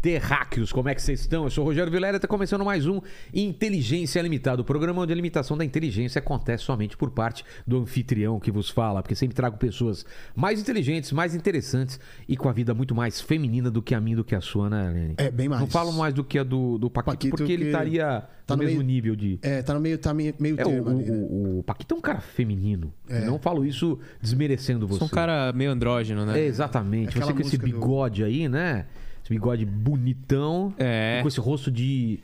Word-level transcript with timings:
terráqueos, 0.00 0.72
como 0.72 0.88
é 0.88 0.94
que 0.94 1.02
vocês 1.02 1.20
estão? 1.20 1.44
Eu 1.44 1.50
sou 1.50 1.62
o 1.62 1.66
Rogério 1.66 1.92
Vilela 1.92 2.14
e 2.14 2.16
está 2.16 2.26
começando 2.26 2.64
mais 2.64 2.86
um 2.86 3.00
Inteligência 3.34 4.20
Limitada, 4.22 4.62
o 4.62 4.64
programa 4.64 5.02
onde 5.02 5.12
a 5.12 5.16
limitação 5.16 5.56
da 5.58 5.64
inteligência 5.64 6.18
acontece 6.20 6.64
somente 6.64 6.96
por 6.96 7.10
parte 7.10 7.44
do 7.66 7.78
anfitrião 7.78 8.40
que 8.40 8.50
vos 8.50 8.70
fala, 8.70 9.02
porque 9.02 9.14
sempre 9.14 9.34
trago 9.34 9.58
pessoas 9.58 10.06
mais 10.34 10.58
inteligentes, 10.60 11.12
mais 11.12 11.34
interessantes 11.34 12.00
e 12.26 12.36
com 12.36 12.48
a 12.48 12.52
vida 12.52 12.72
muito 12.72 12.94
mais 12.94 13.20
feminina 13.20 13.70
do 13.70 13.82
que 13.82 13.94
a 13.94 14.00
minha, 14.00 14.16
do 14.16 14.24
que 14.24 14.34
a 14.34 14.40
sua, 14.40 14.70
né, 14.70 14.90
Lene? 14.90 15.14
É, 15.18 15.30
bem 15.30 15.48
mais. 15.48 15.60
Não 15.60 15.68
falo 15.68 15.92
mais 15.92 16.14
do 16.14 16.24
que 16.24 16.38
a 16.38 16.42
do, 16.44 16.78
do 16.78 16.88
Paquito, 16.88 17.12
Paquito 17.16 17.36
porque 17.36 17.52
ele 17.52 17.66
estaria 17.66 18.22
tá 18.46 18.56
no 18.56 18.62
no 18.62 18.68
mesmo 18.68 18.82
meio- 18.82 18.94
nível 18.94 19.14
de... 19.16 19.38
É, 19.42 19.62
tá 19.62 19.74
no 19.74 19.80
meio, 19.80 19.98
tá 19.98 20.14
meio, 20.14 20.34
meio 20.38 20.56
É, 20.58 20.62
o, 20.64 20.68
termo 20.68 20.88
ali, 20.90 21.04
né? 21.10 21.26
o, 21.30 21.58
o 21.58 21.62
Paquito 21.62 21.94
é 21.94 21.98
um 21.98 22.00
cara 22.00 22.20
feminino. 22.20 22.92
Eu 23.08 23.26
não 23.26 23.38
falo 23.38 23.64
isso 23.66 23.98
desmerecendo 24.20 24.86
você. 24.88 24.98
Sou 24.98 25.06
um 25.08 25.10
cara 25.10 25.52
meio 25.52 25.70
andrógeno, 25.70 26.24
né? 26.24 26.40
É, 26.40 26.46
exatamente. 26.46 27.10
Aquela 27.10 27.26
Você 27.26 27.32
com 27.34 27.40
esse 27.40 27.56
música 27.58 27.66
do- 27.66 27.72
bigode 27.72 28.24
aí, 28.24 28.48
né? 28.48 28.86
Esse 29.30 29.38
bigode 29.38 29.64
bonitão. 29.64 30.74
É. 30.76 31.18
e 31.18 31.22
Com 31.22 31.28
esse 31.28 31.38
rosto 31.40 31.70
de. 31.70 32.20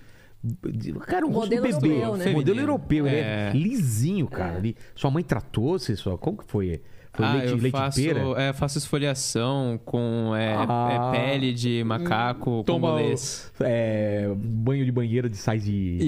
Cara, 1.06 1.26
um 1.26 1.30
rosto 1.30 1.50
de 1.50 1.56
Modelo 1.56 1.80
bebê. 1.80 1.94
europeu, 1.94 2.16
né? 2.16 2.32
Modelo 2.32 2.60
europeu. 2.60 3.06
Ele 3.06 3.16
é 3.16 3.20
É. 3.20 3.52
lisinho, 3.54 4.26
cara. 4.28 4.58
Ele- 4.58 4.76
Sua 4.94 5.10
mãe 5.10 5.22
tratou 5.22 5.78
você 5.78 5.94
só? 5.96 6.16
Como 6.16 6.36
que 6.38 6.44
foi? 6.50 6.82
Foi 7.16 7.24
ah, 7.24 7.32
leite, 7.32 7.48
eu 7.50 7.56
leite 7.56 7.70
faço, 7.72 8.02
pera? 8.02 8.20
é, 8.36 8.52
faço 8.52 8.76
esfoliação 8.78 9.80
com 9.84 10.34
é, 10.36 10.54
Ah. 10.54 11.12
é, 11.14 11.18
pele 11.18 11.52
de 11.52 11.82
macaco 11.82 12.62
Toma 12.64 12.88
congolês. 12.88 13.50
é, 13.60 14.28
banho 14.36 14.84
de 14.84 14.92
banheira 14.92 15.28
de 15.28 15.36
sais 15.36 15.64
de. 15.64 15.98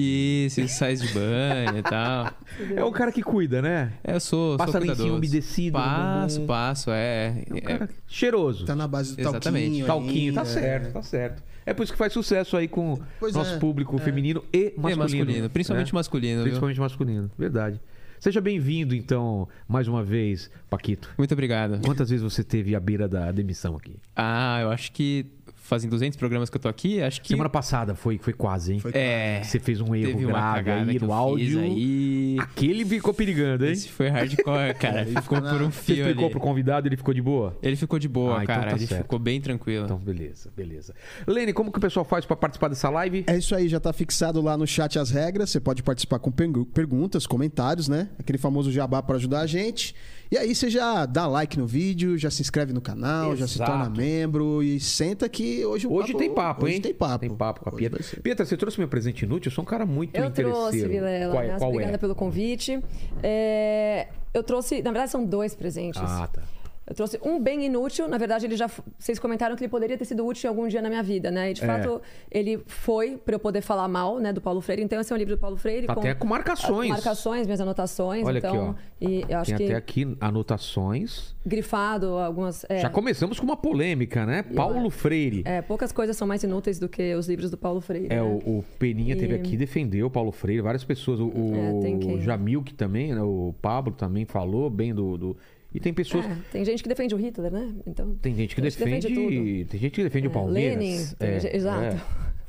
Isso, 0.45 0.67
sais 0.67 1.01
de 1.01 1.11
banho 1.13 1.77
e 1.79 1.81
tal. 1.81 2.31
É 2.75 2.83
o 2.83 2.91
cara 2.91 3.11
que 3.11 3.21
cuida, 3.23 3.61
né? 3.61 3.93
É, 4.03 4.15
eu 4.15 4.19
sou, 4.19 4.57
Passa 4.57 4.73
sou 4.73 4.81
lencinho 4.81 5.15
umedecido 5.15 5.73
Passo, 5.73 6.41
passo, 6.41 6.91
é. 6.91 7.43
É 7.49 7.53
um 7.53 7.57
é- 7.57 7.61
cara 7.61 7.89
cheiroso. 8.07 8.65
Tá 8.65 8.75
na 8.75 8.87
base 8.87 9.15
do 9.15 9.21
Exatamente. 9.21 9.83
talquinho. 9.83 9.85
Talquinho, 9.87 10.27
ali, 10.27 10.35
tá 10.35 10.41
é. 10.41 10.45
certo, 10.45 10.93
tá 10.93 11.01
certo. 11.01 11.43
É 11.65 11.73
por 11.73 11.83
isso 11.83 11.91
que 11.91 11.97
faz 11.97 12.11
sucesso 12.11 12.57
aí 12.57 12.67
com 12.67 12.99
Pois 13.19 13.33
nosso 13.35 13.55
é, 13.55 13.59
público 13.59 13.97
feminino 13.99 14.43
e 14.51 14.73
masculino. 14.75 14.91
é 14.91 14.95
masculino, 14.95 15.49
principalmente 15.49 15.93
masculino. 15.93 16.35
viu? 16.37 16.43
Principalmente 16.43 16.79
masculino, 16.79 17.31
verdade. 17.37 17.79
Seja 18.19 18.41
bem-vindo, 18.41 18.93
então, 18.93 19.47
mais 19.65 19.87
uma 19.87 20.03
vez, 20.03 20.51
Paquito. 20.69 21.09
Muito 21.17 21.31
obrigado. 21.31 21.79
Quantas 21.85 22.09
vezes 22.09 22.21
você 22.21 22.43
teve 22.43 22.75
à 22.75 22.79
beira 22.79 23.07
da 23.07 23.31
demissão 23.31 23.77
aqui? 23.77 23.95
Ah, 24.13 24.59
eu 24.61 24.69
acho 24.69 24.91
que 24.91 25.25
fazem 25.69 25.89
200 25.89 26.17
programas 26.17 26.49
que 26.49 26.57
eu 26.57 26.61
tô 26.61 26.67
aqui, 26.67 27.01
acho 27.01 27.21
que... 27.21 27.29
Semana 27.29 27.49
passada 27.49 27.93
foi, 27.95 28.17
foi 28.17 28.33
quase, 28.33 28.73
hein? 28.73 28.79
Foi 28.79 28.91
É, 28.93 29.41
Você 29.43 29.59
fez 29.59 29.79
um 29.79 29.93
erro 29.95 30.19
grave 30.27 30.69
aí 30.71 30.85
que 30.99 31.05
no 31.05 31.13
áudio. 31.13 31.59
aí. 31.59 32.37
Aquele 32.39 32.83
ficou 32.83 33.13
perigando, 33.13 33.65
hein? 33.65 33.71
Esse 33.71 33.87
foi 33.89 34.07
hardcore, 34.09 34.73
cara. 34.79 35.01
Ele 35.03 35.21
Ficou 35.21 35.41
por 35.41 35.61
um 35.61 35.71
Você 35.71 35.81
fio 35.93 35.95
explicou 35.97 36.23
ali. 36.25 36.31
pro 36.31 36.39
convidado, 36.39 36.87
ele 36.87 36.97
ficou 36.97 37.13
de 37.13 37.21
boa? 37.21 37.57
Ele 37.61 37.75
ficou 37.75 37.99
de 37.99 38.07
boa, 38.07 38.39
Ah, 38.39 38.43
então 38.43 38.55
cara. 38.55 38.69
tá 38.71 38.75
ele 38.77 38.87
certo. 38.87 39.03
ficou 39.03 39.19
bem 39.19 39.39
tranquilo. 39.39 39.85
Então, 39.85 39.97
beleza, 39.97 40.51
beleza. 40.57 40.93
Lene, 41.27 41.53
como 41.53 41.71
que 41.71 41.77
o 41.77 41.81
pessoal 41.81 42.03
faz 42.03 42.25
pra 42.25 42.35
participar 42.35 42.67
dessa 42.69 42.89
live? 42.89 43.23
É 43.27 43.37
isso 43.37 43.53
aí, 43.55 43.67
já 43.69 43.79
tá 43.79 43.93
fixado 43.93 44.41
lá 44.41 44.57
no 44.57 44.65
chat 44.65 44.97
as 44.97 45.11
regras. 45.11 45.49
Você 45.51 45.59
pode 45.59 45.83
participar 45.83 46.19
com 46.19 46.31
pergu- 46.31 46.65
perguntas, 46.65 47.27
comentários, 47.27 47.87
né? 47.87 48.09
Aquele 48.17 48.37
famoso 48.39 48.71
jabá 48.71 49.03
para 49.03 49.15
ajudar 49.17 49.41
a 49.41 49.47
gente. 49.47 49.93
E 50.31 50.37
aí 50.37 50.53
você 50.53 50.69
já 50.69 51.07
dá 51.07 51.25
like 51.25 51.57
no 51.57 51.65
vídeo, 51.65 52.15
já 52.17 52.29
se 52.29 52.39
inscreve 52.41 52.71
no 52.71 52.79
canal, 52.79 53.35
já 53.35 53.47
se 53.47 53.55
Exato. 53.55 53.71
torna 53.71 53.89
membro 53.89 54.61
e 54.61 54.79
senta 54.79 55.27
que 55.27 55.65
hoje 55.65 55.87
o 55.87 55.91
Hoje 55.93 56.07
papo- 56.13 56.19
tem 56.19 56.33
papo, 56.33 56.65
hoje 56.65 56.75
hein? 56.75 56.81
tem 56.81 56.93
papo. 56.93 57.19
Tem 57.19 57.35
papo 57.35 57.61
com 57.61 57.69
a 57.69 57.71
Pietra. 57.71 58.03
Pietra, 58.21 58.45
você 58.45 58.55
trouxe 58.55 58.77
meu 58.77 58.87
presente 58.87 59.25
inútil? 59.25 59.49
Eu 59.49 59.55
sou 59.55 59.63
um 59.63 59.67
cara 59.67 59.87
muito 59.87 60.15
Eu 60.15 60.25
interesseiro. 60.25 60.51
trouxe, 60.51 60.87
Vilela. 60.87 61.31
Qual, 61.33 61.43
é- 61.43 61.57
qual 61.57 61.69
obrigada 61.71 61.95
é? 61.95 61.97
pelo 61.97 62.13
convite. 62.13 62.79
É, 63.23 64.07
eu 64.31 64.43
trouxe, 64.43 64.83
na 64.83 64.91
verdade, 64.91 65.09
são 65.09 65.25
dois 65.25 65.55
presentes. 65.55 65.99
Ah, 66.03 66.29
tá. 66.31 66.43
Eu 66.89 66.95
trouxe 66.95 67.19
um 67.23 67.39
bem 67.39 67.63
inútil. 67.65 68.07
Na 68.07 68.17
verdade, 68.17 68.45
ele 68.47 68.57
já. 68.57 68.67
Vocês 68.97 69.19
comentaram 69.19 69.55
que 69.55 69.63
ele 69.63 69.69
poderia 69.69 69.95
ter 69.95 70.05
sido 70.05 70.25
útil 70.25 70.47
em 70.47 70.49
algum 70.49 70.67
dia 70.67 70.81
na 70.81 70.89
minha 70.89 71.03
vida, 71.03 71.29
né? 71.29 71.51
E 71.51 71.53
de 71.53 71.63
É. 71.63 71.67
fato, 71.67 72.01
ele 72.31 72.59
foi 72.65 73.15
para 73.15 73.35
eu 73.35 73.39
poder 73.39 73.61
falar 73.61 73.87
mal, 73.87 74.17
né, 74.19 74.33
do 74.33 74.41
Paulo 74.41 74.59
Freire. 74.59 74.81
Então, 74.81 74.99
esse 74.99 75.13
é 75.13 75.15
um 75.15 75.19
livro 75.19 75.35
do 75.35 75.39
Paulo 75.39 75.55
Freire. 75.55 75.85
Tá 75.85 75.93
até 75.93 76.15
com 76.15 76.25
marcações. 76.25 76.89
Marcações, 76.89 77.45
minhas 77.45 77.61
anotações. 77.61 78.25
Olha 78.25 78.39
então, 78.39 78.71
aqui, 78.71 78.79
E 79.01 79.25
eu 79.31 79.37
acho 79.37 79.51
Tem 79.51 79.57
que 79.57 79.63
até 79.65 79.75
aqui 79.75 80.17
anotações. 80.19 81.35
grifado 81.45 82.07
algumas. 82.17 82.65
é, 82.67 82.79
Já 82.79 82.89
começamos 82.89 83.39
com 83.39 83.45
uma 83.45 83.55
polêmica, 83.57 84.25
né? 84.25 84.43
Paulo 84.43 84.89
Freire. 84.89 85.43
é, 85.45 85.61
poucas 85.61 85.91
coisas 85.91 86.17
são 86.17 86.27
mais 86.27 86.43
inúteis 86.43 86.79
do 86.79 86.89
que 86.89 87.13
os 87.15 87.27
livros 87.29 87.49
do 87.51 87.57
Paulo 87.57 87.79
Freire. 87.81 88.07
É, 88.09 88.15
né? 88.15 88.21
o, 88.21 88.59
o 88.59 88.65
Peninha 88.77 89.15
teve 89.15 89.33
E- 89.33 89.35
aqui, 89.35 89.55
defendeu 89.55 90.07
o 90.07 90.09
Paulo 90.09 90.31
Freire, 90.31 90.61
várias 90.61 90.83
pessoas. 90.83 91.19
O, 91.19 91.27
o 91.27 91.53
É, 91.55 91.81
tem 91.81 91.99
quem- 91.99 92.19
Jamil, 92.21 92.63
que 92.63 92.73
também, 92.73 93.13
né? 93.13 93.21
O 93.21 93.53
Pablo 93.61 93.93
também 93.93 94.25
falou 94.25 94.69
bem 94.69 94.93
do. 94.93 95.17
do- 95.17 95.37
E 95.73 95.79
tem 95.79 95.93
pessoas. 95.93 96.25
É, 96.25 96.35
tem 96.51 96.65
gente 96.65 96.81
que 96.81 96.89
defende 96.89 97.13
o 97.13 97.17
Hitler, 97.17 97.51
né? 97.51 97.71
Então, 97.85 98.15
Tem 98.21 98.33
gente 98.33 98.55
que 98.55 98.61
Tem 98.61 98.69
gente 98.71 98.79
que 98.79 98.83
defende. 98.85 99.07
defende 99.07 99.65
tem 99.65 99.79
gente 99.79 99.91
que 99.93 100.03
defende 100.03 100.27
o 100.27 100.31
É, 100.31 100.33
Palmeiras. 100.33 100.77
Lenin, 100.79 101.07
É, 101.19 101.55
exato. 101.55 101.83
é. 101.83 102.01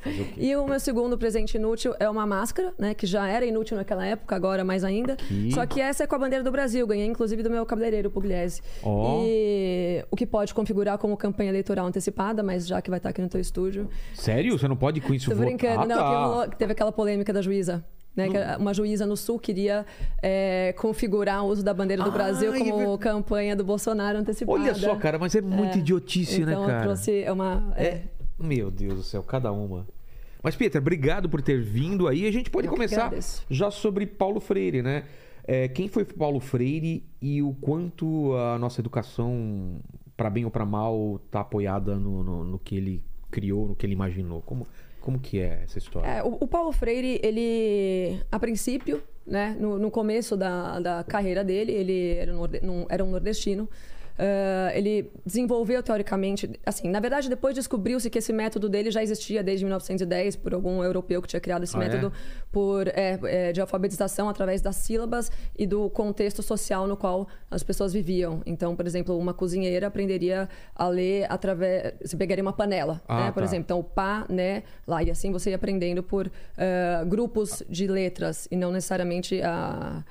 Fazer 0.02 0.22
o? 0.22 0.26
E 0.38 0.56
o 0.56 0.66
meu 0.66 0.80
segundo 0.80 1.18
presente 1.18 1.56
inútil 1.58 1.94
é 2.00 2.08
uma 2.08 2.24
máscara, 2.26 2.72
né? 2.78 2.94
Que 2.94 3.06
já 3.06 3.28
era 3.28 3.44
inútil 3.44 3.76
naquela 3.76 4.06
época, 4.06 4.34
agora 4.34 4.64
mais 4.64 4.82
ainda. 4.82 5.12
Aqui. 5.12 5.50
Só 5.52 5.66
que 5.66 5.78
essa 5.78 6.04
é 6.04 6.06
com 6.06 6.14
a 6.14 6.18
bandeira 6.18 6.42
do 6.42 6.50
Brasil. 6.50 6.86
Ganhei, 6.86 7.04
inclusive, 7.06 7.42
do 7.42 7.50
meu 7.50 7.66
cabeleireiro, 7.66 8.10
Pugliese. 8.10 8.62
Ó. 8.82 9.22
E 9.26 10.02
o 10.10 10.16
que 10.16 10.24
pode 10.26 10.54
configurar 10.54 10.96
como 10.96 11.14
campanha 11.18 11.50
eleitoral 11.50 11.84
antecipada, 11.86 12.42
mas 12.42 12.66
já 12.66 12.80
que 12.80 12.88
vai 12.88 12.98
estar 12.98 13.10
aqui 13.10 13.20
no 13.20 13.28
teu 13.28 13.38
estúdio. 13.42 13.90
Sério? 14.14 14.58
Você 14.58 14.66
não 14.66 14.76
pode 14.76 15.02
com 15.02 15.12
isso 15.12 15.28
Tô 15.28 15.36
brincando. 15.36 15.82
Ah, 15.82 15.86
não, 15.86 16.38
tá. 16.40 16.48
que 16.48 16.56
teve 16.56 16.72
aquela 16.72 16.90
polêmica 16.92 17.30
da 17.34 17.42
juíza. 17.42 17.84
Né, 18.16 18.28
que 18.28 18.36
uma 18.60 18.74
juíza 18.74 19.06
no 19.06 19.16
Sul 19.16 19.38
queria 19.38 19.86
é, 20.20 20.74
configurar 20.76 21.44
o 21.44 21.48
uso 21.48 21.62
da 21.64 21.72
bandeira 21.72 22.02
do 22.02 22.08
Ah, 22.10 22.12
Brasil 22.12 22.52
é 22.52 22.58
como 22.58 22.76
verdade. 22.76 22.98
campanha 22.98 23.54
do 23.54 23.64
Bolsonaro 23.64 24.18
antecipada. 24.18 24.58
Olha 24.60 24.74
só, 24.74 24.96
cara, 24.96 25.16
mas 25.18 25.34
é 25.34 25.40
muita 25.40 25.78
idiotice, 25.78 26.42
então 26.42 26.62
né, 26.62 26.66
cara? 26.66 26.78
eu 26.78 26.82
trouxe 26.82 27.24
uma. 27.30 27.72
é, 27.76 27.84
É. 27.86 28.02
Meu 28.38 28.70
Deus 28.70 28.94
do 28.94 29.02
céu, 29.02 29.22
cada 29.22 29.52
uma. 29.52 29.86
Mas, 30.42 30.56
Pietra, 30.56 30.80
obrigado 30.80 31.28
por 31.28 31.40
ter 31.42 31.60
vindo 31.60 32.08
aí. 32.08 32.26
A 32.26 32.32
gente 32.32 32.50
pode 32.50 32.66
Eu 32.66 32.72
começar 32.72 33.12
já 33.48 33.70
sobre 33.70 34.06
Paulo 34.06 34.40
Freire, 34.40 34.82
né? 34.82 35.04
É, 35.44 35.68
quem 35.68 35.86
foi 35.88 36.04
Paulo 36.04 36.40
Freire 36.40 37.04
e 37.20 37.42
o 37.42 37.54
quanto 37.60 38.34
a 38.34 38.58
nossa 38.58 38.80
educação, 38.80 39.76
para 40.16 40.30
bem 40.30 40.44
ou 40.44 40.50
para 40.50 40.64
mal, 40.64 41.20
tá 41.30 41.40
apoiada 41.40 41.96
no, 41.96 42.22
no, 42.24 42.44
no 42.44 42.58
que 42.58 42.76
ele 42.76 43.02
criou, 43.30 43.68
no 43.68 43.74
que 43.74 43.84
ele 43.86 43.92
imaginou? 43.92 44.40
Como, 44.42 44.66
como 45.00 45.18
que 45.18 45.40
é 45.40 45.62
essa 45.64 45.78
história? 45.78 46.06
É, 46.06 46.22
o, 46.22 46.36
o 46.40 46.46
Paulo 46.46 46.72
Freire, 46.72 47.20
ele, 47.22 48.20
a 48.30 48.38
princípio, 48.38 49.02
né, 49.26 49.56
no, 49.58 49.78
no 49.78 49.90
começo 49.90 50.36
da, 50.36 50.78
da 50.80 51.04
carreira 51.04 51.42
dele, 51.44 51.72
ele 51.72 52.14
era, 52.88 53.04
um 53.04 53.10
nordestino. 53.10 53.68
Ah, 54.18 54.70
ele 54.74 55.10
desenvolveu 55.24 55.82
teoricamente, 55.82 56.50
assim, 56.64 56.88
na 56.88 57.00
verdade, 57.00 57.28
depois 57.28 57.54
descobriu-se 57.54 58.08
que 58.10 58.18
esse 58.18 58.32
método 58.32 58.68
dele 58.68 58.90
já 58.90 59.02
existia 59.02 59.42
desde 59.42 59.64
1910 59.64 60.36
por 60.36 60.54
algum 60.54 60.82
europeu 60.84 61.20
que 61.22 61.28
tinha 61.28 61.40
criado 61.40 61.62
esse 61.64 61.76
Ah, 61.76 61.80
é? 61.84 61.88
método 61.88 62.12
por 62.52 62.88
é, 62.88 63.18
é, 63.24 63.52
de 63.52 63.60
alfabetização 63.60 64.28
através 64.28 64.60
das 64.60 64.76
sílabas 64.76 65.30
e 65.58 65.66
do 65.66 65.88
contexto 65.90 66.42
social 66.42 66.86
no 66.86 66.96
qual 66.96 67.28
as 67.50 67.62
pessoas 67.62 67.92
viviam. 67.92 68.42
Então, 68.44 68.74
por 68.76 68.86
exemplo, 68.86 69.16
uma 69.18 69.32
cozinheira 69.34 69.86
aprenderia 69.86 70.48
a 70.74 70.88
ler 70.88 71.26
através, 71.30 71.94
você 72.04 72.16
pegaria 72.16 72.42
uma 72.42 72.52
panela, 72.52 73.00
Ah, 73.08 73.24
né, 73.26 73.32
por 73.32 73.40
tá. 73.40 73.44
exemplo. 73.44 73.64
Então, 73.64 73.78
o 73.80 73.84
pá, 73.84 74.26
né, 74.28 74.62
lá. 74.86 75.02
E 75.02 75.10
assim 75.10 75.30
você 75.32 75.50
ia 75.50 75.56
aprendendo 75.56 76.02
por 76.02 76.30
eh, 76.56 77.04
grupos 77.06 77.62
de 77.68 77.86
letras 77.86 78.46
e 78.50 78.56
não 78.56 78.70
necessariamente 78.72 79.40
a. 79.42 80.04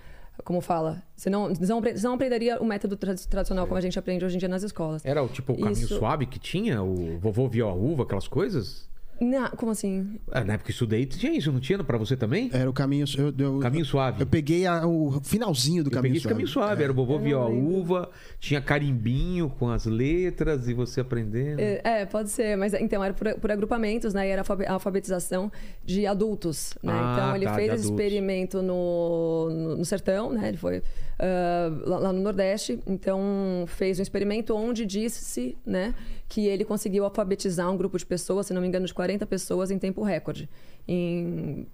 Como 0.44 0.62
fala? 0.62 1.04
Você 1.16 1.30
não, 1.30 1.54
você 1.54 2.02
não, 2.04 2.14
aprenderia 2.14 2.62
o 2.62 2.66
método 2.66 2.96
tra- 2.96 3.14
tradicional 3.16 3.66
como 3.68 3.78
a 3.78 3.82
gente 3.82 3.98
aprende 4.00 4.24
hoje 4.26 4.36
em 4.36 4.40
dia 4.40 4.48
nas 4.48 4.64
escolas. 4.64 5.04
Era 5.06 5.22
o 5.22 5.28
tipo 5.28 5.54
o 5.54 5.58
caminho 5.58 5.74
Isso- 5.74 5.98
suave 5.98 6.26
que 6.26 6.40
tinha? 6.40 6.82
O 6.82 7.18
vovô 7.20 7.48
viu 7.48 7.68
a 7.68 7.74
uva, 7.74 8.04
aquelas 8.04 8.28
coisas? 8.28 8.88
Não, 9.22 9.50
como 9.50 9.72
assim? 9.72 10.18
Ah, 10.32 10.44
na 10.44 10.54
época 10.54 10.66
que 10.68 10.72
eu 10.72 10.74
estudei, 10.74 11.06
tinha 11.06 11.32
isso, 11.38 11.52
não 11.52 11.60
tinha 11.60 11.84
pra 11.84 11.98
você 11.98 12.16
também? 12.16 12.50
Era 12.54 12.70
o 12.70 12.74
caminho. 12.74 13.06
Eu, 13.18 13.34
eu- 13.38 13.60
Caminho 13.60 13.84
suave. 13.86 14.22
Eu 14.22 14.28
peguei 14.28 14.66
a- 14.66 14.86
o 14.88 15.20
finalzinho 15.24 15.84
do 15.84 15.90
Eu 15.90 15.94
caminho 15.94 16.14
peguei 16.14 16.22
suave. 16.22 16.34
caminho 16.36 16.48
suave, 16.48 16.84
era 16.84 16.92
o 16.92 16.96
vovô 16.96 17.14
Eu 17.14 17.18
não 17.20 17.26
viu 17.26 17.40
a 17.40 17.48
uva, 17.48 18.10
tinha 18.40 18.62
carimbinho 18.62 19.50
com 19.50 19.70
as 19.70 19.86
letras 19.86 20.68
e 20.68 20.74
você 20.74 21.02
aprendendo. 21.02 21.60
É, 21.60 21.82
é, 21.84 22.06
pode 22.06 22.30
ser, 22.30 22.56
mas 22.56 22.74
então 22.74 23.04
era 23.04 23.14
por, 23.14 23.34
por 23.40 23.52
agrupamentos, 23.52 24.14
né? 24.14 24.28
E 24.28 24.32
era 24.32 24.44
alfabetização 24.68 25.52
de 25.84 26.06
adultos, 26.06 26.74
né? 26.82 26.94
Ah, 26.96 27.14
então 27.16 27.36
ele 27.36 27.46
tá, 27.46 27.56
fez 27.56 27.74
esse 27.74 27.86
experimento 27.90 28.62
no, 28.62 29.50
no, 29.50 29.78
no 29.78 29.86
sertão, 29.86 30.32
né? 30.32 30.48
Ele 30.50 30.58
foi 30.58 30.82
ah, 31.20 31.70
lá, 31.86 32.00
lá 32.00 32.14
no 32.14 32.22
Nordeste, 32.22 32.80
então 32.88 33.66
fez 33.68 34.00
um 34.00 34.02
experimento 34.02 34.56
onde 34.56 34.86
disse, 34.86 35.58
né, 35.66 35.94
que 36.30 36.46
ele 36.48 36.64
conseguiu 36.64 37.04
alfabetizar 37.04 37.70
um 37.70 37.76
grupo 37.76 37.98
de 37.98 38.06
pessoas, 38.06 38.46
se 38.46 38.54
não 38.54 38.62
me 38.62 38.68
engano, 38.68 38.86
de 38.86 38.94
40 38.94 39.09
pessoas 39.18 39.72
em 39.72 39.80
tempo 39.80 40.04
recorde, 40.04 40.50
em 40.88 41.68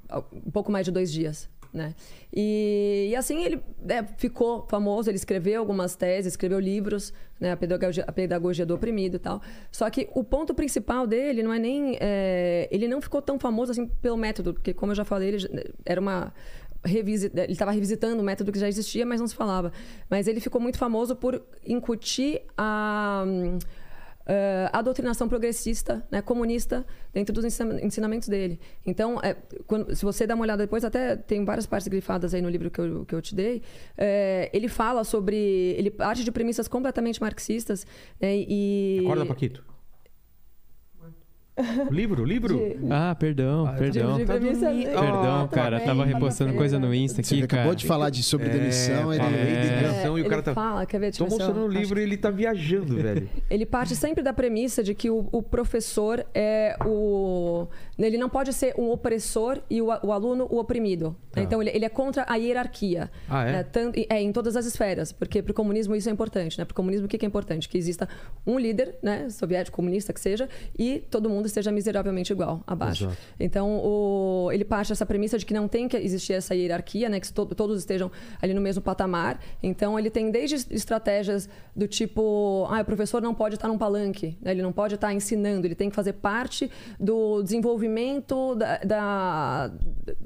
um 0.45 0.51
pouco 0.51 0.71
mais 0.71 0.85
de 0.85 0.91
dois 0.91 1.11
dias. 1.11 1.49
Né? 1.75 1.93
E, 2.33 3.09
e 3.11 3.15
assim 3.17 3.43
ele 3.43 3.61
né, 3.83 4.07
ficou 4.17 4.65
famoso, 4.69 5.09
ele 5.09 5.17
escreveu 5.17 5.59
algumas 5.59 5.93
teses, 5.93 6.31
escreveu 6.31 6.57
livros, 6.57 7.11
né, 7.37 7.51
a, 7.51 7.57
pedagogia, 7.57 8.05
a 8.07 8.11
pedagogia 8.13 8.65
do 8.65 8.73
oprimido 8.73 9.17
e 9.17 9.19
tal. 9.19 9.41
Só 9.69 9.89
que 9.89 10.07
o 10.13 10.23
ponto 10.23 10.53
principal 10.53 11.05
dele 11.05 11.43
não 11.43 11.51
é 11.51 11.59
nem. 11.59 11.97
é, 11.99 12.69
ele 12.71 12.87
não 12.87 13.01
ficou 13.01 13.21
tão 13.21 13.37
famoso 13.37 13.73
assim 13.73 13.85
pelo 13.85 14.15
método, 14.15 14.53
porque, 14.53 14.73
como 14.73 14.93
eu 14.93 14.95
já 14.95 15.03
falei, 15.03 15.27
ele 15.27 15.73
era 15.85 15.99
uma. 15.99 16.33
ele 16.85 17.51
estava 17.51 17.71
revisitando 17.71 18.21
um 18.21 18.25
método 18.25 18.53
que 18.53 18.59
já 18.59 18.69
existia, 18.69 19.05
mas 19.05 19.19
não 19.19 19.27
se 19.27 19.35
falava. 19.35 19.73
Mas 20.09 20.27
ele 20.27 20.39
ficou 20.39 20.61
muito 20.61 20.77
famoso 20.77 21.13
por 21.13 21.43
incutir 21.65 22.41
a 22.57 23.25
eh, 24.25 24.69
a 24.73 24.81
doutrinação 24.81 25.27
progressista, 25.29 26.05
né, 26.11 26.21
comunista, 26.21 26.85
dentro 27.13 27.33
dos 27.33 27.45
ensina- 27.45 27.81
ensinamentos 27.83 28.27
dele. 28.27 28.59
Então, 28.85 29.19
é, 29.21 29.35
quando- 29.67 29.95
se 29.95 30.03
você 30.03 30.25
dá 30.25 30.35
uma 30.35 30.43
olhada 30.43 30.63
depois, 30.63 30.83
até 30.83 31.15
tem 31.15 31.43
várias 31.45 31.65
partes 31.65 31.87
grifadas 31.87 32.33
aí 32.33 32.41
no 32.41 32.49
livro 32.49 32.69
que 32.71 32.79
eu, 32.79 33.05
que 33.05 33.13
eu 33.15 33.21
te 33.21 33.35
dei, 33.35 33.61
é, 33.97 34.49
ele 34.53 34.67
fala 34.67 35.03
sobre. 35.03 35.35
Ele 35.77 35.91
parte 35.91 36.23
de 36.23 36.31
premissas 36.31 36.67
completamente 36.67 37.21
marxistas 37.21 37.85
né, 38.19 38.35
e. 38.35 38.99
Acorda, 39.03 39.25
Paquito. 39.25 39.74
Livro, 41.89 42.25
livro? 42.25 42.59
Ah, 42.91 43.15
perdão, 43.17 43.73
perdão. 43.77 44.17
de 44.17 44.25
premissa- 44.25 44.65
dormindo. 44.65 44.85
Perdão, 44.89 45.43
Ah, 45.43 45.47
cara. 45.47 45.77
bem, 45.77 45.85
Tava 45.85 46.01
tá 46.05 46.07
repostando 46.13 46.53
coisa 46.53 46.77
no? 46.77 46.93
Insta 46.93 47.23
Você 47.23 47.35
aqui, 47.35 47.43
acabou 47.43 47.63
cara. 47.67 47.75
de 47.77 47.85
falar 47.85 48.09
de 48.09 48.23
sobre 48.23 48.49
demissão, 48.49 49.13
ele... 49.13 49.23
de 49.23 49.35
É. 49.35 49.81
demissão 49.81 50.17
e 50.17 50.21
o 50.21 50.23
ele 50.23 50.29
cara 50.29 50.41
tá. 50.43 50.53
fala, 50.53 50.85
quer 50.85 50.99
ver? 50.99 51.13
Tô 51.15 51.23
mostrando 51.25 51.61
o 51.61 51.67
livro 51.67 51.97
e 51.97 52.03
ele 52.03 52.17
tá 52.17 52.29
viajando, 52.29 52.95
velho. 52.97 53.29
Ele 53.49 53.65
parte 53.65 53.95
sempre 53.95 54.21
da 54.21 54.33
premissa 54.33 54.83
de 54.83 54.93
que 54.93 55.09
o, 55.09 55.29
o 55.31 55.41
professor 55.41 56.25
é 56.33 56.75
o. 56.85 57.67
Ele 57.97 58.17
não 58.17 58.27
pode 58.27 58.51
ser 58.51 58.73
um 58.77 58.89
opressor 58.91 59.59
e 59.69 59.81
o, 59.81 59.85
o 59.87 60.11
aluno 60.11 60.45
o 60.49 60.59
oprimido. 60.59 61.15
Tá. 61.31 61.41
Então, 61.41 61.61
ele, 61.61 61.71
ele 61.73 61.85
é 61.85 61.89
contra 61.89 62.25
a 62.27 62.35
hierarquia. 62.35 63.09
Ah, 63.29 63.45
é? 63.47 63.51
né? 63.53 63.63
Tanto- 63.63 63.97
é, 64.09 64.21
em 64.21 64.31
todas 64.33 64.57
as 64.57 64.65
esferas. 64.65 65.13
Porque 65.13 65.41
para 65.41 65.51
o 65.51 65.53
comunismo 65.53 65.95
isso 65.95 66.09
é 66.09 66.11
importante. 66.11 66.57
Né? 66.59 66.65
Para 66.65 66.73
o 66.73 66.75
comunismo, 66.75 67.05
o 67.05 67.09
que 67.09 67.17
que 67.17 67.25
é 67.25 67.27
importante? 67.27 67.69
Que 67.69 67.77
exista 67.77 68.09
um 68.45 68.59
líder, 68.59 68.95
né? 69.01 69.29
soviético, 69.29 69.75
comunista 69.77 70.11
que 70.11 70.19
seja, 70.19 70.49
e 70.77 70.99
todo 71.09 71.29
mundo 71.29 71.44
esteja 71.49 71.71
miseravelmente 71.71 72.31
igual, 72.33 72.63
abaixo. 72.67 73.05
Exato. 73.05 73.17
Então, 73.39 73.79
o- 73.83 74.49
ele 74.51 74.63
parte 74.65 74.89
dessa 74.89 75.05
premissa 75.05 75.37
de 75.37 75.45
que 75.45 75.53
não 75.53 75.67
tem 75.67 75.87
que 75.87 75.97
existir 75.97 76.33
essa 76.33 76.53
hierarquia, 76.55 77.09
né? 77.09 77.19
Que 77.19 77.31
to- 77.31 77.45
todos 77.55 77.79
estejam 77.79 78.11
ali 78.41 78.53
no 78.53 78.61
mesmo 78.61 78.81
patamar. 78.81 79.39
Então, 79.61 79.97
ele 79.99 80.09
tem 80.09 80.31
desde 80.31 80.55
es- 80.55 80.67
estratégias 80.71 81.49
do 81.75 81.87
tipo, 81.87 82.67
ah, 82.69 82.81
o 82.81 82.85
professor 82.85 83.21
não 83.21 83.33
pode 83.33 83.55
estar 83.55 83.67
num 83.67 83.77
palanque, 83.77 84.37
né? 84.41 84.51
ele 84.51 84.61
não 84.61 84.71
pode 84.71 84.95
estar 84.95 85.13
ensinando, 85.13 85.67
ele 85.67 85.75
tem 85.75 85.89
que 85.89 85.95
fazer 85.95 86.13
parte 86.13 86.71
do 86.99 87.43
desenvolvimento 87.43 88.55
da, 88.55 88.77
da- 88.77 89.71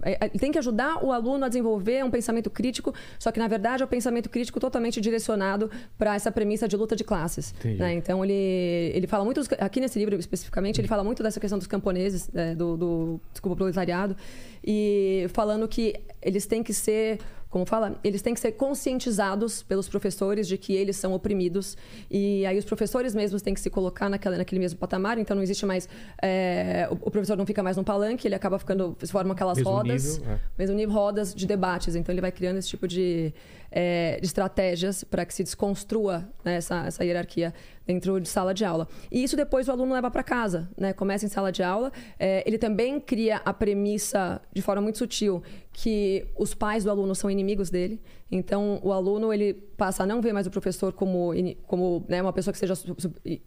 é, 0.04 0.12
é, 0.12 0.30
ele 0.30 0.40
tem 0.40 0.52
que 0.52 0.60
ajudar 0.60 1.04
o 1.04 1.12
aluno 1.12 1.46
a 1.46 1.48
desenvolver 1.48 2.04
um 2.06 2.12
pensamento 2.12 2.50
crítico, 2.50 2.94
só 3.18 3.32
que 3.32 3.40
na 3.40 3.48
verdade 3.48 3.82
é 3.82 3.86
um 3.86 3.90
pensamento 3.90 4.30
crítico 4.30 4.60
totalmente 4.60 5.02
direcionado 5.02 5.72
para 5.98 6.14
essa 6.16 6.32
premissa 6.32 6.68
de 6.68 6.78
luta 6.78 6.96
de 6.96 7.04
classes. 7.04 7.54
Né? 7.64 7.94
Então 7.94 8.24
ele, 8.24 8.92
ele 8.94 9.08
fala 9.08 9.26
muito, 9.26 9.42
aqui 9.60 9.80
nesse 9.80 9.98
livro 9.98 10.16
especificamente, 10.20 10.80
ele 10.80 10.88
fala 10.88 11.04
muito 11.04 11.09
dessa 11.14 11.40
questão 11.40 11.58
dos 11.58 11.68
camponeses, 11.68 12.30
é, 12.34 12.56
do, 12.56 12.78
do, 12.78 13.22
desculpa, 13.32 13.56
proletariado, 13.56 14.16
e 14.64 15.26
falando 15.30 15.68
que 15.68 15.96
eles 16.22 16.46
têm 16.46 16.62
que 16.62 16.74
ser, 16.74 17.20
como 17.50 17.66
fala, 17.66 18.00
eles 18.04 18.22
têm 18.22 18.34
que 18.34 18.40
ser 18.40 18.52
conscientizados 18.54 19.64
pelos 19.64 19.88
professores 19.88 20.48
de 20.48 20.58
que 20.58 20.74
eles 20.74 20.96
são 20.96 21.14
oprimidos, 21.14 21.78
e 22.10 22.46
aí 22.46 22.58
os 22.58 22.66
professores 22.66 23.16
mesmos 23.16 23.42
têm 23.42 23.54
que 23.54 23.62
se 23.62 23.70
colocar 23.70 24.10
naquela, 24.10 24.38
naquele 24.38 24.60
mesmo 24.60 24.78
patamar, 24.78 25.18
então 25.18 25.36
não 25.36 25.44
existe 25.44 25.66
mais, 25.66 25.90
é, 26.22 26.88
o, 26.92 26.94
o 27.08 27.12
professor 27.12 27.38
não 27.38 27.46
fica 27.46 27.64
mais 27.64 27.78
num 27.78 27.84
palanque, 27.84 28.28
ele 28.28 28.36
acaba 28.36 28.60
ficando, 28.60 28.96
se 29.00 29.12
formam 29.12 29.34
aquelas 29.34 29.58
Mesmo 29.58 29.72
rodas, 29.72 30.18
nível, 30.18 30.34
é. 30.34 30.40
mesmo 30.58 30.76
nível 30.76 30.94
rodas 30.94 31.34
de 31.34 31.46
debates. 31.46 31.96
Então 31.96 32.14
ele 32.14 32.22
vai 32.22 32.32
criando 32.32 32.58
esse 32.58 32.68
tipo 32.68 32.88
de, 32.88 33.34
é, 33.72 34.20
de 34.20 34.26
estratégias 34.26 35.04
para 35.04 35.26
que 35.26 35.34
se 35.34 35.44
desconstrua 35.44 36.30
né, 36.44 36.56
essa, 36.56 36.86
essa 36.86 37.04
hierarquia 37.04 37.54
dentro 37.86 38.20
de 38.20 38.30
sala 38.30 38.54
de 38.54 38.64
aula. 38.64 38.88
E 39.12 39.24
isso 39.24 39.36
depois 39.36 39.68
o 39.68 39.72
aluno 39.72 39.94
leva 39.94 40.12
para 40.12 40.22
casa, 40.22 40.70
né? 40.78 40.94
Começa 40.94 41.26
em 41.26 41.30
sala 41.30 41.52
de 41.52 41.64
aula. 41.64 41.92
É, 42.20 42.44
ele 42.46 42.58
também 42.58 43.00
cria 43.00 43.38
a 43.38 43.54
premissa 43.54 44.42
de 44.54 44.62
forma 44.62 44.82
muito 44.82 45.00
sutil 45.00 45.42
que 45.74 46.28
os 46.38 46.54
pais 46.54 46.84
do 46.84 46.92
aluno 46.92 47.16
são 47.16 47.32
inimigos 47.32 47.70
dele. 47.70 48.02
Então 48.32 48.80
o 48.84 48.92
aluno 48.94 49.34
ele 49.34 49.54
passa 49.54 50.04
a 50.04 50.06
não 50.06 50.22
ver 50.22 50.34
mais 50.34 50.46
o 50.46 50.52
professor 50.52 50.94
como 50.94 51.32
como 51.66 52.06
né, 52.08 52.22
uma 52.22 52.34
pessoa 52.34 52.52
que 52.54 52.60
seja 52.60 52.74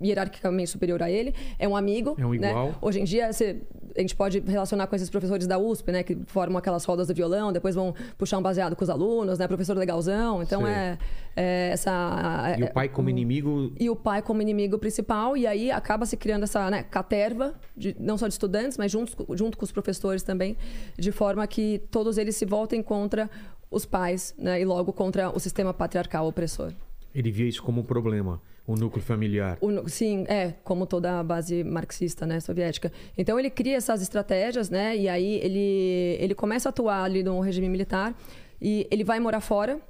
hierarquicamente 0.02 0.70
superior 0.70 1.02
a 1.02 1.11
ele, 1.11 1.34
é 1.58 1.69
um 1.69 1.76
amigo, 1.76 2.17
É 2.19 2.26
um 2.26 2.31
né? 2.34 2.50
igual. 2.50 2.75
Hoje 2.81 3.00
em 3.00 3.05
dia, 3.05 3.32
você- 3.32 3.62
a 3.96 4.00
gente 4.00 4.17
pode 4.17 4.40
relacionar 4.40 4.87
com 4.87 4.96
esses 4.96 5.11
professores 5.11 5.46
da 5.46 5.58
USP, 5.58 5.93
né? 5.93 6.02
Que 6.02 6.17
formam 6.26 6.58
aquelas 6.58 6.84
rodas 6.84 7.06
do 7.08 7.14
violão, 7.14 7.52
depois 7.52 7.75
vão 7.75 7.94
puxar 8.17 8.38
um 8.38 8.43
baseado 8.43 8.75
com 8.75 8.82
os 8.82 8.90
alunos, 8.90 9.38
né? 9.38 9.46
Professor 9.46 9.76
legalzão. 9.76 10.43
Então, 10.43 10.67
é, 10.67 10.99
é 11.37 11.70
essa... 11.73 12.55
E 12.58 12.62
é- 12.62 12.64
o 12.67 12.73
pai 12.73 12.88
como 12.88 13.11
inimigo. 13.11 13.73
e 13.79 13.90
o 13.90 13.94
pai 13.96 14.23
como 14.23 14.40
inimigo 14.40 14.79
principal, 14.79 15.37
e 15.37 15.46
aí 15.46 15.70
acaba 15.70 16.06
se 16.06 16.17
criando 16.17 16.44
essa 16.44 16.70
né, 16.70 16.82
caterva, 16.82 17.55
de- 17.76 17.94
não 18.00 18.17
só 18.17 18.26
de 18.26 18.32
estudantes, 18.32 18.79
mas 18.79 18.90
junto, 18.90 19.12
junto 19.37 19.58
com 19.58 19.64
os 19.64 19.70
professores 19.73 20.23
também, 20.23 20.56
de 20.99 21.12
forma 21.12 21.46
que 21.46 21.82
todos 21.90 22.17
eles 22.19 22.34
se 22.34 22.46
voltem 22.46 22.82
contra 22.82 23.29
os 23.72 23.84
pais, 23.84 24.34
né, 24.38 24.60
e 24.60 24.64
logo 24.64 24.92
contra 24.92 25.30
o 25.34 25.40
sistema 25.40 25.72
patriarcal 25.72 26.26
opressor. 26.28 26.72
Ele 27.14 27.30
via 27.30 27.48
isso 27.48 27.62
como 27.62 27.80
um 27.80 27.84
problema, 27.84 28.40
o 28.66 28.76
núcleo 28.76 29.02
familiar. 29.02 29.58
O 29.60 29.88
sim, 29.88 30.24
é, 30.28 30.54
como 30.62 30.86
toda 30.86 31.19
a 31.19 31.22
base 31.22 31.64
marxista, 31.64 32.26
né, 32.26 32.38
soviética. 32.38 32.92
Então 33.16 33.38
ele 33.38 33.50
cria 33.50 33.76
essas 33.76 34.02
estratégias, 34.02 34.70
né, 34.70 34.96
e 34.96 35.08
aí 35.08 35.40
ele, 35.42 36.16
ele 36.20 36.34
começa 36.34 36.69
a 36.69 36.70
atuar 36.70 37.02
ali 37.02 37.22
no 37.22 37.40
regime 37.40 37.69
militar 37.69 38.14
e 38.60 38.86
ele 38.90 39.02
vai 39.02 39.19
morar 39.19 39.40
fora. 39.40 39.80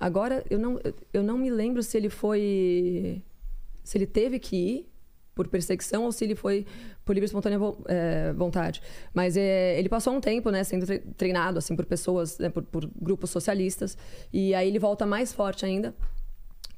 Agora, 0.00 0.44
eu 0.48 0.58
não, 0.58 0.80
eu 1.12 1.22
não 1.22 1.36
me 1.36 1.50
lembro 1.50 1.82
se 1.82 1.96
ele 1.96 2.08
foi... 2.08 3.22
Se 3.84 3.98
ele 3.98 4.06
teve 4.06 4.38
que 4.38 4.56
ir 4.56 4.92
por 5.34 5.48
perseguição 5.48 6.04
ou 6.04 6.12
se 6.12 6.24
ele 6.24 6.34
foi 6.34 6.66
por 7.04 7.14
livre 7.14 7.26
espontânea 7.26 7.58
vo- 7.58 7.78
é, 7.88 8.32
vontade. 8.32 8.80
Mas 9.12 9.36
é, 9.36 9.78
ele 9.78 9.88
passou 9.88 10.12
um 10.14 10.20
tempo, 10.20 10.50
né, 10.50 10.62
sendo 10.64 10.86
tre- 10.86 11.00
treinado, 11.16 11.58
assim, 11.58 11.74
por 11.74 11.84
pessoas, 11.86 12.38
né, 12.38 12.48
por, 12.48 12.62
por 12.62 12.88
grupos 13.00 13.30
socialistas. 13.30 13.96
E 14.32 14.54
aí 14.54 14.68
ele 14.68 14.78
volta 14.78 15.04
mais 15.04 15.32
forte 15.32 15.64
ainda 15.66 15.94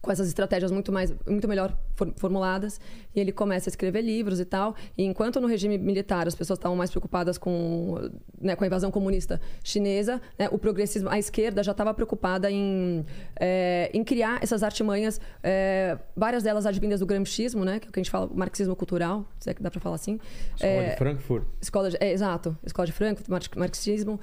com 0.01 0.13
essas 0.13 0.29
estratégias 0.29 0.71
muito 0.71 0.93
mais 0.93 1.15
muito 1.27 1.49
melhor 1.49 1.75
for- 1.95 2.13
formuladas 2.17 2.79
e 3.15 3.21
ele 3.21 3.33
começa 3.33 3.69
a 3.69 3.71
escrever 3.71 4.03
livros 4.03 4.41
e 4.41 4.45
tal 4.45 4.75
e 4.97 5.05
enquanto 5.05 5.41
no 5.41 5.47
regime 5.47 5.79
militar 5.79 6.27
as 6.27 6.35
pessoas 6.35 6.59
estavam 6.59 6.77
mais 6.77 6.91
preocupadas 6.91 7.39
com 7.39 8.11
né, 8.41 8.55
com 8.57 8.65
a 8.65 8.67
invasão 8.67 8.91
comunista 8.91 9.41
chinesa 9.63 10.21
né, 10.39 10.49
o 10.51 10.59
progressismo 10.59 11.09
a 11.09 11.19
esquerda 11.19 11.63
já 11.63 11.73
estava 11.73 11.93
preocupada 11.95 12.51
em 12.51 13.05
é, 13.39 13.91
em 13.95 14.03
criar 14.05 14.39
essas 14.43 14.63
artimanhas 14.63 15.21
é, 15.43 15.99
várias 16.17 16.43
delas 16.43 16.67
advindas 16.67 17.01
do 17.01 17.07
gramscismo 17.07 17.65
né 17.65 17.79
que 17.79 17.87
é 17.87 17.89
o 17.89 17.93
que 17.93 18.01
a 18.01 18.03
gente 18.03 18.11
fala 18.11 18.29
marxismo 18.35 18.75
cultural 18.77 19.25
se 19.39 19.51
é 19.51 19.55
que 19.55 19.63
dá 19.63 19.71
para 19.71 19.81
falar 19.81 19.97
assim 19.97 20.19
Escola 20.57 20.73
É, 20.73 20.91
de 20.91 20.97
Frankfurt. 20.97 21.45
Escola 21.61 21.91
de, 21.91 21.97
é, 22.01 22.13
exato, 22.13 22.57
escola 22.65 22.87
de 22.87 22.93
Frankfurt, 22.93 23.29
mar- 23.29 23.43
marxismo. 23.57 24.21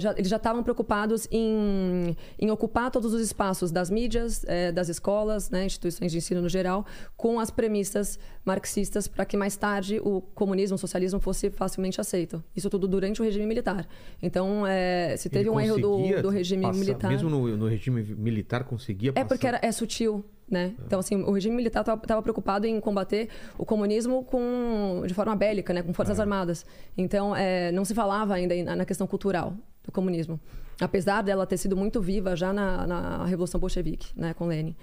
Já- 0.00 0.12
eles 0.16 0.28
já 0.28 0.36
estavam 0.36 0.62
preocupados 0.62 1.26
em, 1.30 2.16
em 2.38 2.50
ocupar 2.50 2.90
todos 2.90 3.12
os 3.12 3.20
espaços 3.20 3.70
das 3.70 3.90
mídias, 3.90 4.44
das 4.74 4.88
escolas, 4.88 5.50
né, 5.50 5.64
instituições 5.66 6.10
de 6.12 6.18
ensino 6.18 6.40
no 6.42 6.48
geral, 6.48 6.84
com 7.16 7.38
as 7.38 7.50
premissas 7.50 8.09
marxistas 8.44 9.06
para 9.06 9.24
que 9.24 9.36
mais 9.36 9.56
tarde 9.56 10.00
o 10.02 10.20
comunismo, 10.20 10.74
o 10.76 10.78
socialismo 10.78 11.20
fosse 11.20 11.50
facilmente 11.50 12.00
aceito. 12.00 12.42
Isso 12.56 12.70
tudo 12.70 12.88
durante 12.88 13.20
o 13.20 13.24
regime 13.24 13.46
militar. 13.46 13.86
Então, 14.22 14.66
é, 14.66 15.14
se 15.16 15.28
teve 15.28 15.42
Ele 15.44 15.50
um 15.50 15.60
erro 15.60 15.78
do, 15.78 16.22
do 16.22 16.28
regime 16.30 16.62
passar- 16.62 16.78
militar. 16.78 17.08
Mesmo 17.10 17.28
no, 17.28 17.56
no 17.56 17.66
regime 17.68 18.02
militar 18.02 18.64
conseguia 18.64 19.10
É 19.10 19.12
passar. 19.12 19.26
porque 19.28 19.46
era, 19.46 19.58
é 19.62 19.70
sutil, 19.72 20.24
né? 20.50 20.74
Então, 20.86 20.98
assim, 20.98 21.16
o 21.22 21.30
regime 21.32 21.54
militar 21.54 21.80
estava 21.82 22.22
preocupado 22.22 22.66
em 22.66 22.80
combater 22.80 23.28
o 23.58 23.64
comunismo 23.64 24.24
com, 24.24 25.02
de 25.06 25.14
forma 25.14 25.36
bélica, 25.36 25.72
né? 25.72 25.82
Com 25.82 25.92
forças 25.92 26.18
armadas. 26.18 26.64
Então, 26.96 27.36
é, 27.36 27.70
não 27.72 27.84
se 27.84 27.94
falava 27.94 28.34
ainda 28.34 28.74
na 28.74 28.84
questão 28.84 29.06
cultural 29.06 29.54
do 29.84 29.92
comunismo. 29.92 30.40
Apesar 30.80 31.22
dela 31.22 31.46
ter 31.46 31.58
sido 31.58 31.76
muito 31.76 32.00
viva 32.00 32.34
já 32.34 32.52
na, 32.54 32.86
na 32.86 33.24
Revolução 33.26 33.60
Bolchevique, 33.60 34.08
né? 34.16 34.32
Com 34.34 34.46
Lenin. 34.46 34.74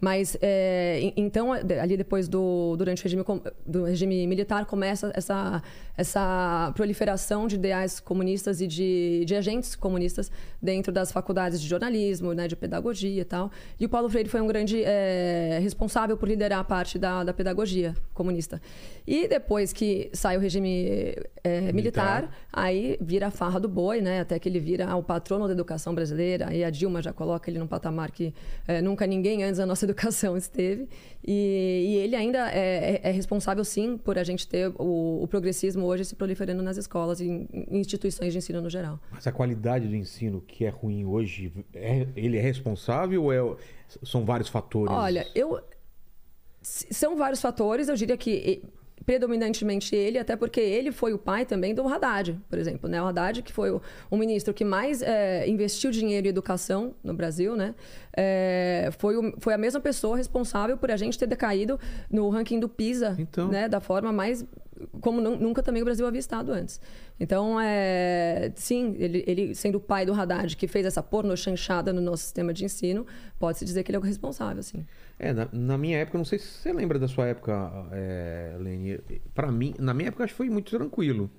Mas, 0.00 0.36
é, 0.42 1.12
então, 1.16 1.52
ali 1.52 1.96
depois 1.96 2.28
do... 2.28 2.76
Durante 2.76 3.00
o 3.00 3.04
regime, 3.04 3.24
do 3.66 3.84
regime 3.84 4.26
militar, 4.26 4.66
começa 4.66 5.10
essa, 5.14 5.62
essa 5.96 6.72
proliferação 6.74 7.46
de 7.46 7.54
ideais 7.54 7.98
comunistas 7.98 8.60
e 8.60 8.66
de, 8.66 9.24
de 9.24 9.34
agentes 9.34 9.74
comunistas 9.74 10.30
dentro 10.60 10.92
das 10.92 11.10
faculdades 11.10 11.60
de 11.60 11.66
jornalismo, 11.66 12.32
né, 12.32 12.46
de 12.46 12.56
pedagogia 12.56 13.22
e 13.22 13.24
tal. 13.24 13.50
E 13.80 13.86
o 13.86 13.88
Paulo 13.88 14.08
Freire 14.10 14.28
foi 14.28 14.40
um 14.40 14.46
grande 14.46 14.82
é, 14.84 15.58
responsável 15.62 16.16
por 16.16 16.28
liderar 16.28 16.60
a 16.60 16.64
parte 16.64 16.98
da, 16.98 17.24
da 17.24 17.32
pedagogia 17.32 17.94
comunista. 18.12 18.60
E 19.06 19.26
depois 19.28 19.72
que 19.72 20.10
sai 20.12 20.36
o 20.36 20.40
regime 20.40 21.14
é, 21.42 21.72
militar, 21.72 22.30
aí 22.52 22.98
vira 23.00 23.28
a 23.28 23.30
farra 23.30 23.58
do 23.58 23.68
boi, 23.68 24.00
né, 24.00 24.20
até 24.20 24.38
que 24.38 24.48
ele 24.48 24.60
vira 24.60 24.94
o 24.96 25.02
patrono 25.02 25.46
da 25.46 25.52
educação 25.52 25.94
brasileira. 25.94 26.48
Aí 26.48 26.64
a 26.64 26.70
Dilma 26.70 27.00
já 27.00 27.12
coloca 27.12 27.48
ele 27.48 27.58
num 27.58 27.66
patamar 27.66 28.10
que 28.10 28.34
é, 28.66 28.82
nunca 28.82 29.06
ninguém 29.06 29.44
antes 29.44 29.58
da 29.58 29.64
nossa 29.64 29.85
educação 29.86 30.36
esteve. 30.38 30.88
E, 31.26 31.32
e 31.88 31.94
ele 31.96 32.14
ainda 32.14 32.50
é, 32.52 33.00
é- 33.02 33.08
é 33.08 33.10
responsável, 33.10 33.64
sim, 33.64 33.96
por 33.96 34.18
a 34.18 34.22
gente 34.24 34.46
ter 34.46 34.68
o, 34.78 35.22
o 35.22 35.26
progressismo 35.28 35.84
hoje 35.84 36.04
se 36.04 36.14
proliferando 36.14 36.62
nas 36.62 36.76
escolas 36.76 37.20
e 37.20 37.24
em, 37.26 37.48
em 37.52 37.78
instituições 37.80 38.32
de 38.32 38.38
ensino 38.38 38.60
no 38.60 38.70
geral. 38.70 39.00
Mas 39.10 39.26
a 39.26 39.32
qualidade 39.32 39.88
do 39.88 39.96
ensino 39.96 40.40
que 40.40 40.64
é 40.64 40.68
ruim 40.68 41.04
hoje, 41.04 41.52
é- 41.74 42.06
ele 42.14 42.36
é 42.36 42.40
responsável 42.40 43.24
ou 43.24 43.32
é- 43.32 43.56
são 44.04 44.24
vários 44.24 44.48
fatores? 44.48 44.92
Olha, 44.94 45.26
eu. 45.34 45.58
São 46.62 47.16
vários 47.16 47.40
fatores, 47.40 47.88
eu 47.88 47.94
diria 47.94 48.16
que. 48.16 48.62
Predominantemente 49.04 49.94
ele, 49.94 50.18
até 50.18 50.34
porque 50.34 50.60
ele 50.60 50.90
foi 50.90 51.12
o 51.12 51.18
pai 51.18 51.44
também 51.46 51.74
do 51.74 51.86
Haddad, 51.86 52.40
por 52.48 52.58
exemplo. 52.58 52.88
Né? 52.88 53.00
O 53.00 53.06
Haddad, 53.06 53.42
que 53.42 53.52
foi 53.52 53.70
o, 53.70 53.80
o 54.10 54.16
ministro 54.16 54.52
que 54.52 54.64
mais 54.64 55.02
é, 55.02 55.48
investiu 55.48 55.90
dinheiro 55.90 56.26
em 56.26 56.30
educação 56.30 56.94
no 57.04 57.14
Brasil, 57.14 57.54
né? 57.56 57.74
É, 58.16 58.88
foi, 58.98 59.16
o, 59.16 59.34
foi 59.38 59.52
a 59.54 59.58
mesma 59.58 59.78
pessoa 59.80 60.16
responsável 60.16 60.76
por 60.76 60.90
a 60.90 60.96
gente 60.96 61.18
ter 61.18 61.26
decaído 61.26 61.78
no 62.10 62.28
ranking 62.30 62.58
do 62.58 62.68
PISA, 62.68 63.14
Então. 63.18 63.48
né? 63.48 63.68
da 63.68 63.78
forma 63.80 64.10
mais. 64.12 64.44
como 65.00 65.20
nu- 65.20 65.36
nunca 65.36 65.62
também 65.62 65.82
o 65.82 65.84
Brasil 65.84 66.06
havia 66.06 66.18
estado 66.18 66.50
antes. 66.50 66.80
Então, 67.20 67.58
é, 67.60 68.50
sim, 68.56 68.96
ele, 68.98 69.22
ele 69.26 69.54
sendo 69.54 69.76
o 69.76 69.80
pai 69.80 70.04
do 70.04 70.12
Haddad, 70.12 70.56
que 70.56 70.66
fez 70.66 70.84
essa 70.86 71.02
pornochanchada 71.02 71.92
no 71.92 72.00
nosso 72.00 72.24
sistema 72.24 72.52
de 72.52 72.64
ensino, 72.64 73.06
pode-se 73.38 73.64
dizer 73.64 73.82
que 73.84 73.90
ele 73.90 73.96
é 73.96 74.00
o 74.00 74.02
responsável, 74.02 74.62
sim. 74.62 74.84
É, 75.18 75.32
na, 75.32 75.48
na 75.52 75.78
minha 75.78 75.98
época, 75.98 76.18
não 76.18 76.24
sei 76.24 76.38
se 76.38 76.46
você 76.46 76.72
lembra 76.72 76.98
da 76.98 77.08
sua 77.08 77.26
época, 77.26 77.52
é, 77.92 78.56
Lene. 78.60 79.00
Pra 79.34 79.50
mim, 79.50 79.74
na 79.78 79.94
minha 79.94 80.08
época, 80.08 80.24
acho 80.24 80.34
que 80.34 80.36
foi 80.38 80.50
muito 80.50 80.70
tranquilo. 80.76 81.30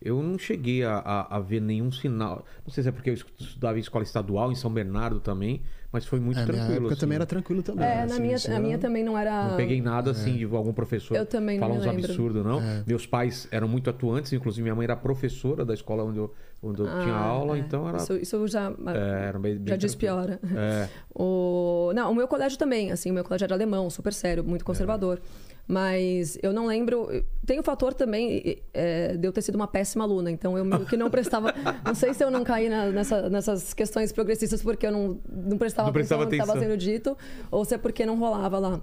Eu 0.00 0.22
não 0.22 0.38
cheguei 0.38 0.82
a, 0.84 0.96
a- 0.98 1.36
a 1.36 1.40
ver 1.40 1.60
nenhum 1.60 1.90
sinal. 1.92 2.44
Não 2.66 2.72
sei 2.72 2.82
se 2.82 2.88
é 2.88 2.92
porque 2.92 3.10
eu 3.10 3.14
estudava 3.14 3.76
em 3.78 3.80
escola 3.80 4.02
estadual, 4.04 4.50
em 4.50 4.54
São 4.54 4.70
Bernardo 4.72 5.20
também, 5.20 5.62
mas 5.92 6.04
foi 6.06 6.20
muito 6.20 6.38
É, 6.38 6.42
minha 6.42 6.54
tranquilo. 6.54 6.76
época 6.78 6.92
assim. 6.92 7.00
também 7.00 7.16
era 7.16 7.26
tranquilo 7.26 7.62
também. 7.62 7.86
É, 7.86 7.96
na 7.96 8.04
assim, 8.04 8.20
minha, 8.22 8.34
isso 8.36 8.52
a 8.52 8.58
minha 8.58 8.78
também 8.78 9.04
não 9.04 9.16
era. 9.16 9.48
Não 9.50 9.56
peguei 9.56 9.80
nada 9.80 10.10
assim 10.10 10.36
de 10.36 10.44
algum 10.44 10.72
professor. 10.72 11.16
Eu 11.16 11.24
também 11.26 11.58
não 11.58 11.66
falar 11.68 11.80
me 11.80 11.86
uns 12.00 12.06
absurdos, 12.08 12.44
não. 12.44 12.60
É. 12.60 12.82
Meus 12.86 13.06
pais 13.06 13.46
eram 13.50 13.68
muito 13.68 13.88
atuantes, 13.88 14.32
inclusive 14.32 14.62
minha 14.62 14.74
mãe 14.74 14.84
era 14.84 14.96
professora 14.96 15.64
da 15.64 15.72
escola 15.74 16.02
onde 16.04 16.18
eu, 16.18 16.34
onde 16.64 16.80
eu 16.80 16.86
tinha 16.86 17.14
Ah, 17.14 17.24
é. 17.24 17.28
aula, 17.28 17.56
é. 17.56 17.60
então 17.60 17.88
era. 17.88 17.98
Isso, 17.98 18.14
isso 18.16 18.48
já, 18.48 18.70
é, 18.94 19.28
era 19.28 19.38
bem, 19.38 19.52
bem 19.52 19.58
já 19.58 19.64
tranquilo. 19.64 19.78
despiora. 19.78 20.40
É. 20.56 20.88
O... 21.16 21.92
Não, 21.94 22.10
o 22.10 22.14
meu 22.14 22.26
colégio 22.26 22.58
também, 22.58 22.90
assim, 22.90 23.08
o 23.10 23.14
meu 23.14 23.22
colégio 23.22 23.44
era 23.44 23.54
alemão, 23.54 23.88
super 23.88 24.12
sério, 24.12 24.42
muito 24.42 24.64
conservador. 24.64 25.20
Mas 25.66 26.36
eu 26.42 26.52
não 26.52 26.66
lembro. 26.66 27.08
Tem 27.46 27.58
o 27.58 27.62
fator 27.62 27.94
também 27.94 28.58
é, 28.74 29.16
de 29.16 29.26
eu 29.26 29.32
ter 29.32 29.40
sido 29.42 29.54
uma 29.54 29.66
péssima 29.68 30.04
aluna, 30.04 30.30
então 30.30 30.58
eu 30.58 30.64
meio 30.64 30.84
que 30.84 30.96
não 30.96 31.08
prestava. 31.08 31.54
não 31.86 31.94
sei 31.94 32.12
se 32.12 32.22
eu 32.22 32.30
não 32.30 32.42
caí 32.44 32.68
na- 32.68 32.86
nessa- 32.90 33.30
nessas 33.30 33.72
questões 33.72 34.12
progressistas 34.12 34.60
porque 34.62 34.86
eu 34.86 34.92
não, 34.92 35.18
não 35.30 35.56
prestava 35.56 35.86
Não 35.88 35.92
prestava 35.92 36.24
atenção 36.24 36.46
no 36.46 36.52
que 36.52 36.52
estava 36.52 36.60
sendo 36.60 36.76
dito, 36.76 37.16
ou 37.50 37.64
se 37.64 37.74
é 37.76 37.78
porque 37.78 38.04
não 38.04 38.18
rolava 38.18 38.58
lá. 38.58 38.80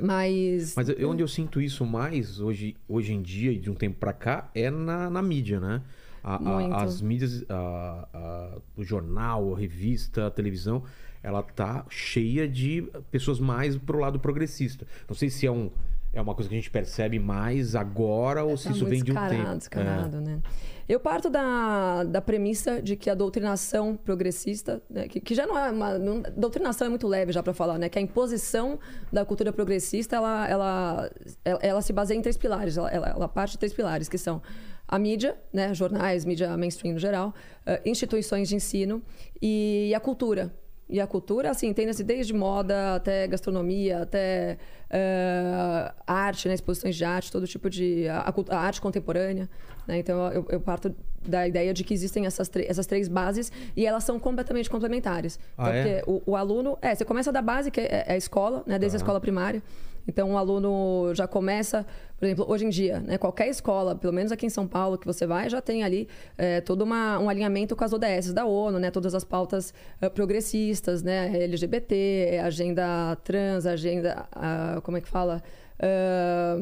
Mas. 0.00 0.74
Mas 0.76 0.88
eu- 0.88 1.10
onde 1.10 1.22
eu 1.22 1.28
sinto 1.28 1.60
isso 1.60 1.84
mais 1.84 2.38
hoje, 2.40 2.76
hoje 2.88 3.12
em 3.12 3.22
dia 3.22 3.52
e 3.52 3.58
de 3.58 3.70
um 3.70 3.74
tempo 3.74 3.98
pra 3.98 4.12
cá 4.12 4.50
é 4.54 4.70
na, 4.70 5.10
na 5.10 5.20
mídia, 5.22 5.58
né? 5.60 5.82
A- 6.28 6.34
a- 6.36 6.82
as 6.82 7.00
mídias, 7.00 7.44
a- 7.48 8.58
o 8.76 8.82
jornal, 8.82 9.54
a 9.54 9.58
revista, 9.58 10.26
a 10.26 10.30
televisão, 10.30 10.82
ela 11.22 11.40
tá 11.42 11.86
cheia 11.88 12.48
de 12.48 12.82
pessoas 13.12 13.38
mais 13.38 13.76
pro 13.78 13.98
lado 14.00 14.18
progressista. 14.18 14.84
Não 15.08 15.14
sei 15.14 15.30
se 15.30 15.46
é, 15.46 15.50
um, 15.52 15.70
é 16.12 16.20
uma 16.20 16.34
coisa 16.34 16.48
que 16.48 16.54
a 16.54 16.58
gente 16.58 16.70
percebe 16.70 17.18
mais 17.20 17.76
agora 17.76 18.42
ou 18.44 18.56
se 18.56 18.64
Tá 18.64 18.70
isso 18.70 18.80
muito 18.80 18.90
vem 18.90 19.04
de 19.04 19.12
um 19.12 19.14
descarado, 19.14 19.36
tempo. 19.36 19.50
É. 19.52 19.56
Descarado, 19.56 20.20
né? 20.20 20.40
Eu 20.88 21.00
parto 21.00 21.28
da, 21.28 22.04
da 22.04 22.20
premissa 22.20 22.80
de 22.80 22.94
que 22.96 23.10
a 23.10 23.14
doutrinação 23.14 23.96
progressista, 23.96 24.80
né, 24.88 25.08
que, 25.08 25.18
que 25.20 25.34
já 25.34 25.44
não 25.44 25.58
é 25.58 25.70
uma. 25.70 25.98
não- 25.98 26.22
doutrinação 26.36 26.86
é 26.86 26.90
muito 26.90 27.08
leve 27.08 27.32
já 27.32 27.42
para 27.42 27.52
falar, 27.52 27.76
né? 27.78 27.88
Que 27.88 27.98
a 27.98 28.02
imposição 28.02 28.78
da 29.12 29.24
cultura 29.24 29.52
progressista 29.52 30.14
ela, 30.14 30.48
ela, 30.48 31.10
ela, 31.44 31.58
ela 31.60 31.82
se 31.82 31.92
baseia 31.92 32.16
em 32.18 32.22
três 32.22 32.36
pilares. 32.36 32.76
Ela, 32.76 32.88
ela, 32.90 33.08
ela 33.08 33.28
parte 33.28 33.52
de 33.52 33.58
três 33.58 33.72
pilares, 33.72 34.08
que 34.08 34.16
são 34.18 34.40
a 34.88 34.98
mídia, 34.98 35.36
né, 35.52 35.74
jornais, 35.74 36.24
mídia 36.24 36.56
mainstream 36.56 36.94
no 36.94 36.98
geral, 37.00 37.34
eh, 37.64 37.80
instituições 37.84 38.48
de 38.48 38.54
ensino 38.56 39.02
e 39.42 39.92
a 39.94 40.00
cultura. 40.00 40.54
E 40.88 41.00
a 41.00 41.06
cultura, 41.06 41.50
assim, 41.50 41.66
entenda-se 41.66 42.04
desde 42.04 42.32
moda 42.32 42.94
até 42.94 43.26
gastronomia, 43.26 44.02
até 44.02 44.56
eh, 44.88 45.92
arte, 46.06 46.46
né, 46.48 46.54
exposições 46.54 46.94
de 46.94 47.04
arte, 47.04 47.32
todo 47.32 47.46
tipo 47.46 47.68
de. 47.68 48.06
a, 48.08 48.32
a 48.50 48.58
arte 48.58 48.80
contemporânea. 48.80 49.48
Né? 49.86 49.98
Então, 49.98 50.30
eu, 50.32 50.46
eu 50.48 50.60
parto 50.60 50.94
da 51.26 51.46
ideia 51.46 51.74
de 51.74 51.82
que 51.82 51.92
existem 51.92 52.24
essas, 52.26 52.48
três- 52.48 52.68
essas 52.70 52.86
três 52.86 53.08
bases 53.08 53.50
e 53.76 53.84
elas 53.84 54.04
são 54.04 54.18
completamente 54.20 54.70
complementares. 54.70 55.38
Ah, 55.58 55.70
então, 55.70 55.74
é? 55.74 56.00
porque 56.00 56.10
o, 56.10 56.22
o 56.32 56.36
aluno. 56.36 56.78
É, 56.80 56.94
você 56.94 57.04
começa 57.04 57.32
da 57.32 57.42
base, 57.42 57.70
que 57.70 57.80
é, 57.80 58.04
é 58.06 58.12
a 58.12 58.16
escola, 58.16 58.62
né, 58.66 58.78
desde 58.78 58.96
a 58.96 58.98
escola 58.98 59.20
primária. 59.20 59.62
Então, 60.08 60.32
o 60.32 60.38
aluno 60.38 61.12
já 61.14 61.26
começa, 61.26 61.84
por 62.18 62.24
exemplo, 62.24 62.44
hoje 62.48 62.64
em 62.64 62.68
dia, 62.68 63.00
né, 63.00 63.18
qualquer 63.18 63.48
escola, 63.48 63.94
pelo 63.94 64.12
menos 64.12 64.30
aqui 64.30 64.46
em 64.46 64.50
São 64.50 64.66
Paulo, 64.66 64.96
que 64.96 65.06
você 65.06 65.26
vai, 65.26 65.50
já 65.50 65.60
tem 65.60 65.82
ali 65.82 66.08
é, 66.38 66.60
todo 66.60 66.82
uma, 66.82 67.18
um 67.18 67.28
alinhamento 67.28 67.74
com 67.74 67.84
as 67.84 67.92
ODS 67.92 68.32
da 68.32 68.44
ONU, 68.46 68.78
né, 68.78 68.90
todas 68.90 69.14
as 69.14 69.24
pautas 69.24 69.74
eh, 70.00 70.08
progressistas, 70.08 71.02
né, 71.02 71.42
LGBT, 71.44 72.40
agenda 72.44 73.16
trans, 73.24 73.66
agenda, 73.66 74.26
ah, 74.32 74.80
como 74.82 74.96
é 74.96 75.00
que 75.00 75.08
fala? 75.08 75.42
Ah, 75.78 76.56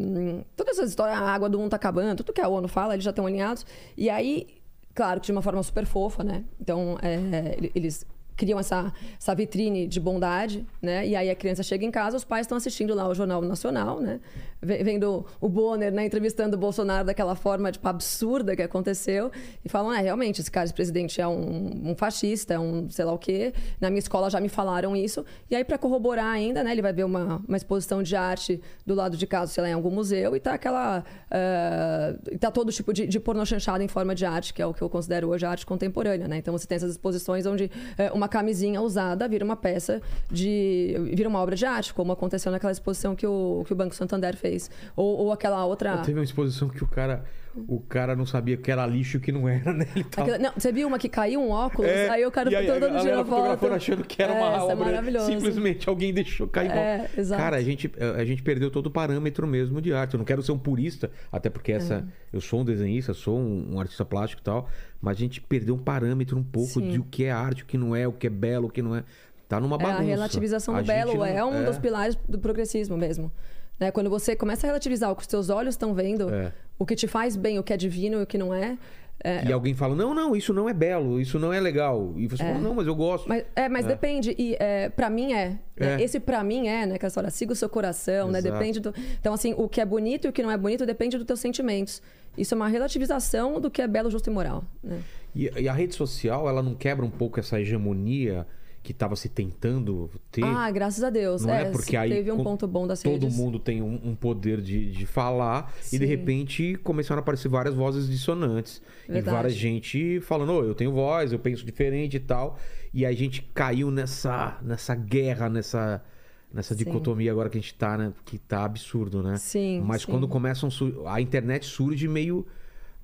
todas 0.56 0.78
essas 0.78 0.90
histórias, 0.90 1.16
a 1.18 1.22
água 1.22 1.48
do 1.48 1.58
mundo 1.58 1.70
tá 1.70 1.76
acabando, 1.76 2.16
tudo 2.24 2.32
que 2.32 2.40
a 2.40 2.48
ONU 2.48 2.68
fala, 2.68 2.94
eles 2.94 3.04
já 3.04 3.10
estão 3.10 3.26
alinhados. 3.26 3.64
E 3.96 4.08
aí, 4.10 4.46
claro 4.94 5.20
que 5.20 5.26
de 5.26 5.32
uma 5.32 5.42
forma 5.42 5.62
super 5.62 5.84
fofa, 5.86 6.24
né? 6.24 6.44
Então, 6.60 6.98
é, 7.02 7.54
ele- 7.58 7.72
eles 7.74 8.06
criam 8.36 8.58
essa, 8.58 8.92
essa 9.18 9.34
vitrine 9.34 9.86
de 9.86 10.00
bondade, 10.00 10.66
né? 10.80 11.06
E 11.06 11.16
aí 11.16 11.30
a 11.30 11.34
criança 11.34 11.62
chega 11.62 11.84
em 11.84 11.90
casa, 11.90 12.16
os 12.16 12.24
pais 12.24 12.44
estão 12.44 12.56
assistindo 12.56 12.94
lá 12.94 13.08
o 13.08 13.14
Jornal 13.14 13.40
Nacional, 13.42 14.00
né? 14.00 14.20
Ve- 14.64 14.82
Vendo 14.82 15.24
o 15.40 15.48
Bonner, 15.48 15.92
né? 15.92 16.04
Entrevistando 16.06 16.56
o 16.56 16.58
Bolsonaro 16.58 17.04
daquela 17.06 17.34
forma, 17.34 17.70
tipo, 17.70 17.86
absurda 17.88 18.56
que 18.56 18.62
aconteceu. 18.62 19.30
E 19.64 19.68
falam, 19.68 19.92
é, 19.92 20.00
realmente, 20.00 20.40
esse 20.40 20.50
cara, 20.50 20.64
esse 20.64 20.74
presidente 20.74 21.20
é 21.20 21.26
um, 21.28 21.90
um 21.90 21.94
fascista, 21.96 22.54
é 22.54 22.58
um 22.58 22.88
sei 22.90 23.04
lá 23.04 23.12
o 23.12 23.18
quê. 23.18 23.52
Na 23.80 23.90
minha 23.90 23.98
escola 23.98 24.28
já 24.30 24.40
me 24.40 24.48
falaram 24.48 24.96
isso. 24.96 25.24
E 25.50 25.56
aí, 25.56 25.64
para 25.64 25.78
corroborar 25.78 26.26
ainda, 26.26 26.62
né? 26.64 26.72
Ele 26.72 26.82
vai 26.82 26.92
ver 26.92 27.04
uma, 27.04 27.42
uma 27.46 27.56
exposição 27.56 28.02
de 28.02 28.16
arte 28.16 28.60
do 28.86 28.94
lado 28.94 29.16
de 29.16 29.26
casa, 29.26 29.52
sei 29.52 29.62
lá, 29.62 29.68
em 29.68 29.72
algum 29.72 29.90
museu. 29.90 30.34
E 30.36 30.40
tá 30.40 30.54
aquela... 30.54 31.04
ah, 31.30 32.14
e 32.30 32.38
tá 32.38 32.50
todo 32.50 32.70
tipo 32.72 32.92
de, 32.92 33.06
de 33.06 33.20
pornochanchada 33.20 33.82
em 33.82 33.88
forma 33.88 34.14
de 34.14 34.24
arte, 34.24 34.52
que 34.54 34.62
é 34.62 34.66
o 34.66 34.72
que 34.74 34.82
eu 34.82 34.88
considero 34.88 35.28
hoje 35.28 35.44
a 35.46 35.50
arte 35.50 35.64
contemporânea, 35.66 36.28
né? 36.28 36.36
Então, 36.38 36.56
você 36.56 36.66
tem 36.66 36.76
essas 36.76 36.92
exposições 36.92 37.46
onde 37.46 37.70
eh, 37.98 38.10
uma 38.12 38.28
camisinha 38.28 38.80
usada 38.80 39.26
vira 39.28 39.44
uma 39.44 39.56
peça 39.56 40.00
de... 40.30 40.94
vira 41.12 41.28
uma 41.28 41.40
obra 41.40 41.56
de 41.56 41.64
arte, 41.66 41.92
como 41.94 42.12
aconteceu 42.12 42.50
naquela 42.52 42.72
exposição 42.72 43.14
que 43.16 43.26
o, 43.26 43.62
que 43.66 43.72
o 43.72 43.76
Banco 43.76 43.94
Santander 43.94 44.36
fez. 44.36 44.53
Ou, 44.96 45.18
ou 45.18 45.32
aquela 45.32 45.64
outra... 45.64 45.98
Teve 45.98 46.18
uma 46.18 46.24
exposição 46.24 46.68
que 46.68 46.82
o 46.82 46.86
cara, 46.86 47.24
o 47.68 47.78
cara 47.80 48.16
não 48.16 48.26
sabia 48.26 48.56
que 48.56 48.70
era 48.70 48.84
lixo 48.86 49.16
e 49.16 49.20
que 49.20 49.30
não 49.32 49.48
era, 49.48 49.72
né? 49.72 49.86
Tava... 50.10 50.30
Aquela- 50.30 50.38
não, 50.38 50.52
você 50.56 50.72
viu 50.72 50.86
uma 50.88 50.98
que 50.98 51.08
caiu 51.08 51.40
um 51.40 51.50
óculos? 51.50 51.90
É, 51.90 52.08
aí 52.10 52.26
o 52.26 52.30
cara 52.30 52.50
e 52.50 52.56
aí, 52.56 52.66
todo 52.66 52.84
a 52.84 52.88
foto. 53.00 53.24
fotografando 53.26 53.74
achando 53.74 54.04
que 54.04 54.22
era 54.22 54.32
É, 54.34 54.36
uma 54.38 54.56
é 54.56 54.60
obra. 54.60 54.76
maravilhoso. 54.76 55.26
Simplesmente 55.26 55.88
alguém 55.88 56.12
deixou 56.12 56.48
cair. 56.48 56.70
É, 56.70 57.10
exato. 57.16 57.40
Cara, 57.42 57.56
a 57.56 57.62
gente, 57.62 57.90
a 58.18 58.24
gente 58.24 58.42
perdeu 58.42 58.70
todo 58.70 58.86
o 58.86 58.90
parâmetro 58.90 59.46
mesmo 59.46 59.80
de 59.80 59.92
arte. 59.92 60.14
Eu 60.14 60.18
não 60.18 60.24
quero 60.24 60.42
ser 60.42 60.52
um 60.52 60.58
purista, 60.58 61.10
até 61.30 61.48
porque 61.50 61.72
essa, 61.72 61.94
É. 61.96 62.02
eu 62.36 62.40
sou 62.40 62.60
um 62.60 62.64
desenhista, 62.64 63.14
sou 63.14 63.38
um, 63.38 63.74
um 63.74 63.80
artista 63.80 64.04
plástico 64.04 64.40
e 64.42 64.44
tal, 64.44 64.68
mas 65.00 65.16
a 65.16 65.20
gente 65.20 65.40
perdeu 65.40 65.74
um 65.74 65.78
parâmetro 65.78 66.36
um 66.38 66.42
pouco 66.44 66.80
Sim. 66.80 66.90
de 66.90 66.98
o 66.98 67.04
que 67.04 67.24
é 67.24 67.30
arte, 67.30 67.62
o 67.62 67.66
que 67.66 67.76
não 67.78 67.94
é, 67.94 68.06
o 68.08 68.12
que 68.12 68.26
é 68.26 68.30
belo, 68.30 68.66
o 68.68 68.70
que 68.70 68.82
não 68.82 68.96
é. 68.96 69.04
Tá 69.46 69.60
numa 69.60 69.76
É, 69.76 69.78
bagunça. 69.78 70.00
a 70.02 70.04
relativização 70.04 70.74
A 70.74 70.80
do 70.80 70.86
gente 70.86 70.96
belo 70.96 71.14
não- 71.18 71.24
é 71.26 71.44
um 71.44 71.60
é. 71.60 71.64
dos 71.64 71.76
pilares 71.78 72.16
do 72.26 72.38
progressismo 72.38 72.96
mesmo. 72.96 73.30
Né? 73.78 73.90
Quando 73.90 74.08
você 74.08 74.36
começa 74.36 74.66
a 74.66 74.68
relativizar 74.68 75.10
o 75.10 75.16
que 75.16 75.22
os 75.22 75.28
seus 75.28 75.50
olhos 75.50 75.74
estão 75.74 75.94
vendo, 75.94 76.32
É. 76.32 76.52
o 76.78 76.86
que 76.86 76.94
te 76.94 77.06
faz 77.06 77.36
bem, 77.36 77.58
o 77.58 77.62
que 77.62 77.72
é 77.72 77.76
divino 77.76 78.20
e 78.20 78.22
o 78.22 78.26
que 78.26 78.38
não 78.38 78.54
é. 78.54 78.78
é, 79.22 79.44
E 79.46 79.52
alguém 79.52 79.74
fala, 79.74 79.94
não, 79.94 80.12
não, 80.14 80.36
isso 80.36 80.52
não 80.52 80.68
é 80.68 80.74
belo, 80.74 81.20
isso 81.20 81.38
não 81.38 81.52
é 81.52 81.60
legal. 81.60 82.12
E 82.16 82.26
você 82.26 82.42
fala, 82.44 82.58
não, 82.58 82.74
mas 82.74 82.86
eu 82.86 82.94
gosto. 82.94 83.28
Mas, 83.28 83.44
é, 83.56 83.68
mas 83.68 83.84
depende. 83.86 84.34
E 84.38 84.56
é, 84.60 84.88
para 84.88 85.08
mim 85.10 85.32
é. 85.32 85.58
né? 85.76 86.00
É. 86.00 86.02
Esse 86.02 86.20
pra 86.20 86.42
mim 86.44 86.68
é, 86.68 86.86
né? 86.86 86.98
Que 86.98 87.04
a 87.06 87.08
história 87.08 87.30
siga 87.30 87.52
o 87.52 87.56
seu 87.56 87.68
coração, 87.68 88.30
né? 88.30 88.38
Exato. 88.38 88.54
Depende 88.58 88.80
do. 88.80 88.94
Então, 89.20 89.32
assim, 89.34 89.54
o 89.56 89.68
que 89.68 89.80
é 89.80 89.84
bonito 89.84 90.26
e 90.26 90.28
o 90.28 90.32
que 90.32 90.42
não 90.42 90.50
é 90.50 90.56
bonito 90.56 90.84
depende 90.86 91.16
dos 91.16 91.26
teus 91.26 91.40
sentimentos. 91.40 92.02
Isso 92.36 92.54
é 92.54 92.56
uma 92.56 92.68
relativização 92.68 93.60
do 93.60 93.70
que 93.70 93.80
é 93.80 93.86
belo, 93.88 94.10
justo 94.10 94.28
e 94.28 94.32
moral. 94.32 94.64
Né? 94.82 95.00
E, 95.34 95.50
e 95.62 95.68
a 95.68 95.72
rede 95.72 95.94
social, 95.94 96.48
ela 96.48 96.62
não 96.62 96.74
quebra 96.74 97.04
um 97.04 97.10
pouco 97.10 97.38
essa 97.40 97.60
hegemonia 97.60 98.46
que 98.84 98.92
estava 98.92 99.16
se 99.16 99.30
tentando 99.30 100.10
ter? 100.30 100.44
Ah, 100.44 100.70
graças 100.70 101.02
a 101.02 101.08
Deus. 101.08 101.42
Não 101.42 101.52
é, 101.52 101.64
porque 101.70 101.96
aí 101.96 102.10
teve 102.10 102.30
um 102.30 102.44
ponto 102.44 102.68
bom 102.68 102.86
das 102.86 103.02
todo 103.02 103.22
redes. 103.22 103.34
mundo 103.36 103.58
tem 103.58 103.80
um, 103.82 103.98
um 104.04 104.14
poder 104.14 104.60
de, 104.60 104.92
de 104.92 105.06
falar 105.06 105.72
e 105.92 105.98
de 105.98 106.04
Sim. 106.04 106.04
repente 106.04 106.76
começaram 106.84 107.18
a 107.18 107.22
aparecer 107.22 107.48
várias 107.48 107.74
vozes 107.74 108.08
dissonantes 108.08 108.82
Verdade. 109.08 109.26
e 109.26 109.30
várias 109.32 109.54
gente 109.54 110.20
falando, 110.20 110.52
"Ô, 110.52 110.62
eu 110.64 110.74
tenho 110.74 110.92
voz, 110.92 111.32
eu 111.32 111.38
penso 111.38 111.64
diferente 111.64 112.18
e 112.18 112.20
tal. 112.20 112.58
E 112.92 113.06
aí 113.06 113.14
a 113.14 113.18
gente 113.18 113.42
caiu 113.54 113.90
nessa 113.90 114.58
nessa 114.62 114.94
guerra, 114.94 115.48
nessa 115.48 116.04
nessa 116.52 116.74
Sim. 116.74 116.84
dicotomia 116.84 117.32
agora 117.32 117.48
que 117.48 117.58
a 117.58 117.60
gente 117.60 117.74
tá, 117.74 117.98
né, 117.98 118.12
que 118.24 118.38
tá 118.38 118.64
absurdo, 118.64 119.22
né? 119.22 119.36
Sim, 119.38 119.80
Mas 119.84 120.02
sim. 120.02 120.10
quando 120.12 120.28
começam 120.28 120.68
a 121.06 121.20
internet 121.20 121.66
surge 121.66 122.06
meio 122.06 122.46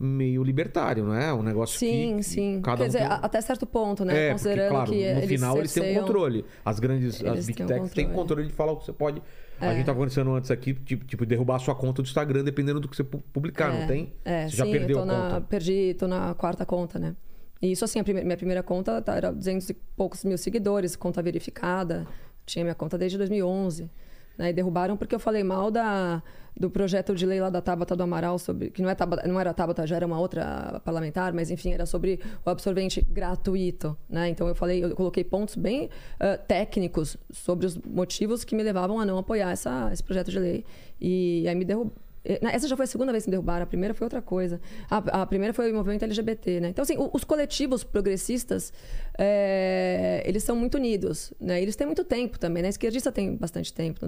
meio 0.03 0.43
libertário, 0.43 1.05
não 1.05 1.15
é? 1.15 1.33
Um 1.35 1.43
negócio 1.43 1.79
Sim, 1.79 2.17
que 2.17 2.23
sim. 2.23 2.61
cada 2.63 2.79
Quer 2.79 2.83
um 2.85 2.87
dizer, 2.87 2.99
tem 3.01 3.07
a- 3.07 3.15
até 3.17 3.41
certo 3.43 3.67
ponto, 3.67 4.03
né? 4.03 4.13
é, 4.15 4.17
porque, 4.17 4.33
Considerando 4.33 4.71
claro, 4.71 4.91
que 4.91 4.97
no 4.97 5.03
eles 5.19 5.29
final 5.29 5.59
eles 5.59 5.75
têm 5.75 5.99
um 5.99 6.01
controle. 6.01 6.45
As 6.65 6.81
grandes, 6.81 7.23
as 7.25 7.47
big 7.47 7.65
techs 7.65 7.91
têm 7.93 8.05
controle. 8.07 8.15
controle 8.23 8.47
de 8.49 8.53
falar 8.55 8.73
o 8.73 8.77
que 8.79 8.87
você 8.87 8.93
pode. 8.95 9.23
A 9.61 9.67
É. 9.67 9.75
gente 9.77 9.85
tava 9.85 9.99
conversando 9.99 10.31
antes 10.35 10.51
aqui, 10.51 10.73
tipo, 10.73 11.05
tipo, 11.05 11.27
derrubar 11.27 11.57
a 11.57 11.59
sua 11.59 11.75
conta 11.75 12.01
do 12.01 12.07
Instagram, 12.07 12.43
dependendo 12.43 12.81
do 12.81 12.89
que 12.89 12.97
você 12.97 13.05
pu- 13.05 13.23
publicar, 13.31 13.71
não 13.73 13.87
tem? 13.87 14.11
É, 14.25 14.49
você 14.49 14.57
já 14.57 14.65
sim, 14.65 14.73
perdeu 14.73 14.99
eu 15.01 15.05
tô 15.05 15.11
a 15.11 15.15
na, 15.15 15.29
conta. 15.35 15.41
perdi, 15.43 15.95
tô 15.99 16.09
na 16.09 16.35
quarta 16.35 16.65
conta, 16.65 16.99
né? 16.99 17.15
E 17.61 17.71
isso 17.71 17.85
assim, 17.85 18.01
a 18.01 18.05
prime- 18.05 18.25
minha 18.25 18.39
primeira 18.39 18.63
conta 18.63 19.03
tá- 19.03 19.15
era 19.15 19.31
200 19.31 19.69
e 19.69 19.75
poucos 19.75 20.25
mil 20.25 20.39
seguidores, 20.39 20.97
conta 20.97 21.21
verificada. 21.21 22.07
Tinha 22.47 22.65
minha 22.65 22.75
conta 22.75 22.97
desde 22.97 23.19
2011. 23.19 23.91
Né? 24.37 24.51
E 24.51 24.53
derrubaram 24.53 24.97
porque 24.97 25.15
eu 25.15 25.21
falei 25.21 25.43
mal 25.43 25.71
da, 25.71 26.23
do 26.57 26.71
projeto 26.71 27.15
de 27.15 27.25
lei 27.27 27.41
lá 27.41 27.51
da 27.51 27.61
Tabata 27.61 27.95
do 27.97 28.03
Amaral, 28.03 28.39
sobre, 28.39 28.71
que 28.71 28.83
não, 28.83 28.91
é 28.91 28.95
Tabata, 28.95 29.27
não 29.27 29.39
era 29.39 29.53
Tabata, 29.53 29.87
já 29.87 29.97
era 29.97 30.07
uma 30.07 30.19
outra 30.19 30.81
parlamentar, 30.85 31.33
mas 31.33 31.51
enfim, 31.51 31.73
era 31.73 31.87
sobre 31.87 32.21
o 32.45 32.51
absorvente 32.51 33.01
gratuito. 33.09 33.97
Né? 34.09 34.29
Então 34.29 34.49
eu 34.49 34.55
falei, 34.55 34.85
eu 34.85 34.95
coloquei 34.95 35.25
pontos 35.25 35.57
bem 35.57 35.87
uh, 35.87 36.39
técnicos 36.47 37.17
sobre 37.31 37.67
os 37.67 37.77
motivos 37.77 38.45
que 38.45 38.55
me 38.55 38.63
levavam 38.63 38.99
a 38.99 39.05
não 39.05 39.19
apoiar 39.19 39.51
essa, 39.51 39.91
esse 39.93 40.03
projeto 40.03 40.31
de 40.31 40.39
lei. 40.39 40.65
E 41.01 41.47
aí 41.49 41.55
me 41.55 41.65
derrubou 41.65 41.93
essa 42.25 42.69
já 42.69 42.77
foi 42.77 42.85
a 42.85 42.87
segunda 42.87 43.13
vez 43.13 43.25
que 43.25 43.31
me 43.31 43.33
derrubaram, 43.33 43.63
a 43.63 43.67
primeira 43.67 43.95
foi 43.95 44.05
outra 44.05 44.21
coisa. 44.21 44.61
A, 44.91 45.23
a 45.23 45.27
primeira 45.27 45.55
foi 45.55 45.73
o 45.73 45.75
movimento 45.75 46.05
LGBT, 46.05 46.61
né? 46.61 46.69
Então, 46.69 46.83
assim, 46.83 46.97
os 47.13 47.25
coletivos 47.25 47.83
progressistas, 47.83 48.73
é, 49.19 50.23
eles 50.27 50.43
são 50.45 50.55
muito 50.55 50.77
unidos, 50.77 51.33
né? 51.41 51.63
Eles 51.63 51.77
têm 51.77 51.87
muito 51.87 52.05
tempo 52.05 52.39
também, 52.39 52.63
né? 52.63 52.69
A 52.69 52.71
esquerdista 52.71 53.11
tem 53.11 53.37
bastante 53.37 53.73
tempo, 53.73 54.01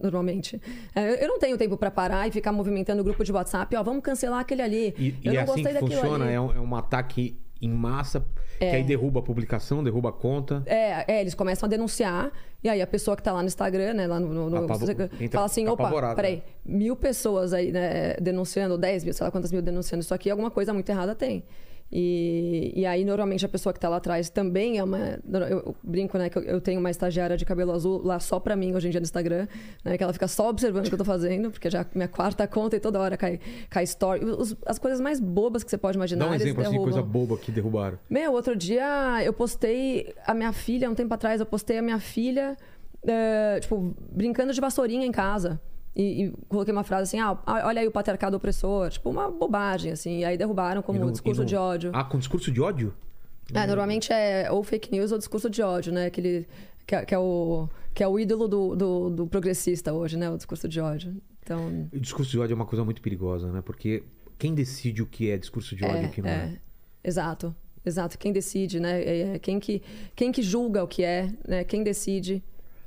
normalmente. 0.00 0.60
É, 0.94 1.24
eu 1.24 1.28
não 1.28 1.38
tenho 1.38 1.56
tempo 1.56 1.76
para 1.76 1.90
parar 1.90 2.28
e 2.28 2.30
ficar 2.30 2.52
movimentando 2.52 3.00
o 3.00 3.04
grupo 3.04 3.24
de 3.24 3.32
WhatsApp, 3.32 3.74
ó, 3.74 3.82
vamos 3.82 4.02
cancelar 4.02 4.40
aquele 4.40 4.62
ali. 4.62 4.94
E, 4.96 5.08
eu 5.24 5.32
e 5.32 5.34
não 5.34 5.40
é 5.40 5.44
assim 5.44 5.64
que 5.64 5.74
funciona? 5.74 6.30
É 6.30 6.40
um, 6.40 6.52
é 6.52 6.60
um 6.60 6.76
ataque 6.76 7.36
em 7.60 7.70
massa, 7.70 8.24
é. 8.60 8.70
que 8.70 8.76
aí 8.76 8.84
derruba 8.84 9.20
a 9.20 9.22
publicação, 9.22 9.82
derruba 9.82 10.10
a 10.10 10.12
conta. 10.12 10.62
É, 10.66 11.16
é, 11.16 11.20
eles 11.20 11.34
começam 11.34 11.66
a 11.66 11.70
denunciar, 11.70 12.30
e 12.62 12.68
aí 12.68 12.82
a 12.82 12.86
pessoa 12.86 13.16
que 13.16 13.20
está 13.20 13.32
lá 13.32 13.40
no 13.40 13.48
Instagram, 13.48 13.94
né, 13.94 14.06
lá 14.06 14.20
no, 14.20 14.50
no 14.50 14.56
Apavo... 14.64 14.86
fala 15.30 15.46
assim, 15.46 15.66
opa, 15.66 16.14
peraí, 16.14 16.36
né? 16.36 16.42
mil 16.64 16.96
pessoas 16.96 17.52
aí, 17.52 17.72
né, 17.72 18.14
denunciando, 18.20 18.76
dez 18.76 19.04
mil, 19.04 19.12
sei 19.12 19.24
lá 19.24 19.30
quantas 19.30 19.52
mil 19.52 19.62
denunciando 19.62 20.02
isso 20.02 20.14
aqui, 20.14 20.30
alguma 20.30 20.50
coisa 20.50 20.72
muito 20.72 20.88
errada 20.88 21.14
tem. 21.14 21.44
E, 21.90 22.72
e 22.74 22.84
aí, 22.84 23.04
normalmente, 23.04 23.46
a 23.46 23.48
pessoa 23.48 23.72
que 23.72 23.78
está 23.78 23.88
lá 23.88 23.96
atrás 23.96 24.28
também 24.28 24.78
é 24.78 24.84
uma. 24.84 25.18
Eu, 25.48 25.74
brinco, 25.82 26.18
né? 26.18 26.28
Que 26.28 26.38
eu, 26.38 26.42
eu, 26.42 26.60
tenho 26.60 26.80
uma 26.80 26.90
estagiária 26.90 27.36
de 27.36 27.44
cabelo 27.44 27.72
azul 27.72 28.02
lá 28.04 28.18
só 28.18 28.40
para 28.40 28.56
mim 28.56 28.74
hoje 28.74 28.88
em 28.88 28.90
dia 28.90 28.98
no 28.98 29.04
Instagram, 29.04 29.46
né? 29.84 29.96
Que 29.96 30.02
ela 30.02 30.12
fica 30.12 30.26
só 30.26 30.48
observando 30.48 30.86
o 30.86 30.88
que 30.88 30.94
eu 30.94 31.00
estou 31.00 31.06
fazendo, 31.06 31.50
porque 31.50 31.70
já 31.70 31.86
minha 31.94 32.08
quarta 32.08 32.46
conta 32.46 32.76
e 32.76 32.80
toda 32.80 32.98
hora 32.98 33.16
cai, 33.16 33.38
cai 33.70 33.84
story. 33.84 34.24
Os, 34.24 34.56
as 34.66 34.78
coisas 34.78 35.00
mais 35.00 35.20
bobas 35.20 35.62
que 35.62 35.70
você 35.70 35.78
pode 35.78 35.96
imaginar. 35.96 36.24
Dá 36.24 36.30
um 36.32 36.34
exemplo 36.34 36.62
assim, 36.62 36.76
coisa 36.76 37.02
boba 37.02 37.36
que 37.38 37.52
derrubaram. 37.52 37.98
Meu, 38.10 38.32
outro 38.32 38.56
dia 38.56 39.22
eu 39.24 39.32
postei 39.32 40.12
a 40.26 40.34
minha 40.34 40.52
filha, 40.52 40.90
um 40.90 40.94
tempo 40.94 41.14
atrás, 41.14 41.40
eu 41.40 41.46
postei 41.46 41.78
a 41.78 41.82
minha 41.82 42.00
filha, 42.00 42.56
uh, 43.04 43.60
tipo, 43.60 43.94
brincando 44.10 44.52
de 44.52 44.60
vassourinha 44.60 45.06
em 45.06 45.12
casa. 45.12 45.60
E, 45.96 46.24
e, 46.24 46.30
coloquei 46.46 46.72
uma 46.72 46.84
frase 46.84 47.04
assim, 47.04 47.18
ah, 47.18 47.38
olha 47.46 47.80
aí 47.80 47.88
o 47.88 47.90
patriarcado 47.90 48.36
opressor, 48.36 48.90
tipo 48.90 49.08
uma 49.08 49.30
bobagem, 49.30 49.90
assim. 49.90 50.18
E 50.18 50.24
aí 50.26 50.36
derrubaram 50.36 50.82
como 50.82 50.98
no, 50.98 51.10
discurso 51.10 51.40
no... 51.40 51.46
de 51.46 51.56
ódio. 51.56 51.90
Ah, 51.94 52.04
com 52.04 52.18
discurso 52.18 52.52
de 52.52 52.60
ódio? 52.60 52.94
É, 53.54 53.66
normalmente 53.66 54.12
é 54.12 54.50
ou 54.50 54.62
fake 54.62 54.92
news 54.92 55.10
ou 55.10 55.16
discurso 55.16 55.48
de 55.48 55.62
ódio, 55.62 55.92
né? 55.92 56.06
Aquele, 56.06 56.46
que, 56.86 56.94
é, 56.94 57.04
que 57.04 57.14
é, 57.14 57.18
o, 57.18 57.66
que 57.94 58.02
é 58.02 58.08
o 58.08 58.18
ídolo 58.18 58.46
do, 58.46 58.76
do, 58.76 59.10
do, 59.10 59.26
progressista 59.26 59.92
hoje, 59.94 60.18
né? 60.18 60.28
O 60.28 60.36
discurso 60.36 60.68
de 60.68 60.80
ódio. 60.80 61.16
Então... 61.42 61.88
O 61.90 61.98
discurso 61.98 62.30
de 62.30 62.38
ódio 62.38 62.52
é 62.52 62.56
uma 62.56 62.66
coisa 62.66 62.84
muito 62.84 63.00
perigosa, 63.00 63.50
né? 63.50 63.62
Porque 63.62 64.02
quem 64.38 64.54
decide 64.54 65.00
o 65.00 65.06
que 65.06 65.30
é 65.30 65.38
discurso 65.38 65.74
de 65.74 65.84
ódio 65.84 66.02
e 66.02 66.06
o 66.06 66.10
que 66.10 66.20
não 66.20 66.28
é? 66.28 66.32
é? 66.32 66.58
Exato, 67.02 67.56
exato. 67.84 68.18
Quem 68.18 68.32
decide, 68.32 68.80
né? 68.80 69.02
É, 69.02 69.20
é, 69.20 69.38
quem, 69.38 69.58
que, 69.58 69.80
quem 70.14 70.30
que 70.30 70.42
julga 70.42 70.84
o 70.84 70.88
que 70.88 71.02
é, 71.02 71.32
né? 71.48 71.64
Quem 71.64 71.82
decide... 71.82 72.44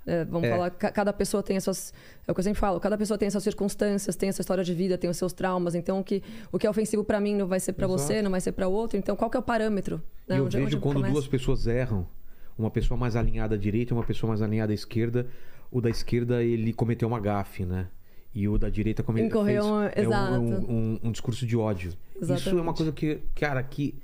É, 0.10 0.26
vamos 0.26 0.48
é. 0.48 0.52
falar, 0.52 0.72
cada 0.72 1.14
pessoa 1.14 1.44
tem 1.44 1.56
as 1.56 1.64
suas. 1.64 1.94
É 2.28 2.32
o 2.32 2.34
que 2.34 2.40
eu 2.40 2.44
sempre 2.44 2.60
falo, 2.60 2.80
cada 2.80 2.98
pessoa 2.98 3.18
tem 3.18 3.28
as 3.28 3.34
suas 3.34 3.44
circunstâncias, 3.44 4.16
tem 4.16 4.30
a 4.30 4.34
sua 4.34 4.42
história 4.42 4.64
de 4.64 4.74
vida, 4.74 4.98
tem 4.98 5.08
os 5.08 5.18
seus 5.18 5.32
traumas. 5.32 5.76
Então, 5.76 6.00
o 6.00 6.04
que, 6.04 6.24
o 6.52 6.58
que 6.58 6.66
é 6.66 6.70
ofensivo 6.70 7.04
para 7.04 7.20
mim 7.20 7.36
não 7.36 7.48
vai 7.48 7.60
ser 7.60 7.74
para 7.74 7.86
você, 7.86 8.22
não 8.22 8.32
vai 8.32 8.42
ser 8.42 8.54
para 8.54 8.68
outro. 8.68 8.98
Então, 8.98 9.16
qual 9.16 9.30
que 9.30 9.38
é 9.38 9.40
o 9.40 9.44
parâmetro? 9.44 10.02
Né? 10.28 10.40
eu 10.40 10.46
onde, 10.46 10.58
vejo 10.58 10.78
onde 10.78 10.78
quando 10.78 11.04
duas 11.04 11.28
pessoas 11.28 11.68
erram, 11.68 12.08
uma 12.58 12.72
pessoa 12.72 12.98
mais 12.98 13.16
alinhada 13.16 13.54
à 13.54 13.58
direita 13.58 13.94
e 13.94 13.96
uma 13.96 14.04
pessoa 14.04 14.30
mais 14.30 14.42
alinhada 14.42 14.74
à 14.74 14.76
esquerda, 14.76 15.28
o 15.72 15.80
da 15.80 15.90
esquerda 15.90 16.44
ele 16.44 16.74
cometeu 16.74 17.08
uma 17.08 17.20
gafe, 17.20 17.64
né? 17.64 17.88
E 18.34 18.48
o 18.48 18.58
da 18.58 18.70
direita 18.70 19.04
cometeu 19.04 19.44
fez, 19.46 19.66
um, 19.66 19.84
é 19.84 20.08
um, 20.08 20.72
um, 20.72 21.00
um, 21.04 21.12
discurso 21.12 21.46
de 21.46 21.56
ódio. 21.58 21.94
Exatamente. 22.16 22.48
Isso 22.48 22.58
é 22.58 22.62
uma 22.62 22.74
coisa 22.74 22.92
que, 22.92 23.22
cara, 23.36 23.62
que 23.64 23.96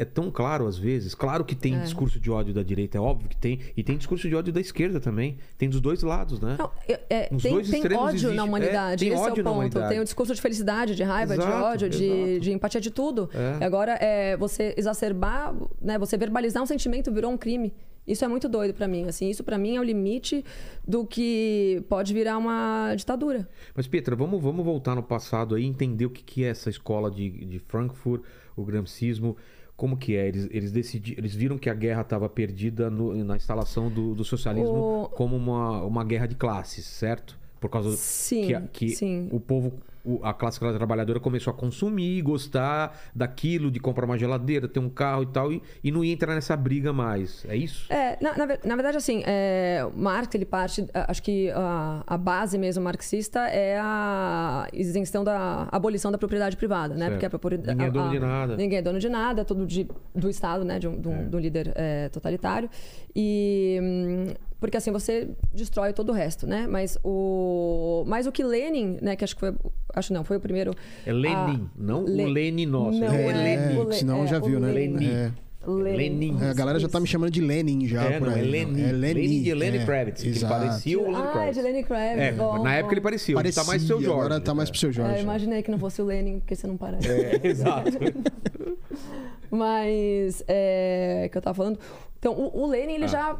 é 0.00 0.04
tão 0.06 0.30
claro 0.30 0.66
às 0.66 0.78
vezes. 0.78 1.14
Claro 1.14 1.44
que 1.44 1.54
tem 1.54 1.76
é. 1.76 1.80
discurso 1.80 2.18
de 2.18 2.30
ódio 2.30 2.54
da 2.54 2.62
direita, 2.62 2.96
é 2.96 3.00
óbvio 3.00 3.28
que 3.28 3.36
tem. 3.36 3.60
E 3.76 3.82
tem 3.82 3.98
discurso 3.98 4.26
de 4.26 4.34
ódio 4.34 4.50
da 4.50 4.58
esquerda 4.58 4.98
também. 4.98 5.36
Tem 5.58 5.68
dos 5.68 5.78
dois 5.78 6.02
lados, 6.02 6.40
né? 6.40 6.56
Não, 6.58 6.70
é, 6.88 7.00
é 7.10 7.22
tem, 7.24 7.52
dois 7.52 7.68
tem 7.68 7.82
ódio 7.92 8.16
existe. 8.16 8.34
na 8.34 8.44
humanidade. 8.44 9.04
É, 9.04 9.08
tem 9.10 9.14
Esse 9.14 9.30
ódio 9.30 9.46
é 9.46 9.50
o 9.50 9.52
ponto. 9.52 9.88
Tem 9.88 10.00
o 10.00 10.04
discurso 10.04 10.34
de 10.34 10.40
felicidade, 10.40 10.96
de 10.96 11.02
raiva, 11.02 11.34
exato, 11.34 11.50
de 11.50 11.62
ódio, 11.62 11.90
de, 11.90 12.40
de, 12.40 12.50
empatia, 12.50 12.80
de 12.80 12.90
tudo. 12.90 13.28
É. 13.34 13.62
Agora, 13.62 13.92
é, 14.00 14.38
você 14.38 14.74
exacerbar, 14.74 15.54
né, 15.78 15.98
você 15.98 16.16
verbalizar 16.16 16.62
um 16.62 16.66
sentimento 16.66 17.12
virou 17.12 17.30
um 17.30 17.36
crime. 17.36 17.70
Isso 18.06 18.24
é 18.24 18.28
muito 18.28 18.48
doido 18.48 18.72
para 18.72 18.88
mim. 18.88 19.04
Assim, 19.06 19.28
isso 19.28 19.44
para 19.44 19.58
mim 19.58 19.76
é 19.76 19.80
o 19.80 19.82
limite 19.84 20.42
do 20.88 21.04
que 21.04 21.84
pode 21.90 22.14
virar 22.14 22.38
uma 22.38 22.94
ditadura. 22.96 23.46
Mas 23.74 23.86
Petra, 23.86 24.16
vamos, 24.16 24.42
vamos 24.42 24.64
voltar 24.64 24.94
no 24.94 25.02
passado 25.02 25.54
aí, 25.54 25.66
entender 25.66 26.06
o 26.06 26.10
que, 26.10 26.24
que 26.24 26.42
é 26.42 26.48
essa 26.48 26.70
escola 26.70 27.10
de, 27.10 27.28
de 27.44 27.58
Frankfurt, 27.58 28.22
o 28.56 28.64
gramscismo. 28.64 29.36
Como 29.80 29.96
que 29.96 30.14
é? 30.14 30.28
Eles, 30.28 30.46
eles, 30.50 30.72
decidi, 30.72 31.14
eles 31.16 31.34
viram 31.34 31.56
que 31.56 31.70
a 31.70 31.72
guerra 31.72 32.02
estava 32.02 32.28
perdida 32.28 32.90
no, 32.90 33.14
na 33.24 33.34
instalação 33.34 33.88
do, 33.88 34.14
do 34.14 34.22
socialismo 34.22 35.04
o... 35.04 35.08
como 35.08 35.34
uma, 35.34 35.82
uma 35.82 36.04
guerra 36.04 36.26
de 36.26 36.34
classes, 36.34 36.84
certo? 36.84 37.39
Por 37.60 37.68
causa 37.68 37.90
sim, 37.96 38.46
que, 38.72 38.88
que 38.88 38.96
sim. 38.96 39.28
o 39.30 39.38
povo 39.38 39.80
a 40.22 40.32
classe 40.32 40.58
trabalhadora 40.58 41.20
começou 41.20 41.52
a 41.52 41.54
consumir, 41.54 42.22
gostar 42.22 42.98
daquilo, 43.14 43.70
de 43.70 43.78
comprar 43.78 44.04
uma 44.04 44.18
geladeira, 44.18 44.66
ter 44.66 44.80
um 44.80 44.88
carro 44.88 45.22
e 45.22 45.26
tal, 45.26 45.52
e, 45.52 45.62
e 45.84 45.90
não 45.90 46.04
ia 46.04 46.12
entrar 46.12 46.34
nessa 46.34 46.56
briga 46.56 46.92
mais. 46.92 47.44
É 47.46 47.56
isso? 47.56 47.92
É, 47.92 48.16
na, 48.20 48.36
na, 48.36 48.46
na 48.46 48.76
verdade, 48.76 48.96
assim, 48.96 49.22
é, 49.26 49.86
Marx, 49.94 50.34
ele 50.34 50.44
parte, 50.44 50.86
acho 50.94 51.22
que 51.22 51.50
a, 51.50 52.02
a, 52.06 52.16
base 52.16 52.56
mesmo 52.56 52.82
marxista 52.82 53.40
é 53.40 53.78
a 53.78 54.66
isenção 54.72 55.22
da 55.22 55.68
abolição 55.70 56.10
da 56.10 56.18
propriedade 56.18 56.56
privada, 56.56 56.94
né? 56.94 57.00
Certo. 57.00 57.12
Porque 57.12 57.26
a 57.26 57.30
propriedade. 57.30 57.70
Ninguém 57.70 57.86
é 57.86 57.90
dono 57.90 58.08
a, 58.08 58.10
de 58.10 58.18
nada. 58.18 58.56
Ninguém 58.56 58.78
é 58.78 58.82
dono 58.82 58.98
de 58.98 59.08
nada, 59.08 59.40
é 59.42 59.44
tudo 59.44 59.66
de, 59.66 59.86
do 60.14 60.30
Estado, 60.30 60.64
né? 60.64 60.78
De 60.78 60.88
um, 60.88 61.00
de 61.00 61.08
um, 61.08 61.14
é. 61.14 61.24
de 61.24 61.36
um 61.36 61.38
líder 61.38 61.72
é, 61.74 62.08
totalitário. 62.08 62.70
E. 63.14 63.78
Hum, 63.82 64.49
porque 64.60 64.76
assim 64.76 64.92
você 64.92 65.30
destrói 65.52 65.92
todo 65.92 66.10
o 66.10 66.12
resto, 66.12 66.46
né? 66.46 66.66
Mas 66.68 66.98
o, 67.02 68.04
mas 68.06 68.26
o 68.26 68.32
que 68.32 68.44
Lenin, 68.44 68.98
né? 69.00 69.16
Que 69.16 69.24
acho 69.24 69.34
que 69.34 69.40
foi, 69.40 69.54
acho 69.94 70.12
não, 70.12 70.22
foi 70.22 70.36
o 70.36 70.40
primeiro. 70.40 70.74
É 71.06 71.12
Lenin, 71.12 71.34
a... 71.34 71.60
não 71.76 72.04
Le... 72.04 72.24
o 72.24 72.28
Lenin 72.28 72.66
nosso. 72.66 73.00
Não, 73.00 73.12
é, 73.12 73.22
é 73.22 73.32
Lenin. 73.32 73.84
Le... 73.84 73.94
Senão 73.94 74.24
é, 74.24 74.26
já 74.26 74.38
viu, 74.38 74.60
né? 74.60 74.70
Lenin. 74.70 75.06
É. 75.06 75.32
Lenin. 75.66 76.38
É, 76.40 76.50
a 76.50 76.54
galera 76.54 76.78
já 76.78 76.88
tá 76.88 76.98
me 76.98 77.06
chamando 77.06 77.30
de 77.30 77.40
Lenin 77.40 77.86
já. 77.86 78.04
É, 78.04 78.20
não, 78.20 78.30
é 78.30 78.42
Lenin. 78.42 78.82
É 78.82 78.92
Lenin. 78.92 79.20
Lenin 79.20 79.42
de 79.42 79.54
Lenny 79.54 79.78
é, 79.78 79.84
Kravitz. 79.84 80.24
Ele 80.24 80.40
parecia 80.40 80.98
o 80.98 81.02
Lenny 81.02 81.16
Kravitz. 81.16 81.36
Ah, 81.36 81.50
de 81.50 81.62
Lenny 81.62 81.82
Kravitz. 81.84 82.20
É, 82.20 82.32
bom, 82.32 82.62
na 82.62 82.74
época 82.74 82.94
ele 82.94 83.00
parecia. 83.00 83.34
parecia. 83.34 83.62
Tá 83.62 83.68
mais 83.68 83.82
seu 83.82 84.00
Jorge. 84.00 84.20
Agora 84.20 84.40
tá 84.40 84.54
mais 84.54 84.70
pro 84.70 84.78
seu 84.78 84.92
Jorge. 84.92 85.14
É, 85.14 85.18
eu 85.18 85.22
imaginei 85.22 85.62
que 85.62 85.70
não 85.70 85.78
fosse 85.78 86.00
o 86.00 86.04
Lenin, 86.04 86.40
porque 86.40 86.54
você 86.54 86.66
não 86.66 86.76
parece. 86.76 87.08
É, 87.08 87.40
exato. 87.44 87.90
Mas, 89.50 90.44
é, 90.46 91.28
que 91.30 91.36
eu 91.36 91.42
tava 91.42 91.54
falando, 91.54 91.78
então, 92.20 92.34
o, 92.34 92.64
o 92.64 92.66
Lenin 92.66 92.96
ele, 92.96 93.04
ah. 93.04 93.08
já, 93.08 93.36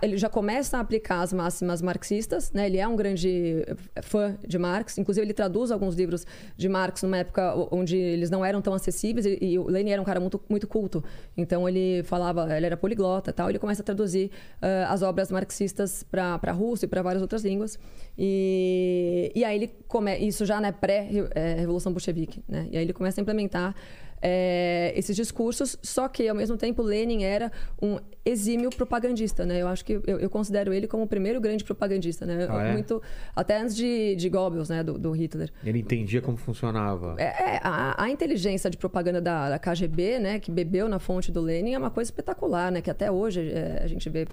ele 0.00 0.16
já 0.16 0.30
começa 0.30 0.78
a 0.78 0.80
aplicar 0.80 1.20
as 1.20 1.34
máximas 1.34 1.82
marxistas, 1.82 2.50
né? 2.50 2.64
Ele 2.64 2.78
é 2.78 2.88
um 2.88 2.96
grande 2.96 3.62
fã 4.02 4.38
de 4.44 4.58
Marx. 4.58 4.96
Inclusive, 4.96 5.26
ele 5.26 5.34
traduz 5.34 5.70
alguns 5.70 5.94
livros 5.94 6.26
de 6.56 6.66
Marx 6.66 7.02
numa 7.02 7.18
época 7.18 7.54
onde 7.70 7.94
eles 7.94 8.30
não 8.30 8.42
eram 8.42 8.62
tão 8.62 8.72
acessíveis. 8.72 9.26
E, 9.26 9.38
e 9.42 9.58
o 9.58 9.68
Lenin 9.68 9.90
era 9.90 10.00
um 10.00 10.04
cara 10.04 10.18
muito, 10.18 10.40
muito 10.48 10.66
culto. 10.66 11.04
Então, 11.36 11.68
ele 11.68 12.02
falava, 12.04 12.56
ele 12.56 12.64
era 12.64 12.76
poliglota 12.76 13.34
tal. 13.34 13.50
Ele 13.50 13.58
começa 13.58 13.82
a 13.82 13.84
traduzir 13.84 14.30
uh, 14.62 14.90
as 14.90 15.02
obras 15.02 15.30
marxistas 15.30 16.02
para 16.02 16.52
russo 16.52 16.86
e 16.86 16.88
para 16.88 17.02
várias 17.02 17.20
outras 17.20 17.44
línguas. 17.44 17.78
E, 18.16 19.30
e 19.34 19.44
aí 19.44 19.56
ele 19.56 19.70
come, 19.86 20.16
isso 20.16 20.46
já 20.46 20.58
né, 20.58 20.72
pré-revolução 20.72 21.92
bolchevique, 21.92 22.42
né? 22.48 22.66
E 22.70 22.78
aí 22.78 22.84
ele 22.84 22.94
começa 22.94 23.20
a 23.20 23.22
implementar 23.22 23.74
é, 24.20 24.92
esses 24.96 25.14
discursos, 25.14 25.78
só 25.82 26.08
que 26.08 26.28
ao 26.28 26.34
mesmo 26.34 26.56
tempo 26.56 26.82
Lenin 26.82 27.24
era 27.24 27.50
um 27.80 27.98
exímio 28.24 28.70
propagandista, 28.70 29.44
né? 29.44 29.62
Eu 29.62 29.68
acho 29.68 29.84
que 29.84 29.94
eu, 30.06 30.18
eu 30.18 30.30
considero 30.30 30.72
ele 30.72 30.86
como 30.86 31.04
o 31.04 31.06
primeiro 31.06 31.40
grande 31.40 31.62
propagandista, 31.62 32.26
né? 32.26 32.46
Ah, 32.50 32.64
é? 32.64 32.72
Muito 32.72 33.02
até 33.34 33.60
antes 33.60 33.76
de, 33.76 34.16
de 34.16 34.28
Goebbels, 34.28 34.68
né? 34.68 34.82
Do, 34.82 34.98
do 34.98 35.12
Hitler. 35.12 35.52
Ele 35.64 35.78
entendia 35.80 36.20
como 36.20 36.36
funcionava. 36.36 37.14
É, 37.18 37.24
é 37.24 37.60
a, 37.62 38.04
a, 38.04 38.10
inteligência 38.10 38.68
de 38.70 38.76
propaganda 38.76 39.20
da, 39.20 39.50
da, 39.50 39.58
KGB, 39.58 40.18
né? 40.18 40.40
Que 40.40 40.50
bebeu 40.50 40.88
na 40.88 40.98
fonte 40.98 41.30
do 41.30 41.40
Lenin 41.40 41.74
é 41.74 41.78
uma 41.78 41.90
coisa 41.90 42.08
espetacular, 42.08 42.72
né? 42.72 42.80
Que 42.80 42.90
até 42.90 43.10
hoje 43.10 43.50
é, 43.50 43.80
a 43.82 43.86
gente 43.86 44.08
vê 44.08 44.26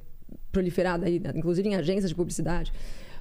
proliferada 0.51 1.07
aí, 1.07 1.19
né? 1.19 1.31
inclusive 1.35 1.67
em 1.67 1.75
agências 1.75 2.09
de 2.09 2.15
publicidade. 2.15 2.71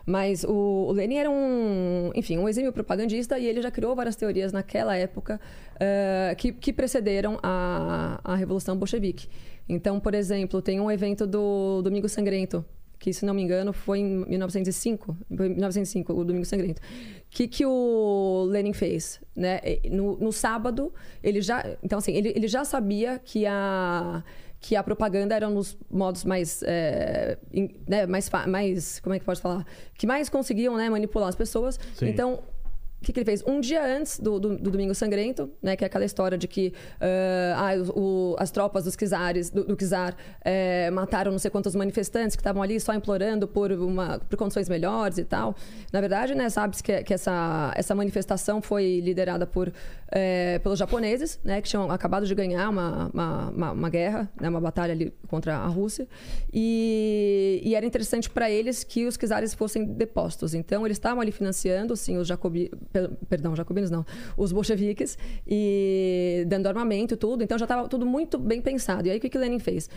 Mas 0.05 0.45
o, 0.45 0.87
o 0.89 0.93
Lenin 0.93 1.17
era 1.17 1.31
um, 1.31 2.11
enfim, 2.15 2.39
um 2.39 2.49
exímio 2.49 2.73
propagandista 2.73 3.39
e 3.39 3.47
ele 3.47 3.63
já 3.63 3.71
criou 3.71 3.95
várias 3.95 4.17
teorias 4.17 4.53
naquela 4.53 4.97
época 4.97 5.41
uh, 5.77 6.37
que, 6.37 6.53
que 6.53 6.73
precederam 6.73 7.39
a, 7.43 8.21
a 8.25 8.35
Revolução 8.35 8.77
Bolchevique. 8.77 9.29
Então, 9.69 10.01
por 10.01 10.15
exemplo, 10.15 10.61
tem 10.61 10.81
um 10.81 10.91
evento 10.91 11.27
do 11.27 11.83
Domingo 11.83 12.09
Sangrento, 12.09 12.65
que 12.99 13.13
se 13.13 13.25
não 13.25 13.35
me 13.35 13.43
engano 13.43 13.73
foi 13.73 13.99
em 13.99 14.25
1905, 14.27 15.17
1905 15.29 16.13
o 16.13 16.25
Domingo 16.25 16.45
Sangrento. 16.45 16.81
O 16.81 16.83
que, 17.31 17.49
que 17.49 17.65
o 17.65 18.47
Lenin 18.49 18.73
fez? 18.73 19.21
Né? 19.35 19.61
No, 19.91 20.17
no 20.19 20.33
sábado, 20.33 20.93
ele 21.23 21.41
já, 21.41 21.65
então 21.83 21.99
assim, 21.99 22.13
ele, 22.13 22.33
ele 22.35 22.47
já 22.47 22.65
sabia 22.65 23.19
que 23.19 23.47
a 23.47 24.23
que 24.63 24.77
a 24.77 24.83
propaganda 24.83 25.35
era 25.35 25.47
um 25.49 25.55
dos 25.55 25.77
modos 25.91 26.25
mais, 26.25 26.63
é, 26.65 27.37
in- 27.53 27.75
né, 27.87 28.07
mais, 28.07 28.31
mais, 28.47 29.01
como 29.01 29.15
é 29.15 29.19
que 29.19 29.25
pode 29.25 29.41
falar? 29.41 29.67
Que 29.99 30.07
mais 30.07 30.29
conseguiam 30.29 30.77
né, 30.77 30.89
manipular 30.89 31.29
as 31.29 31.35
pessoas. 31.37 31.79
Sim. 31.95 32.09
Então, 32.09 32.35
o 32.35 33.05
que, 33.05 33.13
que 33.13 33.19
ele 33.19 33.25
fez? 33.25 33.43
Um 33.45 33.61
dia 33.61 33.85
antes 33.85 34.21
do, 34.21 34.39
do, 34.39 34.57
do 34.57 34.71
Domingo 34.71 34.95
Sangrento, 34.95 35.51
né, 35.61 35.75
que 35.75 35.83
é 35.83 35.89
aquela 35.89 36.05
história 36.05 36.39
de 36.39 36.47
que 36.47 36.73
ah, 37.01 37.71
ah, 37.73 37.93
o- 37.93 38.01
o- 38.33 38.37
as 38.39 38.53
tropas 38.53 38.85
dos 38.85 38.95
Kizares, 38.95 39.51
do, 39.51 39.65
do 39.65 39.77
Kizar 39.77 40.15
eh, 40.45 40.89
mataram 40.93 41.33
não 41.33 41.39
sei 41.41 41.51
quantos 41.51 41.75
manifestantes 41.75 42.37
que 42.37 42.41
estavam 42.41 42.63
ali 42.63 42.79
só 42.79 42.95
implorando 42.95 43.49
por, 43.49 43.73
uma, 43.73 44.21
por 44.21 44.37
condições 44.37 44.69
melhores 44.69 45.19
e 45.19 45.25
tal. 45.25 45.57
Na 45.93 46.01
verdade, 46.01 46.33
né, 46.37 46.49
sabe-se 46.49 46.81
que, 46.81 47.03
que 47.03 47.13
essa, 47.13 47.73
essa 47.75 47.93
manifestação 47.93 48.63
foi 48.63 49.01
liderada 49.01 49.49
por, 49.49 49.73
eh, 50.15 50.59
pelos 50.63 50.79
japoneses, 50.79 51.41
né, 51.43 51.61
que 51.63 51.69
tinham 51.69 51.91
acabado 51.91 52.27
de 52.27 52.35
ganhar 52.35 52.69
uma, 52.69 53.11
uma, 53.13 53.51
uma, 53.51 53.73
uma 53.73 53.89
guerra, 53.91 54.31
né, 54.41 54.49
uma 54.49 54.61
batalha 54.61 54.93
ali 54.93 55.13
contra 55.27 55.57
a 55.57 55.67
Rússia. 55.67 56.07
E, 56.53 57.61
e 57.65 57.75
era 57.75 57.85
interessante 57.87 58.29
para 58.29 58.51
eles 58.51 58.85
que 58.85 59.07
os 59.07 59.17
Kizares 59.17 59.55
fossem 59.55 59.85
depostos. 59.85 60.55
Então, 60.55 60.87
eles 60.87 60.97
estavam 60.97 61.21
ali 61.21 61.33
financiando, 61.33 61.97
sim, 61.97 62.19
os 62.19 62.29
jacobi, 62.29 62.71
per- 62.93 63.11
perdão, 63.29 63.57
jacobinos 63.57 63.91
não, 63.91 64.05
os 64.37 64.53
bolcheviques 64.53 65.17
e 65.47 66.45
dando 66.47 66.67
armamento 66.67 67.15
e 67.15 67.17
tudo. 67.17 67.43
Então, 67.43 67.59
já 67.59 67.65
estava 67.65 67.89
tudo 67.89 68.05
muito 68.05 68.39
bem 68.39 68.61
pensado. 68.61 69.09
E 69.09 69.11
aí, 69.11 69.19
o 69.19 69.21
que, 69.21 69.31
que 69.31 69.39
Lenin 69.39 69.59
fez? 69.59 69.89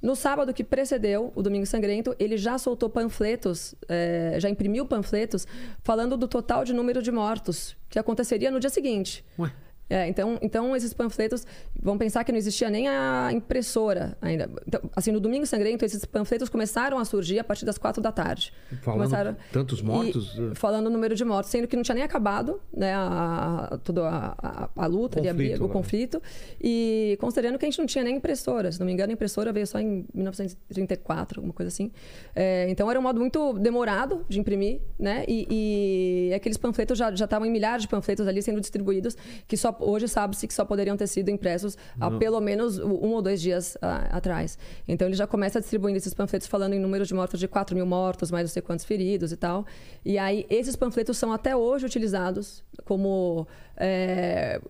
No 0.00 0.14
sábado 0.14 0.52
que 0.54 0.62
precedeu 0.62 1.32
o 1.34 1.42
Domingo 1.42 1.66
Sangrento, 1.66 2.14
ele 2.18 2.36
já 2.36 2.58
soltou 2.58 2.88
panfletos, 2.88 3.74
eh, 3.88 4.36
já 4.38 4.48
imprimiu 4.50 4.84
panfletos 4.86 5.46
falando 5.82 6.16
do 6.16 6.28
total 6.28 6.62
de 6.64 6.72
número 6.74 7.02
de 7.02 7.10
mortos 7.10 7.74
que 7.88 7.98
aconteceria 7.98 8.50
no 8.50 8.60
dia 8.60 8.70
seguinte. 8.70 9.24
Ué. 9.38 9.50
É, 9.88 10.08
então, 10.08 10.38
então, 10.40 10.74
esses 10.74 10.94
panfletos, 10.94 11.46
vão 11.80 11.98
pensar 11.98 12.24
que 12.24 12.32
não 12.32 12.38
existia 12.38 12.70
nem 12.70 12.88
a 12.88 13.30
impressora 13.32 14.16
ainda. 14.20 14.50
Então, 14.66 14.80
assim, 14.96 15.12
no 15.12 15.20
Domingo 15.20 15.46
Sangrento, 15.46 15.84
esses 15.84 16.04
panfletos 16.04 16.48
começaram 16.48 16.98
a 16.98 17.04
surgir 17.04 17.38
a 17.38 17.44
partir 17.44 17.64
das 17.64 17.76
quatro 17.76 18.02
da 18.02 18.10
tarde. 18.10 18.52
Falando 18.82 19.36
tantos 19.52 19.82
mortos? 19.82 20.36
E, 20.38 20.54
falando 20.54 20.86
o 20.86 20.90
número 20.90 21.14
de 21.14 21.24
mortos, 21.24 21.50
sendo 21.50 21.68
que 21.68 21.76
não 21.76 21.82
tinha 21.82 21.94
nem 21.94 22.04
acabado 22.04 22.60
né, 22.72 22.94
a, 22.94 23.68
a, 23.72 23.78
toda 23.78 24.08
a, 24.08 24.34
a, 24.38 24.68
a 24.76 24.86
luta, 24.86 25.20
ali, 25.20 25.28
Conflito, 25.28 25.36
briga, 25.36 25.64
o 25.64 25.68
né? 25.68 25.72
conflito. 25.72 26.22
E 26.60 27.16
considerando 27.20 27.58
que 27.58 27.64
a 27.64 27.68
gente 27.68 27.78
não 27.78 27.86
tinha 27.86 28.04
nem 28.04 28.16
impressora. 28.16 28.72
Se 28.72 28.78
não 28.78 28.86
me 28.86 28.92
engano, 28.92 29.10
a 29.10 29.14
impressora 29.14 29.52
veio 29.52 29.66
só 29.66 29.78
em 29.78 30.06
1934, 30.14 31.40
alguma 31.40 31.52
coisa 31.52 31.68
assim. 31.68 31.90
É, 32.34 32.66
então, 32.68 32.90
era 32.90 32.98
um 32.98 33.02
modo 33.02 33.20
muito 33.20 33.52
demorado 33.54 34.24
de 34.28 34.40
imprimir, 34.40 34.80
né? 34.98 35.24
E, 35.28 36.30
e 36.30 36.34
aqueles 36.34 36.56
panfletos 36.56 36.98
já 36.98 37.14
já 37.14 37.24
estavam 37.24 37.46
em 37.46 37.50
milhares 37.50 37.82
de 37.82 37.88
panfletos 37.88 38.26
ali 38.26 38.42
sendo 38.42 38.60
distribuídos, 38.60 39.16
que 39.46 39.56
só 39.56 39.73
hoje 39.80 40.08
sabe-se 40.08 40.46
que 40.46 40.54
só 40.54 40.64
poderiam 40.64 40.96
ter 40.96 41.06
sido 41.06 41.30
impressos 41.30 41.76
há 42.00 42.10
pelo 42.10 42.40
menos 42.40 42.78
um 42.78 43.12
ou 43.12 43.22
dois 43.22 43.40
dias 43.40 43.76
ah, 43.80 44.08
atrás. 44.10 44.58
Então, 44.86 45.08
ele 45.08 45.16
já 45.16 45.26
começa 45.26 45.60
distribuindo 45.60 45.96
esses 45.96 46.14
panfletos 46.14 46.48
falando 46.48 46.74
em 46.74 46.80
números 46.80 47.08
de 47.08 47.14
mortos 47.14 47.40
de 47.40 47.48
4 47.48 47.74
mil 47.74 47.86
mortos, 47.86 48.30
mais 48.30 48.44
não 48.44 48.52
sei 48.52 48.62
quantos 48.62 48.84
feridos 48.84 49.32
e 49.32 49.36
tal. 49.36 49.66
E 50.04 50.18
aí, 50.18 50.46
esses 50.48 50.76
panfletos 50.76 51.16
são 51.16 51.32
até 51.32 51.56
hoje 51.56 51.86
utilizados 51.86 52.62
como... 52.84 53.46
é, 53.76 54.60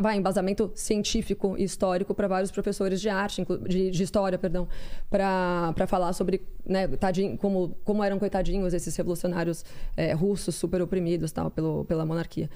vai, 0.00 0.16
embasamento 0.16 0.70
científico 0.74 1.56
e 1.56 1.64
histórico 1.64 2.14
para 2.14 2.26
vários 2.26 2.50
professores 2.50 3.00
de 3.00 3.08
arte, 3.08 3.44
de, 3.68 3.90
de 3.90 4.02
história, 4.02 4.36
perdão, 4.38 4.68
para 5.08 5.86
falar 5.86 6.12
sobre 6.12 6.42
né, 6.66 6.88
tadinho, 6.88 7.38
como, 7.38 7.76
como 7.84 8.02
eram 8.02 8.18
coitadinhos 8.18 8.74
esses 8.74 8.94
revolucionários 8.96 9.64
é, 9.96 10.12
russos 10.12 10.54
super 10.56 10.82
oprimidos 10.82 11.30
tal, 11.30 11.50
pelo, 11.50 11.84
pela 11.84 12.04
monarquia. 12.04 12.50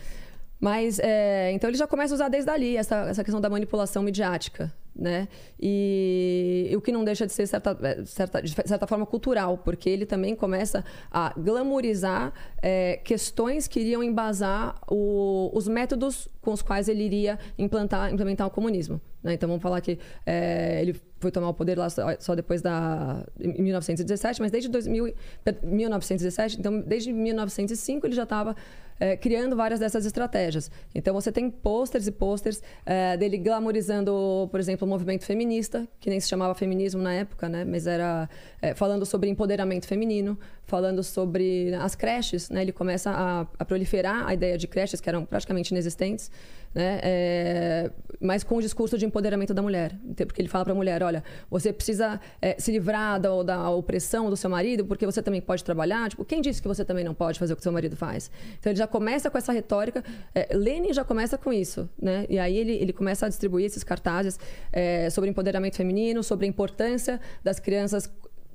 Mas, 0.64 0.98
é, 0.98 1.52
então 1.52 1.68
ele 1.68 1.76
já 1.76 1.86
começa 1.86 2.14
a 2.14 2.16
usar 2.16 2.30
desde 2.30 2.50
ali 2.50 2.74
essa, 2.74 2.96
essa 3.10 3.22
questão 3.22 3.38
da 3.38 3.50
manipulação 3.50 4.02
midiática, 4.02 4.72
né? 4.94 5.28
E, 5.60 6.68
e 6.70 6.76
o 6.76 6.80
que 6.80 6.92
não 6.92 7.04
deixa 7.04 7.26
de 7.26 7.32
ser, 7.32 7.46
certa, 7.46 7.76
é, 7.82 8.04
certa, 8.04 8.40
de 8.42 8.50
certa 8.52 8.86
forma, 8.86 9.04
cultural, 9.06 9.58
porque 9.58 9.88
ele 9.90 10.06
também 10.06 10.34
começa 10.36 10.84
a 11.10 11.32
glamorizar 11.36 12.32
é, 12.62 12.96
questões 13.04 13.66
que 13.66 13.80
iriam 13.80 14.02
embasar 14.02 14.76
o- 14.90 15.50
os 15.52 15.66
métodos 15.68 16.28
com 16.40 16.52
os 16.52 16.62
quais 16.62 16.88
ele 16.88 17.02
iria 17.04 17.38
implantar, 17.58 18.12
implementar 18.12 18.46
o 18.46 18.50
comunismo. 18.50 19.00
né? 19.22 19.32
Então 19.34 19.48
vamos 19.48 19.62
falar 19.62 19.80
que 19.80 19.98
é, 20.26 20.80
ele 20.82 20.94
foi 21.18 21.30
tomar 21.30 21.48
o 21.48 21.54
poder 21.54 21.78
lá 21.78 21.88
só, 21.88 22.02
só 22.20 22.34
depois 22.34 22.60
da 22.60 23.24
em 23.40 23.62
1917, 23.62 24.40
mas 24.42 24.50
desde 24.50 24.68
2000, 24.68 25.08
e- 25.08 25.14
1917, 25.62 26.58
então 26.58 26.80
desde 26.80 27.10
1905 27.12 28.06
ele 28.06 28.14
já 28.14 28.24
estava 28.24 28.54
é, 29.00 29.16
criando 29.16 29.56
várias 29.56 29.80
dessas 29.80 30.04
estratégias. 30.06 30.70
Então 30.94 31.14
você 31.14 31.32
tem 31.32 31.50
posters 31.50 32.06
e 32.06 32.12
posters 32.12 32.62
é, 32.86 33.16
dele 33.16 33.38
glamorizando, 33.38 34.46
por 34.50 34.60
exemplo, 34.60 34.83
o 34.84 34.86
movimento 34.86 35.24
feminista, 35.24 35.88
que 36.00 36.10
nem 36.10 36.20
se 36.20 36.28
chamava 36.28 36.54
feminismo 36.54 37.02
na 37.02 37.12
época, 37.12 37.48
né? 37.48 37.64
Mas 37.64 37.86
era 37.86 38.28
é, 38.60 38.74
falando 38.74 39.04
sobre 39.04 39.28
empoderamento 39.28 39.86
feminino, 39.86 40.38
falando 40.66 41.02
sobre 41.02 41.74
as 41.74 41.94
creches, 41.94 42.50
né? 42.50 42.62
Ele 42.62 42.72
começa 42.72 43.10
a, 43.10 43.46
a 43.58 43.64
proliferar 43.64 44.26
a 44.26 44.34
ideia 44.34 44.56
de 44.56 44.66
creches 44.66 45.00
que 45.00 45.08
eram 45.08 45.24
praticamente 45.24 45.72
inexistentes, 45.72 46.30
né? 46.74 46.98
É, 47.02 47.90
mas 48.20 48.42
com 48.42 48.56
o 48.56 48.60
discurso 48.60 48.98
de 48.98 49.06
empoderamento 49.06 49.54
da 49.54 49.62
mulher, 49.62 49.96
porque 50.16 50.40
ele 50.40 50.48
fala 50.48 50.64
para 50.64 50.72
a 50.72 50.76
mulher, 50.76 51.02
olha, 51.02 51.22
você 51.48 51.72
precisa 51.72 52.20
é, 52.42 52.56
se 52.58 52.72
livrar 52.72 53.20
da, 53.20 53.42
da 53.42 53.70
opressão 53.70 54.28
do 54.28 54.36
seu 54.36 54.50
marido, 54.50 54.84
porque 54.84 55.06
você 55.06 55.22
também 55.22 55.40
pode 55.40 55.62
trabalhar. 55.62 56.08
Tipo, 56.08 56.24
quem 56.24 56.40
disse 56.40 56.60
que 56.60 56.66
você 56.66 56.84
também 56.84 57.04
não 57.04 57.14
pode 57.14 57.38
fazer 57.38 57.52
o 57.52 57.56
que 57.56 57.62
seu 57.62 57.72
marido 57.72 57.96
faz? 57.96 58.30
Então 58.58 58.72
ele 58.72 58.78
já 58.78 58.86
começa 58.86 59.30
com 59.30 59.38
essa 59.38 59.52
retórica. 59.52 60.02
É, 60.34 60.54
Lenin 60.56 60.92
já 60.92 61.04
começa 61.04 61.38
com 61.38 61.52
isso, 61.52 61.88
né? 62.00 62.26
E 62.28 62.38
aí 62.38 62.56
ele, 62.56 62.72
ele 62.72 62.92
começa 62.92 63.26
a 63.26 63.28
distribuir 63.28 63.66
esses 63.66 63.84
cartazes 63.84 64.38
é, 64.72 65.08
sobre 65.10 65.30
empoderamento 65.30 65.76
feminino, 65.76 66.22
sobre 66.22 66.46
a 66.46 66.48
importância 66.48 67.20
das 67.42 67.60
crianças 67.60 68.10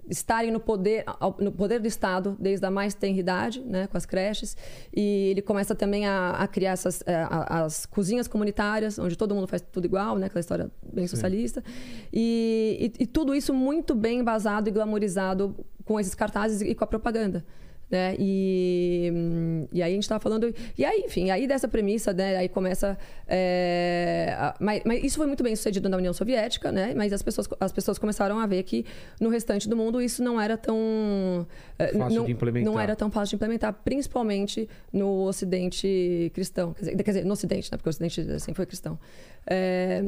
estarem 0.10 0.52
no 0.52 0.60
poder 0.60 1.04
no 1.40 1.52
poder 1.52 1.80
do 1.80 1.88
Estado 1.88 2.36
desde 2.40 2.66
a 2.66 2.72
mais 2.72 2.94
tenra 2.94 3.20
idade, 3.20 3.62
né, 3.62 3.88
com 3.88 3.96
as 3.98 4.06
creches. 4.06 4.58
E 4.96 5.30
ele 5.32 5.42
começa 5.42 5.76
também 5.76 6.06
a, 6.08 6.32
a 6.32 6.48
criar 6.48 6.72
essas 6.72 7.04
eh, 7.06 7.16
a- 7.16 7.64
as 7.64 7.86
cozinhas 7.86 8.28
comunitárias 8.28 8.98
onde 9.00 9.16
todo 9.18 9.36
mundo 9.36 9.48
faz 9.48 9.62
tudo 9.72 9.86
igual, 9.86 10.18
né, 10.18 10.26
aquela 10.28 10.40
história 10.40 10.72
bem 10.92 11.06
socialista. 11.08 11.64
E, 12.12 12.94
e- 13.00 13.04
e 13.04 13.08
tudo 13.08 13.36
isso 13.36 13.54
muito 13.54 13.94
bem 13.96 14.20
embasado 14.20 14.68
e 14.68 14.72
glamorizado 14.72 15.56
com 15.86 16.00
esses 16.00 16.16
cartazes 16.16 16.62
e 16.62 16.74
com 16.76 16.84
a 16.84 16.88
propaganda. 16.88 17.46
Né? 17.92 18.16
E, 18.20 19.12
hum, 19.12 19.68
e 19.74 19.82
aí 19.82 19.92
a 19.92 19.94
gente 19.96 20.04
estava 20.04 20.20
falando. 20.22 20.54
E 20.78 20.86
aí, 20.86 21.02
enfim, 21.08 21.32
aí 21.32 21.48
dessa 21.48 21.68
premissa, 21.68 22.14
né? 22.14 22.38
Aí 22.38 22.48
começa. 22.48 22.96
é, 23.28 24.36
a- 24.38 24.56
mas, 24.60 24.82
mas 24.86 25.04
isso 25.04 25.18
foi 25.18 25.26
muito 25.26 25.42
bem 25.44 25.56
sucedido 25.56 25.90
na 25.90 25.98
União 25.98 26.14
Soviética, 26.14 26.72
né? 26.72 26.94
Mas 26.96 27.12
as 27.14 27.22
pessoas, 27.24 27.48
as 27.60 27.72
pessoas 27.72 27.98
começaram 27.98 28.38
a 28.40 28.46
ver 28.46 28.62
que 28.64 28.86
no 29.20 29.30
restante 29.30 29.68
do 29.68 29.76
mundo 29.76 30.00
isso 30.02 30.22
não 30.24 30.40
era 30.40 30.56
tão. 30.56 31.48
é, 31.80 31.88
Fácil 31.94 32.18
não, 32.20 32.26
de 32.26 32.32
implementar. 32.32 32.72
Não 32.74 32.80
era 32.80 32.96
tão 32.96 33.10
fácil 33.10 33.32
de 33.32 33.36
implementar, 33.38 33.74
principalmente 33.84 34.70
no 34.94 35.24
Ocidente 35.24 36.32
cristão. 36.34 36.74
Quer 36.74 36.80
dizer, 36.82 36.96
quer 37.04 37.12
dizer, 37.12 37.26
no 37.26 37.34
Ocidente, 37.34 37.72
né? 37.72 37.78
Porque 37.78 37.90
o 37.90 37.92
Ocidente 37.92 38.40
sempre 38.40 38.56
foi 38.58 38.66
cristão. 38.66 39.00
É, 39.48 40.04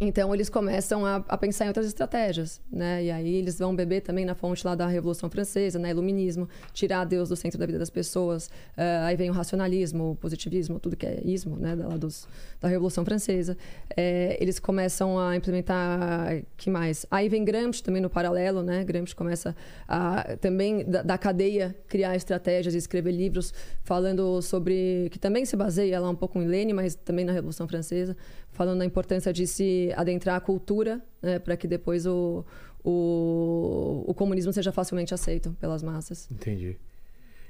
então 0.00 0.34
eles 0.34 0.48
começam 0.48 1.04
a, 1.04 1.16
a 1.28 1.36
pensar 1.36 1.66
em 1.66 1.68
outras 1.68 1.84
estratégias, 1.84 2.58
né? 2.72 3.04
E 3.04 3.10
aí 3.10 3.34
eles 3.34 3.58
vão 3.58 3.76
beber 3.76 4.00
também 4.00 4.24
na 4.24 4.34
fonte 4.34 4.66
lá 4.66 4.74
da 4.74 4.86
Revolução 4.86 5.28
Francesa, 5.28 5.78
né? 5.78 5.90
Iluminismo, 5.90 6.48
tirar 6.72 7.04
Deus 7.04 7.28
do 7.28 7.36
centro 7.36 7.58
da 7.58 7.66
vida 7.66 7.78
das 7.78 7.90
pessoas. 7.90 8.48
Eh, 8.78 9.00
aí 9.04 9.14
vem 9.14 9.28
o 9.28 9.32
racionalismo, 9.34 10.12
o 10.12 10.16
positivismo, 10.16 10.80
tudo 10.80 10.96
que 10.96 11.04
é 11.04 11.20
ismo, 11.22 11.56
né? 11.56 11.76
Da, 11.76 11.88
dos, 11.98 12.26
da 12.58 12.66
Revolução 12.66 13.04
Francesa. 13.04 13.58
Eh, 13.94 14.38
eles 14.40 14.58
começam 14.58 15.18
a 15.18 15.36
implementar, 15.36 16.44
que 16.56 16.70
mais? 16.70 17.04
Aí 17.10 17.28
vem 17.28 17.44
Gramsci 17.44 17.82
também 17.82 18.00
no 18.00 18.08
paralelo, 18.08 18.62
né? 18.62 18.82
Gramsci 18.82 19.14
começa 19.14 19.54
a 19.86 20.34
também 20.40 20.82
da, 20.82 21.02
da 21.02 21.18
cadeia 21.18 21.76
criar 21.88 22.16
estratégias 22.16 22.74
e 22.74 22.78
escrever 22.78 23.12
livros 23.12 23.52
falando 23.82 24.40
sobre 24.40 25.08
que 25.10 25.18
também 25.18 25.44
se 25.44 25.56
baseia 25.56 26.00
lá 26.00 26.08
um 26.08 26.16
pouco 26.16 26.40
em 26.40 26.46
Lenin, 26.46 26.72
mas 26.72 26.94
também 26.94 27.24
na 27.26 27.32
Revolução 27.32 27.68
Francesa, 27.68 28.16
falando 28.50 28.78
da 28.78 28.84
importância 28.84 29.32
de 29.32 29.46
se 29.46 29.89
adentrar 29.96 30.36
a 30.36 30.40
cultura, 30.40 31.00
né, 31.22 31.38
para 31.38 31.56
que 31.56 31.66
depois 31.66 32.06
o, 32.06 32.44
o, 32.84 34.04
o 34.06 34.14
comunismo 34.14 34.52
seja 34.52 34.72
facilmente 34.72 35.14
aceito 35.14 35.56
pelas 35.60 35.82
massas. 35.82 36.28
Entendi. 36.30 36.76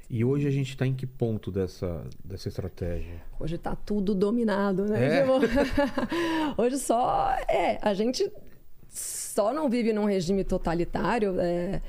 E 0.09 0.25
hoje 0.25 0.45
a 0.45 0.51
gente 0.51 0.75
tá 0.75 0.85
em 0.85 0.93
que 0.93 1.07
ponto 1.07 1.49
dessa, 1.49 2.03
dessa 2.23 2.49
estratégia? 2.49 3.21
Hoje 3.39 3.57
tá 3.57 3.75
tudo 3.75 4.13
dominado, 4.13 4.85
né? 4.85 5.19
É? 5.19 5.25
Hoje 6.57 6.77
só 6.79 7.29
é, 7.47 7.79
a 7.81 7.93
gente 7.93 8.29
só 8.89 9.53
não 9.53 9.69
vive 9.69 9.93
num 9.93 10.03
regime 10.03 10.43
totalitário 10.43 11.39
é, 11.39 11.81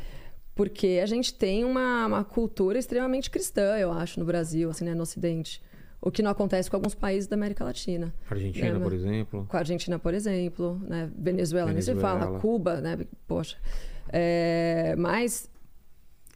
porque 0.55 1.01
a 1.03 1.07
gente 1.07 1.35
tem 1.35 1.65
uma, 1.65 2.07
uma 2.07 2.25
cultura 2.25 2.79
extremamente 2.79 3.29
cristã, 3.29 3.77
eu 3.77 3.91
acho, 3.91 4.21
no 4.21 4.27
Brasil, 4.27 4.71
assim, 4.71 4.85
né, 4.85 4.95
no 4.95 5.03
Ocidente. 5.03 5.61
O 6.05 6.11
que 6.11 6.21
não 6.21 6.33
acontece 6.33 6.69
com 6.69 6.77
alguns 6.77 6.97
países 6.97 7.29
da 7.29 7.37
América 7.37 7.63
Latina. 7.65 8.13
Argentina, 8.29 8.67
É, 8.67 8.79
por 8.79 8.93
exemplo. 8.93 9.47
Com 9.49 9.57
a 9.57 9.61
Argentina, 9.61 9.99
por 10.01 10.13
exemplo, 10.13 10.81
né? 10.85 11.09
Venezuela, 11.17 11.71
nem 11.71 11.81
se 11.81 11.95
Venezuela. 11.95 12.21
fala, 12.27 12.41
Cuba, 12.41 12.81
né? 12.81 12.99
Poxa. 13.29 13.57
É, 14.13 14.97
mas 14.99 15.49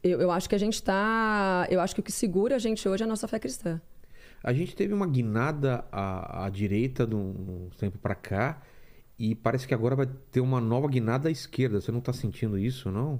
eu, 0.01 0.21
eu 0.21 0.31
acho 0.31 0.47
que 0.47 0.55
a 0.55 0.57
gente 0.57 0.75
está. 0.75 1.67
Eu 1.69 1.81
acho 1.81 1.93
que 1.93 1.99
o 1.99 2.03
que 2.03 2.13
segura 2.13 2.55
a 2.55 2.59
gente 2.59 2.87
hoje 2.87 3.03
é 3.03 3.05
a 3.05 3.09
nossa 3.09 3.27
fé 3.27 3.39
cristã. 3.39 3.81
A 4.41 4.53
gente 4.53 4.73
teve 4.73 4.93
uma 4.93 5.05
guinada 5.05 5.83
à, 5.91 6.45
à 6.45 6.49
direita 6.49 7.05
de 7.05 7.15
um 7.15 7.69
tempo 7.77 7.97
para 7.97 8.15
cá 8.15 8.61
e 9.19 9.35
parece 9.35 9.67
que 9.67 9.73
agora 9.73 9.95
vai 9.97 10.07
ter 10.31 10.39
uma 10.39 10.61
nova 10.61 10.87
guinada 10.87 11.27
à 11.27 11.31
esquerda. 11.31 11.81
Você 11.81 11.91
não 11.91 11.99
está 11.99 12.13
sentindo 12.13 12.57
isso, 12.57 12.89
não? 12.89 13.19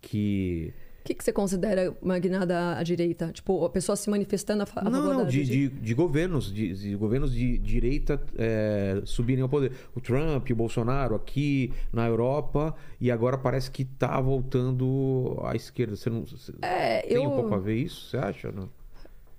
Que. 0.00 0.74
O 1.08 1.10
que, 1.10 1.14
que 1.14 1.24
você 1.24 1.32
considera 1.32 1.96
uma 2.02 2.18
guinada 2.18 2.76
à 2.76 2.82
direita? 2.82 3.32
Tipo, 3.32 3.64
a 3.64 3.70
pessoa 3.70 3.96
se 3.96 4.10
manifestando 4.10 4.62
a, 4.64 4.66
fa 4.66 4.80
a 4.82 4.84
não, 4.84 4.92
favor 4.92 5.14
não, 5.14 5.22
da 5.24 5.30
de, 5.30 5.42
de- 5.42 5.68
de, 5.70 5.80
de 5.80 5.94
governos, 5.94 6.52
de, 6.52 6.74
de 6.74 6.94
governos 6.96 7.32
de 7.32 7.56
direita 7.56 8.20
é, 8.36 9.00
subirem 9.06 9.40
ao 9.42 9.48
poder. 9.48 9.72
O 9.94 10.02
Trump, 10.02 10.50
o 10.50 10.54
Bolsonaro 10.54 11.14
aqui 11.14 11.72
na 11.90 12.06
Europa, 12.06 12.74
e 13.00 13.10
agora 13.10 13.38
parece 13.38 13.70
que 13.70 13.86
tá 13.86 14.20
voltando 14.20 15.38
à 15.44 15.56
esquerda. 15.56 15.96
Você 15.96 16.10
não 16.10 16.26
você 16.26 16.52
É, 16.60 17.00
tem 17.00 17.16
eu... 17.16 17.22
um 17.24 17.30
pouco 17.30 17.54
a 17.54 17.58
ver 17.58 17.76
isso? 17.76 18.10
Você 18.10 18.18
acha? 18.18 18.52
Não? 18.52 18.64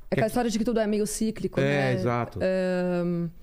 É 0.09 0.15
aquela 0.15 0.25
história 0.25 0.49
de 0.49 0.57
que 0.57 0.65
tudo 0.65 0.79
é 0.79 0.87
meio 0.87 1.05
cíclico, 1.05 1.59
É, 1.59 1.63
né? 1.63 1.93
exato. 1.93 2.39
Ahn, 2.41 3.27
po- 3.27 3.33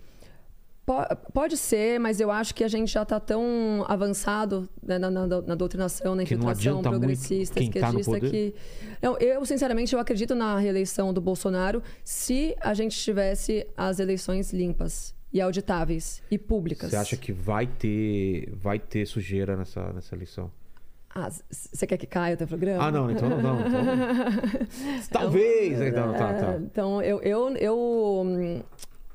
Pode 1.33 1.57
ser, 1.57 1.99
mas 1.99 2.20
eu 2.20 2.31
acho 2.31 2.55
que 2.55 2.62
a 2.62 2.68
gente 2.68 2.92
já 2.92 3.03
está 3.03 3.18
tão 3.18 3.85
avançado 3.88 4.68
né, 4.81 4.99
na, 4.99 5.11
na- 5.11 5.27
na 5.27 5.55
doutrinação, 5.57 6.14
na 6.14 6.22
infiltração 6.22 6.81
progressista, 6.81 7.57
tá 7.57 7.61
esquerdista, 7.61 8.12
poder? 8.12 8.31
que... 8.31 8.55
Não, 9.03 9.18
eu, 9.18 9.44
sinceramente, 9.44 9.92
eu 9.94 9.99
acredito 10.01 10.33
na 10.37 10.57
reeleição 10.59 11.12
do 11.12 11.20
Bolsonaro 11.20 11.83
se 12.05 12.55
a 12.61 12.72
gente 12.72 12.96
tivesse 12.96 13.66
as 13.77 13.99
eleições 13.99 14.53
limpas 14.53 15.12
e 15.33 15.40
auditáveis 15.40 16.22
e 16.31 16.38
públicas. 16.38 16.88
Você 16.90 16.96
acha 16.96 17.16
que 17.16 17.33
vai 17.33 17.66
ter, 17.66 18.49
vai 18.55 18.79
ter 18.79 19.05
sujeira 19.07 19.57
nessa, 19.57 19.92
nessa 19.92 20.14
eleição? 20.14 20.53
Ah, 21.12 21.29
você 21.51 21.85
quer 21.87 21.96
que 21.96 22.07
caia 22.07 22.35
o 22.35 22.37
teu 22.38 22.46
programa? 22.46 22.85
Ah, 22.85 22.92
não, 22.92 23.11
então 23.11 23.29
não. 23.29 23.59
Então... 23.61 23.81
Talvez. 25.11 25.81
Então, 25.81 26.12
tá, 26.12 26.31
É, 26.31 26.33
tá. 26.40 26.57
Então, 26.59 27.03
eu, 27.03 27.20
eu, 27.22 27.57
eu. 27.57 28.62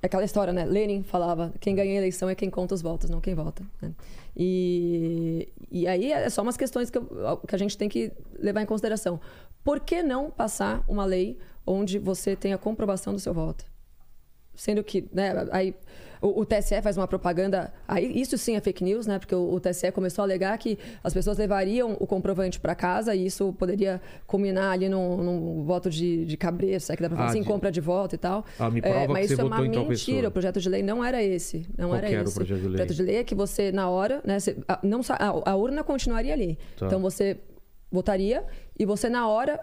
É 0.02 0.08
Aquela 0.08 0.24
história, 0.24 0.52
né? 0.52 0.66
Lenin 0.66 1.04
falava: 1.04 1.54
quem 1.60 1.76
ganha 1.76 1.92
a 1.94 1.96
eleição 1.98 2.30
é 2.30 2.36
quem 2.36 2.50
conta 2.50 2.74
os 2.74 2.82
votos, 2.82 3.10
não 3.10 3.22
quem 3.22 3.36
vota. 3.36 3.64
né? 3.82 3.92
E, 4.36 5.48
e 5.72 5.88
aí 5.88 6.12
é 6.12 6.30
só 6.30 6.42
umas 6.42 6.58
questões 6.58 6.90
que, 6.90 6.98
eu- 6.98 7.38
que 7.48 7.54
a 7.56 7.58
gente 7.58 7.78
tem 7.78 7.88
que 7.90 8.12
levar 8.40 8.62
em 8.62 8.66
consideração. 8.66 9.20
Por 9.64 9.80
que 9.80 10.02
não 10.02 10.32
passar 10.32 10.84
uma 10.88 11.06
lei 11.06 11.38
onde 11.66 12.00
você 12.00 12.36
tem 12.36 12.54
a 12.54 12.58
comprovação 12.58 13.14
do 13.14 13.20
seu 13.20 13.34
voto? 13.34 13.66
Sendo 14.56 14.84
que, 14.84 15.08
né, 15.14 15.32
aí 15.52 15.76
o, 16.22 16.42
o 16.42 16.46
TSE 16.46 16.80
faz 16.84 16.96
uma 16.98 17.08
propaganda, 17.08 17.74
aí 17.88 18.22
isso 18.22 18.38
sim 18.38 18.56
é 18.56 18.62
fake 18.62 18.84
news, 18.84 19.08
né? 19.08 19.18
Porque 19.18 19.34
o, 19.34 19.54
o 19.54 19.60
TSE 19.60 19.92
começou 19.92 20.22
a 20.22 20.26
alegar 20.26 20.56
que 20.60 20.78
as 21.04 21.14
pessoas 21.14 21.38
levariam 21.38 21.98
o 22.00 22.06
comprovante 22.06 22.60
para 22.60 22.76
casa 22.76 23.16
e 23.16 23.26
isso 23.26 23.52
poderia 23.54 24.00
culminar 24.28 24.72
ali 24.74 24.88
num, 24.88 25.18
num 25.18 25.64
voto 25.64 25.90
de, 25.90 26.24
de 26.26 26.38
cabreiro, 26.38 26.80
sabe 26.80 26.98
que 26.98 27.04
dá 27.04 27.10
pra 27.10 27.18
falar 27.18 27.30
Ah, 27.30 27.32
assim, 27.32 27.42
de- 27.42 27.48
compra 27.48 27.72
de 27.72 27.82
voto 27.82 28.14
e 28.14 28.18
tal. 28.18 28.46
Ah, 28.60 28.70
me 28.70 28.82
prova 28.82 29.08
que 29.08 29.14
mas 29.14 29.28
você 29.28 29.34
isso 29.34 29.42
é 29.42 29.46
uma 29.46 29.58
votou 29.58 29.88
mentira, 29.90 30.28
o 30.28 30.32
projeto 30.32 30.60
de 30.62 30.70
lei 30.70 30.84
não 30.84 31.04
era 31.04 31.24
esse, 31.24 31.66
não 31.78 31.90
Qual 31.90 31.98
era 31.98 32.08
que 32.08 32.14
era 32.14 32.24
o 32.24 32.28
esse. 32.28 32.36
projeto 32.36 32.60
de 32.60 32.68
lei? 32.68 32.74
O 32.74 32.78
projeto 32.78 32.96
de 32.96 33.04
lei 33.04 33.16
é 33.18 33.24
que 33.24 33.34
você 33.36 33.72
na 33.72 33.90
hora, 33.90 34.22
né, 34.24 34.40
você- 34.40 34.56
a, 34.68 34.80
não, 34.84 35.02
a, 35.10 35.52
a 35.52 35.56
urna 35.56 35.84
continuaria 35.84 36.34
ali. 36.34 36.58
Tá. 36.78 36.86
Então 36.86 37.02
você 37.02 37.38
votaria 37.92 38.44
e 38.80 38.86
você 38.86 39.10
na 39.10 39.28
hora 39.28 39.60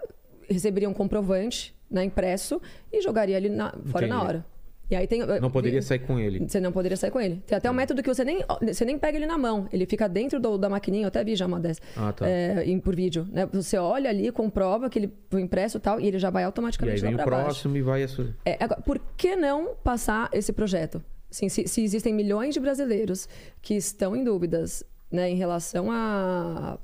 receberia 0.50 0.88
um 0.88 0.94
comprovante, 0.94 1.74
né, 1.90 2.04
impresso 2.04 2.60
e 2.92 3.00
jogaria 3.00 3.36
ali 3.36 3.48
na- 3.48 3.72
fora 3.86 4.06
na 4.06 4.16
Entendi. 4.16 4.28
hora. 4.28 4.46
E 4.90 4.96
aí 4.96 5.07
tem 5.07 5.20
Não 5.40 5.51
poderia 5.51 5.83
sair 5.83 5.98
com 5.98 6.18
ele. 6.18 6.46
você 6.48 6.59
não 6.61 6.72
poderia 6.72 6.96
sair 6.96 7.11
com 7.11 7.20
ele. 7.20 7.42
Tem 7.46 7.59
até 7.59 7.70
um 7.70 7.74
método 7.74 8.03
que 8.03 8.09
você 8.09 8.24
nem, 8.24 8.42
você 8.62 8.85
nem 8.87 8.98
pega 8.98 9.18
ele 9.18 9.27
na 9.27 9.37
mão. 9.37 9.68
Ele 9.70 9.85
fica 9.85 10.09
dentro 10.09 10.40
do- 10.40 10.57
da 10.57 10.68
maquininha. 10.70 11.05
Eu 11.05 11.09
até 11.09 11.22
vi 11.22 11.37
já 11.37 11.44
uma 11.46 11.61
dessas. 11.61 11.83
Ah, 11.96 12.12
tá. 12.12 12.27
é, 12.27 12.64
em- 12.64 12.81
por 12.81 12.96
vídeo. 12.96 13.27
Né? 13.31 13.46
Você 13.53 13.77
olha 13.77 14.09
ali, 14.09 14.33
comprova 14.33 14.88
que 14.88 14.98
ele 14.98 15.12
foi 15.31 15.42
impresso 15.42 15.77
e 15.77 15.81
tal, 15.81 16.01
e 16.01 16.07
ele 16.07 16.18
já 16.18 16.31
vai 16.31 16.42
E 16.42 16.44
aí 16.44 16.46
automaticamente 16.46 17.03
vem 17.03 17.12
o 17.14 17.16
pra 17.16 17.27
baixo. 17.27 17.44
próximo 17.44 17.77
e 17.77 17.83
vai... 17.83 18.03
É, 18.46 18.57
agora, 18.64 18.81
por 18.81 18.98
que 19.16 19.37
não 19.37 19.74
passar 19.85 20.31
esse 20.33 20.53
projeto? 20.55 21.03
Assim, 21.31 21.51
se, 21.51 21.68
se 21.68 21.83
existem 21.85 22.14
milhões 22.14 22.55
de 22.55 22.61
brasileiros 22.61 23.29
que 23.61 23.74
estão 23.74 24.16
em 24.16 24.24
dúvidas 24.24 24.83
né, 25.12 25.29
em 25.29 25.37
relação 25.37 25.90
à 25.90 26.79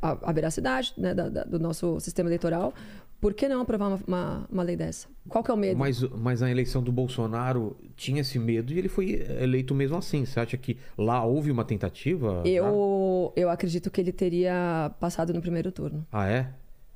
à- 0.00 0.16
à 0.22 0.32
veracidade 0.32 0.94
né, 0.96 1.12
da- 1.12 1.28
da- 1.28 1.42
do 1.42 1.58
nosso 1.58 1.98
sistema 1.98 2.28
eleitoral, 2.28 2.72
por 3.20 3.34
que 3.34 3.48
não 3.48 3.60
aprovar 3.60 3.88
uma, 3.88 4.00
uma, 4.06 4.46
uma 4.50 4.62
lei 4.62 4.76
dessa? 4.76 5.08
Qual 5.28 5.42
que 5.42 5.50
é 5.50 5.54
o 5.54 5.56
medo? 5.56 5.78
Mas, 5.78 6.00
mas 6.02 6.42
a 6.42 6.50
eleição 6.50 6.82
do 6.82 6.92
Bolsonaro 6.92 7.76
tinha 7.96 8.20
esse 8.20 8.38
medo 8.38 8.72
e 8.72 8.78
ele 8.78 8.88
foi 8.88 9.26
eleito 9.40 9.74
mesmo 9.74 9.96
assim. 9.96 10.24
Você 10.24 10.38
acha 10.40 10.56
que 10.56 10.78
lá 10.96 11.24
houve 11.24 11.50
uma 11.50 11.64
tentativa? 11.64 12.42
Eu, 12.46 13.32
eu 13.36 13.50
acredito 13.50 13.90
que 13.90 14.00
ele 14.00 14.12
teria 14.12 14.90
passado 15.00 15.32
no 15.34 15.40
primeiro 15.40 15.72
turno. 15.72 16.06
Ah, 16.12 16.28
é? 16.28 16.52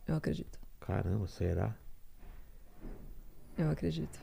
Eu 0.06 0.14
acredito. 0.16 0.58
Caramba, 0.80 1.26
será? 1.26 1.74
Eu 3.58 3.70
acredito. 3.70 4.18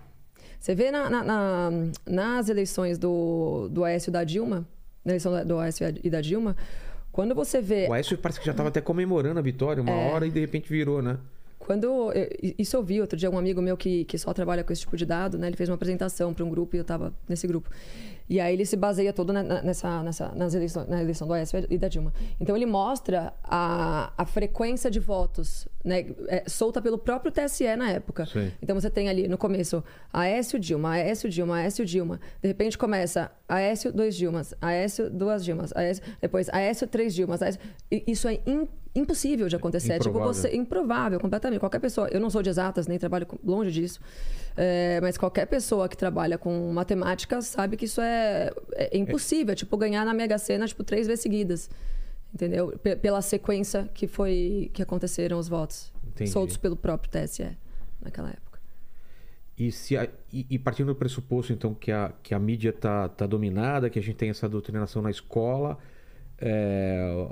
Você 0.59 0.75
vê 0.75 0.91
na- 0.91 1.09
na- 1.09 1.23
na- 1.23 1.71
nas 2.05 2.49
eleições 2.49 2.97
do, 2.97 3.69
do 3.69 3.83
Aécio 3.83 4.09
e 4.09 4.13
da 4.13 4.23
Dilma, 4.23 4.67
na 5.05 5.12
eleição 5.13 5.45
do 5.45 5.59
Aécio 5.59 5.88
e 6.03 6.09
da 6.09 6.19
Dilma, 6.21 6.55
quando 7.12 7.33
você 7.33 7.62
vê. 7.62 7.88
O 7.88 7.93
Aécio 7.93 8.17
parece 8.17 8.39
que 8.39 8.45
já 8.45 8.51
estava 8.51 8.69
até 8.69 8.81
comemorando 8.81 9.39
a 9.39 9.41
vitória 9.41 9.81
uma 9.81 9.91
É. 9.91 10.12
hora 10.12 10.27
e 10.27 10.31
de 10.31 10.39
repente 10.39 10.69
virou, 10.69 11.01
né? 11.01 11.17
Quando. 11.69 12.12
eu- 12.13 12.53
isso 12.58 12.75
eu 12.75 12.82
vi 12.82 12.99
outro 12.99 13.15
dia, 13.15 13.29
um 13.29 13.38
amigo 13.38 13.62
meu 13.62 13.77
que, 13.77 14.03
que 14.05 14.17
só 14.17 14.34
trabalha 14.34 14.63
com 14.63 14.73
esse 14.73 14.82
tipo 14.82 14.97
de 14.97 15.05
dado, 15.05 15.38
né? 15.38 15.45
Ele 15.45 15.55
fez 15.55 15.69
uma 15.69 15.75
apresentação 15.75 16.34
para 16.34 16.43
um 16.43 16.49
grupo 16.49 16.75
e 16.75 16.79
eu 16.79 16.82
estava 16.82 17.13
nesse 17.27 17.45
grupo. 17.45 17.69
E 18.27 18.39
aí 18.39 18.53
ele 18.55 18.65
se 18.65 18.75
baseia 18.75 19.13
todo 19.13 19.32
na- 19.32 19.43
nessa, 19.43 20.01
nessa, 20.01 20.29
nas 20.36 20.55
eleições, 20.55 20.88
na 20.88 20.99
eleição 21.01 21.27
do 21.27 21.34
Aécio 21.34 21.63
e 21.69 21.77
da 21.77 21.88
Dilma. 21.88 22.12
Então 22.39 22.55
ele 22.55 22.65
mostra 22.65 23.34
a, 23.43 24.12
a 24.17 24.25
frequência 24.25 24.89
de 24.89 24.99
votos, 24.99 25.67
né? 25.86 26.08
é, 26.27 26.43
solta 26.47 26.82
pelo 26.82 26.97
próprio 26.97 27.32
TSE 27.32 27.75
na 27.75 27.91
época. 27.91 28.25
Sim. 28.25 28.51
Então 28.62 28.75
você 28.79 28.89
tem 28.89 29.08
ali 29.08 29.27
no 29.27 29.38
começo 29.38 29.84
Aécio 30.12 30.58
Dilma, 30.60 30.93
Aécio 30.93 31.29
Dilma, 31.29 31.58
Aécio 31.58 31.86
Dilma. 31.86 32.19
De 32.41 32.47
repente 32.47 32.77
começa 32.79 33.32
Aécio 33.47 33.93
dois 33.93 34.15
Dilmas, 34.15 34.55
Aécio 34.60 35.08
duas 35.10 35.43
Dilmas, 35.45 35.71
Aécio, 35.75 36.03
depois 36.19 36.49
Aécio 36.49 36.88
três 36.88 37.13
Dilmas. 37.13 37.43
Aécio... 37.43 37.62
Isso 37.91 38.27
é 38.27 38.39
im- 38.47 38.67
impossível 38.95 39.47
de 39.47 39.56
acontecer. 39.56 39.93
É 39.93 39.97
tipo 39.99 40.10
Improvável. 40.10 40.34
você 40.34 40.56
improvável 40.56 41.19
completamente. 41.19 41.60
Qualquer 41.60 41.80
pessoa, 41.80 42.08
eu 42.10 42.19
não 42.19 42.30
sou 42.30 42.41
de 42.41 42.49
exatas, 42.49 42.88
nem 42.88 42.97
trabalho 42.97 43.25
com- 43.25 43.38
longe 43.43 43.71
disso, 43.71 43.99
é, 44.58 44.99
mas 45.02 45.17
qualquer 45.17 45.45
pessoa 45.45 45.88
que 45.88 45.95
trabalha 45.95 46.38
com 46.38 46.71
matemática 46.73 47.41
sabe 47.41 47.78
que 47.78 47.86
isso 47.86 48.02
é, 48.02 48.52
é 48.73 48.97
impossível. 48.97 49.52
É 49.54 49.56
tipo 49.56 49.75
ganhar 49.78 50.04
na 50.06 50.13
Mega 50.13 50.38
Sena 50.38 50.67
tipo 50.67 50.84
três 50.84 51.08
vezes 51.08 51.21
seguidas. 51.21 51.69
Entendeu? 52.34 52.78
P- 52.78 52.95
pela 52.95 53.21
sequência 53.23 53.89
que 53.93 54.06
foi 54.08 54.69
que 54.73 54.84
aconteceram 54.84 55.39
os 55.39 55.47
votos 55.47 55.91
Entendi. 56.08 56.30
soltos 56.30 56.58
pelo 56.58 56.75
próprio 56.75 57.10
TSE 57.10 57.58
naquela 57.99 58.30
época. 58.30 58.60
E, 59.58 59.71
se 59.71 59.97
a- 59.97 60.08
e- 60.32 60.45
e 60.49 60.60
partindo 60.60 60.88
do 60.88 60.95
pressuposto, 60.95 61.52
então, 61.52 61.73
que 61.73 61.91
a, 61.91 62.13
que 62.21 62.34
a 62.36 62.39
mídia 62.39 62.69
está 62.69 63.10
tá 63.10 63.25
dominada, 63.25 63.89
que 63.89 63.97
a 63.97 64.02
gente 64.02 64.15
tem 64.15 64.30
essa 64.30 64.47
doutrinação 64.47 65.02
na 65.02 65.10
escola, 65.10 65.78
é, 66.38 67.28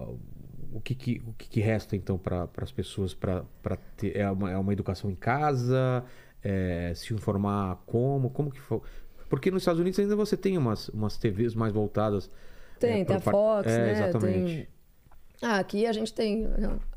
o, 0.74 0.80
que, 0.82 0.96
que- 0.96 1.22
o 1.28 1.34
que, 1.34 1.48
que 1.50 1.60
resta, 1.62 1.96
então, 1.96 2.18
para 2.18 2.48
as 2.62 2.72
pessoas 2.72 3.14
para 3.14 3.44
ter. 3.96 4.16
É 4.18 4.30
uma, 4.30 4.52
é 4.52 4.58
uma 4.58 4.74
educação 4.74 5.10
em 5.10 5.16
casa? 5.16 6.04
É, 6.44 6.94
se 6.96 7.14
informar 7.14 7.82
como? 7.86 8.30
Como 8.30 8.52
que 8.52 8.60
for? 8.62 8.82
Porque 9.30 9.52
nos 9.52 9.64
Estados 9.64 9.82
Unidos 9.82 10.00
ainda 10.00 10.16
você 10.16 10.38
tem 10.38 10.58
umas, 10.58 10.88
umas 10.90 11.18
TVs 11.18 11.54
mais 11.56 11.74
voltadas. 11.74 12.30
Tem, 12.80 13.02
é, 13.02 13.06
tem 13.06 13.16
a 13.18 13.20
Fox, 13.20 13.72
é, 13.72 13.78
né? 13.78 13.92
Exatamente. 13.92 14.56
Tem... 14.56 14.68
Ah, 15.42 15.60
aqui 15.60 15.86
a 15.86 15.92
gente 15.92 16.14
tem 16.14 16.48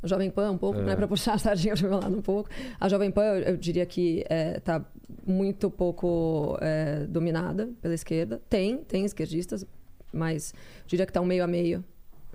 a 0.02 0.06
Jovem 0.06 0.30
Pan 0.30 0.52
um 0.52 0.56
pouco, 0.58 0.78
É. 0.78 0.82
né? 0.82 0.96
Para 0.96 1.06
puxar 1.08 1.34
a 1.34 1.38
sardinha 1.38 1.74
para 1.74 1.88
meu 1.88 1.98
lado 1.98 2.16
um 2.16 2.22
pouco. 2.22 2.48
A 2.78 2.88
Jovem 2.88 3.10
Pan, 3.10 3.22
eu, 3.24 3.34
eu 3.52 3.56
diria 3.56 3.84
que 3.84 4.24
está 4.56 4.84
muito 5.26 5.70
pouco 5.70 6.56
é, 6.60 7.04
dominada 7.06 7.68
pela 7.82 7.94
esquerda. 7.94 8.40
Tem, 8.48 8.78
tem 8.78 9.04
esquerdistas, 9.04 9.66
mas 10.12 10.54
diria 10.86 11.04
que 11.04 11.10
está 11.10 11.20
um 11.20 11.26
meio 11.26 11.44
a 11.44 11.46
meio, 11.46 11.84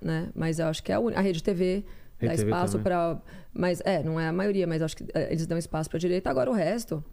né? 0.06 0.30
Mas 0.34 0.60
eu 0.60 0.68
acho 0.68 0.82
que 0.84 0.92
é 0.92 0.96
a, 0.96 1.00
un- 1.00 1.14
a 1.16 1.20
Rede 1.22 1.44
TV 1.44 1.84
dá 2.22 2.30
TV 2.30 2.44
espaço 2.44 2.80
para... 2.80 3.20
Mas, 3.54 3.82
é, 3.84 4.02
não 4.04 4.20
é 4.20 4.28
a 4.28 4.32
maioria, 4.32 4.66
mas 4.68 4.82
acho 4.82 4.96
que 4.96 5.06
é, 5.14 5.28
eles 5.32 5.46
dão 5.46 5.58
espaço 5.58 5.90
para 5.90 5.98
a 5.98 6.00
direita. 6.00 6.30
Agora 6.30 6.50
o 6.50 6.54
resto... 6.54 7.04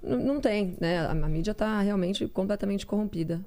Não 0.00 0.40
tem, 0.40 0.76
né? 0.80 1.00
A, 1.00 1.10
a 1.10 1.14
mídia 1.28 1.50
está 1.50 1.80
realmente 1.80 2.28
completamente 2.28 2.86
corrompida. 2.86 3.44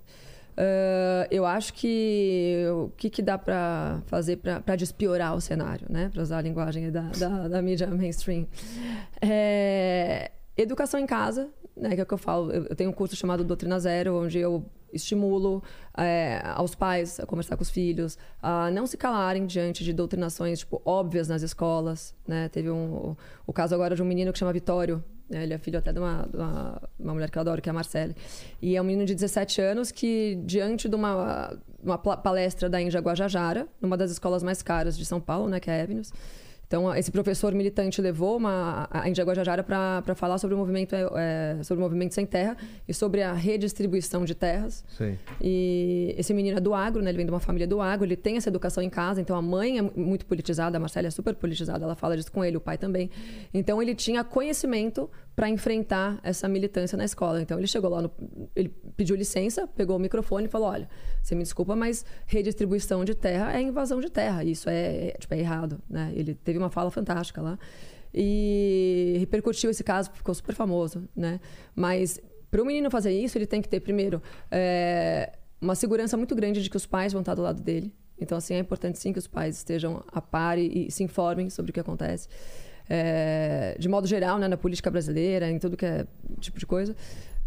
Ah, 0.57 1.25
eu 1.31 1.45
acho 1.45 1.73
que 1.73 2.65
o 2.73 2.89
que, 2.97 3.09
que 3.09 3.21
dá 3.21 3.37
para 3.37 4.01
fazer 4.07 4.35
para 4.37 4.75
despiorar 4.75 5.33
o 5.33 5.39
cenário, 5.39 5.87
né? 5.89 6.09
Para 6.11 6.21
usar 6.21 6.39
a 6.39 6.41
linguagem 6.41 6.91
da, 6.91 7.03
da, 7.17 7.47
da 7.47 7.61
mídia 7.61 7.87
mainstream. 7.87 8.45
É, 9.21 10.31
educação 10.57 10.99
em 10.99 11.05
casa, 11.05 11.47
né? 11.75 11.95
Que 11.95 12.01
é 12.01 12.03
o 12.03 12.05
que 12.05 12.13
eu 12.13 12.17
falo. 12.17 12.51
Eu, 12.51 12.65
eu 12.65 12.75
tenho 12.75 12.89
um 12.89 12.93
curso 12.93 13.15
chamado 13.15 13.45
Doutrina 13.45 13.79
Zero, 13.79 14.15
onde 14.21 14.37
eu 14.37 14.65
estimulo 14.93 15.63
é, 15.97 16.41
aos 16.43 16.75
pais 16.75 17.19
a 17.19 17.25
conversar 17.25 17.55
com 17.55 17.63
os 17.63 17.69
filhos, 17.69 18.17
a 18.41 18.69
não 18.71 18.85
se 18.85 18.97
calarem 18.97 19.45
diante 19.45 19.83
de 19.83 19.93
doutrinações 19.93 20.59
tipo, 20.59 20.81
óbvias 20.85 21.27
nas 21.27 21.41
escolas. 21.41 22.15
Né? 22.27 22.49
Teve 22.49 22.69
um, 22.69 23.15
o 23.45 23.53
caso 23.53 23.75
agora 23.75 23.95
de 23.95 24.01
um 24.01 24.05
menino 24.05 24.31
que 24.31 24.39
chama 24.39 24.53
Vitório. 24.53 25.03
né? 25.29 25.43
Ele 25.43 25.53
é 25.53 25.57
filho 25.57 25.79
até 25.79 25.91
de 25.91 25.99
uma, 25.99 26.27
de 26.29 26.37
uma, 26.37 26.81
uma 26.99 27.13
mulher 27.13 27.29
que 27.29 27.37
eu 27.37 27.41
adoro, 27.41 27.61
que 27.61 27.69
é 27.69 27.71
a 27.71 27.73
Marcele. 27.73 28.15
E 28.61 28.75
é 28.75 28.81
um 28.81 28.85
menino 28.85 29.05
de 29.05 29.13
17 29.13 29.61
anos 29.61 29.91
que, 29.91 30.39
diante 30.45 30.87
de 30.87 30.95
uma, 30.95 31.57
uma 31.83 31.97
palestra 31.97 32.69
da 32.69 32.81
Índia 32.81 32.99
Guajajara, 32.99 33.67
numa 33.81 33.97
das 33.97 34.11
escolas 34.11 34.43
mais 34.43 34.61
caras 34.61 34.97
de 34.97 35.05
São 35.05 35.19
Paulo, 35.19 35.49
né, 35.49 35.59
que 35.59 35.69
é 35.69 35.79
a 35.79 35.83
Avenues, 35.83 36.13
Então, 36.71 36.95
esse 36.95 37.11
professor 37.11 37.53
militante 37.53 38.01
levou 38.01 38.37
uma, 38.37 38.87
a 38.89 39.09
Índia 39.09 39.25
Guajajara 39.25 39.61
para 39.61 40.15
falar 40.15 40.37
sobre 40.37 40.55
o 40.55 40.57
movimento 40.57 40.95
é, 40.95 41.57
sobre 41.63 41.81
o 41.81 41.83
movimento 41.83 42.13
sem 42.13 42.25
terra 42.25 42.55
e 42.87 42.93
sobre 42.93 43.21
a 43.21 43.33
redistribuição 43.33 44.23
de 44.23 44.33
terras. 44.33 44.81
Sim. 44.97 45.17
E 45.41 46.15
esse 46.17 46.33
menino 46.33 46.59
é 46.59 46.61
do 46.61 46.73
agro, 46.73 47.01
né? 47.01 47.11
Ele 47.11 47.17
vem 47.17 47.25
de 47.25 47.31
uma 47.33 47.41
família 47.41 47.67
do 47.67 47.81
agro, 47.81 48.05
ele 48.05 48.15
tem 48.15 48.37
essa 48.37 48.47
educação 48.47 48.81
em 48.81 48.89
casa, 48.89 49.19
então 49.19 49.35
a 49.35 49.41
mãe 49.41 49.79
é 49.79 49.81
muito 49.81 50.25
politizada, 50.25 50.77
a 50.77 50.79
Marcela 50.79 51.07
é 51.07 51.11
super 51.11 51.35
politizada, 51.35 51.83
ela 51.83 51.93
fala 51.93 52.15
disso 52.15 52.31
com 52.31 52.41
ele, 52.41 52.55
o 52.55 52.61
pai 52.61 52.77
também. 52.77 53.09
Então 53.53 53.81
ele 53.81 53.93
tinha 53.93 54.23
conhecimento 54.23 55.09
para 55.41 55.49
enfrentar 55.49 56.19
essa 56.21 56.47
militância 56.47 56.95
na 56.95 57.03
escola. 57.03 57.41
Então 57.41 57.57
ele 57.57 57.65
chegou 57.65 57.89
lá, 57.89 57.99
no, 57.99 58.11
ele 58.55 58.69
pediu 58.95 59.15
licença, 59.15 59.65
pegou 59.65 59.95
o 59.95 59.99
microfone 59.99 60.45
e 60.45 60.47
falou: 60.47 60.67
Olha, 60.67 60.87
você 61.19 61.33
me 61.33 61.41
desculpa, 61.41 61.75
mas 61.75 62.05
redistribuição 62.27 63.03
de 63.03 63.15
terra 63.15 63.51
é 63.51 63.59
invasão 63.59 63.99
de 63.99 64.07
terra. 64.11 64.43
Isso 64.43 64.69
é, 64.69 65.07
é, 65.07 65.11
tipo, 65.17 65.33
é 65.33 65.39
errado. 65.39 65.81
Né? 65.89 66.13
Ele 66.15 66.35
teve 66.35 66.59
uma 66.59 66.69
fala 66.69 66.91
fantástica 66.91 67.41
lá. 67.41 67.57
E 68.13 69.15
repercutiu 69.17 69.71
esse 69.71 69.83
caso, 69.83 70.11
ficou 70.13 70.35
super 70.35 70.53
famoso. 70.53 71.09
Né? 71.15 71.39
Mas 71.75 72.21
para 72.51 72.61
o 72.61 72.65
menino 72.65 72.91
fazer 72.91 73.11
isso, 73.11 73.35
ele 73.35 73.47
tem 73.47 73.63
que 73.63 73.67
ter, 73.67 73.79
primeiro, 73.79 74.21
é, 74.51 75.39
uma 75.59 75.73
segurança 75.73 76.15
muito 76.15 76.35
grande 76.35 76.61
de 76.61 76.69
que 76.69 76.77
os 76.77 76.85
pais 76.85 77.13
vão 77.13 77.21
estar 77.23 77.33
do 77.33 77.41
lado 77.41 77.63
dele. 77.63 77.91
Então, 78.19 78.37
assim, 78.37 78.53
é 78.53 78.59
importante 78.59 78.99
sim 78.99 79.11
que 79.11 79.17
os 79.17 79.25
pais 79.25 79.57
estejam 79.57 80.03
a 80.11 80.21
par 80.21 80.59
e, 80.59 80.85
e 80.85 80.91
se 80.91 81.03
informem 81.03 81.49
sobre 81.49 81.71
o 81.71 81.73
que 81.73 81.79
acontece 81.79 82.27
é, 82.93 83.77
de 83.79 83.87
modo 83.87 84.05
geral, 84.05 84.37
né, 84.37 84.49
na 84.49 84.57
política 84.57 84.91
brasileira, 84.91 85.49
em 85.49 85.57
tudo 85.57 85.77
que 85.77 85.85
é 85.85 86.05
tipo 86.41 86.59
de 86.59 86.65
coisa. 86.65 86.93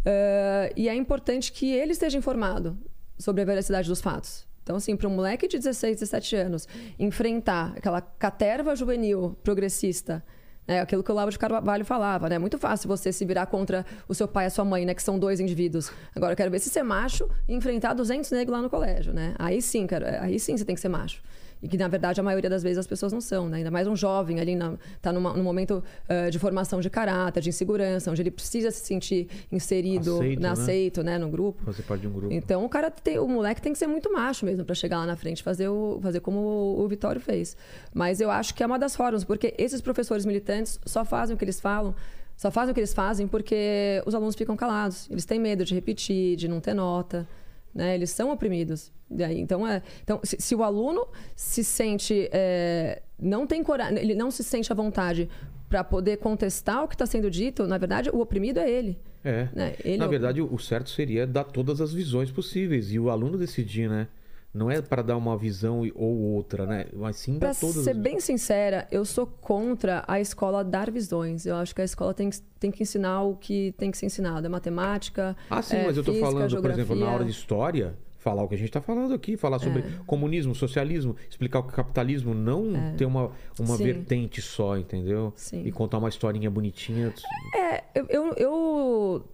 É, 0.03 0.73
e 0.75 0.89
é 0.89 0.95
importante 0.95 1.51
que 1.51 1.71
ele 1.71 1.91
esteja 1.91 2.17
informado 2.17 2.75
sobre 3.19 3.43
a 3.43 3.45
veracidade 3.45 3.87
dos 3.87 4.01
fatos. 4.01 4.47
Então, 4.63 4.75
assim, 4.75 4.97
para 4.97 5.07
um 5.07 5.11
moleque 5.11 5.47
de 5.47 5.59
16, 5.59 5.99
17 5.99 6.35
anos 6.35 6.67
enfrentar 6.97 7.73
aquela 7.77 8.01
caterva 8.01 8.75
juvenil 8.75 9.37
progressista 9.43 10.23
é 10.67 10.79
aquilo 10.79 11.03
que 11.03 11.11
o 11.11 11.13
Lavo 11.13 11.29
de 11.29 11.37
Carvalho 11.37 11.85
falava, 11.85 12.27
né? 12.27 12.37
É 12.37 12.39
muito 12.39 12.57
fácil 12.57 12.87
você 12.87 13.13
se 13.13 13.23
virar 13.23 13.45
contra 13.45 13.85
o 14.07 14.15
seu 14.15 14.27
pai 14.27 14.45
e 14.45 14.47
a 14.47 14.49
sua 14.49 14.65
mãe, 14.65 14.83
né? 14.83 14.95
Que 14.95 15.03
são 15.03 15.19
dois 15.19 15.39
indivíduos. 15.39 15.91
Agora, 16.15 16.33
eu 16.33 16.35
quero 16.35 16.49
ver 16.49 16.57
se 16.57 16.71
ser 16.71 16.81
macho 16.81 17.29
e 17.47 17.53
enfrentar 17.53 17.93
200 17.93 18.31
negros 18.31 18.57
lá 18.57 18.63
no 18.63 18.69
colégio, 18.69 19.13
né? 19.13 19.35
Aí 19.37 19.61
sim, 19.61 19.85
cara, 19.85 20.23
aí 20.23 20.39
sim 20.39 20.57
você 20.57 20.65
tem 20.65 20.73
que 20.73 20.81
ser 20.81 20.89
macho. 20.89 21.21
E 21.61 21.67
que, 21.67 21.77
na 21.77 21.87
verdade, 21.87 22.19
a 22.19 22.23
maioria 22.23 22.49
das 22.49 22.61
vezes 22.61 22.77
as 22.77 22.87
pessoas 22.87 23.11
não 23.11 23.21
são, 23.21 23.49
né? 23.49 23.57
Ainda 23.57 23.71
mais 23.71 23.87
um 23.87 23.95
jovem 23.95 24.39
ali 24.39 24.57
está 24.95 25.11
num 25.11 25.43
momento 25.43 25.83
uh, 26.09 26.29
de 26.29 26.37
formação 26.37 26.79
de 26.79 26.89
caráter, 26.89 27.41
de 27.41 27.49
insegurança, 27.49 28.11
onde 28.11 28.21
ele 28.21 28.31
precisa 28.31 28.69
se 28.71 28.85
sentir 28.85 29.27
inserido, 29.51 30.17
aceito, 30.17 30.41
né? 30.41 30.49
aceito 30.49 31.03
né? 31.03 31.17
no 31.17 31.29
grupo. 31.29 31.63
Fazer 31.63 31.83
parte 31.83 32.01
de 32.01 32.07
um 32.07 32.11
grupo. 32.11 32.33
Então, 32.33 32.63
o 32.63 32.69
cara 32.69 32.91
tem, 32.91 33.17
o 33.19 33.27
moleque 33.27 33.61
tem 33.61 33.73
que 33.73 33.79
ser 33.79 33.87
muito 33.87 34.11
macho 34.11 34.45
mesmo 34.45 34.63
para 34.63 34.75
chegar 34.75 34.97
lá 34.97 35.05
na 35.05 35.15
frente, 35.15 35.41
fazer, 35.41 35.69
o, 35.69 35.99
fazer 36.01 36.19
como 36.19 36.39
o, 36.39 36.83
o 36.83 36.87
Vitório 36.87 37.21
fez. 37.21 37.57
Mas 37.93 38.21
eu 38.21 38.29
acho 38.29 38.53
que 38.53 38.61
é 38.61 38.65
uma 38.65 38.77
das 38.77 38.95
formas, 38.95 39.23
porque 39.23 39.53
esses 39.57 39.81
professores 39.81 40.25
militantes 40.25 40.79
só 40.85 41.03
fazem 41.03 41.35
o 41.35 41.37
que 41.37 41.45
eles 41.45 41.59
falam 41.59 41.95
só 42.35 42.51
fazem 42.51 42.71
o 42.71 42.73
que 42.73 42.81
eles 42.81 42.93
fazem 42.93 43.27
porque 43.27 44.03
os 44.05 44.13
alunos 44.13 44.35
ficam 44.35 44.55
calados. 44.57 45.09
Eles 45.09 45.25
têm 45.25 45.39
medo 45.39 45.63
de 45.63 45.73
repetir, 45.73 46.35
de 46.35 46.47
não 46.47 46.59
ter 46.59 46.73
nota. 46.73 47.27
Né? 47.75 47.93
Eles 47.93 48.09
são 48.09 48.31
oprimidos. 48.31 48.91
Então, 49.11 49.67
é, 49.67 49.83
então 50.01 50.19
se, 50.23 50.37
se 50.39 50.55
o 50.55 50.63
aluno 50.63 51.05
se 51.35 51.63
sente. 51.63 52.29
É, 52.31 53.01
não 53.19 53.45
tem 53.45 53.61
coragem, 53.63 53.99
ele 53.99 54.15
não 54.15 54.31
se 54.31 54.43
sente 54.43 54.71
à 54.71 54.75
vontade 54.75 55.29
para 55.69 55.83
poder 55.83 56.17
contestar 56.17 56.83
o 56.83 56.87
que 56.87 56.95
está 56.95 57.05
sendo 57.05 57.29
dito, 57.29 57.67
na 57.67 57.77
verdade, 57.77 58.09
o 58.09 58.19
oprimido 58.19 58.59
é 58.59 58.69
ele. 58.69 58.97
É. 59.23 59.49
Né? 59.53 59.75
ele 59.83 59.97
na 59.97 60.05
é 60.05 60.07
verdade, 60.07 60.41
o 60.41 60.57
certo 60.59 60.89
seria 60.89 61.25
dar 61.25 61.43
todas 61.43 61.81
as 61.81 61.91
visões 61.91 62.31
possíveis 62.31 62.91
e 62.91 62.99
o 62.99 63.09
aluno 63.09 63.37
decidir, 63.37 63.89
né? 63.89 64.07
Não 64.55 64.71
é 64.71 64.81
para 64.81 65.01
dar 65.01 65.17
uma 65.17 65.37
visão 65.37 65.81
ou 65.93 66.17
outra, 66.17 66.65
né? 66.65 66.85
Mas 66.93 67.17
sim 67.17 67.37
para 67.37 67.53
todas. 67.53 67.75
Para 67.75 67.83
ser 67.83 67.93
bem 67.93 68.21
sincera, 68.21 68.87
eu 68.89 69.03
sou 69.03 69.27
contra 69.27 70.01
a 70.07 70.21
escola 70.21 70.63
dar 70.63 70.89
visões. 70.89 71.45
Eu 71.45 71.57
acho 71.57 71.75
que 71.75 71.81
a 71.81 71.83
escola 71.83 72.13
tem, 72.13 72.29
tem 72.57 72.71
que 72.71 72.81
ensinar 72.81 73.21
o 73.23 73.35
que 73.35 73.73
tem 73.77 73.91
que 73.91 73.97
ser 73.97 74.05
ensinado. 74.05 74.45
É 74.45 74.49
matemática. 74.49 75.35
Ah, 75.49 75.61
sim, 75.61 75.75
é 75.75 75.85
mas 75.85 75.97
eu 75.97 76.01
estou 76.01 76.15
falando, 76.21 76.49
geografia. 76.49 76.85
por 76.85 76.93
exemplo, 76.93 76.95
na 76.95 77.11
aula 77.11 77.25
de 77.25 77.31
história, 77.31 77.97
falar 78.17 78.43
o 78.43 78.47
que 78.47 78.55
a 78.55 78.57
gente 78.57 78.69
está 78.69 78.79
falando 78.79 79.13
aqui, 79.13 79.35
falar 79.35 79.59
sobre 79.59 79.81
é. 79.81 79.91
comunismo, 80.07 80.55
socialismo, 80.55 81.17
explicar 81.29 81.59
o 81.59 81.63
que 81.63 81.73
é 81.73 81.75
capitalismo, 81.75 82.33
não 82.33 82.73
é. 82.77 82.93
ter 82.93 83.05
uma, 83.05 83.31
uma 83.59 83.75
vertente 83.75 84.41
só, 84.41 84.77
entendeu? 84.77 85.33
Sim. 85.35 85.63
E 85.65 85.71
contar 85.71 85.97
uma 85.97 86.07
historinha 86.07 86.49
bonitinha. 86.49 87.13
É, 87.53 87.83
eu, 87.93 88.05
eu, 88.07 88.33
eu, 88.35 89.29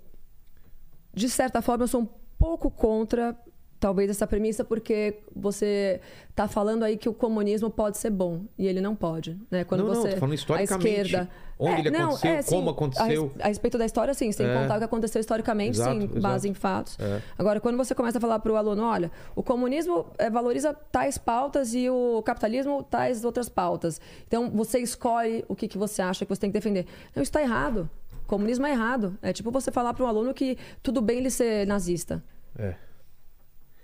de 1.13 1.29
certa 1.29 1.62
forma, 1.62 1.84
eu 1.84 1.88
sou 1.88 2.01
um 2.01 2.10
pouco 2.39 2.71
contra 2.71 3.38
talvez 3.82 4.12
essa 4.12 4.28
premissa 4.28 4.63
porque 4.63 5.15
você 5.36 6.00
está 6.30 6.48
falando 6.48 6.84
aí 6.84 6.96
que 6.96 7.10
o 7.10 7.13
comunismo 7.13 7.67
pode 7.67 7.98
ser 7.98 8.12
bom 8.12 8.44
e 8.56 8.67
ele 8.67 8.80
não 8.80 8.96
pode, 8.96 9.36
né? 9.50 9.63
Quando 9.63 9.84
não, 9.84 9.96
você 9.96 10.12
não, 10.12 10.17
falando 10.17 10.36
historicamente. 10.36 10.86
A 10.86 11.02
esquerda, 11.02 11.30
onde 11.58 11.74
é, 11.74 11.80
ele 11.80 11.89
não, 11.89 12.10
aconteceu, 12.10 12.32
é, 12.32 12.44
como 12.44 12.70
aconteceu. 12.70 13.32
A, 13.39 13.48
respeito 13.48 13.80
da 13.80 13.86
história, 13.86 14.13
sim, 14.13 14.32
você 14.32 14.38
tem 14.38 14.46
que 14.46 14.52
é. 14.52 14.62
contar 14.62 14.76
o 14.76 14.78
que 14.78 14.84
aconteceu 14.86 15.20
historicamente, 15.20 15.80
exato, 15.80 16.00
sim, 16.00 16.04
exato. 16.04 16.22
base 16.22 16.48
em 16.48 16.54
fatos. 16.54 16.96
É. 17.00 17.22
Agora, 17.39 17.60
quando 17.60 17.76
você 17.76 17.96
começa 17.96 18.20
a 18.20 18.22
falar 18.22 18.38
para 18.38 18.52
o 18.52 18.56
aluno, 18.56 18.84
olha, 18.84 19.12
o 19.36 19.41
comunismo 19.41 20.06
é, 20.20 20.30
valoriza 20.30 20.76
tais 20.91 21.17
pautas 21.17 21.74
e 21.74 21.89
o 21.89 22.22
capitalismo 22.22 22.84
tais 22.84 23.26
outras 23.26 23.50
pautas. 23.50 24.00
Então, 24.28 24.48
você 24.52 24.78
escolhe 24.78 25.44
o 25.48 25.56
que, 25.56 25.67
que 25.67 25.80
você 25.80 26.04
acha 26.04 26.24
que 26.24 26.30
você 26.30 26.41
tem 26.41 26.52
que 26.52 26.60
defender. 26.60 26.86
Não, 27.15 27.24
isso 27.24 27.32
está 27.32 27.41
errado. 27.41 27.89
O 28.24 28.28
comunismo 28.28 28.67
é 28.67 28.74
errado. 28.74 29.17
É 29.24 29.34
tipo 29.34 29.50
você 29.50 29.72
falar 29.72 29.96
para 29.96 30.06
um 30.06 30.08
aluno 30.08 30.36
que 30.36 30.56
tudo 30.84 31.02
bem 31.02 31.17
ele 31.17 31.32
ser 31.32 31.65
nazista. 31.65 32.24
É. 32.56 32.76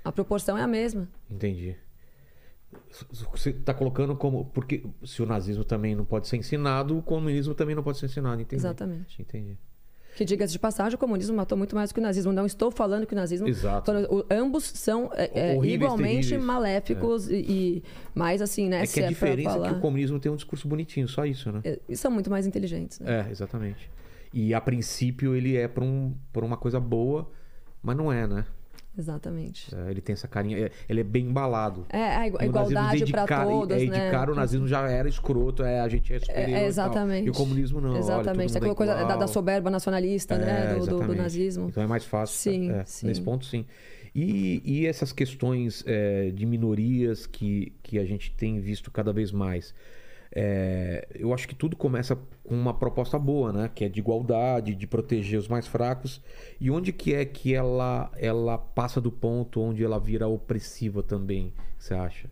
A 0.08 0.12
proporção 0.12 0.58
é 0.58 0.62
a 0.62 0.68
mesma. 0.68 1.08
Entendi. 1.30 1.76
Você 3.32 3.50
está 3.50 3.74
colocando 3.74 4.16
como. 4.16 4.46
Porque 4.46 4.86
se 5.04 5.22
o 5.22 5.26
nazismo 5.26 5.66
também 5.66 5.96
não 5.96 6.06
pode 6.06 6.28
ser 6.28 6.38
ensinado, 6.38 6.98
o 6.98 7.02
comunismo 7.02 7.54
também 7.54 7.76
não 7.76 7.84
pode 7.84 7.98
ser 7.98 8.06
ensinado. 8.06 8.42
Entendi. 8.42 8.62
Exatamente. 8.62 9.22
Entendi. 9.22 9.58
Que 10.16 10.24
diga-se 10.24 10.54
de 10.54 10.60
passagem, 10.60 10.96
o 10.96 10.98
comunismo 10.98 11.36
matou 11.36 11.58
muito 11.58 11.76
mais 11.76 11.92
do 11.92 11.94
que 11.94 12.00
o 12.00 12.04
nazismo. 12.04 12.32
Não 12.32 12.46
estou 12.46 12.72
falando 12.72 13.06
que 13.06 13.14
o 13.14 13.16
nazismo. 13.16 13.50
Exato. 13.50 13.92
O, 13.92 14.26
ambos 14.32 14.64
são 14.64 15.12
é, 15.14 15.52
é 15.52 15.56
igualmente 15.66 16.30
terríveis. 16.30 16.44
maléficos 16.44 17.30
é. 17.30 17.34
E, 17.34 17.46
e. 17.50 17.84
Mas 18.16 18.42
assim, 18.42 18.70
né? 18.70 18.84
É 18.84 18.88
que 18.88 19.02
a 19.02 19.06
é 19.06 19.10
diferença 19.10 19.50
falar... 19.52 19.68
é 19.68 19.70
que 19.72 19.76
o 19.76 19.82
comunismo 19.82 20.20
tem 20.20 20.32
um 20.32 20.38
discurso 20.38 20.70
bonitinho, 20.70 21.08
só 21.08 21.26
isso, 21.26 21.52
né? 21.52 21.60
É, 21.66 21.80
e 21.90 21.98
são 21.98 22.10
muito 22.10 22.30
mais 22.30 22.48
inteligentes, 22.48 23.00
né? 23.00 23.28
É, 23.28 23.32
exatamente. 23.32 23.92
E 24.34 24.54
a 24.54 24.62
princípio 24.62 25.36
ele 25.36 25.58
é 25.58 25.68
para 25.68 25.84
um, 25.84 26.16
uma 26.36 26.58
coisa 26.58 26.80
boa, 26.80 27.30
mas 27.84 27.96
não 27.98 28.12
é, 28.12 28.26
né? 28.26 28.46
Exatamente. 28.98 29.74
É, 29.76 29.92
ele 29.92 30.02
tem 30.02 30.14
essa 30.14 30.28
carinha. 30.28 30.58
É, 30.58 30.72
ele 30.90 31.02
é 31.02 31.04
bem 31.04 31.26
embalado. 31.26 31.86
É, 31.90 32.16
a 32.16 32.28
igualdade 32.28 33.06
para 33.12 33.28
todos, 33.28 33.78
é, 33.78 33.86
né? 33.86 34.06
De 34.06 34.12
cara 34.12 34.32
o 34.32 34.36
nazismo 34.36 34.68
já 34.68 34.90
era 34.90 35.08
escroto, 35.08 35.64
é, 35.64 35.80
a 35.80 35.88
gente 35.88 36.14
é 36.14 36.20
superior. 36.20 36.58
É, 36.58 36.66
exatamente. 36.66 37.26
E, 37.26 37.28
e, 37.28 37.30
o 37.30 37.34
comunismo 37.34 37.80
não. 37.80 37.98
Exatamente. 37.98 38.52
Olha, 38.52 38.58
Aquela 38.58 38.76
coisa 38.76 38.96
da, 38.96 39.16
da, 39.16 39.28
soberba 39.28 39.70
nacionalista, 39.70 40.38
né? 40.38 40.72
É, 40.72 40.80
do, 40.80 40.86
do, 40.86 41.08
do, 41.08 41.16
nazismo. 41.16 41.68
Então 41.68 41.84
é 41.84 41.88
mais 41.88 42.06
fácil. 42.06 42.36
Sim, 42.36 42.72
é, 42.72 42.84
sim. 42.86 43.08
Nesse 43.08 43.22
ponto, 43.22 43.46
sim. 43.46 43.66
E, 44.16 44.64
e 44.66 44.88
essas 44.88 45.14
questões 45.14 45.86
de 46.34 46.46
minorias 46.46 47.28
que, 47.28 47.72
que 47.84 48.00
a 48.00 48.06
gente 48.06 48.32
tem 48.32 48.60
visto 48.60 48.90
cada 48.90 49.14
vez 49.14 49.32
mais. 49.32 49.76
É, 50.32 51.08
eu 51.16 51.34
acho 51.34 51.48
que 51.48 51.56
tudo 51.56 51.76
começa 51.76 52.16
com 52.44 52.56
uma 52.56 52.74
proposta 52.74 53.18
boa, 53.18 53.52
né? 53.52 53.72
Que 53.74 53.86
é 53.86 53.90
de 53.90 54.00
igualdade, 54.00 54.76
de 54.76 54.88
proteger 54.88 55.40
os 55.40 55.48
mais 55.48 55.68
fracos. 55.68 56.22
E 56.60 56.70
onde 56.70 56.92
que 56.92 57.14
é 57.14 57.26
que 57.26 57.54
ela, 57.54 58.12
ela 58.18 58.58
passa 58.58 59.00
do 59.00 59.12
ponto 59.12 59.62
onde 59.62 59.84
ela 59.84 60.00
vira 60.00 60.28
opressiva 60.28 61.02
também, 61.02 61.54
você 61.78 61.94
acha? 61.94 62.30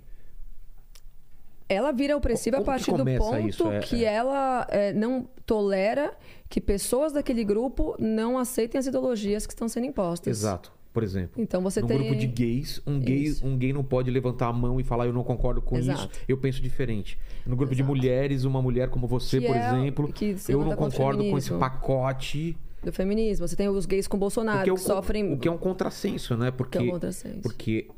Ela 1.68 1.92
vira 1.92 2.16
opressiva 2.16 2.58
Como 2.58 2.70
a 2.70 2.74
partir 2.74 2.92
do 2.92 3.04
ponto 3.04 3.72
é, 3.72 3.80
que 3.80 4.06
é. 4.06 4.14
ela 4.14 4.68
é, 4.70 4.94
não 4.94 5.28
tolera 5.46 6.16
que 6.48 6.62
pessoas 6.62 7.12
daquele 7.12 7.44
grupo 7.44 7.96
não 7.98 8.38
aceitem 8.38 8.78
as 8.78 8.86
ideologias 8.86 9.48
que 9.48 9.54
estão 9.54 9.68
sendo 9.68 9.88
impostas. 9.88 10.38
Exato 10.38 10.76
por 10.96 11.04
exemplo. 11.04 11.32
Então 11.38 11.62
você 11.62 11.82
no 11.82 11.88
tem. 11.88 11.98
grupo 11.98 12.16
de 12.16 12.26
gays, 12.26 12.82
um 12.88 12.98
gay, 12.98 13.36
um 13.44 13.58
gay 13.58 13.74
não 13.74 13.84
pode 13.84 14.10
levantar 14.10 14.48
a 14.48 14.54
mão 14.54 14.80
e 14.80 14.84
falar 14.84 15.06
eu 15.06 15.12
não 15.12 15.26
concordo 15.26 15.62
com 15.62 15.78
Exato. 15.78 16.10
isso, 16.10 16.10
eu 16.26 16.38
penso 16.38 16.62
diferente. 16.62 17.20
No 17.46 17.54
grupo 17.54 17.74
Exato. 17.74 17.84
de 17.86 17.96
mulheres, 17.96 18.46
uma 18.46 18.62
mulher 18.62 18.88
como 18.88 19.06
você, 19.06 19.42
que 19.42 19.46
por 19.46 19.58
é, 19.58 19.68
exemplo, 19.68 20.14
eu 20.48 20.64
não 20.64 20.74
concordo 20.74 21.30
com 21.30 21.38
esse 21.38 21.52
pacote 21.52 22.58
do 22.82 22.94
feminismo. 22.94 23.46
Você 23.46 23.58
tem 23.58 23.68
os 23.68 23.86
gays 23.86 24.08
com 24.08 24.18
Bolsonaro 24.18 24.64
que, 24.64 24.70
é 24.70 24.74
o, 24.74 24.78
sofrem. 24.78 25.34
O 25.34 25.38
que 25.38 25.50
é 25.50 25.52
um 25.52 25.58
contrassenso, 25.58 26.38
né? 26.38 26.50
Porque, 26.50 26.78
que 26.78 26.86
é 26.86 26.88
um 26.88 26.92
contrassenso. 26.92 27.42
porque 27.42 27.90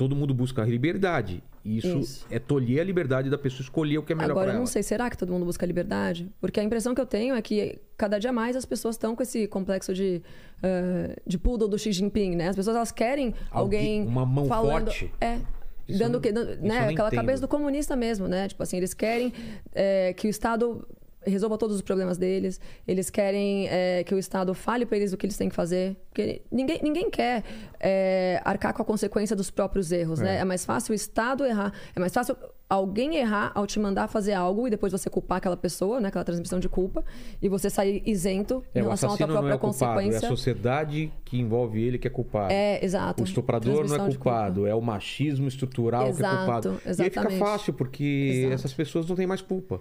todo 0.00 0.16
mundo 0.16 0.32
busca 0.32 0.62
a 0.62 0.64
liberdade. 0.64 1.42
E 1.62 1.76
isso, 1.76 1.98
isso, 1.98 2.26
é 2.30 2.38
tolher 2.38 2.80
a 2.80 2.84
liberdade 2.84 3.28
da 3.28 3.36
pessoa 3.36 3.60
escolher 3.60 3.98
o 3.98 4.02
que 4.02 4.14
é 4.14 4.16
melhor 4.16 4.30
Agora, 4.30 4.52
eu 4.52 4.58
não 4.58 4.64
sei, 4.64 4.82
será 4.82 5.10
que 5.10 5.18
todo 5.18 5.30
mundo 5.30 5.44
busca 5.44 5.66
liberdade? 5.66 6.26
Porque 6.40 6.58
a 6.58 6.64
impressão 6.64 6.94
que 6.94 7.00
eu 7.02 7.04
tenho 7.04 7.34
é 7.34 7.42
que 7.42 7.78
cada 7.98 8.18
dia 8.18 8.32
mais 8.32 8.56
as 8.56 8.64
pessoas 8.64 8.94
estão 8.94 9.14
com 9.14 9.22
esse 9.22 9.46
complexo 9.46 9.92
de, 9.92 10.22
uh, 10.64 11.20
de 11.26 11.36
poodle 11.36 11.68
do 11.68 11.78
Xi 11.78 11.92
Jinping, 11.92 12.34
né? 12.34 12.48
As 12.48 12.56
pessoas 12.56 12.76
elas 12.76 12.90
querem 12.90 13.34
alguém. 13.50 14.06
Uma 14.06 14.24
mão 14.24 14.46
falando, 14.46 14.86
forte. 14.86 15.12
É. 15.20 15.38
Isso 15.86 15.98
dando 15.98 16.18
que, 16.18 16.32
né, 16.32 16.88
aquela 16.88 17.08
entendo. 17.08 17.10
cabeça 17.10 17.42
do 17.42 17.48
comunista 17.48 17.94
mesmo, 17.94 18.26
né? 18.26 18.48
Tipo 18.48 18.62
assim, 18.62 18.78
eles 18.78 18.94
querem 18.94 19.34
é, 19.74 20.14
que 20.14 20.28
o 20.28 20.30
Estado 20.30 20.88
resolva 21.26 21.58
todos 21.58 21.76
os 21.76 21.82
problemas 21.82 22.16
deles. 22.18 22.60
Eles 22.86 23.10
querem 23.10 23.68
é, 23.68 24.02
que 24.04 24.14
o 24.14 24.18
Estado 24.18 24.54
fale 24.54 24.86
para 24.86 24.96
eles 24.96 25.12
o 25.12 25.16
que 25.16 25.26
eles 25.26 25.36
têm 25.36 25.48
que 25.48 25.54
fazer. 25.54 25.96
Porque 26.08 26.42
ninguém, 26.50 26.80
ninguém 26.82 27.10
quer 27.10 27.44
é, 27.78 28.40
arcar 28.44 28.72
com 28.74 28.82
a 28.82 28.84
consequência 28.84 29.36
dos 29.36 29.50
próprios 29.50 29.92
erros, 29.92 30.18
né? 30.20 30.38
É 30.38 30.44
mais 30.44 30.64
fácil 30.64 30.92
o 30.92 30.94
Estado 30.94 31.44
errar. 31.44 31.72
É 31.94 32.00
mais 32.00 32.12
fácil 32.12 32.36
alguém 32.68 33.16
errar 33.16 33.50
ao 33.54 33.66
te 33.66 33.80
mandar 33.80 34.06
fazer 34.06 34.32
algo 34.32 34.66
e 34.66 34.70
depois 34.70 34.92
você 34.92 35.10
culpar 35.10 35.38
aquela 35.38 35.56
pessoa, 35.56 36.00
né? 36.00 36.08
Aquela 36.08 36.24
transmissão 36.24 36.58
de 36.60 36.68
culpa. 36.68 37.04
E 37.42 37.48
você 37.48 37.68
sair 37.68 38.02
isento 38.06 38.64
em 38.74 38.78
É, 38.78 38.82
o 38.82 38.84
relação 38.84 39.10
à 39.10 39.18
não 39.18 39.26
própria 39.26 39.54
é 39.54 39.58
culpado, 39.58 40.00
é 40.00 40.04
consequência. 40.04 40.26
a 40.26 40.30
sociedade 40.30 41.12
que 41.24 41.38
envolve 41.38 41.82
ele 41.82 41.98
que 41.98 42.06
é 42.06 42.10
culpado. 42.10 42.52
É, 42.52 42.84
exato. 42.84 43.22
O 43.22 43.26
estuprador 43.26 43.86
não 43.86 43.96
é 43.96 43.98
culpado, 44.08 44.66
é 44.66 44.74
o 44.74 44.80
machismo 44.80 45.48
estrutural 45.48 46.02
que 46.04 46.08
é 46.08 46.10
Exato, 46.10 46.36
culpado. 46.36 46.68
E 46.84 46.88
aí 46.88 46.94
fica 46.94 47.06
exatamente. 47.06 47.38
fácil, 47.38 47.72
porque 47.74 48.30
Exato. 48.34 48.54
essas 48.54 48.72
pessoas 48.72 49.06
não 49.06 49.16
têm 49.16 49.26
mais 49.26 49.42
culpa. 49.42 49.80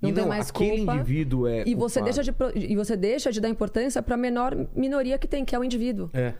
Não 0.00 0.10
e 0.10 0.12
tem 0.12 0.22
não, 0.22 0.28
mais 0.28 0.50
aquele 0.50 0.76
culpa. 0.78 0.94
indivíduo 0.94 1.46
é 1.48 1.64
E 1.66 1.74
você, 1.74 2.00
culpado. 2.00 2.16
deixa 2.24 2.32
de, 2.54 2.66
e 2.72 2.76
você 2.76 2.96
deixa 2.96 3.32
de 3.32 3.40
dar 3.40 3.48
importância 3.48 4.00
para 4.02 4.14
a 4.14 4.18
menor 4.18 4.54
minoria 4.74 5.18
que 5.18 5.26
tem, 5.26 5.44
que 5.44 5.54
é 5.54 5.58
o 5.58 5.64
indivíduo. 5.64 6.08
É. 6.14 6.34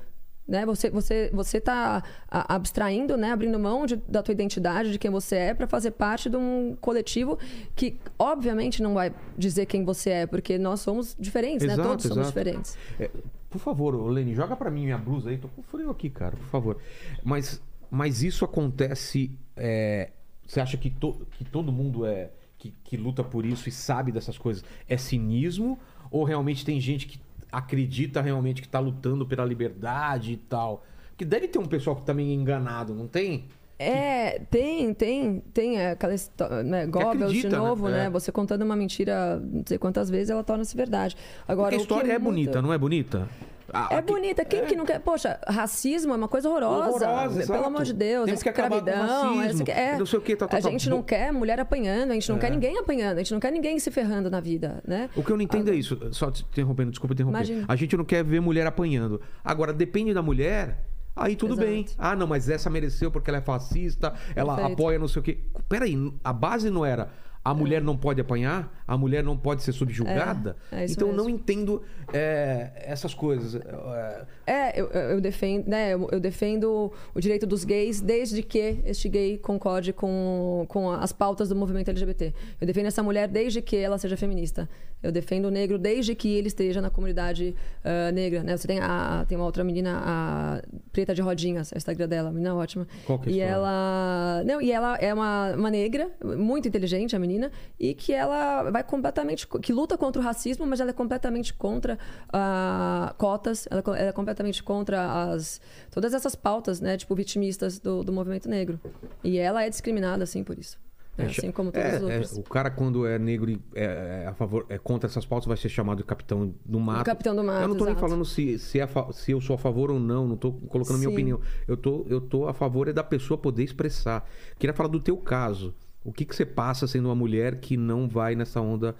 Né? 0.47 0.65
Você, 0.65 0.89
você, 0.89 1.29
você 1.35 1.61
tá 1.61 2.03
a- 2.31 2.55
abstraindo, 2.55 3.17
né? 3.19 3.33
abrindo 3.33 3.59
mão 3.59 3.85
de- 3.85 3.97
da 4.09 4.23
tua 4.23 4.33
identidade, 4.33 4.93
de 4.93 4.99
quem 4.99 5.11
você 5.11 5.37
é, 5.37 5.55
para 5.55 5.67
fazer 5.67 5.91
parte 5.91 6.31
de 6.31 6.37
um 6.37 6.75
coletivo 6.81 7.37
que, 7.77 7.99
obviamente, 8.19 8.81
não 8.83 8.95
vai 8.95 9.13
dizer 9.37 9.67
quem 9.67 9.85
você 9.85 10.11
é, 10.11 10.27
porque 10.27 10.57
nós 10.57 10.81
somos 10.81 11.15
diferentes, 11.19 11.67
né? 11.67 11.75
Exato, 11.75 11.89
Todos 11.89 12.05
somos 12.05 12.19
exato. 12.19 12.29
diferentes. 12.39 12.79
É, 12.99 13.11
por 13.51 13.59
favor, 13.59 13.95
ô, 13.95 14.07
Lene, 14.09 14.35
joga 14.35 14.55
pra 14.57 14.71
mim 14.71 14.85
minha 14.85 14.97
blusa 14.99 15.29
aí. 15.31 15.37
Tô 15.37 15.49
com 15.49 15.63
frio 15.63 15.91
aqui, 15.91 16.09
cara, 16.09 16.37
por 16.37 16.47
favor. 16.47 16.79
Mas, 17.25 17.61
mas 17.91 18.23
isso 18.23 18.45
acontece. 18.45 19.31
é, 19.57 20.11
você 20.47 20.61
acha 20.61 20.79
que, 20.79 20.89
to- 20.89 21.27
que 21.33 21.45
todo 21.45 21.71
mundo 21.71 22.07
é 22.07 22.31
que, 22.59 22.75
que 22.85 22.97
luta 22.97 23.23
por 23.23 23.47
isso 23.47 23.69
e 23.69 23.73
sabe 23.73 24.11
dessas 24.13 24.37
coisas 24.37 24.65
é 24.89 24.97
cinismo? 24.97 25.79
Ou 26.11 26.25
realmente 26.25 26.65
tem 26.65 26.81
gente 26.81 27.07
que 27.07 27.21
acredita 27.51 28.21
realmente 28.21 28.61
que 28.61 28.69
tá 28.69 28.79
lutando 28.79 29.25
pela 29.27 29.45
liberdade 29.45 30.33
e 30.33 30.37
tal? 30.37 30.85
Que 31.17 31.25
deve 31.25 31.49
ter 31.49 31.59
um 31.59 31.65
pessoal 31.67 31.97
que 31.97 32.03
tá 32.03 32.13
meio 32.13 32.33
enganado, 32.33 32.95
não 32.95 33.07
tem? 33.09 33.47
É, 33.79 34.41
tem, 34.51 34.93
tem, 34.93 35.41
tem 35.55 35.87
aquela 35.87 36.13
história, 36.15 36.65
né? 36.65 36.85
Goebbels 36.87 37.15
de 37.33 37.39
acredita, 37.39 37.49
né? 37.51 37.57
novo, 37.59 37.89
né? 37.89 38.07
É. 38.07 38.11
Você 38.11 38.33
contando 38.33 38.63
uma 38.63 38.75
mentira, 38.75 39.39
não 39.39 39.63
sei 39.65 39.79
quantas 39.79 40.11
vezes, 40.11 40.31
ela 40.31 40.43
torna-se 40.43 40.77
verdade. 40.77 41.17
Agora, 41.47 41.71
Porque 41.71 41.77
a 41.77 41.83
história 41.83 42.13
é 42.13 42.19
muito- 42.19 42.35
bonita, 42.35 42.61
não 42.61 42.73
é 42.73 42.79
bonita? 42.79 43.29
Ah, 43.73 43.89
É 43.91 43.97
aqui- 43.97 44.13
bonita. 44.13 44.45
Quem 44.45 44.65
que 44.65 44.75
não 44.75 44.85
quer? 44.87 44.99
Poxa, 45.01 45.39
racismo 45.47 46.13
é 46.13 46.17
uma 46.17 46.29
coisa 46.29 46.49
horrorosa. 46.49 47.07
Horrorosa, 47.09 47.53
Pelo 47.53 47.65
amor 47.67 47.85
de 47.85 47.93
Deus. 47.93 48.25
Temos 48.27 48.43
que 48.43 48.51
com 48.53 48.61
escravidão. 48.63 49.65
que- 49.65 49.71
é. 49.71 49.99
não 49.99 50.07
sei 50.07 50.19
o 50.19 50.23
que, 50.23 50.35
tá, 50.37 50.47
tá, 50.49 50.57
a 50.59 50.63
tá. 50.63 50.71
gente 50.71 50.89
não 50.89 51.03
quer 51.03 51.33
mulher 51.33 51.61
apanhando, 51.61 52.11
a 52.13 52.15
gente 52.15 52.29
não 52.29 52.37
É. 52.37 52.41
quer 52.41 52.51
ninguém 52.51 52.79
apanhando, 52.79 53.17
a 53.17 53.19
gente 53.23 53.33
não 53.33 53.41
quer 53.41 53.53
ninguém 53.53 53.79
se 53.79 53.91
ferrando 53.91 54.31
na 54.31 54.41
vida, 54.41 54.83
né? 54.87 55.11
O 55.15 55.23
que 55.23 55.31
eu 55.31 55.37
não 55.37 55.43
entendo 55.43 55.71
é 55.71 55.75
isso. 55.75 55.99
Só 56.13 56.31
te 56.31 56.43
interrompendo, 56.45 56.91
desculpa 56.91 57.13
interromper. 57.15 57.37
Imagina. 57.39 57.65
A 57.69 57.77
gente 57.77 57.97
não 57.97 58.05
quer 58.05 58.25
ver 58.25 58.41
mulher 58.41 58.67
apanhando. 58.67 59.21
Agora, 59.45 59.73
depende 59.73 60.15
da 60.15 60.23
mulher. 60.23 60.85
Aí 61.15 61.35
tudo 61.35 61.55
Exato. 61.55 61.67
bem. 61.69 61.85
Ah, 61.99 62.15
não, 62.15 62.29
mas 62.29 62.49
essa 62.49 62.71
mereceu 62.71 63.11
porque 63.11 63.29
ela 63.29 63.39
é 63.39 63.43
fascista, 63.43 64.15
ela 64.37 64.55
Perfeito. 64.55 64.75
apoia 64.81 64.99
não 65.01 65.09
sei 65.09 65.21
o 65.21 65.23
quê. 65.23 65.39
Peraí, 65.69 66.13
a 66.23 66.33
base 66.33 66.71
não 66.71 66.87
era 66.87 67.09
a 67.51 67.55
mulher 67.55 67.83
não 67.83 67.97
pode 67.97 68.21
apanhar, 68.21 68.71
a 68.87 68.97
mulher 68.97 69.25
não 69.25 69.37
pode 69.37 69.63
ser 69.63 69.73
subjugada. 69.73 70.55
É, 70.71 70.83
é 70.83 70.87
então 70.87 71.09
eu 71.09 71.15
não 71.15 71.25
mesmo. 71.25 71.39
entendo 71.39 71.83
é, 72.13 72.71
essas 72.77 73.15
coisas. 73.15 73.55
É, 73.55 74.27
É, 74.47 74.81
eu, 74.81 74.87
eu 74.89 75.09
eu 75.13 75.21
defendo, 75.21 75.67
né, 75.67 75.95
eu, 75.95 76.09
eu 76.13 76.21
defendo 76.21 76.93
o 77.15 77.21
direito 77.21 77.47
dos 77.47 77.65
gays 77.65 78.01
desde 78.01 78.43
que 78.43 78.81
este 78.85 79.09
gay 79.09 79.39
concorde 79.39 79.93
com, 79.93 80.67
com 80.69 80.91
as 80.91 81.11
pautas 81.11 81.49
do 81.49 81.57
movimento 81.57 81.89
LGBT. 81.89 82.35
Eu 82.61 82.67
defendo 82.67 82.87
essa 82.87 83.03
mulher 83.03 83.29
desde 83.29 83.63
que 83.63 83.77
ela 83.77 83.97
seja 83.97 84.17
feminista. 84.17 84.69
Eu 85.03 85.13
defendo 85.13 85.47
o 85.47 85.51
negro 85.51 85.79
desde 85.79 86.15
que 86.15 86.35
ele 86.35 86.49
esteja 86.49 86.81
na 86.81 86.91
comunidade 86.91 87.55
ah, 87.85 88.11
negra. 88.13 88.43
Né? 88.43 88.57
Você 88.57 88.67
tem, 88.67 88.81
a, 88.81 89.25
tem 89.29 89.37
uma 89.37 89.45
outra 89.45 89.63
menina, 89.63 90.01
a 90.05 90.63
Preta 90.93 91.15
de 91.15 91.23
Rodinhas, 91.23 91.73
é 91.73 91.77
o 91.77 91.79
Instagram 91.79 92.09
dela, 92.09 92.33
menina 92.33 92.55
ótima. 92.55 92.87
Qual 93.07 93.19
que 93.19 93.29
é 93.29 93.33
e 93.33 93.35
história? 93.37 93.55
ela. 93.55 94.43
Não, 94.45 94.61
e 94.61 94.73
ela 94.73 94.97
é 94.97 95.15
uma, 95.15 95.53
uma 95.53 95.71
negra, 95.71 96.11
muito 96.23 96.67
inteligente, 96.67 97.15
a 97.15 97.19
menina, 97.19 97.51
e 97.79 97.95
que 97.95 98.13
ela 98.13 98.71
vai 98.71 98.83
completamente. 98.83 99.47
que 99.47 99.73
luta 99.73 99.97
contra 99.97 100.21
o 100.21 100.25
racismo, 100.25 100.67
mas 100.67 100.81
ela 100.81 100.91
é 100.91 100.95
completamente 100.95 101.55
contra 101.55 101.99
ah, 102.33 103.15
cotas, 103.17 103.69
ela, 103.71 103.83
é 103.97 104.01
ela 104.01 104.09
é 104.09 104.13
completamente 104.13 104.63
contra 104.63 105.31
as. 105.33 105.61
todas 105.91 106.13
essas 106.13 106.35
pautas, 106.35 106.81
né, 106.81 106.97
tipo, 106.97 107.15
vitimistas 107.15 107.79
do, 107.79 108.03
do 108.03 108.13
movimento 108.13 108.49
negro. 108.49 108.81
E 109.23 109.39
ela 109.39 109.65
é 109.65 109.71
discriminada, 109.71 110.25
assim, 110.25 110.43
por 110.43 110.59
isso. 110.59 110.79
Né, 111.19 111.27
assim 111.27 111.51
como 111.51 111.73
todos 111.73 111.89
é, 111.89 111.97
os 111.97 112.03
outros. 112.03 112.37
é, 112.37 112.41
o 112.41 112.45
cara, 112.45 112.71
quando 112.71 113.05
é 113.05 113.19
negro 113.19 113.51
e 113.51 113.61
é, 113.75 114.23
é 114.25 114.27
a 114.29 114.35
favor, 114.35 114.65
é 114.69 114.79
contra 114.79 115.11
essas 115.11 115.27
pautas, 115.27 115.47
vai 115.47 115.57
ser 115.57 115.69
chamado 115.69 115.99
de 115.99 116.05
capitão 116.05 116.55
do 116.65 116.79
mato. 116.79 117.05
capitão 117.05 117.35
do 117.35 117.43
mato, 117.43 117.63
Eu 117.63 117.69
não 117.69 117.77
tô 117.77 117.85
nem 117.85 117.97
falando 117.97 118.25
se, 118.25 118.59
se, 118.59 118.81
é 118.81 118.89
se 119.13 119.33
eu 119.33 119.41
sou 119.41 119.55
a 119.55 119.59
favor 119.59 119.91
ou 119.91 119.99
não, 119.99 120.29
não 120.29 120.37
tô 120.37 120.53
colocando 120.53 120.99
minha 120.99 121.09
Sim. 121.09 121.15
opinião. 121.15 121.41
Eu 121.67 121.77
tô, 121.77 122.07
eu 122.09 122.21
tô 122.21 122.47
a 122.47 122.55
favor 122.55 122.87
é 122.89 122.93
da 122.93 123.03
pessoa 123.03 123.37
poder 123.37 123.65
expressar. 123.65 124.25
Queria 124.59 124.73
falar 124.73 124.89
do 124.89 125.01
teu 125.01 125.17
caso. 125.17 125.75
O 126.05 126.13
que, 126.13 126.25
que 126.25 126.35
você 126.35 126.47
passa 126.47 126.87
sendo 126.87 127.07
uma 127.07 127.15
mulher 127.15 127.57
que 127.57 127.77
não 127.77 128.09
vai 128.09 128.35
nessa 128.37 128.61
onda 128.61 128.95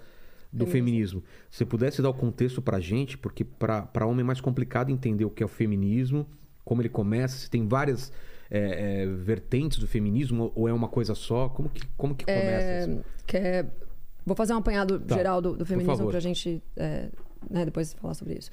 do 0.51 0.65
feminismo? 0.67 1.23
Se 1.49 1.59
você 1.59 1.65
pudesse 1.65 2.01
dar 2.01 2.09
o 2.09 2.13
contexto 2.13 2.61
pra 2.61 2.79
gente, 2.79 3.17
porque 3.17 3.43
pra 3.45 4.05
homem 4.05 4.21
é 4.21 4.23
mais 4.23 4.41
complicado 4.41 4.91
entender 4.91 5.25
o 5.25 5.29
que 5.29 5.41
é 5.41 5.45
o 5.45 5.49
feminismo, 5.49 6.27
como 6.65 6.81
ele 6.81 6.89
começa, 6.89 7.37
se 7.37 7.49
tem 7.49 7.67
várias 7.67 8.11
é, 8.51 9.03
é, 9.03 9.05
vertentes 9.05 9.77
do 9.79 9.87
feminismo 9.87 10.51
ou 10.55 10.67
é 10.67 10.73
uma 10.73 10.87
coisa 10.87 11.13
só, 11.15 11.49
como 11.49 11.69
que, 11.69 11.81
como 11.97 12.15
que 12.15 12.25
começa 12.25 12.43
É, 12.65 12.79
isso? 12.87 13.05
que 13.27 13.37
é- 13.37 13.65
Vou 14.25 14.35
fazer 14.35 14.53
um 14.53 14.57
apanhado 14.57 14.99
Tá, 14.99 15.15
geral 15.15 15.41
do, 15.41 15.55
do 15.55 15.65
feminismo 15.65 15.95
favor. 15.97 16.11
pra 16.11 16.19
gente 16.19 16.61
é, 16.75 17.09
né, 17.49 17.65
depois 17.65 17.93
falar 17.93 18.13
sobre 18.13 18.35
isso. 18.35 18.51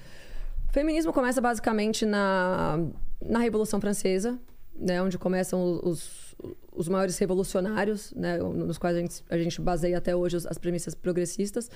O 0.68 0.72
feminismo 0.72 1.12
começa 1.12 1.40
basicamente 1.40 2.06
na, 2.06 2.78
na 3.20 3.38
Revolução 3.40 3.80
Francesa, 3.80 4.38
né, 4.74 5.02
onde 5.02 5.18
começam 5.18 5.80
os, 5.82 6.34
os 6.72 6.88
maiores 6.88 7.18
revolucionários, 7.18 8.12
né, 8.14 8.38
nos 8.38 8.78
quais 8.78 8.96
a 8.96 9.00
gente, 9.00 9.24
a 9.28 9.36
gente 9.38 9.60
baseia 9.60 9.98
até 9.98 10.14
hoje 10.16 10.36
os- 10.36 10.46
as 10.46 10.56
premissas 10.56 10.94
progressistas. 10.94 11.70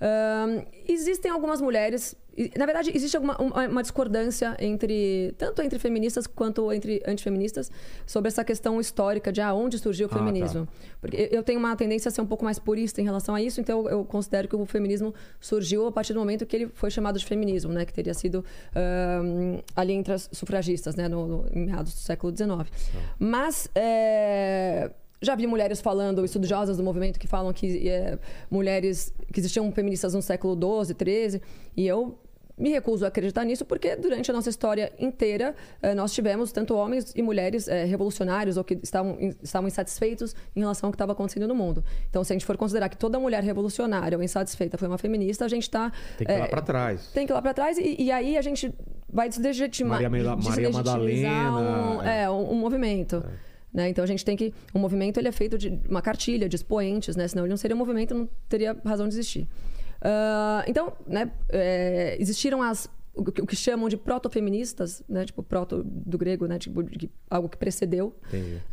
Ahn, 0.00 0.62
existem 0.88 1.30
algumas 1.30 1.60
mulheres, 1.60 2.14
na 2.58 2.66
verdade, 2.66 2.90
existe 2.94 3.16
alguma, 3.16 3.36
uma, 3.40 3.66
uma 3.68 3.82
discordância 3.82 4.56
entre 4.60 5.34
tanto 5.38 5.62
entre 5.62 5.78
feministas 5.78 6.26
quanto 6.26 6.70
entre 6.72 7.02
antifeministas 7.06 7.70
sobre 8.06 8.28
essa 8.28 8.44
questão 8.44 8.78
histórica 8.80 9.32
de 9.32 9.40
ah, 9.40 9.54
onde 9.54 9.78
surgiu 9.78 10.06
o 10.06 10.10
Ah, 10.10 10.12
tá. 10.12 10.18
feminismo. 10.18 10.68
Porque 11.00 11.28
eu 11.32 11.42
tenho 11.42 11.58
uma 11.58 11.74
tendência 11.76 12.08
a 12.08 12.12
ser 12.12 12.20
um 12.20 12.26
pouco 12.26 12.44
mais 12.44 12.58
purista 12.58 13.00
em 13.00 13.04
relação 13.04 13.34
a 13.34 13.40
isso, 13.40 13.60
então 13.60 13.88
eu 13.88 14.04
considero 14.04 14.48
que 14.48 14.56
o 14.56 14.66
feminismo 14.66 15.14
surgiu 15.40 15.86
a 15.86 15.92
partir 15.92 16.12
do 16.12 16.18
momento 16.18 16.44
que 16.44 16.56
ele 16.56 16.68
foi 16.74 16.90
chamado 16.90 17.18
de 17.18 17.24
feminismo, 17.24 17.72
né? 17.72 17.84
Que 17.84 17.92
teria 17.92 18.14
sido 18.14 18.44
ali 19.74 19.92
entre 19.92 20.12
as 20.12 20.28
sufragistas, 20.32 20.94
né? 20.94 21.08
No, 21.08 21.26
no- 21.26 21.48
em 21.52 21.66
meados 21.66 21.92
do 21.94 21.98
século 22.00 22.34
XIX. 22.36 22.70
Mas 23.18 23.68
é, 23.74 24.90
já 25.22 25.34
vi 25.34 25.46
mulheres 25.46 25.80
falando, 25.80 26.24
estudiosas 26.24 26.76
do 26.76 26.82
movimento, 26.82 27.18
que 27.18 27.26
falam 27.26 27.52
que 27.52 27.88
é, 27.88 28.18
mulheres 28.50 29.12
que 29.32 29.40
existiam 29.40 29.70
feministas 29.72 30.14
no 30.14 30.22
século 30.22 30.54
XII, 30.84 30.94
XIII, 31.30 31.40
e 31.76 31.86
eu 31.86 32.18
me 32.58 32.70
recuso 32.70 33.04
a 33.04 33.08
acreditar 33.08 33.44
nisso 33.44 33.64
porque 33.66 33.96
durante 33.96 34.30
a 34.30 34.34
nossa 34.34 34.48
história 34.48 34.90
inteira 34.98 35.54
eh, 35.82 35.94
nós 35.94 36.12
tivemos 36.12 36.52
tanto 36.52 36.74
homens 36.74 37.12
e 37.14 37.20
mulheres 37.22 37.68
eh, 37.68 37.84
revolucionários 37.84 38.56
ou 38.56 38.64
que 38.64 38.78
estavam, 38.82 39.18
estavam 39.42 39.68
insatisfeitos 39.68 40.34
em 40.54 40.60
relação 40.60 40.88
ao 40.88 40.90
que 40.92 40.94
estava 40.96 41.12
acontecendo 41.12 41.46
no 41.46 41.54
mundo. 41.54 41.84
Então, 42.08 42.24
se 42.24 42.32
a 42.32 42.34
gente 42.34 42.46
for 42.46 42.56
considerar 42.56 42.88
que 42.88 42.96
toda 42.96 43.18
mulher 43.20 43.42
revolucionária 43.42 44.16
ou 44.16 44.24
insatisfeita 44.24 44.78
foi 44.78 44.88
uma 44.88 44.96
feminista, 44.98 45.44
a 45.44 45.48
gente 45.48 45.64
está 45.64 45.92
Tem 46.16 46.26
que 46.26 46.32
ir 46.32 46.38
lá 46.38 46.48
pra 46.48 46.62
trás. 46.62 47.06
tem 47.12 47.26
que 47.26 47.32
ir 47.32 47.34
lá 47.34 47.42
para 47.42 47.52
trás 47.52 47.76
e, 47.78 47.96
e 48.00 48.10
aí 48.10 48.38
a 48.38 48.42
gente 48.42 48.72
vai 49.12 49.28
deslegitimar 49.28 49.96
Maria 50.02 50.08
Mela- 50.10 50.36
Maria 50.36 50.70
Madalena, 50.70 51.58
um, 51.58 52.02
é. 52.02 52.22
é, 52.22 52.30
um, 52.30 52.52
um 52.52 52.54
movimento. 52.54 53.22
Né? 53.72 53.90
Então 53.90 54.02
a 54.02 54.06
gente 54.06 54.24
tem 54.24 54.34
que. 54.36 54.54
O 54.72 54.78
movimento 54.78 55.18
ele 55.18 55.28
é 55.28 55.32
feito 55.32 55.58
de 55.58 55.78
uma 55.88 56.00
cartilha, 56.00 56.48
de 56.48 56.56
expoentes, 56.56 57.14
né? 57.14 57.28
Senão 57.28 57.44
ele 57.44 57.50
não 57.50 57.56
seria 57.58 57.74
um 57.74 57.78
movimento, 57.78 58.14
não 58.14 58.26
teria 58.48 58.74
razão 58.82 59.06
de 59.06 59.14
existir. 59.14 59.46
Ah, 60.00 60.64
então, 60.66 60.92
né, 61.06 61.30
é, 61.48 62.16
existiram 62.20 62.62
as. 62.62 62.88
O 63.14 63.24
que, 63.24 63.40
o 63.40 63.46
que 63.46 63.56
chamam 63.56 63.88
de 63.88 63.96
protofeministas, 63.96 65.02
né? 65.08 65.24
Tipo, 65.24 65.42
proto 65.42 65.82
do 65.82 66.18
grego, 66.18 66.46
né? 66.46 66.58
Tipo, 66.58 66.82
de- 66.82 67.10
algo 67.30 67.48
que 67.48 67.56
precedeu. 67.56 68.14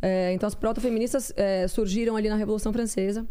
É, 0.02 0.32
então, 0.34 0.46
as 0.46 0.54
protofeministas 0.54 1.32
é, 1.34 1.66
surgiram 1.66 2.14
ali 2.14 2.28
na 2.28 2.36
Revolução 2.36 2.70
Francesa. 2.70 3.26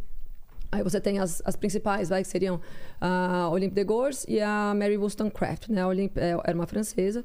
Aí 0.71 0.81
você 0.81 0.99
tem 0.99 1.19
as, 1.19 1.39
as 1.45 1.55
principais, 1.55 2.09
vai, 2.09 2.23
que 2.23 2.27
seriam 2.27 2.59
a 2.99 3.49
Olympe 3.51 3.75
de 3.75 3.83
Gouges 3.83 4.25
e 4.27 4.39
a 4.39 4.73
Mary 4.75 4.97
Wollstonecraft. 4.97 5.69
Né? 5.69 5.81
A 5.81 5.87
Olympe 5.87 6.19
é, 6.19 6.37
era 6.43 6.55
uma 6.55 6.65
francesa 6.65 7.23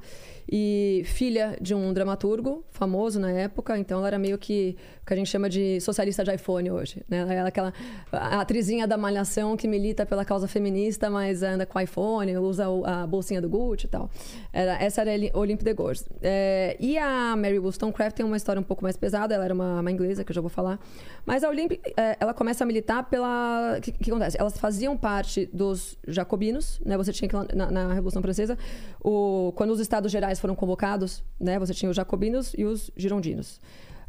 e 0.51 1.03
filha 1.05 1.57
de 1.61 1.75
um 1.75 1.93
dramaturgo 1.93 2.65
famoso 2.71 3.21
na 3.21 3.31
época. 3.31 3.79
Então, 3.79 3.99
ela 3.99 4.09
era 4.09 4.19
meio 4.19 4.39
que 4.39 4.77
o 5.03 5.07
que 5.07 5.13
a 5.15 5.17
gente 5.17 5.29
chama 5.29 5.49
de 5.49 5.81
socialista 5.81 6.25
de 6.25 6.35
iPhone 6.35 6.71
hoje. 6.71 7.03
Né? 7.09 7.19
Ela 7.19 7.35
era 7.35 7.49
aquela 7.49 7.73
a 8.11 8.41
atrizinha 8.41 8.87
da 8.87 8.97
Malhação 8.97 9.57
que 9.57 9.69
milita 9.69 10.05
pela 10.05 10.25
causa 10.25 10.49
feminista, 10.49 11.09
mas 11.09 11.43
anda 11.43 11.65
com 11.65 11.79
iPhone, 11.79 12.37
usa 12.39 12.67
a 12.85 13.07
bolsinha 13.07 13.41
do 13.41 13.49
Gucci 13.49 13.87
e 13.87 13.89
tal. 13.89 14.11
Era, 14.53 14.83
essa 14.83 15.03
era 15.03 15.11
a 15.13 15.39
Olympe 15.39 15.65
de 15.65 15.75
Gouges. 15.75 16.09
É, 16.23 16.77
e 16.81 16.99
a 16.99 17.37
Mary 17.37 17.59
Wollstonecraft 17.59 18.17
tem 18.17 18.27
uma 18.27 18.37
história 18.37 18.59
um 18.59 18.65
pouco 18.65 18.83
mais 18.83 18.97
pesada. 18.97 19.35
Ela 19.35 19.45
era 19.45 19.55
uma, 19.55 19.81
uma 19.81 19.91
inglesa, 19.91 20.25
que 20.25 20.31
eu 20.31 20.35
já 20.35 20.41
vou 20.41 20.51
falar. 20.51 20.79
Mas 21.25 21.45
a 21.45 21.49
Olympe, 21.49 21.81
é, 21.97 22.17
ela 22.19 22.35
começa 22.35 22.65
a 22.65 22.67
militar 22.67 23.05
pela 23.05 23.29
ela. 23.29 23.79
O 23.79 23.81
que, 23.81 23.93
que 23.93 24.11
acontece? 24.11 24.37
Elas 24.39 24.57
faziam 24.59 24.97
parte 24.97 25.49
dos 25.69 25.99
jacobinos, 26.07 26.81
né? 26.85 26.97
Você 26.97 27.13
tinha 27.13 27.29
que, 27.29 27.37
na, 27.55 27.71
na 27.71 27.93
Revolução 27.93 28.23
Francesa, 28.23 28.57
o, 29.03 29.53
quando 29.57 29.71
os 29.71 29.81
Estados 29.81 30.11
Gerais 30.11 30.41
foram 30.41 30.55
convocados, 30.55 31.23
né? 31.39 31.59
Você 31.59 31.75
tinha 31.75 31.91
os 31.91 31.97
jacobinos 31.97 32.55
e 32.57 32.65
os 32.65 32.91
girondinos. 32.97 33.61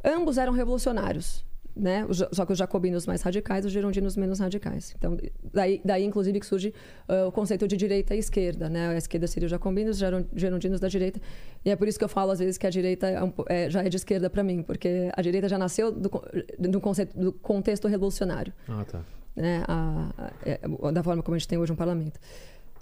Ambos 0.04 0.38
eram 0.38 0.54
revolucionários, 0.54 1.44
né? 1.76 2.06
Só 2.32 2.46
que 2.46 2.54
os 2.54 2.58
jacobinos 2.58 3.06
mais 3.06 3.22
radicais, 3.22 3.66
os 3.66 3.72
girondinos 3.72 4.16
menos 4.16 4.40
radicais. 4.40 4.94
Então, 4.98 5.18
daí, 5.54 5.82
daí 5.84 6.04
inclusive, 6.06 6.40
que 6.40 6.46
surge 6.46 6.74
ah, 7.08 7.28
o 7.28 7.32
conceito 7.32 7.68
de 7.68 7.76
direita 7.76 8.16
e 8.16 8.20
esquerda, 8.20 8.70
né? 8.70 8.90
A 8.90 8.98
esquerda 8.98 9.28
seria 9.28 9.46
os 9.46 9.52
jacobinos, 9.52 10.02
os 10.02 10.26
girondinos 10.36 10.80
da 10.80 10.88
direita. 10.88 11.20
E 11.66 11.70
é 11.70 11.76
por 11.76 11.88
isso 11.88 11.98
que 12.00 12.06
eu 12.06 12.10
falo, 12.10 12.32
às 12.32 12.40
vezes, 12.40 12.58
que 12.58 12.66
a 12.66 12.70
direita 12.70 13.08
é 13.08 13.22
um 13.24 13.34
é- 13.48 13.70
já 13.70 13.84
é 13.84 13.90
de 13.90 13.98
esquerda 13.98 14.30
para 14.30 14.44
mim, 14.44 14.64
porque 14.64 15.10
a 15.14 15.22
direita 15.22 15.48
já 15.50 15.58
nasceu 15.58 15.92
do, 15.92 16.10
do, 16.58 16.80
conceito, 16.80 17.18
do 17.18 17.34
contexto 17.34 17.88
revolucionário 17.88 18.54
Ah, 18.68 18.86
tá. 18.90 19.02
Né, 19.36 19.64
a- 19.68 20.10
a- 20.18 20.32
é, 20.46 20.60
da 20.92 21.04
forma 21.04 21.22
como 21.24 21.36
a 21.36 21.38
gente 21.38 21.48
tem 21.48 21.58
hoje 21.58 21.72
um 21.72 21.76
parlamento. 21.76 22.20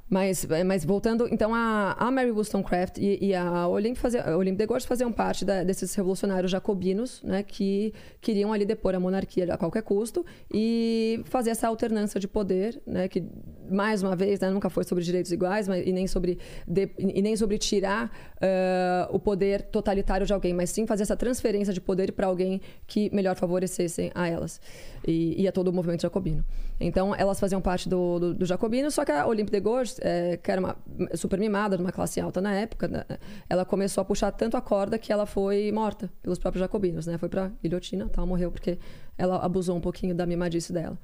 Mas, 0.10 0.48
mas 0.66 0.86
voltando, 0.86 1.28
então 1.30 1.54
a, 1.54 1.92
a 2.00 2.10
Mary 2.10 2.32
Wollstonecraft 2.32 2.98
e, 2.98 3.18
e 3.26 3.36
a 3.36 3.68
Olympe, 3.68 4.00
fazia, 4.00 4.38
Olympe 4.38 4.58
de 4.60 4.66
Gouges 4.66 4.86
faziam 4.88 5.12
parte 5.12 5.44
da- 5.44 5.66
desses 5.66 5.94
revolucionários 5.96 6.50
jacobinos, 6.50 7.22
né, 7.24 7.44
que 7.44 7.94
queriam 8.22 8.54
ali 8.54 8.64
depor 8.66 8.96
a 8.96 9.02
monarquia 9.02 9.54
a 9.54 9.58
qualquer 9.58 9.84
custo 9.84 10.26
e 10.50 11.20
fazer 11.26 11.50
essa 11.50 11.68
alternância 11.68 12.22
de 12.22 12.28
poder, 12.28 12.82
né, 12.88 13.10
que 13.10 13.22
mais 13.70 14.02
uma 14.02 14.16
vez 14.16 14.40
né, 14.40 14.50
nunca 14.50 14.70
foi 14.70 14.86
sobre 14.86 15.04
direitos 15.04 15.30
iguais, 15.34 15.68
mas, 15.68 15.86
e 15.86 15.92
nem 15.92 16.08
sobre 16.08 16.40
de- 16.66 16.90
e 16.98 17.22
nem 17.22 17.36
sobre 17.36 17.58
tirar 17.58 18.10
ah, 18.42 19.10
o 19.12 19.20
poder 19.20 19.64
totalitário 19.64 20.26
de 20.26 20.32
alguém, 20.32 20.54
mas 20.54 20.70
sim 20.70 20.88
fazer 20.88 21.04
essa 21.04 21.18
transferência 21.18 21.74
de 21.74 21.82
poder 21.82 22.14
para 22.14 22.28
alguém 22.28 22.62
que 22.88 23.14
melhor 23.14 23.36
favorecesse 23.36 24.10
a 24.16 24.26
elas 24.26 24.62
e, 25.06 25.42
e 25.42 25.48
a 25.50 25.52
todo 25.52 25.68
o 25.68 25.74
movimento 25.74 26.04
jacobino. 26.04 26.46
Então, 26.80 27.16
elas 27.16 27.40
faziam 27.40 27.62
parte 27.62 27.90
do, 27.90 28.20
do, 28.20 28.34
do 28.34 28.46
jacobino, 28.46 28.92
só 28.92 29.04
que 29.04 29.12
a 29.12 29.26
Olympe 29.26 29.52
de 29.52 29.60
Gouges, 29.60 30.00
eh, 30.02 30.38
que 30.38 30.52
era 30.52 30.62
uma 30.62 30.76
super 31.16 31.40
mimada, 31.40 31.76
de 31.76 31.82
uma 31.82 31.92
classe 31.92 32.20
alta 32.22 32.40
na 32.40 32.54
época, 32.54 32.88
né, 32.88 33.04
ela 33.50 33.66
começou 33.66 34.02
a 34.02 34.06
puxar 34.06 34.32
tanto 34.32 34.56
a 34.56 34.62
corda 34.62 34.98
que 34.98 35.12
ela 35.12 35.26
foi 35.26 35.72
morta 35.72 36.12
pelos 36.22 36.38
próprios 36.38 36.62
jacobinos, 36.62 37.08
né? 37.08 37.18
Foi 37.18 37.30
para 37.30 37.52
guilhotina, 37.62 38.10
ela 38.16 38.26
morreu 38.26 38.52
porque 38.52 38.78
ela 39.18 39.38
abusou 39.38 39.76
um 39.76 39.82
pouquinho 39.82 40.14
da 40.14 40.26
mimadice 40.26 40.72
dela. 40.72 40.98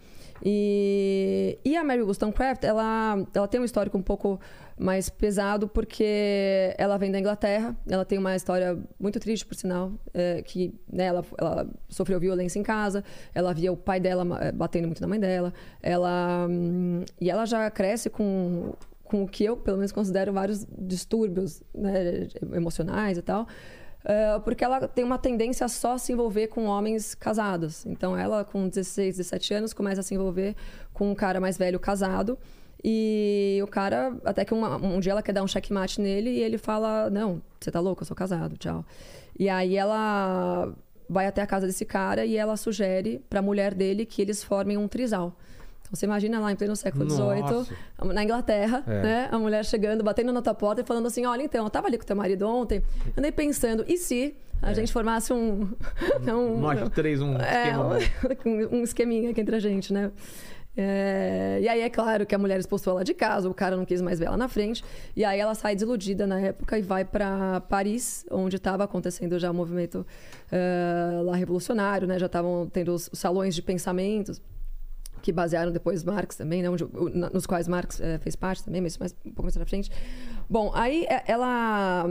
E, 0.43 1.57
e 1.63 1.75
a 1.75 1.83
Mary 1.83 2.01
Wollstonecraft, 2.01 2.63
ela, 2.63 3.25
ela 3.33 3.47
tem 3.47 3.61
um 3.61 3.63
histórico 3.63 3.97
um 3.97 4.01
pouco 4.01 4.39
mais 4.77 5.09
pesado 5.09 5.67
porque 5.67 6.73
ela 6.77 6.97
vem 6.97 7.11
da 7.11 7.19
Inglaterra, 7.19 7.75
ela 7.87 8.03
tem 8.03 8.17
uma 8.17 8.35
história 8.35 8.77
muito 8.99 9.19
triste, 9.19 9.45
por 9.45 9.55
sinal, 9.55 9.91
é, 10.13 10.41
que 10.41 10.73
né, 10.91 11.05
ela, 11.05 11.23
ela 11.37 11.67
sofreu 11.87 12.19
violência 12.19 12.59
em 12.59 12.63
casa, 12.63 13.03
ela 13.33 13.53
via 13.53 13.71
o 13.71 13.77
pai 13.77 13.99
dela 13.99 14.25
batendo 14.53 14.87
muito 14.87 15.01
na 15.01 15.07
mãe 15.07 15.19
dela, 15.19 15.53
ela 15.81 16.47
e 17.21 17.29
ela 17.29 17.45
já 17.45 17.69
cresce 17.69 18.09
com 18.09 18.73
com 19.03 19.23
o 19.23 19.27
que 19.27 19.45
eu 19.45 19.55
pelo 19.55 19.77
menos 19.77 19.91
considero 19.91 20.33
vários 20.33 20.65
distúrbios 20.75 21.61
né, 21.73 22.27
emocionais 22.53 23.15
e 23.15 23.21
tal. 23.21 23.47
Uh, 24.03 24.41
porque 24.41 24.63
ela 24.63 24.85
tem 24.87 25.03
uma 25.03 25.17
tendência 25.17 25.65
a 25.65 25.69
só 25.69 25.97
se 25.97 26.11
envolver 26.11 26.47
com 26.47 26.65
homens 26.65 27.15
casados. 27.15 27.85
Então, 27.85 28.17
ela, 28.17 28.43
com 28.43 28.67
16, 28.67 29.15
17 29.17 29.53
anos, 29.53 29.73
começa 29.73 30.01
a 30.01 30.03
se 30.03 30.13
envolver 30.13 30.55
com 30.93 31.09
um 31.09 31.15
cara 31.15 31.39
mais 31.39 31.57
velho 31.57 31.79
casado. 31.79 32.37
E 32.83 33.61
o 33.63 33.67
cara, 33.67 34.13
até 34.25 34.43
que 34.43 34.53
uma- 34.53 34.75
um 34.75 34.99
dia 34.99 35.13
ela 35.13 35.21
quer 35.23 35.31
dar 35.31 35.41
um 35.41 35.47
checkmate 35.47 36.01
nele 36.01 36.29
e 36.31 36.43
ele 36.43 36.57
fala: 36.57 37.09
Não, 37.09 37.41
você 37.59 37.71
tá 37.71 37.79
louco, 37.79 38.01
eu 38.01 38.05
sou 38.05 38.15
casado, 38.15 38.57
tchau. 38.57 38.83
E 39.39 39.47
aí 39.47 39.77
ela 39.77 40.73
vai 41.09 41.25
até 41.27 41.41
a 41.41 41.47
casa 41.47 41.65
desse 41.65 41.85
cara 41.85 42.25
e 42.25 42.35
ela 42.35 42.57
sugere 42.57 43.23
pra 43.29 43.41
mulher 43.41 43.73
dele 43.73 44.05
que 44.05 44.21
eles 44.21 44.43
formem 44.43 44.75
um 44.77 44.87
trisal. 44.87 45.33
Você 45.93 46.07
imagina 46.07 46.39
lá 46.39 46.51
em 46.51 46.55
pleno 46.55 46.75
século 46.75 47.07
XVIII, 47.07 47.67
na 48.11 48.23
Inglaterra, 48.23 48.83
É. 48.87 49.01
né? 49.03 49.29
A 49.31 49.37
mulher 49.37 49.63
chegando, 49.63 50.03
batendo 50.03 50.33
na 50.33 50.41
tua 50.41 50.55
porta 50.55 50.81
e 50.81 50.83
falando 50.83 51.05
assim: 51.05 51.23
Olha, 51.27 51.43
então, 51.43 51.63
eu 51.63 51.69
tava 51.69 51.85
ali 51.85 51.99
com 51.99 52.03
teu 52.03 52.15
marido 52.15 52.47
ontem, 52.47 52.81
andei 53.15 53.31
pensando, 53.31 53.85
e 53.87 53.95
se 53.95 54.35
a 54.59 54.73
gente 54.73 54.91
formasse 54.91 55.31
um. 55.31 55.69
um 56.27 56.59
Nós 56.59 56.89
três, 56.89 57.21
um 57.21 57.37
é, 57.37 57.77
um, 58.43 58.77
um 58.79 58.83
esqueminha 58.83 59.29
aqui 59.29 59.39
entre 59.41 59.55
a 59.55 59.59
gente, 59.59 59.93
né? 59.93 60.11
É, 60.75 61.59
e 61.61 61.69
aí 61.69 61.81
é 61.81 61.89
claro 61.91 62.25
que 62.25 62.33
a 62.33 62.37
mulher 62.39 62.59
expulsou 62.59 62.93
ela 62.93 63.03
de 63.03 63.13
casa, 63.13 63.47
o 63.47 63.53
cara 63.53 63.77
não 63.77 63.85
quis 63.85 64.01
mais 64.01 64.17
ver 64.17 64.25
ela 64.25 64.37
na 64.37 64.47
frente. 64.47 64.83
E 65.15 65.23
aí 65.23 65.39
ela 65.39 65.53
sai 65.53 65.75
desiludida 65.75 66.25
na 66.25 66.39
época 66.39 66.79
e 66.79 66.81
vai 66.81 67.05
para 67.05 67.61
Paris, 67.61 68.25
onde 68.31 68.55
estava 68.55 68.83
acontecendo 68.83 69.37
já 69.37 69.51
o 69.51 69.53
movimento 69.53 70.03
eh, 70.51 71.21
lá 71.23 71.35
revolucionário, 71.35 72.07
né? 72.07 72.17
Já 72.17 72.25
estavam 72.25 72.67
tendo 72.73 72.95
os 72.95 73.07
salões 73.13 73.53
de 73.53 73.61
pensamentos 73.61 74.41
que 75.23 75.31
basearam 75.31 75.71
depois 75.71 76.03
Marx 76.03 76.35
também, 76.35 76.61
né? 76.61 76.69
Onde, 76.69 76.85
nos 77.33 77.45
quais 77.47 77.67
Marx 77.67 77.99
eh, 78.01 78.19
fez 78.19 78.35
parte 78.35 78.63
também, 78.65 78.81
mas 78.81 78.97
mais, 78.97 79.13
um 79.25 79.29
pouco 79.31 79.43
mais 79.43 79.55
pra 79.55 79.65
frente. 79.65 79.89
Bom, 80.49 80.69
aí 80.75 81.05
eh, 81.09 81.23
ela 81.25 82.05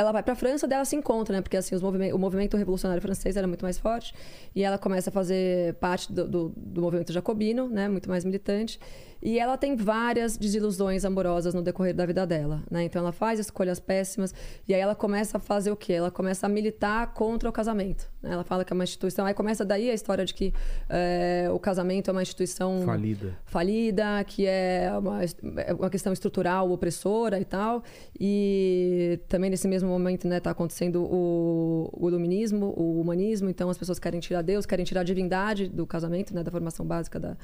ela 0.00 0.12
vai 0.12 0.22
para 0.22 0.32
a 0.32 0.36
França, 0.36 0.66
daí 0.68 0.76
ela 0.76 0.84
se 0.84 0.94
encontra, 0.96 1.34
né? 1.36 1.42
Porque 1.42 1.56
assim, 1.56 1.74
os 1.74 1.82
movimen- 1.82 2.12
o 2.12 2.18
movimento 2.18 2.56
revolucionário 2.56 3.02
francês 3.02 3.36
era 3.36 3.46
muito 3.48 3.62
mais 3.62 3.76
forte 3.78 4.14
e 4.54 4.62
ela 4.62 4.78
começa 4.78 5.10
a 5.10 5.12
fazer 5.12 5.74
parte 5.74 6.12
do, 6.12 6.26
do, 6.28 6.52
do 6.56 6.80
movimento 6.80 7.12
jacobino, 7.12 7.68
né? 7.68 7.88
Muito 7.88 8.08
mais 8.08 8.24
militante. 8.24 8.78
E 9.20 9.38
ela 9.38 9.56
tem 9.56 9.74
várias 9.74 10.36
desilusões 10.36 11.04
amorosas 11.04 11.52
no 11.54 11.62
decorrer 11.62 11.94
da 11.94 12.06
vida 12.06 12.26
dela, 12.26 12.62
né? 12.70 12.84
Então 12.84 13.00
ela 13.00 13.12
faz 13.12 13.40
escolhas 13.40 13.80
péssimas 13.80 14.32
e 14.66 14.74
aí 14.74 14.80
ela 14.80 14.94
começa 14.94 15.38
a 15.38 15.40
fazer 15.40 15.70
o 15.70 15.76
quê? 15.76 15.94
Ela 15.94 16.10
começa 16.10 16.46
a 16.46 16.48
militar 16.48 17.12
contra 17.14 17.48
o 17.48 17.52
casamento. 17.52 18.08
né? 18.22 18.32
Ela 18.32 18.44
fala 18.44 18.64
que 18.64 18.72
é 18.72 18.74
uma 18.74 18.84
instituição. 18.84 19.26
Aí 19.26 19.34
começa 19.34 19.64
daí 19.64 19.90
a 19.90 19.94
história 19.94 20.24
de 20.24 20.32
que 20.34 20.52
eh, 20.88 21.48
o 21.52 21.58
casamento 21.58 22.10
é 22.10 22.12
uma 22.12 22.22
instituição 22.22 22.82
Falida. 22.84 23.36
falida, 23.44 24.24
que 24.24 24.46
é 24.46 24.90
uma, 24.96 25.20
é 25.24 25.74
uma 25.74 25.90
questão 25.90 26.12
estrutural, 26.12 26.70
opressora 26.70 27.40
e 27.40 27.44
tal. 27.44 27.82
E 28.18 29.18
também 29.28 29.50
nesse 29.50 29.66
mesmo 29.66 29.88
momento 29.88 30.28
está 30.28 30.50
acontecendo 30.50 31.02
o, 31.02 31.90
o 31.92 32.08
iluminismo, 32.08 32.72
o 32.76 33.00
humanismo. 33.00 33.48
Então 33.48 33.68
as 33.68 33.76
pessoas 33.78 33.98
querem 33.98 34.20
tirar 34.20 34.42
Deus, 34.42 34.64
querem 34.64 34.84
tirar 34.84 35.00
a 35.00 35.04
divindade 35.04 35.68
do 35.68 35.86
casamento, 35.86 36.34
né, 36.34 36.42
da 36.42 36.50
formação 36.50 36.86
básica 36.86 37.18
da, 37.18 37.36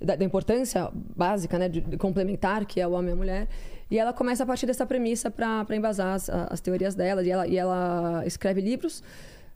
da, 0.00 0.16
da 0.16 0.24
importância 0.24 0.90
básica, 0.92 1.58
né, 1.58 1.68
de, 1.68 1.80
de 1.80 1.96
complementar, 1.96 2.64
que 2.64 2.80
é 2.80 2.86
o 2.86 2.92
homem 2.92 3.10
e 3.10 3.12
a 3.12 3.16
mulher. 3.16 3.48
E 3.90 3.98
ela 3.98 4.12
começa 4.12 4.42
a 4.42 4.46
partir 4.46 4.66
dessa 4.66 4.86
premissa 4.86 5.30
para 5.30 5.76
embasar 5.76 6.14
as, 6.14 6.28
as 6.30 6.60
teorias 6.60 6.94
dela. 6.94 7.22
E 7.22 7.30
ela, 7.30 7.46
e 7.46 7.56
ela 7.56 8.22
escreve 8.26 8.60
livros. 8.60 9.02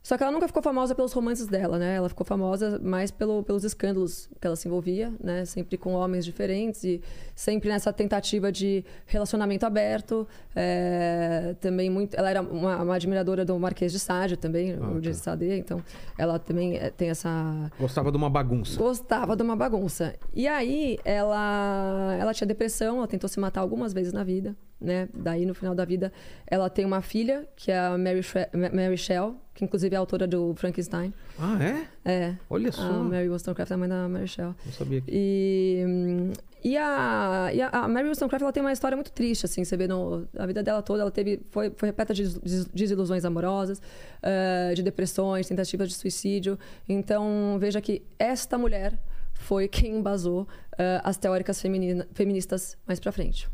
Só 0.09 0.17
que 0.17 0.23
ela 0.23 0.33
nunca 0.33 0.47
ficou 0.49 0.63
famosa 0.63 0.95
pelos 0.95 1.13
romances 1.13 1.47
dela, 1.49 1.79
né? 1.79 1.97
Ela 1.97 2.09
ficou 2.09 2.25
famosa 2.25 2.79
mais 2.83 3.11
pelo, 3.11 3.43
pelos 3.43 3.63
escândalos 3.63 4.27
que 4.41 4.47
ela 4.47 4.57
se 4.57 4.67
envolvia, 4.67 5.13
né? 5.23 5.45
Sempre 5.45 5.77
com 5.77 5.93
homens 5.93 6.25
diferentes 6.25 6.83
e 6.83 7.03
sempre 7.35 7.69
nessa 7.69 7.93
tentativa 7.93 8.51
de 8.51 8.83
relacionamento 9.05 9.67
aberto. 9.67 10.27
É, 10.57 11.55
também 11.61 11.91
muito... 11.91 12.15
Ela 12.15 12.31
era 12.31 12.41
uma, 12.41 12.83
uma 12.83 12.95
admiradora 12.95 13.45
do 13.45 13.59
Marquês 13.59 13.93
de 13.93 13.99
Sade 13.99 14.39
também, 14.39 14.79
Ah, 14.81 14.93
o 14.93 14.99
de 14.99 15.11
tá. 15.11 15.15
Sade. 15.15 15.53
Então, 15.59 15.83
ela 16.17 16.39
também 16.39 16.79
é, 16.79 16.89
tem 16.89 17.11
essa... 17.11 17.71
Gostava 17.79 18.11
de 18.11 18.17
uma 18.17 18.31
bagunça. 18.31 18.79
Gostava 18.79 19.37
de 19.37 19.43
uma 19.43 19.57
bagunça. 19.57 20.15
E 20.33 20.49
aí, 20.49 20.99
ela, 21.05 22.17
ela 22.19 22.33
tinha 22.33 22.49
depressão, 22.49 22.97
ela 22.97 23.07
tentou 23.07 23.29
se 23.29 23.39
matar 23.39 23.61
algumas 23.61 23.93
vezes 23.93 24.15
na 24.15 24.25
vida, 24.25 24.57
né? 24.81 25.07
Daí, 25.13 25.45
no 25.45 25.55
final 25.55 25.75
da 25.75 25.85
vida, 25.85 26.11
ela 26.47 26.71
tem 26.71 26.87
uma 26.87 27.03
filha, 27.03 27.47
que 27.55 27.71
é 27.71 27.79
a 27.79 27.99
Mary, 27.99 28.23
Shre- 28.23 28.49
Mary 28.73 28.97
Shell, 28.97 29.37
que 29.59 29.65
inclusive 29.65 29.93
é 29.93 29.97
a 29.97 30.01
autora 30.01 30.25
do 30.25 30.55
Frankenstein. 30.55 31.13
Ah, 31.37 31.59
é? 31.61 31.89
É. 32.09 32.35
Olha 32.49 32.71
só. 32.71 32.81
A 32.83 32.93
Mary 33.03 33.29
Wollstonecraft 33.29 33.73
é 33.73 33.75
a 33.75 33.77
mãe 33.77 33.89
da 33.89 34.09
Mary 34.09 34.29
Shell. 34.29 34.55
Não 34.65 34.73
sabia 34.73 35.01
que. 35.01 35.11
E, 35.13 36.33
e, 36.63 36.77
a, 36.77 37.51
e 37.53 37.61
a, 37.61 37.89
Mary 37.89 38.07
Wollstonecraft 38.07 38.43
ela 38.43 38.53
tem 38.53 38.63
uma 38.63 38.71
história 38.73 38.95
muito 38.97 39.11
triste, 39.11 39.47
assim, 39.47 39.65
você 39.65 39.77
vê 39.77 39.89
no, 39.89 40.29
a 40.39 40.47
vida 40.47 40.63
dela 40.63 40.81
toda, 40.81 41.03
ela 41.03 41.11
teve, 41.11 41.41
foi, 41.51 41.73
foi 41.77 41.89
repleta 41.89 42.15
de 42.15 42.23
des- 42.23 42.39
des- 42.39 42.65
desilusões 42.67 43.25
amorosas, 43.25 43.83
eh, 44.23 44.75
de 44.77 44.83
depressões, 44.85 45.49
tentativas 45.49 45.89
de 45.89 45.95
suicídio. 45.97 46.57
Então, 46.89 47.57
veja 47.59 47.81
que 47.81 48.03
esta 48.17 48.57
mulher 48.57 48.97
foi 49.35 49.67
quem 49.67 49.97
embasou 49.97 50.47
eh, 50.79 51.01
as 51.03 51.17
teóricas 51.17 51.61
feminina- 51.61 52.07
feministas 52.15 52.77
mais 52.87 53.01
pra 53.01 53.11
frente. 53.11 53.49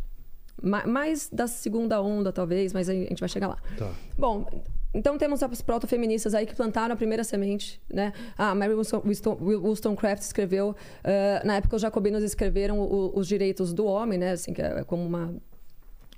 Ma- 0.62 0.86
mais 0.86 1.30
da 1.32 1.46
segunda 1.46 2.00
onda, 2.02 2.30
talvez, 2.30 2.74
mas 2.74 2.90
a 2.90 2.92
gente 2.92 3.20
vai 3.20 3.28
chegar 3.28 3.48
lá. 3.48 3.56
Tá. 3.78 3.90
Bom, 4.18 4.46
então 4.94 5.18
temos 5.18 5.42
as 5.42 5.60
proto-feministas 5.60 6.34
aí 6.34 6.46
que 6.46 6.54
plantaram 6.54 6.94
a 6.94 6.96
primeira 6.96 7.24
semente, 7.24 7.80
né? 7.92 8.12
A 8.38 8.54
Mary 8.54 8.72
Wollston- 8.74 9.02
Wollston- 9.04 9.38
Wollstonecraft 9.40 10.22
escreveu, 10.22 10.74
eh, 11.02 11.42
na 11.44 11.56
época 11.56 11.76
os 11.76 11.82
jacobinos 11.82 12.22
escreveram 12.22 12.78
o- 12.80 13.12
os 13.18 13.26
direitos 13.26 13.72
do 13.72 13.84
homem, 13.86 14.18
né? 14.18 14.32
Assim, 14.32 14.52
que 14.52 14.62
é 14.62 14.84
como 14.84 15.04
uma 15.04 15.34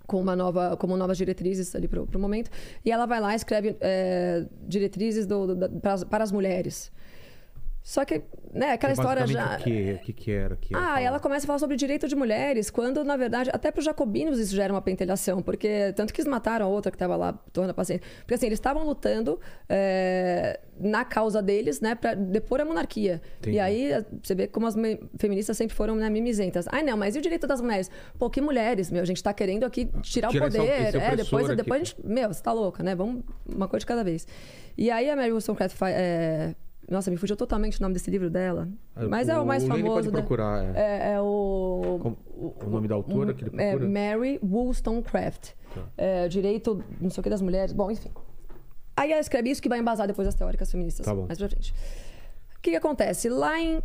com 0.06 0.20
uma 0.20 0.36
nova, 0.36 0.76
como 0.76 0.96
novas 0.96 1.18
diretrizes 1.18 1.74
ali 1.74 1.88
para 1.88 2.00
o 2.00 2.18
momento. 2.20 2.48
E 2.84 2.92
ela 2.92 3.06
vai 3.06 3.20
lá 3.20 3.32
e 3.32 3.36
escreve 3.36 3.76
eh, 3.80 4.44
diretrizes 4.68 5.26
do- 5.26 5.48
do- 5.48 5.56
da- 5.56 5.68
para 6.08 6.22
as 6.22 6.30
mulheres. 6.30 6.92
Só 7.88 8.04
que, 8.04 8.20
né, 8.52 8.72
aquela 8.72 8.92
Que 8.94 9.00
história 9.00 9.26
já. 9.28 9.54
O 9.54 9.62
que, 9.62 9.92
o 9.92 9.98
que, 10.00 10.12
que 10.12 10.32
era? 10.32 10.56
Que 10.56 10.74
Ah, 10.74 11.00
ela 11.00 11.20
começa 11.20 11.46
a 11.46 11.46
falar 11.46 11.60
sobre 11.60 11.76
direito 11.76 12.08
de 12.08 12.16
mulheres, 12.16 12.68
quando, 12.68 13.04
na 13.04 13.16
verdade, 13.16 13.48
até 13.52 13.70
para 13.70 13.78
os 13.78 13.84
jacobinos 13.84 14.40
isso 14.40 14.56
já 14.56 14.64
era 14.64 14.72
uma 14.72 14.82
pentelhação, 14.82 15.40
porque 15.40 15.92
tanto 15.94 16.12
que 16.12 16.20
eles 16.20 16.28
mataram 16.28 16.66
a 16.66 16.68
outra 16.68 16.90
que 16.90 16.96
estava 16.96 17.14
lá 17.14 17.32
tornando 17.52 17.70
a 17.70 17.74
paciente. 17.74 18.02
Porque 18.18 18.34
assim, 18.34 18.46
eles 18.46 18.56
estavam 18.58 18.84
lutando 18.84 19.38
é, 19.68 20.58
na 20.80 21.04
causa 21.04 21.40
deles, 21.40 21.80
né, 21.80 21.94
para 21.94 22.14
depor 22.14 22.60
a 22.60 22.64
monarquia. 22.64 23.22
Entendi. 23.38 23.54
E 23.56 23.60
aí 23.60 24.04
você 24.20 24.34
vê 24.34 24.48
como 24.48 24.66
as 24.66 24.74
feministas 25.16 25.56
sempre 25.56 25.76
foram 25.76 25.94
né, 25.94 26.10
mimizentas. 26.10 26.66
Ai, 26.72 26.82
não, 26.82 26.96
mas 26.96 27.14
e 27.14 27.20
o 27.20 27.22
direito 27.22 27.46
das 27.46 27.60
mulheres? 27.60 27.88
Pô, 28.18 28.28
que 28.28 28.40
mulheres, 28.40 28.90
meu? 28.90 29.02
A 29.02 29.06
gente 29.06 29.22
tá 29.22 29.32
querendo 29.32 29.62
aqui 29.64 29.88
tirar, 30.02 30.32
o 30.32 30.36
essa- 30.36 30.40
poder. 30.40 30.68
é, 30.68 31.14
depois, 31.14 31.56
depois 31.56 31.80
a 31.82 31.84
gente. 31.84 31.96
Meu, 32.04 32.34
você 32.34 32.42
tá 32.42 32.52
louca, 32.52 32.82
né? 32.82 32.96
Vamos 32.96 33.22
uma 33.48 33.68
coisa 33.68 33.82
de 33.82 33.86
cada 33.86 34.02
vez. 34.02 34.26
E 34.76 34.90
aí 34.90 35.08
a 35.08 35.14
Mary 35.14 35.30
Wollstonecraft 35.30 35.76
faz. 35.76 35.94
É... 35.96 36.54
Nossa, 36.88 37.10
me 37.10 37.16
fugiu 37.16 37.36
totalmente 37.36 37.78
o 37.78 37.82
nome 37.82 37.94
desse 37.94 38.10
livro 38.10 38.30
dela. 38.30 38.68
Mas 39.08 39.28
é 39.28 39.38
o 39.38 39.44
mais 39.44 39.62
Lene 39.64 39.74
famoso. 39.76 39.94
pode 39.94 40.06
da- 40.10 40.18
procurar. 40.18 40.64
é. 40.76 40.80
é, 40.80 41.12
é 41.14 41.20
o. 41.20 41.98
Como- 42.00 42.16
o 42.36 42.70
nome 42.70 42.86
da 42.86 42.94
autora 42.94 43.34
que 43.34 43.42
ele 43.44 43.50
é, 43.60 43.70
procura? 43.76 43.90
Mary 43.90 44.38
Wollstonecraft. 44.42 45.50
É, 45.96 46.28
direito, 46.28 46.82
não 47.00 47.10
sei 47.10 47.20
o 47.20 47.22
que, 47.24 47.30
das 47.30 47.42
mulheres. 47.42 47.72
Bom, 47.72 47.90
enfim. 47.90 48.10
Aí 48.96 49.10
ela 49.12 49.20
escreve 49.20 49.50
isso 49.50 49.60
que 49.60 49.68
vai 49.68 49.78
embasar 49.78 50.06
depois 50.06 50.26
as 50.28 50.34
teóricas 50.34 50.70
feministas. 50.70 51.04
Tá 51.04 51.14
bom. 51.14 51.26
Mais 51.26 51.38
pra 51.38 51.48
frente. 51.48 51.72
O 52.56 52.60
que, 52.62 52.70
que 52.70 52.76
acontece? 52.76 53.28
Lá 53.28 53.58
em. 53.60 53.82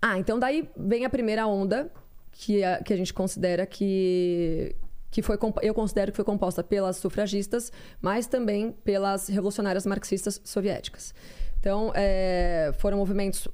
Ah, 0.00 0.18
então 0.18 0.38
daí 0.38 0.68
vem 0.76 1.04
a 1.04 1.10
primeira 1.10 1.46
onda 1.46 1.90
que 2.32 2.64
a, 2.64 2.82
que 2.82 2.92
a 2.92 2.96
gente 2.96 3.14
considera 3.14 3.64
que. 3.64 4.74
Que 5.10 5.20
foi, 5.20 5.38
eu 5.60 5.74
considero 5.74 6.10
que 6.10 6.16
foi 6.16 6.24
composta 6.24 6.64
pelas 6.64 6.96
sufragistas, 6.96 7.70
mas 8.00 8.26
também 8.26 8.72
pelas 8.82 9.28
revolucionárias 9.28 9.84
marxistas 9.84 10.40
soviéticas. 10.42 11.14
Então, 11.62 11.92
é, 11.94 12.72
foram 12.78 12.98
movimentos 12.98 13.46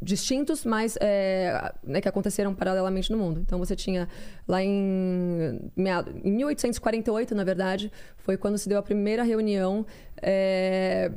distintos, 0.00 0.64
mas 0.64 0.96
é, 1.00 1.72
né, 1.82 2.00
que 2.00 2.08
aconteceram 2.08 2.54
paralelamente 2.54 3.10
no 3.10 3.18
mundo. 3.18 3.40
Então 3.40 3.58
você 3.58 3.74
tinha 3.74 4.08
lá 4.46 4.62
em, 4.62 5.60
em 5.76 6.30
1848, 6.30 7.34
na 7.34 7.42
verdade, 7.42 7.90
foi 8.18 8.36
quando 8.36 8.56
se 8.58 8.68
deu 8.68 8.78
a 8.78 8.82
primeira 8.82 9.24
reunião, 9.24 9.84
é, 10.22 11.10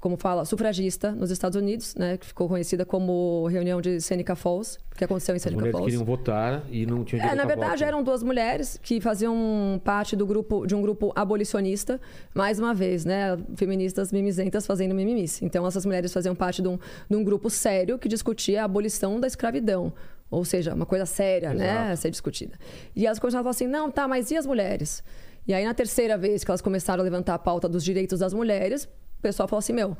como 0.00 0.16
fala, 0.16 0.46
sufragista 0.46 1.12
nos 1.12 1.30
Estados 1.30 1.56
Unidos, 1.60 1.94
né, 1.94 2.16
que 2.16 2.24
ficou 2.24 2.48
conhecida 2.48 2.86
como 2.86 3.46
reunião 3.48 3.82
de 3.82 4.00
Seneca 4.00 4.34
Falls, 4.34 4.78
que 4.96 5.04
aconteceu 5.04 5.34
em 5.34 5.36
As 5.36 5.42
Seneca 5.42 5.58
mulheres 5.60 5.72
Falls. 5.78 5.90
queriam 5.90 6.04
votar 6.06 6.64
e 6.70 6.86
não 6.86 7.04
tinham 7.04 7.20
É, 7.20 7.22
direito 7.28 7.36
na 7.36 7.42
a 7.42 7.46
verdade 7.46 7.84
eram 7.84 8.02
duas 8.02 8.22
mulheres 8.22 8.80
que 8.82 8.98
faziam 8.98 9.78
parte 9.84 10.16
do 10.16 10.26
grupo 10.26 10.66
de 10.66 10.74
um 10.74 10.80
grupo 10.80 11.12
abolicionista, 11.14 12.00
mais 12.34 12.58
uma 12.58 12.72
vez, 12.72 13.04
né, 13.04 13.38
feministas 13.56 14.10
mimizentas 14.10 14.66
fazendo 14.66 14.94
mimimice. 14.94 15.44
Então 15.44 15.66
essas 15.66 15.84
mulheres 15.84 16.10
faziam 16.14 16.34
parte 16.34 16.62
de 16.62 16.68
um, 16.68 16.78
de 17.08 17.16
um 17.16 17.22
grupo 17.22 17.50
sério 17.50 17.98
que 17.98 18.08
discutia 18.08 18.62
a 18.62 18.64
abolição 18.64 19.20
da 19.20 19.26
escravidão, 19.26 19.92
ou 20.30 20.46
seja, 20.46 20.74
uma 20.74 20.86
coisa 20.86 21.04
séria, 21.04 21.52
né, 21.52 21.90
a 21.92 21.96
ser 21.96 22.10
discutida. 22.10 22.56
E 22.96 23.04
elas 23.06 23.18
começaram 23.18 23.40
a 23.40 23.44
falar 23.44 23.50
assim: 23.50 23.66
"Não, 23.66 23.90
tá, 23.90 24.08
mas 24.08 24.30
e 24.30 24.36
as 24.38 24.46
mulheres?" 24.46 25.02
E 25.46 25.52
aí 25.52 25.64
na 25.64 25.74
terceira 25.74 26.16
vez 26.16 26.42
que 26.42 26.50
elas 26.50 26.62
começaram 26.62 27.02
a 27.02 27.04
levantar 27.04 27.34
a 27.34 27.38
pauta 27.38 27.68
dos 27.68 27.84
direitos 27.84 28.20
das 28.20 28.32
mulheres, 28.32 28.88
o 29.20 29.22
pessoal 29.22 29.48
falou 29.48 29.60
assim: 29.60 29.72
"Meu, 29.72 29.96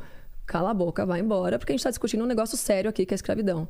cala 0.46 0.70
a 0.70 0.74
boca, 0.74 1.06
vai 1.06 1.20
embora, 1.20 1.58
porque 1.58 1.72
a 1.72 1.74
gente 1.74 1.80
está 1.80 1.90
discutindo 1.90 2.24
um 2.24 2.26
negócio 2.26 2.56
sério 2.56 2.90
aqui 2.90 3.06
que 3.06 3.14
é 3.14 3.16
a 3.16 3.16
escravidão." 3.16 3.68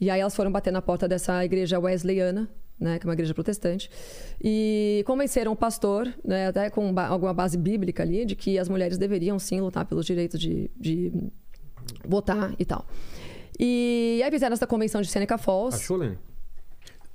E 0.00 0.08
aí 0.10 0.20
elas 0.20 0.34
foram 0.34 0.50
bater 0.50 0.72
na 0.72 0.80
porta 0.82 1.06
dessa 1.06 1.44
igreja 1.44 1.78
wesleyana, 1.78 2.48
né, 2.80 2.98
que 2.98 3.06
é 3.06 3.08
uma 3.08 3.12
igreja 3.14 3.32
protestante, 3.32 3.88
e 4.42 5.04
convenceram 5.06 5.52
o 5.52 5.56
pastor, 5.56 6.12
né, 6.24 6.48
até 6.48 6.68
com 6.70 6.92
ba- 6.92 7.06
alguma 7.06 7.32
base 7.32 7.56
bíblica 7.56 8.02
ali, 8.02 8.24
de 8.24 8.34
que 8.34 8.58
as 8.58 8.68
mulheres 8.68 8.98
deveriam 8.98 9.38
sim 9.38 9.60
lutar 9.60 9.84
pelos 9.84 10.04
direitos 10.04 10.40
de, 10.40 10.68
de 10.76 11.12
votar 12.04 12.52
e 12.58 12.64
tal. 12.64 12.84
E 13.58 14.20
aí 14.24 14.30
fizeram 14.32 14.52
essa 14.54 14.66
convenção 14.66 15.00
de 15.00 15.08
Seneca 15.08 15.38
Falls. 15.38 15.76
Achou, 15.76 15.96
Lene? 15.96 16.18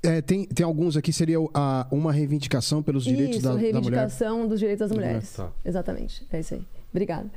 É, 0.02 0.22
tem, 0.22 0.46
tem 0.46 0.64
alguns 0.64 0.96
aqui, 0.96 1.12
seria 1.12 1.36
a- 1.52 1.86
uma 1.90 2.10
reivindicação 2.10 2.82
pelos 2.82 3.04
direitos 3.04 3.36
isso, 3.36 3.42
da, 3.44 3.50
da 3.50 3.56
mulher. 3.56 3.72
reivindicação 3.72 4.48
dos 4.48 4.58
direitos 4.58 4.88
das 4.88 4.96
mulheres. 4.96 5.34
Tá. 5.34 5.52
Exatamente, 5.62 6.26
é 6.32 6.40
isso 6.40 6.54
aí. 6.54 6.62
Obrigada. 6.90 7.30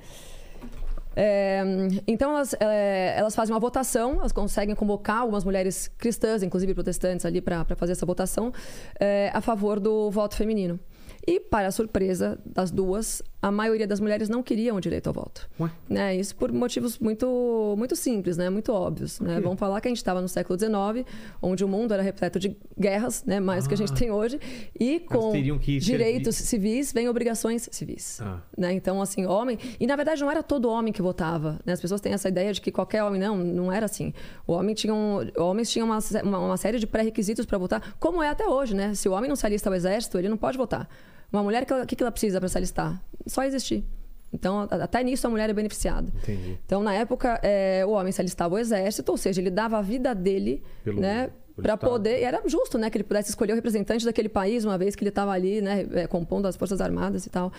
É, 1.15 1.61
então 2.07 2.31
elas, 2.31 2.55
é, 2.59 3.13
elas 3.17 3.35
fazem 3.35 3.53
uma 3.53 3.59
votação, 3.59 4.13
elas 4.13 4.31
conseguem 4.31 4.75
convocar 4.75 5.19
algumas 5.19 5.43
mulheres 5.43 5.87
cristãs, 5.97 6.43
inclusive 6.43 6.73
protestantes, 6.73 7.25
ali 7.25 7.41
para 7.41 7.63
fazer 7.75 7.91
essa 7.91 8.05
votação 8.05 8.51
é, 8.99 9.31
a 9.33 9.41
favor 9.41 9.79
do 9.79 10.09
voto 10.09 10.35
feminino. 10.35 10.79
E, 11.25 11.39
para 11.39 11.71
surpresa 11.71 12.37
das 12.45 12.69
duas, 12.69 13.21
a 13.43 13.51
maioria 13.51 13.85
das 13.85 13.99
mulheres 13.99 14.29
não 14.29 14.41
queriam 14.41 14.77
o 14.77 14.79
direito 14.79 15.07
ao 15.07 15.13
voto. 15.13 15.49
Ué? 15.59 15.69
Né? 15.89 16.15
Isso 16.15 16.33
por 16.33 16.49
motivos 16.49 16.97
muito, 16.97 17.75
muito 17.77 17.93
simples, 17.93 18.37
né? 18.37 18.49
muito 18.49 18.71
óbvios. 18.71 19.19
Né? 19.19 19.41
Vamos 19.41 19.59
falar 19.59 19.81
que 19.81 19.89
a 19.89 19.91
gente 19.91 19.97
estava 19.97 20.21
no 20.21 20.29
século 20.29 20.57
XIX, 20.57 21.05
onde 21.41 21.61
o 21.61 21.67
mundo 21.67 21.93
era 21.93 22.01
repleto 22.01 22.39
de 22.39 22.55
guerras, 22.79 23.25
né? 23.25 23.41
mais 23.41 23.65
do 23.65 23.67
que 23.67 23.73
a 23.73 23.77
gente 23.77 23.93
tem 23.93 24.09
hoje, 24.11 24.39
e 24.79 25.01
com 25.01 25.33
direitos 25.33 26.37
civis 26.37 26.93
vêm 26.93 27.09
obrigações 27.09 27.67
civis. 27.69 28.21
Ah. 28.21 28.39
Né? 28.57 28.71
Então, 28.71 29.01
assim, 29.01 29.25
homem. 29.25 29.59
E 29.77 29.85
na 29.85 29.97
verdade 29.97 30.21
não 30.21 30.31
era 30.31 30.41
todo 30.41 30.69
homem 30.69 30.93
que 30.93 31.01
votava. 31.01 31.59
Né? 31.65 31.73
As 31.73 31.81
pessoas 31.81 31.99
têm 31.99 32.13
essa 32.13 32.29
ideia 32.29 32.53
de 32.53 32.61
que 32.61 32.71
qualquer 32.71 33.03
homem. 33.03 33.19
Não, 33.19 33.35
não 33.35 33.69
era 33.69 33.87
assim. 33.87 34.13
O 34.47 34.53
homem 34.53 34.73
tinha 34.73 34.93
um- 34.93 35.19
homens 35.37 35.69
tinham 35.69 35.85
uma, 35.85 35.99
uma, 36.23 36.39
uma 36.39 36.57
série 36.57 36.79
de 36.79 36.87
pré-requisitos 36.87 37.45
para 37.45 37.57
votar, 37.57 37.95
como 37.99 38.23
é 38.23 38.29
até 38.29 38.47
hoje, 38.47 38.73
né? 38.73 38.93
Se 38.93 39.09
o 39.09 39.11
homem 39.11 39.27
não 39.27 39.35
se 39.35 39.45
alista 39.45 39.69
ao 39.69 39.75
exército, 39.75 40.17
ele 40.17 40.29
não 40.29 40.37
pode 40.37 40.57
votar. 40.57 40.87
Uma 41.33 41.43
mulher, 41.43 41.63
o 41.63 41.85
que, 41.87 41.95
que 41.95 42.03
ela 42.03 42.11
precisa 42.11 42.39
para 42.39 42.47
se 42.47 42.57
alistar? 42.57 43.03
Só 43.25 43.43
existir. 43.43 43.83
Então, 44.31 44.67
até 44.69 45.03
nisso 45.03 45.27
a 45.27 45.29
mulher 45.29 45.49
é 45.49 45.53
beneficiada. 45.53 46.11
Entendi. 46.23 46.57
Então, 46.65 46.81
na 46.81 46.93
época, 46.93 47.39
é, 47.43 47.83
o 47.85 47.91
homem 47.91 48.11
se 48.11 48.21
alistava 48.21 48.55
ao 48.55 48.59
exército, 48.59 49.11
ou 49.11 49.17
seja, 49.17 49.41
ele 49.41 49.51
dava 49.51 49.77
a 49.77 49.81
vida 49.81 50.13
dele, 50.15 50.63
Pelo- 50.83 51.01
né? 51.01 51.29
Para 51.55 51.77
poder. 51.77 52.19
E 52.19 52.23
era 52.23 52.41
justo, 52.47 52.79
né? 52.79 52.89
Que 52.89 52.97
ele 52.97 53.03
pudesse 53.03 53.29
escolher 53.29 53.51
o 53.51 53.55
representante 53.55 54.03
daquele 54.03 54.27
país, 54.29 54.65
uma 54.65 54.75
vez 54.75 54.95
que 54.95 55.03
ele 55.03 55.09
estava 55.09 55.31
ali, 55.31 55.61
né? 55.61 55.85
é, 55.93 56.07
compondo 56.07 56.47
as 56.47 56.55
Forças 56.55 56.81
Armadas 56.81 57.27
e 57.27 57.29
tal. 57.29 57.53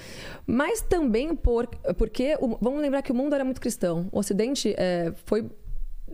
Mas 0.45 0.81
também 0.81 1.33
por, 1.37 1.69
porque. 1.97 2.37
o- 2.41 2.59
vamos 2.61 2.81
lembrar 2.81 3.03
que 3.03 3.13
o 3.13 3.15
mundo 3.15 3.35
era 3.37 3.45
muito 3.45 3.61
cristão. 3.61 4.09
O 4.11 4.19
Ocidente 4.19 4.75
é, 4.77 5.13
foi. 5.27 5.49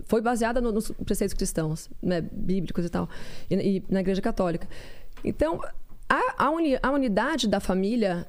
Foi 0.04 0.20
baseada 0.20 0.60
no- 0.60 0.72
nos 0.72 0.90
preceitos 0.90 1.32
cristãos, 1.34 1.88
né, 2.02 2.20
bíblicos 2.20 2.84
e 2.84 2.88
tal, 2.90 3.08
e, 3.50 3.54
e 3.78 3.84
na 3.88 4.00
Igreja 4.00 4.20
Católica. 4.22 4.66
Então, 5.24 5.60
a, 6.10 6.46
a, 6.46 6.50
uni- 6.50 6.78
a 6.82 6.90
unidade 6.90 7.46
da 7.48 7.60
família 7.60 8.26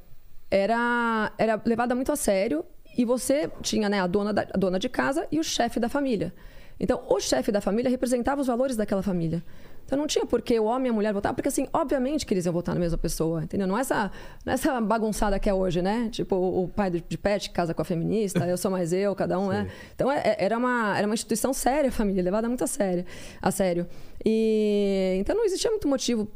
era, 0.50 1.32
era 1.38 1.62
levada 1.66 1.96
muito 1.96 2.12
a 2.12 2.16
sério 2.16 2.64
e 2.98 3.04
você 3.06 3.50
tinha 3.62 3.90
né, 3.90 4.00
a, 4.00 4.08
dona 4.08 4.32
da- 4.34 4.48
a 4.54 4.58
dona 4.58 4.78
de 4.78 4.88
casa 4.90 5.28
e 5.32 5.40
o 5.40 5.44
chefe 5.44 5.80
da 5.80 5.90
família. 5.90 6.34
Então, 6.80 7.04
o 7.10 7.20
chefe 7.20 7.52
da 7.52 7.62
família 7.62 7.90
representava 7.92 8.42
os 8.42 8.48
valores 8.48 8.76
daquela 8.76 9.04
família. 9.04 9.44
Então, 9.86 9.98
não 10.00 10.08
tinha 10.08 10.26
por 10.26 10.42
que 10.42 10.60
o 10.60 10.64
homem 10.66 10.88
e 10.88 10.90
a 10.90 10.94
mulher 10.94 11.14
votar, 11.14 11.34
porque, 11.34 11.48
assim, 11.50 11.68
obviamente 11.74 12.26
que 12.26 12.34
eles 12.34 12.46
iam 12.46 12.54
votar 12.54 12.74
na 12.74 12.80
mesma 12.82 12.98
pessoa, 12.98 13.44
entendeu? 13.44 13.68
Não 13.68 13.78
é 13.78 13.82
essa, 13.82 14.10
não 14.46 14.52
é 14.52 14.54
essa 14.56 14.80
bagunçada 14.82 15.38
que 15.40 15.48
é 15.50 15.54
hoje, 15.54 15.82
né? 15.82 16.10
Tipo, 16.12 16.36
o 16.36 16.68
pai 16.70 16.90
de 16.90 17.18
pet 17.18 17.50
casa 17.52 17.74
com 17.74 17.82
a 17.82 17.86
feminista, 17.86 18.48
eu 18.48 18.58
sou 18.58 18.72
mais 18.72 18.92
eu, 18.94 19.14
cada 19.16 19.38
um 19.40 19.52
é. 19.52 19.68
Então, 19.94 20.12
é- 20.12 20.22
é- 20.26 20.46
era 20.46 20.58
uma, 20.58 20.98
era 20.98 21.06
uma 21.06 21.14
instituição 21.14 21.54
séria, 21.54 21.90
a 21.90 21.92
família, 21.92 22.24
levada 22.24 22.48
muito 22.48 22.64
a 22.64 22.68
sério. 22.68 23.06
A 23.42 23.52
sério. 23.52 23.86
E, 24.26 25.18
então, 25.20 25.36
não 25.36 25.44
existia 25.46 25.70
muito 25.70 25.88
motivo 25.88 26.28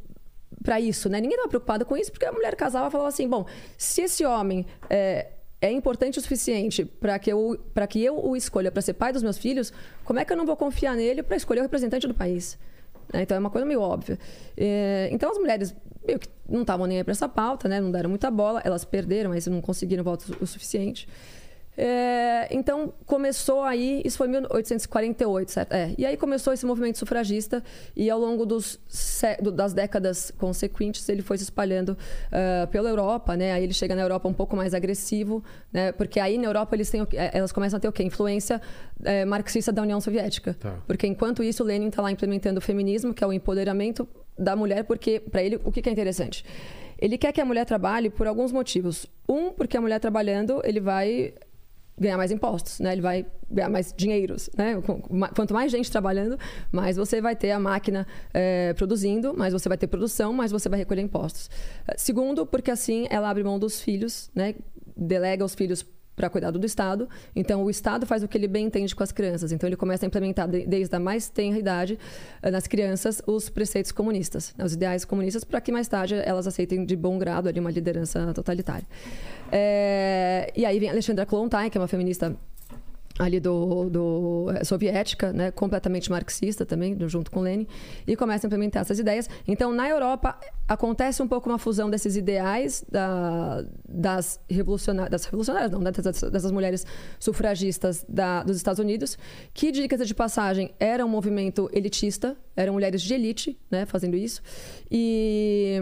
para 0.64 0.80
isso, 0.80 1.10
né? 1.10 1.22
Ninguém 1.22 1.36
estava 1.36 1.50
preocupado 1.50 1.86
com 1.86 1.96
isso, 1.96 2.12
porque 2.12 2.26
a 2.26 2.32
mulher 2.32 2.56
casava 2.56 2.90
falava 2.90 3.10
assim: 3.10 3.28
bom, 3.28 3.46
se 3.78 4.02
esse 4.02 4.26
homem 4.26 4.66
é, 4.90 5.28
é 5.62 5.72
importante 5.72 6.20
o 6.20 6.22
suficiente 6.22 6.86
para 6.86 7.18
que, 7.20 7.32
eu, 7.32 7.60
que 7.90 8.04
eu 8.04 8.18
o 8.24 8.36
escolha 8.36 8.72
para 8.72 8.82
ser 8.82 8.94
pai 8.94 9.14
dos 9.14 9.24
meus 9.24 9.38
filhos, 9.38 9.72
como 10.04 10.20
é 10.20 10.26
que 10.26 10.34
eu 10.34 10.38
não 10.38 10.46
vou 10.46 10.56
confiar 10.56 10.96
nele 10.96 11.24
para 11.24 11.36
escolher 11.36 11.60
o 11.60 11.64
representante 11.64 12.08
do 12.08 12.14
país? 12.14 12.58
Né? 13.14 13.22
Então 13.24 13.36
é 13.36 13.40
uma 13.40 13.50
coisa 13.50 13.66
meio 13.66 13.82
óbvia. 13.82 14.20
É, 14.58 15.10
então 15.12 15.32
as 15.32 15.38
mulheres 15.38 15.76
meio 16.06 16.20
que 16.20 16.30
não 16.48 16.62
estavam 16.62 16.86
nem 16.86 16.98
aí 16.98 17.04
para 17.04 17.12
essa 17.12 17.28
pauta, 17.28 17.68
né? 17.68 17.82
não 17.82 17.92
deram 17.92 18.10
muita 18.10 18.30
bola, 18.30 18.62
elas 18.64 18.86
perderam, 18.86 19.32
mas 19.32 19.48
não 19.48 19.62
conseguiram 19.62 20.04
voto 20.04 20.36
o 20.40 20.46
suficiente. 20.46 21.08
É, 21.78 22.48
então 22.52 22.94
começou 23.06 23.64
aí, 23.64 24.02
isso 24.06 24.18
foi 24.18 24.28
em 24.28 24.32
1848, 24.32 25.52
certo? 25.52 25.74
É, 25.74 25.94
e 25.98 26.06
aí 26.06 26.16
começou 26.16 26.54
esse 26.54 26.66
movimento 26.66 26.98
sufragista 26.98 27.64
e 27.96 28.10
ao 28.10 28.20
longo 28.20 28.46
dos, 28.46 28.80
das 29.54 29.74
décadas 29.74 30.32
consequentes 30.38 31.08
ele 31.10 31.22
foi 31.22 31.38
se 31.38 31.44
espalhando 31.44 31.98
ah, 32.32 32.68
pela 32.68 32.90
Europa, 32.90 33.36
né? 33.36 33.54
Aí 33.54 33.64
ele 33.64 33.74
chega 33.74 33.96
na 33.96 34.02
Europa 34.02 34.28
um 34.28 34.34
pouco 34.34 34.56
mais 34.56 34.74
agressivo, 34.74 35.44
né? 35.72 35.92
Porque 35.92 36.20
aí 36.20 36.38
na 36.38 36.46
Europa 36.46 36.76
eles 36.76 36.90
têm? 36.90 37.02
Eh, 37.14 37.32
elas 37.34 37.52
começam 37.52 37.78
a 37.78 37.80
ter 37.80 37.88
o 37.88 37.92
quê? 37.92 38.04
Influência 38.04 38.62
eh, 39.04 39.26
marxista 39.26 39.72
da 39.72 39.82
União 39.82 40.00
Soviética. 40.00 40.56
Tá. 40.60 40.78
Porque 40.88 41.08
enquanto 41.08 41.44
isso 41.44 41.64
Lenin 41.64 41.88
está 41.88 42.02
lá 42.02 42.12
implementando 42.12 42.60
o 42.60 42.62
feminismo, 42.62 43.14
que 43.14 43.24
é 43.24 43.28
o 43.28 43.34
empoderamento 43.34 44.08
da 44.38 44.56
mulher, 44.56 44.84
porque 44.84 45.20
para 45.20 45.44
ele 45.44 45.60
o 45.64 45.72
que, 45.72 45.82
que 45.82 45.90
é 45.90 45.92
interessante? 45.92 46.46
Ele 46.98 47.18
quer 47.18 47.32
que 47.34 47.42
a 47.42 47.46
mulher 47.46 47.66
trabalhe 47.66 48.10
por 48.10 48.26
alguns 48.26 48.52
motivos. 48.52 49.06
Um, 49.28 49.52
porque 49.52 49.76
a 49.76 49.82
mulher 49.82 50.00
trabalhando, 50.00 50.62
ele 50.64 50.80
vai 50.80 51.34
ganhar 51.98 52.18
mais 52.18 52.32
impostos, 52.32 52.80
né? 52.80 52.92
Ele 52.94 53.02
vai 53.02 53.26
ganhar 53.50 53.70
mais 53.70 53.94
dinheiros, 53.96 54.50
né? 54.58 54.76
Quanto 55.36 55.54
mais 55.54 55.72
gente 55.72 55.90
trabalhando, 55.90 56.38
mais 56.72 56.98
você 56.98 57.22
vai 57.22 57.36
ter 57.36 57.52
a 57.52 57.60
máquina 57.60 58.06
eh, 58.34 58.74
produzindo, 58.74 59.34
mais 59.36 59.54
você 59.54 59.70
vai 59.70 59.78
ter 59.78 59.88
produção, 59.88 60.34
mais 60.34 60.52
você 60.52 60.68
vai 60.68 60.80
recolher 60.80 61.02
impostos. 61.02 61.50
Eh, 61.88 61.96
Segundo, 61.98 62.46
porque 62.46 62.72
assim 62.72 63.08
ela 63.10 63.30
abre 63.30 63.44
mão 63.44 63.58
dos 63.58 63.82
filhos, 63.82 64.30
né? 64.36 64.56
Delega 64.98 65.44
os 65.44 65.56
filhos 65.56 65.86
para 66.16 66.30
cuidado 66.30 66.58
do 66.58 66.66
Estado. 66.66 67.08
Então, 67.36 67.64
o 67.64 67.70
Estado 67.70 68.06
faz 68.06 68.24
o 68.24 68.28
que 68.28 68.38
ele 68.38 68.48
bem 68.48 68.66
entende 68.66 68.96
com 68.96 69.04
as 69.04 69.12
crianças. 69.12 69.52
Então, 69.52 69.68
ele 69.68 69.76
começa 69.76 70.06
a 70.06 70.08
implementar, 70.08 70.48
de, 70.48 70.66
desde 70.66 70.96
a 70.96 71.00
mais 71.00 71.30
tenra 71.30 71.60
idade, 71.60 72.00
eh, 72.42 72.52
nas 72.52 72.68
crianças, 72.68 73.22
os 73.28 73.50
preceitos 73.50 73.92
comunistas, 73.92 74.54
né, 74.58 74.64
os 74.64 74.74
ideais 74.74 75.04
comunistas, 75.04 75.44
para 75.44 75.60
que 75.60 75.72
mais 75.72 75.88
tarde 75.88 76.16
elas 76.16 76.48
aceitem 76.48 76.86
de 76.86 76.96
bom 76.96 77.18
grado 77.18 77.50
ali, 77.50 77.60
uma 77.60 77.72
liderança 77.72 78.34
totalitária. 78.34 78.88
É, 79.52 80.52
e 80.56 80.66
aí 80.66 80.80
vem 80.80 80.90
Alexandra 80.90 81.26
Klontai, 81.26 81.70
que 81.70 81.78
é 81.78 81.82
uma 81.82 81.88
feminista 81.88 82.36
ali 83.18 83.40
do, 83.40 83.90
do 83.90 84.52
eh, 84.52 84.64
soviética, 84.64 85.32
né, 85.32 85.52
completamente 85.52 86.10
marxista 86.10 86.66
também, 86.66 86.98
junto 87.08 87.32
com 87.32 87.42
Lenin, 87.42 87.68
e 88.06 88.16
começa 88.16 88.46
a 88.46 88.48
implementar 88.48 88.82
essas 88.82 89.00
ideias. 89.00 89.30
Então, 89.48 89.74
na 89.74 89.88
Europa 89.88 90.38
acontece 90.68 91.22
um 91.22 91.28
pouco 91.28 91.50
uma 91.50 91.58
fusão 91.58 91.90
desses 91.90 92.16
ideais 92.18 92.84
da, 92.92 93.64
das 93.88 94.40
revolucionárias, 94.50 95.12
das 95.12 95.26
revolucionárias 95.26 95.72
não, 95.72 95.80
né, 95.80 95.92
dessas, 95.92 96.30
dessas 96.30 96.52
mulheres 96.52 96.86
sufragistas 97.20 98.06
da, 98.08 98.44
dos 98.44 98.58
Estados 98.58 98.80
Unidos, 98.80 99.18
que 99.54 99.72
dicas 99.72 100.06
de 100.06 100.14
passagem 100.14 100.74
era 100.80 101.06
um 101.06 101.10
movimento 101.10 101.70
elitista, 101.72 102.36
eram 102.56 102.74
mulheres 102.74 103.02
de 103.02 103.14
elite, 103.14 103.58
né, 103.72 103.86
fazendo 103.86 104.18
isso, 104.18 104.42
e 104.92 105.80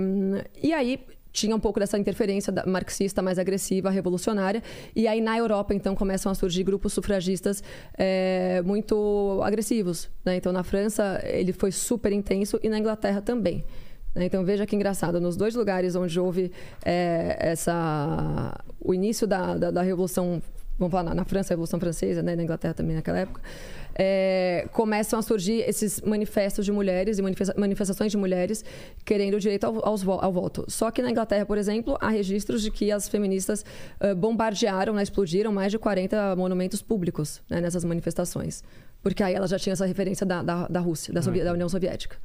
e 0.61 0.73
aí 0.73 0.99
tinha 1.34 1.55
um 1.55 1.59
pouco 1.59 1.79
dessa 1.79 1.97
interferência 1.97 2.53
marxista 2.65 3.21
mais 3.21 3.39
agressiva, 3.39 3.89
revolucionária. 3.89 4.61
E 4.95 5.07
aí, 5.07 5.19
na 5.19 5.38
Europa, 5.38 5.73
então, 5.73 5.95
começam 5.95 6.31
a 6.31 6.36
surgir 6.36 6.63
grupos 6.63 6.93
sufragistas 6.93 7.63
é, 7.97 8.61
muito 8.63 9.41
agressivos. 9.43 10.09
Né? 10.23 10.38
Então, 10.38 10.53
na 10.53 10.63
França, 10.63 11.19
ele 11.25 11.51
foi 11.51 11.71
super 11.71 12.11
intenso 12.13 12.59
e 12.61 12.69
na 12.69 12.77
Inglaterra 12.77 13.19
também. 13.19 13.65
Né? 14.13 14.25
Então, 14.25 14.45
veja 14.45 14.65
que 14.67 14.75
engraçado. 14.75 15.19
Nos 15.19 15.36
dois 15.36 15.55
lugares 15.55 15.95
onde 15.95 16.17
houve 16.19 16.51
é, 16.86 17.36
essa, 17.39 18.55
o 18.79 18.93
início 18.93 19.25
da, 19.25 19.57
da, 19.57 19.71
da 19.71 19.81
Revolução 19.81 20.39
vamos 20.77 20.91
falar 20.91 21.03
na, 21.03 21.15
na 21.15 21.25
França, 21.25 21.53
a 21.53 21.53
Revolução 21.53 21.79
Francesa, 21.79 22.23
né, 22.23 22.36
na 22.36 22.43
Inglaterra 22.43 22.73
também 22.73 22.95
naquela 22.95 23.19
época, 23.19 23.41
é, 23.95 24.67
começam 24.71 25.19
a 25.19 25.21
surgir 25.21 25.63
esses 25.67 26.01
manifestos 26.01 26.65
de 26.65 26.71
mulheres 26.71 27.19
e 27.19 27.21
manifestações 27.57 28.11
de 28.11 28.17
mulheres 28.17 28.63
querendo 29.05 29.35
o 29.35 29.39
direito 29.39 29.65
ao, 29.65 29.85
ao, 29.85 30.23
ao, 30.23 30.31
voto. 30.31 30.65
Só 30.67 30.89
que 30.91 31.01
na 31.01 31.11
Inglaterra, 31.11 31.45
por 31.45 31.57
exemplo, 31.57 31.97
há 32.01 32.09
registros 32.09 32.61
de 32.61 32.71
que 32.71 32.91
as 32.91 33.07
feministas 33.07 33.63
uh, 34.01 34.15
bombardearam, 34.15 34.93
né, 34.93 35.03
explodiram 35.03 35.51
mais 35.51 35.71
de 35.71 35.77
40 35.77 36.35
monumentos 36.35 36.81
públicos 36.81 37.41
né, 37.49 37.61
nessas 37.61 37.83
manifestações. 37.83 38.63
Porque 39.01 39.21
aí 39.21 39.33
elas 39.33 39.49
já 39.49 39.59
tinham 39.59 39.73
essa 39.73 39.85
referência 39.85 40.25
da, 40.25 40.41
da, 40.41 40.67
da 40.67 40.79
Rússia, 40.79 41.13
da, 41.13 41.19
ah, 41.19 41.43
da 41.43 41.53
União 41.53 41.67
Soviética. 41.67 42.17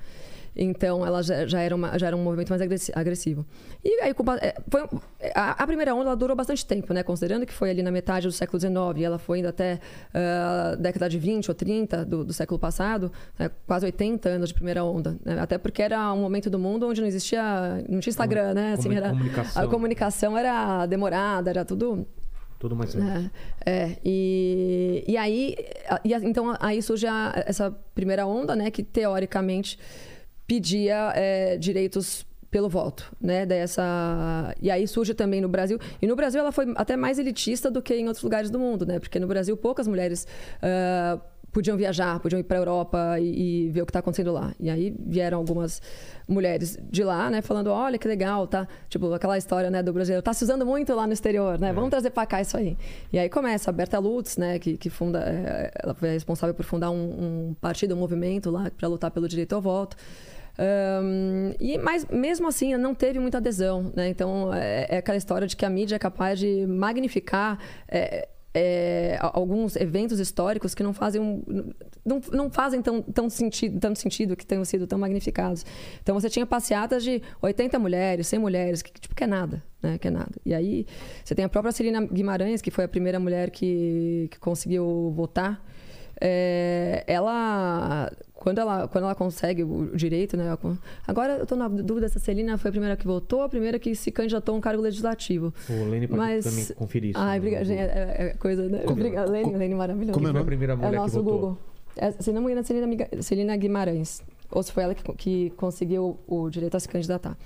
Então, 0.58 1.06
ela 1.06 1.22
já, 1.22 1.46
já, 1.46 1.60
era, 1.60 1.74
uma, 1.74 1.96
já 1.98 2.08
era 2.08 2.16
um 2.16 2.22
movimento 2.22 2.50
mais 2.50 2.60
agressivo. 2.92 3.46
E 3.84 4.00
aí, 4.00 4.10
é, 4.40 4.54
foi, 4.68 4.88
a, 5.34 5.62
a, 5.62 5.66
primeira 5.66 5.94
onda 5.94 6.16
durou 6.16 6.36
bastante 6.36 6.66
tempo, 6.66 6.92
né? 6.92 7.04
Considerando 7.04 7.46
que 7.46 7.52
foi 7.52 7.70
ali 7.70 7.80
na 7.80 7.92
metade 7.92 8.26
do 8.26 8.32
século 8.32 8.58
XIX 8.58 8.74
e 8.96 9.04
ela 9.04 9.18
foi 9.18 9.38
ainda 9.38 9.50
até 9.50 9.78
a 10.12 10.74
uh, 10.74 10.76
década 10.76 11.08
de 11.08 11.18
20 11.18 11.48
ou 11.48 11.54
30 11.54 12.04
do, 12.04 12.24
do 12.24 12.32
século 12.32 12.58
passado, 12.58 13.12
né? 13.38 13.48
quase 13.66 13.86
80 13.86 14.28
anos 14.28 14.48
de 14.48 14.54
primeira 14.54 14.82
onda. 14.82 15.16
Né? 15.24 15.38
Até 15.38 15.58
porque 15.58 15.80
era 15.80 16.12
um 16.12 16.20
momento 16.20 16.50
do 16.50 16.58
mundo 16.58 16.88
onde 16.88 17.00
não 17.00 17.06
existia, 17.06 17.42
não 17.88 18.00
tinha 18.00 18.10
Instagram, 18.10 18.54
né? 18.54 18.72
Assim, 18.72 18.92
era, 18.92 19.10
comunicação. 19.10 19.62
A 19.62 19.68
comunicação 19.68 20.38
era 20.38 20.86
demorada, 20.86 21.50
era 21.50 21.64
tudo 21.64 22.04
tudo 22.58 22.74
mais 22.74 22.92
é, 22.96 23.30
é, 23.64 23.96
e, 24.04 25.04
e 25.06 25.16
aí 25.16 25.54
e, 26.04 26.12
então 26.12 26.56
aí 26.58 26.82
surge 26.82 27.06
a, 27.06 27.32
essa 27.46 27.70
primeira 27.94 28.26
onda 28.26 28.56
né 28.56 28.68
que 28.68 28.82
teoricamente 28.82 29.78
pedia 30.48 31.12
é, 31.14 31.58
direitos 31.58 32.26
pelo 32.50 32.68
voto, 32.68 33.14
né? 33.20 33.44
Dessa 33.44 34.54
e 34.60 34.70
aí 34.70 34.88
surge 34.88 35.12
também 35.12 35.40
no 35.40 35.48
Brasil 35.48 35.78
e 36.00 36.06
no 36.06 36.16
Brasil 36.16 36.40
ela 36.40 36.50
foi 36.50 36.72
até 36.76 36.96
mais 36.96 37.18
elitista 37.18 37.70
do 37.70 37.82
que 37.82 37.94
em 37.94 38.06
outros 38.06 38.24
lugares 38.24 38.50
do 38.50 38.58
mundo, 38.58 38.86
né? 38.86 38.98
Porque 38.98 39.20
no 39.20 39.26
Brasil 39.26 39.54
poucas 39.56 39.86
mulheres 39.86 40.26
uh, 40.62 41.20
podiam 41.52 41.76
viajar, 41.76 42.18
podiam 42.20 42.38
ir 42.38 42.44
para 42.44 42.56
a 42.56 42.60
Europa 42.60 43.16
e, 43.20 43.66
e, 43.66 43.70
ver 43.70 43.82
o 43.82 43.86
que 43.86 43.90
está 43.90 43.98
acontecendo 43.98 44.32
lá. 44.32 44.54
E 44.60 44.70
aí 44.70 44.94
vieram 44.98 45.38
algumas 45.38 45.80
mulheres 46.26 46.78
de 46.90 47.02
lá, 47.04 47.28
né? 47.30 47.42
Falando, 47.42 47.68
olha 47.68 47.98
que 47.98 48.08
legal, 48.08 48.46
tá? 48.46 48.66
Tipo 48.88 49.12
aquela 49.12 49.36
história, 49.36 49.70
né? 49.70 49.82
Do 49.82 49.92
brasileiro, 49.92 50.22
tá 50.22 50.32
se 50.32 50.44
usando 50.44 50.64
muito 50.64 50.94
lá 50.94 51.06
no 51.06 51.12
exterior, 51.12 51.58
né? 51.58 51.70
É. 51.70 51.72
Vamos 51.72 51.90
trazer 51.90 52.10
para 52.10 52.26
cá 52.26 52.40
isso 52.40 52.56
aí. 52.56 52.76
E 53.12 53.18
aí 53.18 53.28
começa 53.28 53.70
a 53.70 53.72
Berta 53.72 53.98
Lutz, 53.98 54.38
né? 54.38 54.58
Que, 54.58 54.78
que 54.78 54.88
funda, 54.88 55.20
é, 55.20 55.70
ela 55.82 55.94
foi 55.94 56.10
responsável 56.10 56.54
por 56.54 56.64
fundar 56.64 56.90
um, 56.90 57.50
um 57.50 57.56
partido, 57.60 57.94
um 57.94 57.98
movimento 57.98 58.50
lá 58.50 58.70
para 58.74 58.88
lutar 58.88 59.10
pelo 59.10 59.28
direito 59.28 59.54
ao 59.54 59.60
voto. 59.60 59.96
Um, 60.58 61.52
e, 61.60 61.78
mas 61.78 62.04
mesmo 62.06 62.48
assim 62.48 62.76
não 62.76 62.94
teve 62.94 63.18
muita 63.18 63.38
adesão. 63.38 63.92
Né? 63.94 64.08
Então 64.08 64.52
é, 64.52 64.86
é, 64.88 64.96
aquela 64.98 65.16
história 65.16 65.46
de 65.46 65.56
que 65.56 65.64
a 65.64 65.70
mídia 65.70 65.96
é 65.96 65.98
capaz 65.98 66.38
de 66.38 66.66
magnificar. 66.66 67.58
É, 67.88 68.28
é, 68.54 69.18
alguns 69.20 69.76
eventos 69.76 70.18
históricos 70.18 70.74
que 70.74 70.82
não 70.82 70.92
fazem 70.92 71.20
um, 71.20 71.42
não, 72.04 72.20
não 72.32 72.50
fazem 72.50 72.80
tão, 72.82 73.02
tão 73.02 73.28
sentido, 73.28 73.78
tanto 73.78 73.98
sentido 73.98 74.34
que 74.34 74.44
tenham 74.44 74.64
sido 74.64 74.86
tão 74.86 74.98
magnificados. 74.98 75.64
Então 76.02 76.18
você 76.18 76.28
tinha 76.28 76.46
passeatas 76.46 77.04
de 77.04 77.22
80 77.40 77.78
mulheres, 77.78 78.26
100 78.26 78.38
mulheres, 78.38 78.82
que 78.82 78.90
tipo 78.92 79.14
que 79.14 79.22
é 79.22 79.26
nada, 79.26 79.62
né? 79.82 79.98
Que 79.98 80.08
é 80.08 80.10
nada. 80.10 80.32
E 80.44 80.54
aí 80.54 80.86
você 81.22 81.34
tem 81.34 81.44
a 81.44 81.48
própria 81.48 81.70
Celina 81.70 82.04
Guimarães, 82.04 82.60
que 82.60 82.70
foi 82.70 82.84
a 82.84 82.88
primeira 82.88 83.20
mulher 83.20 83.50
que, 83.50 84.28
que 84.30 84.38
conseguiu 84.38 85.12
votar. 85.14 85.62
É, 86.20 87.04
ela 87.06 88.10
quando 88.34 88.58
ela, 88.58 88.86
quando 88.86 89.04
ela 89.04 89.14
consegue 89.14 89.64
o 89.64 89.90
direito, 89.94 90.36
né? 90.36 90.56
Agora 91.06 91.38
eu 91.38 91.42
estou 91.42 91.58
na 91.58 91.66
dúvida 91.68 92.08
se 92.08 92.18
a 92.18 92.20
Celina 92.20 92.56
foi 92.56 92.68
a 92.68 92.72
primeira 92.72 92.96
que 92.96 93.04
votou 93.04 93.40
ou 93.40 93.44
a 93.44 93.48
primeira 93.48 93.78
que 93.78 93.94
se 93.94 94.12
candidatou 94.12 94.54
a 94.54 94.58
um 94.58 94.60
cargo 94.60 94.80
legislativo. 94.80 95.52
O 95.68 95.90
Lene 95.90 96.06
pode 96.06 96.18
Mas... 96.18 96.44
também 96.44 96.64
conferir 96.76 97.10
isso. 97.10 97.18
Ai, 97.18 97.38
obrigada, 97.38 97.64
gente. 97.64 97.80
É, 97.80 98.16
é, 98.18 98.34
coisa, 98.38 98.68
né? 98.68 98.84
Obrigada, 98.86 99.30
Lene, 99.30 99.56
Lene 99.56 99.74
maravilhoso. 99.74 100.12
Como 100.12 100.28
é, 100.28 100.32
é 100.32 100.40
a 100.40 100.44
primeira 100.44 100.76
mulher 100.76 100.94
é 100.94 100.98
o 100.98 101.02
nosso 101.02 101.18
que 101.18 101.22
votou? 101.24 101.40
Google. 101.40 101.58
É, 101.96 102.12
se 102.12 102.32
não 102.32 102.40
me 102.40 102.52
engano, 102.52 102.60
é 102.60 102.62
Celina, 102.62 103.22
Celina 103.22 103.56
Guimarães. 103.56 104.22
Ou 104.50 104.62
se 104.62 104.72
foi 104.72 104.84
ela 104.84 104.94
que, 104.94 105.12
que 105.14 105.50
conseguiu 105.56 106.18
o 106.26 106.48
direito 106.48 106.76
a 106.76 106.80
se 106.80 106.88
candidatar. 106.88 107.36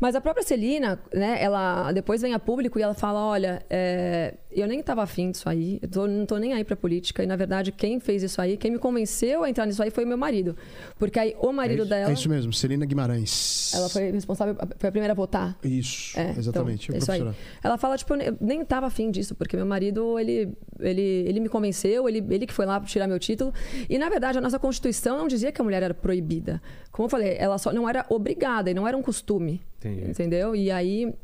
Mas 0.00 0.14
a 0.14 0.20
própria 0.20 0.44
Celina, 0.44 0.98
né, 1.12 1.38
ela 1.40 1.92
depois 1.92 2.20
vem 2.20 2.34
a 2.34 2.38
público 2.38 2.78
e 2.78 2.82
ela 2.82 2.94
fala: 2.94 3.20
olha, 3.24 3.64
é, 3.70 4.34
eu 4.50 4.66
nem 4.66 4.80
estava 4.80 5.02
afim 5.02 5.30
disso 5.30 5.48
aí, 5.48 5.78
eu 5.82 5.88
tô, 5.88 6.06
não 6.06 6.26
tô 6.26 6.36
nem 6.36 6.52
aí 6.52 6.64
pra 6.64 6.76
política. 6.76 7.22
E 7.22 7.26
na 7.26 7.36
verdade, 7.36 7.72
quem 7.72 7.98
fez 8.00 8.22
isso 8.22 8.40
aí, 8.40 8.56
quem 8.56 8.70
me 8.70 8.78
convenceu 8.78 9.44
a 9.44 9.50
entrar 9.50 9.66
nisso 9.66 9.82
aí 9.82 9.90
foi 9.90 10.04
o 10.04 10.06
meu 10.06 10.18
marido. 10.18 10.56
Porque 10.98 11.18
aí 11.18 11.36
o 11.40 11.52
marido 11.52 11.80
é 11.80 11.82
isso, 11.82 11.88
dela. 11.90 12.10
É 12.10 12.12
isso 12.12 12.28
mesmo, 12.28 12.52
Celina 12.52 12.84
Guimarães. 12.84 13.72
Ela 13.74 13.88
foi 13.88 14.10
responsável, 14.10 14.56
foi 14.78 14.88
a 14.88 14.92
primeira 14.92 15.12
a 15.12 15.16
votar. 15.16 15.56
Isso, 15.62 16.18
é, 16.18 16.30
exatamente. 16.36 16.88
Então, 16.88 16.98
isso 16.98 17.12
aí. 17.12 17.34
Ela 17.62 17.78
fala: 17.78 17.96
tipo, 17.96 18.14
eu 18.14 18.36
nem 18.40 18.62
estava 18.62 18.86
afim 18.86 19.10
disso, 19.10 19.34
porque 19.34 19.56
meu 19.56 19.66
marido, 19.66 20.18
ele, 20.18 20.52
ele, 20.80 21.02
ele 21.02 21.40
me 21.40 21.48
convenceu, 21.48 22.08
ele, 22.08 22.24
ele 22.30 22.46
que 22.46 22.52
foi 22.52 22.66
lá 22.66 22.80
tirar 22.80 23.06
meu 23.06 23.18
título. 23.18 23.52
E 23.88 23.96
na 23.96 24.08
verdade, 24.08 24.38
a 24.38 24.40
nossa 24.40 24.58
Constituição 24.58 25.18
não 25.18 25.28
dizia 25.28 25.52
que 25.52 25.60
a 25.60 25.64
mulher 25.64 25.82
era 25.82 25.94
proibida. 25.94 26.60
Como 26.90 27.06
eu 27.06 27.10
falei, 27.10 27.36
ela 27.38 27.58
só 27.58 27.72
não 27.72 27.88
era 27.88 28.04
obrigada 28.08 28.70
e 28.70 28.74
não 28.74 28.86
era 28.86 28.96
um 28.96 29.02
costume. 29.02 29.62
Entendi. 29.84 30.10
Entendeu? 30.10 30.56
E 30.56 30.70
aí. 30.70 31.14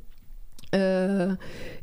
Uh, 0.72 1.36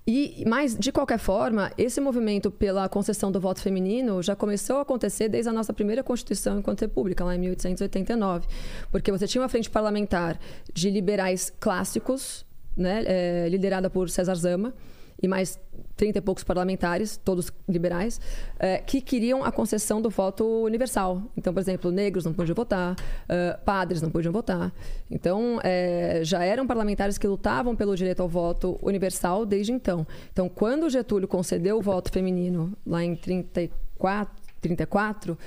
e, 0.05 0.45
mas, 0.47 0.77
de 0.77 0.93
qualquer 0.93 1.19
forma, 1.19 1.71
esse 1.77 1.99
movimento 1.99 2.49
pela 2.49 2.87
concessão 2.87 3.29
do 3.29 3.41
voto 3.41 3.59
feminino 3.59 4.23
já 4.23 4.33
começou 4.33 4.77
a 4.77 4.81
acontecer 4.83 5.27
desde 5.27 5.49
a 5.49 5.53
nossa 5.53 5.73
primeira 5.73 6.01
Constituição 6.01 6.59
enquanto 6.59 6.81
República, 6.81 7.25
lá 7.25 7.35
em 7.35 7.39
1889. 7.39 8.47
Porque 8.89 9.11
você 9.11 9.27
tinha 9.27 9.41
uma 9.41 9.49
frente 9.49 9.69
parlamentar 9.69 10.39
de 10.73 10.89
liberais 10.89 11.51
clássicos, 11.59 12.45
né, 12.77 13.03
é, 13.05 13.49
liderada 13.49 13.89
por 13.89 14.09
César 14.09 14.35
Zama, 14.35 14.73
e 15.21 15.27
mais 15.27 15.59
30 15.95 16.19
e 16.19 16.21
poucos 16.21 16.43
parlamentares, 16.43 17.17
todos 17.17 17.51
liberais, 17.67 18.21
é, 18.59 18.77
que 18.77 19.01
queriam 19.01 19.43
a 19.43 19.51
concessão 19.51 20.01
do 20.01 20.09
voto 20.09 20.45
universal. 20.63 21.23
Então, 21.35 21.53
por 21.53 21.59
exemplo, 21.59 21.91
negros 21.91 22.23
não 22.23 22.33
podiam 22.33 22.55
votar, 22.55 22.93
uh, 22.93 23.65
padres 23.65 24.01
não 24.01 24.11
podiam 24.11 24.31
votar. 24.31 24.71
Então, 25.09 25.59
é, 25.63 26.21
já 26.23 26.43
eram 26.43 26.67
parlamentares 26.67 27.17
que 27.17 27.27
lutavam 27.27 27.75
pelo 27.75 27.95
direito 27.95 28.21
ao 28.21 28.29
voto 28.29 28.77
universal 28.81 29.45
desde 29.45 29.71
então. 29.71 30.05
Então, 30.31 30.47
quando 30.47 30.89
Getúlio 30.89 31.27
concedeu 31.27 31.77
o 31.77 31.81
voto 31.81 32.11
feminino, 32.11 32.73
lá 32.85 33.03
em 33.03 33.15
34, 33.15 34.35
34 34.61 35.37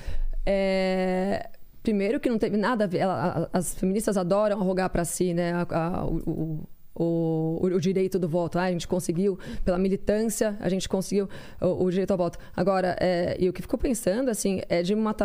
é, 0.45 1.49
primeiro 1.83 2.19
que 2.19 2.29
não 2.29 2.39
teve 2.39 2.57
nada 2.57 2.85
a 2.85 2.87
ver, 2.87 3.03
as 3.53 3.75
feministas 3.75 4.17
adoram 4.17 4.61
arrogar 4.61 4.91
para 4.91 5.05
si 5.05 5.33
né, 5.33 5.53
a, 5.53 5.67
a, 5.71 6.05
o, 6.07 6.67
o, 7.01 7.59
o, 7.63 7.81
direito 7.81 8.19
do 8.19 8.29
voto. 8.29 8.59
Ah, 8.59 8.65
a 8.65 8.73
gente 8.73 8.87
conseguiu, 8.87 9.39
pela 9.65 9.79
militância, 9.79 10.57
a 10.61 10.69
gente 10.69 10.87
conseguiu 10.87 11.29
o, 11.61 11.85
o 11.85 11.91
direito 11.91 12.11
ao 12.11 12.19
voto. 12.19 12.39
Agora, 12.55 12.95
é, 13.01 13.37
e 13.39 13.49
o 13.49 13.53
que 13.53 13.63
ficou 13.63 13.79
pensando, 13.79 14.29
assim, 14.29 14.61
é 14.69 14.83
de, 14.83 14.93
uma, 14.93 15.17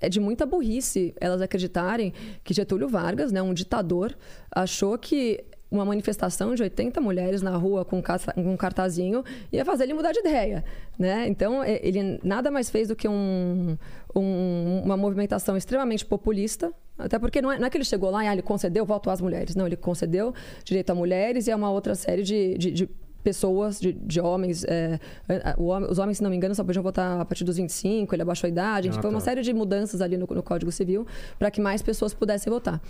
é 0.00 0.08
de 0.08 0.20
muita 0.20 0.46
burrice 0.46 1.14
elas 1.20 1.42
acreditarem 1.42 2.14
que 2.42 2.54
Getúlio 2.54 2.88
Vargas, 2.88 3.30
né, 3.30 3.42
um 3.42 3.52
ditador, 3.52 4.16
achou 4.50 4.96
que 4.96 5.44
uma 5.70 5.84
manifestação 5.84 6.54
de 6.54 6.62
80 6.62 6.98
mulheres 6.98 7.42
na 7.42 7.54
rua 7.56 7.84
com 7.84 8.02
um 8.36 8.56
cartazinho 8.56 9.22
ia 9.52 9.64
fazer 9.66 9.84
ele 9.84 9.92
mudar 9.92 10.12
de 10.12 10.20
ideia, 10.20 10.64
né? 10.98 11.28
Então, 11.28 11.62
ele 11.62 12.18
nada 12.22 12.50
mais 12.50 12.70
fez 12.70 12.88
do 12.88 12.96
que 12.96 13.06
um, 13.06 13.76
um, 14.14 14.82
uma 14.84 14.96
movimentação 14.96 15.56
extremamente 15.56 16.04
populista, 16.04 16.72
até 16.96 17.18
porque 17.18 17.40
não 17.40 17.52
é, 17.52 17.58
não 17.58 17.66
é 17.66 17.70
que 17.70 17.76
ele 17.76 17.84
chegou 17.84 18.10
lá 18.10 18.24
e 18.24 18.28
ah, 18.28 18.32
ele 18.32 18.42
concedeu 18.42 18.84
voto 18.84 19.10
às 19.10 19.20
mulheres. 19.20 19.54
Não, 19.54 19.66
ele 19.66 19.76
concedeu 19.76 20.34
direito 20.64 20.90
a 20.90 20.94
mulheres 20.94 21.46
e 21.46 21.50
a 21.50 21.56
uma 21.56 21.70
outra 21.70 21.94
série 21.94 22.22
de, 22.22 22.58
de, 22.58 22.70
de 22.72 22.90
pessoas, 23.22 23.80
de, 23.80 23.92
de 23.92 24.20
homens. 24.20 24.64
é, 24.64 24.98
é, 25.28 25.54
os 25.58 25.98
homens, 25.98 26.18
se 26.18 26.22
não 26.22 26.30
me 26.30 26.36
engano, 26.36 26.54
só 26.54 26.64
podiam 26.64 26.82
votar 26.82 27.20
a 27.20 27.24
partir 27.24 27.44
dos 27.44 27.56
25, 27.56 28.14
ele 28.14 28.22
abaixou 28.22 28.48
a 28.48 28.50
idade. 28.50 28.88
Ah, 28.88 28.92
foi 28.92 29.10
uma 29.10 29.18
tá. 29.18 29.26
série 29.26 29.42
de 29.42 29.52
mudanças 29.52 30.00
ali 30.00 30.16
no, 30.16 30.26
no 30.26 30.42
Código 30.42 30.72
Civil 30.72 31.06
para 31.38 31.50
que 31.50 31.60
mais 31.60 31.82
pessoas 31.82 32.14
pudessem 32.14 32.50
votar. 32.52 32.80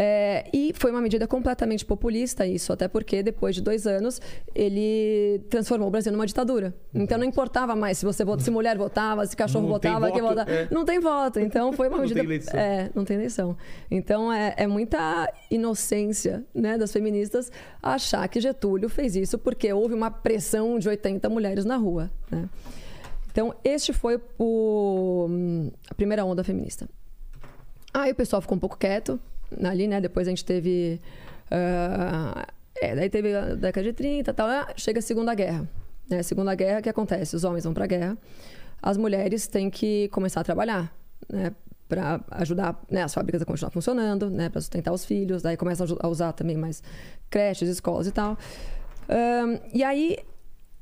É, 0.00 0.48
e 0.52 0.72
foi 0.76 0.92
uma 0.92 1.00
medida 1.00 1.26
completamente 1.26 1.84
populista 1.84 2.46
isso, 2.46 2.72
até 2.72 2.86
porque 2.86 3.20
depois 3.20 3.56
de 3.56 3.60
dois 3.60 3.84
anos 3.84 4.20
ele 4.54 5.40
transformou 5.50 5.88
o 5.88 5.90
Brasil 5.90 6.12
numa 6.12 6.24
ditadura. 6.24 6.72
Então 6.94 7.18
não 7.18 7.24
importava 7.24 7.74
mais 7.74 7.98
se 7.98 8.04
você 8.04 8.24
se 8.38 8.48
mulher 8.48 8.78
votava, 8.78 9.26
se 9.26 9.34
cachorro 9.36 9.64
Não 9.64 9.72
votava, 9.72 10.12
quem 10.12 10.22
votava. 10.22 10.48
é. 10.48 10.68
Não 10.70 10.84
tem 10.84 11.00
voto. 11.00 11.40
Então 11.40 11.72
foi 11.72 11.88
uma 11.88 11.96
Não 11.96 12.06
tem 12.06 12.14
medida. 12.14 12.32
eleição. 12.32 12.60
É, 12.60 12.90
não 12.94 13.04
tem 13.04 13.16
eleição. 13.16 13.56
Então 13.90 14.32
é, 14.32 14.54
é 14.56 14.68
muita 14.68 15.32
inocência 15.50 16.44
né, 16.54 16.78
das 16.78 16.92
feministas 16.92 17.50
achar 17.82 18.28
que 18.28 18.40
Getúlio 18.40 18.88
fez 18.88 19.16
isso 19.16 19.36
porque 19.36 19.72
houve 19.72 19.94
uma 19.94 20.12
pressão 20.12 20.78
de 20.78 20.88
80 20.88 21.28
mulheres 21.28 21.64
na 21.64 21.76
rua. 21.76 22.08
Né? 22.30 22.48
Então, 23.32 23.52
este 23.64 23.92
foi 23.92 24.20
o, 24.38 25.28
a 25.90 25.94
primeira 25.94 26.24
onda 26.24 26.44
feminista. 26.44 26.88
Aí 27.92 28.12
o 28.12 28.14
pessoal 28.14 28.40
ficou 28.40 28.56
um 28.56 28.60
pouco 28.60 28.76
quieto 28.76 29.18
ali, 29.64 29.86
né? 29.86 30.00
Depois 30.00 30.26
a 30.26 30.30
gente 30.30 30.44
teve. 30.44 31.00
ah, 31.50 32.46
é, 32.80 32.94
daí 32.94 33.10
teve 33.10 33.34
a 33.34 33.54
década 33.54 33.84
de 33.86 33.92
30 33.92 34.30
e 34.30 34.34
tal. 34.34 34.48
ah, 34.48 34.68
Chega 34.76 34.98
a 35.00 35.02
Segunda 35.02 35.34
Guerra. 35.34 35.68
Né? 36.08 36.22
Segunda 36.22 36.54
Guerra, 36.54 36.80
o 36.80 36.82
que 36.82 36.88
acontece? 36.88 37.36
Os 37.36 37.44
homens 37.44 37.64
vão 37.64 37.74
pra 37.74 37.86
guerra, 37.86 38.16
as 38.82 38.96
mulheres 38.96 39.46
têm 39.46 39.68
que 39.68 40.08
começar 40.08 40.40
a 40.40 40.44
trabalhar, 40.44 40.92
né? 41.28 41.52
Para 41.88 42.20
ajudar 42.32 42.78
né, 42.90 43.02
as 43.02 43.14
fábricas 43.14 43.40
a 43.40 43.46
continuar 43.46 43.70
funcionando, 43.70 44.28
né? 44.28 44.48
Para 44.50 44.60
sustentar 44.60 44.92
os 44.92 45.04
filhos. 45.06 45.42
Daí 45.42 45.56
começam 45.56 45.86
a 46.00 46.06
a 46.06 46.08
usar 46.08 46.32
também 46.32 46.56
mais 46.56 46.82
creches, 47.30 47.68
escolas 47.68 48.06
e 48.06 48.12
tal. 48.12 48.36
Ahn, 49.08 49.58
e 49.72 49.82
aí 49.82 50.18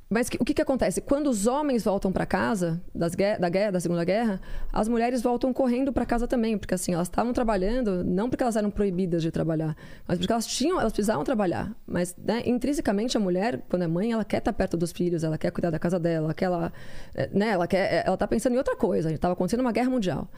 mas 0.09 0.29
que- 0.29 0.37
o 0.39 0.45
que, 0.45 0.53
que 0.53 0.61
acontece? 0.61 1.01
Quando 1.01 1.27
os 1.29 1.47
homens 1.47 1.83
voltam 1.83 2.11
para 2.11 2.25
casa 2.25 2.81
das 2.93 3.13
da 3.13 3.49
guerra, 3.49 3.71
da 3.71 3.79
Segunda 3.79 4.03
Guerra, 4.03 4.39
as 4.71 4.87
mulheres 4.87 5.21
voltam 5.21 5.51
correndo 5.51 5.91
para 5.91 6.05
casa 6.05 6.27
também, 6.27 6.57
porque 6.57 6.73
assim 6.73 6.93
elas 6.93 7.07
estavam 7.07 7.33
trabalhando 7.33 8.03
não 8.03 8.29
porque 8.29 8.43
elas 8.43 8.55
eram 8.55 8.69
proibidas 8.71 9.21
de 9.21 9.31
trabalhar, 9.31 9.75
mas 10.07 10.17
porque 10.17 10.31
elas 10.31 10.47
tinham, 10.47 10.79
elas 10.79 10.93
precisavam 10.93 11.23
trabalhar. 11.23 11.75
Mas 11.85 12.15
né, 12.17 12.41
intrinsecamente 12.45 13.17
a 13.17 13.19
mulher, 13.19 13.61
quando 13.69 13.81
é 13.83 13.87
mãe, 13.87 14.11
ela 14.11 14.23
quer 14.23 14.37
estar 14.37 14.53
perto 14.53 14.77
dos 14.77 14.91
filhos, 14.91 15.23
ela 15.23 15.37
quer 15.37 15.51
cuidar 15.51 15.69
da 15.71 15.79
casa 15.79 15.99
dela, 15.99 16.33
quer 16.33 16.45
ela, 16.45 16.71
eh, 17.13 17.29
né, 17.33 17.49
ela 17.49 17.67
quer, 17.67 18.03
ela 18.05 18.15
tá 18.17 18.27
pensando 18.27 18.53
em 18.53 18.57
outra 18.57 18.75
coisa. 18.75 19.11
Estava 19.11 19.33
acontecendo 19.33 19.59
uma 19.61 19.71
guerra 19.71 19.89
mundial. 19.89 20.29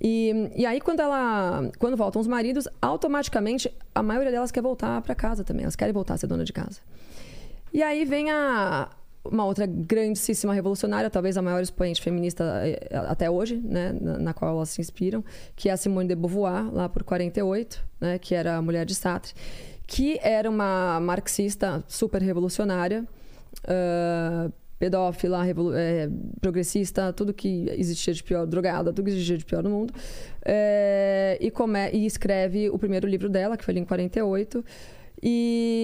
E, 0.00 0.50
e 0.54 0.66
aí, 0.66 0.80
quando 0.80 1.00
ela. 1.00 1.70
Quando 1.78 1.96
voltam 1.96 2.20
os 2.20 2.26
maridos, 2.26 2.68
automaticamente 2.82 3.72
a 3.94 4.02
maioria 4.02 4.30
delas 4.30 4.50
quer 4.50 4.60
voltar 4.62 5.00
para 5.00 5.14
casa 5.14 5.42
também. 5.42 5.62
Elas 5.62 5.76
querem 5.76 5.94
voltar 5.94 6.14
a 6.14 6.16
ser 6.18 6.26
dona 6.26 6.44
de 6.44 6.52
casa. 6.52 6.80
E 7.72 7.82
aí 7.82 8.04
vem 8.04 8.30
a, 8.30 8.88
uma 9.24 9.44
outra 9.44 9.66
grandíssima 9.66 10.54
revolucionária, 10.54 11.10
talvez 11.10 11.36
a 11.36 11.42
maior 11.42 11.60
expoente 11.62 12.00
feminista 12.00 12.44
eh, 12.64 12.88
até 13.08 13.30
hoje, 13.30 13.56
né, 13.56 13.94
na, 14.00 14.18
na 14.18 14.34
qual 14.34 14.56
elas 14.56 14.70
se 14.70 14.80
inspiram, 14.80 15.24
que 15.54 15.68
é 15.68 15.72
a 15.72 15.76
Simone 15.76 16.08
de 16.08 16.14
Beauvoir, 16.14 16.72
lá 16.72 16.88
por 16.88 17.02
48, 17.02 17.84
né, 18.00 18.18
que 18.18 18.34
era 18.34 18.56
a 18.56 18.62
mulher 18.62 18.86
de 18.86 18.94
Sartre, 18.94 19.34
que 19.86 20.18
era 20.22 20.48
uma 20.48 20.98
marxista 21.00 21.84
super 21.86 22.22
revolucionária, 22.22 23.04
ah, 23.66 24.50
pedófila, 24.78 25.42
revolu- 25.42 25.74
eh, 25.74 26.08
progressista, 26.40 27.10
tudo 27.12 27.32
que 27.32 27.66
existia 27.78 28.12
de 28.12 28.22
pior, 28.22 28.46
drogada, 28.46 28.92
tudo 28.92 29.06
que 29.06 29.10
existia 29.10 29.38
de 29.38 29.44
pior 29.44 29.62
no 29.62 29.70
mundo, 29.70 29.92
Eh, 30.48 31.38
e, 31.40 31.52
e 31.96 32.06
escreve 32.06 32.70
o 32.70 32.78
primeiro 32.78 33.08
livro 33.08 33.28
dela, 33.28 33.56
que 33.56 33.64
foi 33.64 33.72
ali 33.72 33.80
em 33.80 33.84
48, 33.84 34.64
e, 35.22 35.75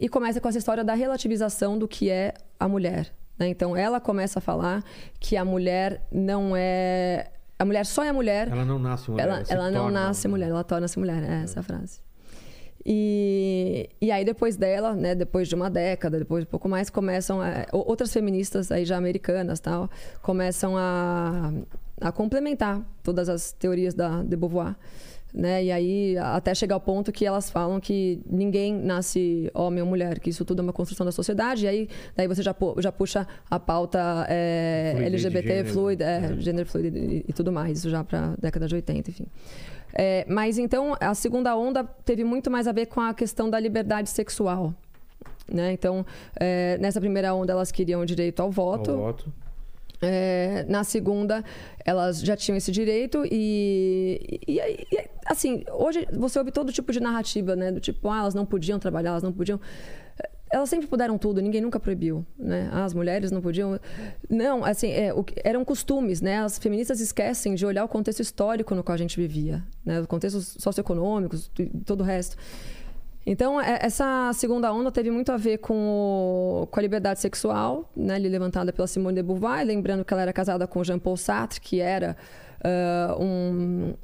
e 0.00 0.08
começa 0.08 0.40
com 0.40 0.48
essa 0.48 0.58
história 0.58 0.82
da 0.84 0.94
relativização 0.94 1.78
do 1.78 1.86
que 1.88 2.10
é 2.10 2.34
a 2.58 2.68
mulher. 2.68 3.12
né? 3.38 3.48
Então 3.48 3.76
ela 3.76 4.00
começa 4.00 4.38
a 4.38 4.42
falar 4.42 4.82
que 5.20 5.36
a 5.36 5.44
mulher 5.44 6.06
não 6.12 6.54
é. 6.56 7.30
A 7.58 7.64
mulher 7.64 7.86
só 7.86 8.02
é 8.02 8.10
mulher. 8.12 8.48
Ela 8.50 8.64
não 8.64 8.78
nasce 8.78 9.10
mulher. 9.10 9.22
Ela, 9.28 9.42
ela 9.48 9.70
não 9.70 9.90
nasce 9.90 10.28
mulher, 10.28 10.48
ela 10.50 10.64
torna-se 10.64 10.98
mulher. 10.98 11.22
É 11.22 11.42
essa 11.44 11.60
a 11.60 11.62
frase. 11.62 12.00
E, 12.86 13.88
e 14.00 14.10
aí 14.10 14.24
depois 14.24 14.56
dela, 14.56 14.94
né, 14.94 15.14
depois 15.14 15.48
de 15.48 15.54
uma 15.54 15.70
década, 15.70 16.18
depois 16.18 16.44
de 16.44 16.48
um 16.48 16.50
pouco 16.50 16.68
mais, 16.68 16.90
começam 16.90 17.40
a- 17.40 17.64
outras 17.72 18.12
feministas 18.12 18.70
aí 18.70 18.84
já 18.84 18.96
americanas 18.96 19.58
tal, 19.60 19.88
começam 20.20 20.76
a, 20.76 21.50
a 22.00 22.12
complementar 22.12 22.82
todas 23.02 23.28
as 23.30 23.52
teorias 23.52 23.94
da 23.94 24.22
de 24.22 24.36
Beauvoir. 24.36 24.76
Né? 25.34 25.64
E 25.64 25.72
aí, 25.72 26.16
até 26.16 26.54
chegar 26.54 26.76
ao 26.76 26.80
ponto 26.80 27.10
que 27.10 27.26
elas 27.26 27.50
falam 27.50 27.80
que 27.80 28.20
ninguém 28.24 28.72
nasce 28.72 29.50
homem 29.52 29.82
ou 29.82 29.88
mulher, 29.88 30.20
que 30.20 30.30
isso 30.30 30.44
tudo 30.44 30.60
é 30.60 30.62
uma 30.62 30.72
construção 30.72 31.04
da 31.04 31.10
sociedade. 31.10 31.64
E 31.64 31.68
aí, 31.68 31.88
daí 32.14 32.28
você 32.28 32.40
já, 32.40 32.54
já 32.78 32.92
puxa 32.92 33.26
a 33.50 33.58
pauta 33.58 34.26
é, 34.28 34.92
Fluidez 34.94 35.20
de 35.20 35.26
LGBT, 35.26 35.48
gênero, 35.48 35.68
fluida, 35.74 36.04
é, 36.04 36.16
é. 36.16 36.36
gênero 36.40 36.68
fluido 36.68 36.98
e, 36.98 37.24
e 37.26 37.32
tudo 37.32 37.50
mais, 37.50 37.78
isso 37.78 37.90
já 37.90 38.04
para 38.04 38.36
década 38.40 38.68
de 38.68 38.76
80, 38.76 39.10
enfim. 39.10 39.26
É, 39.92 40.24
mas 40.28 40.56
então, 40.56 40.96
a 41.00 41.14
segunda 41.14 41.56
onda 41.56 41.82
teve 41.82 42.22
muito 42.22 42.48
mais 42.48 42.68
a 42.68 42.72
ver 42.72 42.86
com 42.86 43.00
a 43.00 43.12
questão 43.12 43.50
da 43.50 43.58
liberdade 43.58 44.10
sexual. 44.10 44.72
Né? 45.52 45.72
Então, 45.72 46.06
é, 46.38 46.78
nessa 46.78 47.00
primeira 47.00 47.34
onda, 47.34 47.52
elas 47.52 47.72
queriam 47.72 48.02
o 48.02 48.06
direito 48.06 48.38
ao 48.40 48.52
Ao 48.90 49.04
voto. 49.04 49.32
É, 50.04 50.64
na 50.68 50.84
segunda, 50.84 51.44
elas 51.84 52.20
já 52.20 52.36
tinham 52.36 52.56
esse 52.56 52.70
direito 52.70 53.24
e, 53.30 54.40
e, 54.46 54.58
e 54.58 55.08
assim, 55.26 55.64
hoje 55.72 56.06
você 56.12 56.38
ouve 56.38 56.50
todo 56.50 56.72
tipo 56.72 56.92
de 56.92 57.00
narrativa, 57.00 57.56
né? 57.56 57.72
Do 57.72 57.80
tipo, 57.80 58.08
ah, 58.08 58.20
elas 58.20 58.34
não 58.34 58.46
podiam 58.46 58.78
trabalhar, 58.78 59.10
elas 59.10 59.22
não 59.22 59.32
podiam... 59.32 59.60
Elas 60.50 60.68
sempre 60.68 60.86
puderam 60.86 61.18
tudo, 61.18 61.42
ninguém 61.42 61.60
nunca 61.60 61.80
proibiu, 61.80 62.24
né? 62.38 62.68
Ah, 62.72 62.84
as 62.84 62.94
mulheres 62.94 63.32
não 63.32 63.40
podiam... 63.40 63.78
Não, 64.30 64.64
assim, 64.64 64.90
é, 64.92 65.12
o 65.12 65.24
eram 65.42 65.64
costumes, 65.64 66.20
né? 66.20 66.38
As 66.38 66.58
feministas 66.58 67.00
esquecem 67.00 67.54
de 67.56 67.66
olhar 67.66 67.84
o 67.84 67.88
contexto 67.88 68.20
histórico 68.20 68.74
no 68.74 68.84
qual 68.84 68.94
a 68.94 68.98
gente 68.98 69.16
vivia, 69.16 69.64
né? 69.84 70.00
Os 70.00 70.06
contextos 70.06 70.56
socioeconômicos 70.60 71.50
e 71.58 71.66
todo 71.84 72.02
o 72.02 72.04
resto. 72.04 72.36
Então, 73.26 73.60
é- 73.60 73.78
essa 73.82 74.30
segunda 74.34 74.72
onda 74.72 74.92
teve 74.92 75.10
muito 75.10 75.32
a 75.32 75.36
ver 75.36 75.58
com, 75.58 75.74
o- 75.74 76.66
com 76.70 76.78
a 76.78 76.82
liberdade 76.82 77.20
sexual, 77.20 77.90
né, 77.96 78.18
levantada 78.18 78.72
pela 78.72 78.86
Simone 78.86 79.16
de 79.16 79.22
Beauvoir, 79.22 79.64
lembrando 79.66 80.04
que 80.04 80.12
ela 80.12 80.22
era 80.22 80.32
casada 80.32 80.66
com 80.66 80.84
Jean-Paul 80.84 81.16
Sartre, 81.16 81.60
que 81.60 81.80
era 81.80 82.16
ah, 82.62 83.16
um... 83.18 83.94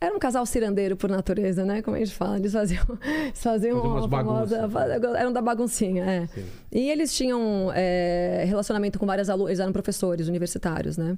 Era 0.00 0.12
um 0.16 0.18
casal 0.18 0.44
cirandeiro 0.44 0.96
por 0.96 1.08
natureza, 1.08 1.64
né? 1.64 1.80
Como 1.80 1.96
a 1.96 2.00
gente 2.00 2.12
fala. 2.12 2.36
Eles 2.36 2.52
faziam, 2.52 2.84
eles 3.28 3.40
faziam 3.40 3.80
uma 3.80 4.08
famosa... 4.08 4.68
Eram 5.16 5.32
da 5.32 5.40
baguncinha, 5.40 6.04
é. 6.04 6.26
Sim. 6.26 6.44
E 6.72 6.90
eles 6.90 7.14
tinham 7.14 7.70
é, 7.72 8.42
relacionamento 8.48 8.98
com 8.98 9.06
várias 9.06 9.30
alunas, 9.30 9.50
eles 9.50 9.60
eram 9.60 9.72
professores 9.72 10.26
universitários, 10.26 10.96
né? 10.98 11.16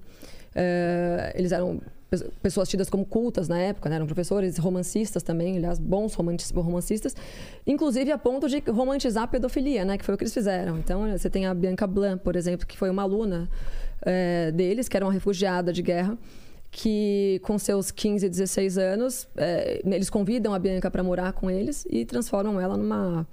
É, 0.55 1.33
eles 1.35 1.51
eram 1.53 1.81
pessoas 2.43 2.69
tidas 2.69 2.91
como 2.91 3.05
cultas 3.05 3.49
na 3.49 3.59
época, 3.59 3.89
né? 3.89 3.97
eram 3.97 4.07
professores, 4.07 4.59
romancistas 4.59 5.23
também, 5.23 5.57
aliás, 5.57 5.79
bons 5.79 6.15
romancistas, 6.15 7.17
inclusive 7.67 8.11
a 8.11 8.19
ponto 8.19 8.49
de 8.49 8.62
romantizar 8.71 9.25
a 9.25 9.27
pedofilia, 9.27 9.85
né? 9.85 9.99
Que 9.99 10.05
foi 10.05 10.15
o 10.15 10.19
que 10.19 10.25
eles 10.25 10.35
fizeram. 10.35 10.79
Então, 10.79 11.11
você 11.11 11.31
tem 11.31 11.47
a 11.47 11.55
Bianca 11.55 11.87
Blanc, 11.87 12.23
por 12.23 12.37
exemplo, 12.37 12.67
que 12.67 12.77
foi 12.77 12.91
uma 12.91 13.03
aluna 13.03 13.49
é, 14.03 14.53
deles, 14.53 14.89
que 14.89 14.97
era 14.97 15.05
uma 15.05 15.12
refugiada 15.12 15.73
de 15.73 15.83
guerra, 15.83 16.19
que 16.71 17.41
com 17.45 17.59
seus 17.59 17.91
15, 17.91 18.29
16 18.29 18.79
anos, 18.79 19.29
é, 19.37 19.81
eles 19.85 20.11
convidam 20.11 20.53
a 20.53 20.59
Bianca 20.59 20.91
para 20.91 21.03
morar 21.03 21.33
com 21.33 21.51
eles 21.51 21.87
e 21.89 22.05
transformam 22.05 22.61
ela 22.61 22.77
numa 22.77 23.27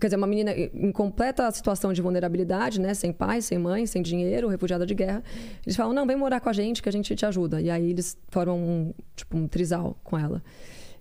quer 0.00 0.06
dizer, 0.06 0.16
uma 0.16 0.26
menina 0.26 0.52
em 0.52 0.92
completa 0.92 1.50
situação 1.50 1.92
de 1.92 2.00
vulnerabilidade, 2.00 2.80
né, 2.80 2.94
sem 2.94 3.12
pai, 3.12 3.40
sem 3.42 3.58
mãe, 3.58 3.86
sem 3.86 4.02
dinheiro, 4.02 4.48
refugiada 4.48 4.86
de 4.86 4.94
guerra. 4.94 5.22
Eles 5.64 5.76
falam: 5.76 5.92
"Não, 5.92 6.06
vem 6.06 6.16
morar 6.16 6.40
com 6.40 6.48
a 6.48 6.52
gente 6.52 6.82
que 6.82 6.88
a 6.88 6.92
gente 6.92 7.14
te 7.14 7.26
ajuda". 7.26 7.60
E 7.60 7.70
aí 7.70 7.90
eles 7.90 8.16
formam 8.28 8.58
um, 8.58 8.94
tipo 9.16 9.36
um 9.36 9.46
trisal 9.46 9.98
com 10.04 10.18
ela. 10.18 10.42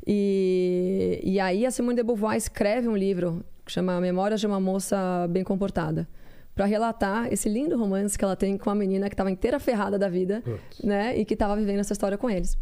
E, 0.06 1.20
e 1.22 1.39
aí 1.39 1.66
a 1.66 1.72
Simone 1.72 1.98
de 1.98 2.04
Beauvoir 2.04 2.38
escreve 2.38 2.88
um 2.88 2.95
livro 2.95 3.43
que 3.66 3.72
chama 3.72 4.00
Memórias 4.00 4.39
de 4.39 4.48
uma 4.48 4.60
moça 4.60 5.28
bem 5.30 5.43
comportada. 5.43 6.08
Para 6.56 6.66
relatar 6.66 7.32
esse 7.32 7.48
lindo 7.48 7.78
romance 7.78 8.18
que 8.18 8.24
ela 8.24 8.36
tem 8.36 8.58
com 8.58 8.70
a 8.70 8.74
menina 8.74 9.10
que 9.10 9.14
estava 9.14 9.30
inteira 9.30 9.60
ferrada 9.60 10.00
da 10.00 10.10
vida, 10.10 10.41
Putz. 10.43 10.82
né? 10.82 11.16
E 11.16 11.24
que 11.24 11.36
estava 11.36 11.56
vivendo 11.56 11.82
essa 11.82 11.93
história 11.93 12.18
com 12.18 12.30
eles. 12.30 12.58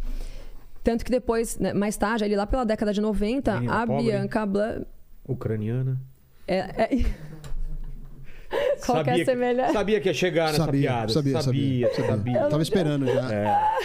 Tanto 0.84 1.04
que 1.04 1.10
depois, 1.10 1.58
né, 1.58 1.72
mais 1.72 1.96
tarde, 1.96 2.24
ali 2.24 2.36
lá 2.36 2.46
pela 2.46 2.64
década 2.64 2.92
de 2.92 3.00
90, 3.00 3.54
Menina 3.54 3.82
a 3.82 3.86
pobre. 3.86 4.04
Bianca 4.04 4.44
Blanc. 4.44 4.86
Ucraniana. 5.26 6.00
É, 6.48 6.58
é... 6.58 6.88
Qualquer 8.84 9.10
sabia, 9.10 9.24
semelhança. 9.24 9.66
que, 9.68 9.72
sabia 9.72 10.00
que 10.00 10.08
ia 10.08 10.14
chegar 10.14 10.46
nessa 10.52 10.64
Sabia, 10.64 10.80
piada. 10.90 11.12
sabia, 11.12 11.40
sabia. 11.40 11.88
sabia. 11.92 12.06
sabia. 12.06 12.38
Eu 12.40 12.48
tava 12.48 12.62
esperando 12.62 13.06
já. 13.12 13.76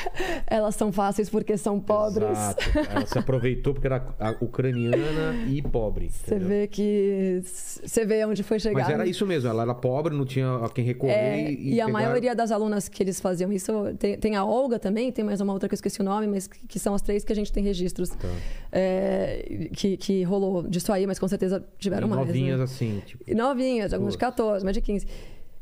Elas 0.48 0.76
são 0.76 0.92
fáceis 0.92 1.30
porque 1.30 1.58
são 1.58 1.80
pobres. 1.80 2.30
Exato. 2.30 2.64
Ela 2.90 3.06
se 3.06 3.18
aproveitou 3.18 3.74
porque 3.74 3.88
era 3.88 4.04
ucraniana 4.42 5.36
e 5.48 5.62
pobre. 5.62 6.10
Você 6.10 6.38
vê 6.40 6.68
que. 6.68 7.42
Você 7.44 8.06
vê 8.06 8.26
onde 8.26 8.44
foi 8.44 8.60
chegar. 8.60 8.80
Mas 8.82 8.90
era 8.90 9.06
isso 9.08 9.26
mesmo, 9.26 9.50
ela 9.50 9.64
era 9.64 9.74
pobre, 9.74 10.14
não 10.16 10.26
tinha 10.26 10.56
a 10.66 10.70
quem 10.70 10.84
recorrer. 10.84 11.14
É, 11.14 11.52
e, 11.52 11.76
e, 11.76 11.82
a 11.82 11.86
pegaram- 11.86 11.92
maioria 11.92 12.36
das 12.36 12.52
alunas 12.52 12.88
que 12.90 13.02
eles 13.02 13.20
faziam 13.20 13.52
isso, 13.52 13.72
tem, 14.00 14.18
tem 14.18 14.36
a 14.36 14.44
Olga 14.46 14.78
também, 14.80 15.12
tem 15.12 15.24
mais 15.24 15.42
uma 15.42 15.54
outra 15.54 15.68
que 15.70 15.74
eu 15.74 15.78
esqueci 15.78 16.02
o 16.02 16.04
nome, 16.04 16.28
mas 16.28 16.48
que, 16.48 16.68
que 16.68 16.80
são 16.80 16.94
as 16.94 17.02
três 17.02 17.24
que 17.24 17.32
a 17.32 17.36
gente 17.36 17.52
tem 17.52 17.64
registros 17.64 18.10
Tá. 18.10 18.28
é, 18.72 19.68
que, 19.74 19.98
que 19.98 20.24
rolou 20.24 20.64
disso 20.68 20.92
aí, 20.92 21.06
mas 21.08 21.18
com 21.20 21.28
certeza 21.28 21.64
tiveram 21.78 22.08
E 22.08 22.10
mais. 22.10 22.28
novinhas 22.28 22.58
né? 22.58 22.64
assim, 22.64 23.02
tipo. 23.06 23.36
Novinhas, 23.36 23.94
algumas 23.94 24.14
de 24.14 24.18
14, 24.20 24.64
mais 24.64 24.74
de 24.76 24.81
15. 24.82 25.06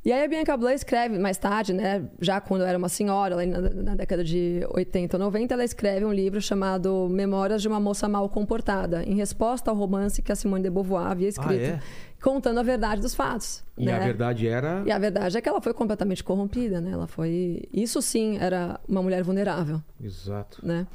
E 0.03 0.13
aí 0.13 0.24
a 0.24 0.28
Bianca 0.30 0.55
Blanc 0.55 0.76
escreve, 0.76 1.20
mais 1.20 1.38
tarde, 1.38 1.74
né, 1.74 2.07
já 2.22 2.39
quando 2.39 2.63
era 2.63 2.78
uma 2.78 2.88
senhora, 2.88 3.36
lá 3.36 3.45
na, 3.45 3.59
na 3.59 3.95
década 3.95 4.24
de 4.24 4.65
80 4.74 5.17
ou 5.17 5.24
90, 5.24 5.53
ela 5.53 5.63
escreve 5.63 6.05
um 6.05 6.13
livro 6.13 6.41
chamado 6.41 7.09
Memórias 7.09 7.61
de 7.61 7.67
uma 7.67 7.82
Moça 7.82 8.07
Mal 8.07 8.30
Comportada, 8.30 9.03
em 9.03 9.15
resposta 9.15 9.70
ao 9.70 9.76
romance 9.76 10.22
que 10.22 10.32
a 10.32 10.36
Simone 10.36 10.63
de 10.63 10.70
Beauvoir 10.70 11.07
havia 11.07 11.28
escrito, 11.28 11.61
é? 11.61 11.82
contando 12.24 12.59
a 12.59 12.63
verdade 12.63 13.01
dos 13.01 13.13
fatos. 13.13 13.61
E 13.78 13.86
né? 13.86 13.93
a 13.93 13.99
verdade 13.99 14.47
era. 14.47 14.84
E 14.86 14.91
a 14.91 14.97
verdade 14.97 15.38
é 15.38 15.41
que 15.41 15.49
ela 15.49 15.59
foi 15.59 15.74
completamente 15.74 16.24
corrompida, 16.24 16.80
né? 16.80 16.91
Ela 16.91 17.07
foi... 17.07 17.63
Isso 17.74 18.01
sim 18.01 18.38
era 18.39 18.80
uma 18.88 19.03
mulher 19.03 19.22
vulnerável, 19.22 19.82
Exato. 20.01 20.65
né? 20.65 20.88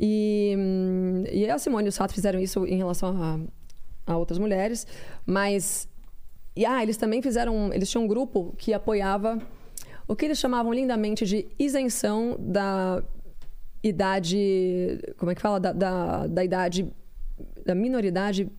E, 0.00 0.56
hum, 0.58 1.24
e 1.30 1.48
a 1.48 1.56
Simone 1.58 1.86
e 1.86 1.90
o 1.90 1.92
Sato 1.92 2.12
fizeram 2.12 2.40
isso 2.40 2.66
em 2.66 2.76
relação 2.76 3.22
a, 3.22 4.12
a 4.12 4.16
outras 4.16 4.38
mulheres, 4.38 4.84
mas... 5.24 5.88
E, 6.58 6.66
ah, 6.66 6.82
eles 6.82 6.96
também 6.96 7.22
fizeram... 7.22 7.72
Eles 7.72 7.88
tinham 7.88 8.02
um 8.02 8.08
grupo 8.08 8.52
que 8.58 8.74
apoiava 8.74 9.38
o 10.08 10.16
que 10.16 10.24
eles 10.24 10.38
chamavam 10.38 10.72
lindamente 10.72 11.24
de 11.24 11.46
isenção 11.56 12.36
da 12.36 13.00
idade... 13.80 14.98
Como 15.16 15.30
é 15.30 15.36
que 15.36 15.40
fala? 15.40 15.60
Da, 15.60 15.72
da, 15.72 16.26
da 16.26 16.44
idade... 16.44 16.90
Da 17.64 17.76
minoridade... 17.76 18.50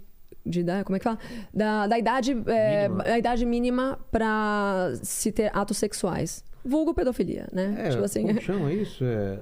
De 0.45 0.61
idade, 0.61 0.85
como 0.85 0.95
é 0.95 0.99
que 0.99 1.03
fala? 1.03 1.19
Da, 1.53 1.87
da 1.87 1.99
idade, 1.99 2.31
é, 2.47 2.87
Mínima. 2.87 3.03
a 3.05 3.19
idade 3.19 3.45
mínima 3.45 3.99
para 4.09 4.93
se 5.03 5.31
ter 5.33 5.51
atos 5.53 5.77
sexuais. 5.77 6.43
Vulgo 6.63 6.93
pedofilia, 6.93 7.47
né? 7.51 7.75
É, 7.77 7.89
tipo 7.89 8.03
assim, 8.03 8.25
como 8.25 8.41
chama 8.41 8.71
isso? 8.71 9.03
É... 9.03 9.39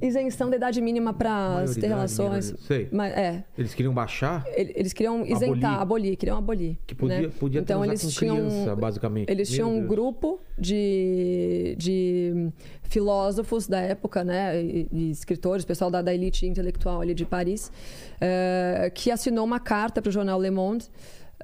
isenção 0.00 0.50
da 0.50 0.56
idade 0.56 0.80
mínima 0.80 1.12
para 1.12 1.64
ter 1.80 1.86
relações. 1.88 2.54
Sei. 2.60 2.88
Mas, 2.92 3.12
é, 3.14 3.44
Eles 3.56 3.74
queriam 3.74 3.92
baixar? 3.94 4.44
ele- 4.54 4.72
eles 4.76 4.92
queriam 4.92 5.24
isentar, 5.24 5.72
Abolir. 5.74 5.80
abolir, 5.80 6.16
queriam 6.16 6.38
abolir. 6.38 6.78
Que 6.86 6.94
podia, 6.94 7.22
né? 7.22 7.30
podia 7.38 7.60
então 7.60 7.84
eles 7.84 8.00
tinham 8.14 8.36
criança, 8.36 8.76
basicamente. 8.76 9.30
eles 9.30 9.48
Meu 9.50 9.54
tinham 9.56 9.70
um 9.70 9.78
Deus. 9.78 9.88
grupo 9.88 10.40
de, 10.58 11.74
de 11.78 12.50
filósofos 12.84 13.66
da 13.66 13.80
época, 13.80 14.22
né, 14.24 14.62
e, 14.62 14.88
e 14.92 15.10
escritores, 15.10 15.64
pessoal 15.64 15.90
da, 15.90 16.02
da 16.02 16.12
elite 16.14 16.46
intelectual 16.46 17.00
ali 17.00 17.14
de 17.14 17.24
Paris, 17.24 17.72
eh, 18.20 18.90
que 18.94 19.10
assinou 19.10 19.44
uma 19.44 19.58
carta 19.60 20.02
para 20.02 20.10
o 20.10 20.12
jornal 20.12 20.40
Le 20.40 20.50
Monde 20.50 20.86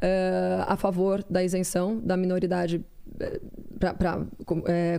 eh, 0.01 0.63
a 0.67 0.77
favor 0.77 1.25
da 1.29 1.43
isenção 1.43 1.99
da 1.99 2.17
minoridade 2.17 2.85
para 3.79 4.27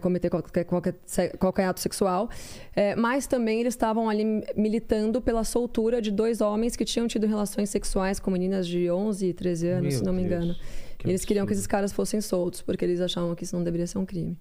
cometer 0.01 0.29
qualquer, 0.29 0.63
qualquer, 0.65 0.95
qualquer 1.37 1.65
ato 1.65 1.79
sexual, 1.79 2.29
Eh, 2.75 2.95
mas 2.95 3.27
também 3.27 3.59
eles 3.59 3.73
estavam 3.73 4.09
ali 4.09 4.23
militando 4.55 5.21
pela 5.21 5.43
soltura 5.43 6.01
de 6.01 6.11
dois 6.11 6.39
homens 6.39 6.75
que 6.75 6.85
tinham 6.85 7.07
tido 7.07 7.27
relações 7.27 7.69
sexuais 7.69 8.19
com 8.19 8.31
meninas 8.31 8.65
de 8.67 8.89
11 8.89 9.25
e 9.27 9.33
13 9.33 9.67
anos, 9.67 9.89
Meu 9.93 9.99
se 9.99 10.03
não 10.03 10.13
me 10.13 10.23
Deus, 10.23 10.43
engano. 10.43 10.55
que 10.97 11.07
E 11.07 11.11
eles 11.11 11.25
queriam 11.25 11.45
que 11.45 11.53
esses 11.53 11.67
caras 11.67 11.91
fossem 11.91 12.21
soltos, 12.21 12.61
porque 12.61 12.85
eles 12.85 13.01
achavam 13.01 13.35
que 13.35 13.43
isso 13.43 13.55
não 13.55 13.63
deveria 13.63 13.85
ser 13.87 13.97
um 13.97 14.05
crime. 14.05 14.37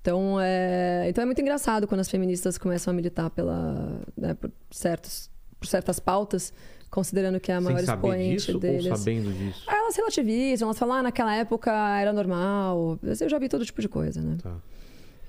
Então 0.00 0.38
é, 0.40 1.06
então 1.08 1.20
é 1.22 1.24
muito 1.26 1.40
engraçado 1.40 1.86
quando 1.86 2.00
as 2.00 2.08
feministas 2.08 2.56
começam 2.56 2.92
a 2.92 2.94
militar 2.94 3.28
pela, 3.30 4.00
né, 4.16 4.34
por, 4.34 4.50
certos, 4.70 5.28
por 5.66 5.70
certas 5.70 5.98
pautas, 5.98 6.52
considerando 6.88 7.40
que 7.40 7.50
é 7.50 7.56
a 7.56 7.60
maior 7.60 7.78
Sem 7.78 7.86
saber 7.86 8.08
expoente 8.08 8.36
disso 8.36 8.58
deles. 8.58 8.86
ou 8.86 8.96
sabendo 8.96 9.32
disso? 9.32 9.64
Elas 9.68 9.96
relativizam, 9.96 10.68
elas 10.68 10.78
falam, 10.78 10.96
ah, 10.96 11.02
naquela 11.02 11.34
época 11.34 11.70
era 11.98 12.12
normal. 12.12 12.98
Eu 13.02 13.28
já 13.28 13.38
vi 13.38 13.48
todo 13.48 13.64
tipo 13.64 13.80
de 13.80 13.88
coisa, 13.88 14.22
né? 14.22 14.36
Tá. 14.42 14.56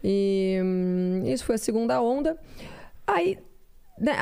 E 0.04 0.60
hum, 0.64 1.24
isso 1.26 1.44
foi 1.44 1.56
a 1.56 1.58
segunda 1.58 2.02
onda. 2.02 2.38
Aí 3.06 3.40
né, 4.00 4.14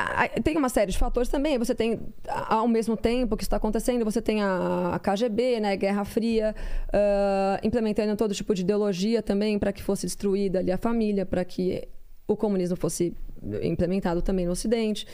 tem 0.42 0.56
uma 0.56 0.70
série 0.70 0.90
de 0.90 0.98
fatores 0.98 1.28
também. 1.28 1.58
Você 1.58 1.74
tem, 1.74 2.00
ao 2.26 2.66
mesmo 2.66 2.96
tempo 2.96 3.36
que 3.36 3.42
isso 3.42 3.48
está 3.48 3.58
acontecendo, 3.58 4.04
você 4.04 4.22
tem 4.22 4.42
a, 4.42 4.98
KGB, 5.02 5.60
né, 5.60 5.76
Guerra 5.76 6.04
Fria, 6.04 6.54
ah, 6.92 7.60
implementando 7.62 8.16
todo 8.16 8.34
tipo 8.34 8.54
de 8.54 8.62
ideologia 8.62 9.22
também 9.22 9.58
para 9.58 9.72
que 9.72 9.82
fosse 9.82 10.06
destruída 10.06 10.60
ali 10.60 10.72
a 10.72 10.78
família, 10.78 11.26
para 11.26 11.44
que 11.44 11.86
o 12.28 12.36
comunismo 12.36 12.76
fosse 12.76 13.14
implementado 13.62 14.20
também 14.22 14.46
no 14.46 14.52
Ocidente. 14.52 15.06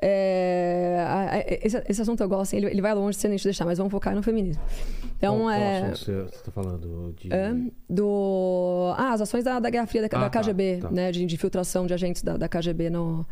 É, 0.00 1.04
a- 1.06 1.30
a- 1.36 1.38
esse, 1.66 1.82
esse 1.88 2.02
assunto 2.02 2.22
eu 2.22 2.28
gosto, 2.28 2.42
assim, 2.42 2.56
ele, 2.58 2.66
ele 2.66 2.80
vai 2.82 2.94
longe 2.94 3.18
se 3.18 3.26
a 3.26 3.30
gente 3.30 3.44
deixar, 3.44 3.64
mas 3.64 3.78
vamos 3.78 3.90
focar 3.90 4.14
no 4.14 4.22
feminismo. 4.22 4.62
Então, 5.16 5.36
Qual, 5.36 5.42
qual 5.44 5.50
é, 5.52 5.78
assunto 5.90 5.98
você 6.04 6.36
está 6.36 6.50
falando? 6.52 7.14
De... 7.18 7.32
é, 7.32 7.54
do 7.88 8.92
ah, 8.96 9.12
as 9.12 9.20
ações 9.20 9.44
da, 9.44 9.58
da 9.58 9.70
Guerra 9.70 9.86
Fria 9.86 10.02
da, 10.02 10.08
Ah, 10.16 10.20
da 10.20 10.30
tá, 10.30 10.40
KGB, 10.40 10.78
tá. 10.82 10.90
né, 10.90 11.12
de, 11.12 11.24
de 11.26 11.34
infiltração 11.34 11.86
de 11.86 11.94
agentes 11.94 12.22
da, 12.22 12.36
da 12.36 12.48
KGB 12.48 12.90
no, 12.90 13.26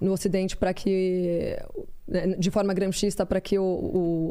no 0.00 0.12
Ocidente 0.12 0.56
para 0.56 0.72
que 0.74 1.56
né, 2.06 2.28
de 2.38 2.50
forma 2.50 2.72
gramscista 2.74 3.24
para 3.26 3.40
que 3.40 3.58
o, 3.58 3.62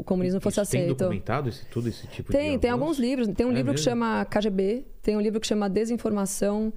o 0.00 0.02
comunismo 0.04 0.40
fosse 0.40 0.60
Isso 0.60 0.70
Tem 0.70 0.80
aceito. 0.82 0.98
documentado 0.98 1.48
esse, 1.48 1.64
tudo 1.66 1.88
esse 1.88 2.06
tipo 2.08 2.30
de 2.32 2.38
Tem, 2.38 2.58
tem 2.58 2.70
alguns 2.70 2.98
livros. 2.98 3.28
Tem 3.28 3.46
um 3.46 3.50
É 3.50 3.54
livro 3.54 3.72
que 3.72 3.78
mesmo? 3.80 3.90
chama 3.90 4.24
KGB, 4.24 4.84
tem 5.02 5.16
um 5.16 5.20
livro 5.20 5.40
que 5.40 5.46
chama 5.46 5.68
Desinformação, 5.70 6.72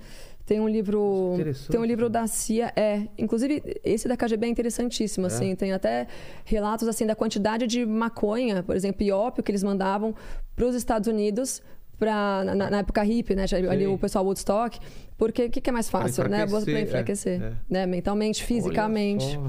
tem 0.52 0.60
um 0.60 0.68
livro, 0.68 1.38
Nossa, 1.38 1.72
tem 1.72 1.80
um 1.80 1.86
livro 1.86 2.08
né? 2.08 2.12
da 2.12 2.28
CIA, 2.28 2.74
é, 2.76 3.08
inclusive 3.18 3.64
esse 3.86 4.06
da 4.06 4.18
KGB 4.18 4.48
é 4.48 4.50
interessantíssimo, 4.50 5.26
assim, 5.26 5.56
tem 5.56 5.72
até 5.72 6.08
relatos 6.44 6.90
assim 6.90 7.06
da 7.06 7.16
quantidade 7.16 7.66
de 7.66 7.86
maconha, 7.86 8.62
por 8.62 8.76
exemplo, 8.76 9.02
e 9.02 9.14
ópio 9.14 9.42
que 9.42 9.50
eles 9.50 9.64
mandavam 9.64 10.14
para 10.54 10.66
os 10.66 10.76
Estados 10.76 11.08
Unidos 11.08 11.62
pra, 11.98 12.44
na, 12.44 12.70
na 12.70 12.80
época 12.80 13.02
hippie, 13.02 13.34
né? 13.34 13.46
Ali 13.70 13.88
o 13.88 13.98
pessoal 13.98 14.26
Woodstock, 14.26 14.78
porque 15.18 15.46
o 15.46 15.50
que, 15.50 15.62
que 15.62 15.70
é 15.70 15.74
mais 15.74 15.90
fácil, 15.90 16.28
né? 16.28 16.46
Para 16.46 16.60
enfraquecer, 16.60 16.76
é, 16.76 16.82
enfraquecer, 16.82 17.42
é. 17.42 17.54
né? 17.70 17.86
Mentalmente, 17.86 18.44
fisicamente. 18.44 19.40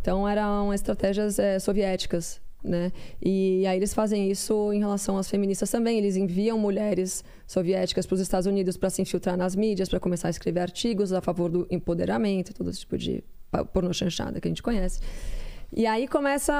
Então 0.00 0.28
eram 0.28 0.72
estratégias 0.72 1.40
eh, 1.40 1.58
soviéticas, 1.58 2.40
né? 2.62 2.90
E 3.22 3.64
aí 3.66 3.78
eles 3.78 3.94
fazem 3.94 4.30
isso 4.30 4.72
em 4.72 4.78
relação 4.80 5.16
às 5.18 5.28
feministas 5.30 5.70
também. 5.70 5.98
Eles 5.98 6.16
enviam 6.16 6.58
mulheres 6.58 7.22
soviéticas 7.46 8.06
para 8.06 8.14
os 8.14 8.20
Estados 8.20 8.46
Unidos 8.46 8.76
para 8.76 8.90
se 8.90 9.00
infiltrar 9.02 9.36
nas 9.36 9.54
mídias, 9.54 9.88
para 9.88 10.00
começar 10.00 10.28
a 10.28 10.30
escrever 10.30 10.60
artigos 10.60 11.12
a 11.12 11.20
favor 11.20 11.50
do 11.50 11.66
empoderamento, 11.70 12.52
todo 12.52 12.70
esse 12.70 12.80
tipo 12.80 12.98
de 12.98 13.22
pa- 13.50 13.64
pornochanchada 13.64 14.40
que 14.40 14.48
a 14.48 14.50
gente 14.50 14.62
conhece. 14.62 15.00
E 15.72 15.86
aí 15.86 16.06
começa. 16.08 16.52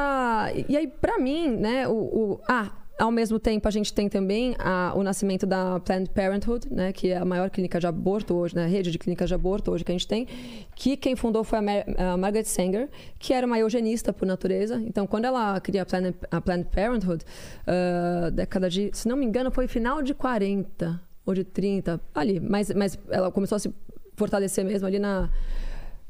E 0.69 0.77
aí, 0.77 0.87
para 0.89 1.19
mim, 1.19 1.49
né? 1.57 1.87
O, 1.89 1.93
o- 1.95 2.41
ah, 2.49 2.73
ao 2.99 3.11
mesmo 3.11 3.39
tempo, 3.39 3.69
a 3.69 3.71
gente 3.71 3.93
tem 3.93 4.09
também 4.09 4.55
a- 4.59 4.93
o 4.97 5.03
nascimento 5.03 5.47
da 5.47 5.79
Planned 5.81 6.11
Parenthood, 6.11 6.69
né? 6.71 6.93
Que 6.93 7.09
é 7.11 7.17
a 7.19 7.25
maior 7.25 7.51
clínica 7.51 7.79
de 7.79 7.87
aborto 7.87 8.35
hoje, 8.35 8.55
né? 8.57 8.65
A 8.65 8.67
rede 8.69 8.91
de 8.91 8.99
clínicas 8.99 9.29
de 9.29 9.35
aborto 9.35 9.71
hoje 9.71 9.85
que 9.85 9.93
a 9.93 9.95
gente 9.95 10.09
tem. 10.09 10.27
Que 10.75 10.97
quem 10.97 11.15
fundou 11.15 11.45
foi 11.45 11.59
a, 11.59 11.63
Mar 11.63 11.85
a 11.99 12.17
Margaret 12.17 12.45
Sanger, 12.45 12.89
que 13.19 13.33
era 13.35 13.47
uma 13.47 13.59
eugenista 13.59 14.13
por 14.13 14.25
natureza. 14.27 14.77
Então, 14.87 15.07
quando 15.07 15.27
ela 15.27 15.61
cria 15.61 15.83
a 15.83 15.87
Planned, 15.87 16.17
a 16.31 16.41
Planned 16.41 16.69
Parenthood, 16.75 17.25
ah, 17.67 18.31
década 18.31 18.69
de. 18.71 18.91
Se 18.93 19.07
não 19.09 19.17
me 19.17 19.27
engano, 19.27 19.51
foi 19.51 19.67
final 19.69 20.03
de 20.03 20.15
40 20.15 21.01
ou 21.25 21.35
de 21.35 21.45
30, 21.45 22.01
ali. 22.15 22.41
Mas, 22.41 22.71
mas 22.75 22.99
ela 23.11 23.31
começou 23.31 23.57
a 23.57 23.59
se 23.59 23.73
fortalecer 24.17 24.65
mesmo 24.65 24.87
ali 24.87 24.99
na 24.99 25.29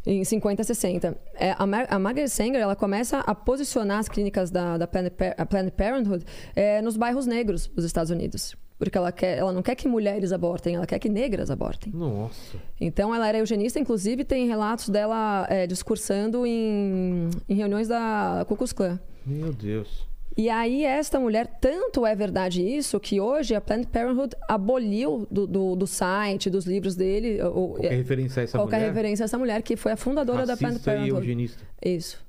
em 0.07 0.25
50, 0.25 0.63
60. 0.63 1.17
É, 1.35 1.55
a, 1.59 1.67
Mar 1.67 1.87
a 1.91 1.99
Margaret 1.99 2.29
Sanger 2.29 2.61
ela 2.61 2.77
começa 2.77 3.19
a 3.19 3.35
posicionar 3.35 3.99
as 3.99 4.09
clínicas 4.09 4.51
da, 4.51 4.79
da 4.79 4.87
Planned, 4.87 5.13
Planned 5.51 5.73
Parenthood 5.73 6.25
é, 6.55 6.81
nos 6.81 6.97
bairros 6.97 7.27
negros 7.27 7.67
dos 7.67 7.85
Estados 7.85 8.11
Unidos. 8.11 8.55
Porque 8.79 8.97
ela, 8.97 9.11
quer, 9.11 9.39
ela 9.39 9.53
não 9.53 9.63
quer 9.63 9.75
que 9.75 9.89
mulheres 9.89 10.33
abortem, 10.33 10.75
ela 10.75 10.87
quer 10.87 10.99
que 10.99 11.09
negras 11.09 11.51
abortem. 11.51 11.91
Nossa. 11.95 12.59
Então, 12.79 13.15
ela 13.15 13.27
era 13.27 13.39
eugenista, 13.39 13.81
inclusive 13.81 14.23
tem 14.23 14.47
relatos 14.47 14.91
dela 14.91 15.47
é, 15.49 15.67
discursando 15.67 16.47
em, 16.47 17.31
em 17.49 17.55
reuniões 17.55 17.89
da 17.89 18.45
Ku 18.47 18.55
Klux 18.55 18.75
Klan. 18.75 19.01
Meu 19.25 19.51
Deus. 19.51 20.07
E 20.37 20.51
aí, 20.51 20.85
esta 20.85 21.19
mulher, 21.19 21.47
tanto 21.61 22.05
é 22.05 22.15
verdade 22.15 22.61
isso, 22.63 23.01
que 23.01 23.19
hoje 23.19 23.55
a 23.55 23.61
Planned 23.61 23.87
Parenthood 23.87 24.37
aboliu 24.47 25.27
do, 25.31 25.47
do, 25.47 25.75
do 25.75 25.87
site, 25.87 26.51
dos 26.51 26.67
livros 26.67 26.95
dele, 26.95 27.43
o- 27.43 27.69
Qualquer 27.71 27.93
referência 27.97 28.41
a 28.41 28.45
essa 28.45 28.59
qualquer 28.59 28.77
mulher? 28.77 28.89
referência 28.93 29.25
a 29.25 29.27
essa 29.27 29.39
mulher, 29.39 29.63
que 29.63 29.77
foi 29.77 29.93
a 29.93 29.97
fundadora 29.97 30.45
da 30.45 30.55
Planned 30.57 30.75
Racista 30.79 30.91
e 30.91 30.95
Parenthood. 30.95 31.21
eugenista. 31.23 31.63
Isso. 31.83 32.27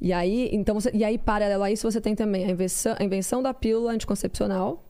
E 0.00 0.12
aí, 0.12 0.48
então, 0.52 0.76
você- 0.78 0.90
e 0.94 1.02
aí, 1.02 1.18
paralelo 1.18 1.64
a 1.64 1.72
isso, 1.72 1.90
você 1.90 2.00
tem 2.00 2.14
também 2.14 2.44
a 2.44 2.50
invenção, 2.50 2.94
a 2.98 3.02
invenção 3.02 3.42
da 3.42 3.52
pílula 3.52 3.90
anticoncepcional, 3.90 4.84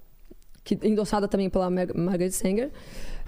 que 0.62 0.78
endossada 0.82 1.26
também 1.26 1.48
pela 1.48 1.70
Mar- 1.70 1.94
Margaret 1.94 2.30
Sanger. 2.30 2.70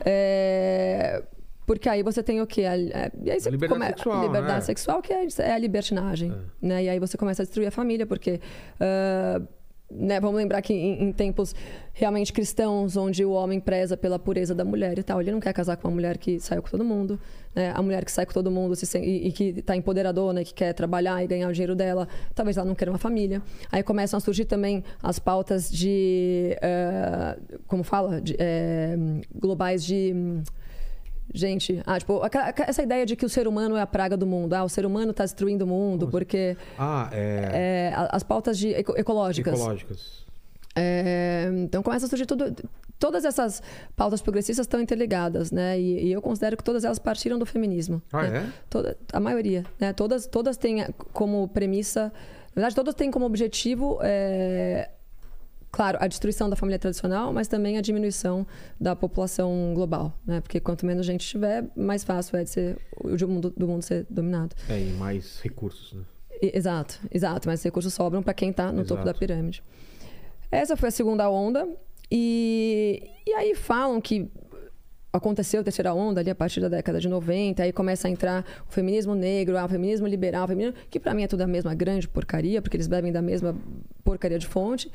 É, 0.04 1.22
porque 1.66 1.88
aí 1.88 2.02
você 2.02 2.22
tem 2.22 2.40
o 2.40 2.46
quê? 2.46 2.64
A, 2.64 2.72
a- 2.72 3.10
e 3.22 3.30
aí 3.30 3.40
você 3.40 3.50
liberdade 3.50 3.80
come- 3.80 3.86
sexual, 3.86 4.22
liberdade 4.22 4.54
né? 4.54 4.60
sexual, 4.60 5.02
que 5.02 5.12
é, 5.12 5.26
é 5.40 5.52
a 5.52 5.58
libertinagem. 5.58 6.32
Né? 6.62 6.84
E 6.84 6.88
aí 6.88 6.98
você 6.98 7.18
começa 7.18 7.42
a 7.42 7.44
destruir 7.44 7.66
a 7.66 7.70
família, 7.70 8.06
porque 8.06 8.40
ah, 8.80 9.42
né, 9.90 10.18
vamos 10.18 10.36
lembrar 10.36 10.60
que 10.62 10.72
em, 10.74 11.04
em, 11.04 11.12
tempos 11.12 11.54
realmente 11.92 12.32
cristãos, 12.32 12.96
onde 12.96 13.24
o 13.24 13.30
homem 13.30 13.60
preza 13.60 13.96
pela 13.96 14.18
pureza 14.18 14.54
da 14.54 14.64
mulher 14.64 14.98
e 14.98 15.02
tal, 15.02 15.20
ele 15.20 15.30
não 15.30 15.38
quer 15.38 15.52
casar 15.52 15.76
com 15.76 15.86
uma 15.88 15.94
mulher 15.94 16.18
que 16.18 16.40
saiu 16.40 16.60
com 16.60 16.68
todo 16.68 16.84
mundo, 16.84 17.18
né? 17.54 17.72
A 17.74 17.80
mulher 17.80 18.04
que 18.04 18.10
sai 18.10 18.26
com 18.26 18.32
todo 18.32 18.50
mundo 18.50 18.74
se, 18.74 18.98
e, 18.98 19.28
e, 19.28 19.32
que 19.32 19.44
está 19.44 19.76
empoderadora, 19.76 20.42
que 20.44 20.52
quer 20.52 20.72
trabalhar 20.72 21.22
e 21.22 21.26
ganhar 21.26 21.48
o 21.48 21.52
dinheiro 21.52 21.76
dela, 21.76 22.08
talvez 22.34 22.56
ela 22.56 22.66
não 22.66 22.74
queira 22.74 22.90
uma 22.90 22.98
família. 22.98 23.40
Aí 23.70 23.82
começam 23.82 24.18
a 24.18 24.20
surgir 24.20 24.44
também 24.44 24.82
as 25.02 25.18
pautas 25.20 25.70
de, 25.70 26.56
uh, 26.58 27.60
como 27.68 27.84
fala, 27.84 28.20
de, 28.20 28.34
uh, 28.34 29.20
globais 29.34 29.84
de 29.84 30.12
Gente, 31.34 31.82
ah, 31.84 31.98
tipo, 31.98 32.20
essa 32.66 32.82
ideia 32.82 33.04
de 33.04 33.16
que 33.16 33.26
o 33.26 33.28
ser 33.28 33.46
humano 33.48 33.76
é 33.76 33.82
a 33.82 33.86
praga 33.86 34.16
do 34.16 34.26
mundo. 34.26 34.54
Ah, 34.54 34.64
o 34.64 34.68
ser 34.68 34.86
humano 34.86 35.10
está 35.10 35.24
destruindo 35.24 35.64
o 35.64 35.68
mundo 35.68 36.00
Como 36.00 36.12
porque... 36.12 36.56
Ah, 36.78 37.08
é... 37.12 37.90
é... 37.92 37.94
As 38.10 38.22
pautas 38.22 38.58
de 38.58 38.68
ecológicas. 38.68 39.58
Ecológicas. 39.58 40.26
É, 40.76 41.50
então 41.54 41.82
começa 41.82 42.04
a 42.04 42.08
surgir 42.08 42.26
tudo. 42.26 42.54
Todas 42.98 43.24
essas 43.24 43.62
pautas 43.94 44.20
progressistas 44.20 44.64
estão 44.64 44.80
interligadas, 44.80 45.50
né? 45.50 45.80
E, 45.80 46.08
e, 46.08 46.12
eu 46.12 46.20
considero 46.20 46.56
que 46.56 46.62
todas 46.62 46.84
elas 46.84 46.98
partiram 46.98 47.38
do 47.38 47.46
feminismo. 47.46 48.02
Ah, 48.12 48.22
né? 48.22 48.38
é? 48.38 48.52
Toda, 48.68 48.96
a 49.12 49.18
maioria, 49.18 49.64
né? 49.80 49.94
Todas, 49.94 50.26
todas 50.26 50.56
têm 50.58 50.86
como 51.12 51.48
premissa, 51.48 52.12
na 52.54 52.62
verdade, 52.62 52.74
todas 52.74 52.94
têm 52.94 53.10
como 53.10 53.24
objetivo 53.24 53.98
é, 54.02 54.90
claro, 55.76 55.98
a 56.00 56.06
destruição 56.06 56.48
da 56.48 56.56
família 56.56 56.78
tradicional, 56.78 57.34
mas 57.34 57.48
também 57.48 57.76
a 57.76 57.82
diminuição 57.82 58.46
da 58.80 58.96
população 58.96 59.74
global, 59.74 60.18
né? 60.26 60.40
Porque 60.40 60.58
quanto 60.58 60.86
menos 60.86 61.04
gente 61.04 61.28
tiver, 61.28 61.66
mais 61.76 62.02
fácil 62.02 62.38
é 62.38 62.44
de 62.44 62.48
ser 62.48 62.78
o 62.98 63.28
mundo, 63.28 63.52
do 63.54 63.68
mundo 63.68 63.82
ser 63.82 64.06
dominado. 64.08 64.56
É, 64.70 64.80
e 64.80 64.92
mais 64.92 65.38
recursos, 65.42 65.92
né? 65.92 66.02
exato, 66.40 66.98
exato. 67.12 67.46
Mas 67.46 67.62
recursos 67.62 67.92
sobram 67.92 68.22
para 68.22 68.32
quem 68.32 68.48
está 68.52 68.72
no 68.72 68.80
exato. 68.80 68.94
topo 68.94 69.04
da 69.04 69.12
pirâmide. 69.12 69.62
Essa 70.50 70.78
foi 70.78 70.88
a 70.88 70.92
segunda 70.92 71.28
onda. 71.28 71.68
E, 72.10 73.02
e 73.26 73.34
aí 73.34 73.54
falam 73.54 74.00
que 74.00 74.30
aconteceu 75.16 75.60
a 75.60 75.64
terceira 75.64 75.92
onda 75.94 76.20
ali 76.20 76.30
a 76.30 76.34
partir 76.34 76.60
da 76.60 76.68
década 76.68 77.00
de 77.00 77.08
90, 77.08 77.62
aí 77.62 77.72
começa 77.72 78.08
a 78.08 78.10
entrar 78.10 78.44
o 78.68 78.72
feminismo 78.72 79.14
negro, 79.14 79.56
ah, 79.58 79.64
o 79.64 79.68
feminismo 79.68 80.06
liberal, 80.06 80.44
o 80.44 80.48
feminismo, 80.48 80.76
que 80.90 81.00
para 81.00 81.14
mim 81.14 81.22
é 81.22 81.26
tudo 81.26 81.42
a 81.42 81.46
mesma 81.46 81.74
grande 81.74 82.08
porcaria, 82.08 82.62
porque 82.62 82.76
eles 82.76 82.86
bebem 82.86 83.12
da 83.12 83.22
mesma 83.22 83.56
porcaria 84.04 84.38
de 84.38 84.46
fonte. 84.46 84.90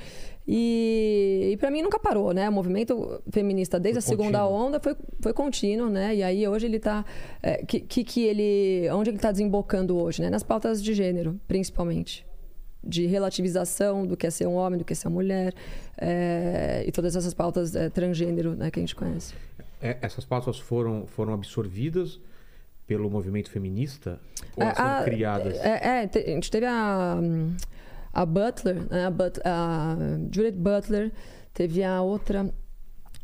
E, 0.48 1.50
e 1.54 1.58
para 1.58 1.70
mim 1.70 1.82
nunca 1.82 2.00
parou, 2.00 2.34
né? 2.34 2.50
O 2.50 2.52
movimento 2.52 3.22
feminista 3.30 3.80
desde 3.80 4.02
foi 4.02 4.14
a 4.14 4.18
segunda 4.18 4.40
contínuo. 4.40 4.68
onda 4.68 4.80
foi, 4.80 4.96
foi 5.20 5.34
contínuo, 5.34 5.90
né? 5.90 6.16
E 6.16 6.24
aí 6.24 6.48
hoje 6.48 6.66
ele 6.66 6.78
está 6.78 7.06
é, 7.44 7.64
que, 7.64 7.80
que, 7.80 8.04
que 8.04 8.24
ele 8.24 8.90
onde 8.92 9.10
ele 9.10 9.18
está 9.18 9.32
desembocando 9.32 9.98
hoje, 9.98 10.22
né? 10.22 10.30
Nas 10.30 10.44
pautas 10.44 10.82
de 10.82 10.94
gênero, 10.94 11.40
principalmente 11.48 12.26
de 12.84 13.06
relativização 13.06 14.06
do 14.06 14.18
que 14.18 14.26
é 14.26 14.30
ser 14.30 14.48
um 14.48 14.56
homem, 14.56 14.80
do 14.80 14.86
que 14.86 14.94
é 14.94 14.96
ser 14.96 15.08
uma 15.08 15.14
mulher, 15.14 15.54
é, 15.98 16.84
e 16.86 16.92
todas 16.92 17.16
essas 17.16 17.34
pautas 17.34 17.76
é, 17.76 17.90
transgênero 17.90 18.56
né, 18.56 18.72
que 18.72 18.80
a 18.80 18.82
gente 18.82 18.96
conhece. 18.96 19.34
É, 19.82 19.98
essas 20.02 20.24
pautas 20.26 20.60
foram, 20.60 21.06
foram 21.08 21.34
absorvidas 21.34 22.20
pelo 22.86 23.10
movimento 23.10 23.50
feminista 23.50 24.20
ou 24.56 24.64
elas 24.64 24.78
foram 24.78 25.04
criadas? 25.04 25.58
É, 25.58 26.04
é, 26.04 26.10
a 26.14 26.34
gente 26.34 26.52
teve 26.52 26.66
a, 26.66 27.18
a 28.14 28.26
Butler, 28.26 28.88
né, 28.90 29.06
a, 29.06 29.12
But, 29.12 29.40
a 29.46 29.96
Judith 30.32 30.58
Butler, 30.58 31.12
teve 31.54 31.84
a 31.84 32.02
outra. 32.02 32.54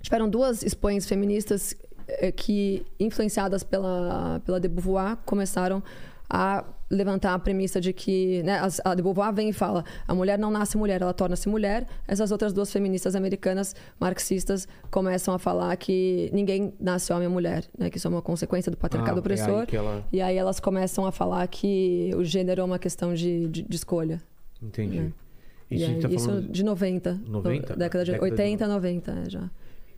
Tiveram 0.01 0.29
duas 0.29 0.63
expoentes 0.63 1.07
feministas 1.07 1.75
é, 2.07 2.31
que, 2.31 2.85
influenciadas 2.99 3.63
pela, 3.63 4.41
pela 4.45 4.59
de 4.59 4.67
Beauvoir, 4.67 5.17
começaram 5.25 5.83
a 6.29 6.63
levantar 6.89 7.33
a 7.33 7.39
premissa 7.39 7.81
de 7.81 7.91
que 7.91 8.41
né, 8.43 8.61
a 8.83 8.95
de 8.95 9.01
Beauvoir 9.01 9.33
vem 9.33 9.49
e 9.49 9.53
fala 9.53 9.83
a 10.07 10.15
mulher 10.15 10.39
não 10.39 10.49
nasce 10.49 10.77
mulher, 10.77 11.01
ela 11.01 11.13
torna-se 11.13 11.49
mulher. 11.49 11.85
Essas 12.07 12.31
outras 12.31 12.53
duas 12.53 12.71
feministas 12.71 13.15
americanas 13.15 13.75
marxistas 13.99 14.67
começam 14.89 15.33
a 15.33 15.39
falar 15.39 15.75
que 15.77 16.29
ninguém 16.33 16.73
nasce 16.79 17.11
homem 17.11 17.27
ou 17.27 17.33
mulher, 17.33 17.65
né, 17.77 17.89
que 17.89 17.97
isso 17.97 18.07
é 18.07 18.09
uma 18.09 18.21
consequência 18.21 18.71
do 18.71 18.77
patriarcado 18.77 19.17
ah, 19.17 19.19
opressor. 19.19 19.63
É 19.63 19.71
aí 19.71 19.75
ela... 19.75 20.05
E 20.13 20.21
aí 20.21 20.37
elas 20.37 20.59
começam 20.59 21.05
a 21.05 21.11
falar 21.11 21.45
que 21.47 22.11
o 22.15 22.23
gênero 22.23 22.61
é 22.61 22.63
uma 22.63 22.79
questão 22.79 23.13
de, 23.13 23.47
de, 23.47 23.61
de 23.63 23.75
escolha. 23.75 24.21
Entendi. 24.61 24.99
Né? 24.99 25.11
Isso, 25.69 25.85
aí, 25.85 25.99
tá 25.99 26.07
isso 26.09 26.41
de 26.41 26.63
90. 26.63 27.21
90? 27.27 27.75
década 27.75 28.05
de 28.05 28.11
década 28.11 28.31
80, 28.31 28.65
de... 28.65 28.71
90 28.71 29.11
é, 29.11 29.29
já. 29.29 29.49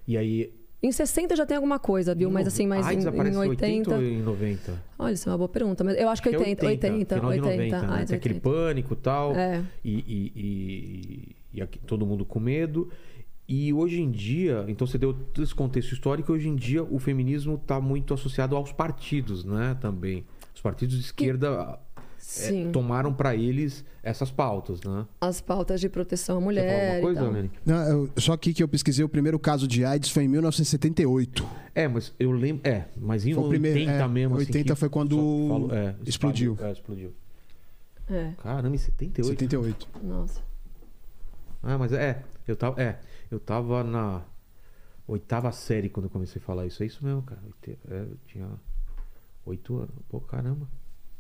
E 0.08 0.18
aí 0.18 0.52
em 0.82 0.92
60 0.92 1.36
já 1.36 1.46
tem 1.46 1.58
alguma 1.58 1.78
coisa, 1.78 2.16
viu? 2.16 2.32
Mas 2.32 2.48
assim, 2.48 2.66
mais 2.66 2.86
AIDS 2.86 3.06
em, 3.06 3.10
em 3.10 3.38
80. 3.38 3.90
80 3.90 3.96
ou 3.96 4.02
em 4.02 4.22
90? 4.22 4.84
Olha, 4.98 5.14
isso 5.14 5.28
é 5.28 5.32
uma 5.32 5.38
boa 5.38 5.50
pergunta. 5.50 5.84
Mas 5.84 5.98
eu 5.98 6.08
acho 6.08 6.22
que, 6.22 6.30
80, 6.30 6.66
80, 6.66 6.88
80. 6.88 7.16
Final 7.16 7.32
80, 7.32 7.52
90, 7.52 7.88
né? 7.88 8.06
Tem 8.06 8.16
aquele 8.16 8.40
pânico 8.40 8.96
tal, 8.96 9.36
é. 9.36 9.56
e 9.56 9.58
tal. 9.58 9.66
E, 9.84 10.34
e, 10.36 11.36
e, 11.54 11.62
aqui, 11.62 11.80
todo 11.80 12.06
mundo 12.06 12.24
com 12.24 12.40
medo. 12.40 12.90
E 13.48 13.74
hoje 13.74 14.00
em 14.00 14.12
dia, 14.12 14.64
então 14.68 14.86
você 14.86 14.98
deu 14.98 15.18
esse 15.40 15.56
contexto 15.56 15.92
histórico, 15.92 16.32
hoje 16.32 16.48
em 16.48 16.56
dia 16.56 16.84
o 16.84 17.00
feminismo 17.00 17.56
está 17.56 17.82
muito 17.82 18.14
associado 18.14 18.56
aos 18.56 18.72
partidos, 18.72 19.44
né? 19.44 19.76
Também. 19.82 20.24
Os 20.54 20.62
partidos 20.62 20.96
de 20.96 21.02
esquerda 21.02 21.80
é, 22.38 22.70
tomaram 22.72 23.14
para 23.14 23.36
eles 23.36 23.84
essas 24.04 24.32
pautas, 24.32 24.82
né? 24.82 25.06
As 25.20 25.42
pautas 25.42 25.82
de 25.82 25.90
proteção 25.90 26.38
à 26.38 26.42
mulher. 26.42 27.02
Você 27.02 27.08
alguma 27.08 27.32
coisa, 27.32 27.50
Não, 27.66 27.84
eu, 27.88 28.10
só 28.18 28.34
aqui 28.34 28.54
que 28.54 28.62
eu 28.62 28.68
pesquisei, 28.68 29.04
o 29.04 29.10
primeiro 29.10 29.40
caso 29.40 29.68
de 29.68 29.84
AIDS 29.84 30.12
foi 30.12 30.24
em 30.24 30.28
1978. 30.28 31.48
É, 31.74 31.88
mas 31.88 32.14
eu 32.20 32.32
lembro. 32.32 32.68
É, 32.70 32.86
mas 32.96 33.26
em 33.26 33.34
foi 33.34 33.44
80 33.44 33.50
primeiro, 33.50 33.92
é, 33.92 34.08
mesmo. 34.08 34.36
80 34.36 34.74
assim, 34.74 34.80
foi 34.80 34.90
quando 34.90 35.48
falo, 35.50 35.74
é, 35.74 35.96
explodiu. 36.06 36.58
É, 36.62 36.72
explodiu. 36.72 37.14
É. 38.10 38.34
Caramba, 38.38 38.76
em 38.76 38.78
78? 38.78 39.28
78. 39.28 39.88
Nossa. 40.04 40.42
Ah, 41.62 41.78
mas 41.78 41.92
é, 41.94 42.24
eu 42.48 42.56
tava, 42.56 42.82
é, 42.82 43.00
eu 43.30 43.40
tava 43.40 43.84
na 43.84 44.24
oitava 45.08 45.52
série 45.52 45.90
quando 45.90 46.06
eu 46.06 46.10
comecei 46.10 46.42
a 46.42 46.46
falar 46.46 46.66
isso. 46.66 46.84
É 46.84 46.86
isso 46.86 47.04
mesmo, 47.04 47.22
cara. 47.24 47.42
É, 47.68 48.02
eu 48.02 48.18
tinha 48.28 48.50
oito 49.46 49.78
anos. 49.78 49.96
Pô, 50.08 50.20
caramba. 50.20 50.68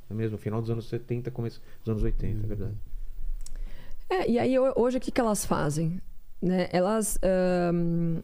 É 0.09 0.13
mesmo, 0.13 0.37
final 0.37 0.59
dos 0.61 0.69
anos 0.69 0.87
70, 0.87 1.29
começo 1.31 1.61
dos 1.83 1.91
anos 1.91 2.03
80, 2.03 2.37
uhum. 2.37 2.43
é 2.43 2.47
verdade. 2.47 2.75
É, 4.09 4.29
e 4.29 4.39
aí 4.39 4.57
hoje 4.57 4.97
o 4.97 4.99
que, 4.99 5.11
que 5.11 5.21
elas 5.21 5.45
fazem? 5.45 6.01
Né? 6.41 6.67
Elas. 6.71 7.19
Um, 7.73 8.21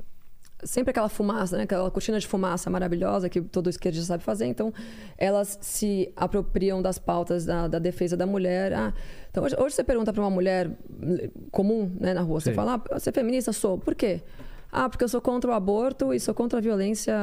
sempre 0.64 0.90
aquela 0.90 1.10
fumaça, 1.10 1.58
né? 1.58 1.64
aquela 1.64 1.92
cortina 1.92 2.20
de 2.20 2.26
fumaça 2.26 2.70
maravilhosa 2.70 3.30
que 3.30 3.40
todo 3.42 3.70
esquerdista 3.70 4.08
sabe 4.08 4.24
fazer. 4.24 4.46
Então, 4.48 4.74
elas 5.18 5.60
se 5.62 6.12
apropriam 6.16 6.82
das 6.82 6.98
pautas 6.98 7.46
da, 7.46 7.68
da 7.68 7.78
defesa 7.78 8.18
da 8.18 8.26
mulher. 8.26 8.74
Ah, 8.74 8.94
então, 9.30 9.44
hoje, 9.44 9.56
hoje 9.60 9.76
você 9.76 9.84
pergunta 9.84 10.12
para 10.12 10.22
uma 10.22 10.30
mulher 10.30 10.72
comum 11.52 11.92
né, 12.00 12.14
na 12.14 12.22
rua, 12.22 12.40
Sim. 12.40 12.46
você 12.46 12.54
fala, 12.54 12.76
ah, 12.76 13.00
você 13.00 13.10
é 13.10 13.14
feminista? 13.14 13.54
Sou. 13.54 13.78
Por 13.78 13.94
quê? 13.94 14.22
Ah, 14.72 14.90
porque 14.90 15.04
eu 15.04 15.10
sou 15.10 15.22
contra 15.22 15.52
o 15.52 15.54
aborto 15.54 16.14
e 16.14 16.20
sou 16.20 16.34
contra 16.34 16.58
a 16.60 16.62
violência 16.62 17.16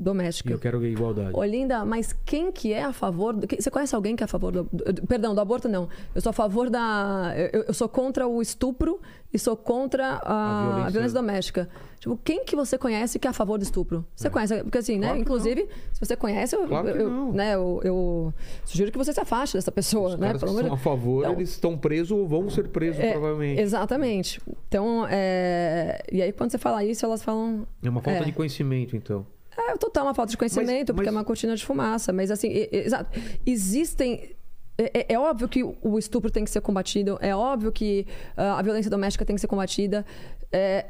doméstica. 0.00 0.50
E 0.50 0.52
eu 0.52 0.58
quero 0.58 0.84
igualdade. 0.86 1.30
Olinda, 1.34 1.84
mas 1.84 2.12
quem 2.24 2.50
que 2.50 2.72
é 2.72 2.82
a 2.82 2.92
favor... 2.92 3.34
Do, 3.34 3.46
você 3.46 3.70
conhece 3.70 3.94
alguém 3.94 4.16
que 4.16 4.22
é 4.22 4.26
a 4.26 4.28
favor 4.28 4.52
do. 4.52 4.64
Perdão, 5.06 5.34
do 5.34 5.40
aborto 5.40 5.68
não. 5.68 5.88
Eu 6.14 6.20
sou 6.20 6.30
a 6.30 6.32
favor 6.32 6.70
da... 6.70 7.32
Eu, 7.52 7.64
eu 7.68 7.74
sou 7.74 7.88
contra 7.88 8.26
o 8.26 8.40
estupro 8.40 9.00
e 9.32 9.38
sou 9.38 9.56
contra 9.56 10.06
a, 10.06 10.16
a, 10.16 10.62
violência. 10.62 10.86
a, 10.86 10.90
violência. 10.90 11.20
doméstica. 11.20 11.68
Tipo, 12.00 12.16
quem 12.24 12.44
que 12.44 12.56
você 12.56 12.78
conhece 12.78 13.18
que 13.18 13.26
é 13.26 13.30
a 13.30 13.32
favor 13.32 13.58
do 13.58 13.62
estupro? 13.62 14.04
Você 14.16 14.26
é. 14.26 14.30
conhece? 14.30 14.62
Porque 14.62 14.78
assim, 14.78 14.94
né? 14.94 15.08
claro 15.08 15.14
né? 15.16 15.20
Inclusive, 15.20 15.62
não. 15.62 15.68
se 15.92 16.00
você 16.00 16.16
conhece, 16.16 16.56
eu, 16.56 16.66
claro 16.66 16.88
eu, 16.88 17.32
né? 17.32 17.54
Eu, 17.54 17.80
eu, 17.84 18.34
sugiro 18.64 18.90
que 18.90 18.96
você 18.96 19.12
se 19.12 19.20
afaste 19.20 19.56
dessa 19.56 19.70
pessoa, 19.70 20.14
Os 20.14 20.16
né? 20.16 20.28
Caras 20.28 20.42
que 20.42 20.48
são 20.48 20.72
a 20.72 20.78
favor, 20.78 21.24
então, 21.24 21.34
eles 21.34 21.50
estão 21.50 21.76
presos 21.76 22.10
ou 22.10 22.26
vão 22.26 22.48
ser 22.48 22.68
presos, 22.68 23.00
é, 23.00 23.12
provavelmente. 23.12 23.60
Exatamente. 23.60 24.40
Então, 24.66 25.06
é... 25.10 26.02
e 26.10 26.22
aí 26.22 26.32
quando 26.32 26.50
você 26.50 26.58
fala 26.58 26.82
isso, 26.82 27.04
elas 27.04 27.22
falam... 27.22 27.66
É 27.82 27.90
uma 27.90 28.00
falta 28.00 28.20
é. 28.20 28.24
de 28.24 28.32
conhecimento, 28.32 28.96
então. 28.96 29.26
É 29.68 29.76
total 29.76 30.04
uma 30.04 30.14
falta 30.14 30.30
de 30.30 30.36
conhecimento, 30.36 30.92
mas, 30.92 30.96
porque 30.96 31.10
mas... 31.10 31.14
é 31.14 31.18
uma 31.18 31.24
cortina 31.24 31.54
de 31.54 31.64
fumaça. 31.64 32.12
Mas 32.12 32.30
assim, 32.30 32.48
exato. 32.72 33.10
Existem 33.44 34.36
é, 34.80 35.00
é, 35.00 35.12
é, 35.14 35.18
óbvio 35.18 35.46
que 35.46 35.62
o 35.62 35.98
estupro 35.98 36.30
tem 36.30 36.42
que 36.42 36.50
ser 36.50 36.62
combatido, 36.62 37.18
é 37.20 37.36
óbvio 37.36 37.70
que 37.70 38.06
uh, 38.36 38.56
a 38.58 38.62
violência 38.62 38.90
doméstica 38.90 39.26
tem 39.26 39.36
que 39.36 39.40
ser 39.40 39.46
combatida. 39.46 40.06
É, 40.50 40.86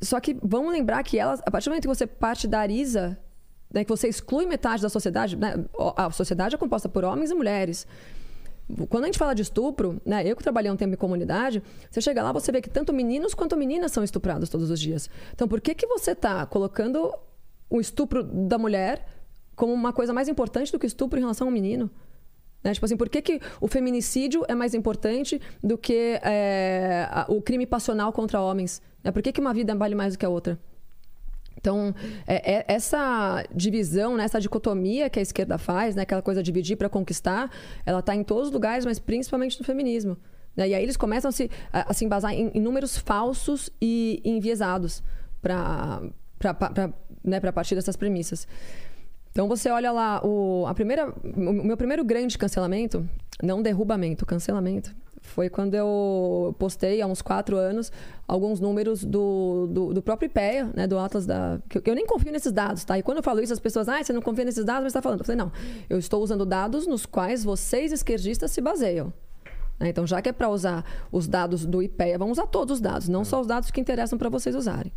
só 0.00 0.18
que 0.18 0.36
vamos 0.42 0.72
lembrar 0.72 1.02
que 1.04 1.18
elas, 1.18 1.40
a 1.46 1.50
partir 1.50 1.66
do 1.66 1.70
momento 1.70 1.82
que 1.82 1.88
você 1.88 2.06
partidariza, 2.06 3.16
né, 3.72 3.84
que 3.84 3.90
você 3.90 4.08
exclui 4.08 4.44
metade 4.44 4.82
da 4.82 4.88
sociedade, 4.88 5.36
né, 5.36 5.54
a 5.96 6.10
sociedade 6.10 6.56
é 6.56 6.58
composta 6.58 6.88
por 6.88 7.04
homens 7.04 7.30
e 7.30 7.34
mulheres. 7.34 7.86
Quando 8.88 9.04
a 9.04 9.06
gente 9.06 9.18
fala 9.18 9.34
de 9.34 9.42
estupro, 9.42 10.00
né, 10.04 10.26
eu 10.26 10.34
que 10.34 10.42
trabalhei 10.42 10.70
um 10.70 10.76
tempo 10.76 10.94
em 10.94 10.96
comunidade, 10.96 11.62
você 11.90 12.00
chega 12.00 12.22
lá, 12.22 12.32
você 12.32 12.50
vê 12.50 12.60
que 12.60 12.68
tanto 12.68 12.92
meninos 12.92 13.34
quanto 13.34 13.56
meninas 13.56 13.92
são 13.92 14.02
estuprados 14.02 14.48
todos 14.48 14.68
os 14.68 14.80
dias. 14.80 15.08
Então, 15.32 15.46
por 15.46 15.60
que, 15.60 15.74
que 15.74 15.86
você 15.86 16.10
está 16.10 16.44
colocando 16.44 17.14
o 17.68 17.80
estupro 17.80 18.22
da 18.22 18.58
mulher 18.58 19.06
como 19.54 19.72
uma 19.72 19.92
coisa 19.92 20.12
mais 20.12 20.28
importante 20.28 20.70
do 20.70 20.78
que 20.78 20.86
o 20.86 20.88
estupro 20.88 21.18
em 21.18 21.22
relação 21.22 21.48
ao 21.48 21.52
menino? 21.52 21.90
Né? 22.62 22.74
Tipo 22.74 22.86
assim, 22.86 22.96
por 22.96 23.08
que, 23.08 23.22
que 23.22 23.40
o 23.60 23.68
feminicídio 23.68 24.44
é 24.48 24.54
mais 24.54 24.74
importante 24.74 25.40
do 25.62 25.76
que 25.78 26.20
é, 26.22 27.08
o 27.28 27.40
crime 27.40 27.66
passional 27.66 28.12
contra 28.12 28.40
homens? 28.40 28.82
Né? 29.02 29.10
Por 29.10 29.22
que, 29.22 29.32
que 29.32 29.40
uma 29.40 29.54
vida 29.54 29.74
vale 29.74 29.94
mais 29.94 30.14
do 30.14 30.18
que 30.18 30.26
a 30.26 30.28
outra? 30.28 30.58
Então, 31.56 31.92
é, 32.24 32.54
é, 32.54 32.64
essa 32.68 33.44
divisão, 33.52 34.16
né, 34.16 34.24
essa 34.24 34.40
dicotomia 34.40 35.10
que 35.10 35.18
a 35.18 35.22
esquerda 35.22 35.58
faz, 35.58 35.96
né, 35.96 36.02
aquela 36.02 36.22
coisa 36.22 36.40
de 36.40 36.46
dividir 36.46 36.76
para 36.76 36.88
conquistar, 36.88 37.50
ela 37.84 37.98
está 37.98 38.14
em 38.14 38.22
todos 38.22 38.46
os 38.46 38.52
lugares, 38.52 38.84
mas 38.84 39.00
principalmente 39.00 39.58
no 39.58 39.64
feminismo. 39.64 40.16
Né? 40.56 40.68
E 40.68 40.74
aí 40.74 40.82
eles 40.82 40.96
começam 40.96 41.28
a 41.30 41.32
se, 41.32 41.50
a, 41.72 41.90
a 41.90 41.94
se 41.94 42.04
embasar 42.04 42.32
em, 42.32 42.52
em 42.54 42.60
números 42.60 42.96
falsos 42.96 43.70
e 43.82 44.22
enviesados 44.24 45.02
para 45.42 46.00
né, 47.28 47.40
partir 47.52 47.74
dessas 47.74 47.96
premissas. 47.96 48.46
Então 49.30 49.46
você 49.46 49.70
olha 49.70 49.92
lá, 49.92 50.20
o, 50.24 50.66
a 50.66 50.74
primeira, 50.74 51.12
o 51.22 51.52
meu 51.52 51.76
primeiro 51.76 52.04
grande 52.04 52.36
cancelamento, 52.36 53.08
não 53.42 53.62
derrubamento, 53.62 54.26
cancelamento, 54.26 54.94
foi 55.20 55.48
quando 55.48 55.74
eu 55.74 56.54
postei 56.58 57.00
há 57.00 57.06
uns 57.06 57.22
quatro 57.22 57.56
anos 57.56 57.92
alguns 58.26 58.60
números 58.60 59.04
do, 59.04 59.68
do, 59.70 59.94
do 59.94 60.02
próprio 60.02 60.26
IPEA, 60.26 60.70
né, 60.74 60.86
do 60.86 60.98
Atlas 60.98 61.26
da. 61.26 61.60
Que 61.68 61.78
eu, 61.78 61.82
eu, 61.84 61.94
nem 61.94 62.06
confio 62.06 62.32
nesses 62.32 62.52
dados, 62.52 62.84
tá? 62.84 62.98
E 62.98 63.02
quando 63.02 63.18
eu 63.18 63.22
falo 63.22 63.40
isso, 63.40 63.52
as 63.52 63.60
pessoas, 63.60 63.88
ah, 63.88 64.02
você 64.02 64.12
não 64.12 64.22
confia 64.22 64.44
nesses 64.44 64.64
dados, 64.64 64.82
mas 64.82 64.90
está 64.90 65.02
falando. 65.02 65.20
Eu 65.20 65.24
falei, 65.24 65.38
não, 65.38 65.52
eu 65.88 65.98
estou 65.98 66.22
usando 66.22 66.46
dados 66.46 66.86
nos 66.86 67.04
quais 67.06 67.44
vocês, 67.44 67.92
esquerdistas, 67.92 68.50
se 68.50 68.60
baseiam. 68.60 69.12
Né? 69.78 69.90
Então, 69.90 70.06
já 70.06 70.20
que 70.22 70.28
é 70.28 70.32
para 70.32 70.48
usar 70.48 70.84
os 71.12 71.28
dados 71.28 71.64
do 71.64 71.82
IPEA, 71.82 72.18
vamos 72.18 72.38
usar 72.38 72.46
todos 72.46 72.76
os 72.76 72.80
dados, 72.80 73.08
não 73.08 73.24
só 73.24 73.40
os 73.40 73.46
dados 73.46 73.70
que 73.70 73.80
interessam 73.80 74.18
para 74.18 74.28
vocês 74.28 74.56
usarem 74.56 74.92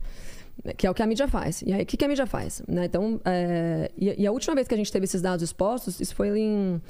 que 0.78 0.86
é 0.86 0.92
o 0.92 0.94
que 0.94 1.02
a 1.02 1.08
mídia 1.08 1.28
faz. 1.28 1.62
E 1.66 1.74
aí, 1.74 1.84
o 1.84 1.86
que, 1.86 1.98
que 1.98 2.06
a 2.06 2.08
mídia 2.08 2.26
faz? 2.26 2.62
Né? 2.68 2.86
Então, 2.86 3.20
é, 3.26 3.92
e, 3.98 4.22
e, 4.24 4.28
a 4.28 4.32
última 4.32 4.54
vez 4.54 4.68
que 4.68 4.74
a 4.74 4.78
gente 4.78 4.92
teve 4.92 5.06
esses 5.06 5.22
dados 5.22 5.44
expostos, 5.44 6.00
isso 6.00 6.16
foi 6.16 6.38
em, 6.38 6.82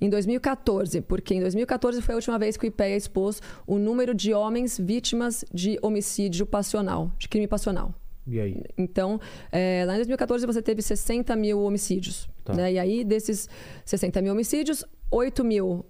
em 0.00 0.08
2014, 0.08 1.00
porque 1.02 1.34
em 1.34 1.40
2014 1.40 2.00
foi 2.02 2.14
a 2.14 2.16
última 2.16 2.38
vez 2.38 2.56
que 2.56 2.66
o 2.66 2.68
IPEA 2.68 2.96
expôs 2.96 3.42
o 3.66 3.78
número 3.78 4.14
de 4.14 4.32
homens 4.32 4.78
vítimas 4.78 5.44
de 5.52 5.78
homicídio 5.82 6.46
passional, 6.46 7.10
de 7.18 7.28
crime 7.28 7.48
passional. 7.48 7.94
E 8.26 8.40
aí? 8.40 8.62
Então, 8.76 9.20
é, 9.52 9.84
lá 9.86 9.94
em 9.94 9.98
2014 9.98 10.46
você 10.46 10.60
teve 10.60 10.82
60 10.82 11.34
mil 11.36 11.60
homicídios. 11.62 12.28
Tá. 12.44 12.54
Né? 12.54 12.72
E 12.74 12.78
aí, 12.78 13.04
desses 13.04 13.48
60 13.84 14.20
mil 14.20 14.32
homicídios, 14.32 14.84
8 15.10 15.44
mil 15.44 15.84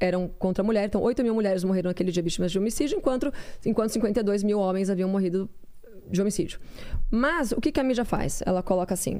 eram 0.00 0.28
contra 0.28 0.62
a 0.62 0.66
mulher. 0.66 0.84
Então, 0.86 1.02
8 1.02 1.22
mil 1.22 1.34
mulheres 1.34 1.64
morreram 1.64 1.90
naquele 1.90 2.12
dia 2.12 2.22
vítimas 2.22 2.52
de 2.52 2.58
homicídio, 2.58 2.98
enquanto, 2.98 3.32
enquanto 3.64 3.90
52 3.90 4.42
mil 4.42 4.58
homens 4.58 4.90
haviam 4.90 5.08
morrido 5.08 5.48
de 6.10 6.20
homicídio. 6.20 6.58
Mas 7.10 7.52
o 7.52 7.60
que, 7.60 7.72
que 7.72 7.80
a 7.80 7.84
mídia 7.84 8.04
faz? 8.04 8.42
Ela 8.44 8.62
coloca 8.62 8.94
assim: 8.94 9.18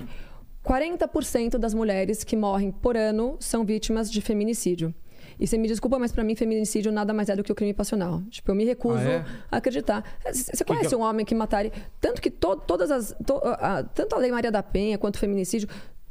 40% 0.64 1.58
das 1.58 1.74
mulheres 1.74 2.24
que 2.24 2.36
morrem 2.36 2.70
por 2.70 2.96
ano 2.96 3.36
são 3.40 3.64
vítimas 3.64 4.10
de 4.10 4.20
feminicídio. 4.20 4.94
E 5.38 5.46
você 5.46 5.56
me 5.56 5.68
desculpa, 5.68 5.98
mas 5.98 6.10
para 6.10 6.24
mim 6.24 6.34
feminicídio 6.34 6.90
nada 6.90 7.14
mais 7.14 7.28
é 7.28 7.36
do 7.36 7.44
que 7.44 7.52
o 7.52 7.54
crime 7.54 7.72
passional. 7.72 8.22
Tipo, 8.28 8.50
eu 8.50 8.54
me 8.54 8.64
recuso 8.64 8.98
ah, 8.98 9.10
é? 9.10 9.24
a 9.50 9.56
acreditar. 9.58 10.04
Você 10.24 10.64
conhece 10.64 10.88
que 10.88 10.96
um 10.96 11.02
homem 11.02 11.24
que 11.24 11.34
mataria. 11.34 11.72
Tanto 12.00 12.20
que 12.20 12.30
to, 12.30 12.56
todas 12.56 12.90
as. 12.90 13.14
To, 13.24 13.40
a, 13.44 13.84
tanto 13.84 14.16
a 14.16 14.18
Lei 14.18 14.32
Maria 14.32 14.50
da 14.50 14.62
Penha 14.62 14.98
quanto 14.98 15.16
o 15.16 15.18
feminicídio 15.18 15.68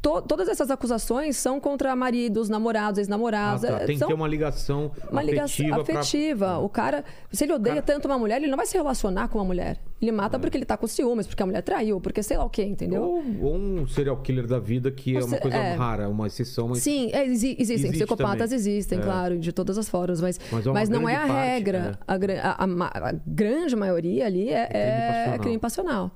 to, 0.08 0.22
todas 0.22 0.48
essas 0.48 0.72
acusações 0.72 1.36
são 1.36 1.60
contra 1.60 1.96
maridos, 1.96 2.48
namorados, 2.50 2.98
ex-namorados. 3.00 3.66
Ah, 3.66 3.80
tá. 3.80 3.86
Tem 3.86 3.98
são 3.98 4.08
que 4.08 4.14
ter 4.14 4.20
uma 4.20 4.28
ligação 4.28 4.92
uma 5.12 5.22
ligação 5.22 5.82
afetiva. 5.82 6.46
Pra... 6.46 6.60
O 6.60 6.70
cara, 6.70 7.04
se 7.32 7.44
ele 7.44 7.54
odeia 7.54 7.82
cara... 7.82 7.86
tanto 7.86 8.06
uma 8.06 8.18
mulher, 8.18 8.38
ele 8.38 8.48
não 8.48 8.58
vai 8.58 8.66
se 8.66 8.78
relacionar 8.78 9.28
com 9.28 9.38
uma 9.38 9.46
mulher. 9.46 9.80
Ele 10.02 10.12
mata 10.12 10.38
é. 10.38 10.40
porque 10.40 10.58
ele 10.58 10.66
tá 10.66 10.78
com 10.78 10.88
ciúmes, 10.88 11.26
porque 11.28 11.42
a 11.42 11.46
mulher 11.46 11.62
traiu, 11.62 12.00
porque 12.00 12.22
sei 12.22 12.38
lá 12.38 12.46
o 12.46 12.50
quê, 12.50 12.64
entendeu? 12.64 13.02
Ou, 13.02 13.24
ou 13.42 13.56
um 13.56 13.88
serial 13.88 14.18
killer 14.18 14.48
da 14.48 14.60
vida 14.60 14.92
que 14.92 15.18
é 15.18 15.24
uma 15.24 15.38
coisa 15.38 15.58
é... 15.58 15.74
rara, 15.74 16.08
uma 16.08 16.28
exceção. 16.28 16.70
Mas... 16.70 16.80
Sim, 16.80 17.10
é, 17.12 17.26
exi 17.26 17.56
existem. 17.60 17.90
Existe 17.90 18.06
psicopatas 18.06 18.50
também. 18.50 18.56
existem, 18.56 19.00
é. 19.00 19.02
claro, 19.02 19.38
de 19.38 19.52
todas 19.52 19.78
as 19.78 19.90
formas, 19.90 20.22
mas, 20.22 20.40
mas, 20.52 20.66
é 20.66 20.72
mas 20.72 20.90
não 20.90 21.10
é 21.10 21.16
a 21.16 21.28
parte, 21.28 21.32
regra. 21.34 22.00
É. 22.08 22.40
A, 22.40 22.64
a, 22.64 22.66
a, 22.66 23.10
a, 23.10 23.14
grande 23.26 23.76
maioria 23.76 24.26
ali 24.26 24.50
é, 24.50 24.70
é, 24.72 25.24
crime, 25.24 25.40
crime 25.40 25.60
passional. 25.60 26.12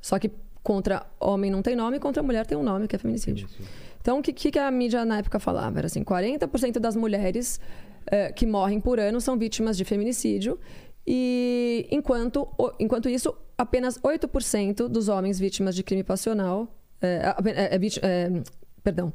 Só 0.00 0.18
que 0.18 0.30
Contra 0.62 1.06
homem 1.18 1.50
não 1.50 1.62
tem 1.62 1.74
nome, 1.74 1.98
contra 1.98 2.22
mulher 2.22 2.46
tem 2.46 2.56
um 2.56 2.62
nome, 2.62 2.86
que 2.86 2.94
é 2.94 2.98
feminicídio. 2.98 3.48
Então, 4.00 4.18
o 4.18 4.22
que, 4.22 4.32
que 4.32 4.58
a 4.58 4.70
mídia 4.70 5.04
na 5.04 5.18
época 5.18 5.38
falava? 5.38 5.78
Era 5.78 5.86
assim, 5.86 6.02
40% 6.02 6.78
das 6.78 6.96
mulheres 6.96 7.60
uh, 8.06 8.32
que 8.34 8.46
morrem 8.46 8.80
por 8.80 8.98
ano 8.98 9.20
são 9.20 9.38
vítimas 9.38 9.76
de 9.76 9.84
feminicídio. 9.84 10.58
E 11.06 11.86
enquanto, 11.90 12.46
enquanto 12.78 13.08
isso, 13.08 13.34
apenas 13.56 13.98
8% 13.98 14.88
dos 14.88 15.08
homens 15.08 15.38
vítimas 15.38 15.74
de 15.74 15.82
crime 15.82 16.04
passional. 16.04 16.68
É, 17.02 17.34
é, 17.46 17.80
é, 18.02 18.42
perdão. 18.82 19.12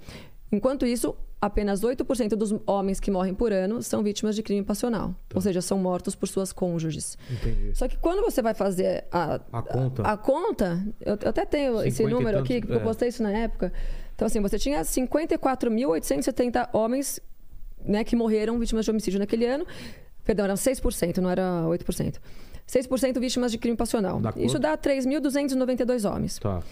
Enquanto 0.51 0.85
isso, 0.85 1.15
apenas 1.45 1.81
8% 1.81 2.29
dos 2.29 2.53
homens 2.65 2.99
que 2.99 3.11
morrem 3.11 3.35
por 3.35 3.53
ano 3.53 3.83
são 3.83 4.01
vítimas 4.01 4.35
de 4.35 4.41
crime 4.41 4.63
passional. 4.63 5.09
Tá. 5.29 5.35
Ou 5.35 5.41
seja, 5.41 5.61
são 5.61 5.77
mortos 5.77 6.15
por 6.15 6.27
suas 6.27 6.51
cônjuges. 6.51 7.17
Entendi. 7.29 7.75
Só 7.75 7.87
que 7.87 7.97
quando 7.97 8.23
você 8.23 8.41
vai 8.41 8.55
fazer 8.55 9.05
a, 9.11 9.39
a 9.51 9.61
conta, 9.61 10.01
a, 10.01 10.13
a 10.13 10.17
conta 10.17 10.83
eu, 10.99 11.17
eu, 11.21 11.29
até 11.29 11.45
tenho 11.45 11.83
esse 11.83 12.03
número 12.03 12.39
aqui, 12.39 12.59
porque 12.59 12.73
é. 12.73 12.77
eu 12.77 12.81
postei 12.81 13.09
isso 13.09 13.21
na 13.21 13.31
época. 13.31 13.71
Então, 14.15 14.25
assim, 14.25 14.41
você 14.41 14.57
tinha 14.57 14.81
54.870 14.81 16.69
homens 16.73 17.19
né, 17.83 18.03
que 18.03 18.15
morreram 18.15 18.57
vítimas 18.57 18.85
de 18.85 18.91
homicídio 18.91 19.19
naquele 19.19 19.45
ano. 19.45 19.67
Perdão, 20.23 20.45
eram 20.45 20.55
6%, 20.55 21.17
não 21.17 21.29
era 21.29 21.43
8%. 21.67 22.15
6% 22.67 23.19
vítimas 23.19 23.51
de 23.51 23.59
crime 23.59 23.77
passional. 23.77 24.19
Dá 24.19 24.33
isso 24.37 24.57
dá 24.57 24.75
3.292 24.75 26.09
homens. 26.11 26.39
Tá. 26.39 26.63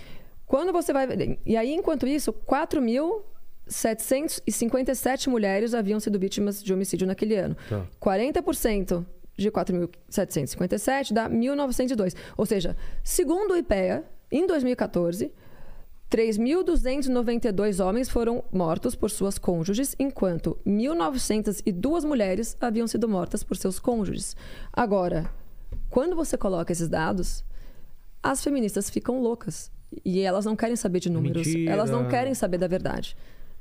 Quando 0.47 0.71
você 0.71 0.91
vai. 0.91 1.37
E 1.45 1.55
aí, 1.55 1.71
enquanto 1.71 2.07
isso, 2.07 2.33
4 2.33 2.81
mil 2.81 3.23
757 3.67 5.29
mulheres 5.29 5.73
haviam 5.73 5.99
sido 5.99 6.19
vítimas 6.19 6.63
de 6.63 6.73
homicídio 6.73 7.07
naquele 7.07 7.35
ano. 7.35 7.55
Tá. 7.69 7.85
40% 8.01 9.05
de 9.35 9.51
4.757 9.51 11.13
dá 11.13 11.29
1.902. 11.29 12.15
Ou 12.37 12.45
seja, 12.45 12.75
segundo 13.03 13.51
o 13.51 13.57
IPEA, 13.57 14.03
em 14.31 14.45
2014, 14.45 15.31
3.292 16.11 17.83
homens 17.83 18.09
foram 18.09 18.43
mortos 18.51 18.93
por 18.93 19.09
suas 19.09 19.39
cônjuges, 19.39 19.95
enquanto 19.97 20.57
1.902 20.65 22.05
mulheres 22.05 22.55
haviam 22.61 22.85
sido 22.85 23.09
mortas 23.09 23.43
por 23.43 23.57
seus 23.57 23.79
cônjuges. 23.79 24.35
Agora, 24.71 25.31
quando 25.89 26.15
você 26.15 26.37
coloca 26.37 26.71
esses 26.71 26.87
dados, 26.87 27.43
as 28.21 28.43
feministas 28.43 28.89
ficam 28.89 29.19
loucas. 29.19 29.71
E 30.03 30.21
elas 30.21 30.45
não 30.45 30.55
querem 30.55 30.75
saber 30.75 30.99
de 30.99 31.09
números. 31.09 31.45
Mentira. 31.45 31.71
Elas 31.71 31.89
não 31.89 32.07
querem 32.07 32.33
saber 32.33 32.57
da 32.57 32.67
verdade. 32.67 33.15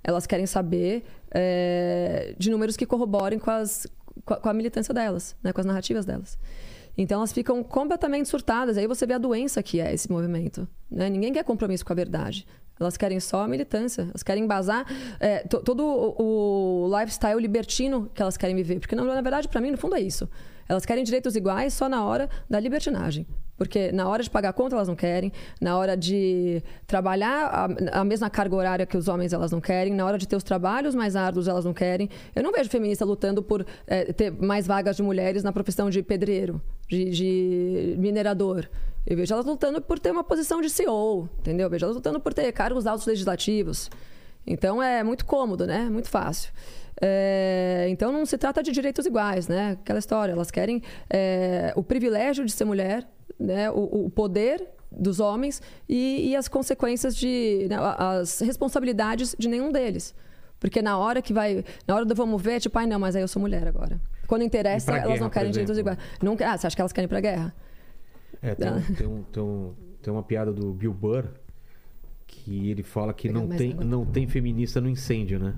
Elas 0.04 0.26
querem 0.26 0.46
saber 0.46 1.04
é, 1.30 2.34
de 2.38 2.50
números 2.50 2.76
que 2.76 2.84
corroborem 2.86 3.38
com, 3.38 3.50
as, 3.50 3.86
com 4.24 4.48
a 4.48 4.52
militância 4.52 4.92
delas, 4.92 5.36
né? 5.42 5.52
com 5.52 5.60
as 5.60 5.66
narrativas 5.66 6.04
delas. 6.04 6.38
Então 6.96 7.18
elas 7.18 7.32
ficam 7.32 7.62
completamente 7.62 8.28
surtadas. 8.28 8.76
Aí 8.76 8.86
você 8.86 9.06
vê 9.06 9.14
a 9.14 9.18
doença 9.18 9.62
que 9.62 9.80
é 9.80 9.92
esse 9.92 10.10
movimento. 10.10 10.68
Né? 10.90 11.08
Ninguém 11.08 11.32
quer 11.32 11.44
compromisso 11.44 11.84
com 11.84 11.92
a 11.92 11.96
verdade. 11.96 12.46
Elas 12.78 12.96
querem 12.96 13.20
só 13.20 13.42
a 13.42 13.48
militância. 13.48 14.02
Elas 14.02 14.22
querem 14.22 14.44
embasar 14.44 14.84
é, 15.20 15.40
todo 15.40 15.84
o, 15.84 16.86
o, 16.88 16.98
lifestyle 16.98 17.40
libertino 17.40 18.10
que 18.12 18.20
elas 18.20 18.36
querem 18.36 18.56
viver. 18.56 18.80
Porque, 18.80 18.96
na 18.96 19.20
verdade, 19.20 19.48
para 19.48 19.60
mim, 19.60 19.70
no 19.70 19.78
fundo, 19.78 19.94
é 19.94 20.00
isso. 20.00 20.28
Elas 20.68 20.84
querem 20.84 21.04
direitos 21.04 21.36
iguais 21.36 21.74
só 21.74 21.88
na 21.88 22.04
hora 22.04 22.28
da 22.48 22.58
libertinagem. 22.58 23.26
Porque 23.62 23.92
na 23.92 24.08
hora 24.08 24.24
de 24.24 24.28
pagar 24.28 24.48
a 24.48 24.52
conta 24.52 24.74
elas 24.74 24.88
não 24.88 24.96
querem, 24.96 25.32
na 25.60 25.78
hora 25.78 25.96
de 25.96 26.60
trabalhar 26.84 27.46
a, 27.46 28.00
a, 28.00 28.04
mesma 28.04 28.28
carga 28.28 28.56
horária 28.56 28.84
que 28.84 28.96
os 28.96 29.06
homens 29.06 29.32
elas 29.32 29.52
não 29.52 29.60
querem, 29.60 29.94
na 29.94 30.04
hora 30.04 30.18
de 30.18 30.26
ter 30.26 30.34
os 30.34 30.42
trabalhos 30.42 30.96
mais 30.96 31.14
árduos 31.14 31.46
elas 31.46 31.64
não 31.64 31.72
querem. 31.72 32.10
Eu 32.34 32.42
não 32.42 32.50
vejo 32.50 32.68
feminista 32.68 33.04
lutando 33.04 33.40
por 33.40 33.64
é, 33.86 34.12
ter 34.12 34.32
mais 34.32 34.66
vagas 34.66 34.96
de 34.96 35.02
mulheres 35.04 35.44
na 35.44 35.52
profissão 35.52 35.88
de 35.90 36.02
pedreiro, 36.02 36.60
de, 36.88 37.10
de 37.10 37.94
minerador. 37.98 38.68
Eu 39.06 39.16
vejo 39.16 39.32
elas 39.32 39.46
lutando 39.46 39.80
por 39.80 40.00
ter 40.00 40.10
uma 40.10 40.24
posição 40.24 40.60
de 40.60 40.68
CEO, 40.68 41.28
entendeu? 41.38 41.66
Eu 41.66 41.70
vejo 41.70 41.84
elas 41.84 41.94
lutando 41.94 42.18
por 42.18 42.34
ter 42.34 42.50
cargos 42.50 42.84
altos 42.84 43.06
legislativos. 43.06 43.88
Então 44.46 44.82
é 44.82 45.02
muito 45.02 45.24
cômodo, 45.24 45.66
né? 45.66 45.88
Muito 45.90 46.08
fácil. 46.08 46.52
É, 47.00 47.86
então 47.88 48.12
não 48.12 48.24
se 48.24 48.38
trata 48.38 48.62
de 48.62 48.70
direitos 48.70 49.06
iguais, 49.06 49.48
né? 49.48 49.72
Aquela 49.80 49.98
história. 49.98 50.32
Elas 50.32 50.50
querem 50.50 50.82
é, 51.10 51.72
o 51.74 51.82
privilégio 51.82 52.44
de 52.44 52.52
ser 52.52 52.64
mulher, 52.64 53.06
né? 53.38 53.70
o, 53.70 54.06
o 54.06 54.10
poder 54.10 54.64
dos 54.90 55.20
homens 55.20 55.62
e, 55.88 56.30
e, 56.30 56.36
as 56.36 56.48
consequências 56.48 57.16
de 57.16 57.66
né? 57.68 57.76
as 57.98 58.40
responsabilidades 58.40 59.34
de 59.38 59.48
nenhum 59.48 59.72
deles. 59.72 60.14
Porque 60.60 60.80
na 60.80 60.96
hora 60.98 61.20
que 61.20 61.32
vai, 61.32 61.64
na 61.88 61.94
hora 61.96 62.04
do 62.04 62.14
vamos 62.14 62.40
ver, 62.40 62.60
tipo, 62.60 62.78
ai 62.78 62.86
não, 62.86 63.00
mas 63.00 63.16
aí 63.16 63.22
eu 63.22 63.28
sou 63.28 63.40
mulher 63.40 63.66
agora. 63.66 64.00
Quando 64.28 64.42
interessa, 64.42 64.92
elas 64.92 65.06
guerra, 65.06 65.20
não 65.20 65.30
querem 65.30 65.50
direitos 65.50 65.76
iguais. 65.76 65.98
Não, 66.22 66.36
ah, 66.40 66.56
você 66.56 66.66
acha 66.66 66.76
que 66.76 66.82
elas 66.82 66.92
querem 66.92 67.06
ir 67.06 67.08
pra 67.08 67.20
guerra? 67.20 67.54
É, 68.40 68.54
tem, 68.54 68.70
um, 68.70 68.80
tem, 68.94 69.06
um, 69.06 69.22
tem, 69.24 69.42
um, 69.42 69.74
tem 70.02 70.12
uma 70.12 70.22
piada 70.22 70.52
do 70.52 70.72
Bill 70.72 70.92
Burr 70.92 71.24
que 72.44 72.70
ele 72.70 72.82
fala 72.82 73.12
que 73.14 73.28
não 73.30 73.48
tem, 73.48 73.74
não 73.74 74.04
tem 74.04 74.26
feminista 74.26 74.80
no 74.80 74.88
incêndio, 74.88 75.38
né? 75.38 75.54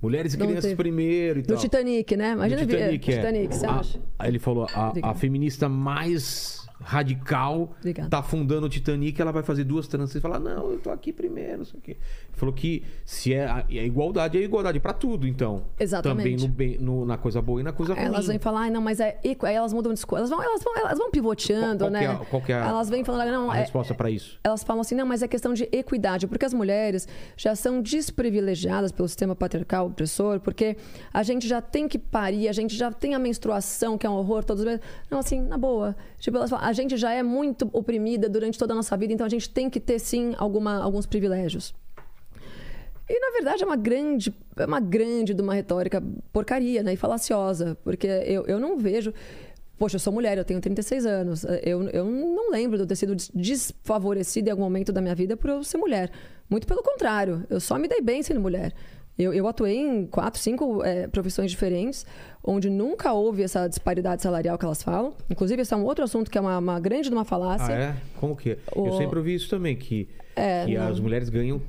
Mulheres 0.00 0.34
e 0.34 0.38
crianças 0.38 0.74
primeiro 0.74 1.40
e 1.40 1.42
tal. 1.42 1.56
Do 1.56 1.60
Titanic, 1.60 2.16
né? 2.16 2.32
Imagina 2.32 2.64
do 2.64 2.68
Titanic, 2.68 3.10
é. 3.10 3.16
Titanic, 3.16 3.56
você 3.56 3.66
a, 3.66 3.70
acha? 3.72 4.00
Aí 4.18 4.30
ele 4.30 4.38
falou, 4.38 4.66
a, 4.72 4.92
a 5.02 5.14
feminista 5.14 5.68
mais 5.68 6.67
radical, 6.80 7.74
Obrigada. 7.78 8.08
tá 8.08 8.18
afundando 8.18 8.66
o 8.66 8.68
Titanic, 8.68 9.20
ela 9.20 9.32
vai 9.32 9.42
fazer 9.42 9.64
duas 9.64 9.86
tranças 9.88 10.14
e 10.16 10.20
falar: 10.20 10.38
Não, 10.38 10.70
eu 10.70 10.78
tô 10.78 10.90
aqui 10.90 11.12
primeiro, 11.12 11.58
não 11.58 11.64
sei 11.64 11.78
o 11.78 11.82
quê. 11.82 11.96
Falou 12.32 12.54
que 12.54 12.84
se 13.04 13.34
é 13.34 13.46
a, 13.46 13.64
a 13.68 13.72
igualdade, 13.72 14.38
é 14.38 14.42
igualdade 14.42 14.78
pra 14.80 14.92
tudo, 14.92 15.26
então. 15.26 15.64
Exatamente. 15.78 16.46
Também 16.46 16.78
no 16.78 16.98
no- 16.98 17.04
na 17.06 17.16
coisa 17.18 17.40
boa 17.42 17.60
e 17.60 17.64
na 17.64 17.72
coisa 17.72 17.94
ruim. 17.94 18.02
Elas 18.04 18.26
vêm 18.26 18.38
falar, 18.38 18.60
ai, 18.62 18.70
não, 18.70 18.80
mas 18.80 19.00
é. 19.00 19.18
Aí 19.42 19.54
elas 19.54 19.72
mudam 19.72 19.92
de 19.92 19.96
discurso. 19.96 20.18
Elas 20.20 20.30
vão, 20.30 20.42
elas 20.42 20.62
vão, 20.62 20.76
elas 20.76 20.98
vão 20.98 21.10
pivoteando, 21.10 21.78
Qual- 21.84 21.90
qual 21.90 21.90
né? 21.90 21.98
que 22.00 22.04
é 22.22 22.26
qual 22.26 22.42
que 22.42 22.52
é 22.52 22.54
a- 22.60 22.66
elas 22.68 22.88
vêm 22.88 23.04
falando, 23.04 23.30
não, 23.32 23.50
a 23.50 23.56
é- 23.56 23.60
resposta 23.60 23.94
pra 23.94 24.10
isso. 24.10 24.38
elas 24.44 24.62
falam 24.62 24.80
assim, 24.80 24.94
não, 24.94 25.06
mas 25.06 25.22
é 25.22 25.28
questão 25.28 25.52
de 25.52 25.68
equidade, 25.72 26.26
porque 26.26 26.44
as 26.44 26.54
mulheres 26.54 27.06
já 27.36 27.54
são 27.54 27.82
desprivilegiadas 27.82 28.92
pelo 28.92 29.08
sistema 29.08 29.34
patriarcal 29.34 29.86
opressor, 29.86 30.40
porque 30.40 30.76
a 31.12 31.22
gente 31.22 31.46
já 31.48 31.60
tem 31.60 31.88
que 31.88 31.98
parir, 31.98 32.48
a 32.48 32.52
gente 32.52 32.76
já 32.76 32.90
tem 32.92 33.14
a 33.14 33.18
menstruação, 33.18 33.96
que 33.98 34.06
é 34.06 34.10
um 34.10 34.14
horror 34.14 34.44
todos 34.44 34.62
os 34.62 34.66
meses. 34.66 34.80
Não, 35.10 35.18
assim, 35.18 35.40
na 35.40 35.58
boa. 35.58 35.96
Tipo, 36.18 36.36
elas 36.38 36.50
falam, 36.50 36.67
a 36.68 36.72
gente 36.72 36.96
já 36.96 37.12
é 37.12 37.22
muito 37.22 37.68
oprimida 37.72 38.28
durante 38.28 38.58
toda 38.58 38.72
a 38.74 38.76
nossa 38.76 38.96
vida, 38.96 39.12
então 39.12 39.26
a 39.26 39.30
gente 39.30 39.48
tem 39.48 39.70
que 39.70 39.80
ter, 39.80 39.98
sim, 39.98 40.34
alguma, 40.38 40.82
alguns 40.82 41.06
privilégios. 41.06 41.74
E 43.08 43.18
na 43.20 43.30
verdade 43.32 43.62
é 43.62 43.66
uma 43.66 43.76
grande, 43.76 44.34
é 44.56 44.66
uma 44.66 44.80
grande 44.80 45.32
de 45.32 45.40
uma 45.40 45.54
retórica 45.54 46.02
porcaria, 46.30 46.82
né? 46.82 46.92
E 46.92 46.96
falaciosa, 46.96 47.76
porque 47.82 48.06
eu, 48.06 48.44
eu 48.46 48.60
não 48.60 48.76
vejo. 48.76 49.14
Poxa, 49.78 49.96
eu 49.96 50.00
sou 50.00 50.12
mulher, 50.12 50.36
eu 50.36 50.44
tenho 50.44 50.60
36 50.60 51.06
anos. 51.06 51.44
Eu, 51.62 51.88
eu 51.88 52.04
não 52.04 52.50
lembro 52.50 52.76
de 52.76 52.82
eu 52.82 52.86
ter 52.86 52.96
sido 52.96 53.14
des- 53.14 53.30
desfavorecida 53.34 54.48
em 54.48 54.52
algum 54.52 54.64
momento 54.64 54.92
da 54.92 55.00
minha 55.00 55.14
vida 55.14 55.36
por 55.38 55.48
eu 55.48 55.64
ser 55.64 55.78
mulher. 55.78 56.10
Muito 56.50 56.66
pelo 56.66 56.82
contrário, 56.82 57.46
eu 57.48 57.60
só 57.60 57.78
me 57.78 57.88
dei 57.88 58.02
bem 58.02 58.22
sendo 58.22 58.40
mulher. 58.40 58.74
Eu, 59.18 59.34
eu 59.34 59.48
atuei 59.48 59.76
em 59.76 60.06
quatro, 60.06 60.40
cinco 60.40 60.82
eh, 60.84 61.08
profissões 61.08 61.50
diferentes, 61.50 62.06
onde 62.44 62.70
nunca 62.70 63.12
houve 63.12 63.42
essa 63.42 63.66
disparidade 63.66 64.22
salarial 64.22 64.56
que 64.56 64.64
elas 64.64 64.80
falam. 64.82 65.12
Inclusive, 65.28 65.62
esse 65.62 65.74
é 65.74 65.76
um 65.76 65.84
outro 65.84 66.04
assunto 66.04 66.30
que 66.30 66.38
é 66.38 66.40
uma, 66.40 66.56
uma 66.58 66.78
grande 66.78 67.08
de 67.08 67.14
uma 67.14 67.22
Ah, 67.22 67.24
falácia. 67.24 67.72
é? 67.72 67.96
Como 68.20 68.36
que 68.36 68.50
é? 68.52 68.58
Eu 68.76 68.84
O- 68.84 68.96
sempre 68.96 69.18
ouvi 69.18 69.34
isso 69.34 69.50
também, 69.50 69.74
que, 69.74 70.08
É, 70.36 70.64
que 70.64 70.76
não. 70.78 70.86
as 70.86 71.00
mulheres 71.00 71.28
ganham 71.28 71.60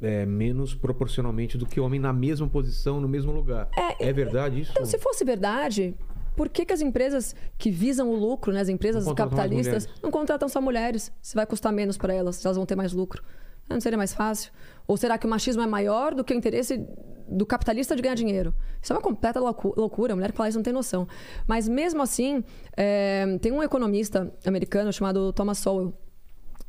é, 0.00 0.24
menos 0.24 0.72
proporcionalmente 0.72 1.58
do 1.58 1.66
que 1.66 1.80
o 1.80 1.84
homem 1.84 1.98
na 1.98 2.12
mesma 2.12 2.46
posição, 2.46 3.00
no 3.00 3.08
mesmo 3.08 3.32
lugar. 3.32 3.68
É, 3.98 4.12
verdade 4.12 4.60
isso? 4.60 4.70
Então, 4.70 4.84
se 4.84 4.96
fosse 4.98 5.24
verdade, 5.24 5.96
por 6.36 6.48
que, 6.48 6.64
que 6.64 6.72
as 6.72 6.80
empresas 6.80 7.34
que 7.58 7.70
visam 7.72 8.08
o 8.08 8.14
lucro, 8.14 8.52
né, 8.52 8.60
as 8.60 8.68
empresas 8.68 9.04
Não 9.04 9.14
capitalistas, 9.16 9.88
não 10.00 10.12
contratam 10.12 10.48
só 10.48 10.60
mulheres? 10.60 11.10
Se 11.20 11.34
vai 11.34 11.44
custar 11.44 11.72
menos 11.72 11.96
para 11.96 12.14
elas, 12.14 12.36
se 12.36 12.46
elas 12.46 12.56
vão 12.56 12.64
ter 12.66 12.76
mais 12.76 12.92
lucro. 12.92 13.20
Não 13.68 13.80
seria 13.80 13.96
mais 13.96 14.12
fácil? 14.14 14.52
Ou 14.86 14.96
será 14.96 15.16
que 15.18 15.26
o 15.26 15.30
machismo 15.30 15.62
é 15.62 15.66
maior 15.66 16.14
do 16.14 16.22
que 16.24 16.34
o 16.34 16.36
interesse 16.36 16.86
do 17.26 17.46
capitalista 17.46 17.96
de 17.96 18.02
ganhar 18.02 18.14
dinheiro? 18.14 18.54
Isso 18.82 18.92
é 18.92 18.96
uma 18.96 19.02
completa 19.02 19.40
loucu- 19.40 19.74
loucura. 19.76 20.12
A 20.12 20.16
mulher 20.16 20.30
que 20.30 20.36
fala 20.36 20.48
isso 20.48 20.58
não 20.58 20.62
tem 20.62 20.72
noção. 20.72 21.08
Mas 21.46 21.66
mesmo 21.66 22.02
assim, 22.02 22.44
é, 22.76 23.38
tem 23.40 23.50
um 23.50 23.62
economista 23.62 24.32
americano 24.46 24.92
chamado 24.92 25.32
Thomas 25.32 25.58
Sowell. 25.58 25.92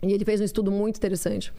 E 0.01 0.13
ele 0.13 0.23
fez 0.23 0.39
um 0.39 0.45
estudo 0.45 0.71
muito 0.71 0.97
interessante 0.97 1.51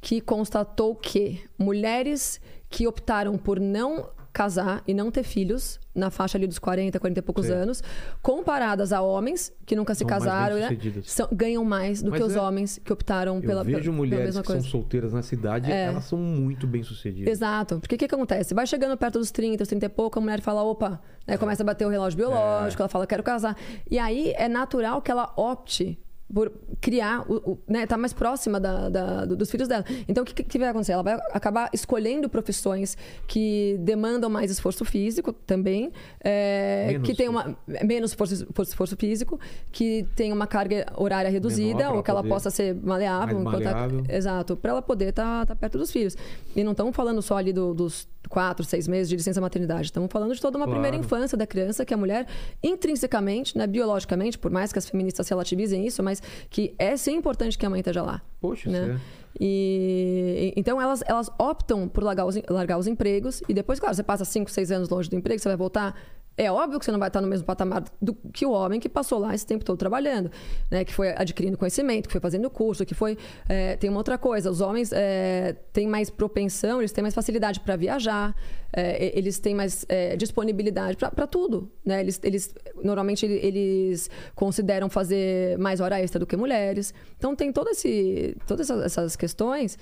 que 0.00 0.20
constatou 0.20 0.94
que 0.94 1.42
mulheres 1.58 2.40
que 2.68 2.86
optaram 2.86 3.36
por 3.38 3.58
não 3.58 4.08
casar 4.36 4.82
e 4.86 4.92
não 4.92 5.10
ter 5.10 5.22
filhos 5.22 5.80
na 5.94 6.10
faixa 6.10 6.36
ali 6.36 6.46
dos 6.46 6.58
40, 6.58 7.00
40 7.00 7.20
e 7.20 7.22
poucos 7.22 7.46
Sim. 7.46 7.52
anos, 7.52 7.82
comparadas 8.20 8.92
a 8.92 9.00
homens 9.00 9.50
que 9.64 9.74
nunca 9.74 9.94
se 9.94 10.00
São 10.00 10.06
casaram, 10.06 10.56
né, 10.56 10.68
bem-sucedidas. 10.68 11.10
são- 11.10 11.28
ganham 11.32 11.64
mais 11.64 12.02
do 12.02 12.10
Mas 12.10 12.20
que 12.20 12.26
os 12.26 12.36
é- 12.36 12.40
homens 12.40 12.78
que 12.84 12.92
optaram 12.92 13.36
Eu 13.36 13.40
pela, 13.40 13.64
vejo 13.64 13.80
pela 13.84 13.96
mulheres 13.96 14.36
que 14.36 14.42
coisa. 14.42 14.58
É. 14.58 14.62
são 14.62 14.70
solteiras 14.70 15.14
na 15.14 15.22
cidade, 15.22 15.72
elas 15.72 16.04
são 16.04 16.18
muito 16.18 16.66
bem 16.66 16.82
sucedidas. 16.82 17.32
Exato. 17.32 17.80
Porque 17.80 17.94
o 17.94 17.98
que, 17.98 18.06
que 18.08 18.14
acontece? 18.14 18.52
Vai 18.52 18.66
chegando 18.66 18.94
perto 18.98 19.18
dos 19.18 19.30
30, 19.30 19.62
os 19.62 19.68
30 19.68 19.86
e 19.86 19.88
pouco, 19.88 20.18
a 20.18 20.22
mulher 20.22 20.42
fala, 20.42 20.62
opa, 20.62 21.00
né, 21.26 21.38
começa 21.38 21.62
a 21.62 21.66
bater 21.66 21.86
o 21.86 21.88
relógio 21.88 22.18
biológico, 22.18 22.82
ela 22.82 22.88
fala, 22.90 23.06
quero 23.06 23.22
casar. 23.22 23.56
E 23.90 23.98
aí 23.98 24.34
é 24.36 24.48
natural 24.48 25.00
que 25.00 25.10
ela 25.10 25.32
opte 25.36 25.98
por 26.32 26.52
criar, 26.80 27.24
o, 27.30 27.52
o- 27.52 27.58
né, 27.68 27.86
tá 27.86 27.96
mais 27.96 28.12
próxima 28.12 28.58
da- 28.58 28.88
da- 28.88 29.24
do- 29.24 29.36
dos 29.36 29.48
filhos 29.50 29.68
dela. 29.68 29.84
Então, 30.08 30.24
o 30.24 30.26
que, 30.26 30.42
que 30.42 30.58
vai 30.58 30.68
acontecer? 30.68 30.92
Ela 30.92 31.02
vai 31.02 31.14
acabar 31.32 31.70
escolhendo 31.72 32.28
profissões 32.28 32.96
que 33.28 33.76
demandam 33.80 34.28
mais 34.28 34.50
esforço 34.50 34.84
físico 34.84 35.32
também, 35.32 35.92
é, 36.22 36.88
Menos 36.88 37.06
que 37.08 37.14
tem 37.14 37.28
uma 37.28 37.56
menos 37.84 38.10
esforço, 38.10 38.34
esforço- 38.62 38.96
físico, 38.96 39.38
que 39.70 40.04
tem 40.16 40.32
uma 40.32 40.46
carga 40.46 40.86
horária 40.96 41.30
reduzida, 41.30 41.90
ou 41.92 42.02
que 42.02 42.10
ela 42.10 42.22
possa 42.28 42.50
ser 42.50 42.74
maleável, 42.74 43.36
ela- 43.40 43.50
maleável. 43.52 44.04
Exato, 44.08 44.56
para 44.56 44.70
ela 44.72 44.82
poder 44.82 45.10
estar 45.10 45.46
perto 45.56 45.78
dos 45.78 45.92
filhos. 45.92 46.16
E 46.56 46.64
não 46.64 46.72
estamos 46.72 46.94
falando 46.96 47.22
só 47.22 47.36
ali 47.36 47.52
do- 47.52 47.72
dos 47.74 48.08
quatro, 48.28 48.64
seis 48.64 48.86
meses 48.88 49.08
de 49.08 49.16
licença 49.16 49.40
maternidade. 49.40 49.86
Estamos 49.86 50.08
falando 50.10 50.34
de 50.34 50.40
toda 50.40 50.56
uma 50.56 50.66
Claro. 50.66 50.80
primeira 50.80 50.96
infância 50.96 51.36
da 51.38 51.46
criança, 51.46 51.84
que 51.84 51.94
a 51.94 51.96
mulher, 51.96 52.26
intrinsecamente, 52.62 53.56
né, 53.56 53.66
biologicamente, 53.66 54.38
por 54.38 54.50
mais 54.50 54.72
que 54.72 54.78
as 54.78 54.88
feministas 54.88 55.28
relativizem 55.28 55.86
isso, 55.86 56.02
mas 56.02 56.22
que 56.50 56.74
é 56.78 56.96
sim 56.96 57.14
importante 57.16 57.56
que 57.58 57.64
a 57.66 57.70
mãe 57.70 57.80
esteja 57.80 58.02
lá. 58.02 58.22
Poxa, 58.40 58.70
né? 58.70 58.78
sério. 58.80 59.00
E 59.38 60.52
e- 60.56 60.60
então 60.60 60.80
elas, 60.80 61.02
elas 61.06 61.30
optam 61.38 61.88
por 61.88 62.02
largar 62.02 62.24
os, 62.26 62.36
largar 62.48 62.78
os 62.78 62.86
empregos 62.86 63.42
e 63.48 63.54
depois, 63.54 63.78
claro, 63.78 63.94
você 63.94 64.02
passa 64.02 64.24
cinco, 64.24 64.50
seis 64.50 64.70
anos 64.70 64.88
longe 64.88 65.08
do 65.10 65.16
emprego, 65.16 65.40
você 65.40 65.48
vai 65.48 65.56
voltar. 65.56 65.94
É 66.38 66.52
óbvio 66.52 66.78
que 66.78 66.84
você 66.84 66.92
não 66.92 66.98
vai 66.98 67.08
estar 67.08 67.20
no 67.22 67.26
mesmo 67.28 67.46
patamar 67.46 67.84
do 68.00 68.14
que 68.32 68.44
o 68.44 68.50
homem 68.50 68.78
que 68.78 68.88
passou 68.90 69.18
lá 69.18 69.34
esse 69.34 69.46
tempo 69.46 69.64
todo 69.64 69.78
trabalhando, 69.78 70.30
né? 70.70 70.84
Que 70.84 70.92
foi 70.92 71.08
adquirindo 71.16 71.56
conhecimento, 71.56 72.08
que 72.08 72.12
foi 72.12 72.20
fazendo 72.20 72.50
curso, 72.50 72.84
que 72.84 72.94
foi. 72.94 73.16
é, 73.48 73.74
tem 73.76 73.88
uma 73.88 73.98
outra 73.98 74.18
coisa: 74.18 74.50
os 74.50 74.60
homens 74.60 74.92
é, 74.92 75.56
têm 75.72 75.86
mais 75.86 76.10
propensão, 76.10 76.80
eles 76.80 76.92
têm 76.92 77.00
mais 77.00 77.14
facilidade 77.14 77.60
para 77.60 77.74
viajar, 77.76 78.34
é, 78.72 79.16
eles 79.18 79.38
têm 79.38 79.54
mais 79.54 79.86
é, 79.88 80.14
disponibilidade 80.16 80.96
para 80.98 81.26
tudo, 81.26 81.70
né? 81.84 82.00
Eles, 82.00 82.20
eles 82.22 82.54
normalmente 82.82 83.24
ele- 83.24 83.40
eles 83.42 84.10
consideram 84.34 84.90
fazer 84.90 85.56
mais 85.58 85.80
hora 85.80 85.98
extra 86.00 86.18
do 86.18 86.26
que 86.26 86.36
mulheres. 86.36 86.92
Então 87.16 87.34
tem 87.34 87.50
todo 87.50 87.68
esse, 87.70 88.36
todas 88.46 88.68
essas 88.68 89.16
questões 89.16 89.78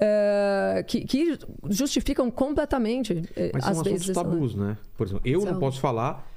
é, 0.00 0.84
que, 0.86 1.02
que 1.02 1.38
justificam 1.68 2.30
completamente 2.30 3.22
é, 3.36 3.50
Mas 3.52 3.66
às 3.66 3.74
são 3.76 3.84
vezes 3.84 4.10
tabus, 4.14 4.54
né? 4.54 4.76
Por 4.96 5.06
exemplo, 5.06 5.22
eu 5.24 5.40
não 5.40 5.52
São. 5.52 5.58
posso 5.60 5.80
falar. 5.80 6.28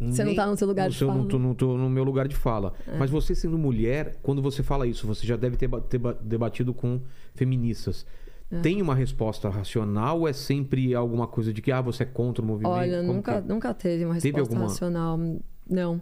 Você 0.00 0.22
não 0.22 0.26
nem- 0.26 0.36
tá 0.36 0.46
no 0.46 0.56
seu 0.56 0.68
lugar 0.68 0.88
de 0.88 1.00
eu 1.02 1.08
fala. 1.08 1.18
É. 1.18 1.22
Não 1.22 1.28
tô, 1.28 1.38
não 1.38 1.54
tô 1.54 1.76
no 1.76 1.90
meu 1.90 2.04
lugar 2.04 2.28
de 2.28 2.36
fala. 2.36 2.72
Mas 2.98 3.10
você 3.10 3.34
sendo 3.34 3.58
mulher, 3.58 4.16
quando 4.22 4.40
você 4.40 4.62
fala 4.62 4.86
isso, 4.86 5.06
você 5.06 5.26
já 5.26 5.36
deve 5.36 5.56
ter, 5.56 5.68
ter 5.88 5.98
ba- 5.98 6.16
debatido 6.20 6.72
com 6.72 7.00
feministas. 7.34 8.06
É. 8.50 8.60
Tem 8.60 8.80
uma 8.80 8.94
resposta 8.94 9.48
racional 9.48 10.20
ou 10.20 10.28
é 10.28 10.32
sempre 10.32 10.94
alguma 10.94 11.26
coisa 11.26 11.52
de 11.52 11.60
que 11.60 11.72
ah, 11.72 11.80
você 11.80 12.04
é 12.04 12.06
contra 12.06 12.42
o 12.42 12.46
movimento? 12.46 12.72
Olha, 12.72 13.00
Como 13.00 13.12
nunca, 13.14 13.32
que 13.32 13.38
é? 13.38 13.52
nunca 13.52 13.74
teve 13.74 14.04
uma 14.04 14.14
Teve 14.14 14.28
resposta 14.38 14.54
alguma? 14.54 14.68
racional. 14.70 15.18
Não. 15.68 16.00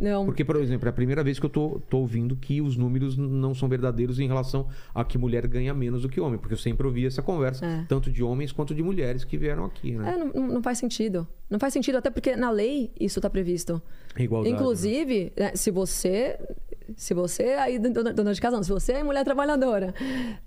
Não. 0.00 0.24
Porque, 0.24 0.44
por 0.44 0.56
exemplo, 0.56 0.88
é 0.88 0.90
a 0.90 0.92
primeira 0.92 1.22
vez 1.22 1.38
que 1.38 1.46
eu 1.46 1.50
tô, 1.50 1.80
tô 1.88 1.98
ouvindo 1.98 2.34
que 2.34 2.60
os 2.62 2.76
números 2.76 3.16
não 3.16 3.54
são 3.54 3.68
verdadeiros 3.68 4.18
em 4.18 4.26
relação 4.26 4.66
a 4.94 5.04
que 5.04 5.18
mulher 5.18 5.46
ganha 5.46 5.74
menos 5.74 6.02
do 6.02 6.08
que 6.08 6.20
homem. 6.20 6.38
Porque 6.38 6.54
eu 6.54 6.58
sempre 6.58 6.86
ouvi 6.86 7.04
essa 7.06 7.20
conversa, 7.22 7.64
É. 7.66 7.84
tanto 7.88 8.10
de 8.10 8.22
homens 8.22 8.50
quanto 8.52 8.74
de 8.74 8.82
mulheres 8.82 9.24
que 9.24 9.36
vieram 9.36 9.64
aqui, 9.64 9.92
né? 9.92 10.14
É, 10.14 10.16
não, 10.16 10.26
não- 10.32 10.54
não 10.54 10.62
faz 10.62 10.78
sentido. 10.78 11.26
Não 11.48 11.58
faz 11.58 11.72
sentido, 11.72 11.98
até 11.98 12.10
porque 12.10 12.34
na 12.36 12.50
lei 12.50 12.90
isso 12.98 13.18
está 13.18 13.28
previsto. 13.28 13.82
Igualdade, 14.18 14.54
Inclusive, 14.54 15.32
né, 15.36 15.52
se 15.54 15.70
você. 15.70 16.38
Se 16.96 17.14
você 17.14 17.44
aí, 17.54 17.78
dona 17.78 18.12
dona 18.12 18.32
de 18.34 18.40
casa, 18.40 18.56
não, 18.56 18.62
se 18.62 18.70
você 18.70 18.92
é 18.94 19.02
mulher 19.02 19.24
trabalhadora, 19.24 19.94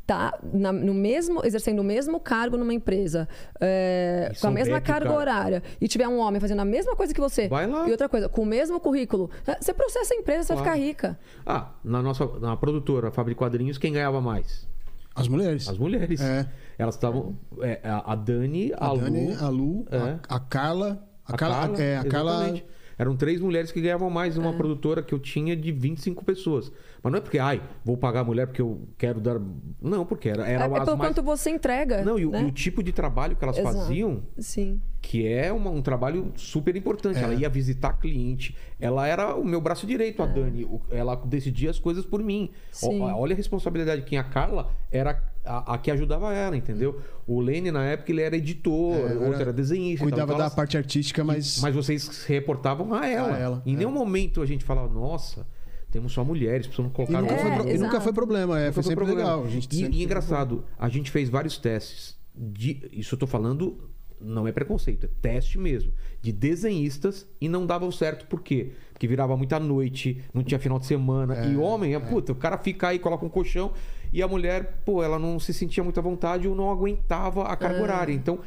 tá 0.05 0.37
na- 0.53 0.71
no 0.71 0.93
mesmo, 0.93 1.41
exercendo 1.45 1.79
o 1.79 1.83
mesmo 1.83 2.19
cargo 2.19 2.57
numa 2.57 2.73
empresa, 2.73 3.27
é, 3.59 4.31
com 4.39 4.47
a 4.47 4.51
mesma 4.51 4.79
carga 4.81 5.05
cara- 5.07 5.17
horária, 5.19 5.63
e 5.79 5.87
tiver 5.87 6.07
um 6.07 6.19
homem 6.19 6.39
fazendo 6.39 6.59
a 6.61 6.65
mesma 6.65 6.95
coisa 6.95 7.13
que 7.13 7.21
você, 7.21 7.47
Vai 7.47 7.67
lá. 7.67 7.87
e 7.87 7.91
outra 7.91 8.07
coisa, 8.09 8.27
com 8.29 8.41
o 8.41 8.45
mesmo 8.45 8.79
currículo, 8.79 9.29
é, 9.47 9.57
você 9.61 9.73
processa 9.73 10.13
a 10.13 10.17
empresa, 10.17 10.43
você 10.43 10.53
vai 10.55 10.63
ficar 10.63 10.75
rica. 10.77 11.19
Ah, 11.45 11.69
na 11.83 12.01
nossa 12.01 12.25
na 12.39 12.55
produtora, 12.57 13.07
a 13.09 13.11
Fábrica 13.11 13.35
de 13.35 13.39
Quadrinhos, 13.39 13.77
quem 13.77 13.93
ganhava 13.93 14.21
mais? 14.21 14.67
As 15.15 15.27
mulheres. 15.27 15.67
As 15.69 15.77
mulheres. 15.77 16.19
É. 16.21 16.47
Elas 16.77 16.95
estavam. 16.95 17.37
é, 17.61 17.79
a 17.83 18.13
a 18.13 18.15
Dani, 18.15 18.73
a, 18.75 18.91
A 18.91 18.95
Dani, 18.95 19.27
Lu, 19.35 19.45
a 19.45 19.49
Lu, 19.49 19.85
É. 19.91 19.97
a, 20.27 20.35
a 20.35 20.39
Carla. 20.39 21.07
A, 21.25 21.37
Carla, 21.37 21.81
é, 21.81 21.97
a 21.97 22.03
Carla. 22.03 22.53
Eram 22.97 23.15
três 23.15 23.39
mulheres 23.41 23.71
que 23.71 23.81
ganhavam 23.81 24.09
mais 24.09 24.35
É. 24.37 24.39
numa 24.39 24.53
produtora 24.53 25.01
que 25.01 25.13
eu 25.13 25.19
tinha 25.19 25.55
de 25.55 25.71
25 25.71 26.23
pessoas. 26.23 26.71
Mas 27.01 27.11
não 27.11 27.17
é 27.17 27.21
porque, 27.21 27.39
ai, 27.39 27.61
vou 27.83 27.97
pagar 27.97 28.21
a 28.21 28.23
mulher 28.23 28.47
porque 28.47 28.61
eu 28.61 28.87
quero 28.97 29.19
dar. 29.19 29.39
Não, 29.81 30.05
porque 30.05 30.29
era, 30.29 30.47
É, 30.47 30.53
era 30.53 30.65
é 30.65 30.77
as 30.77 30.85
pelo 30.85 30.97
mais. 30.97 31.09
quanto 31.13 31.23
você 31.25 31.49
entrega. 31.49 32.03
Não, 32.03 32.17
e, 32.19 32.25
o- 32.25 32.31
né? 32.31 32.41
e 32.41 32.45
o 32.45 32.51
tipo 32.51 32.81
de 32.83 32.91
trabalho 32.91 33.35
que 33.35 33.43
elas 33.43 33.57
Exato. 33.57 33.75
faziam, 33.77 34.23
Sim. 34.37 34.79
Que 35.05 35.27
é 35.27 35.51
uma- 35.51 35.69
um 35.69 35.81
trabalho 35.81 36.31
super 36.37 36.73
importante. 36.77 37.19
É. 37.19 37.23
Ela 37.23 37.33
ia 37.35 37.49
visitar 37.49 37.91
cliente. 37.99 38.55
Ela 38.79 39.05
era 39.05 39.35
o 39.35 39.43
meu 39.43 39.59
braço 39.59 39.85
direito, 39.85 40.23
a 40.23 40.25
Dani. 40.25 40.65
Ela 40.89 41.13
decidia 41.15 41.69
as 41.69 41.77
coisas 41.77 42.05
por 42.05 42.23
mim. 42.23 42.49
É. 42.53 42.57
Sim. 42.71 43.01
Olha 43.01 43.33
a 43.33 43.35
responsabilidade. 43.37 44.03
Quem 44.03 44.17
a 44.17 44.23
Carla 44.23 44.71
era 44.89 45.21
a, 45.45 45.73
a 45.73 45.77
que 45.77 45.91
ajudava 45.91 46.33
ela, 46.33 46.55
entendeu? 46.55 47.01
O 47.27 47.41
Lene, 47.41 47.69
na 47.69 47.83
época, 47.83 48.11
ele 48.13 48.21
era 48.21 48.37
editor, 48.37 48.95
É, 48.95 49.13
outro 49.13 49.25
era- 49.33 49.41
era 49.41 49.53
desenhista. 49.53 50.05
e. 50.05 50.07
Cuidava 50.09 50.23
Então, 50.23 50.37
da 50.37 50.43
elas- 50.45 50.55
parte 50.55 50.77
artística, 50.77 51.21
mas. 51.21 51.59
Mas 51.61 51.75
vocês 51.75 52.01
se 52.03 52.29
reportavam 52.33 52.93
a 52.93 53.05
ela. 53.05 53.35
A 53.35 53.37
ela, 53.37 53.61
em 53.65 53.73
é. 53.73 53.77
nenhum 53.77 53.91
momento 53.91 54.41
a 54.41 54.45
gente 54.45 54.63
falava, 54.63 54.91
nossa, 54.93 55.45
temos 55.91 56.13
só 56.13 56.23
mulheres, 56.23 56.65
precisamos 56.65 56.93
E 56.93 56.95
colocar 56.95 57.21
nunca, 57.21 57.33
um 57.33 57.37
foi, 57.37 57.45
homem." 57.51 57.61
pro- 57.61 57.69
e 57.71 57.77
nunca 57.77 57.99
foi 58.01 58.13
problema, 58.13 58.57
é, 58.57 58.61
Nunca 58.63 58.73
foi 58.73 58.83
sempre 58.83 58.95
problema. 59.05 59.21
legal. 59.29 59.43
A 59.45 59.49
gente 59.49 59.67
e, 59.69 59.75
sempre 59.75 59.97
e 59.99 60.03
engraçado, 60.03 60.63
a 60.79 60.87
gente 60.87 61.11
fez 61.11 61.29
vários 61.29 61.57
testes. 61.57 62.17
De, 62.35 62.89
isso 62.93 63.13
eu 63.13 63.19
tô 63.19 63.27
falando 63.27 63.77
não 64.23 64.47
é 64.47 64.51
preconceito, 64.51 65.05
é 65.05 65.09
teste 65.21 65.57
mesmo, 65.57 65.91
de 66.21 66.31
desenhistas 66.31 67.27
e 67.39 67.49
não 67.49 67.65
davam 67.65 67.91
certo. 67.91 68.25
Por 68.27 68.41
quê? 68.41 68.71
Porque 68.91 69.07
virava 69.07 69.35
muita 69.35 69.59
noite, 69.59 70.23
não 70.33 70.43
tinha 70.43 70.59
final 70.59 70.79
de 70.79 70.85
semana. 70.85 71.45
e 71.45 71.57
homem, 71.57 71.93
é, 71.93 71.99
puta, 71.99 72.31
o 72.31 72.35
cara 72.35 72.57
fica 72.57 72.87
aí, 72.87 72.99
coloca 72.99 73.25
um 73.25 73.29
colchão 73.29 73.71
e 74.11 74.21
a 74.21 74.27
mulher, 74.27 74.81
pô, 74.85 75.03
ela 75.03 75.17
não 75.17 75.39
se 75.39 75.53
sentia 75.53 75.83
muito 75.83 75.99
à 75.99 76.03
vontade 76.03 76.47
ou 76.47 76.55
não 76.55 76.69
aguentava 76.71 77.43
a 77.43 77.55
carga 77.55 77.81
horária. 77.81 78.13
Então, 78.13 78.39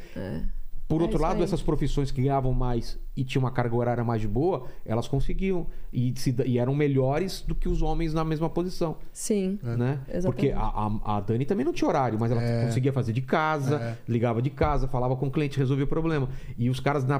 por 0.87 1.01
É 1.01 1.03
outro 1.03 1.21
lado, 1.21 1.37
aí. 1.37 1.43
essas 1.43 1.61
profissões 1.61 2.11
que 2.11 2.21
ganhavam 2.21 2.53
mais 2.53 2.97
e 3.15 3.23
tinham 3.23 3.43
uma 3.43 3.51
carga 3.51 3.75
horária 3.75 4.03
mais 4.03 4.21
de 4.21 4.27
boa, 4.27 4.67
elas 4.85 5.07
conseguiam. 5.07 5.67
E, 5.91 6.13
se- 6.15 6.35
e 6.45 6.57
eram 6.57 6.73
melhores 6.73 7.41
do 7.45 7.53
que 7.53 7.67
os 7.67 7.81
homens 7.81 8.13
na 8.13 8.23
mesma 8.23 8.49
posição. 8.49 8.95
Sim. 9.11 9.59
Né? 9.61 9.99
Exatamente. 10.07 10.23
Porque 10.23 10.51
a, 10.51 10.61
a, 10.61 11.17
a 11.17 11.19
Dani 11.19 11.45
também 11.45 11.65
não 11.65 11.73
tinha 11.73 11.87
horário, 11.89 12.17
mas 12.19 12.31
ela 12.31 12.41
conseguia 12.65 12.93
fazer 12.93 13.11
de 13.11 13.21
casa, 13.21 13.97
ligava 14.07 14.41
de 14.41 14.49
casa, 14.49 14.87
falava 14.87 15.15
com 15.17 15.27
o 15.27 15.31
cliente, 15.31 15.57
resolvia 15.57 15.85
o 15.85 15.87
problema. 15.89 16.29
E 16.57 16.69
os 16.69 16.79
caras 16.79 17.03
na 17.05 17.19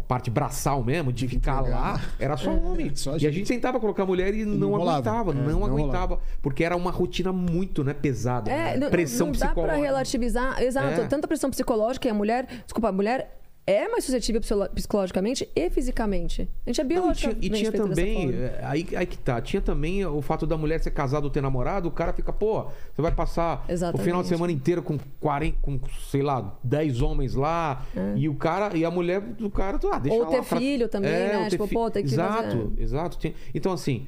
parte 0.00 0.30
braçal 0.30 0.82
mesmo, 0.82 1.12
de 1.12 1.28
ficar 1.28 1.60
entregar. 1.60 1.80
lá, 1.80 2.00
era 2.18 2.36
só 2.36 2.50
homem. 2.50 2.94
Só 2.94 3.16
e 3.18 3.26
a 3.26 3.30
gente. 3.30 3.46
tentava 3.46 3.78
colocar 3.78 4.06
mulher 4.06 4.32
e 4.34 4.44
não, 4.44 4.70
rolava. 4.70 5.10
aguentava, 5.10 5.32
É, 5.32 5.34
não, 5.34 5.60
não 5.60 5.66
aguentava. 5.66 6.20
Porque 6.40 6.64
era 6.64 6.74
uma 6.74 6.90
rotina 6.90 7.30
muito 7.32 7.84
né, 7.84 7.92
pesada. 7.92 8.50
É, 8.50 8.72
né? 8.72 8.76
não, 8.78 8.90
Pressão 8.90 9.26
não 9.26 9.32
dá 9.32 9.38
pra 9.40 9.48
psicológica. 9.48 9.82
relativizar. 9.86 10.62
Exato. 10.62 11.00
É. 11.02 11.06
Tanta 11.06 11.28
pressão 11.28 11.50
psicológica 11.50 12.08
e 12.08 12.10
a 12.10 12.14
mulher. 12.14 12.46
Desculpa, 12.64 12.88
a 12.88 12.92
mulher 12.92 13.41
é 13.66 13.86
mais 13.88 14.04
suscetível 14.04 14.40
psicologicamente 14.74 15.48
e 15.54 15.70
fisicamente. 15.70 16.48
A 16.66 16.70
gente 16.70 16.80
é 16.80 16.84
Não, 16.84 16.90
e 17.10 17.14
tinha, 17.14 17.32
biologicamente. 17.32 17.46
e 17.46 17.50
tinha 17.50 17.72
também, 17.72 18.32
é, 18.34 18.60
aí, 18.64 18.86
aí 18.96 19.06
que 19.06 19.16
tá, 19.18 19.40
tinha 19.40 19.62
também 19.62 20.04
o 20.04 20.20
fato 20.20 20.46
da 20.46 20.56
mulher 20.56 20.80
ser 20.80 20.90
casada 20.90 21.24
ou 21.24 21.30
ter 21.30 21.40
namorado, 21.40 21.88
o 21.88 21.92
cara 21.92 22.12
fica, 22.12 22.32
pô, 22.32 22.64
você 22.92 23.00
vai 23.00 23.12
passar 23.12 23.64
o 23.68 23.72
Exatamente. 23.72 24.04
final 24.04 24.22
de 24.22 24.28
semana 24.28 24.52
inteiro 24.52 24.82
com 24.82 24.98
40, 25.20 25.58
com, 25.62 25.78
sei 26.10 26.22
lá, 26.22 26.58
10 26.64 27.00
homens 27.02 27.34
lá, 27.34 27.86
e 28.16 28.28
o 28.28 28.34
cara, 28.34 28.76
e 28.76 28.84
a 28.84 28.90
mulher 28.90 29.20
do 29.20 29.48
cara, 29.48 29.78
ah, 29.92 29.98
deixa 29.98 30.16
É. 30.16 30.20
Ou 30.20 30.24
lá 30.24 30.30
ter 30.40 30.44
pra- 30.48 30.58
filho 30.58 30.88
também, 30.88 31.10
né? 31.10 31.36
ou 31.38 31.44
ter 31.44 31.50
Tipo, 31.50 31.68
pô, 31.68 31.90
tem 31.90 32.02
que 32.04 32.10
Exato, 32.12 32.42
fazer- 32.70 32.82
exato. 32.82 33.18
Então, 33.54 33.72
assim, 33.72 34.06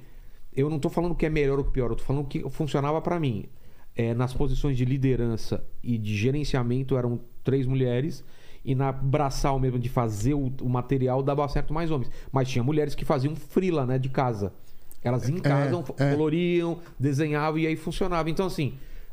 eu 0.53 0.69
não 0.69 0.79
tô 0.81 0.89
falando 0.91 1.15
que 1.15 1.27
é 1.27 1.31
melhor 1.31 1.59
ou 1.59 1.65
pior, 1.65 1.91
eu 1.91 1.97
tô 1.97 2.03
falando 2.03 2.27
que 2.27 2.41
funcionava 2.51 3.01
pra 3.01 3.21
mim. 3.21 3.45
É, 3.97 4.13
nas 4.13 4.35
posições 4.35 4.77
de 4.77 4.85
liderança 4.85 5.65
e 5.81 5.97
de 5.97 6.17
gerenciamento 6.17 6.97
eram 6.97 7.21
três 7.45 7.65
mulheres. 7.65 8.25
E 8.65 8.75
na 8.75 8.91
braçal 8.91 9.59
mesmo 9.61 9.79
de 9.79 9.89
fazer 9.89 10.35
o, 10.35 10.51
o 10.63 10.69
material 10.69 11.23
dava 11.23 11.47
certo 11.49 11.75
mais 11.75 11.91
homens. 11.91 12.11
Mas 12.33 12.49
tinha 12.49 12.63
mulheres 12.65 12.95
que 12.95 13.05
faziam 13.05 13.37
frila, 13.37 13.85
né, 13.85 13.99
de 13.99 14.09
casa. 14.09 14.53
Elas 15.03 15.29
em 15.29 15.37
casa 15.39 15.85
é. 15.99 16.13
coloriam, 16.13 16.79
desenhavam 16.99 17.59
e 17.59 17.67
aí 17.67 17.77
funcionava. 17.77 18.31
Então, 18.31 18.47
assim, 18.47 18.73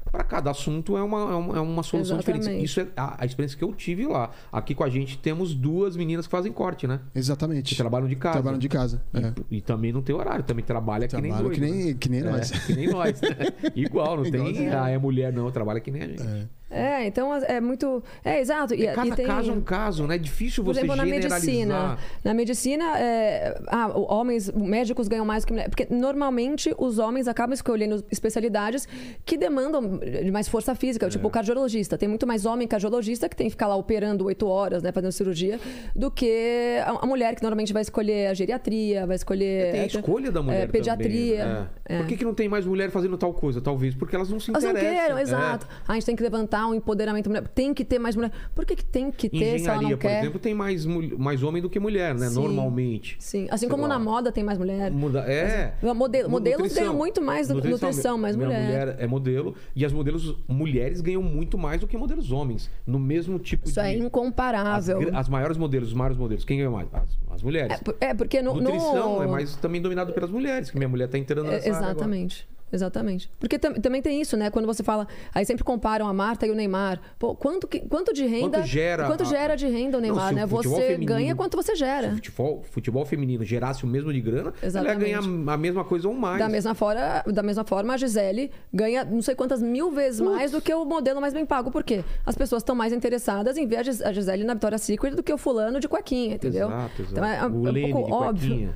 para 0.10 0.24
cada 0.24 0.50
assunto 0.52 0.96
é 0.96 1.04
uma, 1.04 1.20
é 1.20 1.36
uma, 1.36 1.58
é 1.58 1.60
uma 1.60 1.84
solução 1.84 2.16
Exatamente. 2.18 2.42
diferente. 2.44 2.64
Isso 2.66 2.80
é 2.80 2.88
a, 2.96 3.22
a 3.22 3.26
experiência 3.26 3.58
que 3.58 3.64
eu 3.64 3.74
tive 3.74 4.08
lá. 4.08 4.32
Aqui 4.54 4.74
com 4.74 4.86
a 4.86 4.90
gente 4.90 5.18
temos 5.18 5.54
duas 5.54 5.98
meninas 5.98 6.26
que 6.26 6.32
fazem 6.32 6.52
corte, 6.52 6.88
né? 6.88 7.02
Exatamente. 7.14 7.72
Que 7.72 7.76
trabalham 7.76 8.08
de 8.08 8.16
casa. 8.16 8.34
Trabalham 8.36 8.58
de 8.60 8.70
casa. 8.70 9.02
É. 9.14 9.34
E, 9.52 9.58
e 9.58 9.62
também 9.62 9.92
não 9.92 10.02
tem 10.02 10.16
horário, 10.16 10.46
também 10.46 10.64
trabalha 10.64 11.10
que 11.10 11.16
nem 11.18 11.24
Trabalham 11.32 11.50
doido. 11.50 11.62
que 11.62 11.62
nem- 11.70 11.86
né? 11.88 11.98
que 12.00 12.10
nem 12.10 12.20
É, 12.22 12.24
nós. 12.24 12.52
que 12.52 12.74
nem 12.74 12.88
nós. 12.90 13.22
né? 13.22 13.30
Igual, 13.76 14.16
não 14.16 14.24
tem. 14.24 14.34
Igualzinho. 14.36 14.80
Ah, 14.82 14.90
é 14.90 14.98
mulher, 14.98 15.34
não, 15.34 15.52
trabalha 15.52 15.82
que 15.82 15.92
nem 15.92 16.04
a 16.04 16.08
gente. 16.08 16.24
É, 16.72 17.06
então 17.06 17.36
é 17.36 17.60
muito. 17.60 18.02
É, 18.24 18.40
exato. 18.40 18.74
E, 18.74 18.88
Cada 18.88 19.08
e 19.08 19.12
tem... 19.12 19.26
caso 19.26 19.52
é 19.52 19.54
um 19.54 19.62
caso, 19.62 20.08
né? 20.08 20.16
É 20.16 20.18
difícil 20.18 20.64
Por 20.64 20.74
você 20.74 20.82
exemplo, 20.82 20.96
na 20.96 21.06
medicina. 21.06 21.98
Na 22.24 22.34
medicina, 22.34 22.98
é, 23.00 23.62
ah, 23.68 23.92
homens, 23.94 24.50
médicos 24.52 25.08
ganham 25.08 25.26
mais 25.26 25.44
que 25.44 25.52
mulheres. 25.52 25.70
Porque 25.70 25.94
normalmente 25.94 26.74
os 26.78 26.98
homens 26.98 27.28
acabam 27.28 27.54
escolhendo 27.54 28.04
especialidades 28.10 28.88
que 29.26 29.38
demandam 29.38 29.98
de 29.98 30.32
mais 30.32 30.48
força 30.48 30.74
física. 30.74 31.08
É. 31.08 31.10
Tipo, 31.10 31.28
o 31.28 31.32
cardiologista. 31.32 31.98
Tem 31.98 32.08
muito 32.08 32.26
mais 32.26 32.46
homem 32.46 32.68
cardiologista 32.68 33.28
que 33.28 33.36
tem 33.36 33.48
que 33.48 33.52
ficar 33.52 33.68
lá 33.68 33.76
operando 33.76 34.26
oito 34.26 34.48
horas, 34.48 34.82
né, 34.82 34.92
fazendo 34.92 35.12
cirurgia, 35.12 35.60
do 35.96 36.10
que 36.10 36.80
a, 36.86 37.06
mulher 37.06 37.36
que 37.36 37.44
normalmente 37.44 37.74
vai 37.74 37.82
escolher 37.82 38.28
a 38.28 38.34
geriatria, 38.34 39.06
vai 39.06 39.16
escolher. 39.16 39.72
Tem 39.72 39.82
a 39.82 39.86
escolha 39.88 40.32
da 40.32 40.42
mulher 40.42 40.64
é, 40.64 40.68
pediatria. 40.68 41.38
também, 41.38 41.54
né? 41.54 41.68
É. 41.86 41.98
Por 41.98 42.08
que, 42.08 42.18
que 42.18 42.24
não 42.24 42.34
tem 42.34 42.48
mais 42.48 42.66
mulher 42.66 42.90
fazendo 42.90 43.18
tal 43.18 43.34
coisa? 43.34 43.60
Talvez 43.60 43.94
porque 43.94 44.16
elas 44.16 44.30
não 44.30 44.40
se 44.40 44.52
Elas 44.52 44.64
não 44.64 44.72
interessam. 44.72 45.18
É. 45.18 45.22
exato. 45.22 45.68
A 45.88 45.94
gente 45.94 46.06
tem 46.06 46.16
que 46.16 46.24
levantar 46.24 46.61
um 46.68 46.74
empoderamento 46.74 47.28
mulher. 47.30 47.48
Tem 47.48 47.74
que 47.74 47.84
ter 47.86 48.00
mais 48.00 48.16
mulher. 48.16 48.32
Por 48.56 48.66
que, 48.66 48.76
que 48.76 48.86
tem 48.86 49.12
que 49.12 49.30
ter 49.30 49.38
se 49.38 49.46
ela 49.46 49.56
Engenharia, 49.56 49.82
não 49.90 49.90
por 49.98 50.02
quer? 50.02 50.20
exemplo, 50.22 50.40
tem 50.40 50.54
mais, 50.54 50.86
mais 50.86 51.44
homem 51.44 51.62
do 51.62 51.70
que 51.70 51.80
mulher, 51.80 52.14
né? 52.16 52.28
Sim. 52.30 52.36
Normalmente. 52.36 53.16
Sim. 53.20 53.48
Assim 53.50 53.58
Sei 53.62 53.70
como 53.70 53.84
lá. 53.84 53.90
na 53.90 54.00
moda 54.00 54.32
tem 54.32 54.44
mais 54.44 54.58
mulher. 54.58 54.92
Muda, 54.92 55.20
é. 55.22 55.74
Modelo- 55.94 56.26
Nu- 56.26 56.30
modelos 56.32 56.58
nutrição. 56.60 56.84
ganham 56.84 56.96
muito 56.98 57.22
mais 57.22 57.48
do 57.48 57.62
que 57.62 57.68
nutrição, 57.68 58.18
mais 58.18 58.36
Minha 58.36 58.48
mulher. 58.50 58.96
é 59.00 59.08
modelo. 59.08 59.56
E 59.76 59.86
as 59.86 59.92
modelos 59.94 60.36
mulheres 60.48 61.02
ganham 61.02 61.22
muito 61.22 61.58
mais 61.58 61.82
do 61.82 61.88
que 61.88 61.98
modelos 61.98 62.32
homens. 62.32 62.70
No 62.86 63.00
mesmo 63.00 63.38
tipo 63.40 63.66
Isso 63.68 63.76
de. 63.82 63.88
é 63.88 63.96
As, 63.96 64.02
incomparável. 64.02 65.00
gr- 65.00 65.16
as 65.16 65.28
maiores 65.30 65.58
modelos, 65.58 65.90
os 65.90 65.94
maiores 65.94 66.18
modelos, 66.18 66.44
quem 66.46 66.58
ganha 66.58 66.70
mais? 66.70 66.88
As, 66.94 67.10
as 67.36 67.44
mulheres. 67.44 67.74
É, 67.74 67.78
por- 67.84 67.96
é, 68.00 68.14
porque 68.14 68.42
no. 68.42 68.54
no- 68.56 68.62
Nutrição 68.62 69.22
é 69.24 69.28
mais 69.28 69.56
também 69.56 69.82
dominado 69.82 70.14
pelas 70.14 70.30
mulheres, 70.30 70.70
que 70.70 70.78
minha 70.78 70.90
mulher 70.90 71.08
tá 71.08 71.18
entrando 71.18 71.48
É, 71.48 71.52
nessa 71.52 71.70
agora. 71.70 71.86
Exatamente. 71.92 72.48
Exatamente. 72.72 73.30
Porque 73.40 73.60
tam- 73.60 73.74
também 73.74 74.02
tem 74.02 74.22
isso, 74.22 74.38
né? 74.38 74.50
Quando 74.50 74.66
você 74.66 74.82
fala. 74.84 75.08
Aí 75.34 75.46
sempre 75.46 75.64
comparam 75.64 76.08
a 76.08 76.14
Marta 76.14 76.46
e 76.48 76.52
o 76.52 76.56
Neymar. 76.56 77.00
Pô, 77.20 77.36
quanto, 77.36 77.68
que- 77.68 77.82
quanto 77.82 78.14
de 78.14 78.26
renda. 78.26 78.60
Quanto 78.60 78.68
gera 78.68 79.06
Quanto 79.08 79.24
a- 79.24 79.26
gera 79.26 79.56
de 79.56 79.68
renda 79.68 79.98
o 79.98 80.02
Não, 80.02 80.08
Neymar, 80.08 80.28
se 80.30 80.34
o 80.34 80.36
né? 80.38 80.48
futebol 80.48 80.76
Você 80.80 80.88
feminino- 80.88 81.06
ganha 81.14 81.36
quanto 81.36 81.58
você 81.58 81.74
Se 81.74 81.80
gera. 81.80 82.08
o 82.10 82.16
futebol, 82.16 82.64
futebol 82.72 83.06
feminino 83.06 83.44
gerasse 83.44 83.84
o 83.84 83.88
mesmo 83.88 84.12
de 84.14 84.22
grana, 84.22 84.54
ela 84.62 84.88
ia 84.90 84.94
ganhar 84.96 85.20
Exatamente. 85.20 85.50
a 85.50 85.58
mesma 85.58 85.84
coisa 85.84 86.08
ou 86.08 86.14
mais. 86.14 86.40
Da 86.40 86.48
mesma, 86.50 86.74
fora, 86.74 87.24
da 87.28 87.44
mesma 87.44 87.64
forma, 87.64 87.94
a 87.94 87.98
Gisele 87.98 88.52
ganha 88.74 89.04
não 89.04 89.22
sei 89.22 89.36
quantas 89.36 89.62
mil 89.62 89.92
vezes 89.92 90.20
mais 90.22 90.52
do 90.52 90.62
que 90.62 90.74
o 90.74 90.86
modelo 90.86 91.20
mais 91.20 91.34
bem 91.34 91.46
pago. 91.46 91.72
Por 91.72 91.84
quê? 91.84 92.04
As 92.26 92.36
pessoas 92.36 92.62
estão 92.62 92.76
mais 92.76 92.94
interessadas 92.94 93.58
em 93.58 93.68
ver 93.68 93.78
a 93.78 93.84
Gis- 93.84 94.02
a 94.02 94.12
Gisele 94.12 94.44
na 94.44 94.54
Victoria's 94.54 94.82
Secret 94.82 95.16
do 95.16 95.24
que 95.24 95.34
o 95.34 95.38
fulano 95.38 95.80
de 95.80 95.88
cuequinha, 95.88 96.36
entendeu? 96.36 96.68
Exato, 96.68 97.02
exato. 97.02 97.12
Então 97.12 97.26
é, 97.26 97.38
é 97.38 97.44
o 97.44 97.48
um 97.48 97.52
pouco 97.92 98.08
de 98.08 98.14
óbvio. 98.14 98.50
cuequinha. 98.50 98.76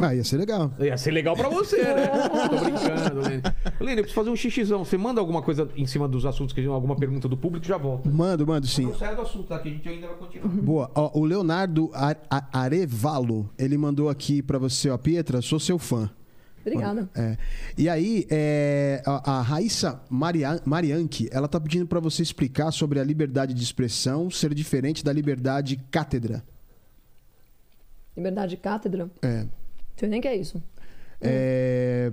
Ah, 0.00 0.14
ia 0.14 0.24
ser 0.24 0.36
legal. 0.36 0.72
Ia 0.78 0.96
ser 0.96 1.10
legal 1.10 1.36
pra 1.36 1.48
você, 1.48 1.82
né? 1.82 2.06
Tô 2.48 2.64
brincando, 2.64 3.20
Lene. 3.20 3.42
Lene, 3.80 4.00
eu 4.00 4.04
preciso 4.04 4.14
fazer 4.14 4.30
um 4.30 4.36
xixizão. 4.36 4.84
Você 4.84 4.96
manda 4.96 5.20
alguma 5.20 5.42
coisa 5.42 5.68
em 5.76 5.86
cima 5.86 6.08
dos 6.08 6.24
assuntos, 6.24 6.52
que 6.52 6.64
alguma 6.66 6.96
pergunta 6.96 7.28
do 7.28 7.36
público, 7.36 7.66
já 7.66 7.76
volta. 7.76 8.08
Mando, 8.08 8.46
mando 8.46 8.66
sim. 8.66 8.86
Não 8.86 8.94
sai 8.94 9.14
do 9.14 9.22
assunto, 9.22 9.44
tá? 9.48 9.58
Que 9.58 9.68
a 9.68 9.72
gente 9.72 9.88
ainda 9.88 10.06
vai 10.06 10.16
continuar. 10.16 10.48
Boa. 10.48 10.90
Ó, 10.94 11.18
o 11.18 11.24
Leonardo 11.24 11.90
Arevalo, 12.52 13.50
ele 13.58 13.76
mandou 13.76 14.08
aqui 14.08 14.42
pra 14.42 14.58
você, 14.58 14.90
ó, 14.90 14.98
Pietra, 14.98 15.42
sou 15.42 15.58
seu 15.58 15.78
fã. 15.78 16.10
Obrigada. 16.60 17.10
É. 17.14 17.36
E 17.76 17.88
aí, 17.88 18.26
é, 18.30 19.02
a, 19.04 19.38
a 19.38 19.42
Raíssa 19.42 20.00
Marian, 20.08 20.58
Marianchi, 20.64 21.28
ela 21.30 21.46
tá 21.46 21.60
pedindo 21.60 21.86
pra 21.86 22.00
você 22.00 22.22
explicar 22.22 22.70
sobre 22.70 22.98
a 22.98 23.04
liberdade 23.04 23.52
de 23.52 23.62
expressão 23.62 24.30
ser 24.30 24.54
diferente 24.54 25.04
da 25.04 25.12
liberdade 25.12 25.76
cátedra. 25.90 26.42
Liberdade 28.16 28.50
de 28.50 28.56
cátedra. 28.56 29.10
É. 29.20 29.46
Sei 29.96 30.08
nem 30.08 30.18
o 30.18 30.22
que 30.22 30.28
é 30.28 30.36
isso. 30.36 30.62
É, 31.20 32.12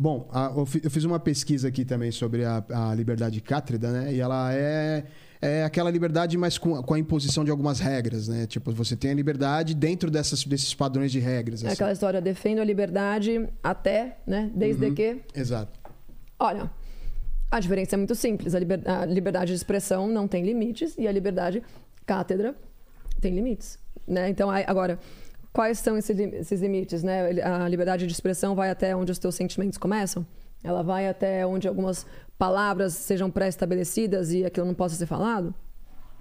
Bom, 0.00 0.28
a- 0.32 0.52
eu 0.56 0.64
fi- 0.64 0.80
eu 0.84 0.90
fiz 0.90 1.02
uma 1.04 1.18
pesquisa 1.18 1.66
aqui 1.68 1.84
também 1.84 2.12
sobre 2.12 2.44
a, 2.44 2.62
a 2.70 2.94
liberdade 2.94 3.40
cátedra, 3.40 3.90
né? 3.90 4.14
E 4.14 4.20
ela 4.20 4.54
é, 4.54 5.04
é 5.42 5.64
aquela 5.64 5.90
liberdade, 5.90 6.36
mas 6.38 6.56
com, 6.56 6.80
com 6.82 6.94
a 6.94 6.98
imposição 6.98 7.44
de 7.44 7.50
algumas 7.50 7.80
regras, 7.80 8.28
né? 8.28 8.46
Tipo, 8.46 8.70
você 8.70 8.94
tem 8.94 9.10
a 9.10 9.14
liberdade 9.14 9.74
dentro 9.74 10.08
dessas, 10.08 10.44
desses 10.44 10.72
padrões 10.72 11.10
de 11.10 11.18
regras. 11.18 11.64
É 11.64 11.66
assim. 11.66 11.74
aquela 11.74 11.90
história, 11.92 12.20
defendo 12.20 12.60
a 12.60 12.64
liberdade 12.64 13.48
até, 13.62 14.18
né? 14.24 14.50
Desde 14.54 14.84
Uhum. 14.86 14.94
que. 14.94 15.16
Exato. 15.34 15.72
Olha, 16.38 16.70
a 17.50 17.58
diferença 17.58 17.96
é 17.96 17.98
muito 17.98 18.14
simples. 18.14 18.54
A, 18.54 18.58
liber- 18.60 18.88
a 18.88 19.04
liberdade 19.04 19.50
de 19.50 19.56
expressão 19.56 20.06
não 20.06 20.28
tem 20.28 20.44
limites 20.44 20.94
e 20.96 21.08
a 21.08 21.12
liberdade 21.12 21.60
cátedra 22.06 22.54
tem 23.20 23.34
limites, 23.34 23.80
né? 24.06 24.28
Então, 24.28 24.48
agora, 24.48 24.96
quais 25.52 25.78
são 25.78 25.96
esses, 25.96 26.16
lim- 26.16 26.34
esses 26.34 26.60
limites, 26.60 27.02
né? 27.02 27.30
A 27.42 27.68
liberdade 27.68 28.06
de 28.06 28.12
expressão 28.12 28.54
vai 28.54 28.70
até 28.70 28.94
onde 28.94 29.12
os 29.12 29.18
teus 29.18 29.34
sentimentos 29.34 29.78
começam? 29.78 30.26
Ela 30.62 30.82
vai 30.82 31.08
até 31.08 31.46
onde 31.46 31.68
algumas 31.68 32.06
palavras 32.36 32.94
sejam 32.94 33.30
pré-estabelecidas 33.30 34.32
e 34.32 34.44
aquilo 34.44 34.66
não 34.66 34.74
possa 34.74 34.94
ser 34.96 35.06
falado? 35.06 35.54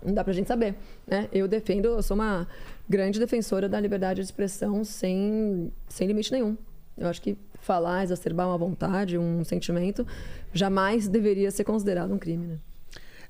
Não 0.06 0.14
dá 0.14 0.24
pra 0.24 0.32
gente 0.34 0.48
saber, 0.48 0.76
né? 1.08 1.28
Eu 1.34 1.48
defendo, 1.48 1.86
eu 1.86 2.04
sou 2.04 2.16
uma 2.16 2.48
grande 2.88 3.20
defensora 3.20 3.68
da 3.68 3.80
liberdade 3.80 4.22
de 4.22 4.26
expressão 4.26 4.84
sem, 4.84 5.72
sem 5.90 6.08
limite 6.08 6.32
nenhum. 6.32 6.56
Eu 6.96 7.08
acho 7.08 7.22
que 7.22 7.36
falar, 7.60 8.04
exacerbar 8.04 8.48
uma 8.48 8.58
vontade, 8.58 9.18
um 9.18 9.44
sentimento, 9.44 10.06
jamais 10.54 11.08
deveria 11.08 11.50
ser 11.52 11.64
considerado 11.64 12.14
um 12.14 12.18
crime, 12.20 12.46
né? 12.46 12.58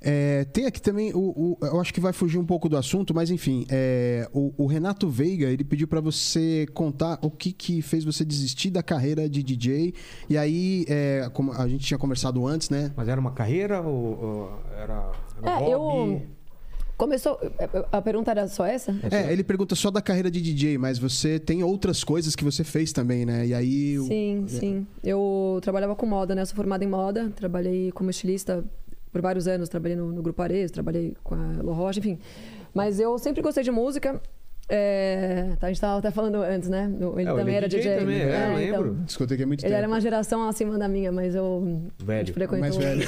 É, 0.01 0.45
tem 0.45 0.65
aqui 0.65 0.81
também, 0.81 1.11
o, 1.13 1.19
o- 1.19 1.57
eu 1.65 1.79
acho 1.81 1.93
que 1.93 1.99
vai 1.99 2.13
fugir 2.13 2.37
um 2.37 2.45
pouco 2.45 2.69
do 2.69 2.77
assunto, 2.77 3.13
mas 3.13 3.29
enfim, 3.31 3.65
é, 3.69 4.29
o, 4.31 4.53
o 4.57 4.67
Renato 4.67 5.09
Veiga, 5.09 5.47
ele 5.47 5.63
pediu 5.63 5.87
pra 5.87 5.99
você 5.99 6.65
contar 6.73 7.17
o 7.21 7.31
que, 7.31 7.51
que 7.51 7.81
fez 7.81 8.03
você 8.03 8.23
desistir 8.23 8.69
da 8.69 8.83
carreira 8.83 9.27
de 9.27 9.41
DJ. 9.41 9.93
E 10.29 10.37
aí, 10.37 10.85
é, 10.87 11.29
como 11.33 11.51
a 11.51 11.67
gente 11.67 11.85
tinha 11.85 11.97
conversado 11.97 12.45
antes, 12.45 12.69
né? 12.69 12.91
Mas 12.95 13.07
era 13.07 13.19
uma 13.19 13.31
carreira 13.31 13.81
ou, 13.81 14.23
ou 14.23 14.59
era, 14.77 15.11
era 15.41 15.51
É, 15.51 15.59
hobby? 15.59 15.71
eu- 15.71 16.21
Começou. 16.97 17.39
A 17.91 18.01
pergunta 18.01 18.31
era 18.31 18.47
só 18.47 18.65
essa? 18.65 18.91
É, 19.11 19.31
ele 19.31 19.43
pergunta 19.43 19.75
só 19.75 19.91
da 19.91 20.01
carreira 20.01 20.31
de 20.31 20.41
DJ, 20.41 20.79
mas 20.79 20.97
você 20.97 21.37
tem 21.37 21.63
outras 21.63 22.03
coisas 22.03 22.35
que 22.35 22.43
você 22.43 22.63
fez 22.63 22.91
também, 22.91 23.23
né? 23.23 23.45
E 23.45 23.53
aí. 23.53 23.99
o- 23.99 24.07
Sim, 24.07 24.45
sim. 24.47 24.87
Eu 25.03 25.59
trabalhava 25.61 25.95
com 25.95 26.07
moda, 26.07 26.33
né? 26.33 26.41
Eu 26.41 26.45
sou 26.47 26.55
formada 26.55 26.83
em 26.83 26.87
moda, 26.87 27.31
trabalhei 27.35 27.91
como 27.91 28.09
estilista 28.09 28.65
por 29.17 29.21
vários 29.21 29.47
anos, 29.47 29.67
trabalhei 29.67 29.97
no, 29.97 30.11
no 30.11 30.21
Grupo 30.21 30.41
Ares, 30.43 30.69
trabalhei 30.69 31.15
com 31.23 31.33
a 31.33 31.63
Lo 31.63 31.73
Roche, 31.73 31.99
enfim. 31.99 32.19
Mas 32.73 32.99
eu 32.99 33.17
sempre 33.17 33.41
gostei 33.41 33.63
de 33.63 33.71
música. 33.71 34.21
É, 34.69 35.53
tá, 35.59 35.67
a 35.67 35.69
gente 35.69 35.79
tava 35.79 35.99
até 35.99 36.11
falando 36.11 36.35
antes, 36.41 36.67
né? 36.67 36.91
Ele 37.15 37.21
É, 37.21 37.25
também 37.25 37.41
ele 37.45 37.51
é 37.51 37.55
era 37.57 37.67
DJ 37.69 37.81
DJ. 37.83 37.99
também, 37.99 38.21
é, 38.21 38.25
eu 38.25 38.61
então, 38.67 38.81
lembro. 38.81 38.95
Discoteca 39.05 39.43
é 39.43 39.45
muito 39.45 39.61
ele 39.61 39.69
tempo. 39.69 39.77
era 39.77 39.87
uma 39.87 40.01
geração 40.01 40.47
acima 40.47 40.77
da 40.77 40.87
minha, 40.89 41.09
mas 41.11 41.33
eu. 41.35 41.83
Velho. 42.03 42.15
A 42.21 42.23
gente 42.23 42.33
frequentou 42.33 42.59
Mais 42.59 42.75
velho. 42.75 43.01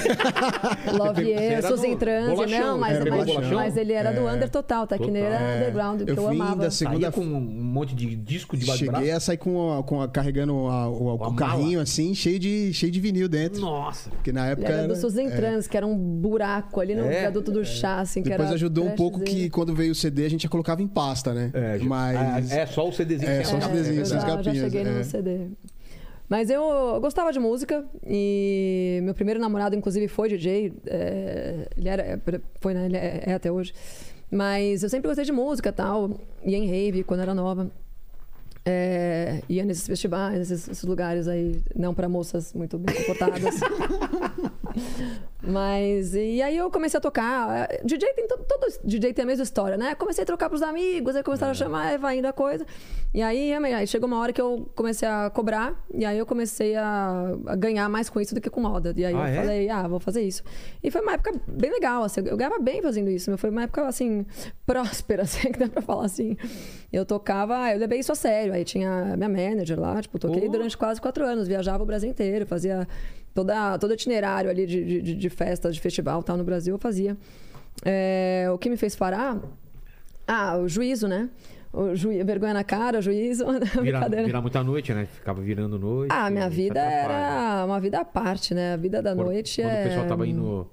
Love 0.98 1.32
era 1.34 1.68
Suzy 1.68 1.88
em 1.88 1.98
Transe. 1.98 2.46
Não, 2.48 2.78
mas, 2.78 3.00
mas, 3.04 3.52
mas 3.52 3.78
ele 3.78 3.94
era 3.94 4.12
do 4.14 4.28
É. 4.28 4.34
under 4.34 4.50
total, 4.50 4.88
tá? 4.88 4.98
Que 4.98 5.12
nem 5.12 5.22
Total. 5.24 5.38
era 5.40 5.52
É. 5.52 5.58
underground, 5.58 6.02
que 6.04 6.12
Eu 6.12 6.16
eu, 6.16 6.30
vim 6.30 6.36
amava. 6.40 6.64
da 6.64 6.72
Saía 6.72 6.90
segunda 6.90 7.12
com 7.12 7.22
um 7.22 7.40
monte 7.42 7.94
de 7.94 8.16
disco 8.16 8.56
de 8.56 8.66
braço. 8.66 8.80
Cheguei 8.80 9.12
a 9.12 9.20
sair 9.20 9.38
com, 9.38 9.80
a- 9.80 9.84
com 9.84 10.02
a- 10.02 10.08
carregando 10.08 10.54
a- 10.68 10.88
o, 10.90 11.14
o 11.16 11.36
carrinho 11.36 11.72
mala. 11.72 11.84
assim, 11.84 12.14
cheio 12.16 12.40
de, 12.40 12.74
cheio 12.74 12.92
de 12.92 13.00
vinil 13.00 13.28
dentro. 13.28 13.60
Nossa. 13.62 14.10
Porque 14.10 14.32
na 14.32 14.44
Ele 14.46 14.52
época. 14.54 14.70
era 14.70 14.88
do 14.88 14.96
Suzy 14.96 15.22
em 15.22 15.28
é. 15.28 15.32
Transe, 15.32 15.68
que 15.68 15.76
era 15.76 15.86
um 15.86 15.98
buraco 15.98 16.80
ali 16.80 16.96
no 16.96 17.06
É. 17.06 17.22
viaduto 17.22 17.52
do 17.52 17.66
chá, 17.66 18.00
assim, 18.00 18.24
que 18.24 18.30
Depois 18.30 18.52
ajudou 18.52 18.86
um 18.86 18.92
pouco 18.96 19.20
que 19.22 19.50
quando 19.50 19.74
veio 19.76 19.92
o 19.92 19.96
CD 19.96 20.26
a 20.26 20.30
gente 20.30 20.44
já 20.44 20.50
colocava 20.50 20.82
em 20.82 20.88
pasta, 20.88 21.34
né? 21.34 21.49
É, 21.54 21.78
Mas. 21.80 22.52
é, 22.52 22.62
é 22.62 22.66
só 22.66 22.88
o 22.88 22.92
CDzinho. 22.92 23.32
É, 23.32 23.44
só 23.44 23.58
o 23.58 23.62
CDzinho, 23.62 24.02
essas 24.02 24.22
já, 24.22 24.28
já 24.28 24.38
capinhas, 24.38 24.58
cheguei 24.58 24.82
é. 24.82 24.84
no 24.86 25.04
CD. 25.04 25.48
Mas 26.30 26.50
eu, 26.52 27.00
gostava 27.02 27.34
de 27.34 27.40
música 27.40 27.84
e 28.06 29.00
meu 29.02 29.16
primeiro 29.16 29.40
namorado, 29.40 29.76
inclusive, 29.76 30.08
foi 30.08 30.30
DJ. 30.30 30.72
é, 30.86 31.68
ele 31.76 31.90
era, 31.90 32.22
foi, 32.62 32.74
né? 32.76 32.86
Ele 32.86 32.98
é, 32.98 33.24
é 33.26 33.34
até 33.34 33.52
hoje. 33.52 33.74
Mas 34.32 34.84
eu 34.84 34.90
sempre 34.90 35.08
gostei 35.08 35.26
de 35.26 35.32
música 35.32 35.70
e 35.70 35.72
tal. 35.72 36.20
Ia 36.46 36.58
em 36.58 36.68
rave 36.68 37.04
quando 37.04 37.22
era 37.22 37.34
nova. 37.34 37.72
É, 38.64 39.42
ia 39.50 39.66
nesses 39.66 39.88
festivais, 39.88 40.38
nesses, 40.38 40.68
nesses 40.68 40.84
lugares 40.84 41.28
aí, 41.28 41.60
não 41.76 41.94
para 41.96 42.08
moças 42.08 42.54
muito 42.54 42.78
bem 42.78 42.94
comportadas. 43.02 43.56
Mas, 45.42 46.14
e 46.16 46.42
aí 46.42 46.58
eu 46.58 46.70
comecei 46.70 46.98
a 46.98 47.02
tocar. 47.02 47.68
DJ 47.86 48.14
tem 48.14 48.28
to- 48.28 48.44
todo 48.46 48.68
DJ 48.84 49.14
tem 49.14 49.24
a 49.24 49.26
mesma 49.26 49.44
história, 49.44 49.78
né? 49.78 49.96
Comecei 49.96 50.24
a 50.24 50.26
trocar 50.26 50.50
pros 50.50 50.62
amigos, 50.62 51.16
aí 51.16 51.24
começaram 51.24 51.52
a 51.52 51.56
chamar, 51.56 51.98
vai 51.98 52.18
indo 52.20 52.26
a 52.28 52.34
coisa. 52.34 52.66
E 53.14 53.22
aí, 53.22 53.54
aí 53.54 53.88
chegou 53.88 54.06
uma 54.08 54.20
hora 54.20 54.34
que 54.34 54.42
eu 54.42 54.70
comecei 54.76 55.08
a 55.08 55.30
cobrar, 55.30 55.82
e 55.94 56.04
aí 56.06 56.18
eu 56.18 56.26
comecei 56.26 56.76
a, 56.76 57.34
a 57.48 57.56
ganhar 57.56 57.88
mais 57.88 58.10
com 58.10 58.20
isso 58.20 58.36
do 58.36 58.42
que 58.42 58.50
com 58.50 58.60
moda. 58.60 58.94
E 58.98 59.06
aí 59.06 59.16
Ah, 59.16 59.18
eu 59.18 59.24
é? 59.26 59.36
falei, 59.36 59.70
ah, 59.70 59.88
vou 59.88 60.00
fazer 60.02 60.22
isso. 60.24 60.44
E 60.84 60.92
foi 60.92 61.00
uma 61.02 61.14
época 61.14 61.32
bem 61.48 61.72
legal, 61.72 62.04
assim, 62.04 62.20
eu 62.26 62.36
ganhava 62.36 62.60
bem 62.60 62.82
fazendo 62.82 63.10
isso. 63.10 63.36
Foi 63.38 63.50
uma 63.50 63.64
época, 63.64 63.88
assim, 63.88 64.26
próspera, 64.68 65.24
assim, 65.24 65.50
que 65.54 65.60
dá 65.60 65.70
pra 65.70 65.82
falar 65.82 66.06
assim. 66.06 66.36
Eu 66.92 67.06
tocava, 67.06 67.72
eu 67.72 67.80
levei 67.80 68.00
isso 68.00 68.12
a 68.12 68.16
sério. 68.16 68.52
Aí 68.54 68.66
tinha 68.66 69.16
minha 69.16 69.30
manager 69.30 69.80
lá, 69.80 70.02
tipo, 70.02 70.20
toquei 70.20 70.48
Oh. 70.50 70.52
durante 70.52 70.78
quase 70.78 71.00
quatro 71.00 71.26
anos, 71.26 71.48
viajava 71.48 71.82
o 71.82 71.86
Brasil 71.86 72.10
inteiro, 72.10 72.46
fazia 72.46 72.86
toda, 73.40 73.78
todo 73.78 73.94
itinerário 73.94 74.50
ali 74.50 74.66
de, 74.66 75.02
de, 75.02 75.16
de 75.16 75.30
festa, 75.30 75.72
de 75.72 75.80
festival 75.80 76.22
tal 76.24 76.36
no 76.38 76.44
Brasil, 76.44 76.76
eu 76.76 76.80
fazia. 76.80 77.18
É, 77.86 78.48
o 78.54 78.58
que 78.58 78.70
me 78.70 78.76
fez 78.78 78.96
parar? 78.96 79.38
Ah, 80.28 80.58
o 80.58 80.68
juízo, 80.68 81.08
né? 81.08 81.30
O 81.72 81.96
juí... 81.96 82.22
Vergonha 82.24 82.54
na 82.54 82.64
cara, 82.64 83.02
juízo. 83.02 83.46
Virar, 83.82 83.82
brincadeira. 83.82 84.26
virar 84.26 84.42
muita 84.42 84.64
noite, 84.64 84.94
né? 84.94 85.06
Ficava 85.06 85.42
virando 85.42 85.80
noite. 85.80 86.12
Ah, 86.12 86.30
minha 86.30 86.48
isso 86.48 86.56
vida 86.56 86.80
era 86.82 87.64
uma 87.66 87.80
vida 87.80 88.00
à 88.00 88.06
parte, 88.06 88.54
né? 88.54 88.74
A 88.74 88.78
vida 88.78 89.02
da 89.02 89.16
Quando- 89.16 89.28
noite 89.28 89.62
quando 89.62 89.72
é. 89.72 89.82
o 89.82 89.88
pessoal 89.88 90.08
tava 90.08 90.28
indo, 90.28 90.70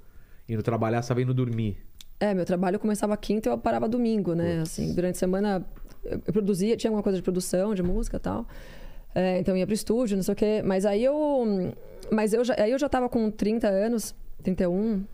indo 0.49 0.63
trabalhar, 0.63 1.03
você 1.03 1.09
tava 1.09 1.23
indo 1.23 1.33
dormir. 1.35 1.77
É, 2.19 2.33
meu 2.35 2.45
trabalho 2.47 2.79
começava 2.79 3.17
quinta 3.17 3.49
e 3.49 3.53
eu 3.53 3.59
parava 3.59 3.87
domingo, 3.89 4.35
né? 4.35 4.61
Assim, 4.63 4.95
durante 4.95 5.17
a 5.17 5.19
semana 5.19 5.67
eu 6.05 6.33
produzia, 6.33 6.77
tinha 6.77 6.89
alguma 6.91 7.03
coisa 7.03 7.17
de 7.19 7.23
produção, 7.23 7.75
de 7.75 7.83
música 7.83 8.17
e 8.17 8.21
tal. 8.21 8.47
É, 9.15 9.39
então 9.39 9.55
eu 9.55 9.59
ia 9.59 9.67
pro 9.67 9.75
estúdio, 9.75 10.17
não 10.17 10.23
sei 10.23 10.33
o 10.33 10.37
quê. 10.37 10.63
Mas 10.65 10.85
aí 10.85 11.05
eu. 11.05 11.73
Mas 12.11 12.33
eu 12.33 12.45
já, 12.45 12.55
aí 12.59 12.71
eu 12.71 12.79
já 12.79 12.89
tava 12.89 13.09
com 13.09 13.31
30 13.31 13.69
anos, 13.69 14.15
31. 14.43 15.05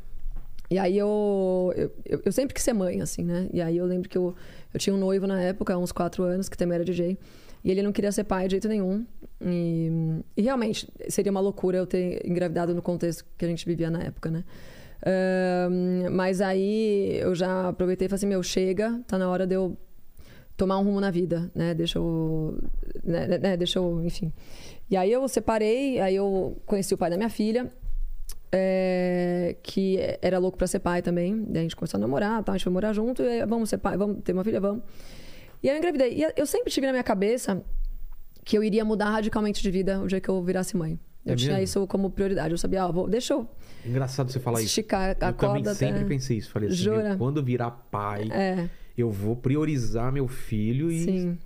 E 0.71 0.79
aí 0.79 0.97
eu, 0.97 1.73
eu, 1.77 1.93
eu- 2.25 2.33
sempre 2.33 2.55
quis 2.55 2.63
ser 2.63 2.73
mãe, 2.73 3.01
assim, 3.03 3.23
né? 3.25 3.49
E 3.53 3.61
aí 3.61 3.77
eu 3.77 3.85
lembro 3.85 4.09
que 4.09 4.17
eu, 4.17 4.35
eu 4.73 4.81
tinha 4.81 4.95
um 4.95 4.99
noivo 4.99 5.27
na 5.27 5.41
época, 5.41 5.77
uns 5.77 5.93
4 5.93 6.23
anos, 6.23 6.49
que 6.49 6.57
também 6.57 6.77
era 6.77 6.85
DJ. 6.85 7.19
E 7.65 7.71
ele 7.71 7.83
não 7.83 7.93
queria 7.93 8.11
ser 8.11 8.25
pai 8.25 8.47
de 8.47 8.53
jeito 8.53 8.69
nenhum. 8.69 9.05
E, 9.41 9.91
e 10.37 10.43
realmente, 10.43 10.89
seria 11.09 11.31
uma 11.31 11.41
loucura 11.41 11.77
eu 11.79 11.87
ter 11.87 12.27
engravidado 12.27 12.75
no 12.75 12.81
contexto 12.83 13.25
que 13.37 13.45
a 13.45 13.49
gente 13.49 13.65
vivia 13.67 13.91
na 13.91 14.03
época, 14.03 14.31
né? 14.31 14.45
Ahn, 15.05 16.11
mas 16.11 16.41
aí 16.41 17.19
eu 17.21 17.35
já 17.35 17.69
aproveitei 17.69 18.07
e 18.07 18.09
falei 18.09 18.17
assim, 18.19 18.27
meu, 18.27 18.43
chega, 18.43 19.01
tá 19.07 19.19
na 19.19 19.29
hora 19.29 19.47
de 19.47 19.55
eu 19.55 19.77
tomar 20.57 20.79
um 20.79 20.85
rumo 20.85 21.01
na 21.01 21.11
vida, 21.11 21.51
né? 21.55 21.75
Deixa 21.75 21.99
eu, 21.99 22.59
né, 23.03 23.27
né, 23.27 23.39
né, 23.39 23.57
deixa 23.57 23.79
eu, 23.79 24.03
enfim. 24.05 24.33
E 24.93 24.97
aí 24.97 25.11
eu 25.11 25.27
separei, 25.27 25.99
aí 26.01 26.15
eu 26.17 26.61
conheci 26.67 26.93
o 26.93 26.99
pai 26.99 27.09
da 27.09 27.17
minha 27.17 27.31
filha, 27.31 27.73
é, 28.53 29.57
que 29.63 29.99
era 30.21 30.39
louco 30.39 30.59
pra 30.59 30.67
ser 30.67 30.81
pai 30.81 31.01
também. 31.01 31.45
Daí 31.49 31.61
a 31.61 31.63
gente 31.63 31.75
começou 31.75 31.97
a 31.97 32.01
namorar, 32.01 32.43
tal, 32.45 32.55
a 32.55 32.59
gente 32.59 32.65
foi 32.65 32.73
morar 32.75 32.93
junto, 32.93 33.23
e 33.23 33.27
aí, 33.27 33.47
vamos 33.47 33.71
ser 33.71 33.79
pai, 33.79 33.97
vamos 33.97 34.19
ter 34.23 34.33
uma 34.35 34.45
filha, 34.45 34.61
vamos. 34.61 34.83
E 35.63 35.69
aí 35.71 35.77
eu 35.77 35.79
engravidei. 35.79 36.13
E 36.19 36.33
eu 36.37 36.45
sempre 36.45 36.71
tive 36.71 36.87
na 36.87 36.93
minha 36.93 37.03
cabeça 37.03 37.65
que 38.45 38.59
eu 38.59 38.63
iria 38.63 38.85
mudar 38.85 39.11
radicalmente 39.11 39.63
de 39.63 39.71
vida 39.71 39.99
o 40.03 40.07
dia 40.07 40.21
que 40.21 40.29
eu 40.29 40.43
virasse 40.43 40.77
mãe. 40.77 40.99
Eu 41.25 41.33
É 41.33 41.37
tinha 41.37 41.53
mesmo? 41.53 41.65
isso 41.65 41.87
como 41.87 42.11
prioridade. 42.11 42.53
Eu 42.53 42.59
sabia, 42.59 42.85
ó, 42.87 42.93
vou, 42.93 43.09
deixa 43.09 43.33
eu 43.33 43.49
Engraçado 43.87 44.31
você 44.31 44.41
falar 44.41 44.59
isso. 44.59 44.67
esticar 44.67 45.05
a 45.05 45.29
eu 45.29 45.33
também 45.33 45.35
corda 45.63 45.75
sempre 45.75 46.01
até... 46.01 46.05
pensei 46.09 46.37
isso. 46.37 46.51
Falei 46.51 46.69
assim, 46.69 46.77
Jura? 46.77 47.17
quando 47.17 47.39
eu 47.39 47.45
virar 47.45 47.71
pai, 47.71 48.29
É, 48.31 48.69
eu 48.99 49.09
vou 49.11 49.37
priorizar 49.37 50.13
meu 50.13 50.29
filho 50.29 50.91
e, 50.93 51.05
sim. 51.05 51.39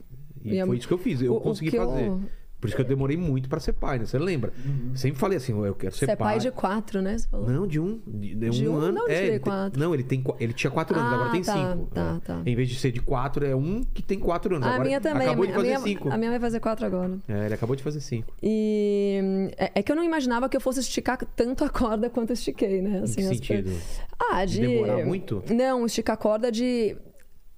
e 0.43 0.55
E 0.55 0.59
é 0.59 0.67
foi 0.67 0.79
isso 0.79 0.89
que 0.89 0.95
eu 0.95 0.99
fiz. 0.99 1.21
Eu 1.23 1.35
o- 1.35 1.37
o 1.37 1.41
consegui 1.41 1.77
eu- 1.77 1.87
fazer. 1.87 2.13
Por 2.61 2.69
isso 2.69 2.77
que 2.77 2.83
eu 2.83 2.87
demorei 2.87 3.17
muito 3.19 3.49
pra 3.49 3.61
ser 3.61 3.75
pai, 3.75 3.99
né? 3.99 4.07
Você 4.07 4.19
lembra? 4.19 4.51
Uhum. 4.65 4.97
Sempre 4.97 5.19
falei 5.19 5.37
assim, 5.37 5.53
eu 5.65 5.75
quero 5.75 5.95
ser 5.95 6.07
Você 6.07 6.13
é 6.13 6.17
pai 6.17 6.39
de 6.39 6.51
quatro, 6.51 7.03
né? 7.03 7.19
Você 7.19 7.29
falou. 7.29 7.49
Não, 7.51 7.67
de 7.67 7.79
um. 7.79 8.01
De, 8.07 8.35
de 8.35 8.51
De 8.51 8.69
um, 8.69 8.73
um? 8.73 8.77
ano. 8.79 8.93
Não, 8.93 9.09
é, 9.09 9.19
ele 9.23 9.31
tem- 9.33 9.39
quatro. 9.41 9.79
não, 9.81 9.95
ele, 9.95 10.03
tem, 10.03 10.25
ele 10.41 10.53
tinha 10.55 10.71
quatro 10.71 10.99
anos, 10.99 11.13
Ah, 11.13 11.15
agora 11.17 11.31
tem 11.33 11.43
tá, 11.43 11.53
cinco. 11.53 11.87
tá, 11.95 12.17
É. 12.17 12.27
tá. 12.27 12.43
Em 12.47 12.57
vez 12.57 12.69
de 12.69 12.77
ser 12.77 12.91
de 12.93 13.01
quatro, 13.01 13.45
é 13.45 13.55
um 13.55 13.83
que 13.83 14.03
tem 14.03 14.19
quatro 14.19 14.57
anos. 14.57 14.67
a 14.67 14.71
agora 14.71 14.85
minha 14.87 15.01
também. 15.01 15.27
Acabou 15.29 15.45
a 15.45 15.47
de 15.47 15.53
minha, 15.53 15.55
fazer 15.63 15.75
a 15.75 15.79
minha- 15.81 15.97
cinco. 15.99 16.11
A 16.11 16.17
minha 16.17 16.31
vai 16.31 16.41
fazer 16.41 16.61
quatro 16.61 16.87
agora. 16.87 17.19
É, 17.29 17.45
ele 17.45 17.55
acabou 17.55 17.77
de 17.77 17.83
fazer 17.83 18.01
cinco. 18.01 18.33
E 18.43 19.51
é, 19.59 19.73
é 19.75 19.83
que 19.83 19.93
eu 19.93 19.97
não 19.97 20.03
imaginava 20.03 20.49
que 20.49 20.57
eu 20.57 20.61
fosse 20.61 20.81
esticar 20.81 21.19
tanto 21.37 21.63
a 21.63 21.69
corda 21.69 22.09
quanto 22.09 22.31
eu 22.31 22.35
estiquei, 22.35 22.81
né? 22.81 23.01
Em 23.01 23.03
Assim, 23.03 23.17
que 23.17 23.21
as 23.23 23.29
sentido? 23.29 23.71
Ah, 24.19 24.45
de. 24.45 24.61
De 24.61 24.67
demorar 24.67 25.05
muito? 25.05 25.43
Não, 25.51 25.85
esticar 25.85 26.15
a 26.15 26.17
corda 26.17 26.51
de 26.51 26.97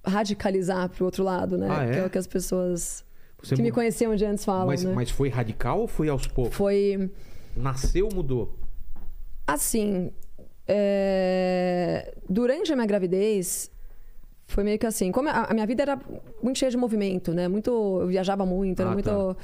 radicalizar 0.05 0.89
pro 0.89 1.05
outro 1.05 1.23
lado, 1.23 1.57
né? 1.57 1.67
Ah, 1.69 1.83
é? 1.85 1.91
Que 1.91 1.97
é 1.99 2.05
o 2.05 2.09
que 2.09 2.17
as 2.17 2.27
pessoas 2.27 3.03
Você 3.41 3.55
que 3.55 3.61
me 3.61 3.71
conheciam 3.71 4.15
de 4.15 4.25
antes 4.25 4.43
falam, 4.45 4.67
mas, 4.67 4.83
né? 4.83 4.91
mas 4.93 5.09
foi 5.09 5.29
radical 5.29 5.79
ou 5.81 5.87
foi 5.87 6.09
aos 6.09 6.27
poucos? 6.27 6.55
Foi 6.55 7.09
Nasceu, 7.55 8.09
mudou. 8.13 8.53
assim. 9.47 10.11
é, 10.67 12.13
Durante 12.29 12.71
a 12.71 12.75
minha 12.75 12.85
gravidez, 12.87 13.71
foi 14.45 14.63
meio 14.63 14.77
que 14.79 14.85
assim. 14.85 15.11
Como 15.11 15.29
a 15.29 15.53
minha 15.53 15.65
vida 15.65 15.81
era 15.83 15.99
muito 16.43 16.57
cheia 16.59 16.69
de 16.71 16.77
movimento, 16.77 17.33
né? 17.33 17.47
Muito. 17.47 17.71
Eu 18.01 18.07
viajava 18.07 18.45
muito, 18.45 18.81
era 18.81 18.91
Ah, 18.91 18.93
muito. 18.93 19.09
tá. 19.09 19.35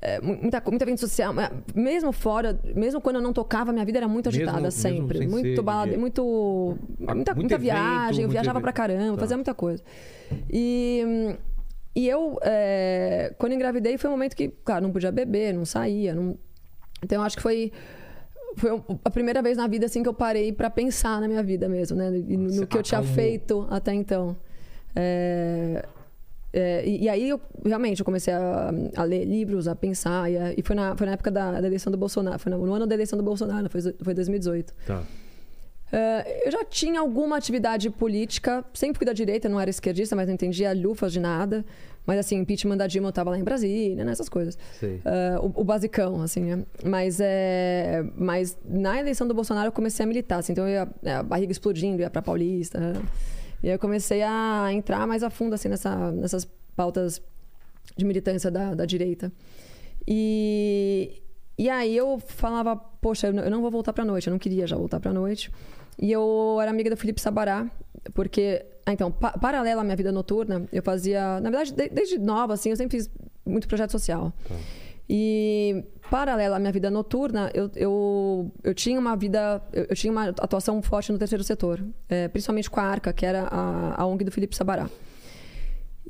é, 0.00 0.20
mu- 0.20 0.36
muita, 0.40 0.62
muita 0.68 0.84
evento 0.84 1.00
social. 1.00 1.32
Mesmo 1.74 2.12
fora, 2.12 2.58
mesmo 2.74 3.00
quando 3.00 3.16
eu 3.16 3.22
não 3.22 3.32
tocava, 3.32 3.72
minha 3.72 3.84
vida 3.84 3.98
era 3.98 4.08
muito 4.08 4.26
Mesmo- 4.26 4.42
agitada 4.42 4.62
mesmo 4.62 4.98
muito. 5.00 5.18
sem 5.18 5.28
ser 5.28 5.28
Muito 5.28 5.62
balada, 5.62 5.96
muito. 5.98 6.76
Ah, 7.06 7.14
Muita, 7.14 7.34
muito 7.34 7.36
muita 7.36 7.54
evento, 7.54 7.60
viagem, 7.62 8.22
eu 8.24 8.28
viajava 8.30 8.58
evento. 8.58 8.62
pra 8.64 8.72
caramba, 8.72 9.14
Tá. 9.14 9.20
fazia 9.20 9.36
muita 9.36 9.54
coisa. 9.54 9.82
E. 10.50 11.36
E 11.96 12.08
eu, 12.08 12.38
é, 12.42 13.32
quando 13.38 13.52
engravidei, 13.52 13.96
foi 13.96 14.08
um 14.10 14.12
momento 14.14 14.34
que, 14.34 14.48
cara, 14.64 14.80
não 14.80 14.90
podia 14.90 15.12
beber, 15.12 15.54
não 15.54 15.64
saía. 15.64 16.14
Não... 16.14 16.36
Então, 17.02 17.18
eu 17.18 17.22
acho 17.22 17.36
que 17.36 17.42
foi, 17.42 17.70
foi 18.56 18.82
a 19.04 19.10
primeira 19.10 19.40
vez 19.42 19.56
na 19.56 19.66
vida, 19.68 19.86
assim, 19.86 20.02
que 20.02 20.08
eu 20.08 20.14
parei 20.14 20.52
pra 20.52 20.68
pensar 20.70 21.20
na 21.20 21.28
minha 21.28 21.42
vida 21.42 21.68
mesmo, 21.68 21.96
né? 21.96 22.10
No, 22.10 22.66
que 22.66 22.76
eu 22.76 22.82
tinha 22.82 23.00
feito 23.14 23.66
até 23.70 23.94
então. 23.94 24.36
É, 24.96 25.84
é, 26.52 26.86
e, 26.86 27.02
e 27.04 27.08
aí, 27.08 27.28
eu, 27.28 27.40
realmente, 27.64 28.00
eu 28.00 28.04
comecei 28.04 28.32
a, 28.32 28.70
a 28.96 29.02
ler 29.04 29.24
livros, 29.24 29.66
a 29.68 29.74
pensar. 29.74 30.30
E, 30.30 30.36
a- 30.38 30.52
e 30.56 30.62
foi, 30.62 30.74
na, 30.76 30.96
foi 30.96 31.06
na 31.06 31.12
época 31.14 31.30
da, 31.30 31.60
da 31.60 31.66
eleição 31.66 31.90
do 31.90 31.98
Bolsonaro. 31.98 32.38
Foi 32.38 32.50
no, 32.50 32.64
no 32.64 32.72
ano 32.74 32.86
da 32.86 32.94
eleição 32.94 33.16
do 33.16 33.24
Bolsonaro, 33.24 33.68
foi, 33.70 33.80
foi 34.02 34.14
2018. 34.14 34.72
Tá. 34.86 35.02
É, 35.96 36.42
eu 36.44 36.50
já 36.50 36.64
tinha 36.64 36.98
alguma 36.98 37.36
atividade 37.36 37.88
política, 37.88 38.64
sempre 38.74 38.98
fui 38.98 39.06
da 39.06 39.12
direita, 39.12 39.48
não 39.48 39.60
era 39.60 39.70
esquerdista, 39.70 40.16
mas 40.16 40.26
não 40.26 40.34
entendia 40.34 40.72
lufas 40.74 41.12
de 41.12 41.20
nada. 41.20 41.64
Mas 42.04 42.18
assim, 42.18 42.36
impeachment 42.36 42.76
da 42.76 42.88
Dilma 42.88 43.08
eu 43.08 43.12
tava 43.12 43.30
lá 43.30 43.38
em 43.38 43.44
Brasília, 43.44 44.04
né, 44.04 44.10
essas 44.10 44.28
coisas. 44.28 44.58
É, 45.04 45.38
o, 45.38 45.60
o 45.60 45.64
basicão, 45.64 46.20
assim, 46.20 46.40
né? 46.40 46.64
Mas, 46.84 47.18
é, 47.20 48.04
mas 48.16 48.58
na 48.64 48.98
eleição 48.98 49.26
do 49.26 49.32
Bolsonaro 49.32 49.68
eu 49.68 49.72
comecei 49.72 50.02
a 50.02 50.06
militar, 50.06 50.40
assim, 50.40 50.52
então 50.52 50.66
eu 50.66 50.72
ia, 50.72 50.88
é, 51.04 51.14
a 51.14 51.22
barriga 51.22 51.52
explodindo, 51.52 52.02
ia 52.02 52.10
pra 52.10 52.20
Paulista. 52.20 52.80
né? 52.80 52.92
E 53.62 53.68
aí 53.68 53.74
eu 53.74 53.78
comecei 53.78 54.20
a 54.22 54.68
entrar 54.72 55.06
mais 55.06 55.22
a 55.22 55.30
fundo, 55.30 55.54
assim, 55.54 55.68
nessa, 55.68 56.10
nessas 56.10 56.44
pautas 56.74 57.22
de 57.96 58.04
militância 58.04 58.50
da, 58.50 58.74
da 58.74 58.84
direita. 58.84 59.32
E, 60.06 61.22
e 61.56 61.70
aí 61.70 61.96
eu 61.96 62.18
falava, 62.18 62.76
poxa, 62.76 63.28
eu 63.28 63.50
não 63.50 63.62
vou 63.62 63.70
voltar 63.70 63.92
pra 63.92 64.04
noite, 64.04 64.26
eu 64.26 64.32
não 64.32 64.38
queria 64.38 64.66
já 64.66 64.76
voltar 64.76 64.98
pra 65.00 65.12
noite. 65.12 65.50
E 65.98 66.10
eu 66.12 66.58
era 66.60 66.70
amiga 66.70 66.90
do 66.90 66.96
Felipe 66.96 67.20
Sabará, 67.20 67.70
porque. 68.14 68.64
Ah, 68.86 68.92
então, 68.92 69.10
pa 69.10 69.32
paralela 69.32 69.80
à 69.80 69.84
minha 69.84 69.96
vida 69.96 70.12
noturna, 70.12 70.66
eu 70.72 70.82
fazia. 70.82 71.40
Na 71.40 71.50
verdade, 71.50 71.72
de- 71.72 71.88
desde 71.88 72.18
nova, 72.18 72.52
assim, 72.54 72.70
eu 72.70 72.76
sempre 72.76 72.98
fiz 72.98 73.10
muito 73.46 73.66
projeto 73.68 73.90
social. 73.92 74.32
E, 75.08 75.84
paralela 76.10 76.56
à 76.56 76.58
minha 76.58 76.72
vida 76.72 76.90
noturna, 76.90 77.50
eu, 77.54 77.70
eu, 77.76 78.50
eu 78.62 78.74
tinha 78.74 78.98
uma 78.98 79.16
vida. 79.16 79.62
Eu, 79.72 79.86
eu 79.90 79.94
tinha 79.96 80.10
uma 80.10 80.28
atuação 80.28 80.80
forte 80.82 81.12
no 81.12 81.18
terceiro 81.18 81.44
setor, 81.44 81.82
é, 82.08 82.28
principalmente 82.28 82.70
com 82.70 82.80
a 82.80 82.84
Arca, 82.84 83.12
que 83.12 83.24
era 83.24 83.42
a, 83.50 84.02
a 84.02 84.06
ONG 84.06 84.24
do 84.24 84.32
Felipe 84.32 84.56
Sabará. 84.56 84.88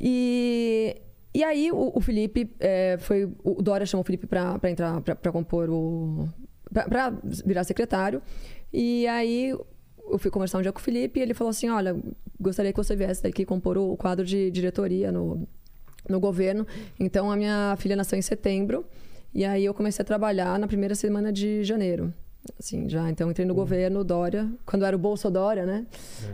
E, 0.00 1.00
e 1.32 1.42
aí 1.44 1.70
o, 1.72 1.92
o 1.94 2.00
Felipe 2.00 2.50
é, 2.58 2.96
foi. 2.98 3.30
O 3.42 3.62
Dória 3.62 3.86
chamou 3.86 4.02
o 4.02 4.06
Felipe 4.06 4.26
para 4.26 4.58
entrar 4.70 5.00
para 5.00 5.32
compor 5.32 5.70
o. 5.70 6.28
para 6.72 7.12
virar 7.44 7.64
secretário. 7.64 8.20
E 8.72 9.06
aí 9.06 9.56
eu 10.10 10.18
fui 10.18 10.30
conversar 10.30 10.58
um 10.58 10.62
dia 10.62 10.72
com 10.72 10.78
o 10.78 10.82
Felipe 10.82 11.20
e 11.20 11.22
ele 11.22 11.34
falou 11.34 11.50
assim: 11.50 11.68
Olha, 11.68 11.96
gostaria 12.40 12.72
que 12.72 12.76
você 12.76 12.94
viesse 12.94 13.22
daqui 13.22 13.44
compor 13.44 13.78
o 13.78 13.96
quadro 13.96 14.24
de 14.24 14.50
diretoria 14.50 15.10
no, 15.10 15.46
no 16.08 16.20
governo. 16.20 16.66
Então 16.98 17.30
a 17.30 17.36
minha 17.36 17.76
filha 17.78 17.96
nasceu 17.96 18.18
em 18.18 18.22
setembro. 18.22 18.84
E 19.32 19.44
aí 19.44 19.64
eu 19.64 19.74
comecei 19.74 20.02
a 20.02 20.06
trabalhar 20.06 20.58
na 20.58 20.66
primeira 20.66 20.94
semana 20.94 21.32
de 21.32 21.64
janeiro. 21.64 22.12
Assim, 22.58 22.88
já. 22.88 23.08
Então 23.10 23.30
entrei 23.30 23.46
no 23.46 23.52
uhum. 23.52 23.60
governo 23.60 24.04
Dória, 24.04 24.48
quando 24.66 24.84
era 24.84 24.94
o 24.94 24.98
Bolso 24.98 25.30
Dória, 25.30 25.64
né? 25.64 25.86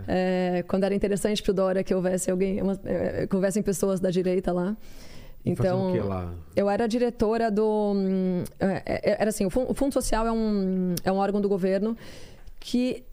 É. 0.06 0.58
É, 0.58 0.62
quando 0.64 0.84
era 0.84 0.94
interessante 0.94 1.42
para 1.42 1.50
o 1.50 1.54
Dória 1.54 1.84
que 1.84 1.94
houvesse 1.94 2.30
alguém, 2.30 2.60
uma, 2.60 2.78
é, 2.84 3.26
que 3.26 3.34
houvessem 3.34 3.62
pessoas 3.62 4.00
da 4.00 4.10
direita 4.10 4.52
lá. 4.52 4.76
Então, 5.42 5.94
eu 6.54 6.68
era 6.68 6.86
diretora 6.86 7.50
do. 7.50 7.94
Hum, 7.94 8.44
é, 8.58 8.82
é, 8.84 9.16
era 9.20 9.30
assim, 9.30 9.46
o 9.46 9.50
Fundo 9.50 9.92
Social 9.92 10.26
é 10.26 10.32
um, 10.32 10.94
é 11.02 11.10
um 11.10 11.16
órgão 11.16 11.40
do 11.40 11.48
governo 11.48 11.96
que 12.58 13.04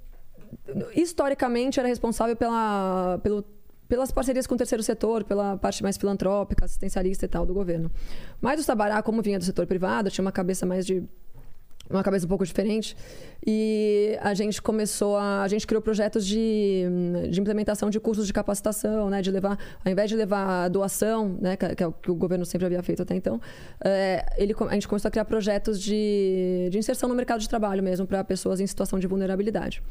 historicamente 0.95 1.79
era 1.79 1.87
responsável 1.87 2.35
pela, 2.35 3.19
pelo 3.23 3.43
pelas 3.87 4.11
parcerias 4.11 4.45
com 4.45 4.55
o 4.55 4.57
terceiro 4.57 4.83
setor, 4.83 5.23
pela 5.23 5.57
parte 5.57 5.81
mais 5.81 5.97
filantrópica, 5.97 6.65
assistencialista 6.65 7.25
e 7.25 7.27
tal 7.27 7.45
do 7.45 7.53
governo. 7.53 7.89
Mas 8.41 8.59
o 8.59 8.63
Sabará, 8.63 9.01
como 9.01 9.21
vinha 9.21 9.39
do 9.39 9.45
setor 9.45 9.65
privado, 9.65 10.11
tinha 10.11 10.23
uma 10.23 10.31
cabeça 10.31 10.65
mais 10.65 10.85
de 10.85 11.03
uma 11.89 12.03
cabeça 12.03 12.25
um 12.25 12.29
pouco 12.29 12.45
diferente. 12.45 12.97
E 13.45 14.17
a 14.21 14.33
gente 14.33 14.61
começou 14.61 15.15
a. 15.15 15.43
A 15.43 15.47
gente 15.47 15.65
criou 15.65 15.81
projetos 15.81 16.25
de, 16.25 16.83
de 17.29 17.39
implementação 17.39 17.89
de 17.89 17.99
cursos 17.99 18.27
de 18.27 18.33
capacitação, 18.33 19.09
né? 19.09 19.21
De 19.21 19.31
levar, 19.31 19.57
ao 19.85 19.91
invés 19.91 20.09
de 20.09 20.15
levar 20.15 20.67
doação, 20.69 21.37
né? 21.39 21.55
Que, 21.55 21.75
que 21.75 21.83
é 21.83 21.87
o 21.87 21.93
que 21.93 22.11
o 22.11 22.15
governo 22.15 22.45
sempre 22.45 22.65
havia 22.65 22.83
feito 22.83 23.01
até 23.01 23.15
então, 23.15 23.39
é, 23.83 24.25
ele, 24.37 24.53
a 24.69 24.73
gente 24.73 24.87
começou 24.87 25.07
a 25.07 25.11
criar 25.11 25.25
projetos 25.25 25.81
de, 25.81 26.67
de 26.69 26.77
inserção 26.77 27.07
no 27.07 27.15
mercado 27.15 27.39
de 27.39 27.47
trabalho 27.47 27.81
mesmo 27.81 28.05
para 28.05 28.23
pessoas 28.23 28.59
em 28.59 28.67
situação 28.67 28.99
de 28.99 29.07
vulnerabilidade. 29.07 29.81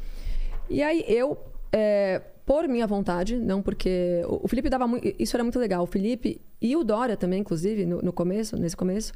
E 0.69 0.81
aí 0.81 1.03
eu. 1.07 1.37
É, 1.71 2.21
por 2.45 2.65
minha 2.67 2.87
vontade, 2.87 3.35
não 3.37 3.61
porque. 3.61 4.21
O 4.25 4.47
Felipe 4.47 4.69
dava 4.69 4.87
muito. 4.87 5.13
Isso 5.19 5.35
era 5.35 5.43
muito 5.43 5.59
legal. 5.59 5.83
O 5.83 5.85
Felipe 5.85 6.39
e 6.61 6.75
o 6.75 6.83
Dória 6.83 7.17
também, 7.17 7.41
inclusive, 7.41 7.85
no, 7.85 8.01
no 8.01 8.13
começo, 8.13 8.57
nesse 8.57 8.75
começo, 8.75 9.11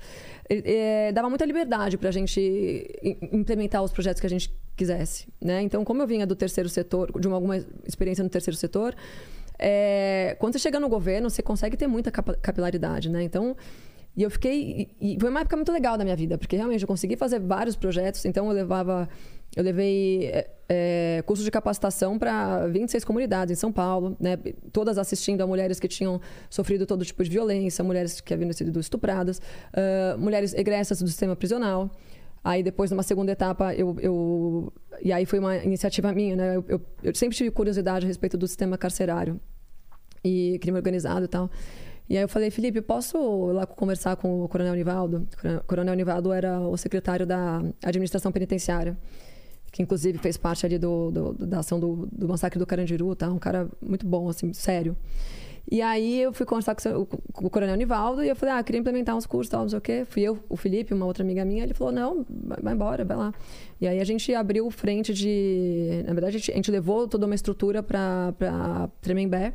é, 0.49 1.11
dava 1.11 1.29
muita 1.29 1.45
liberdade 1.45 1.97
para 1.97 2.09
a 2.09 2.11
gente 2.11 2.85
implementar 3.31 3.81
os 3.81 3.91
projetos 3.91 4.19
que 4.19 4.27
a 4.27 4.29
gente 4.29 4.53
quisesse. 4.75 5.27
Né? 5.41 5.61
Então, 5.61 5.83
como 5.83 6.01
eu 6.01 6.07
vinha 6.07 6.27
do 6.27 6.35
terceiro 6.35 6.69
setor, 6.69 7.11
de 7.19 7.27
uma, 7.27 7.37
alguma 7.37 7.57
experiência 7.87 8.23
no 8.23 8.29
terceiro 8.29 8.57
setor, 8.57 8.93
é, 9.57 10.35
quando 10.39 10.53
você 10.53 10.59
chega 10.59 10.79
no 10.79 10.89
governo, 10.89 11.29
você 11.29 11.41
consegue 11.41 11.77
ter 11.77 11.87
muita 11.87 12.11
capilaridade. 12.11 13.09
Né? 13.09 13.23
Então. 13.23 13.55
E 14.15 14.23
eu 14.23 14.29
fiquei. 14.29 14.89
E 14.99 15.17
foi 15.17 15.29
uma 15.29 15.39
época 15.39 15.55
muito 15.55 15.71
legal 15.71 15.97
da 15.97 16.03
minha 16.03 16.17
vida, 16.17 16.37
porque 16.37 16.57
realmente 16.57 16.81
eu 16.81 16.87
consegui 16.87 17.15
fazer 17.15 17.39
vários 17.39 17.77
projetos. 17.77 18.25
Então 18.25 18.47
eu 18.47 18.51
levava 18.51 19.07
eu 19.55 19.63
levei 19.63 20.27
é, 20.27 20.49
é 20.69 21.23
curso 21.25 21.43
de 21.43 21.51
capacitação 21.51 22.17
para 22.17 22.67
26 22.67 23.03
comunidades 23.03 23.57
em 23.57 23.59
São 23.59 23.71
Paulo, 23.71 24.15
né? 24.19 24.37
todas 24.71 24.97
assistindo 24.97 25.41
a 25.41 25.47
mulheres 25.47 25.79
que 25.79 25.87
tinham 25.87 26.21
sofrido 26.49 26.85
todo 26.85 27.03
tipo 27.03 27.21
de 27.23 27.29
violência, 27.29 27.83
mulheres 27.83 28.21
que 28.21 28.33
haviam 28.33 28.51
sido 28.53 28.79
estupradas, 28.79 29.39
uh, 29.39 30.17
mulheres 30.17 30.53
egressas 30.53 31.01
do 31.01 31.07
sistema 31.07 31.35
prisional. 31.35 31.91
Aí 32.43 32.63
depois, 32.63 32.89
numa 32.89 33.03
segunda 33.03 33.31
etapa, 33.31 33.75
eu, 33.75 33.95
eu 33.99 34.73
e 35.01 35.11
aí 35.11 35.25
foi 35.25 35.37
uma 35.37 35.57
iniciativa 35.57 36.11
minha, 36.11 36.35
né? 36.35 36.55
Eu, 36.55 36.65
eu, 36.67 36.81
eu, 37.03 37.13
sempre 37.13 37.37
tive 37.37 37.51
curiosidade 37.51 38.05
a 38.05 38.07
respeito 38.07 38.35
do 38.35 38.47
sistema 38.47 38.77
carcerário 38.79 39.39
e 40.23 40.57
crime 40.59 40.77
organizado 40.77 41.25
e 41.25 41.27
tal. 41.27 41.51
E 42.09 42.17
aí 42.17 42.23
eu 42.23 42.29
falei, 42.29 42.49
Felipe, 42.49 42.81
posso 42.81 43.51
lá 43.51 43.65
conversar 43.65 44.15
com 44.15 44.43
o 44.43 44.47
Coronel 44.47 44.73
Nivaldo? 44.73 45.27
O 45.61 45.63
Coronel 45.65 45.93
Nivaldo 45.93 46.33
era 46.33 46.59
o 46.59 46.75
secretário 46.77 47.27
da 47.27 47.61
administração 47.83 48.31
penitenciária 48.31 48.97
que 49.71 49.81
inclusive 49.81 50.17
fez 50.17 50.35
parte 50.35 50.65
ali 50.65 50.77
do, 50.77 51.11
do 51.11 51.33
da 51.47 51.59
ação 51.59 51.79
do, 51.79 52.07
do, 52.11 52.27
massacre 52.27 52.59
do 52.59 52.65
Carandiru, 52.65 53.15
tá? 53.15 53.29
Um 53.29 53.39
cara 53.39 53.69
muito 53.81 54.05
bom, 54.05 54.27
assim, 54.27 54.51
sério. 54.53 54.95
E 55.69 55.81
aí 55.81 56.21
eu 56.21 56.33
fui 56.33 56.45
conversar 56.45 56.75
com, 56.75 57.05
com 57.05 57.45
o 57.45 57.49
Coronel 57.49 57.75
Nivaldo 57.75 58.23
e 58.23 58.27
eu 58.27 58.35
falei, 58.35 58.55
ah, 58.55 58.63
queria 58.63 58.79
implementar 58.79 59.15
uns 59.15 59.25
cursos, 59.25 59.49
tal, 59.49 59.61
não 59.61 59.69
sei 59.69 59.77
o 59.77 59.81
quê. 59.81 60.05
Fui 60.09 60.21
eu, 60.21 60.37
o 60.49 60.57
Felipe, 60.57 60.93
uma 60.93 61.05
outra 61.05 61.23
amiga 61.23 61.45
minha, 61.45 61.63
ele 61.63 61.73
falou, 61.73 61.93
não, 61.93 62.25
vai 62.61 62.73
embora, 62.73 63.05
vai 63.05 63.15
lá. 63.15 63.33
E 63.79 63.87
aí 63.87 63.99
a 63.99 64.03
gente 64.03 64.33
abriu 64.33 64.69
frente 64.69 65.13
de... 65.13 66.03
Na 66.05 66.13
verdade, 66.13 66.35
a 66.35 66.39
gente, 66.39 66.51
a 66.51 66.55
gente 66.55 66.71
levou 66.71 67.07
toda 67.07 67.25
uma 67.25 67.35
estrutura 67.35 67.81
para 67.81 68.89
Tremembé. 68.99 69.53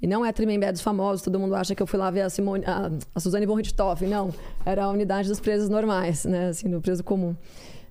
E 0.00 0.06
não 0.06 0.24
é 0.24 0.28
a 0.28 0.32
Tremembé 0.32 0.72
dos 0.72 0.80
famosos, 0.80 1.22
todo 1.22 1.38
mundo 1.38 1.54
acha 1.54 1.74
que 1.74 1.82
eu 1.82 1.86
fui 1.86 1.98
lá 1.98 2.10
ver 2.10 2.20
a, 2.22 2.30
Simone, 2.30 2.64
a, 2.64 2.90
a 3.14 3.20
Suzane 3.20 3.44
von 3.44 3.54
Richthofen. 3.56 4.08
Não, 4.08 4.32
era 4.64 4.84
a 4.84 4.90
unidade 4.90 5.28
dos 5.28 5.40
presos 5.40 5.68
normais, 5.68 6.24
né? 6.24 6.48
Assim, 6.48 6.70
do 6.70 6.80
preso 6.80 7.02
comum 7.02 7.34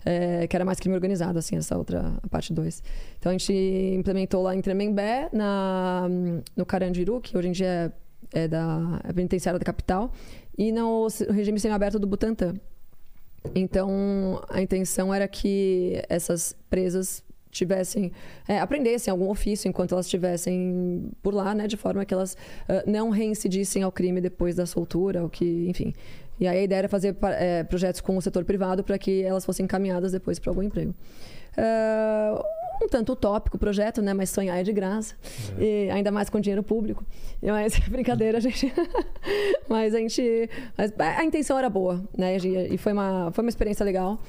é, 0.05 0.45
que 0.47 0.55
era 0.55 0.63
mais 0.63 0.79
crime 0.79 0.95
organizado, 0.95 1.39
assim, 1.39 1.57
essa 1.57 1.75
outra, 1.77 2.13
a 2.21 2.27
parte 2.27 2.53
2. 2.53 2.83
Então 3.17 3.31
a 3.31 3.33
gente 3.33 3.53
implementou 3.97 4.43
lá 4.43 4.55
em 4.55 4.61
Tremembé, 4.61 5.29
na, 5.33 6.07
no 6.55 6.65
Carandiru, 6.65 7.19
que 7.19 7.35
hoje 7.35 7.47
em 7.47 7.51
dia 7.51 7.91
é, 8.33 8.43
é 8.43 8.47
da 8.47 9.01
é 9.03 9.11
penitenciária 9.11 9.57
da 9.57 9.65
capital, 9.65 10.11
e 10.57 10.71
no 10.71 11.07
regime 11.31 11.59
semiaberto 11.59 11.97
do 11.97 12.05
Butantã. 12.05 12.53
Então 13.53 14.43
a 14.49 14.61
intenção 14.61 15.13
era 15.13 15.27
que 15.27 16.01
essas 16.07 16.55
presas 16.69 17.23
tivessem 17.55 18.11
é, 18.47 18.59
aprendessem 18.59 19.11
algum 19.11 19.29
ofício 19.29 19.69
enquanto 19.69 19.93
elas 19.93 20.05
estivessem 20.05 21.09
por 21.23 21.33
lá, 21.33 21.55
né, 21.55 21.67
de 21.67 21.77
forma 21.77 22.03
que 22.03 22.13
elas 22.13 22.33
uh, 22.33 22.89
não 22.89 23.09
reincidissem 23.09 23.81
ao 23.81 23.91
crime 23.91 24.19
depois 24.19 24.55
da 24.55 24.65
soltura, 24.65 25.23
o 25.23 25.29
que, 25.29 25.67
enfim, 25.69 25.93
e 26.39 26.47
aí 26.47 26.59
a 26.59 26.63
ideia 26.63 26.79
era 26.79 26.89
fazer 26.89 27.15
é, 27.39 27.63
projetos 27.63 28.01
com 28.01 28.17
o 28.17 28.21
setor 28.21 28.43
privado 28.43 28.83
para 28.83 28.97
que 28.97 29.23
elas 29.23 29.45
fossem 29.45 29.63
encaminhadas 29.63 30.11
depois 30.11 30.39
para 30.39 30.51
algum 30.51 30.63
emprego. 30.63 30.93
Uh, 31.57 32.43
um 32.83 32.87
tanto 32.87 33.13
utópico 33.13 33.55
o 33.57 33.59
projeto, 33.59 34.01
né? 34.01 34.13
Mas 34.13 34.29
sonhar 34.29 34.59
é 34.59 34.63
de 34.63 34.73
graça. 34.73 35.15
É. 35.57 35.87
E 35.87 35.91
ainda 35.91 36.11
mais 36.11 36.29
com 36.29 36.39
dinheiro 36.39 36.63
público. 36.63 37.05
Mas 37.41 37.77
brincadeira, 37.87 38.37
a 38.37 38.41
gente. 38.41 38.71
mas 39.67 39.93
a 39.93 39.99
gente. 39.99 40.49
Mas 40.77 40.91
a 40.99 41.23
intenção 41.23 41.57
era 41.57 41.69
boa, 41.69 42.03
né? 42.17 42.37
E 42.37 42.77
foi 42.77 42.93
uma, 42.93 43.31
foi 43.31 43.43
uma 43.43 43.49
experiência 43.49 43.83
legal. 43.83 44.19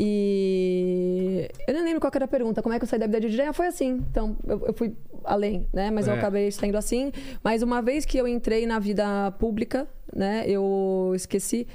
E 0.00 1.50
eu 1.66 1.74
não 1.74 1.82
lembro 1.82 2.00
qual 2.00 2.12
era 2.14 2.24
a 2.24 2.28
pergunta, 2.28 2.62
como 2.62 2.72
é 2.72 2.78
que 2.78 2.84
eu 2.84 2.88
saí 2.88 3.00
da 3.00 3.06
vida 3.06 3.20
de 3.20 3.30
DJ? 3.30 3.46
Ah, 3.46 3.52
foi 3.52 3.66
assim. 3.66 4.04
Então, 4.10 4.36
eu, 4.46 4.66
eu 4.66 4.72
fui 4.72 4.94
além, 5.24 5.66
né? 5.72 5.90
Mas 5.90 6.06
é. 6.06 6.12
eu 6.12 6.14
acabei 6.14 6.52
saindo 6.52 6.78
assim. 6.78 7.10
Mas 7.42 7.62
uma 7.62 7.82
vez 7.82 8.04
que 8.04 8.16
eu 8.16 8.28
entrei 8.28 8.64
na 8.64 8.78
vida 8.78 9.32
pública, 9.40 9.88
né? 10.14 10.44
Eu 10.48 11.12
esqueci. 11.14 11.66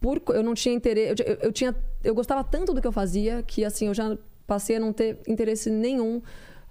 Por, 0.00 0.22
eu 0.28 0.42
não 0.42 0.54
tinha 0.54 0.74
interesse. 0.74 1.22
Eu, 1.26 1.34
eu, 1.42 1.52
tinha, 1.52 1.74
eu 2.02 2.14
gostava 2.14 2.42
tanto 2.42 2.72
do 2.72 2.80
que 2.80 2.86
eu 2.86 2.92
fazia 2.92 3.42
que, 3.42 3.64
assim, 3.64 3.86
eu 3.86 3.94
já 3.94 4.16
passei 4.46 4.76
a 4.76 4.80
não 4.80 4.92
ter 4.92 5.18
interesse 5.28 5.70
nenhum 5.70 6.22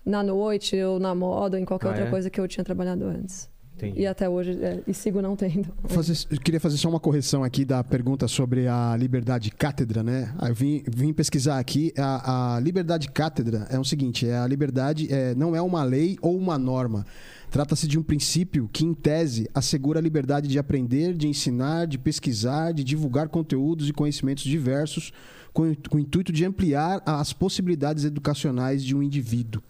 na 0.06 0.24
noite 0.24 0.82
ou 0.82 1.00
na 1.00 1.14
moda 1.14 1.58
ou 1.58 1.62
em 1.62 1.66
qualquer 1.66 1.88
ah, 1.88 1.92
outra 1.92 2.06
é? 2.06 2.10
coisa 2.10 2.30
que 2.30 2.40
eu 2.40 2.48
tinha 2.48 2.64
trabalhado 2.64 3.06
antes. 3.06 3.50
Entendi. 3.80 4.02
E 4.02 4.08
até 4.08 4.28
hoje, 4.28 4.62
é, 4.62 4.82
e 4.86 4.94
sigo 4.94 5.22
não 5.22 5.38
tendo. 5.38 5.70
Fazer, 5.88 6.14
eu 6.30 6.40
queria 6.40 6.60
fazer 6.60 6.76
só 6.76 6.90
uma 6.90 7.00
correção 7.00 7.46
aqui 7.46 7.64
da 7.64 7.82
pergunta 7.82 8.28
sobre 8.28 8.68
a 8.68 8.96
liberdade 8.98 9.50
cátedra, 9.52 10.04
né? 10.04 10.34
Eu 10.42 10.54
vim, 10.54 10.84
vim 10.86 11.14
pesquisar 11.14 11.58
aqui. 11.60 11.94
A, 11.98 12.56
a, 12.56 12.60
liberdade 12.60 13.10
cátedra 13.10 13.68
é 13.70 13.80
o 13.80 13.86
seguinte: 13.86 14.28
é 14.28 14.38
a 14.38 14.46
liberdade 14.46 15.12
é, 15.12 15.34
não 15.34 15.56
é 15.56 15.62
uma 15.62 15.84
lei 15.84 16.18
ou 16.22 16.38
uma 16.38 16.58
norma. 16.58 17.06
Trata-se 17.50 17.88
de 17.88 17.98
um 17.98 18.04
princípio 18.04 18.70
que, 18.72 18.86
em 18.86 18.94
tese, 18.94 19.50
assegura 19.54 20.00
a 20.00 20.02
liberdade 20.02 20.48
de 20.48 20.60
aprender, 20.60 21.14
de 21.14 21.28
ensinar, 21.28 21.88
de 21.88 21.98
pesquisar, 21.98 22.74
de 22.74 22.84
divulgar 22.84 23.28
conteúdos 23.28 23.90
e 23.90 23.94
conhecimentos 23.94 24.44
diversos, 24.44 25.12
com, 25.52 25.74
com 25.90 25.98
o 25.98 26.00
intuito 26.00 26.32
de 26.32 26.46
ampliar 26.46 27.02
as 27.06 27.34
possibilidades 27.34 28.06
educacionais 28.06 28.84
de 28.84 28.96
um 28.96 29.02
indivíduo. 29.02 29.64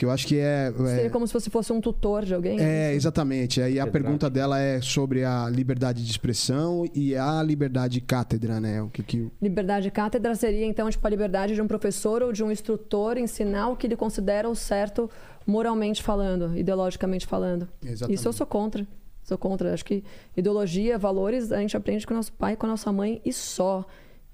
Que 0.00 0.06
eu 0.06 0.10
acho 0.10 0.26
que 0.26 0.38
é, 0.38 0.72
é. 0.74 0.94
Seria 0.94 1.10
como 1.10 1.26
se 1.26 1.32
você 1.34 1.50
fosse 1.50 1.70
um 1.74 1.78
tutor 1.78 2.24
de 2.24 2.32
alguém? 2.32 2.58
É, 2.58 2.94
exatamente. 2.94 3.60
Aí 3.60 3.78
a 3.78 3.86
pergunta 3.86 4.30
dela 4.30 4.58
é 4.58 4.80
sobre 4.80 5.24
a 5.24 5.46
liberdade 5.50 6.02
de 6.02 6.10
expressão 6.10 6.86
e 6.94 7.14
a 7.14 7.42
liberdade 7.42 7.94
de 7.94 8.00
cátedra, 8.00 8.58
né? 8.58 8.80
O 8.80 8.88
que, 8.88 9.02
que... 9.02 9.30
Liberdade 9.42 9.82
de 9.82 9.90
cátedra 9.90 10.34
seria, 10.34 10.64
então, 10.64 10.88
tipo, 10.88 11.06
a 11.06 11.10
liberdade 11.10 11.54
de 11.54 11.60
um 11.60 11.68
professor 11.68 12.22
ou 12.22 12.32
de 12.32 12.42
um 12.42 12.50
instrutor 12.50 13.18
ensinar 13.18 13.68
o 13.68 13.76
que 13.76 13.86
ele 13.86 13.96
considera 13.96 14.48
o 14.48 14.54
certo 14.54 15.10
moralmente 15.46 16.02
falando, 16.02 16.56
ideologicamente 16.56 17.26
falando. 17.26 17.68
Exatamente. 17.82 18.18
Isso 18.18 18.28
eu 18.28 18.32
sou 18.32 18.46
contra. 18.46 18.86
Sou 19.22 19.38
contra. 19.38 19.72
Acho 19.72 19.84
que 19.84 20.04
ideologia, 20.36 20.98
valores, 20.98 21.52
a 21.52 21.60
gente 21.60 21.76
aprende 21.76 22.06
com 22.06 22.14
o 22.14 22.16
nosso 22.16 22.32
pai, 22.32 22.56
com 22.56 22.66
a 22.66 22.68
nossa 22.68 22.92
mãe 22.92 23.20
e 23.24 23.32
só. 23.32 23.84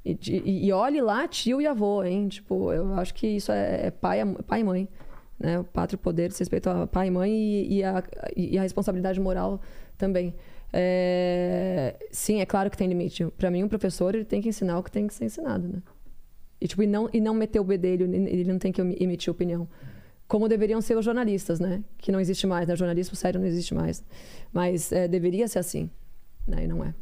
E, 0.05 0.17
e, 0.29 0.67
e 0.67 0.73
olhe 0.73 1.01
lá 1.01 1.27
tio 1.27 1.61
e 1.61 1.67
avô, 1.67 2.05
hein? 2.05 2.29
Tipo, 2.29 2.73
eu 2.73 2.95
acho 2.95 3.13
que 3.13 3.27
isso 3.27 3.51
é, 3.51 3.87
é 3.87 3.91
pai, 3.91 4.25
pai 4.47 4.61
e 4.61 4.65
mãe. 4.65 4.89
Né? 5.39 5.59
O 5.59 5.65
pátrio 5.65 5.99
poder 5.99 6.29
diz 6.29 6.39
respeito 6.39 6.71
a 6.71 6.87
pai 6.87 7.09
e 7.09 7.11
mãe 7.11 7.31
e, 7.31 7.79
e, 7.79 7.85
a, 7.85 8.03
e 8.37 8.59
a 8.59 8.63
responsabilidade 8.63 9.21
moral 9.21 9.61
também. 9.99 10.35
É... 10.73 11.97
Sim, 12.11 12.41
é 12.41 12.47
claro 12.47 12.71
que 12.71 12.77
tem 12.77 12.89
limite. 12.89 13.25
Para 13.37 13.51
mim, 13.51 13.63
um 13.63 13.69
professor 13.69 14.15
ele 14.15 14.25
tem 14.25 14.41
que 14.41 14.49
ensinar 14.49 14.79
o 14.79 14.83
que 14.83 14.91
tem 14.91 15.07
que 15.07 15.15
ser 15.15 15.25
ensinado, 15.25 15.69
né? 15.69 15.83
E, 16.61 16.67
tipo, 16.67 16.83
e, 16.83 16.87
não, 16.87 17.09
e 17.13 17.21
não 17.21 17.35
meter 17.35 17.61
o 17.61 17.65
bedelho, 17.65 18.07
ele 18.07 18.45
não 18.45 18.59
tem 18.59 18.73
que 18.73 18.81
emitir 18.81 19.31
opinião. 19.31 19.69
Como 20.29 20.49
deveriam 20.49 20.81
ser 20.81 20.97
os 20.97 21.05
jornalistas, 21.05 21.61
né? 21.61 21.85
Que 21.99 22.11
não 22.11 22.19
existe 22.19 22.47
mais, 22.47 22.67
né? 22.67 22.75
Jornalismo 22.75 23.15
sério 23.15 23.39
não 23.41 23.47
existe 23.47 23.75
mais. 23.75 24.05
Mas 24.53 24.91
é, 24.91 25.07
deveria 25.07 25.47
ser 25.47 25.61
assim, 25.61 25.91
né? 26.47 26.65
E 26.65 26.67
não 26.67 26.85
é. 26.85 26.95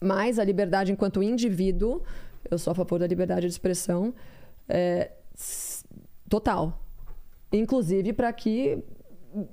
Mas 0.00 0.38
a 0.38 0.44
liberdade 0.44 0.92
enquanto 0.92 1.22
indivíduo, 1.22 2.02
eu 2.50 2.58
sou 2.58 2.72
a 2.72 2.74
favor 2.74 2.98
da 2.98 3.06
liberdade 3.06 3.46
de 3.46 3.52
expressão 3.52 4.14
é, 4.68 5.10
total. 6.28 6.82
Inclusive 7.52 8.12
para 8.12 8.32
que 8.32 8.82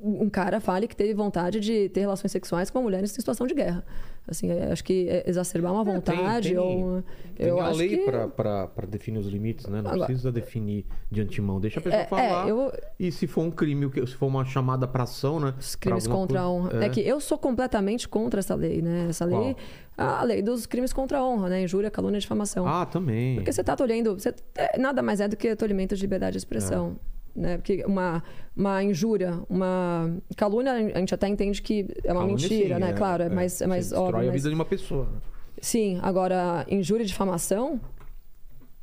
um 0.02 0.30
cara 0.30 0.60
fale 0.60 0.88
que 0.88 0.96
teve 0.96 1.14
vontade 1.14 1.60
de 1.60 1.90
ter 1.90 2.02
relações 2.02 2.32
sexuais 2.32 2.70
com 2.70 2.80
uma 2.80 2.84
mulher 2.84 3.04
em 3.04 3.08
situação 3.08 3.46
de 3.46 3.54
guerra. 3.54 3.84
Assim, 4.26 4.50
é, 4.50 4.72
acho 4.72 4.84
que 4.86 5.10
é 5.10 5.30
exacerbar 5.30 5.74
uma 5.74 5.84
vontade 5.84 6.48
tem, 6.50 6.56
tem, 6.56 6.58
ou 6.58 7.04
tem 7.36 7.48
eu 7.48 7.60
a 7.60 7.68
acho 7.68 7.78
lei 7.80 7.90
que... 7.98 8.06
para 8.10 8.70
definir 8.88 9.18
os 9.20 9.28
limites, 9.28 9.68
né? 9.68 9.82
Não 9.82 9.92
Agora- 9.92 10.06
precisa 10.06 10.32
definir 10.32 10.86
de 11.12 11.20
antemão. 11.22 11.60
Deixa 11.60 11.82
a 11.82 11.84
pessoa 11.84 12.02
É, 12.02 12.06
é, 12.06 12.08
falar. 12.08 12.48
eu- 12.48 12.72
E 12.98 13.12
se 13.12 13.28
for 13.28 13.42
um 13.42 13.52
crime, 13.52 13.86
o 13.86 13.90
que- 13.92 14.06
se 14.08 14.16
for 14.16 14.28
uma 14.28 14.46
chamada 14.46 14.88
pra 14.88 15.04
ação, 15.04 15.42
né? 15.42 15.54
Os 15.60 15.76
crimes 15.76 16.08
contra 16.08 16.40
a 16.40 16.44
coisa- 16.44 16.48
honra. 16.74 16.86
É. 16.86 16.90
que 16.90 17.02
eu 17.02 17.20
sou 17.20 17.38
completamente 17.38 18.08
contra 18.08 18.40
essa 18.40 18.56
lei, 18.56 18.82
né? 18.82 19.08
Essa 19.10 19.26
lei, 19.26 19.58
a 19.98 20.24
lei 20.24 20.42
dos 20.42 20.66
crimes 20.66 20.94
contra 20.94 21.18
a 21.18 21.26
honra, 21.26 21.50
né? 21.50 21.62
Injúria, 21.64 21.92
calúnia 21.92 22.18
e 22.18 22.22
difamação. 22.22 22.66
Ah, 22.66 22.86
também. 22.86 23.36
Porque 23.36 23.52
você 23.52 23.60
está 23.60 23.76
tolhendo. 23.76 24.14
Você, 24.18 24.34
é, 24.56 24.78
nada 24.78 25.02
mais 25.04 25.20
é 25.20 25.28
do 25.28 25.36
que 25.36 25.54
tolimento 25.54 25.96
de 25.98 26.02
liberdade 26.02 26.32
de 26.34 26.38
expressão. 26.38 26.96
Né? 27.36 27.58
Porque 27.58 27.84
uma, 27.86 28.24
uma 28.56 28.84
injúria, 28.84 29.40
uma 29.50 30.16
calúnia, 30.38 30.74
a 30.74 31.00
gente 31.00 31.14
até 31.16 31.28
entende 31.28 31.62
que 31.62 31.88
é 32.04 32.12
uma 32.14 32.22
Calúnia, 32.22 32.48
mentira, 32.48 32.76
sim, 32.76 32.82
né? 32.82 32.94
claro, 32.94 33.24
é, 33.24 33.30
mais, 33.30 33.60
é 33.62 33.66
mais 33.68 33.92
óbvio. 33.92 34.04
destrói 34.06 34.24
a 34.24 34.32
mas- 34.32 34.36
vida 34.42 34.50
de 34.50 34.56
uma 34.56 34.66
pessoa. 34.66 35.06
né? 35.06 35.20
Sim, 35.60 36.00
agora, 36.02 36.66
injúria 36.70 37.04
e 37.04 37.08
difamação 37.08 37.80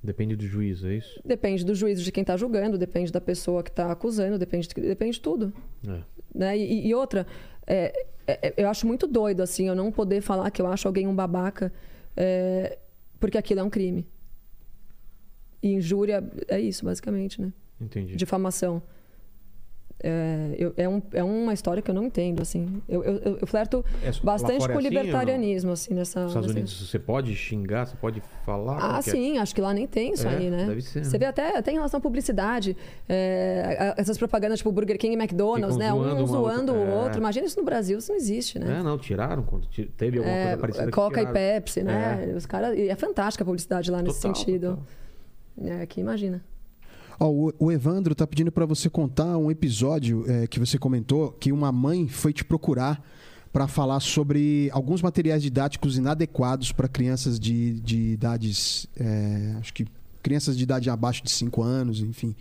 Depende 0.02 0.34
do 0.34 0.46
juiz, 0.46 0.82
é 0.82 0.94
isso? 0.94 1.20
depende 1.24 1.62
do 1.64 1.74
juízo 1.74 2.02
de 2.02 2.10
quem 2.10 2.22
está 2.22 2.34
julgando, 2.36 2.78
depende 2.78 3.12
da 3.12 3.20
pessoa 3.20 3.62
que 3.62 3.68
está 3.70 3.92
acusando, 3.92 4.38
depende, 4.38 4.66
depende 4.68 5.12
de 5.12 5.20
tudo. 5.20 5.52
É. 5.86 6.00
né? 6.34 6.56
E, 6.58 6.88
e 6.88 6.94
outra, 6.94 7.26
é, 7.66 7.92
é, 8.26 8.54
eu 8.56 8.68
acho 8.68 8.86
muito 8.86 9.06
doido, 9.06 9.42
assim, 9.42 9.68
eu 9.68 9.74
não 9.74 9.92
poder 9.92 10.22
falar 10.22 10.50
que 10.50 10.62
eu 10.62 10.66
acho 10.66 10.88
alguém 10.88 11.06
um 11.06 11.14
babaca, 11.14 11.70
é, 12.16 12.78
porque 13.20 13.36
aquilo 13.36 13.60
é 13.60 13.62
um 13.62 13.68
crime. 13.70 14.06
E 15.62 15.74
injúria 15.74 16.24
é 16.48 16.58
isso, 16.58 16.84
basicamente, 16.84 17.40
né? 17.40 17.52
Entendi. 17.80 18.16
Difamação. 18.16 18.82
É, 20.02 20.54
eu- 20.58 20.72
é, 20.78 20.88
um- 20.88 21.02
é 21.12 21.22
uma 21.22 21.52
história 21.52 21.82
que 21.82 21.90
eu 21.90 21.94
não 21.94 22.04
entendo, 22.04 22.40
assim. 22.40 22.80
Eu, 22.88 23.04
eu, 23.04 23.36
eu- 23.38 23.46
flerto 23.46 23.84
É, 24.02 24.06
lá 24.06 24.12
bastante 24.22 24.60
fora 24.60 24.72
é 24.72 24.74
com 24.74 24.82
o 24.82 24.86
assim 24.86 24.88
libertarianismo, 24.88 25.72
assim, 25.72 25.92
nessa... 25.92 26.20
Nos 26.22 26.30
Estados 26.30 26.46
nessa- 26.48 26.58
Unidos 26.58 26.88
você 26.88 26.98
pode 26.98 27.36
xingar, 27.36 27.84
você 27.86 27.96
pode 27.96 28.22
falar? 28.46 28.78
Ah, 28.80 28.98
é? 28.98 29.02
sim, 29.02 29.36
acho 29.36 29.54
que 29.54 29.60
lá 29.60 29.74
nem 29.74 29.86
tem 29.86 30.14
isso 30.14 30.26
É, 30.26 30.36
aí, 30.36 30.48
né? 30.50 30.64
deve 30.64 30.80
ser, 30.80 31.04
Você 31.04 31.12
né? 31.12 31.18
vê 31.18 31.24
até, 31.26 31.54
até 31.58 31.70
em 31.70 31.74
relação 31.74 31.98
à 31.98 32.00
publicidade, 32.00 32.74
é, 33.06 33.92
essas 33.98 34.16
propagandas 34.16 34.60
tipo 34.60 34.72
Burger 34.72 34.96
King 34.96 35.14
e 35.14 35.18
McDonald's, 35.18 35.76
Ficam 35.76 35.78
né? 35.78 35.90
zoando 36.08 36.22
Um 36.22 36.26
zoando 36.26 36.72
outra- 36.74 36.88
o 36.88 36.94
é. 36.98 37.02
outro. 37.02 37.18
Imagina 37.20 37.46
isso 37.46 37.58
no 37.58 37.64
Brasil, 37.66 37.98
isso 37.98 38.10
não 38.10 38.16
existe, 38.16 38.58
né? 38.58 38.78
É, 38.78 38.82
não, 38.82 38.96
tiraram 38.96 39.42
quando 39.42 39.66
teve 39.98 40.16
alguma 40.16 40.34
É, 40.34 40.42
coisa 40.44 40.58
parecida. 40.58 40.90
Coca 40.92 41.20
e. 41.20 41.26
Pepsi, 41.26 41.82
né? 41.82 42.32
Os 42.34 42.46
caras, 42.46 42.74
e 42.74 42.88
é 42.88 42.94
fantástica 42.96 43.44
a 43.44 43.46
publicidade 43.46 43.90
lá 43.90 44.00
nesse 44.00 44.22
Total, 44.22 44.34
sentido. 44.34 44.68
total. 45.58 45.68
É, 45.78 45.82
aqui 45.82 46.00
imagina. 46.00 46.42
Ó, 47.22 47.52
o, 47.58 47.70
Evandro 47.70 48.14
tá 48.14 48.26
pedindo 48.26 48.50
para 48.50 48.64
você 48.64 48.88
contar 48.88 49.36
um 49.36 49.50
episódio 49.50 50.24
é, 50.26 50.46
que 50.46 50.58
você 50.58 50.78
comentou 50.78 51.32
que 51.32 51.52
uma 51.52 51.70
mãe 51.70 52.08
foi 52.08 52.32
te 52.32 52.42
procurar 52.42 53.04
para 53.52 53.68
falar 53.68 54.00
sobre 54.00 54.70
alguns 54.72 55.02
materiais 55.02 55.42
didáticos 55.42 55.98
inadequados 55.98 56.72
para 56.72 56.88
crianças 56.88 57.38
de, 57.38 57.78
de 57.80 58.12
idades, 58.12 58.86
é, 58.98 59.54
acho 59.58 59.74
que 59.74 59.86
crianças 60.22 60.56
de 60.56 60.62
idade 60.62 60.88
abaixo 60.88 61.22
de 61.22 61.30
5 61.30 61.62
anos, 61.62 62.00
enfim. 62.00 62.34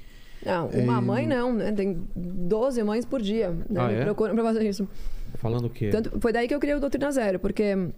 Não, 0.45 0.67
uma 0.67 0.97
É, 0.97 1.01
mãe 1.01 1.27
não, 1.27 1.53
né? 1.53 1.71
Tem 1.73 1.97
12 2.15 2.81
mães 2.83 3.03
por 3.03 3.21
dia, 3.21 3.49
né? 3.69 3.81
Ah, 3.81 3.87
Me 3.87 3.93
é? 3.95 4.03
procuram 4.05 4.33
pra 4.33 4.43
fazer 4.45 4.65
isso. 4.69 4.87
Falando 5.35 5.65
o 5.65 5.69
quê? 5.69 5.89
Tanto, 5.89 6.19
foi 6.21 6.31
daí 6.31 6.47
que 6.47 6.55
eu 6.55 6.59
criei 6.59 6.75
o 6.75 6.79
Doutrina 6.79 7.11
Zero, 7.11 7.39
porque 7.39 7.89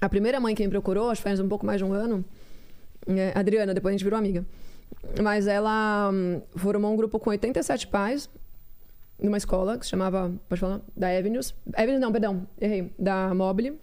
a 0.00 0.08
primeira 0.08 0.38
mãe 0.38 0.54
que 0.54 0.62
me 0.62 0.70
procurou, 0.70 1.10
acho 1.10 1.20
que 1.22 1.28
faz 1.28 1.40
um 1.40 1.48
pouco 1.48 1.66
mais 1.66 1.78
de 1.78 1.84
um 1.84 1.92
ano, 1.92 2.24
é, 3.08 3.32
Adriana, 3.34 3.74
depois 3.74 3.92
a 3.92 3.96
gente 3.96 4.04
virou 4.04 4.18
amiga. 4.18 4.44
Mas 5.22 5.46
ela 5.46 6.10
hum, 6.12 6.40
formou 6.56 6.92
um 6.92 6.96
grupo 6.96 7.18
com 7.18 7.30
87 7.30 7.86
pais 7.88 8.28
numa 9.18 9.36
escola 9.36 9.78
que 9.78 9.84
se 9.84 9.90
chamava, 9.90 10.32
pode 10.48 10.60
falar, 10.60 10.80
da 10.96 11.08
Avenues. 11.08 11.54
Avenues 11.74 12.00
não, 12.00 12.12
perdão, 12.12 12.46
errei, 12.60 12.92
da 12.98 13.34
Mobile, 13.34 13.78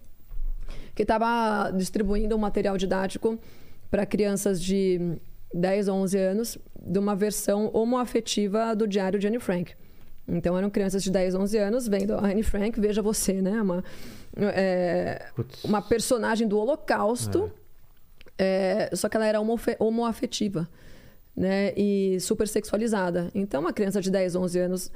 que 0.93 1.03
estava 1.03 1.71
distribuindo 1.71 2.35
um 2.35 2.39
material 2.39 2.77
didático 2.77 3.39
para 3.89 4.05
crianças 4.05 4.61
de 4.61 5.17
10 5.53 5.88
ou 5.88 5.97
11 5.97 6.17
anos 6.17 6.57
de 6.81 6.99
uma 6.99 7.15
versão 7.15 7.69
homoafetiva 7.73 8.75
do 8.75 8.88
diário 8.88 9.19
de 9.19 9.27
Anne 9.27 9.39
Frank. 9.39 9.73
Então 10.27 10.57
eram 10.57 10.69
crianças 10.69 11.03
de 11.03 11.11
10, 11.11 11.35
11 11.35 11.57
anos 11.57 11.88
vendo 11.88 12.13
a 12.13 12.25
Anne 12.25 12.43
Frank, 12.43 12.79
veja 12.79 13.01
você, 13.01 13.41
né? 13.41 13.61
Uma, 13.61 13.83
é, 14.38 15.27
uma 15.63 15.81
personagem 15.81 16.47
do 16.47 16.57
Holocausto, 16.57 17.51
é, 18.38 18.89
só 18.93 19.09
que 19.09 19.17
ela 19.17 19.25
era 19.25 19.39
homoafetiva, 19.79 20.69
né? 21.36 21.74
E 21.76 22.20
super 22.20 22.48
sexualizada. 22.48 23.30
Então, 23.34 23.62
uma 23.62 23.74
criança 23.74 24.02
de 24.02 24.12
10, 24.12 24.36
11 24.36 24.60
anos 24.60 24.91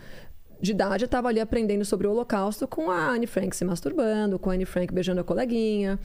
de 0.61 0.71
idade 0.71 1.05
estava 1.05 1.27
ali 1.27 1.39
aprendendo 1.39 1.83
sobre 1.83 2.07
o 2.07 2.11
Holocausto 2.11 2.67
com 2.67 2.89
a 2.89 3.09
Anne 3.09 3.27
Frank 3.27 3.55
se 3.55 3.65
masturbando, 3.65 4.39
com 4.39 4.49
a 4.49 4.53
Anne 4.53 4.65
Frank 4.65 4.93
beijando 4.93 5.21
a 5.21 5.23
coleguinha. 5.23 5.99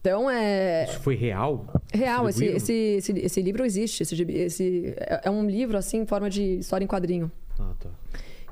Então, 0.00 0.30
é 0.30 0.84
Isso 0.84 1.00
foi 1.00 1.14
real? 1.14 1.66
real. 1.92 2.28
Esse, 2.28 2.46
esse, 2.46 2.72
esse, 2.72 3.12
esse 3.18 3.42
livro 3.42 3.64
existe. 3.66 4.02
Esse, 4.02 4.22
esse, 4.22 4.94
é 4.96 5.20
é 5.24 5.30
um 5.30 5.46
livro, 5.46 5.76
assim, 5.76 5.98
em 5.98 6.06
forma 6.06 6.30
de 6.30 6.58
história 6.58 6.84
em 6.84 6.88
quadrinho. 6.88 7.30
Ah, 7.58 7.72
tá. 7.78 7.90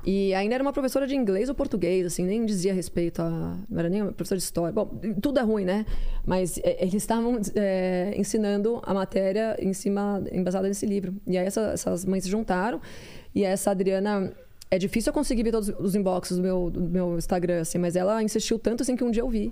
E 0.05 0.33
ainda 0.33 0.55
era 0.55 0.63
uma 0.63 0.71
professora 0.73 1.05
de 1.05 1.15
inglês 1.15 1.49
ou 1.49 1.55
português, 1.55 2.05
assim, 2.05 2.23
nem 2.23 2.45
dizia 2.45 2.73
respeito 2.73 3.21
a. 3.21 3.57
Não 3.69 3.79
era 3.79 3.89
nem 3.89 4.01
uma 4.01 4.11
professora 4.13 4.37
de 4.37 4.43
história. 4.43 4.71
Bom, 4.73 4.89
tudo 5.21 5.39
é 5.39 5.43
ruim, 5.43 5.65
né? 5.65 5.85
Mas 6.25 6.57
é, 6.63 6.77
eles 6.81 6.95
estavam 6.95 7.39
é, 7.55 8.13
ensinando 8.15 8.79
a 8.83 8.93
matéria 8.93 9.57
em 9.59 9.73
cima, 9.73 10.23
embasada 10.31 10.67
nesse 10.67 10.85
livro. 10.85 11.13
E 11.27 11.37
aí 11.37 11.45
essa- 11.45 11.71
essas 11.73 12.05
mães 12.05 12.23
se 12.23 12.29
juntaram. 12.29 12.79
E 13.35 13.43
essa 13.43 13.71
Adriana. 13.71 14.31
É 14.71 14.77
difícil 14.77 15.09
eu 15.09 15.13
conseguir 15.15 15.41
ver 15.41 15.51
todos 15.51 15.69
os 15.79 15.95
inboxes 15.95 16.37
do 16.37 16.43
meu, 16.43 16.69
do 16.69 16.79
meu 16.81 17.17
Instagram, 17.17 17.61
assim, 17.61 17.79
mas 17.79 17.95
ela 17.95 18.21
insistiu 18.21 18.59
tanto 18.59 18.83
assim 18.83 18.95
que 18.95 19.03
um 19.03 19.09
dia 19.09 19.23
eu 19.23 19.27
vi. 19.29 19.51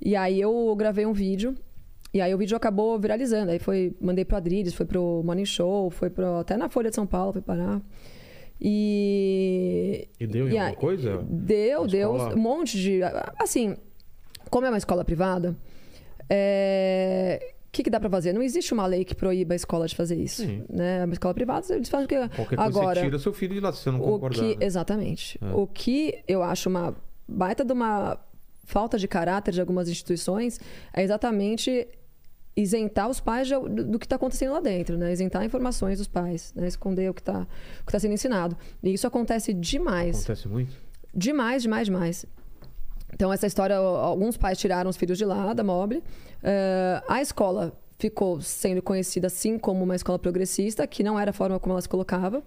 E 0.00 0.14
aí 0.14 0.40
eu 0.40 0.72
gravei 0.76 1.04
um 1.04 1.12
vídeo. 1.12 1.56
E 2.12 2.20
aí 2.20 2.32
o 2.32 2.38
vídeo 2.38 2.56
acabou 2.56 2.96
viralizando. 2.96 3.50
Aí 3.50 3.58
foi, 3.58 3.96
mandei 4.00 4.24
pro 4.24 4.36
Adriles, 4.36 4.72
foi 4.72 4.86
pro 4.86 5.22
Morning 5.24 5.44
Show, 5.44 5.90
foi 5.90 6.08
pro, 6.08 6.36
até 6.36 6.56
na 6.56 6.68
Folha 6.68 6.88
de 6.88 6.94
São 6.94 7.04
Paulo, 7.04 7.32
foi 7.32 7.42
parar. 7.42 7.82
E. 8.60 10.08
E 10.18 10.26
deu 10.26 10.48
e 10.48 10.56
alguma 10.58 10.76
coisa? 10.76 11.24
Deu, 11.28 11.86
deu 11.86 12.12
um 12.14 12.36
monte 12.36 12.78
de. 12.78 13.00
Assim, 13.38 13.76
como 14.50 14.66
é 14.66 14.70
uma 14.70 14.78
escola 14.78 15.04
privada, 15.04 15.56
é, 16.30 17.54
o 17.68 17.72
que, 17.72 17.82
que 17.82 17.90
dá 17.90 17.98
pra 17.98 18.08
fazer? 18.08 18.32
Não 18.32 18.42
existe 18.42 18.72
uma 18.72 18.86
lei 18.86 19.04
que 19.04 19.14
proíba 19.14 19.54
a 19.54 19.56
escola 19.56 19.86
de 19.86 19.94
fazer 19.94 20.16
isso. 20.16 20.42
Sim. 20.42 20.64
Né? 20.68 21.04
Uma 21.04 21.12
escola 21.12 21.34
privada, 21.34 21.74
eles 21.74 21.88
fazem 21.88 22.06
o 22.06 22.08
que. 22.08 22.16
Qualquer 22.16 22.56
coisa 22.56 22.62
Agora, 22.62 23.00
você 23.00 23.06
tira 23.06 23.18
seu 23.18 23.32
filho 23.32 23.54
de 23.54 23.60
lá 23.60 23.72
se 23.72 23.82
você 23.82 23.90
não 23.90 24.00
o 24.00 24.04
concordar. 24.04 24.38
que, 24.38 24.56
né? 24.56 24.64
exatamente. 24.64 25.38
É. 25.42 25.54
O 25.54 25.66
que 25.66 26.22
eu 26.28 26.42
acho 26.42 26.68
uma 26.68 26.94
baita 27.26 27.64
de 27.64 27.72
uma 27.72 28.18
falta 28.64 28.98
de 28.98 29.06
caráter 29.06 29.52
de 29.52 29.60
algumas 29.60 29.88
instituições 29.88 30.58
é 30.92 31.02
exatamente 31.02 31.86
isentar 32.56 33.08
os 33.08 33.20
pais 33.20 33.48
de- 33.48 33.54
do, 33.58 33.84
do 33.84 33.98
que 33.98 34.06
está 34.06 34.16
acontecendo 34.16 34.52
lá 34.52 34.60
dentro, 34.60 34.96
né? 34.96 35.12
Isentar 35.12 35.44
informações 35.44 35.98
dos 35.98 36.06
pais, 36.08 36.52
né? 36.54 36.66
Esconder 36.68 37.10
o 37.10 37.14
que 37.14 37.20
está 37.20 37.46
tá 37.86 37.98
sendo 37.98 38.14
ensinado. 38.14 38.56
E 38.82 38.92
isso 38.92 39.06
acontece 39.06 39.52
demais. 39.52 40.16
Acontece 40.18 40.48
muito? 40.48 40.72
Demais, 41.14 41.62
demais, 41.62 41.86
demais. 41.86 42.26
Então, 43.12 43.32
essa 43.32 43.46
história, 43.46 43.76
alguns 43.76 44.36
pais 44.36 44.58
tiraram 44.58 44.90
os 44.90 44.96
filhos 44.96 45.16
de 45.18 45.24
lá, 45.24 45.52
da 45.52 45.62
Mobile. 45.62 46.02
Eh, 46.42 47.02
a 47.08 47.22
escola 47.22 47.72
ficou 47.96 48.40
sendo 48.40 48.82
conhecida, 48.82 49.28
assim, 49.28 49.56
como 49.56 49.84
uma 49.84 49.94
escola 49.94 50.18
progressista, 50.18 50.84
que 50.86 51.02
não 51.04 51.18
era 51.18 51.30
a 51.30 51.32
forma 51.32 51.60
como 51.60 51.72
ela 51.74 51.80
se 51.80 51.88
colocava. 51.88 52.42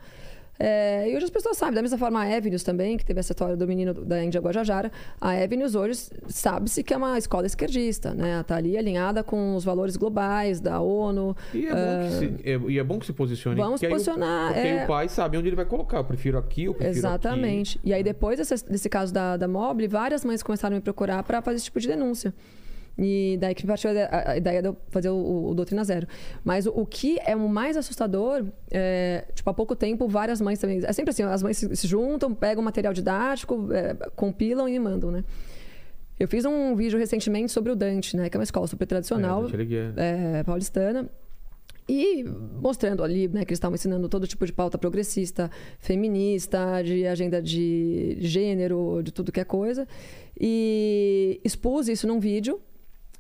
Eh, 0.60 1.12
e 1.12 1.16
hoje 1.16 1.26
as 1.26 1.30
pessoas 1.30 1.58
sabem, 1.58 1.76
da 1.76 1.82
mesma 1.82 1.98
forma 1.98 2.20
a 2.24 2.36
Avenues 2.38 2.64
também, 2.64 2.98
que 2.98 3.06
teve 3.06 3.20
essa 3.20 3.32
história 3.32 3.56
do 3.56 3.68
menino 3.68 3.94
da 3.94 4.24
Índia 4.24 4.42
Guajajara, 4.42 4.92
a 5.22 5.32
Avenues 5.32 5.76
hoje 5.76 6.00
sabe-se 6.28 6.84
que 6.84 6.94
é 6.94 6.98
uma 6.98 7.18
escola 7.18 7.46
esquerdista, 7.46 8.14
né? 8.14 8.42
Está 8.42 8.56
ali 8.56 8.78
alinhada 8.78 9.24
com 9.24 9.56
os 9.56 9.64
valores 9.64 9.96
globais 9.96 10.60
da 10.60 10.80
ONU. 10.82 11.36
E 11.54 11.68
é, 11.68 11.72
bom 11.74 12.08
que 12.08 12.12
se, 12.14 12.50
é, 12.50 12.72
e 12.72 12.80
é 12.80 12.84
bom 12.84 13.00
que 13.00 13.06
se 13.06 13.14
posicione. 13.14 13.60
Ah, 13.62 13.66
Vamos 13.66 13.80
porque 13.80 13.86
aí 13.86 13.92
o- 13.92 13.96
posicionar, 13.96 14.54
Porque 14.54 14.68
é. 14.68 14.84
o 14.84 14.88
pai 14.88 15.10
sabe 15.10 15.38
onde 15.38 15.48
ele 15.50 15.56
vai 15.56 15.66
colocar. 15.66 15.98
Eu 15.98 16.04
prefiro 16.06 16.38
aqui, 16.38 16.64
eu 16.66 16.74
prefiro 16.74 16.98
Exatamente. 16.98 17.78
aqui. 17.78 17.90
E 17.90 17.94
aí, 17.94 18.04
depois 18.04 18.38
desse, 18.38 18.66
desse 18.70 18.90
caso 18.90 19.14
da, 19.14 19.38
da 19.38 19.48
Mobile, 19.48 19.88
várias 19.88 20.26
mães 20.26 20.42
começaram 20.42 20.76
a 20.76 20.80
me 20.80 20.84
procurar 20.84 21.22
para 21.24 21.42
fazer 21.42 21.58
esse 21.58 21.66
tipo 21.66 21.80
de 21.80 21.88
denúncia. 21.88 22.34
E 22.98 23.38
daí 23.40 23.54
que 23.54 23.66
partiu 23.66 23.92
a, 23.92 24.32
a 24.32 24.38
ideia 24.38 24.62
de 24.62 24.70
eu 24.70 24.78
fazer 24.90 25.10
o, 25.10 25.50
o 25.50 25.54
Doutrina 25.54 25.84
Zero. 25.84 26.08
Mas 26.44 26.66
o, 26.66 26.72
o, 26.72 26.86
que 26.86 27.20
é 27.26 27.36
o 27.36 27.48
mais 27.48 27.78
assustador, 27.78 28.46
é, 28.72 29.26
tipo, 29.36 29.48
há 29.50 29.54
pouco 29.54 29.76
tempo, 29.76 30.08
várias 30.08 30.42
mães 30.42 30.58
também. 30.58 30.82
É 30.84 30.92
sempre 30.92 31.12
assim: 31.12 31.24
as 31.24 31.44
mães 31.44 31.58
se, 31.58 31.76
se 31.76 31.88
juntam, 31.88 32.34
pegam 32.34 32.64
material 32.64 32.94
didático, 32.94 33.72
é, 33.72 33.94
compilam 34.16 34.68
e 34.68 34.80
mandam, 34.80 35.12
né? 35.12 35.24
Eu 36.20 36.28
fiz 36.28 36.46
um 36.46 36.76
vídeo 36.76 36.98
recentemente 36.98 37.52
sobre 37.52 37.72
o 37.72 37.76
Dante, 37.76 38.18
né? 38.18 38.30
Que 38.30 38.38
é 38.38 38.40
uma 38.40 38.44
escola 38.44 38.66
super 38.66 38.88
tradicional, 38.88 39.46
é, 39.96 40.40
é, 40.40 40.44
paulistana. 40.44 41.08
E 41.90 42.26
mostrando 42.62 43.02
ali 43.02 43.30
né, 43.30 43.46
que 43.46 43.52
eles 43.52 43.58
estavam 43.58 43.76
ensinando 43.76 44.10
todo 44.10 44.28
tipo 44.28 44.46
de 44.46 44.52
pauta 44.52 44.78
progressista, 44.78 45.50
feminista, 45.80 46.82
de 46.84 47.08
agenda 47.08 47.42
de 47.42 48.18
gênero, 48.20 49.02
de 49.02 49.12
tudo 49.12 49.32
que 49.32 49.40
é 49.40 49.46
coisa. 49.46 49.88
E 50.38 51.40
expus 51.46 51.88
isso 51.88 52.06
num 52.06 52.20
vídeo 52.20 52.60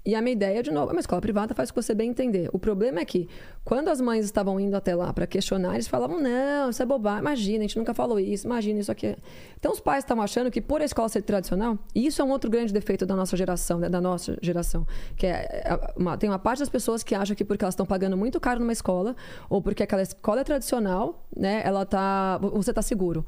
e 0.07 0.15
a 0.15 0.21
minha 0.21 0.31
ideia, 0.31 0.63
de 0.63 0.71
novo, 0.71 0.89
é 0.89 0.93
uma 0.93 1.01
escola 1.01 1.21
privada 1.21 1.53
faz 1.53 1.67
o 1.67 1.73
que 1.73 1.81
você 1.81 1.93
bem 1.93 2.11
entender. 2.11 2.49
O 2.53 2.57
problema 2.57 3.01
é 3.01 3.03
que, 3.03 3.27
quando 3.65 3.89
as 3.89 3.99
mães 3.99 4.23
estavam 4.23 4.57
indo 4.57 4.73
até 4.73 4.95
lá 4.95 5.11
para 5.11 5.27
questionar, 5.27 5.73
eles 5.73 5.85
falavam: 5.85 6.17
não, 6.17 6.69
isso 6.69 6.81
é 6.81 6.85
bobagem, 6.85 7.19
imagina, 7.19 7.57
a 7.57 7.67
gente 7.67 7.77
nunca 7.77 7.93
falou 7.93 8.17
isso, 8.17 8.47
imagina 8.47 8.79
isso 8.79 8.89
aqui. 8.89 9.17
Então, 9.59 9.69
os 9.69 9.81
pais 9.81 10.05
estavam 10.05 10.23
achando 10.23 10.49
que, 10.49 10.61
por 10.61 10.81
a 10.81 10.85
escola 10.85 11.09
ser 11.09 11.23
tradicional, 11.23 11.77
e 11.93 12.07
isso 12.07 12.21
é 12.21 12.23
um 12.23 12.29
outro 12.29 12.49
grande 12.49 12.71
defeito 12.71 13.05
da 13.05 13.17
nossa 13.17 13.35
geração, 13.35 13.79
né, 13.79 13.89
da 13.89 13.99
nossa 13.99 14.38
geração, 14.41 14.88
que 15.17 15.27
é, 15.27 15.63
é 15.65 15.93
uma, 15.97 16.17
tem 16.17 16.29
uma 16.29 16.39
parte 16.39 16.59
das 16.59 16.69
pessoas 16.69 17.03
que 17.03 17.13
acham 17.13 17.35
que 17.35 17.43
porque 17.43 17.65
elas 17.65 17.73
estão 17.73 17.85
pagando 17.85 18.15
muito 18.15 18.39
caro 18.39 18.61
numa 18.61 18.71
escola, 18.71 19.13
ou 19.49 19.61
porque 19.61 19.84
aquela 19.84 20.03
escola 20.03 20.39
é 20.39 20.43
tradicional, 20.45 21.27
né, 21.35 21.61
ela 21.65 21.85
tá, 21.85 22.38
você 22.38 22.71
está 22.71 22.81
seguro. 22.81 23.25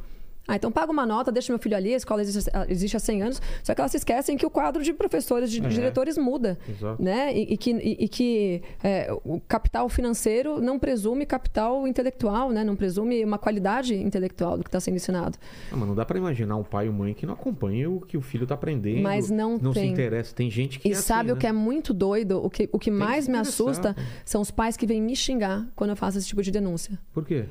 Ah, 0.50 0.56
então 0.56 0.72
paga 0.72 0.92
uma 0.92 1.06
nota, 1.06 1.32
deixa 1.32 1.54
meu 1.54 1.60
filho 1.60 1.78
ali, 1.78 1.94
a 1.94 1.98
escola 1.98 2.24
existe, 2.24 2.50
existe 2.68 2.98
há 2.98 3.00
100 3.00 3.22
anos. 3.22 3.42
Só 3.64 3.76
que 3.76 3.82
elas 3.82 3.92
se 3.92 3.98
esquecem 3.98 4.36
que 4.36 4.44
o 4.44 4.50
quadro 4.50 4.82
de 4.82 4.92
professores, 4.92 5.52
de 5.52 5.64
é. 5.64 5.68
diretores 5.70 6.18
muda. 6.18 6.58
Exato. 6.68 7.00
Né? 7.00 7.38
E, 7.38 7.54
e 7.54 7.58
que, 7.58 7.72
e, 7.72 8.06
e 8.06 8.08
que 8.08 8.64
é, 8.84 9.14
o 9.24 9.40
capital 9.42 9.88
financeiro 9.90 10.60
não 10.60 10.80
presume 10.80 11.24
capital 11.28 11.88
intelectual, 11.88 12.50
né? 12.50 12.64
não 12.64 12.76
presume 12.76 13.24
uma 13.24 13.38
qualidade 13.38 13.94
intelectual 13.94 14.58
do 14.58 14.64
que 14.64 14.70
está 14.70 14.80
sendo 14.80 14.96
ensinado. 14.96 15.38
Ah, 15.72 15.76
mas 15.76 15.88
não 15.88 15.94
dá 15.94 16.04
para 16.04 16.18
imaginar 16.18 16.56
um 16.56 16.64
pai 16.64 16.88
e 16.88 16.90
mãe 16.90 17.14
que 17.14 17.28
não 17.28 17.36
acompanham 17.36 17.98
o 17.98 18.02
que 18.02 18.18
o 18.18 18.22
filho 18.22 18.44
está 18.44 18.56
aprendendo. 18.56 19.04
Mas 19.04 19.30
não, 19.30 19.60
não 19.60 19.72
tem. 19.72 19.84
se 19.84 19.92
interessa. 19.92 20.34
Tem 20.34 20.50
gente 20.50 20.80
que. 20.80 20.90
E 20.90 20.94
é 20.94 20.96
sabe 20.96 21.30
assim, 21.30 21.32
o 21.32 21.36
né? 21.36 21.42
que 21.42 21.48
é 21.48 21.54
muito 21.54 21.94
doido? 21.94 22.44
O 22.44 22.50
que, 22.50 22.68
o 22.72 22.80
que 22.80 22.90
mais 22.90 23.26
que 23.26 23.32
me 23.32 23.38
assusta 23.38 23.96
são 24.26 24.42
os 24.42 24.50
pais 24.50 24.76
que 24.76 24.88
vêm 24.88 25.00
me 25.00 25.16
xingar 25.16 25.68
quando 25.76 25.92
eu 25.92 25.96
faço 25.96 26.18
esse 26.18 26.28
tipo 26.28 26.42
de 26.42 26.50
denúncia. 26.50 26.98
Por 27.14 27.24
quê? 27.24 27.46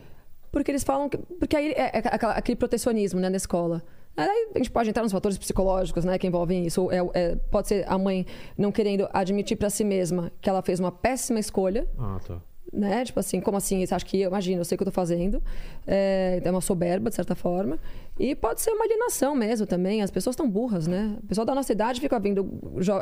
Porque 0.50 0.70
eles 0.70 0.84
falam 0.84 1.08
que. 1.08 1.18
Porque 1.18 1.56
aí 1.56 1.72
é, 1.72 1.98
é 1.98 2.02
aquele 2.34 2.56
protecionismo 2.56 3.20
né, 3.20 3.28
na 3.28 3.36
escola. 3.36 3.82
Aí 4.16 4.48
a 4.54 4.58
gente 4.58 4.70
pode 4.70 4.90
entrar 4.90 5.02
nos 5.02 5.12
fatores 5.12 5.38
psicológicos 5.38 6.04
né, 6.04 6.18
que 6.18 6.26
envolvem 6.26 6.66
isso. 6.66 6.90
É, 6.90 6.98
é, 7.14 7.36
pode 7.50 7.68
ser 7.68 7.84
a 7.88 7.96
mãe 7.96 8.26
não 8.56 8.72
querendo 8.72 9.08
admitir 9.12 9.56
para 9.56 9.70
si 9.70 9.84
mesma 9.84 10.32
que 10.40 10.50
ela 10.50 10.60
fez 10.60 10.80
uma 10.80 10.90
péssima 10.90 11.38
escolha. 11.38 11.86
Ah, 11.96 12.18
tá 12.26 12.40
né? 12.72 13.04
Tipo 13.04 13.20
assim, 13.20 13.40
como 13.40 13.56
assim? 13.56 13.84
Você 13.84 13.94
acha 13.94 14.04
que 14.04 14.20
eu 14.20 14.30
eu 14.30 14.64
sei 14.64 14.74
o 14.74 14.78
que 14.78 14.82
eu 14.82 14.86
tô 14.86 14.90
fazendo. 14.90 15.42
É, 15.86 16.40
é 16.44 16.50
uma 16.50 16.60
soberba, 16.60 17.08
de 17.08 17.16
certa 17.16 17.34
forma. 17.34 17.78
E 18.18 18.34
pode 18.34 18.60
ser 18.60 18.70
uma 18.72 18.84
alienação 18.84 19.34
mesmo 19.34 19.66
também. 19.66 20.02
As 20.02 20.10
pessoas 20.10 20.34
estão 20.34 20.48
burras, 20.48 20.86
né? 20.86 21.16
O 21.22 21.26
pessoal 21.26 21.44
da 21.44 21.54
nossa 21.54 21.72
idade 21.72 22.00
fica 22.00 22.18
vindo 22.18 22.48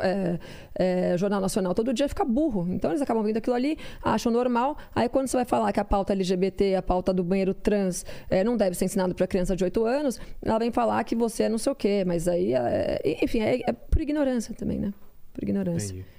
é, 0.01 0.39
é, 0.75 1.17
Jornal 1.17 1.41
Nacional 1.41 1.73
todo 1.73 1.93
dia, 1.93 2.07
fica 2.07 2.23
burro. 2.23 2.67
Então 2.69 2.91
eles 2.91 3.01
acabam 3.01 3.23
vindo 3.23 3.37
aquilo 3.37 3.55
ali, 3.55 3.77
acham 4.01 4.31
normal. 4.31 4.77
Aí 4.95 5.09
quando 5.09 5.27
você 5.27 5.37
vai 5.37 5.45
falar 5.45 5.73
que 5.73 5.79
a 5.79 5.85
pauta 5.85 6.13
LGBT, 6.13 6.75
a 6.75 6.81
pauta 6.81 7.13
do 7.13 7.23
banheiro 7.23 7.53
trans, 7.53 8.05
é, 8.29 8.43
não 8.43 8.55
deve 8.55 8.75
ser 8.75 8.85
ensinado 8.85 9.15
para 9.15 9.25
criança 9.27 9.55
de 9.55 9.63
8 9.63 9.85
anos, 9.85 10.19
ela 10.41 10.59
vem 10.59 10.71
falar 10.71 11.03
que 11.03 11.15
você 11.15 11.43
é 11.43 11.49
não 11.49 11.57
sei 11.57 11.71
o 11.71 11.75
quê. 11.75 12.03
Mas 12.05 12.27
aí, 12.27 12.53
é, 12.53 13.01
enfim, 13.23 13.39
é, 13.39 13.61
é, 13.67 13.73
por 13.73 14.01
ignorância 14.01 14.53
também, 14.53 14.79
né? 14.79 14.93
Por 15.33 15.43
ignorância. 15.43 15.93
Entendi. 15.93 16.16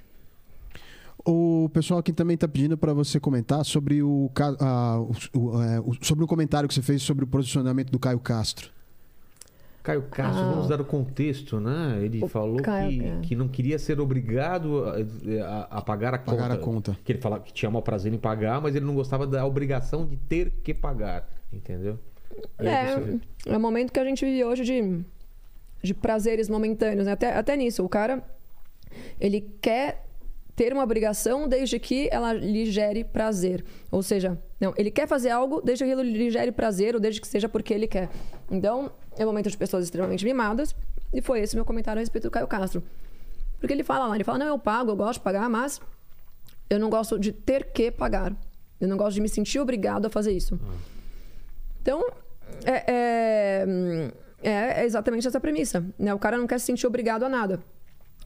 O 1.31 1.69
pessoal 1.75 2.01
aqui 2.01 2.11
também 2.11 2.37
está 2.37 2.49
pedindo 2.49 2.79
para 2.79 2.95
você 2.95 3.21
comentar 3.21 3.63
sobre 3.63 4.03
o, 4.03 4.31
a, 4.59 4.99
o, 5.35 5.63
é, 5.63 5.79
o, 5.79 5.93
sobre 6.01 6.25
o 6.25 6.27
comentário 6.27 6.67
que 6.67 6.75
você 6.75 6.81
fez 6.81 7.03
sobre 7.03 7.23
o 7.23 7.27
posicionamento 7.27 7.91
do 7.91 7.99
Caio 7.99 8.19
Castro. 8.19 8.71
Caio 9.83 10.05
Castro, 10.05 10.43
ah, 10.43 10.51
vamos 10.53 10.69
dar 10.69 10.81
o 10.81 10.87
contexto, 10.87 11.61
né? 11.61 11.99
Ele 12.01 12.27
falou 12.29 12.63
Caio, 12.63 12.89
que, 12.89 13.05
é. 13.05 13.21
que 13.21 13.37
não 13.37 13.47
queria 13.47 13.79
ser 13.79 14.01
obrigado 14.01 14.85
a, 14.87 14.95
a, 15.45 15.79
a 15.79 15.83
pagar 15.83 16.15
a 16.15 16.19
pagar 16.19 16.49
conta. 16.49 16.55
a 16.55 16.59
conta. 16.59 16.99
Que 17.05 17.13
ele 17.13 17.21
falava 17.21 17.43
que 17.43 17.53
tinha 17.53 17.71
mau 17.71 17.83
prazer 17.83 18.11
em 18.11 18.19
pagar, 18.19 18.59
mas 18.63 18.75
ele 18.75 18.87
não 18.87 18.95
gostava 18.95 19.27
da 19.27 19.45
obrigação 19.45 20.07
de 20.07 20.17
ter 20.17 20.51
que 20.65 20.73
pagar, 20.73 21.29
entendeu? 21.53 21.99
É, 22.59 23.53
é 23.53 23.55
o 23.55 23.61
momento 23.61 23.93
que 23.93 24.01
a 24.01 24.05
gente 24.05 24.25
vive 24.25 24.43
hoje 24.47 24.65
de, 24.65 25.05
de 25.83 25.93
prazeres 25.93 26.49
momentâneos, 26.49 27.05
né? 27.05 27.13
Até, 27.13 27.37
até 27.37 27.55
nisso, 27.55 27.85
o 27.85 27.89
cara, 27.89 28.25
ele 29.21 29.43
quer 29.61 30.08
ter 30.59 30.73
uma 30.73 30.83
obrigação 30.83 31.47
desde 31.47 31.79
que 31.79 32.09
ela 32.11 32.33
lhe 32.33 32.67
gere 32.67 33.05
prazer. 33.05 33.65
Ou 33.93 34.03
seja, 34.03 34.37
não, 34.59 34.75
ele 34.77 34.91
quer 34.91 35.07
fazer 35.07 35.31
algo 35.31 35.63
desde 35.63 35.85
que 35.85 35.91
ele 35.93 36.03
lhe 36.03 36.31
gere 36.33 36.51
prazer 36.51 36.97
ou 36.97 37.01
desde 37.01 37.21
que 37.21 37.29
seja 37.29 37.49
porque 37.49 37.73
ele 37.73 37.87
quer. 37.87 38.11
Então, 38.51 38.91
é 39.17 39.23
um 39.23 39.29
momento 39.29 39.49
de 39.49 39.57
pessoas 39.57 39.85
extremamente 39.85 40.25
mimadas 40.25 40.75
e 41.15 41.23
foi 41.23 41.39
esse 41.39 41.55
meu 41.55 41.65
comentário 41.65 42.01
a 42.01 42.03
respeito 42.03 42.25
do 42.25 42.31
Caio 42.33 42.49
Castro. 42.49 42.83
Porque 43.61 43.73
ele 43.73 43.85
fala 43.85 44.09
lá, 44.09 44.17
ele 44.17 44.25
fala, 44.25 44.39
não, 44.39 44.49
eu 44.49 44.59
pago, 44.59 44.91
eu 44.91 44.97
gosto 44.97 45.21
de 45.21 45.25
pagar, 45.25 45.49
mas 45.49 45.81
eu 46.69 46.81
não 46.81 46.91
gosto 46.91 47.21
de 47.21 47.31
ter 47.31 47.67
que 47.67 47.93
pagar. 47.93 48.35
Eu 48.81 48.89
não 48.89 48.97
gosto 48.97 49.15
de 49.15 49.21
me 49.21 49.29
sentir 49.29 49.61
obrigado 49.61 50.07
a 50.07 50.11
fazer 50.11 50.33
isso. 50.33 50.59
Então, 51.81 52.05
é, 52.65 53.63
é, 54.43 54.81
é 54.81 54.85
exatamente 54.85 55.29
essa 55.29 55.39
premissa. 55.39 55.85
Né? 55.97 56.13
O 56.13 56.19
cara 56.19 56.37
não 56.37 56.49
quer 56.49 56.59
se 56.59 56.67
sentir 56.67 56.89
obrigado 56.89 57.23
a 57.23 57.29
nada. 57.29 57.61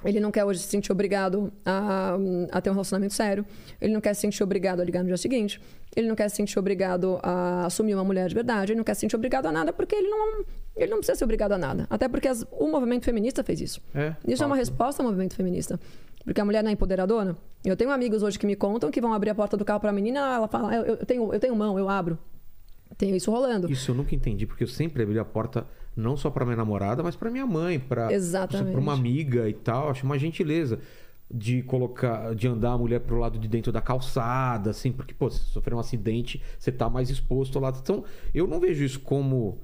Ele 0.04 0.20
não 0.20 0.30
quer 0.30 0.44
hoje 0.44 0.60
se 0.60 0.68
sentir 0.68 0.92
obrigado 0.92 1.52
a, 1.64 2.16
a, 2.50 2.60
ter 2.60 2.70
um 2.70 2.72
relacionamento 2.72 3.14
sério. 3.14 3.44
Ele 3.80 3.92
não 3.92 4.00
quer 4.00 4.14
se 4.14 4.20
sentir 4.22 4.42
obrigado 4.42 4.80
a 4.80 4.84
ligar 4.84 5.02
no 5.02 5.08
dia 5.08 5.16
seguinte. 5.16 5.60
Ele 5.94 6.08
não 6.08 6.14
quer 6.14 6.28
se 6.28 6.36
sentir 6.36 6.58
obrigado 6.58 7.18
a 7.22 7.66
assumir 7.66 7.94
uma 7.94 8.04
mulher 8.04 8.28
de 8.28 8.34
verdade. 8.34 8.72
Ele 8.72 8.78
não 8.78 8.84
quer 8.84 8.94
se 8.94 9.00
sentir 9.00 9.16
obrigado 9.16 9.46
a 9.46 9.52
nada 9.52 9.72
porque 9.72 9.94
ele 9.94 10.08
não, 10.08 10.44
ele 10.76 10.90
não 10.90 10.98
precisa 10.98 11.16
ser 11.16 11.24
obrigado 11.24 11.52
a 11.52 11.58
nada. 11.58 11.86
Até 11.90 12.08
porque 12.08 12.28
as, 12.28 12.46
o 12.52 12.66
movimento 12.68 13.04
feminista 13.04 13.44
fez 13.44 13.60
isso. 13.60 13.80
É, 13.94 14.14
isso 14.26 14.42
é 14.42 14.46
uma 14.46 14.56
resposta 14.56 15.02
ao 15.02 15.06
movimento 15.06 15.34
feminista. 15.34 15.78
Porque 16.24 16.40
a 16.40 16.44
mulher 16.44 16.62
não 16.62 16.70
é 16.70 16.72
empoderadora. 16.72 17.36
Eu 17.64 17.76
tenho 17.76 17.90
amigos 17.90 18.22
hoje 18.22 18.38
que 18.38 18.46
me 18.46 18.56
contam 18.56 18.90
que 18.90 19.00
vão 19.00 19.12
abrir 19.12 19.30
a 19.30 19.34
porta 19.34 19.56
do 19.56 19.64
carro 19.64 19.80
para 19.80 19.90
a 19.90 19.92
menina, 19.92 20.20
ela 20.20 20.48
fala: 20.48 20.74
eu, 20.74 20.82
eu, 20.84 20.96
tenho, 21.06 21.32
eu 21.32 21.40
tenho 21.40 21.54
mão, 21.54 21.78
eu 21.78 21.88
abro. 21.88 22.18
Tem 22.96 23.14
isso 23.16 23.30
rolando. 23.30 23.70
Isso 23.70 23.90
eu 23.90 23.94
nunca 23.94 24.14
entendi, 24.14 24.46
porque 24.46 24.64
eu 24.64 24.68
sempre 24.68 25.02
abri 25.02 25.18
a 25.18 25.24
porta 25.24 25.66
não 25.96 26.16
só 26.16 26.30
para 26.30 26.44
minha 26.44 26.56
namorada, 26.56 27.02
mas 27.02 27.16
para 27.16 27.30
minha 27.30 27.46
mãe, 27.46 27.78
para 27.78 28.08
uma 28.74 28.94
amiga 28.94 29.48
e 29.48 29.54
tal. 29.54 29.90
Acho 29.90 30.04
uma 30.04 30.18
gentileza 30.18 30.78
de 31.32 31.62
colocar, 31.62 32.34
de 32.34 32.46
andar 32.46 32.72
a 32.72 32.78
mulher 32.78 33.00
pro 33.00 33.18
lado 33.18 33.38
de 33.38 33.48
dentro 33.48 33.72
da 33.72 33.80
calçada, 33.80 34.70
assim, 34.70 34.92
porque 34.92 35.14
pô, 35.14 35.30
se 35.30 35.40
sofrer 35.40 35.74
um 35.74 35.78
acidente, 35.78 36.42
você 36.58 36.70
tá 36.70 36.90
mais 36.90 37.08
exposto 37.08 37.58
lá. 37.58 37.72
Então, 37.80 38.04
eu 38.34 38.46
não 38.46 38.60
vejo 38.60 38.84
isso 38.84 39.00
como 39.00 39.58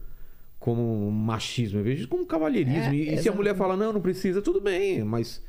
como 0.58 1.08
machismo, 1.10 1.78
eu 1.78 1.84
vejo 1.84 2.00
isso 2.00 2.08
como 2.08 2.26
cavalheirismo. 2.26 2.92
É, 2.92 2.94
e, 2.94 3.14
e 3.14 3.18
se 3.18 3.28
a 3.28 3.32
mulher 3.32 3.54
fala 3.54 3.76
não, 3.76 3.92
não 3.92 4.00
precisa, 4.00 4.42
tudo 4.42 4.60
bem, 4.60 5.04
mas 5.04 5.40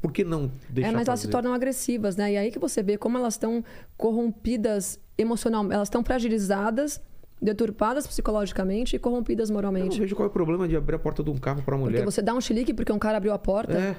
por 0.00 0.12
que 0.12 0.24
não 0.24 0.50
deixar? 0.68 0.90
É, 0.90 0.92
mas 0.92 1.06
elas 1.06 1.20
se 1.20 1.28
tornam 1.28 1.54
agressivas, 1.54 2.16
né? 2.16 2.32
E 2.32 2.36
aí 2.36 2.50
que 2.50 2.58
você 2.58 2.82
vê 2.82 2.98
como 2.98 3.16
elas 3.16 3.34
estão 3.34 3.64
corrompidas 3.96 4.98
emocionalmente, 5.16 5.74
elas 5.74 5.88
estão 5.88 6.02
fragilizadas 6.02 7.00
deturpadas 7.40 8.06
psicologicamente 8.06 8.96
e 8.96 8.98
corrompidas 8.98 9.50
moralmente. 9.50 9.86
Eu 9.86 9.92
não 9.92 9.98
vejo 9.98 10.16
qual 10.16 10.26
é 10.26 10.30
o 10.30 10.32
problema 10.32 10.66
de 10.66 10.76
abrir 10.76 10.96
a 10.96 10.98
porta 10.98 11.22
de 11.22 11.30
um 11.30 11.36
carro 11.36 11.62
para 11.62 11.76
mulher. 11.76 11.98
Porque 11.98 12.10
você 12.10 12.22
dá 12.22 12.34
um 12.34 12.40
chilique 12.40 12.72
porque 12.72 12.92
um 12.92 12.98
cara 12.98 13.18
abriu 13.18 13.32
a 13.32 13.38
porta. 13.38 13.76
É. 13.76 13.96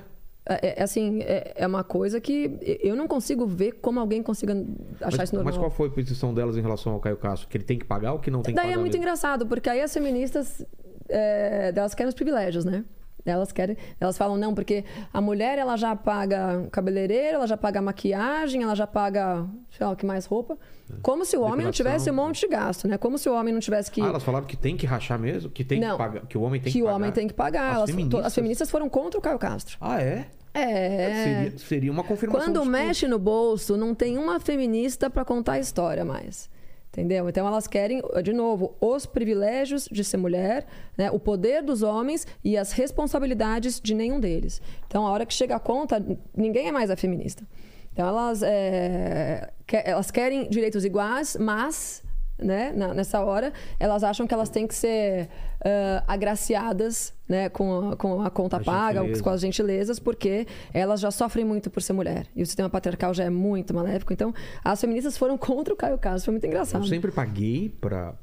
É, 0.50 0.80
é 0.80 0.84
assim, 0.84 1.22
é, 1.24 1.54
é, 1.58 1.68
uma 1.68 1.84
coisa 1.84 2.22
que 2.22 2.58
eu 2.82 2.96
não 2.96 3.06
consigo 3.06 3.46
ver 3.46 3.74
como 3.82 4.00
alguém 4.00 4.24
consiga 4.24 4.54
achar 5.02 5.18
mas, 5.18 5.28
isso 5.28 5.36
normal. 5.36 5.54
Mas 5.54 5.58
qual 5.58 5.70
foi 5.70 5.90
a 5.90 5.92
posição 5.92 6.34
delas 6.34 6.56
em 6.56 6.62
relação 6.62 6.94
ao 6.94 7.02
Caio 7.02 7.18
Castro? 7.18 7.50
Que 7.50 7.58
ele 7.58 7.66
tem 7.66 7.78
que 7.78 7.84
pagar 7.84 8.14
ou 8.14 8.20
que 8.20 8.32
não 8.32 8.42
tem 8.42 8.54
Daí 8.54 8.54
que 8.54 8.60
é 8.60 8.62
pagar? 8.62 8.76
Daí 8.76 8.80
é 8.80 8.82
muito 8.82 8.94
mesmo? 8.94 9.04
engraçado, 9.04 9.46
porque 9.46 9.70
aí 9.70 9.82
as 9.82 9.94
feministas, 9.94 10.66
é, 11.10 11.74
elas 11.76 11.94
querem 11.94 12.08
os 12.08 12.16
privilégios, 12.16 12.64
né? 12.64 12.86
Elas 13.32 13.52
querem, 13.52 13.78
elas 14.00 14.18
falam 14.18 14.38
não, 14.38 14.54
porque 14.54 14.84
a 15.14 15.22
mulher 15.22 15.58
ela 15.58 15.76
já 15.78 15.96
paga 15.96 16.68
cabeleireiro, 16.72 17.38
ela 17.38 17.48
já 17.48 17.58
paga 17.58 17.82
maquiagem, 17.82 18.64
ela 18.64 18.76
já 18.76 18.88
paga, 18.88 19.46
sei 19.72 19.86
lá, 19.86 19.94
o 19.94 19.96
que 19.96 20.06
mais 20.06 20.26
roupa. 20.26 20.58
Como 21.02 21.26
se 21.26 21.36
o 21.36 21.42
homem 21.42 21.66
não 21.66 21.72
tivesse 21.72 22.10
um 22.10 22.14
monte 22.14 22.42
de 22.42 22.48
gasto, 22.48 22.88
né? 22.88 22.98
Como 22.98 23.18
se 23.18 23.28
o 23.28 23.34
homem 23.34 23.54
não 23.54 23.60
tivesse 23.60 23.92
que 23.92 24.02
Ah, 24.02 24.06
elas 24.06 24.24
falaram 24.24 24.46
que 24.46 24.56
tem 24.56 24.78
que 24.78 24.86
rachar 24.86 25.20
mesmo, 25.20 25.50
que 25.50 25.64
tem 25.64 25.80
não, 25.80 25.92
que 25.92 25.98
pagar, 25.98 26.26
que 26.26 26.38
o 26.38 26.42
homem 26.42 26.62
tem 26.62 26.72
que, 26.72 26.80
que 26.80 26.84
pagar. 26.84 26.90
Que 26.90 26.94
o 26.94 26.96
homem 26.96 27.12
tem 27.12 27.28
que 27.28 27.34
pagar. 27.34 27.70
As, 27.72 27.76
elas, 27.76 27.90
feministas... 27.90 28.26
as 28.26 28.36
feministas 28.36 28.72
foram 28.72 28.90
contra 28.90 29.20
o 29.20 29.22
Caio 29.22 29.38
Castro. 29.38 29.78
Ah, 29.82 30.02
é? 30.02 30.28
É. 30.54 31.24
Seria, 31.24 31.58
seria 31.60 31.92
uma 31.92 32.04
confirmação. 32.04 32.46
Quando 32.46 32.66
mexe 32.66 33.08
no 33.08 33.20
bolso, 33.20 33.78
não 33.78 33.94
tem 33.94 34.18
uma 34.18 34.40
feminista 34.40 35.10
para 35.10 35.24
contar 35.24 35.54
a 35.54 35.60
história 35.60 36.04
mais. 36.04 36.50
Entendeu? 36.98 37.30
Então 37.30 37.46
elas 37.46 37.68
querem, 37.68 38.02
de 38.24 38.34
novo, 38.34 38.76
os 38.82 39.06
privilégios 39.06 39.88
de 39.92 40.04
ser 40.04 40.18
mulher, 40.18 40.66
né? 40.98 41.12
o 41.12 41.20
poder 41.20 41.62
dos 41.62 41.84
homens 41.84 42.26
e 42.44 42.58
as 42.58 42.72
responsabilidades 42.72 43.80
de 43.80 43.94
nenhum 43.94 44.20
deles. 44.20 44.60
Então, 44.88 45.06
a 45.06 45.12
hora 45.12 45.24
que 45.24 45.32
chega 45.32 45.56
a 45.56 45.60
conta, 45.60 46.04
ninguém 46.36 46.70
é 46.70 46.72
mais 46.72 46.90
a 46.90 46.96
feminista. 46.96 47.48
Então, 47.94 48.08
elas, 48.08 48.42
é, 48.42 49.54
elas 49.86 50.10
querem 50.10 50.50
direitos 50.50 50.84
iguais, 50.84 51.38
mas 51.40 52.04
né, 52.38 52.72
na- 52.76 52.94
nessa 52.94 53.24
hora, 53.24 53.52
elas 53.80 54.04
acham 54.04 54.28
que 54.28 54.34
elas 54.34 54.50
têm 54.50 54.68
que 54.68 54.76
ser 54.76 55.28
ah, 55.66 56.04
agraciadas, 56.08 57.14
né, 57.28 57.50
com 57.50 57.90
a, 57.92 57.96
com 57.96 58.22
a 58.22 58.30
conta 58.30 58.58
A 58.58 58.60
paga, 58.64 59.00
gentileza. 59.02 59.24
com 59.24 59.30
as 59.30 59.42
gentilezas, 59.42 60.00
porque 60.00 60.46
elas 60.74 61.00
já 61.00 61.10
sofrem 61.12 61.44
muito 61.44 61.70
por 61.70 61.82
ser 61.82 61.94
mulher. 61.94 62.28
E 62.36 62.44
o 62.44 62.46
sistema 62.46 62.70
patriarcal 62.70 63.14
já 63.14 63.24
é 63.24 63.30
muito 63.30 63.74
maléfico. 63.74 64.14
Então, 64.14 64.34
as 64.64 64.80
feministas 64.80 65.18
foram 65.18 65.36
contra 65.40 65.74
o 65.74 65.78
Caio 65.78 65.98
Castro. 65.98 66.26
Foi 66.26 66.32
muito 66.34 66.44
Eu 66.44 66.50
engraçado. 66.50 66.88
sempre 66.88 67.12
paguei 67.12 67.70
para 67.70 68.14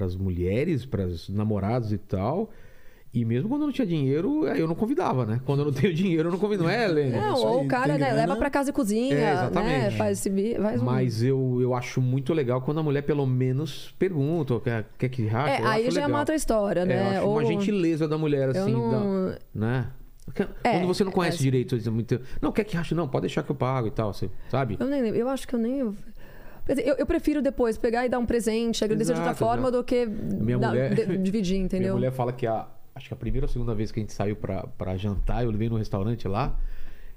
as 0.00 0.16
mulheres, 0.16 0.84
para 0.86 1.04
os 1.06 1.28
namorados 1.28 1.92
e 1.92 1.98
tal. 1.98 2.50
E 3.14 3.26
mesmo 3.26 3.46
quando 3.46 3.62
eu 3.62 3.66
não 3.66 3.72
tinha 3.74 3.86
dinheiro, 3.86 4.46
aí 4.46 4.58
eu 4.58 4.66
não 4.66 4.74
convidava, 4.74 5.26
né? 5.26 5.38
Quando 5.44 5.58
eu 5.60 5.64
não 5.66 5.72
tenho 5.72 5.92
dinheiro, 5.94 6.28
eu 6.28 6.32
não 6.32 6.38
convido. 6.38 6.62
Não 6.62 6.70
é? 6.70 6.88
Não, 7.10 7.34
Isso 7.34 7.46
ou 7.46 7.62
o 7.64 7.68
cara, 7.68 7.98
né, 7.98 8.10
leva 8.12 8.36
pra 8.36 8.48
casa 8.48 8.70
e 8.70 8.72
cozinha, 8.72 9.14
É, 9.14 9.20
né? 9.20 9.32
exatamente. 9.34 9.96
Faz 9.98 10.18
esse 10.26 10.54
faz 10.58 10.80
um... 10.80 10.84
Mas 10.86 11.22
eu, 11.22 11.58
eu 11.60 11.74
acho 11.74 12.00
muito 12.00 12.32
legal 12.32 12.62
quando 12.62 12.80
a 12.80 12.82
mulher 12.82 13.02
pelo 13.02 13.26
menos 13.26 13.94
pergunta, 13.98 14.58
quer, 14.60 14.86
quer 14.98 15.08
que 15.10 15.26
racha. 15.26 15.62
É, 15.62 15.66
aí 15.66 15.82
já 15.82 15.88
é 15.88 15.92
legal. 15.94 16.08
uma 16.08 16.18
outra 16.20 16.34
história, 16.34 16.80
É, 16.80 16.82
eu 16.84 16.86
né? 16.86 17.20
uma 17.20 17.28
Ou- 17.42 17.44
gentileza 17.44 18.08
da 18.08 18.16
mulher, 18.16 18.54
Eu 18.54 18.62
assim, 18.62 18.72
não- 18.72 18.90
da- 18.90 19.38
né? 19.54 19.86
É, 20.64 20.70
Quando 20.78 20.86
você 20.86 21.04
não 21.04 21.12
conhece 21.12 21.36
é. 21.38 21.40
direito, 21.42 21.76
muito, 21.92 22.18
não, 22.40 22.50
quer 22.52 22.64
que 22.64 22.76
racha? 22.76 22.94
Não, 22.94 23.06
pode 23.08 23.22
deixar 23.22 23.42
que 23.42 23.50
eu 23.50 23.56
pago 23.56 23.88
e 23.88 23.90
tal, 23.90 24.08
assim, 24.10 24.30
sabe? 24.48 24.76
Eu 24.80 24.86
nem 24.86 25.02
lembro. 25.02 25.18
Eu 25.18 25.28
acho 25.28 25.46
que 25.46 25.54
eu 25.54 25.58
nem. 25.58 25.80
Eu, 25.80 25.94
eu 26.96 27.04
prefiro 27.04 27.42
depois 27.42 27.76
pegar 27.76 28.06
e 28.06 28.08
dar 28.08 28.20
um 28.20 28.24
presente, 28.24 28.84
agradecer 28.84 29.12
de 29.12 29.18
outra 29.18 29.32
Exato, 29.32 29.38
forma 29.44 29.64
exato. 29.64 29.78
do 29.78 29.84
que 29.84 30.06
Minha 30.06 30.58
dar- 30.58 30.68
mulher- 30.68 30.94
de- 30.94 31.18
dividir, 31.18 31.54
Minha 31.56 31.64
entendeu? 31.66 31.94
mulher 31.94 32.12
fala 32.12 32.32
que 32.32 32.46
a. 32.46 32.66
Acho 32.94 33.08
que 33.08 33.14
a 33.14 33.16
primeira 33.16 33.46
ou 33.46 33.48
segunda 33.48 33.74
vez 33.74 33.90
que 33.90 34.00
a 34.00 34.02
gente 34.02 34.12
saiu 34.12 34.36
pra 34.36 34.96
jantar, 34.96 35.44
eu 35.44 35.50
levei 35.50 35.68
no 35.68 35.76
restaurante 35.76 36.28
lá. 36.28 36.58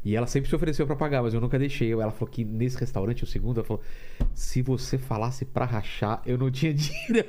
E 0.06 0.15
ela 0.15 0.27
sempre 0.27 0.48
se 0.48 0.56
ofereceu 0.56 0.86
pra 0.86 0.95
pagar, 0.95 1.23
mas 1.23 1.34
eu 1.34 1.41
nunca 1.41 1.57
deixei. 1.57 1.91
Ela 1.91 2.11
falou 2.11 2.32
que 2.32 2.45
nesse 2.45 2.77
restaurante, 2.77 3.23
o 3.23 3.27
segundo, 3.27 3.57
ela 3.57 3.65
falou: 3.65 3.82
se 4.36 4.61
você 4.61 4.99
falasse 4.99 5.44
pra 5.45 5.65
rachar, 5.65 6.22
eu 6.27 6.38
não 6.38 6.52
tinha 6.52 6.72
dinheiro. 6.76 7.27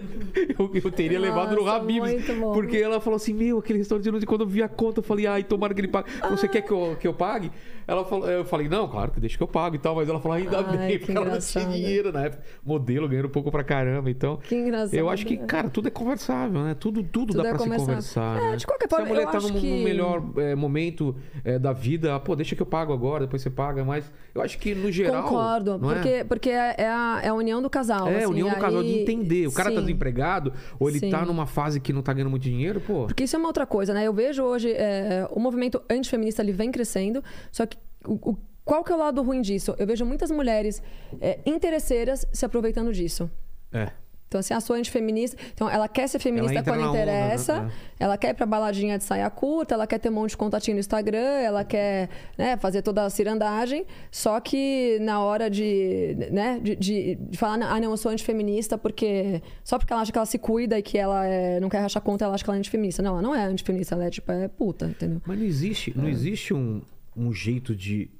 Eu, 0.58 0.70
eu 0.84 0.90
teria 0.92 1.18
levado 1.18 1.56
no 1.56 1.62
Nossa, 1.64 1.76
Habib's. 1.76 2.12
muito 2.12 2.32
bom. 2.34 2.52
Porque 2.52 2.76
ela 2.76 3.00
falou 3.00 3.16
assim: 3.16 3.32
meu, 3.32 3.58
aquele 3.58 3.78
restaurante, 3.78 4.26
quando 4.26 4.42
eu 4.42 4.46
vi 4.46 4.62
a 4.62 4.68
conta, 4.68 4.98
eu 5.00 5.02
falei: 5.02 5.26
ai, 5.26 5.42
tomara 5.42 5.72
que 5.72 5.80
ele 5.80 5.88
pague. 5.88 6.10
Você 6.30 6.46
quer 6.46 6.60
que 6.60 6.70
eu, 6.70 6.96
que 7.00 7.08
eu 7.08 7.14
pague? 7.14 7.50
Ela 7.88 8.04
falou, 8.04 8.28
eu 8.28 8.44
falei: 8.44 8.68
não, 8.68 8.86
claro 8.88 9.10
que 9.10 9.20
deixa 9.20 9.38
que 9.38 9.42
eu 9.42 9.48
pago 9.48 9.74
e 9.74 9.78
tal. 9.78 9.94
Mas 9.94 10.06
ela 10.08 10.20
falou: 10.20 10.36
ainda 10.36 10.58
Ai, 10.58 10.76
bem, 10.76 10.88
que 10.90 10.98
porque 10.98 11.12
ela 11.12 11.20
não 11.24 11.38
tinha 11.38 11.62
engraçado. 11.64 11.72
dinheiro 11.72 12.12
na 12.12 12.24
época. 12.26 12.42
Modelo 12.62 13.08
ganhando 13.08 13.26
um 13.28 13.30
pouco 13.30 13.50
pra 13.50 13.64
caramba. 13.64 14.10
Então. 14.10 14.36
Que 14.36 14.54
engraçado. 14.54 14.92
Eu 14.94 15.08
acho 15.08 15.24
que, 15.24 15.38
cara, 15.38 15.70
tudo 15.70 15.88
é 15.88 15.90
conversável, 15.90 16.62
né? 16.62 16.74
Tudo, 16.74 17.02
tudo, 17.02 17.32
Tudo 17.32 17.42
dá 17.42 17.48
é 17.48 17.54
pra 17.54 17.58
se 17.58 17.68
conversar. 17.70 18.36
É, 18.38 18.50
né? 18.50 18.56
de 18.56 18.66
qualquer 18.66 18.86
Se 18.88 18.94
a 18.94 18.98
forma, 18.98 19.08
mulher 19.14 19.26
eu 19.26 19.30
tá 19.32 19.40
num, 19.40 19.58
que- 19.58 19.82
melhor 19.84 20.22
é, 20.36 20.54
momento 20.54 21.16
é, 21.42 21.58
da 21.58 21.72
vida, 21.72 22.14
ah, 22.14 22.20
pô, 22.20 22.36
deixa 22.36 22.54
que 22.54 22.60
eu 22.62 22.65
pago 22.66 22.93
agora, 22.93 23.24
depois 23.24 23.40
você 23.40 23.48
paga, 23.51 23.84
mas 23.84 24.10
eu 24.34 24.43
acho 24.43 24.59
que 24.59 24.74
no 24.74 24.90
geral. 24.93 25.22
Concordo, 25.22 25.78
não 25.78 25.90
é? 25.90 25.94
porque, 25.94 26.24
porque 26.24 26.51
é, 26.51 26.74
é 26.78 26.88
a, 26.88 27.20
é 27.22 27.28
a 27.28 27.34
união 27.34 27.62
do 27.62 27.70
casal. 27.70 28.09
É, 28.09 28.14
a 28.16 28.18
assim, 28.18 28.26
união 28.26 28.51
do 28.51 28.56
casal 28.56 28.82
de 28.82 28.88
aí- 28.90 29.02
entender. 29.02 29.47
O 29.47 29.52
cara 29.52 29.70
tá 29.70 29.76
Sim. 29.76 29.86
desempregado, 29.86 30.52
ou 30.78 30.88
ele 30.90 30.98
Sim. 30.98 31.10
tá 31.10 31.24
numa 31.24 31.47
fase 31.47 31.80
que 31.80 31.93
não 31.93 32.02
tá 32.02 32.12
ganhando 32.12 32.30
muito 32.30 32.43
dinheiro, 32.43 32.80
pô. 32.80 33.06
Porque 33.06 33.24
isso 33.24 33.34
é 33.34 33.38
uma 33.38 33.48
outra 33.48 33.64
coisa, 33.64 33.94
né? 33.94 34.05
Eu 34.06 34.12
vejo 34.12 34.43
hoje 34.43 34.72
é, 34.72 35.26
o 35.30 35.40
movimento 35.40 35.80
antifeminista 35.90 36.43
ele 36.43 36.52
vem 36.52 36.70
crescendo, 36.70 37.22
só 37.51 37.64
que 37.64 37.78
o, 38.05 38.30
o- 38.32 38.36
qual 38.64 38.82
que 38.82 38.90
é 38.90 38.94
o 38.97 38.98
lado 38.98 39.22
ruim 39.22 39.40
disso? 39.40 39.74
Eu 39.78 39.86
vejo 39.86 40.05
muitas 40.05 40.28
mulheres 40.30 40.82
é, 41.20 41.38
interesseiras 41.47 42.26
se 42.32 42.44
aproveitando 42.44 42.93
disso. 42.93 43.30
É. 43.72 43.90
Então, 44.28 44.40
assim, 44.40 44.52
a 44.52 44.60
sua 44.60 44.76
antifeminista. 44.76 45.36
Então, 45.54 45.70
ela 45.70 45.86
quer 45.88 46.08
ser 46.08 46.18
feminista 46.18 46.60
quando 46.62 46.80
na 46.80 46.90
onda, 46.90 46.98
interessa. 46.98 47.60
né? 47.62 47.72
Ela 47.98 48.18
quer 48.18 48.30
ir 48.30 48.34
pra 48.34 48.44
baladinha 48.44 48.98
de 48.98 49.04
saia 49.04 49.30
curta, 49.30 49.74
ela 49.74 49.86
quer 49.86 49.98
ter 49.98 50.08
um 50.08 50.12
monte 50.12 50.30
de 50.30 50.36
contatinho 50.36 50.74
no 50.74 50.80
Instagram, 50.80 51.18
ela 51.18 51.62
quer 51.64 52.08
né, 52.36 52.56
fazer 52.56 52.82
toda 52.82 53.04
a 53.04 53.10
cirandagem. 53.10 53.86
Só 54.10 54.40
que 54.40 54.98
na 55.00 55.20
hora 55.22 55.48
de, 55.48 56.16
né, 56.32 56.58
de, 56.60 56.74
de, 56.74 57.14
de 57.14 57.38
falar, 57.38 57.54
ah, 57.64 57.80
não, 57.80 57.92
eu 57.92 57.96
sou 57.96 58.10
antifeminista 58.10 58.76
porque. 58.76 59.40
Só 59.62 59.78
porque 59.78 59.92
ela 59.92 60.02
acha 60.02 60.10
que 60.10 60.18
ela 60.18 60.26
se 60.26 60.38
cuida 60.38 60.76
e 60.78 60.82
que 60.82 60.98
ela 60.98 61.24
é, 61.24 61.60
não 61.60 61.68
quer 61.68 61.78
rachar 61.80 62.02
conta, 62.02 62.24
ela 62.24 62.34
acha 62.34 62.42
que 62.42 62.50
ela 62.50 62.56
é 62.56 62.60
antifeminista. 62.60 63.02
Não, 63.02 63.12
ela 63.12 63.22
não 63.22 63.34
é 63.34 63.44
antifeminista, 63.44 63.94
ela 63.94 64.06
é 64.06 64.10
tipo, 64.10 64.30
é 64.32 64.48
puta, 64.48 64.86
entendeu? 64.86 65.22
Mas 65.24 65.38
não 65.38 65.44
existe, 65.46 65.92
É. 65.96 66.00
não 66.00 66.08
existe 66.08 66.52
um, 66.52 66.82
um 67.16 67.32
jeito 67.32 67.74
de 67.76 68.10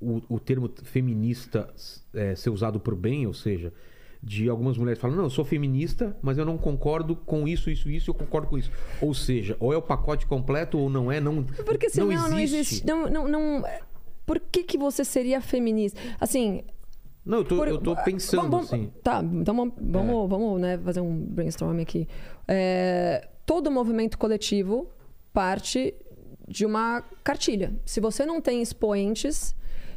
o, 0.00 0.22
o 0.28 0.38
termo 0.38 0.70
feminista 0.84 1.68
é, 2.14 2.34
ser 2.36 2.50
usado 2.50 2.78
por 2.78 2.94
bem, 2.94 3.26
ou 3.26 3.34
seja, 3.34 3.72
de 4.22 4.48
algumas 4.48 4.76
mulheres 4.76 5.00
falam, 5.00 5.16
não, 5.16 5.24
eu 5.24 5.30
sou 5.30 5.44
feminista, 5.44 6.16
mas 6.20 6.36
eu 6.38 6.44
não 6.44 6.58
concordo 6.58 7.14
com 7.14 7.46
isso, 7.46 7.70
isso, 7.70 7.88
isso, 7.88 8.10
eu 8.10 8.14
concordo 8.14 8.48
com 8.48 8.58
isso. 8.58 8.70
Ou 9.00 9.14
seja, 9.14 9.56
ou 9.60 9.72
é 9.72 9.76
o 9.76 9.82
pacote 9.82 10.26
completo 10.26 10.76
ou 10.78 10.90
não 10.90 11.10
é, 11.10 11.20
não 11.20 11.42
Porque 11.44 11.88
senão 11.88 12.08
não 12.08 12.28
não 12.30 12.38
existe. 12.38 12.84
Não, 12.86 13.08
não, 13.08 13.28
não- 13.28 13.62
Por 14.26 14.40
que, 14.40 14.62
que 14.64 14.76
você 14.76 15.04
seria 15.04 15.40
feminista? 15.40 15.98
Assim, 16.20 16.62
Não, 17.24 17.38
eu 17.38 17.44
tô, 17.44 17.56
Por- 17.56 17.68
eu 17.68 17.78
tô 17.78 17.94
pensando 17.96 18.42
Vamos- 18.50 18.66
assim. 18.72 18.90
Tá, 19.02 19.22
então 19.22 19.54
vamos, 19.54 19.74
vamos, 19.80 20.28
vamos, 20.30 20.60
né, 20.60 20.78
fazer 20.78 21.00
um 21.00 21.16
brainstorm 21.26 21.78
aqui. 21.80 22.08
É, 22.46 23.28
todo 23.46 23.70
movimento 23.70 24.18
coletivo 24.18 24.88
parte 25.32 25.94
de 26.46 26.64
uma 26.66 27.02
cartilha. 27.22 27.74
Se 27.84 28.00
você 28.00 28.24
não 28.26 28.40
tem 28.40 28.62
expoentes, 28.62 29.54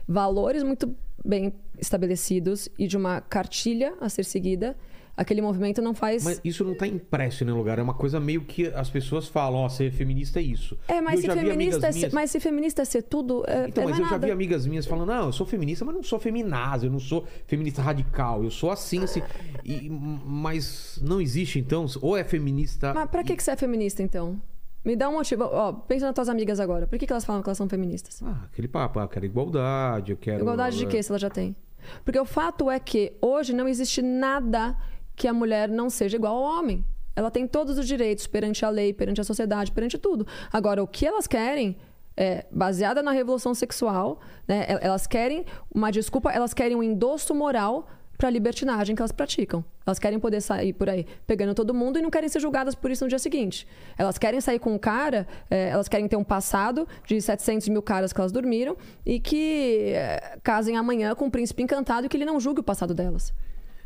valores 0.07 0.61
muito 0.63 0.93
bem 1.25 1.53
estabelecidos 1.81 2.69
e 2.77 2.87
de 2.87 2.95
uma 2.95 3.19
cartilha 3.19 3.95
a 3.99 4.07
ser 4.07 4.23
seguida, 4.23 4.77
aquele 5.17 5.41
movimento 5.41 5.81
não 5.81 5.93
faz. 5.93 6.23
Mas 6.23 6.39
isso 6.43 6.63
não 6.63 6.73
tá 6.75 6.87
impresso 6.87 7.43
em 7.43 7.47
nenhum 7.47 7.57
lugar. 7.57 7.77
É 7.79 7.81
uma 7.81 7.93
coisa 7.93 8.19
meio 8.19 8.41
que 8.45 8.67
as 8.67 8.89
pessoas 8.89 9.27
falam, 9.27 9.59
ó, 9.61 9.67
ser 9.69 9.91
feminista 9.91 10.39
é 10.39 10.43
isso. 10.43 10.77
é, 10.87 11.01
mas 11.01 11.19
se, 11.19 11.25
já 11.27 11.35
feminista 11.35 11.87
é 11.87 11.91
minhas- 11.91 12.13
mas 12.13 12.31
se 12.31 12.39
feminista 12.39 12.81
é 12.81 12.85
ser 12.85 13.01
tudo. 13.03 13.43
É, 13.47 13.67
Então, 13.67 13.83
é 13.83 13.87
mas 13.87 13.97
eu 13.99 14.05
já 14.05 14.11
nada. 14.11 14.25
vi 14.27 14.31
amigas 14.31 14.65
minhas 14.65 14.85
falando, 14.85 15.07
não, 15.09 15.25
eu 15.25 15.31
sou 15.33 15.45
feminista, 15.45 15.83
mas 15.83 15.95
não 15.95 16.03
sou 16.03 16.19
feminazi, 16.19 16.85
eu 16.85 16.91
não 16.91 16.99
sou 16.99 17.25
feminista 17.47 17.81
radical, 17.81 18.43
eu 18.43 18.51
sou 18.51 18.71
assim, 18.71 19.03
assim. 19.03 19.21
E- 19.65 19.89
mas 19.89 20.99
não 21.01 21.19
existe, 21.19 21.59
então, 21.59 21.85
ou 22.01 22.15
é 22.15 22.23
feminista. 22.23 22.93
Mas 22.93 23.09
pra 23.09 23.23
que, 23.23 23.35
que 23.35 23.43
você 23.43 23.51
é 23.51 23.55
feminista, 23.57 24.01
então? 24.03 24.41
Me 24.83 24.95
dá 24.95 25.07
um 25.09 25.13
motivo. 25.13 25.43
Ó, 25.43 25.71
pensa 25.73 26.07
nas 26.07 26.15
tuas 26.15 26.27
amigas 26.27 26.59
agora. 26.59 26.87
Por 26.87 26.97
que, 26.97 27.05
que 27.05 27.13
elas 27.13 27.23
falam 27.23 27.43
que 27.43 27.47
elas 27.49 27.57
são 27.57 27.69
feministas? 27.69 28.19
Ah, 28.23 28.45
aquele 28.51 28.67
papo, 28.67 28.97
ah, 28.99 29.03
eu 29.03 29.07
quero 29.07 29.25
igualdade, 29.27 30.11
eu 30.11 30.17
quero. 30.17 30.41
Igualdade 30.41 30.77
de 30.79 30.87
quê, 30.87 31.03
se 31.03 31.11
ela 31.11 31.19
já 31.19 31.29
tem? 31.29 31.55
Porque 32.03 32.19
o 32.19 32.25
fato 32.25 32.69
é 32.69 32.79
que 32.79 33.13
hoje 33.21 33.53
não 33.53 33.67
existe 33.67 34.01
nada 34.01 34.75
que 35.15 35.27
a 35.27 35.33
mulher 35.33 35.69
não 35.69 35.89
seja 35.89 36.15
igual 36.17 36.35
ao 36.35 36.59
homem. 36.59 36.83
Ela 37.15 37.29
tem 37.29 37.45
todos 37.47 37.77
os 37.77 37.87
direitos 37.87 38.25
perante 38.27 38.63
a 38.65 38.69
lei, 38.69 38.93
perante 38.93 39.19
a 39.21 39.23
sociedade, 39.23 39.71
perante 39.71 39.97
tudo. 39.97 40.25
Agora, 40.51 40.81
o 40.81 40.87
que 40.87 41.05
elas 41.05 41.27
querem 41.27 41.77
é 42.15 42.45
baseada 42.51 43.01
na 43.03 43.11
revolução 43.11 43.53
sexual, 43.53 44.19
né? 44.47 44.65
El- 44.67 44.79
Elas 44.81 45.07
querem 45.07 45.45
uma 45.73 45.91
desculpa, 45.91 46.31
elas 46.31 46.53
querem 46.53 46.75
um 46.75 46.83
endosso 46.83 47.33
moral 47.35 47.87
para 48.21 48.27
a 48.27 48.31
libertinagem 48.31 48.95
que 48.95 49.01
elas 49.01 49.11
praticam. 49.11 49.65
Elas 49.83 49.97
querem 49.97 50.19
poder 50.19 50.41
sair 50.41 50.73
por 50.73 50.87
aí 50.87 51.07
pegando 51.25 51.55
todo 51.55 51.73
mundo 51.73 51.97
e 51.97 52.03
não 52.03 52.11
querem 52.11 52.29
ser 52.29 52.39
julgadas 52.39 52.75
por 52.75 52.91
isso 52.91 53.03
no 53.03 53.09
dia 53.09 53.17
seguinte. 53.17 53.67
Elas 53.97 54.19
querem 54.19 54.39
sair 54.39 54.59
com 54.59 54.75
um 54.75 54.77
cara, 54.77 55.27
é, 55.49 55.69
elas 55.69 55.87
querem 55.87 56.07
ter 56.07 56.17
um 56.17 56.23
passado 56.23 56.87
de 57.03 57.19
700 57.19 57.67
mil 57.69 57.81
caras 57.81 58.13
que 58.13 58.21
elas 58.21 58.31
dormiram 58.31 58.77
e 59.03 59.19
que 59.19 59.93
é, 59.95 60.37
casem 60.43 60.77
amanhã 60.77 61.15
com 61.15 61.25
um 61.25 61.29
príncipe 61.31 61.63
encantado 61.63 62.05
e 62.05 62.09
que 62.09 62.15
ele 62.15 62.23
não 62.25 62.39
julgue 62.39 62.59
o 62.59 62.63
passado 62.63 62.93
delas. 62.93 63.33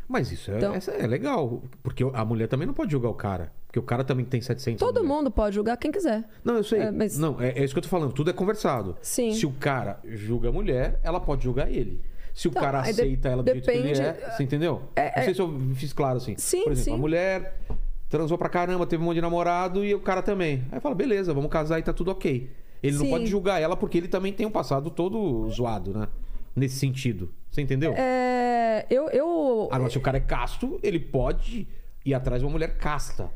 Mas 0.06 0.30
isso 0.30 0.50
é, 0.52 0.58
Então- 0.58 0.74
é 0.98 1.06
legal, 1.06 1.62
porque 1.82 2.04
a 2.12 2.22
mulher 2.22 2.46
também 2.46 2.66
não 2.66 2.74
pode 2.74 2.92
julgar 2.92 3.08
o 3.08 3.14
cara, 3.14 3.50
porque 3.66 3.78
o 3.78 3.82
cara 3.82 4.04
também 4.04 4.26
tem 4.26 4.42
700 4.42 4.78
Todo 4.78 5.02
mundo 5.02 5.30
pode 5.30 5.54
julgar 5.54 5.78
quem 5.78 5.90
quiser. 5.90 6.24
Não, 6.44 6.56
eu 6.56 6.62
sei. 6.62 6.80
É, 6.80 6.90
mas- 6.90 7.16
Não, 7.16 7.40
é, 7.40 7.52
é 7.58 7.64
isso 7.64 7.72
que 7.74 7.78
eu 7.78 7.82
tô 7.82 7.88
falando. 7.88 8.12
Tudo 8.12 8.28
é 8.28 8.34
conversado. 8.34 8.98
Sim. 9.00 9.32
Se 9.32 9.46
o 9.46 9.52
cara 9.52 9.98
julga 10.04 10.50
a 10.50 10.52
mulher, 10.52 11.00
ela 11.02 11.18
pode 11.18 11.42
julgar 11.42 11.72
ele. 11.72 12.02
Se 12.36 12.48
o 12.48 12.50
Então, 12.50 12.62
cara 12.62 12.82
aí 12.82 12.92
de- 12.92 13.00
aceita 13.00 13.28
ela 13.30 13.42
do 13.42 13.50
jeito 13.50 13.64
que 13.64 13.70
ele 13.70 13.82
depende- 13.94 14.00
é, 14.02 14.30
você 14.30 14.42
entendeu? 14.42 14.82
É, 14.94 15.06
Não 15.16 15.22
sei 15.22 15.30
é- 15.30 15.34
se 15.34 15.40
eu 15.40 15.60
fiz 15.74 15.92
claro 15.94 16.18
assim. 16.18 16.34
Sim, 16.36 16.64
Por 16.64 16.72
exemplo, 16.72 16.84
sim. 16.84 16.92
a 16.94 16.98
mulher 16.98 17.60
transou 18.10 18.36
pra 18.36 18.50
caramba, 18.50 18.86
teve 18.86 19.02
um 19.02 19.06
monte 19.06 19.14
de 19.14 19.22
namorado 19.22 19.82
e 19.82 19.94
o 19.94 20.00
cara 20.00 20.20
também. 20.22 20.62
Aí 20.70 20.78
fala, 20.78 20.94
beleza, 20.94 21.32
vamos 21.32 21.50
casar 21.50 21.78
e 21.78 21.82
tá 21.82 21.94
tudo 21.94 22.10
ok. 22.10 22.50
Ele 22.82 22.96
não 22.98 23.04
Sim. 23.06 23.10
pode 23.10 23.26
julgar 23.26 23.58
ela 23.62 23.74
porque 23.74 23.96
ele 23.96 24.06
também 24.06 24.34
tem 24.34 24.44
um 24.46 24.50
passado 24.50 24.90
todo 24.90 25.48
zoado, 25.50 25.98
né? 25.98 26.08
Nesse 26.54 26.76
sentido. 26.78 27.32
Você 27.50 27.62
entendeu? 27.62 27.94
É, 27.96 28.84
eu, 28.90 29.08
eu, 29.08 29.68
Agora, 29.72 29.88
se 29.90 29.96
o 29.96 30.00
cara 30.02 30.18
é 30.18 30.20
casto, 30.20 30.78
ele 30.82 31.00
pode 31.00 31.66
ir 32.04 32.12
atrás 32.12 32.40
de 32.42 32.46
uma 32.46 32.52
mulher 32.52 32.76
casta. 32.76 33.30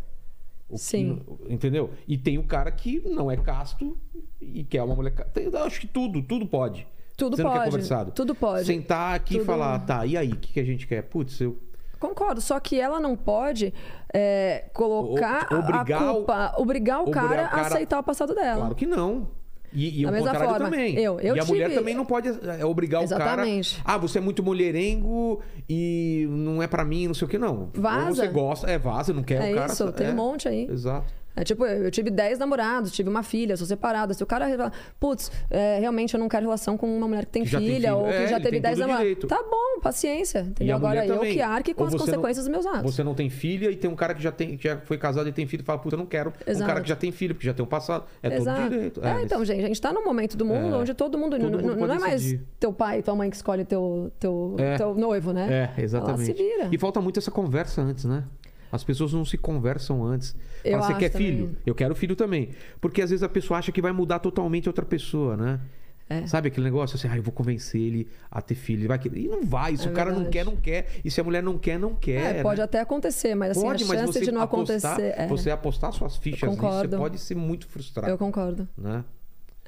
Que 0.68 0.77
Sim. 0.78 1.22
não- 1.27 1.39
entendeu? 1.51 1.90
E 2.06 2.18
tem 2.18 2.36
o 2.36 2.44
cara 2.44 2.70
que 2.70 3.01
não 3.01 3.31
é 3.31 3.36
casto 3.39 3.97
e 4.40 4.62
quer 4.62 4.82
uma 4.82 4.94
mulher 4.94 5.10
casta. 5.12 5.40
Acho 5.64 5.81
que 5.81 5.86
tudo, 5.86 6.22
tudo 6.22 6.47
pode. 6.47 6.86
Tudo 7.20 7.36
Você 7.36 7.42
pode, 7.42 7.64
conversado. 7.66 8.12
tudo 8.12 8.34
pode. 8.34 8.64
Sentar 8.66 9.14
aqui 9.14 9.34
e 9.34 9.36
Tudo- 9.38 9.47
falar, 9.47 9.78
tá, 9.80 10.05
e 10.06 10.16
aí, 10.16 10.30
o 10.32 10.36
que, 10.36 10.55
que 10.55 10.60
a 10.60 10.64
gente 10.64 10.86
quer? 10.86 11.02
Putz, 11.02 11.40
eu. 11.40 11.56
Concordo, 11.98 12.40
só 12.40 12.59
que 12.59 12.80
ela 12.80 12.98
não 12.98 13.14
pode 13.14 13.74
é, 14.12 14.64
colocar 14.72 15.47
O- 15.52 15.59
obrigar 15.59 16.02
a 16.02 16.10
o- 16.12 16.14
culpa, 16.16 16.55
obrigar 16.56 16.98
o 16.98 17.02
obrigar 17.02 17.28
cara, 17.28 17.42
o 17.47 17.51
cara- 17.51 17.62
a 17.62 17.66
aceitar 17.66 17.98
o 17.98 18.02
passado 18.02 18.34
dela. 18.34 18.60
Claro 18.60 18.74
que 18.74 18.86
não. 18.86 19.28
E, 19.72 20.01
e 20.01 20.02
Da 20.02 20.09
o 20.09 20.12
mesma 20.12 20.34
forma, 20.34 20.59
também. 20.59 20.97
eu- 20.98 21.20
eu 21.20 21.36
e 21.36 21.40
a 21.40 21.44
mulher 21.44 21.72
também 21.72 21.94
não 21.94 22.05
pode 22.05 22.26
é, 22.28 22.64
obrigar 22.64 23.02
Exatamente. 23.05 23.74
o 23.80 23.84
cara. 23.84 23.94
Ah, 23.94 23.98
você 23.98 24.18
é 24.18 24.20
muito 24.20 24.42
mulherengo 24.42 25.40
e 25.68 26.26
não 26.28 26.60
é 26.62 26.66
pra 26.66 26.84
mim, 26.84 27.06
não 27.06 27.14
sei 27.14 27.26
o 27.26 27.28
que, 27.28 27.38
não. 27.38 27.70
Vaza. 27.74 28.09
Ou 28.09 28.14
você 28.16 28.26
gosta, 28.28 28.68
é 28.70 28.78
vaza, 28.78 29.12
não 29.12 29.22
quer 29.22 29.48
É 29.48 29.52
o 29.52 29.55
cara. 29.56 29.72
isso, 29.72 29.92
tem 29.92 30.06
é, 30.09 30.10
um 30.10 30.14
monte 30.16 30.48
aí. 30.48 30.66
Exato. 30.68 31.12
É 31.36 31.44
tipo, 31.44 31.65
eu 31.65 31.85
eu 31.85 31.90
tive 31.90 32.11
10 32.11 32.39
namorados, 32.39 32.93
tive 32.93 33.09
uma 33.09 33.23
filha, 33.23 33.57
sou 33.57 33.66
separada. 33.66 34.12
Se 34.15 34.23
o 34.23 34.27
cara 34.27 34.48
fala, 34.57 34.73
putz, 34.98 35.31
é, 35.51 35.78
realmente 35.78 36.12
eu 36.15 36.20
não 36.20 36.28
quero 36.28 36.44
relação 36.47 36.77
com 36.77 36.86
uma 36.97 37.07
mulher 37.09 37.24
que 37.24 37.32
tem 37.32 37.43
Que 37.44 37.48
já 37.51 37.59
tem 37.59 37.69
filha 37.69 37.94
ou 37.94 38.05
que 38.07 38.11
É, 38.12 38.27
já 38.28 38.36
teve 38.39 38.51
tem 38.52 38.61
10 38.62 38.74
todo 38.74 38.85
o 38.85 38.86
namorados. 38.89 39.09
direito. 39.09 39.27
Tá 39.27 39.43
bom, 39.43 39.81
paciência. 39.81 40.40
Entendeu? 40.40 40.77
Agora 40.77 41.07
eu 41.07 41.15
também. 41.19 41.35
que 41.35 41.40
arque 41.40 41.73
com 41.74 41.82
Ou 41.82 41.86
as 41.86 41.93
você 41.93 41.98
não- 41.98 42.07
consequências 42.07 42.44
dos 42.47 42.52
meus 42.52 42.66
atos. 42.66 42.82
Você 42.94 43.02
não 43.05 43.15
tem 43.15 43.31
filha 43.31 43.70
e 43.70 43.77
tem 43.77 43.90
um 43.90 43.94
cara 43.97 44.15
que 44.15 44.23
já, 44.23 44.32
tem, 44.32 44.57
que 44.57 44.65
já 44.69 44.78
foi 44.78 44.98
casado 44.98 45.28
e 45.28 45.32
tem 45.32 45.47
filho 45.47 45.62
e 45.62 45.65
fala, 45.65 45.78
puta, 45.78 45.94
eu 45.94 45.98
não 45.98 46.07
quero. 46.07 46.31
Um 46.47 46.51
Exato. 46.51 46.66
cara 46.66 46.81
que 46.81 46.89
já 46.89 46.97
tem 46.97 47.11
filho, 47.12 47.35
porque 47.35 47.47
já 47.47 47.55
tem 47.55 47.65
um 47.65 47.69
passado. 47.69 48.05
É 48.23 48.35
Exato. 48.36 48.61
todo 48.62 48.70
direito. 48.70 49.01
É, 49.05 49.23
então, 49.23 49.40
nesse- 49.40 49.52
gente, 49.52 49.65
a 49.65 49.69
gente 49.69 49.81
tá 49.81 49.93
num 49.93 50.05
momento 50.05 50.36
do 50.36 50.44
mundo 50.44 50.74
É. 50.74 50.78
onde 50.78 50.94
todo 50.94 51.16
mundo. 51.16 51.39
Todo 51.39 51.43
não, 51.51 51.59
mundo 51.61 51.77
não- 51.81 51.86
não 51.86 51.94
é 51.94 51.98
mais 51.98 52.23
decidir. 52.23 52.43
teu 52.59 52.73
pai 52.73 52.98
e 52.98 53.02
tua 53.02 53.15
mãe 53.15 53.31
que 53.31 53.36
escolhe 53.36 53.65
teu, 53.65 54.12
teu, 54.19 54.57
É. 54.59 54.77
teu 54.77 54.94
noivo, 54.94 55.32
né? 55.32 55.73
É, 55.77 55.82
exatamente. 55.82 56.31
Ela 56.31 56.36
se 56.39 56.43
vira. 56.43 56.69
E 56.73 56.77
falta 56.78 57.01
muito 57.01 57.19
essa 57.19 57.31
conversa 57.31 57.81
antes, 57.82 58.05
né? 58.05 58.24
As 58.72 58.84
pessoas 58.84 59.12
não 59.12 59.24
se 59.24 59.36
conversam 59.36 60.05
antes. 60.05 60.34
Eu 60.64 60.78
Fala, 60.78 60.92
você 60.92 60.98
quer 60.98 61.09
também. 61.10 61.26
filho? 61.28 61.56
Eu 61.66 61.74
quero 61.74 61.94
filho 61.94 62.14
também. 62.16 62.51
Porque 62.80 63.02
às 63.02 63.10
vezes 63.10 63.22
a 63.22 63.28
pessoa 63.28 63.59
acha 63.59 63.72
que 63.72 63.82
vai 63.82 63.92
mudar 63.92 64.18
totalmente 64.20 64.68
outra 64.68 64.84
pessoa, 64.84 65.36
né? 65.36 65.60
É. 66.09 66.26
Sabe 66.26 66.48
aquele 66.48 66.64
negócio 66.64 66.97
assim, 66.97 67.06
ah, 67.09 67.16
eu 67.16 67.22
vou 67.22 67.32
convencer 67.32 67.80
ele 67.80 68.09
a 68.28 68.42
ter 68.42 68.56
filho. 68.56 68.80
Ele 68.80 68.88
vai 68.88 68.98
querer. 68.98 69.20
E 69.20 69.28
não 69.28 69.44
vai. 69.44 69.76
Se 69.76 69.86
É 69.86 69.90
o 69.90 69.94
cara 69.94 70.10
não 70.10 70.24
verdade. 70.24 70.32
quer, 70.38 70.44
não 70.44 70.56
quer. 70.56 70.88
E 71.05 71.10
se 71.10 71.20
a 71.20 71.24
mulher 71.24 71.40
não 71.40 71.56
quer, 71.56 71.78
não 71.78 71.94
quer. 71.94 72.36
É, 72.38 72.42
pode 72.42 72.59
né? 72.59 72.64
até 72.64 72.80
acontecer, 72.80 73.34
mas 73.36 73.52
assim, 73.52 73.60
Pode, 73.60 73.84
a 73.84 73.86
mas 73.86 74.01
chance 74.01 74.20
de 74.20 74.32
não 74.32 74.40
apostar, 74.40 74.92
acontecer. 74.94 75.14
é, 75.16 75.26
Você 75.28 75.51
apostar 75.52 75.92
suas 75.92 76.16
fichas 76.16 76.51
nisso, 76.51 76.60
você 76.60 76.88
pode 76.88 77.16
ser 77.18 77.36
muito 77.36 77.68
frustrado. 77.68 78.10
Eu 78.10 78.18
concordo. 78.18 78.68
Né? 78.76 79.05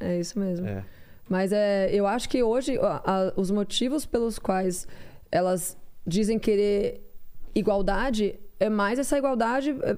É 0.00 0.18
isso 0.18 0.36
mesmo. 0.36 0.66
É. 0.66 0.84
Mas 1.28 1.52
é, 1.52 1.88
eu 1.94 2.08
acho 2.08 2.28
que 2.28 2.42
hoje 2.42 2.76
a- 2.78 3.02
a- 3.04 3.32
os 3.36 3.52
motivos 3.52 4.04
pelos 4.04 4.36
quais 4.36 4.86
elas 5.30 5.76
dizem 6.04 6.40
querer 6.40 7.08
igualdade 7.54 8.34
é 8.64 8.68
mais 8.70 8.98
essa 8.98 9.16
igualdade 9.18 9.70
é, 9.82 9.97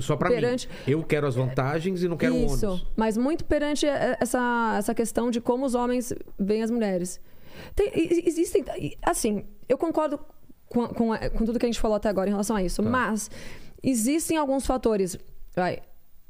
Só 0.00 0.16
pra 0.16 0.28
Perante- 0.30 0.68
mim. 0.68 0.74
Eu 0.92 1.02
quero 1.02 1.26
as 1.26 1.34
vantagens 1.34 2.02
e 2.02 2.08
não 2.08 2.16
quero 2.16 2.34
o 2.34 2.44
isso, 2.46 2.66
ônus. 2.66 2.86
mas 2.96 3.16
muito 3.16 3.44
perante 3.44 3.86
é, 3.86 4.16
essa, 4.20 4.74
essa 4.78 4.94
questão 4.94 5.30
de 5.30 5.40
como 5.40 5.64
os 5.66 5.74
homens 5.74 6.12
veem 6.38 6.62
as 6.62 6.70
mulheres. 6.70 7.20
Tem- 7.74 7.90
existem, 8.26 8.64
assim, 9.02 9.44
eu 9.68 9.76
concordo 9.76 10.18
com, 10.68 10.86
com, 10.88 11.08
com 11.36 11.44
tudo 11.44 11.58
que 11.58 11.66
a 11.66 11.68
gente 11.68 11.80
falou 11.80 11.96
até 11.96 12.08
agora 12.08 12.28
em 12.28 12.32
relação 12.32 12.54
a 12.56 12.62
isso, 12.62 12.82
Tá. 12.82 12.88
mas 12.88 13.28
existem 13.82 14.36
alguns 14.36 14.64
fatores 14.64 15.18
vai, 15.56 15.80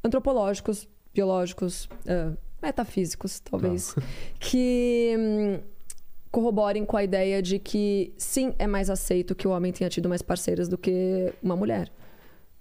antropológicos, 0.03 0.89
biológicos, 1.13 1.89
ah, 2.09 2.33
metafísicos, 2.63 3.41
talvez, 3.41 3.95
Tá. 3.95 4.03
que 4.39 5.15
hum, 5.19 5.61
corroborem 6.31 6.85
com 6.85 6.97
a 6.97 7.03
ideia 7.05 7.43
de 7.43 7.59
que 7.59 8.13
sim, 8.17 8.53
é 8.59 8.67
mais 8.67 8.89
aceito 8.89 9.35
que 9.35 9.49
o 9.49 9.51
homem 9.51 9.73
tenha 9.73 9.91
tido 9.91 10.09
mais 10.09 10.23
parceiras 10.23 10.69
do 10.69 10.79
que 10.79 11.33
uma 11.43 11.57
mulher. 11.57 11.91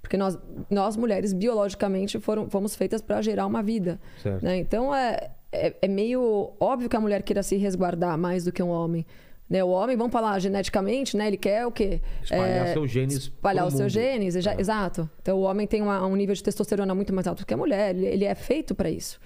Porque 0.01 0.17
nós, 0.17 0.37
nós 0.69 0.95
mulheres, 0.97 1.33
biologicamente, 1.33 2.19
foram, 2.19 2.49
fomos 2.49 2.75
feitas 2.75 3.01
para 3.01 3.21
gerar 3.21 3.45
uma 3.45 3.61
vida. 3.61 3.99
Né? 4.41 4.57
Então, 4.57 4.95
é, 4.95 5.31
é, 5.51 5.75
é 5.81 5.87
meio 5.87 6.51
óbvio 6.59 6.89
que 6.89 6.95
a 6.95 6.99
mulher 6.99 7.21
queira 7.21 7.43
se 7.43 7.57
resguardar 7.57 8.17
mais 8.17 8.43
do 8.45 8.51
que 8.51 8.63
um 8.63 8.69
homem. 8.69 9.05
Né? 9.47 9.63
O 9.63 9.69
homem, 9.69 9.97
vamos 9.97 10.13
falar 10.13 10.39
geneticamente, 10.39 11.15
né? 11.17 11.27
ele 11.27 11.37
quer 11.37 11.65
o 11.65 11.71
quê? 11.71 12.01
Espalhar 12.23 12.67
É, 12.67 12.73
seus 12.73 12.89
genes 12.89 13.15
Espalhar 13.17 13.67
os 13.67 13.73
seus 13.73 13.91
genes, 13.91 14.35
É. 14.35 14.55
exato. 14.59 15.07
Então, 15.21 15.37
o 15.37 15.41
homem 15.41 15.67
tem 15.67 15.81
uma- 15.81 16.05
um 16.07 16.15
nível 16.15 16.33
de 16.33 16.41
testosterona 16.41 16.95
muito 16.95 17.13
mais 17.13 17.27
alto 17.27 17.39
do 17.43 17.45
que 17.45 17.53
a 17.53 17.57
mulher. 17.57 17.93
Ele, 17.95 18.05
ele 18.07 18.25
é 18.25 18.33
feito 18.35 18.73
para 18.73 18.89
isso. 18.89 19.19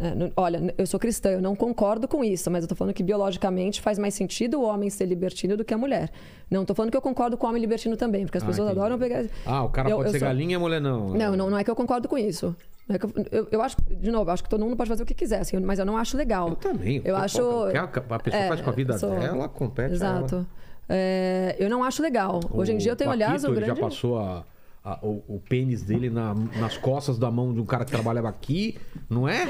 É, 0.00 0.32
Olha, 0.36 0.74
eu 0.76 0.86
sou 0.86 0.98
cristã, 0.98 1.30
eu 1.30 1.40
não 1.40 1.54
concordo 1.54 2.08
com 2.08 2.24
isso, 2.24 2.50
mas 2.50 2.64
eu 2.64 2.68
tô 2.68 2.74
falando 2.74 2.92
que 2.92 3.02
biologicamente 3.02 3.80
faz 3.80 3.98
mais 3.98 4.12
sentido 4.14 4.60
o 4.60 4.64
homem 4.64 4.90
ser 4.90 5.06
libertino 5.06 5.56
do 5.56 5.64
que 5.64 5.72
a 5.72 5.78
mulher. 5.78 6.10
Não 6.50 6.64
tô 6.64 6.74
falando 6.74 6.90
que 6.90 6.96
eu 6.96 7.00
concordo 7.02 7.36
com 7.36 7.46
o 7.46 7.48
homem 7.50 7.60
libertino 7.60 7.96
também, 7.96 8.24
porque 8.24 8.38
as 8.38 8.44
Ah, 8.44 8.46
pessoas 8.46 8.66
entendi. 8.68 8.80
adoram 8.80 8.98
pegar. 8.98 9.24
Ah, 9.46 9.62
o 9.62 9.68
cara 9.68 9.88
Eu- 9.88 9.96
pode 9.98 10.08
eu 10.08 10.12
ser 10.12 10.18
sou- 10.18 10.28
galinha 10.28 10.52
e 10.52 10.54
a 10.56 10.58
mulher 10.58 10.80
não. 10.80 11.10
Não, 11.10 11.36
não, 11.36 11.50
não 11.50 11.58
é 11.58 11.62
que 11.62 11.70
eu 11.70 11.76
concordo 11.76 12.08
com 12.08 12.18
isso. 12.18 12.54
É 12.88 12.98
que 12.98 13.06
eu, 13.06 13.12
eu, 13.30 13.48
eu 13.52 13.62
acho, 13.62 13.76
de 13.88 14.10
novo, 14.10 14.28
eu 14.28 14.34
acho 14.34 14.42
que 14.42 14.48
todo 14.48 14.62
mundo 14.64 14.76
pode 14.76 14.88
fazer 14.90 15.02
o 15.04 15.06
que 15.06 15.14
quiser, 15.14 15.40
assim, 15.40 15.58
mas 15.60 15.78
eu 15.78 15.86
não 15.86 15.96
acho 15.96 16.16
legal. 16.16 16.48
Eu 16.50 16.56
também. 16.56 16.96
Eu 17.04 17.14
Qual- 17.14 17.24
acho. 17.24 17.38
a 17.38 18.18
pessoa 18.18 18.42
é, 18.42 18.48
faz 18.48 18.60
com 18.60 18.70
a 18.70 18.72
vida 18.72 18.94
eu 18.94 18.98
sou- 18.98 19.10
dela, 19.18 19.48
compete 19.48 19.92
Exato. 19.94 20.46
É, 20.88 21.56
eu 21.58 21.70
não 21.70 21.82
acho 21.82 22.02
legal. 22.02 22.40
Hoje 22.52 22.72
em 22.72 22.76
dia 22.76 22.92
eu 22.92 22.96
tenho, 22.96 23.10
aliás, 23.10 23.42
o 23.44 23.52
grande. 23.52 23.68
já 23.68 23.76
passou 23.76 24.18
a- 24.18 24.44
a- 24.84 24.98
o, 25.02 25.22
o 25.36 25.40
pênis 25.48 25.82
dele 25.82 26.10
na- 26.10 26.34
nas 26.34 26.76
costas 26.76 27.18
da 27.18 27.30
mão 27.30 27.54
de 27.54 27.60
um 27.60 27.64
cara 27.64 27.84
que 27.86 27.90
trabalhava 27.90 28.28
aqui, 28.28 28.76
não 29.08 29.26
é? 29.28 29.46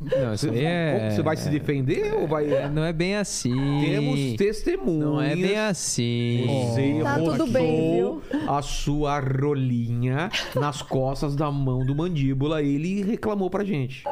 Não, 0.00 0.32
isso 0.34 0.46
Você, 0.48 0.64
é... 0.64 1.10
você 1.10 1.22
vai 1.22 1.36
se 1.36 1.50
defender 1.50 2.14
ou 2.14 2.26
vai... 2.28 2.50
É, 2.52 2.68
Não 2.68 2.84
é 2.84 2.92
bem 2.92 3.16
assim. 3.16 3.52
Temos 3.84 4.34
testemunhas. 4.36 5.00
Não 5.04 5.20
é 5.20 5.34
bem 5.34 5.58
assim. 5.58 6.46
Você 6.46 7.00
Tá 7.02 7.18
tudo 7.18 7.46
bem, 7.48 8.20
a 8.48 8.62
sua 8.62 9.18
rolinha 9.20 10.30
nas 10.54 10.80
costas 10.82 11.34
da 11.34 11.50
mão 11.50 11.84
do 11.84 11.94
mandíbula. 11.94 12.62
Ele 12.62 13.02
reclamou 13.02 13.50
pra 13.50 13.64
gente. 13.64 14.04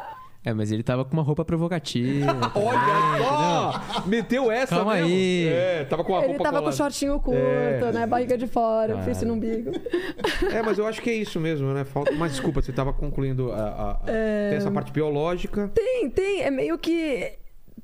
É, 0.45 0.55
mas 0.55 0.71
ele 0.71 0.83
tava 0.83 1.05
com 1.05 1.13
uma 1.13 1.23
roupa 1.23 1.45
provocativa. 1.45 2.31
Olha 2.55 3.25
só! 3.25 4.03
Meteu 4.07 4.51
essa 4.51 4.77
Calma 4.77 4.95
mesmo. 4.95 5.09
aí. 5.09 5.49
É, 5.49 5.85
tava 5.85 6.05
com 6.05 6.15
a 6.15 6.19
Ele 6.21 6.29
roupa 6.29 6.45
tava 6.45 6.57
com 6.59 6.63
colada. 6.63 6.77
shortinho 6.77 7.19
curto, 7.21 7.39
É. 7.39 7.93
né? 7.93 8.07
Barriga 8.07 8.39
de 8.39 8.47
fora, 8.47 8.93
Cara. 8.95 9.05
piercing 9.05 9.27
no 9.27 9.35
umbigo. 9.35 9.73
É, 10.53 10.63
mas 10.63 10.79
eu 10.79 10.87
acho 10.87 11.03
que 11.03 11.11
é 11.11 11.15
isso 11.15 11.39
mesmo, 11.41 11.73
né? 11.75 11.85
Falta... 11.85 12.13
Mas 12.13 12.33
desculpa, 12.33 12.63
você 12.63 12.73
tava 12.73 12.93
concluindo 12.93 13.53
a, 13.53 13.57
a- 13.57 13.91
a- 13.93 14.01
É. 14.07 14.49
tem 14.51 14.59
essa 14.59 14.71
parte 14.71 14.93
biológica. 14.93 15.71
Tem, 15.75 16.09
tem. 16.09 16.43
É 16.43 16.51
meio 16.51 16.79
que. 16.79 17.33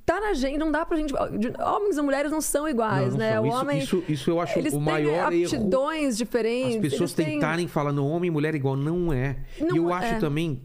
Tá 0.06 0.20
na 0.20 0.34
gente, 0.34 0.58
não 0.58 0.70
dá 0.70 0.84
pra 0.86 0.96
gente. 0.96 1.12
Homens 1.60 1.96
e 1.96 2.02
mulheres 2.02 2.30
não 2.30 2.40
são 2.40 2.68
iguais, 2.68 3.14
Não, 3.14 3.18
não 3.18 3.18
né? 3.18 3.32
são. 3.34 3.42
O 3.42 3.46
Isso- 3.46 3.56
homem. 3.58 3.78
isso- 3.78 4.04
isso 4.08 4.30
eu 4.30 4.40
acho 4.40 4.58
eles 4.58 4.72
o 4.72 4.76
têm 4.76 4.84
maior 4.84 5.32
erro. 5.32 5.44
aptidões 5.44 6.16
diferentes. 6.16 6.76
As 6.76 6.80
pessoas 6.82 7.00
eles 7.00 7.14
têm- 7.14 7.26
tentarem 7.40 7.66
falar, 7.66 7.92
não, 7.92 8.06
homem 8.08 8.28
e 8.28 8.30
mulher 8.30 8.54
é 8.54 8.56
igual. 8.56 8.76
Não 8.76 9.12
é. 9.12 9.36
Não 9.60 9.74
e 9.74 9.78
eu 9.78 9.90
é. 9.90 9.92
acho 9.94 10.20
também 10.20 10.60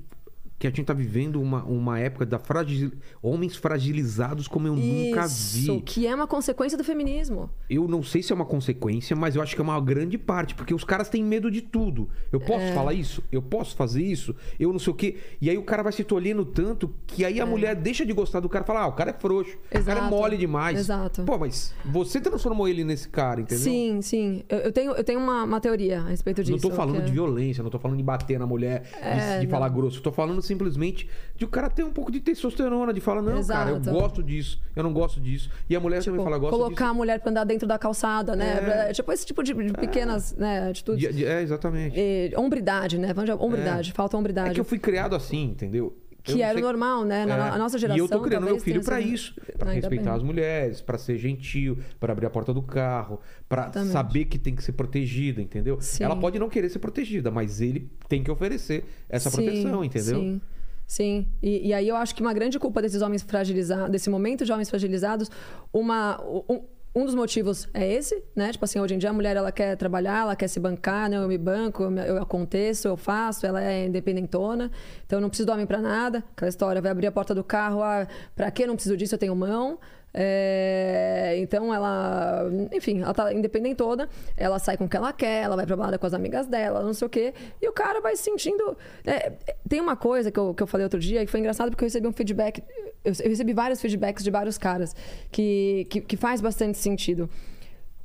que 0.60 0.68
a 0.68 0.70
gente 0.70 0.84
tá 0.84 0.94
vivendo 0.94 1.42
uma, 1.42 1.64
uma 1.64 1.98
época 2.00 2.26
da 2.26 2.38
fragil... 2.38 2.92
homens 3.22 3.56
fragilizados 3.56 4.48
como 4.48 4.68
eu 4.68 4.76
nunca 4.76 5.26
Isso, 5.26 5.76
vi. 5.76 5.82
que 5.82 6.06
é 6.06 6.14
uma 6.14 6.28
consequência 6.28 6.78
do 6.78 6.84
feminismo. 6.84 7.50
Eu 7.70 7.88
não 7.88 8.04
sei 8.04 8.22
se 8.22 8.32
é 8.32 8.36
uma 8.36 8.46
consequência, 8.46 9.16
mas 9.16 9.36
eu 9.36 9.42
acho 9.42 9.56
que 9.56 9.62
é 9.62 9.64
uma 9.64 9.80
grande 9.80 10.18
parte, 10.18 10.54
porque 10.54 10.74
os 10.74 10.84
caras 10.84 11.08
têm 11.10 11.24
medo 11.24 11.50
de 11.50 11.62
tudo. 11.62 12.10
Eu 12.32 12.40
posso 12.42 12.66
É. 12.66 12.74
falar 12.74 12.94
isso? 12.94 13.24
Eu 13.32 13.42
posso 13.42 13.76
fazer 13.76 14.04
isso? 14.04 14.36
Eu 14.60 14.72
não 14.74 14.80
sei 14.80 14.92
o 14.92 14.96
quê. 14.96 15.16
E 15.42 15.50
aí 15.50 15.58
o 15.58 15.64
cara 15.64 15.82
vai 15.82 15.94
se 15.94 16.04
tolhendo 16.04 16.44
tanto 16.44 16.94
que 17.08 17.24
aí 17.24 17.40
a 17.40 17.46
mulher 17.46 17.76
deixa 17.76 18.06
de 18.06 18.12
gostar 18.12 18.40
do 18.42 18.50
cara 18.50 18.64
e 18.64 18.68
fala: 18.68 18.82
ah, 18.82 18.88
o 18.88 18.94
cara 18.94 19.12
é 19.12 19.14
frouxo, 19.14 19.56
o 19.56 19.70
cara 19.84 20.00
é 20.00 20.02
Exato. 20.04 20.10
mole 20.16 20.38
demais. 20.38 20.78
Exato. 20.78 21.24
Pô, 21.24 21.38
mas 21.38 21.74
você 21.86 22.20
transformou 22.20 22.68
ele 22.68 22.84
nesse 22.84 23.08
cara, 23.08 23.40
entendeu? 23.42 23.64
Sim, 23.64 24.02
sim. 24.02 24.44
Eu, 24.50 24.58
eu 24.60 24.72
tenho, 24.74 24.92
eu 24.92 25.04
tenho 25.04 25.20
uma, 25.20 25.44
uma 25.46 25.62
teoria 25.62 26.02
a 26.02 26.10
respeito 26.10 26.44
disso. 26.44 26.52
Não 26.62 26.70
tô 26.70 26.76
falando 26.76 26.96
que 26.98 27.02
é- 27.04 27.06
de 27.06 27.12
violência, 27.12 27.64
não 27.64 27.70
tô 27.70 27.80
falando 27.80 27.98
de 27.98 28.04
bater 28.04 28.38
na 28.38 28.46
mulher, 28.46 28.82
de, 28.84 28.90
É, 29.00 29.40
de 29.40 29.48
falar 29.48 29.70
grosso. 29.70 30.00
Eu 30.00 30.04
tô 30.04 30.12
falando 30.12 30.42
simplesmente 30.50 31.08
de 31.38 31.46
o 31.46 31.48
cara 31.48 31.70
ter 31.70 31.84
um 31.84 31.92
pouco 31.92 32.12
de 32.12 32.20
testosterona, 32.20 32.92
de 32.92 33.00
falar, 33.00 33.22
não, 33.22 33.42
cara, 33.46 33.70
eu 33.70 33.78
Exato. 33.78 33.98
gosto 33.98 34.24
disso, 34.24 34.60
eu 34.76 34.84
não 34.84 34.92
gosto 34.92 35.22
disso. 35.22 35.50
E 35.70 35.76
a 35.76 35.80
mulher 35.80 36.04
também 36.04 36.20
Tipo, 36.20 36.24
fala, 36.24 36.38
gosta 36.38 36.58
colocar 36.58 36.90
a 36.90 36.94
mulher 36.94 37.20
pra 37.20 37.30
andar 37.32 37.44
dentro 37.46 37.68
da 37.68 37.78
calçada, 37.80 38.36
né? 38.36 38.88
É. 38.90 38.94
Tipo, 38.94 39.12
esse 39.12 39.26
tipo 39.26 39.42
de, 39.44 39.54
de 39.54 39.74
pequenas 39.74 40.36
né, 40.36 40.70
atitudes. 40.70 41.00
disso. 41.02 41.14
De- 41.14 41.20
de- 41.20 41.26
é, 41.26 41.42
exatamente. 41.42 41.96
E, 41.98 42.34
hombridade, 42.36 42.98
né? 42.98 43.14
Vamos 43.14 43.30
de 43.30 43.36
hombridade, 43.42 43.94
falta 43.94 44.18
hombridade. 44.18 44.50
É 44.52 44.54
que 44.54 44.60
eu 44.60 44.66
fui 44.66 44.80
criado 44.80 45.16
assim, 45.16 45.44
entendeu? 45.46 45.96
Eu 46.30 46.36
Que 46.36 46.42
não 46.42 46.46
era 46.50 46.54
sei- 46.54 46.62
normal, 46.64 47.06
né? 47.06 47.26
Na, 47.26 47.34
É. 47.36 47.38
na 47.52 47.58
nossa 47.58 47.78
E 47.78 47.80
geração. 47.80 48.04
eu 48.06 48.10
tô 48.10 48.22
criando 48.22 48.44
meu 48.46 48.60
filho 48.60 48.84
sido- 48.84 49.00
isso, 49.00 49.34
pra 49.58 49.70
Ainda 49.72 49.82
respeitar 49.88 50.12
bem. 50.12 50.18
as 50.18 50.24
mulheres, 50.24 50.82
pra 50.82 50.98
ser 50.98 51.18
gentil, 51.18 51.78
pra 52.00 52.14
abrir 52.14 52.26
a 52.26 52.30
porta 52.30 52.54
do 52.54 52.62
carro, 52.62 53.20
pra 53.48 53.64
Exatamente. 53.64 53.92
saber 53.92 54.26
que 54.26 54.38
tem 54.40 54.56
que 54.56 54.64
ser 54.64 54.74
protegida, 54.74 55.42
entendeu? 55.42 55.78
Sim. 55.82 56.04
Ela 56.04 56.16
pode 56.16 56.38
não 56.40 56.50
querer 56.50 56.70
ser 56.70 56.80
protegida, 56.80 57.30
mas 57.32 57.62
ele 57.62 57.90
tem 58.08 58.24
que 58.24 58.30
oferecer 58.32 58.84
essa 59.10 59.30
Sim, 59.30 59.36
proteção, 59.44 59.84
entendeu? 59.84 60.16
Sim. 60.20 60.42
Sim, 60.88 61.28
e, 61.40 61.68
e 61.68 61.74
aí 61.74 61.88
eu 61.88 61.96
acho 61.96 62.16
que 62.16 62.22
uma 62.22 62.34
grande 62.34 62.58
culpa 62.58 62.82
desses 62.82 63.02
homens 63.04 63.22
fragilizados, 63.22 63.92
desse 63.92 64.10
momento 64.10 64.44
de 64.44 64.52
homens 64.52 64.70
fragilizados, 64.72 65.30
uma, 65.72 66.20
um, 66.50 66.62
um 66.94 67.06
dos 67.06 67.14
motivos 67.14 67.68
é 67.74 67.88
esse, 67.88 68.24
né? 68.36 68.52
Tipo 68.52 68.66
assim, 68.66 68.80
hoje 68.80 68.96
em 68.96 68.98
dia 68.98 69.10
a 69.10 69.14
mulher 69.14 69.36
ela 69.36 69.52
quer 69.52 69.76
trabalhar, 69.78 70.22
ela 70.22 70.36
quer 70.36 70.48
se 70.48 70.60
bancar, 70.60 71.10
né? 71.10 71.18
Eu 71.18 71.28
me 71.28 71.38
banco, 71.38 71.84
eu, 71.84 72.18
aconteço, 72.22 72.88
eu 72.88 72.98
faço, 72.98 73.46
ela 73.46 73.64
é 73.64 73.86
independentona, 73.86 74.72
então 75.06 75.18
eu 75.18 75.22
não 75.22 75.30
preciso 75.30 75.48
do 75.48 75.54
homem 75.54 75.66
pra 75.66 75.80
nada. 75.80 76.24
Aquela 76.32 76.50
história, 76.50 76.82
vai 76.82 76.92
abrir 76.92 77.08
a 77.08 77.12
porta 77.12 77.36
do 77.36 77.44
carro, 77.44 77.84
ah, 77.84 78.08
pra 78.36 78.50
que 78.50 78.66
não 78.66 78.76
preciso 78.76 78.98
disso, 78.98 79.16
eu 79.16 79.20
tenho 79.20 79.36
mão. 79.36 79.80
É, 80.12 81.36
então 81.38 81.72
ela, 81.72 82.46
enfim, 82.74 83.02
ela 83.02 83.14
tá 83.14 83.32
independente 83.32 83.76
toda, 83.76 84.10
ela 84.36 84.58
sai 84.58 84.76
com 84.76 84.86
o 84.86 84.90
que 84.90 84.98
ela 84.98 85.14
quer, 85.14 85.44
ela 85.44 85.56
vai 85.56 85.68
pra 85.68 85.76
balada 85.76 86.00
com 86.00 86.08
as 86.08 86.16
amigas 86.16 86.48
dela, 86.48 86.82
não 86.82 86.94
sei 86.94 87.06
o 87.06 87.10
quê, 87.10 87.34
e 87.62 87.68
o 87.68 87.72
cara 87.72 88.02
vai 88.02 88.16
se 88.16 88.24
sentindo. 88.24 88.76
é, 89.06 89.34
tem 89.68 89.80
uma 89.80 89.96
coisa 89.96 90.32
que 90.32 90.40
eu, 90.40 90.54
que 90.54 90.64
eu 90.64 90.68
falei 90.68 90.84
outro 90.84 91.00
dia 91.00 91.24
que 91.24 91.32
foi 91.32 91.40
engraçado 91.40 91.70
porque 91.70 91.84
eu 91.84 91.88
recebi 91.88 92.08
um 92.08 92.12
feedback, 92.12 92.64
eu, 93.04 93.14
eu 93.24 93.30
recebi 93.30 93.54
vários 93.54 93.82
feedbacks 93.82 94.24
de 94.24 94.32
vários 94.32 94.58
caras 94.58 94.96
que, 95.32 95.88
que, 95.90 96.02
que 96.02 96.18
faz 96.18 96.42
bastante 96.42 96.78
sentido. 96.78 97.30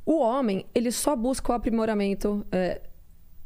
O 0.07 0.19
homem, 0.21 0.67
ele 0.75 0.91
só 0.91 1.17
busca 1.17 1.53
o 1.53 1.55
aprimoramento 1.55 2.45
é, 2.53 2.81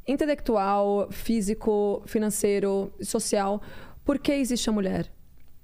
intelectual, 0.07 1.09
físico, 1.11 2.03
financeiro, 2.07 2.93
social, 3.01 3.63
porque 4.05 4.33
existe 4.33 4.69
a 4.69 4.73
mulher. 4.73 5.11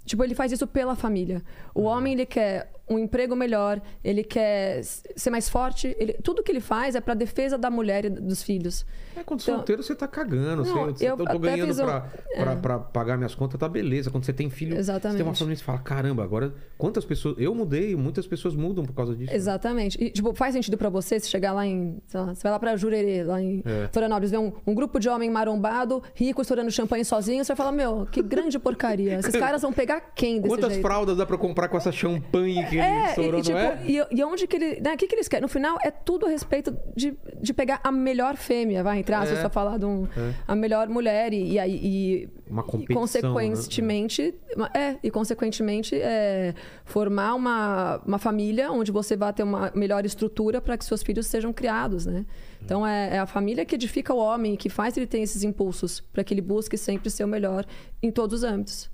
Tipo, 0.04 0.22
ele 0.22 0.34
faz 0.34 0.52
isso 0.52 0.66
pela 0.66 0.94
família. 0.94 1.42
O 1.74 1.82
homem, 1.82 2.12
ele 2.12 2.26
quer 2.26 2.70
um 2.88 2.98
emprego 2.98 3.34
melhor, 3.34 3.80
ele 4.02 4.22
quer 4.22 4.82
ser 4.82 5.30
mais 5.30 5.48
forte. 5.48 5.96
Ele, 5.98 6.12
tudo 6.14 6.42
que 6.42 6.52
ele 6.52 6.60
faz 6.60 6.94
é 6.94 7.00
para 7.00 7.14
defesa 7.14 7.56
da 7.56 7.70
mulher 7.70 8.04
e 8.04 8.10
dos 8.10 8.42
filhos. 8.42 8.84
É, 9.16 9.22
quando 9.22 9.40
Então- 9.42 9.56
solteiro 9.56 9.82
você 9.82 9.94
tá 9.94 10.06
cagando. 10.08 10.64
Não, 10.64 10.86
você, 10.86 11.04
eu 11.06 11.10
eu 11.10 11.16
tô 11.16 11.22
até 11.24 11.38
ganhando 11.38 11.72
um- 11.72 11.76
pra, 11.84 12.00
pra, 12.36 12.56
pra 12.56 12.78
pagar 12.78 13.16
minhas 13.16 13.34
contas, 13.34 13.58
tá 13.58 13.68
beleza. 13.68 14.10
Quando 14.10 14.24
você 14.24 14.32
tem 14.32 14.50
filho, 14.50 14.70
você 14.76 14.82
tem 14.84 14.92
uma 14.92 14.98
Exatamente. 14.98 15.38
família, 15.38 15.56
você 15.56 15.64
fala, 15.64 15.78
caramba, 15.78 16.22
agora 16.24 16.52
quantas 16.76 17.04
pessoas. 17.04 17.36
Eu 17.38 17.54
mudei, 17.54 17.94
muitas 17.96 18.26
pessoas 18.26 18.54
mudam 18.54 18.84
por 18.84 18.92
causa 18.94 19.14
disso. 19.14 19.32
Exatamente. 19.32 20.02
E, 20.02 20.10
tipo, 20.10 20.34
faz 20.34 20.52
sentido 20.54 20.76
pra 20.76 20.88
você 20.88 21.18
se 21.20 21.28
chegar 21.28 21.52
lá 21.52 21.64
em. 21.66 22.02
lá, 22.12 22.34
você 22.34 22.42
vai 22.42 22.52
lá 22.52 22.58
pra 22.58 22.76
Jurerê, 22.76 23.22
lá 23.24 23.40
em 23.40 23.62
É. 23.64 23.88
Florianópolis, 23.92 24.30
ver 24.32 24.38
um, 24.38 24.52
um 24.66 24.74
grupo 24.74 24.98
de 24.98 25.08
homem 25.08 25.30
marombado, 25.30 26.02
rico, 26.14 26.42
estourando 26.42 26.70
champanhe 26.70 27.04
sozinho, 27.04 27.44
você 27.44 27.52
vai 27.52 27.56
falar, 27.56 27.72
meu, 27.72 28.06
que 28.10 28.20
grande 28.20 28.58
porcaria. 28.58 29.18
Esses 29.18 29.34
caras 29.36 29.62
vão 29.62 29.72
pegar 29.72 30.00
quem 30.14 30.36
desse 30.40 30.48
Quantas 30.48 30.70
jeito? 30.72 30.82
fraldas 30.82 31.16
dá 31.16 31.24
pra 31.24 31.38
comprar 31.38 31.68
com 31.68 31.76
essa 31.76 31.92
champanhe 31.92 32.64
que 32.66 32.73
É, 32.78 33.06
estourou, 33.10 33.40
e, 33.40 33.42
tipo, 33.42 33.58
é? 33.58 33.78
e, 33.86 34.06
e 34.10 34.24
onde 34.24 34.46
que 34.46 34.56
ele. 34.56 34.80
Né, 34.80 34.94
o 34.94 34.96
que, 34.96 35.06
que 35.06 35.14
eles 35.14 35.28
querem? 35.28 35.42
No 35.42 35.48
final, 35.48 35.78
é 35.84 35.90
tudo 35.90 36.26
a 36.26 36.28
respeito 36.28 36.76
de, 36.96 37.16
de 37.40 37.52
pegar 37.54 37.80
a 37.84 37.90
melhor 37.92 38.36
fêmea, 38.36 38.82
vai 38.82 38.98
entrar, 38.98 39.24
É. 39.24 39.34
se 39.34 39.40
só 39.42 39.48
falar 39.50 39.78
de 39.78 39.84
um, 39.84 40.06
a 40.46 40.54
melhor 40.54 40.88
mulher 40.88 41.32
e, 41.32 41.58
aí- 41.58 41.80
e, 41.82 42.28
Uma 42.48 42.62
e 42.62 42.64
competição, 42.66 42.94
consequentemente. 43.32 44.34
É, 44.74 44.96
e 45.02 45.10
consequentemente 45.10 45.94
é, 45.96 46.54
formar 46.84 47.34
uma, 47.34 48.00
uma 48.06 48.18
família 48.18 48.70
onde 48.70 48.92
você 48.92 49.16
vai 49.16 49.32
ter 49.32 49.42
uma 49.42 49.72
melhor 49.74 50.04
estrutura 50.04 50.60
para 50.60 50.76
que 50.76 50.84
seus 50.84 51.02
filhos 51.02 51.26
sejam 51.26 51.52
criados, 51.52 52.06
né? 52.06 52.24
Então 52.62 52.86
é, 52.86 53.16
é 53.16 53.18
a 53.18 53.26
família 53.26 53.64
que 53.64 53.74
edifica 53.74 54.14
o 54.14 54.18
homem, 54.18 54.56
que 54.56 54.68
faz 54.70 54.96
ele 54.96 55.06
ter 55.06 55.18
esses 55.20 55.42
impulsos 55.42 56.00
para 56.00 56.24
que 56.24 56.32
ele 56.32 56.40
busque 56.40 56.78
sempre 56.78 57.10
ser 57.10 57.24
o 57.24 57.28
melhor 57.28 57.66
em 58.02 58.10
todos 58.10 58.38
os 58.38 58.44
âmbitos. 58.44 58.90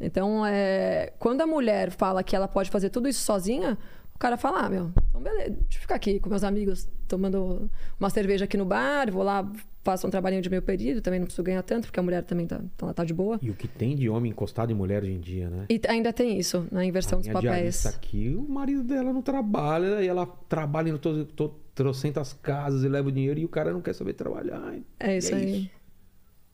Então, 0.00 0.44
é, 0.46 1.12
quando 1.18 1.40
a 1.42 1.46
mulher 1.46 1.90
fala 1.90 2.22
que 2.22 2.34
ela 2.34 2.48
pode 2.48 2.70
fazer 2.70 2.88
tudo 2.90 3.08
isso 3.08 3.20
sozinha, 3.20 3.76
o 4.14 4.18
cara 4.18 4.36
fala: 4.36 4.60
ah, 4.60 4.68
meu, 4.68 4.90
então 5.10 5.20
beleza, 5.22 5.50
deixa 5.50 5.76
eu 5.78 5.80
ficar 5.82 5.96
aqui 5.96 6.18
com 6.18 6.30
meus 6.30 6.42
amigos 6.44 6.88
tomando 7.06 7.70
uma 7.98 8.08
cerveja 8.08 8.44
aqui 8.44 8.56
no 8.56 8.64
bar, 8.64 9.10
vou 9.10 9.22
lá, 9.22 9.50
faço 9.82 10.06
um 10.06 10.10
trabalhinho 10.10 10.40
de 10.40 10.48
meio 10.48 10.62
período, 10.62 11.00
também 11.02 11.18
não 11.20 11.26
preciso 11.26 11.42
ganhar 11.42 11.62
tanto, 11.62 11.86
porque 11.86 11.98
a 11.98 12.02
mulher 12.02 12.22
também 12.22 12.46
tá, 12.46 12.60
ela 12.80 12.94
tá 12.94 13.04
de 13.04 13.12
boa. 13.12 13.38
E 13.42 13.50
o 13.50 13.54
que 13.54 13.66
tem 13.68 13.94
de 13.96 14.08
homem 14.08 14.30
encostado 14.30 14.70
em 14.72 14.74
mulher 14.74 15.02
hoje 15.02 15.12
em 15.12 15.20
dia, 15.20 15.50
né? 15.50 15.66
E 15.68 15.80
ainda 15.88 16.12
tem 16.12 16.38
isso, 16.38 16.66
na 16.70 16.84
inversão 16.84 17.18
dos 17.18 17.26
Minha 17.28 17.40
papéis. 17.42 17.84
aqui, 17.86 18.34
o 18.34 18.48
marido 18.48 18.82
dela 18.84 19.12
não 19.12 19.20
trabalha 19.22 20.02
e 20.02 20.06
ela 20.08 20.24
trabalha 20.48 20.88
em 20.90 20.96
to, 20.96 21.24
to, 21.26 21.54
trocentas 21.74 22.32
casas 22.32 22.84
e 22.84 22.88
leva 22.88 23.08
o 23.08 23.12
dinheiro 23.12 23.40
e 23.40 23.44
o 23.44 23.48
cara 23.48 23.72
não 23.72 23.80
quer 23.82 23.94
saber 23.94 24.12
trabalhar. 24.14 24.72
hein? 24.72 24.84
É 24.98 25.16
isso 25.18 25.34
aí. 25.34 25.70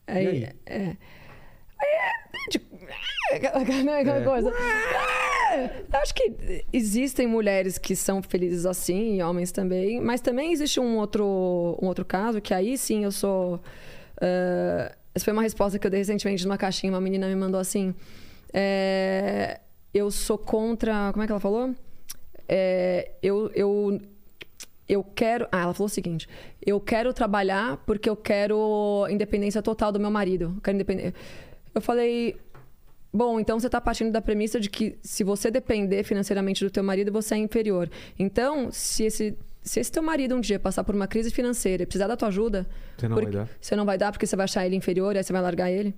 É, 0.07 0.13
aí? 0.17 0.27
aí? 0.27 0.43
É. 0.65 0.97
Aí 1.79 1.87
é, 1.93 2.49
de- 2.49 2.57
é 2.57 2.57
aquela, 2.57 2.66
aquela- 3.35 3.61
É. 4.19 4.23
coisa. 4.23 4.49
É, 4.49 5.65
eu 5.91 5.99
acho 5.99 6.13
que 6.13 6.63
existem 6.73 7.25
mulheres 7.27 7.77
que 7.77 7.95
são 7.95 8.21
felizes 8.21 8.65
assim, 8.65 9.15
e 9.15 9.23
homens 9.23 9.51
também, 9.51 9.99
mas 10.01 10.21
também 10.21 10.51
existe 10.51 10.79
um 10.79 10.97
outro, 10.97 11.25
um 11.81 11.87
outro 11.87 12.03
caso 12.05 12.41
que 12.41 12.53
aí 12.53 12.77
sim 12.77 13.03
eu 13.03 13.11
sou. 13.11 13.61
eh, 14.21 14.95
essa 15.15 15.23
foi 15.25 15.33
uma 15.33 15.41
resposta 15.41 15.79
que 15.79 15.87
eu 15.87 15.91
dei 15.91 15.99
recentemente 15.99 16.45
numa 16.45 16.57
caixinha, 16.57 16.91
uma 16.91 17.01
menina 17.01 17.27
me 17.27 17.35
mandou 17.35 17.59
assim. 17.59 17.93
é, 18.53 19.59
eu 19.93 20.11
sou 20.11 20.37
contra. 20.37 21.11
Como 21.11 21.23
é 21.23 21.25
que 21.25 21.31
ela 21.31 21.39
falou? 21.39 21.73
É, 22.47 23.11
eu, 23.21 23.49
eu 23.55 23.99
eu 24.87 25.03
quero. 25.03 25.47
Ah, 25.51 25.61
ela 25.63 25.73
falou 25.73 25.87
o 25.87 25.89
seguinte: 25.89 26.27
eu 26.65 26.79
quero 26.79 27.13
trabalhar 27.13 27.77
porque 27.85 28.09
eu 28.09 28.15
quero 28.15 29.07
independência 29.09 29.61
total 29.61 29.91
do 29.91 29.99
meu 29.99 30.11
marido. 30.11 30.53
Eu, 30.55 30.61
quero 30.61 30.75
independ... 30.75 31.13
eu 31.75 31.81
falei. 31.81 32.35
Bom, 33.17 33.39
então 33.39 33.59
você 33.59 33.65
está 33.65 33.81
partindo 33.81 34.11
da 34.11 34.21
premissa 34.21 34.59
de 34.59 34.69
que 34.69 34.95
se 35.01 35.23
você 35.23 35.49
depender 35.49 36.03
financeiramente 36.03 36.63
do 36.63 36.69
teu 36.69 36.83
marido, 36.83 37.11
você 37.11 37.33
é 37.33 37.37
inferior. 37.39 37.89
Então, 38.19 38.69
se 38.71 39.05
esse, 39.05 39.35
se 39.63 39.79
esse 39.79 39.91
teu 39.91 40.03
marido 40.03 40.35
um 40.35 40.39
dia 40.39 40.59
passar 40.59 40.83
por 40.83 40.93
uma 40.93 41.07
crise 41.07 41.31
financeira 41.31 41.81
e 41.81 41.85
precisar 41.87 42.05
da 42.07 42.15
tua 42.15 42.27
ajuda, 42.27 42.67
Você 42.95 43.07
não 43.07 43.15
porque- 43.15 43.31
vai 43.31 43.45
dar? 43.45 43.49
você 43.59 43.75
não 43.75 43.85
vai 43.85 43.97
dar 43.97 44.11
porque 44.11 44.27
você 44.27 44.35
vai 44.35 44.43
achar 44.43 44.65
ele 44.67 44.75
inferior 44.75 45.15
e 45.15 45.17
aí 45.17 45.23
você 45.23 45.33
vai 45.33 45.41
largar 45.41 45.71
ele. 45.71 45.95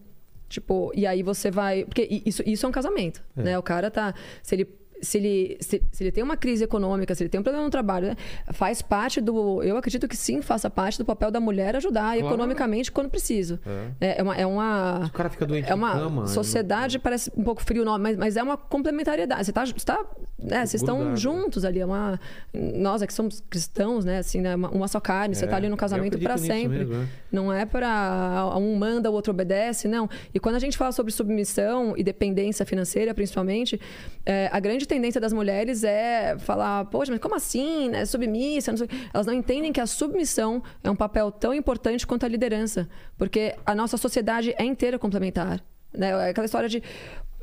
Tipo, 0.48 0.92
e 0.96 1.06
aí 1.06 1.22
você 1.22 1.52
vai. 1.52 1.84
Porque 1.84 2.08
isso, 2.26 2.42
isso 2.46 2.66
é 2.66 2.70
um 2.70 2.72
casamento, 2.72 3.22
né? 3.36 3.60
O 3.60 3.62
cara 3.62 3.92
tá. 3.92 4.16
Se 4.42 4.56
ele. 4.56 4.66
Se 5.02 5.18
ele, 5.18 5.58
se, 5.62 5.82
se 5.92 6.04
ele 6.04 6.12
tem 6.12 6.24
uma 6.24 6.36
crise 6.38 6.64
econômica, 6.64 7.14
se 7.16 7.24
ele 7.24 7.30
tem 7.30 7.40
um 7.40 7.44
problema 7.44 7.66
no 7.66 7.72
trabalho, 7.72 8.08
né? 8.08 8.16
faz 8.54 8.82
parte 8.82 9.22
do. 9.22 9.62
Eu 9.64 9.78
acredito 9.78 10.08
que 10.08 10.16
sim, 10.18 10.42
faça 10.42 10.70
parte 10.70 10.98
do 10.98 11.06
papel 11.06 11.32
da 11.32 11.40
mulher 11.40 11.76
ajudar 11.76 12.18
Claro. 12.18 12.28
economicamente 12.28 12.92
quando 12.92 13.10
preciso. 13.10 13.60
É, 14.02 14.20
é 14.20 14.24
uma. 14.24 14.36
É 14.36 14.46
uma 14.46 15.06
o 15.06 15.12
cara 15.12 15.30
fica 15.30 15.46
doente 15.46 15.70
é 15.70 15.74
uma 15.76 15.92
cama, 15.94 16.28
sociedade, 16.28 17.00
parece 17.00 17.32
um 17.36 17.44
pouco 17.44 17.62
frio 17.62 17.82
o 17.82 17.86
nome, 17.86 18.04
mas, 18.04 18.18
mas 18.18 18.38
é 18.38 18.44
uma 18.44 18.58
complementariedade. 18.58 19.46
Você 19.46 19.52
tá, 19.54 19.66
você 19.66 19.86
tá, 19.86 20.06
né, 20.38 20.66
vocês 20.66 20.82
estão 20.82 21.16
juntos 21.16 21.64
ali. 21.66 21.80
É 21.80 21.86
uma, 21.86 22.20
nós 22.54 23.02
aqui 23.02 23.14
somos 23.14 23.42
cristãos, 23.50 24.04
né? 24.06 24.18
Assim, 24.20 24.42
né, 24.42 24.56
uma, 24.56 24.70
uma 24.70 24.88
só 24.88 25.00
carne. 25.00 25.36
Você 25.36 25.46
É, 25.46 25.48
tá 25.48 25.56
ali 25.56 25.70
no 25.70 25.78
casamento 25.78 26.18
para 26.20 26.38
sempre. 26.38 26.80
mesmo, 26.80 26.96
é. 26.96 27.08
Não 27.32 27.54
é 27.54 27.66
para 27.66 28.54
um 28.58 28.76
manda, 28.76 29.10
o 29.10 29.14
outro 29.14 29.32
obedece, 29.32 29.88
não. 29.88 30.10
E 30.34 30.40
quando 30.40 30.56
a 30.56 30.60
gente 30.60 30.78
fala 30.78 30.92
sobre 30.92 31.12
submissão 31.12 31.94
e 31.98 32.04
dependência 32.04 32.66
financeira, 32.66 33.14
principalmente, 33.14 33.80
é, 34.26 34.50
a 34.52 34.60
grande 34.60 34.86
tendência 34.90 35.22
das 35.22 35.32
mulheres 35.32 35.84
é 35.84 36.38
falar, 36.40 36.86
poxa, 36.86 37.12
mas 37.12 37.22
como 37.22 37.36
assim, 37.36 37.90
né? 37.90 38.06
Submissa, 38.06 38.74
não. 38.74 38.88
Elas 39.14 39.26
não 39.26 39.34
entendem 39.34 39.72
que 39.72 39.80
a 39.80 39.86
submissão 39.88 40.62
é 40.84 40.90
um 40.90 40.96
papel 40.96 41.32
tão 41.32 41.54
importante 41.54 42.06
quanto 42.06 42.26
a 42.26 42.28
liderança, 42.28 42.90
porque 43.18 43.56
a 43.66 43.74
nossa 43.74 43.96
sociedade 43.96 44.54
é 44.58 44.64
inteira 44.66 45.00
complementar. 45.00 45.64
Né? 45.94 46.10
É 46.10 46.30
Aquela 46.32 46.46
história 46.46 46.68
de 46.68 46.84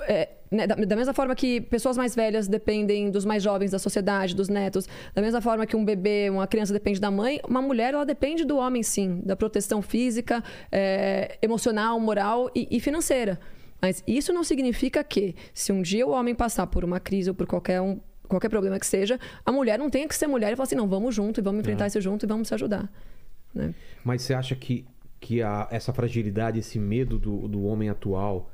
é, 0.00 0.28
né, 0.50 0.66
da, 0.66 0.74
da 0.74 0.96
mesma 0.96 1.14
forma 1.14 1.34
que 1.34 1.60
pessoas 1.60 1.96
mais 1.96 2.14
velhas 2.14 2.46
dependem 2.46 3.10
dos 3.10 3.24
mais 3.24 3.42
jovens 3.42 3.70
da 3.70 3.78
sociedade, 3.78 4.34
dos 4.34 4.48
netos, 4.48 4.86
da 5.14 5.22
mesma 5.22 5.40
forma 5.40 5.66
que 5.66 5.74
um 5.74 5.84
bebê, 5.84 6.28
uma 6.30 6.46
criança 6.46 6.72
depende 6.72 7.00
da 7.00 7.10
mãe, 7.10 7.40
uma 7.48 7.62
mulher 7.62 7.94
ela 7.94 8.04
depende 8.04 8.44
do 8.44 8.56
homem 8.56 8.82
sim, 8.82 9.22
da 9.24 9.34
proteção 9.34 9.80
física, 9.80 10.42
é, 10.70 11.38
emocional, 11.40 11.98
moral 11.98 12.50
e, 12.54 12.68
e 12.70 12.80
financeira. 12.80 13.38
Mas 13.80 14.02
isso 14.06 14.32
não 14.32 14.42
significa 14.44 15.02
que, 15.04 15.34
se 15.52 15.72
um 15.72 15.82
dia 15.82 16.06
o 16.06 16.10
homem 16.10 16.34
passar 16.34 16.66
por 16.66 16.84
uma 16.84 16.98
crise 17.00 17.28
ou 17.30 17.34
por 17.34 17.46
qualquer 17.46 17.80
um 17.80 18.00
qualquer 18.28 18.48
problema 18.48 18.76
que 18.80 18.86
seja, 18.86 19.20
a 19.44 19.52
mulher 19.52 19.78
não 19.78 19.88
tenha 19.88 20.08
que 20.08 20.14
ser 20.14 20.26
mulher 20.26 20.52
e 20.52 20.56
falar 20.56 20.64
assim, 20.64 20.74
não, 20.74 20.88
vamos 20.88 21.14
junto 21.14 21.38
e 21.38 21.42
vamos 21.42 21.60
enfrentar 21.60 21.86
isso 21.86 22.00
junto 22.00 22.26
e 22.26 22.28
vamos 22.28 22.48
se 22.48 22.54
ajudar. 22.54 22.90
né? 23.54 23.72
Mas 24.04 24.22
você 24.22 24.34
acha 24.34 24.56
que, 24.56 24.84
que 25.20 25.40
a- 25.42 25.68
essa 25.70 25.92
fragilidade, 25.92 26.58
esse 26.58 26.76
medo 26.76 27.20
do, 27.20 27.46
do 27.46 27.62
homem 27.62 27.88
atual 27.88 28.50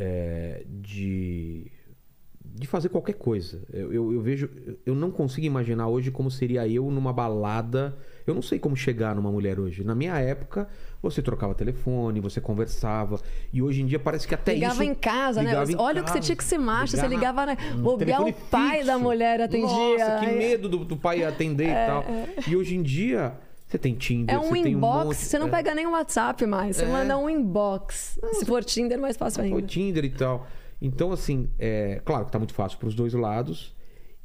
é, 0.00 0.64
de, 0.68 1.70
de 2.44 2.66
fazer 2.66 2.88
qualquer 2.88 3.12
coisa? 3.14 3.62
Eu, 3.72 3.92
eu, 3.92 4.12
eu 4.14 4.20
vejo. 4.20 4.50
Eu 4.84 4.96
não 4.96 5.12
consigo 5.12 5.46
imaginar 5.46 5.86
hoje 5.86 6.10
como 6.10 6.28
seria 6.28 6.66
eu 6.66 6.90
numa 6.90 7.12
balada. 7.12 7.96
Eu 8.26 8.34
não 8.34 8.42
sei 8.42 8.58
como 8.58 8.74
chegar 8.76 9.14
numa 9.14 9.30
mulher 9.30 9.60
hoje. 9.60 9.84
Na 9.84 9.94
minha 9.94 10.18
época, 10.18 10.68
você 11.10 11.22
trocava 11.22 11.54
telefone, 11.54 12.20
você 12.20 12.40
conversava. 12.40 13.20
E 13.52 13.60
hoje 13.62 13.82
em 13.82 13.86
dia 13.86 13.98
parece 13.98 14.26
que 14.26 14.34
até 14.34 14.54
ligava 14.54 14.74
isso. 14.74 14.82
em 14.82 14.94
casa, 14.94 15.40
ligava 15.42 15.66
né? 15.66 15.72
em 15.72 15.76
Olha 15.76 16.00
o 16.02 16.04
que 16.04 16.10
você 16.10 16.20
tinha 16.20 16.36
que 16.36 16.44
ser 16.44 16.58
macho, 16.58 16.96
você 16.96 17.06
ligava, 17.06 17.46
né? 17.46 17.56
no 17.76 17.82
Bobear 17.82 18.22
o 18.22 18.32
pai 18.32 18.70
fixo. 18.72 18.86
da 18.86 18.98
mulher 18.98 19.40
atendia. 19.40 19.66
Nossa, 19.68 20.18
que 20.20 20.32
medo 20.32 20.68
do, 20.68 20.84
do 20.84 20.96
pai 20.96 21.22
atender 21.24 21.68
e 21.68 21.86
tal. 21.86 22.04
E 22.48 22.56
hoje 22.56 22.74
em 22.76 22.82
dia, 22.82 23.34
você 23.66 23.78
tem 23.78 23.94
Tinder, 23.94 24.34
É 24.34 24.38
um 24.38 24.42
você 24.44 24.52
tem 24.62 24.74
um 24.74 24.78
inbox, 24.78 25.04
monte- 25.06 25.16
você 25.16 25.38
não 25.38 25.48
é. 25.48 25.50
pega 25.50 25.74
nem 25.74 25.86
o 25.86 25.90
WhatsApp 25.92 26.46
mais, 26.46 26.76
você 26.76 26.84
É. 26.84 26.88
manda 26.88 27.18
um 27.18 27.28
inbox. 27.30 28.18
Se 28.34 28.44
for 28.44 28.62
Tinder, 28.64 28.98
mais 29.00 29.16
fácil 29.16 29.42
Foi 29.42 29.52
ainda. 29.52 29.66
Tinder 29.66 30.04
e 30.04 30.10
tal. 30.10 30.46
Então, 30.80 31.12
assim, 31.12 31.48
é 31.58 32.00
claro 32.04 32.26
que 32.26 32.32
tá 32.32 32.38
muito 32.38 32.52
fácil 32.54 32.78
pros 32.78 32.94
dois 32.94 33.12
lados. 33.14 33.73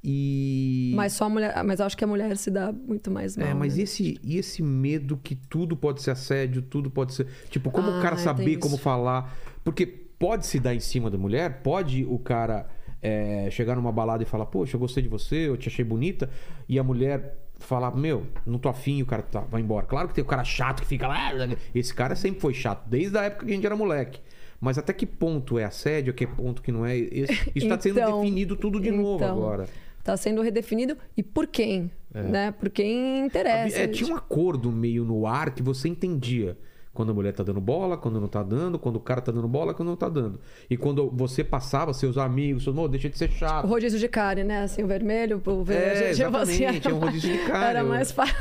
E. 0.03 0.93
Mas 0.95 1.13
só 1.13 1.26
a 1.26 1.30
mulher, 1.30 1.63
mas 1.63 1.80
eu 1.80 1.85
acho 1.85 1.97
que 1.97 2.03
a 2.03 2.07
mulher 2.07 2.35
se 2.38 2.49
dá 2.49 2.71
muito 2.71 3.11
mais 3.11 3.35
mal. 3.35 3.47
É, 3.47 3.53
mas 3.53 3.76
né? 3.76 3.84
esse, 3.84 4.17
e 4.23 4.38
esse 4.38 4.63
medo 4.63 5.17
que 5.21 5.35
tudo 5.35 5.76
pode 5.76 6.01
ser 6.01 6.11
assédio, 6.11 6.61
tudo 6.61 6.89
pode 6.89 7.13
ser. 7.13 7.27
Tipo, 7.49 7.69
como 7.69 7.89
o 7.89 8.01
cara 8.01 8.13
Ah, 8.13 8.15
tem 8.15 8.23
saber 8.23 8.51
isso. 8.51 8.59
como 8.59 8.77
falar? 8.77 9.38
Porque 9.63 9.85
pode 9.85 10.45
se 10.45 10.59
dar 10.59 10.73
em 10.73 10.80
cima 10.80 11.09
da 11.09 11.17
mulher, 11.17 11.61
pode 11.61 12.05
o 12.05 12.17
cara 12.17 12.67
é, 13.01 13.49
chegar 13.51 13.76
numa 13.76 13.91
balada 13.91 14.23
e 14.23 14.26
falar, 14.26 14.45
poxa, 14.45 14.76
eu 14.76 14.80
gostei 14.80 15.03
de 15.03 15.09
você, 15.09 15.47
eu 15.47 15.57
te 15.57 15.67
achei 15.69 15.84
bonita, 15.84 16.30
e 16.67 16.80
a 16.80 16.84
mulher 16.84 17.38
falar, 17.57 17.93
meu, 17.95 18.26
não 18.45 18.57
tô 18.57 18.69
afim, 18.69 19.01
o 19.01 19.05
cara 19.05 19.21
tá, 19.21 19.41
vai 19.41 19.61
embora. 19.61 19.85
Claro 19.85 20.07
que 20.07 20.13
tem 20.13 20.23
o 20.23 20.27
cara 20.27 20.45
chato 20.45 20.81
que 20.81 20.88
fica 20.88 21.07
lá. 21.07 21.31
Esse 21.76 21.93
cara 21.93 22.15
sempre 22.15 22.39
foi 22.39 22.53
chato, 22.53 22.88
desde 22.88 23.17
a 23.17 23.23
época 23.23 23.45
que 23.45 23.51
a 23.51 23.55
gente 23.55 23.65
era 23.65 23.76
moleque. 23.76 24.21
Mas 24.61 24.77
até 24.77 24.91
que 24.91 25.05
ponto 25.05 25.57
é 25.57 25.63
assédio, 25.63 26.13
que 26.13 26.27
ponto 26.27 26.61
que 26.61 26.71
não 26.71 26.85
é? 26.85 26.97
Isso 26.97 27.67
tá 27.69 27.80
sendo 27.80 27.99
Então, 27.99 28.19
definido 28.21 28.55
tudo 28.57 28.80
de 28.80 28.91
novo 28.91 29.15
então, 29.23 29.38
agora. 29.38 29.67
Tá 30.03 30.15
sendo 30.17 30.41
redefinido 30.41 30.97
e 31.15 31.21
por 31.23 31.45
quem? 31.47 31.91
Né? 32.13 32.51
Por 32.51 32.69
quem 32.69 33.26
interessa. 33.26 33.77
É, 33.80 33.88
tinha 33.88 34.11
um 34.11 34.15
acordo 34.17 34.71
meio 34.71 35.03
no 35.05 35.27
ar 35.27 35.53
que 35.53 35.61
você 35.61 35.88
entendia. 35.88 36.57
Quando 36.91 37.11
a 37.11 37.13
mulher 37.13 37.31
tá 37.34 37.43
dando 37.43 37.61
bola, 37.61 37.95
quando 37.95 38.19
não 38.19 38.27
tá 38.27 38.41
dando, 38.41 38.77
quando 38.80 38.95
o 38.95 38.99
cara 38.99 39.21
tá 39.21 39.31
dando 39.31 39.47
bola, 39.47 39.73
quando 39.76 39.88
não 39.89 39.95
tá 39.95 40.09
dando. 40.09 40.39
E 40.69 40.76
quando 40.76 41.09
você 41.11 41.43
passava, 41.43 41.93
seus 41.93 42.17
amigos, 42.17 42.65
falando, 42.65 42.81
"Ô, 42.81 42.88
deixa 42.88 43.07
de 43.07 43.17
ser 43.17 43.30
O 43.30 43.31
chato. 43.31 43.67
rodízio 43.67 43.99
de 43.99 44.07
carne, 44.09 44.43
né? 44.43 44.63
Assim, 44.63 44.84
o 44.84 44.88
vermelho, 44.88 45.39
o 45.45 45.63
verde. 45.63 46.03
É, 46.03 46.13
tipo 46.13 46.35
assim, 46.35 46.63
exatamente, 46.63 46.88
é 46.88 46.93
um 46.93 46.99
rodízio 46.99 47.31
de 47.31 47.38
carne. 47.45 47.65
Era 47.69 47.84
mais 47.84 48.11
fácil. 48.11 48.35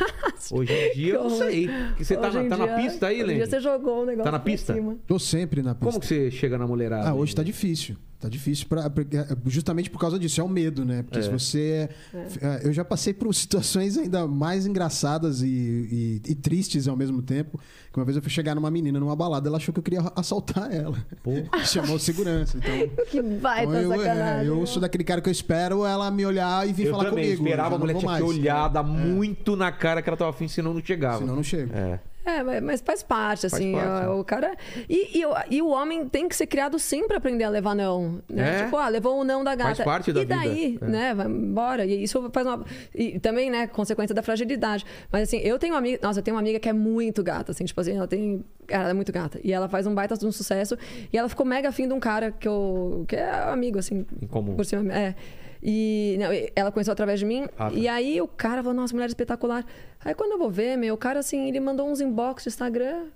Hoje 0.56 0.72
em 0.72 0.94
dia, 0.94 1.14
eu 1.14 1.24
não 1.24 1.30
sei. 1.30 1.68
Que 1.96 2.04
você 2.04 2.16
tá, 2.16 2.28
Hoje 2.28 2.42
na- 2.42 2.48
tá 2.48 2.56
na 2.56 2.66
dia- 2.66 2.76
pista 2.76 3.06
aí, 3.08 3.16
hoje 3.16 3.22
em 3.22 3.26
Lene? 3.26 3.38
dia 3.40 3.46
você 3.46 3.60
jogou 3.60 4.02
o 4.02 4.06
negócio 4.06 4.24
Tá 4.24 4.32
na 4.32 4.40
pista? 4.40 4.74
cima. 4.74 4.96
Tô 5.06 5.18
sempre 5.18 5.62
na 5.62 5.74
pista. 5.74 5.86
Como 5.86 6.00
que 6.00 6.06
você 6.06 6.30
chega 6.30 6.56
na 6.58 6.66
mulherada? 6.66 7.10
Ah, 7.10 7.14
hoje 7.14 7.34
tá 7.36 7.42
difícil. 7.42 7.96
Tá 8.20 8.28
difícil 8.28 8.66
pra, 8.68 8.90
justamente 9.46 9.88
por 9.88 10.00
causa 10.00 10.18
disso, 10.18 10.40
é 10.40 10.44
o 10.44 10.48
medo, 10.48 10.84
né? 10.84 11.04
Porque 11.04 11.22
se 11.22 11.30
você. 11.30 11.88
é, 12.42 12.62
Eu 12.66 12.72
já 12.72 12.84
passei 12.84 13.14
por 13.14 13.32
situações 13.32 13.96
ainda 13.96 14.26
mais 14.26 14.66
engraçadas 14.66 15.40
e, 15.40 15.46
e- 15.46 16.22
e 16.26 16.34
tristes 16.34 16.88
ao 16.88 16.96
mesmo 16.96 17.22
tempo. 17.22 17.60
Que 17.92 17.98
uma 17.98 18.04
vez 18.04 18.16
eu 18.16 18.22
fui 18.22 18.30
chegar 18.30 18.56
numa 18.56 18.70
menina 18.72 18.98
numa 18.98 19.14
balada, 19.14 19.48
ela 19.48 19.56
achou 19.56 19.72
que 19.72 19.78
eu 19.78 19.84
queria 19.84 20.00
assaltar 20.16 20.68
ela. 20.74 20.96
Chamou 21.64 21.94
o 21.94 21.98
segurança. 22.00 22.58
Então, 22.58 23.04
Que 23.06 23.22
baita 23.22 23.70
então 23.80 23.94
eu, 23.94 24.02
é, 24.02 24.42
eu 24.46 24.66
sou 24.66 24.82
daquele 24.82 25.04
cara 25.04 25.20
que 25.20 25.28
eu 25.28 25.32
espero 25.32 25.86
ela 25.86 26.10
me 26.10 26.26
olhar 26.26 26.68
e 26.68 26.72
vir 26.72 26.86
Eu 26.86 26.90
falar 26.92 27.04
também 27.10 27.24
comigo. 27.24 27.44
esperava 27.44 27.68
Eu 27.68 27.76
a 27.76 27.78
já 27.78 27.78
mulher 27.78 27.96
tinha 27.98 28.10
vou 28.10 28.16
que 28.18 28.24
mais. 28.24 28.38
olhar, 28.40 28.68
dar 28.68 28.82
muito 28.82 29.54
na 29.54 29.70
cara 29.70 30.02
que 30.02 30.08
ela 30.10 30.16
tava 30.16 30.30
afim, 30.30 30.48
senão 30.48 30.74
não 30.74 30.84
chegava. 30.84 31.18
Senão 31.18 31.36
não 31.36 31.42
chego. 31.44 31.72
É. 31.72 32.00
É, 32.28 32.60
mas- 32.60 32.80
faz 32.80 33.02
parte, 33.02 33.46
assim. 33.46 33.72
parte, 33.72 34.06
o, 34.08 34.18
né? 34.18 34.24
cara. 34.26 34.56
E, 34.88 35.18
e, 35.18 35.24
o- 35.26 35.34
e 35.50 35.62
o 35.62 35.68
homem 35.68 36.06
tem 36.08 36.28
que 36.28 36.36
ser 36.36 36.46
criado 36.46 36.78
sim 36.78 37.06
pra 37.06 37.16
aprender 37.16 37.44
a 37.44 37.48
levar 37.48 37.74
não. 37.74 38.20
Né? 38.28 38.60
É. 38.60 38.64
Tipo, 38.64 38.76
ah, 38.76 38.88
levou 38.88 39.18
o 39.20 39.24
não 39.24 39.42
da 39.42 39.54
gata. 39.54 39.76
Faz 39.76 39.84
parte 39.84 40.12
da 40.12 40.20
e 40.22 40.24
daí, 40.24 40.68
vida, 40.72 40.86
é. 40.86 40.88
né? 40.88 41.14
Vai 41.14 41.26
embora. 41.26 41.86
E 41.86 42.02
isso 42.02 42.28
faz 42.32 42.46
uma. 42.46 42.64
E 42.94 43.18
também, 43.18 43.50
né, 43.50 43.66
consequência 43.66 44.14
da 44.14 44.22
fragilidade. 44.22 44.84
Mas 45.10 45.22
assim, 45.22 45.38
eu 45.38 45.58
tenho 45.58 45.72
uma 45.74 45.78
amiga. 45.78 45.98
Nossa, 46.02 46.18
eu 46.20 46.22
tenho 46.22 46.34
uma 46.36 46.40
amiga 46.40 46.58
que 46.60 46.68
é 46.68 46.72
muito 46.72 47.22
gata, 47.22 47.52
assim, 47.52 47.64
tipo 47.64 47.80
assim, 47.80 47.96
ela 47.96 48.06
tem. 48.06 48.44
Ela 48.68 48.90
é 48.90 48.92
muito 48.92 49.10
gata. 49.12 49.40
E 49.42 49.52
ela 49.52 49.68
faz 49.68 49.86
um 49.86 49.94
baita 49.94 50.16
de 50.16 50.26
um 50.26 50.32
sucesso. 50.32 50.76
E 51.12 51.16
ela 51.16 51.28
ficou 51.28 51.46
mega 51.46 51.68
afim 51.70 51.88
de 51.88 51.94
um 51.94 52.00
cara 52.00 52.30
que 52.30 52.46
eu. 52.46 53.04
que 53.08 53.16
é 53.16 53.30
amigo, 53.30 53.78
assim. 53.78 54.04
Em 54.20 54.26
comum. 54.26 54.54
Por 54.56 54.64
cima. 54.66 54.92
É. 54.92 55.14
E 55.62 56.16
não, 56.20 56.28
ela 56.54 56.70
conheceu 56.72 56.92
através 56.92 57.18
de 57.18 57.26
mim. 57.26 57.46
Ah, 57.58 57.70
tá. 57.70 57.74
E 57.76 57.88
aí 57.88 58.20
o 58.20 58.28
cara 58.28 58.62
falou, 58.62 58.74
nossa, 58.76 58.94
mulher 58.94 59.08
espetacular. 59.08 59.64
Aí 60.04 60.14
quando 60.14 60.32
eu 60.32 60.38
vou 60.38 60.50
ver, 60.50 60.76
meu, 60.76 60.94
o 60.94 60.98
cara 60.98 61.20
assim, 61.20 61.48
ele 61.48 61.60
mandou 61.60 61.88
uns 61.90 62.00
inbox 62.00 62.44
do 62.44 62.48
Instagram. 62.48 63.06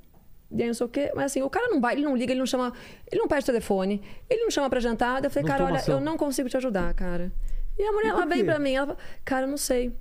E 0.51 0.61
aí 0.63 0.67
não 0.67 0.75
sei 0.75 0.87
o 0.87 0.89
quê. 0.89 1.11
Mas 1.15 1.27
assim, 1.27 1.43
o 1.43 1.49
cara 1.49 1.69
não 1.69 1.81
vai, 1.81 1.95
ele 1.95 2.03
não 2.03 2.15
liga, 2.17 2.33
ele 2.33 2.41
não 2.41 2.47
chama. 2.47 2.73
Ele 3.11 3.21
não 3.21 3.29
pede 3.29 3.47
telefone, 3.47 4.03
ele 4.29 4.43
não 4.43 4.51
chama 4.51 4.69
pra 4.69 4.81
jantar. 4.81 5.25
Eu 5.25 5.31
falei, 5.31 5.49
Não 5.49 5.57
cara, 5.57 5.65
olha, 5.65 5.77
ação. 5.77 5.95
eu 5.95 6.01
não 6.01 6.17
consigo 6.17 6.49
te 6.49 6.57
ajudar, 6.57 6.93
cara. 6.95 7.33
E 7.79 7.83
a 7.85 7.91
mulher, 7.91 8.09
ela 8.11 8.27
vem 8.27 8.39
quê? 8.41 8.45
pra 8.45 8.59
mim, 8.59 8.75
ela 8.75 8.87
fala, 8.89 8.99
cara, 9.25 9.47
eu 9.47 9.49
não 9.51 9.57
sei. 9.57 9.97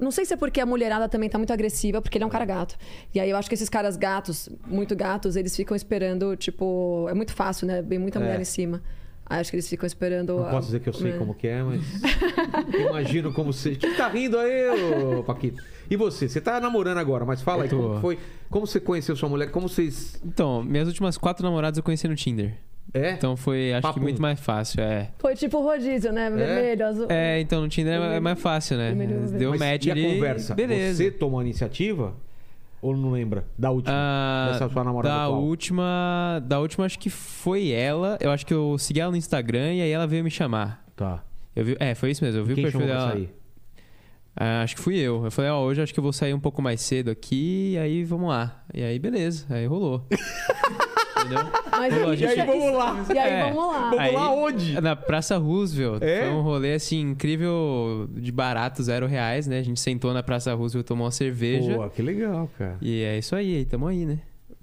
Não 0.00 0.10
sei 0.10 0.24
se 0.24 0.34
é 0.34 0.36
porque 0.36 0.60
a 0.60 0.66
mulherada 0.66 1.08
também 1.08 1.28
tá 1.28 1.38
muito 1.38 1.52
agressiva, 1.52 2.02
porque 2.02 2.18
ele 2.18 2.24
é 2.24 2.26
um 2.26 2.30
cara 2.30 2.44
gato. 2.44 2.76
E 3.14 3.20
aí 3.20 3.30
eu 3.30 3.36
acho 3.36 3.48
que 3.48 3.54
esses 3.54 3.68
caras 3.68 3.96
gatos, 3.96 4.48
muito 4.66 4.96
gatos, 4.96 5.36
eles 5.36 5.54
ficam 5.54 5.76
esperando, 5.76 6.34
tipo. 6.36 7.06
É 7.08 7.14
muito 7.14 7.32
fácil, 7.32 7.68
né? 7.68 7.80
Vem 7.80 7.98
muita 8.00 8.18
mulher 8.18 8.38
É. 8.38 8.42
em 8.42 8.44
cima. 8.44 8.82
Acho 9.40 9.50
que 9.50 9.56
eles 9.56 9.68
ficam 9.68 9.86
esperando. 9.86 10.34
Não 10.36 10.46
a- 10.46 10.50
posso 10.50 10.66
dizer 10.66 10.80
que 10.80 10.88
eu 10.88 10.92
sei 10.92 11.12
né? 11.12 11.18
como 11.18 11.34
que 11.34 11.46
é, 11.48 11.62
mas 11.62 11.80
imagino 12.88 13.32
como 13.32 13.52
você. 13.52 13.74
Quem 13.74 13.94
tá 13.94 14.08
rindo 14.08 14.38
aí, 14.38 14.68
ô 15.18 15.22
Paquito? 15.22 15.62
E 15.90 15.96
você? 15.96 16.28
Você 16.28 16.40
tá 16.40 16.60
namorando 16.60 16.98
agora, 16.98 17.24
mas 17.24 17.42
fala 17.42 17.64
aí 17.64 17.68
tô. 17.68 17.76
como 17.76 18.00
foi. 18.00 18.18
Como 18.50 18.66
você 18.66 18.80
conheceu 18.80 19.16
sua 19.16 19.28
mulher? 19.28 19.50
Como 19.50 19.68
vocês. 19.68 20.20
Então, 20.24 20.62
minhas 20.62 20.88
últimas 20.88 21.16
quatro 21.18 21.44
namoradas 21.44 21.76
eu 21.78 21.82
conheci 21.82 22.06
no 22.08 22.14
Tinder. 22.14 22.54
É? 22.94 23.12
Então 23.12 23.36
foi, 23.36 23.72
acho 23.72 23.80
Papum. 23.82 23.94
que 23.94 24.00
muito 24.00 24.20
mais 24.20 24.38
fácil, 24.38 24.82
é. 24.82 25.10
Foi 25.18 25.34
tipo 25.34 25.62
rodízio, 25.62 26.12
né? 26.12 26.28
Vermelho, 26.30 26.86
azul. 26.86 27.06
É, 27.08 27.40
então 27.40 27.62
no 27.62 27.68
Tinder 27.68 27.94
é- 28.00 28.16
é 28.16 28.20
mais 28.20 28.38
fácil, 28.38 28.76
né? 28.76 28.88
Primeiro 28.88 29.20
Deu 29.30 29.50
Mas 29.50 29.60
match 29.60 29.86
e 29.86 29.90
a 29.90 29.94
ali. 29.94 30.02
conversa? 30.14 30.54
Beleza. 30.54 31.02
Você 31.02 31.10
tomou 31.10 31.40
a 31.40 31.42
iniciativa? 31.42 32.12
Ou 32.82 32.96
não 32.96 33.12
lembra? 33.12 33.46
Da 33.56 33.70
última? 33.70 33.94
Ah, 33.96 34.48
Dessa 34.52 34.68
sua 34.68 34.82
namorada 34.82 35.14
da 35.14 35.24
atual? 35.26 35.40
última, 35.40 36.42
da 36.44 36.58
última 36.58 36.84
acho 36.84 36.98
que 36.98 37.08
foi 37.08 37.70
ela. 37.70 38.18
Eu 38.20 38.30
acho 38.32 38.44
que 38.44 38.52
eu 38.52 38.76
segui 38.76 38.98
ela 39.00 39.12
no 39.12 39.16
Instagram 39.16 39.72
e 39.74 39.80
aí 39.82 39.90
ela 39.90 40.04
veio 40.06 40.24
me 40.24 40.30
chamar. 40.30 40.84
Tá. 40.96 41.22
Eu 41.54 41.64
vi, 41.64 41.76
é, 41.78 41.94
foi 41.94 42.10
isso 42.10 42.24
mesmo. 42.24 42.40
Eu 42.40 42.44
vi 42.44 42.54
Quem 42.56 42.64
o 42.64 42.70
perfil 42.72 42.86
dela. 42.88 43.12
sair? 43.12 43.32
Ah, 44.34 44.62
acho 44.62 44.74
que 44.74 44.82
fui 44.82 44.96
eu. 44.96 45.24
Eu 45.24 45.30
falei, 45.30 45.50
ó, 45.50 45.60
hoje 45.62 45.80
acho 45.80 45.92
que 45.94 46.00
eu 46.00 46.02
vou 46.02 46.12
sair 46.12 46.34
um 46.34 46.40
pouco 46.40 46.60
mais 46.60 46.80
cedo 46.80 47.10
aqui, 47.10 47.72
e 47.74 47.78
aí 47.78 48.02
vamos 48.02 48.28
lá. 48.28 48.64
E 48.74 48.82
aí, 48.82 48.98
beleza, 48.98 49.46
aí 49.54 49.64
rolou. 49.66 50.04
Entendeu? 51.24 51.52
Mas 51.70 51.92
a 51.94 52.14
e 52.14 52.16
gente- 52.16 52.40
aí, 52.40 52.46
vamos 52.46 52.72
lá. 52.78 53.06
E 53.14 53.18
aí, 53.18 53.32
É. 53.32 53.42
vamos 53.52 53.72
lá. 53.72 53.80
Vamos 53.82 53.98
Aí- 53.98 54.12
lá 54.14 54.30
onde? 54.32 54.80
Na 54.80 54.96
Praça 54.96 55.36
Roosevelt. 55.38 56.02
É? 56.02 56.20
Foi 56.26 56.30
um 56.34 56.42
rolê 56.42 56.74
assim, 56.74 57.00
incrível, 57.00 58.08
de 58.12 58.30
barato, 58.32 58.82
zero 58.82 59.06
reais, 59.06 59.46
né? 59.46 59.58
A 59.58 59.62
gente 59.62 59.80
sentou 59.80 60.12
na 60.12 60.22
Praça 60.22 60.52
Roosevelt, 60.54 60.86
tomou 60.86 61.04
uma 61.06 61.10
cerveja. 61.12 61.74
Pô, 61.74 61.88
que 61.90 62.02
legal, 62.02 62.50
cara. 62.58 62.76
E 62.80 63.02
é 63.02 63.18
isso 63.18 63.34
aí, 63.36 63.56
aí 63.56 63.64
tamo 63.64 63.86
aí, 63.86 64.04
né? 64.04 64.18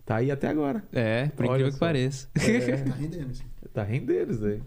Tá 0.06 0.18
aí 0.18 0.32
até 0.32 0.48
agora. 0.48 0.84
É, 0.92 1.28
por 1.36 1.46
Olha 1.46 1.52
incrível 1.52 1.72
só. 1.72 1.76
que 1.76 1.80
pareça. 1.80 2.28
Tá 2.36 2.94
rendendo, 3.00 3.30
assim. 3.32 3.44
Tá 3.74 3.84
rendendo 3.84 4.32
isso 4.32 4.42
daí. 4.42 4.60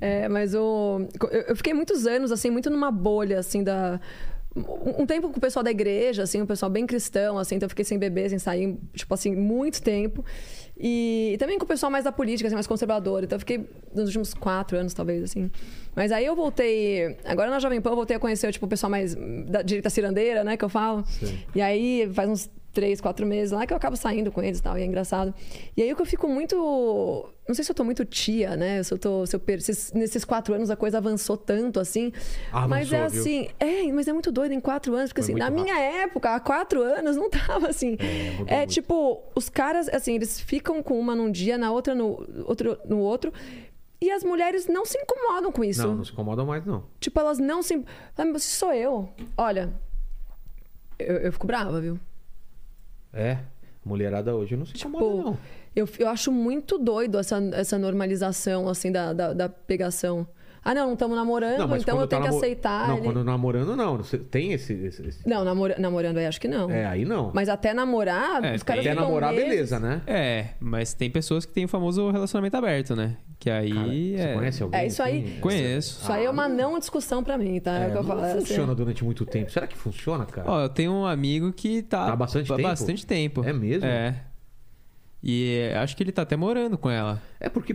É, 0.00 0.28
mas 0.28 0.54
o, 0.54 1.00
eu, 1.30 1.40
eu 1.48 1.56
fiquei 1.56 1.72
muitos 1.72 2.06
anos, 2.06 2.30
assim, 2.30 2.50
muito 2.50 2.68
numa 2.70 2.90
bolha, 2.90 3.38
assim, 3.38 3.62
da. 3.62 4.00
Um 4.56 5.04
tempo 5.04 5.30
com 5.30 5.38
o 5.38 5.40
pessoal 5.40 5.64
da 5.64 5.70
igreja, 5.70 6.22
assim, 6.22 6.40
um 6.40 6.46
pessoal 6.46 6.70
bem 6.70 6.86
cristão, 6.86 7.36
assim, 7.38 7.56
então 7.56 7.66
eu 7.66 7.70
fiquei 7.70 7.84
sem 7.84 7.98
beber, 7.98 8.28
sem 8.30 8.38
sair, 8.38 8.78
tipo 8.94 9.12
assim, 9.12 9.34
muito 9.34 9.82
tempo. 9.82 10.24
E, 10.78 11.32
e 11.34 11.38
também 11.38 11.58
com 11.58 11.64
o 11.64 11.68
pessoal 11.68 11.90
mais 11.90 12.04
da 12.04 12.12
política, 12.12 12.46
assim, 12.46 12.54
mais 12.54 12.66
conservador. 12.66 13.24
Então 13.24 13.34
eu 13.34 13.40
fiquei 13.40 13.68
nos 13.92 14.06
últimos 14.06 14.32
quatro 14.32 14.78
anos, 14.78 14.94
talvez, 14.94 15.24
assim. 15.24 15.50
Mas 15.94 16.12
aí 16.12 16.24
eu 16.24 16.36
voltei. 16.36 17.16
Agora 17.24 17.50
na 17.50 17.58
Jovem 17.58 17.80
Pan 17.80 17.90
eu 17.90 17.96
voltei 17.96 18.16
a 18.16 18.20
conhecer 18.20 18.52
tipo, 18.52 18.66
o 18.66 18.68
pessoal 18.68 18.90
mais 18.90 19.16
da 19.48 19.62
direita 19.62 19.90
cirandeira, 19.90 20.44
né, 20.44 20.56
que 20.56 20.64
eu 20.64 20.68
falo. 20.68 21.04
E 21.54 21.60
aí 21.60 22.08
faz 22.12 22.28
uns 22.28 22.50
três, 22.74 23.00
quatro 23.00 23.24
meses 23.24 23.52
lá 23.52 23.66
que 23.66 23.72
eu 23.72 23.76
acabo 23.76 23.96
saindo 23.96 24.30
com 24.30 24.42
eles 24.42 24.58
e 24.58 24.62
tal, 24.62 24.76
e 24.76 24.82
é 24.82 24.84
engraçado. 24.84 25.32
E 25.76 25.82
aí 25.82 25.92
o 25.92 25.96
que 25.96 26.02
eu 26.02 26.06
fico 26.06 26.28
muito. 26.28 27.30
Não 27.46 27.54
sei 27.54 27.64
se 27.64 27.70
eu 27.70 27.74
tô 27.74 27.84
muito 27.84 28.04
tia, 28.04 28.56
né? 28.56 28.82
Se 28.82 28.92
eu 28.92 28.98
tô. 28.98 29.24
Se 29.26 29.36
eu 29.36 29.40
per... 29.40 29.60
se 29.62 29.96
nesses 29.96 30.24
quatro 30.24 30.54
anos 30.54 30.70
a 30.70 30.76
coisa 30.76 30.98
avançou 30.98 31.36
tanto 31.36 31.78
assim. 31.78 32.12
Avançou, 32.50 32.68
mas 32.68 32.92
é 32.92 33.08
viu? 33.08 33.20
assim. 33.20 33.48
É, 33.60 33.92
mas 33.92 34.08
é 34.08 34.12
muito 34.12 34.32
doido 34.32 34.52
em 34.52 34.60
quatro 34.60 34.94
anos, 34.94 35.10
porque 35.10 35.22
Foi 35.22 35.32
assim, 35.32 35.38
na 35.38 35.50
muito 35.50 35.64
minha 35.64 35.78
época, 35.78 36.34
há 36.34 36.40
quatro 36.40 36.82
anos, 36.82 37.16
não 37.16 37.30
tava 37.30 37.68
assim. 37.68 37.96
É, 38.46 38.62
É, 38.62 38.66
tipo, 38.66 39.22
os 39.34 39.48
caras, 39.48 39.88
assim, 39.88 40.14
eles 40.14 40.40
ficam 40.40 40.82
com 40.82 40.98
uma 40.98 41.14
num 41.14 41.30
dia, 41.30 41.56
na 41.56 41.70
outra 41.70 41.94
no 41.94 42.26
outro. 42.46 42.78
No 42.86 42.98
outro 42.98 43.32
e 44.00 44.10
as 44.10 44.22
mulheres 44.22 44.66
não 44.66 44.84
se 44.84 44.98
incomodam 44.98 45.50
com 45.50 45.64
isso. 45.64 45.86
Não, 45.86 45.94
não 45.96 46.04
se 46.04 46.12
incomodam 46.12 46.44
mais, 46.44 46.62
não. 46.66 46.84
Tipo, 47.00 47.20
elas 47.20 47.38
não 47.38 47.62
se. 47.62 47.82
Ah, 48.18 48.24
mas 48.26 48.42
sou 48.42 48.70
eu. 48.70 49.08
Olha, 49.34 49.72
eu, 50.98 51.16
eu 51.16 51.32
fico 51.32 51.46
brava, 51.46 51.80
viu? 51.80 51.98
É. 53.14 53.38
Mulherada 53.84 54.34
hoje 54.34 54.56
não 54.56 54.64
se 54.64 54.74
incomoda, 54.76 55.04
Tipo, 55.04 55.22
não. 55.30 55.38
eu, 55.76 55.88
eu 55.98 56.08
acho 56.08 56.32
muito 56.32 56.78
doido 56.78 57.18
essa, 57.18 57.38
essa 57.52 57.78
normalização, 57.78 58.68
assim, 58.68 58.90
da, 58.90 59.12
da, 59.12 59.32
da 59.34 59.48
pegação. 59.48 60.26
Ah, 60.64 60.74
não, 60.74 60.86
não 60.86 60.92
estamos 60.94 61.14
namorando, 61.16 61.68
mas 61.68 61.82
então 61.82 62.00
eu 62.00 62.06
tá 62.06 62.16
tenho 62.18 62.30
que 62.30 62.36
aceitar. 62.36 62.88
Não, 62.88 62.96
ele. 62.96 63.04
quando 63.04 63.22
namorando, 63.22 63.76
não. 63.76 63.98
Você 63.98 64.16
tem 64.16 64.52
esse. 64.52 64.72
esse- 64.72 65.06
esse- 65.06 65.28
Não, 65.28 65.44
namora- 65.44 65.76
namorando 65.78 66.16
aí 66.16 66.26
acho 66.26 66.40
que 66.40 66.48
não. 66.48 66.70
É, 66.70 66.86
aí 66.86 67.04
não. 67.04 67.30
Mas 67.34 67.48
até 67.48 67.74
namorar, 67.74 68.42
É, 68.44 68.54
os 68.54 68.62
caras 68.62 68.80
Até 68.80 68.90
ficam 68.92 69.04
namorar, 69.04 69.32
meses- 69.32 69.48
beleza, 69.48 69.78
né? 69.78 70.00
É, 70.06 70.46
mas 70.58 70.94
tem 70.94 71.10
pessoas 71.10 71.44
que 71.44 71.52
têm 71.52 71.66
o 71.66 71.68
famoso 71.68 72.10
relacionamento 72.10 72.56
aberto, 72.56 72.96
né? 72.96 73.16
Que 73.38 73.50
aí 73.50 73.70
Cara, 73.72 73.86
você 73.86 74.22
é. 74.30 74.34
conhece 74.34 74.62
alguém? 74.62 74.80
É 74.80 74.86
isso 74.86 75.02
aí. 75.02 75.18
assim? 75.24 75.40
Conheço. 75.40 76.00
Isso 76.02 76.12
aí 76.12 76.24
é 76.24 76.30
uma 76.30 76.48
não 76.48 76.78
discussão 76.78 77.22
pra 77.22 77.36
mim, 77.36 77.60
tá? 77.60 77.72
É, 77.74 77.88
o 77.88 77.90
que 77.90 77.96
eu 77.98 78.02
não 78.02 78.08
falo. 78.08 78.24
é 78.24 78.30
assim. 78.32 78.40
funciona 78.46 78.74
durante 78.74 79.04
muito 79.04 79.26
tempo. 79.26 79.50
Será 79.50 79.66
que 79.66 79.76
funciona, 79.76 80.24
cara? 80.24 80.50
Ó, 80.50 80.62
eu 80.62 80.68
tenho 80.70 80.92
um 80.92 81.04
amigo 81.04 81.52
que 81.52 81.82
tá, 81.82 82.06
Tá 82.06 82.12
há 82.12 82.16
bastante 82.16 82.50
há 82.50 82.56
tempo? 82.56 82.68
bastante 82.68 83.06
tempo. 83.06 83.44
É 83.44 83.52
mesmo? 83.52 83.86
É. 83.86 84.14
E 85.26 85.56
é, 85.72 85.78
acho 85.78 85.96
que 85.96 86.02
ele 86.02 86.12
tá 86.12 86.20
até 86.20 86.36
morando 86.36 86.76
com 86.76 86.90
ela. 86.90 87.18
É 87.40 87.48
porque. 87.48 87.72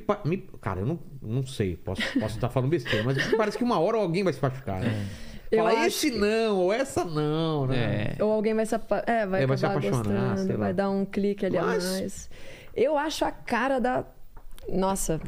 Cara, 0.62 0.82
eu 0.82 0.86
não, 0.86 1.00
não 1.20 1.44
sei. 1.44 1.76
Posso 1.76 2.02
posso 2.20 2.36
estar 2.36 2.48
falando 2.50 2.70
besteira, 2.70 3.04
mas 3.04 3.18
parece 3.36 3.58
que 3.58 3.64
uma 3.64 3.80
hora 3.80 3.98
alguém 3.98 4.24
vai 4.24 4.32
se 4.32 4.40
machucar, 4.42 4.80
né? 4.82 5.08
Eu 5.52 5.64
Fala, 5.64 5.88
esse 5.88 6.12
não, 6.12 6.58
ou 6.58 6.72
essa 6.72 7.04
não, 7.04 7.66
né? 7.66 8.14
É. 8.20 8.24
Ou 8.24 8.32
alguém 8.32 8.54
vai 8.54 8.68
se, 8.68 8.76
apa- 8.76 9.04
é, 9.08 9.26
vai 9.26 9.42
É, 9.42 9.48
vai 9.48 9.58
se 9.58 9.66
apaixonar, 9.66 10.36
vai 10.58 10.74
dar 10.76 10.92
um 10.92 11.04
clique 11.04 11.44
ali 11.44 11.58
Mas- 11.58 11.86
a 11.88 11.92
mais. 11.94 12.30
Eu 12.76 12.96
acho 12.96 13.26
a 13.26 13.32
cara 13.32 13.80
da. 13.80 14.06
Nossa, 14.72 15.20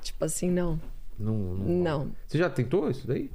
tipo 0.00 0.24
assim, 0.24 0.50
não. 0.50 0.80
Não, 1.18 1.34
não. 1.34 1.66
Não. 1.66 2.12
Você 2.26 2.38
já 2.38 2.48
tentou 2.48 2.88
isso 2.88 3.06
daí? 3.06 3.30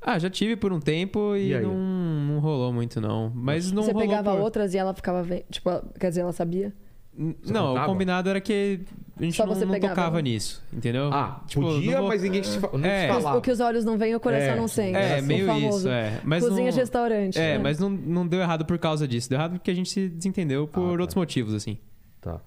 Ah, 0.00 0.16
já 0.16 0.30
tive 0.30 0.54
por 0.54 0.72
um 0.72 0.78
tempo 0.78 1.34
e, 1.34 1.48
E 1.48 1.54
aí? 1.56 1.62
não, 1.64 1.74
não 1.74 2.38
rolou 2.38 2.72
muito, 2.72 3.00
não. 3.00 3.32
Mas 3.34 3.72
não 3.72 3.82
Você 3.82 3.90
rolou 3.90 4.06
pegava 4.06 4.30
por... 4.32 4.40
outras 4.42 4.74
e 4.74 4.78
ela 4.78 4.94
ficava 4.94 5.24
vendo. 5.24 5.42
Tipo, 5.50 5.70
quer 5.98 6.10
dizer, 6.10 6.20
ela 6.20 6.32
sabia? 6.32 6.72
Você 7.16 7.52
Não, 7.52 7.68
contava? 7.68 7.86
o 7.86 7.92
combinado 7.92 8.28
era 8.30 8.40
que 8.40 8.80
a 9.16 9.22
gente 9.22 9.36
Só 9.36 9.46
não, 9.46 9.54
você 9.54 9.64
não 9.64 9.72
pegava, 9.72 9.94
tocava 9.94 10.20
nisso, 10.20 10.60
entendeu? 10.72 11.10
Ah, 11.12 11.40
Tipo, 11.46 11.62
podia, 11.62 11.98
vou- 12.00 12.08
mas 12.08 12.22
ninguém 12.22 12.42
se, 12.42 12.58
fa- 12.58 12.70
não 12.76 12.84
É. 12.88 13.06
falava. 13.08 13.38
O 13.38 13.40
que 13.40 13.50
os 13.52 13.60
olhos 13.60 13.84
não 13.84 13.96
veem, 13.96 14.16
o 14.16 14.20
coração 14.20 14.54
É, 14.54 14.56
não 14.56 14.66
sente. 14.66 14.96
É, 14.96 15.20
O 15.20 15.24
meio 15.24 15.46
famoso. 15.46 15.78
isso, 15.78 15.88
é. 15.88 16.20
Mas 16.24 16.42
Cozinha 16.42 16.64
não... 16.64 16.70
de 16.72 16.76
restaurante. 16.80 17.38
É, 17.38 17.52
né? 17.56 17.58
mas 17.58 17.78
não, 17.78 17.88
não 17.88 18.26
deu 18.26 18.40
errado 18.40 18.64
por 18.64 18.76
causa 18.78 19.06
disso. 19.06 19.28
Deu 19.30 19.38
errado 19.38 19.52
porque 19.52 19.70
a 19.70 19.74
gente 19.74 19.90
se 19.90 20.08
desentendeu 20.08 20.66
por 20.66 20.80
Ah, 20.80 20.96
tá. 20.96 21.00
outros 21.02 21.14
motivos, 21.14 21.54
assim. 21.54 21.78
Tá. 22.20 22.40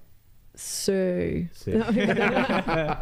Sei. 0.54 1.48
Sei. 1.52 1.74
Não, 1.78 1.86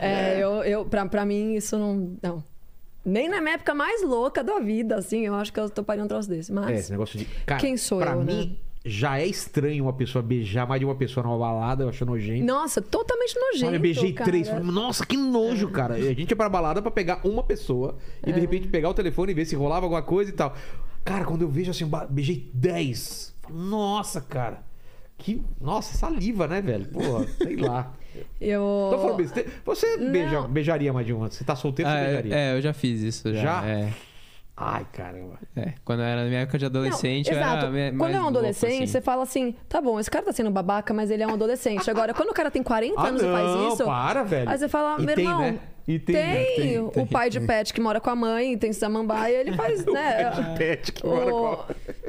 é, 0.00 0.38
eu, 0.42 0.62
eu, 0.64 0.84
pra, 0.84 1.06
pra 1.06 1.24
mim, 1.24 1.54
isso 1.54 1.78
não. 1.78 2.16
Não. 2.22 2.44
Nem 3.04 3.28
na 3.28 3.40
minha 3.40 3.54
época 3.54 3.74
mais 3.74 4.02
louca 4.04 4.44
da 4.44 4.60
vida, 4.60 4.96
assim, 4.96 5.26
eu 5.26 5.34
acho 5.34 5.52
que 5.52 5.58
eu 5.58 5.68
toparia 5.68 6.04
um 6.04 6.08
troço 6.08 6.28
desse. 6.28 6.52
É, 6.52 6.54
Mas. 6.54 6.80
esse 6.80 6.90
negócio 6.92 7.18
de. 7.18 7.24
Cara, 7.46 7.60
Quem 7.60 7.76
sou 7.76 7.98
pra 7.98 8.12
eu, 8.12 8.22
mim, 8.22 8.50
né? 8.50 8.56
Já 8.84 9.18
é 9.18 9.26
estranho 9.26 9.84
uma 9.84 9.92
pessoa 9.92 10.22
beijar 10.22 10.66
mais 10.66 10.80
de 10.80 10.84
uma 10.84 10.94
pessoa 10.94 11.24
numa 11.24 11.38
balada, 11.38 11.84
eu 11.84 11.88
acho 11.88 12.04
nojento. 12.04 12.44
Nossa, 12.44 12.80
totalmente 12.82 13.34
nojento. 13.38 13.66
Olha, 13.66 13.76
eu 13.76 13.80
beijei 13.80 14.12
cara. 14.12 14.30
três. 14.30 14.48
Nossa, 14.64 15.06
que 15.06 15.16
nojo, 15.16 15.68
cara. 15.70 15.98
E 15.98 16.08
A 16.08 16.14
gente 16.14 16.30
ia 16.30 16.36
pra 16.36 16.48
balada 16.48 16.82
pra 16.82 16.90
pegar 16.90 17.20
uma 17.24 17.42
pessoa 17.42 17.96
e 18.26 18.30
É. 18.30 18.32
de 18.32 18.40
repente 18.40 18.66
pegar 18.68 18.88
o 18.88 18.94
telefone 18.94 19.32
e 19.32 19.34
ver 19.34 19.44
se 19.44 19.54
rolava 19.54 19.86
alguma 19.86 20.02
coisa 20.02 20.30
e 20.30 20.34
tal. 20.34 20.54
Cara, 21.04 21.24
quando 21.24 21.42
eu 21.42 21.48
vejo 21.48 21.70
assim, 21.70 21.88
beijei 22.10 22.50
dez. 22.52 23.34
falo, 23.42 23.56
Nossa, 23.58 24.20
cara. 24.20 24.62
Que. 25.18 25.40
Nossa, 25.60 25.96
saliva, 25.96 26.48
né, 26.48 26.60
velho? 26.60 26.86
Porra, 26.86 27.26
sei 27.38 27.56
lá. 27.56 27.92
Eu... 28.40 28.88
Tô 28.90 28.98
falando 28.98 29.16
besteira. 29.16 29.48
Você 29.64 29.96
beija- 29.96 30.42
beijaria 30.42 30.92
mais 30.92 31.06
de 31.06 31.12
uma? 31.14 31.30
Você 31.30 31.42
tá 31.44 31.56
solteiro, 31.56 31.90
Ah, 31.90 31.94
você 31.94 31.98
é, 32.00 32.06
beijaria? 32.08 32.34
é, 32.36 32.56
eu 32.56 32.60
já 32.60 32.72
fiz 32.74 33.00
isso. 33.00 33.32
Já? 33.32 33.40
Já? 33.62 33.66
É, 33.66 33.92
Ai, 34.64 34.86
caramba. 34.92 35.38
é. 35.56 35.72
Quando 35.84 36.00
eu 36.00 36.06
era 36.06 36.22
na 36.22 36.28
minha 36.28 36.40
época 36.40 36.58
de 36.58 36.66
adolescente, 36.66 37.30
Não, 37.30 37.38
exato. 37.38 37.68
me- 37.70 37.92
Quando 37.92 38.14
é 38.14 38.20
um 38.22 38.28
adolescente, 38.28 38.84
assim. 38.84 38.86
você 38.86 39.00
fala 39.00 39.22
assim, 39.22 39.54
tá 39.68 39.80
bom, 39.80 39.98
esse 39.98 40.10
cara 40.10 40.24
tá 40.24 40.32
sendo 40.32 40.50
babaca, 40.50 40.92
mas 40.94 41.10
ele 41.10 41.22
é 41.22 41.26
um 41.26 41.34
adolescente. 41.34 41.90
Agora, 41.90 42.14
quando 42.14 42.30
o 42.30 42.34
cara 42.34 42.50
tem 42.50 42.62
40 42.62 43.00
Ah, 43.00 43.06
anos 43.08 43.22
e 43.22 43.26
faz 43.26 43.46
não, 43.46 43.68
isso. 43.72 43.84
para, 43.84 44.22
velho. 44.22 44.48
Aí 44.48 44.58
você 44.58 44.68
fala, 44.68 45.00
E 45.00 45.06
meu 45.06 45.14
tem, 45.14 45.24
irmão. 45.24 45.40
né? 45.40 45.58
E 45.88 45.98
tem, 45.98 46.14
né? 46.14 46.44
tem, 46.44 46.88
Tem, 46.90 47.02
o 47.02 47.06
pai 47.08 47.28
de 47.28 47.40
pet 47.40 47.74
que 47.74 47.80
mora 47.80 48.00
com 48.00 48.08
a 48.08 48.14
mãe, 48.14 48.56
tem 48.56 48.72
samambaia, 48.72 49.36
ele 49.40 49.52
faz, 49.56 49.82
né? 49.84 50.54
Pet 50.56 50.92
que 50.92 51.04
mora 51.04 51.28
com 51.30 51.36
O... 51.36 51.64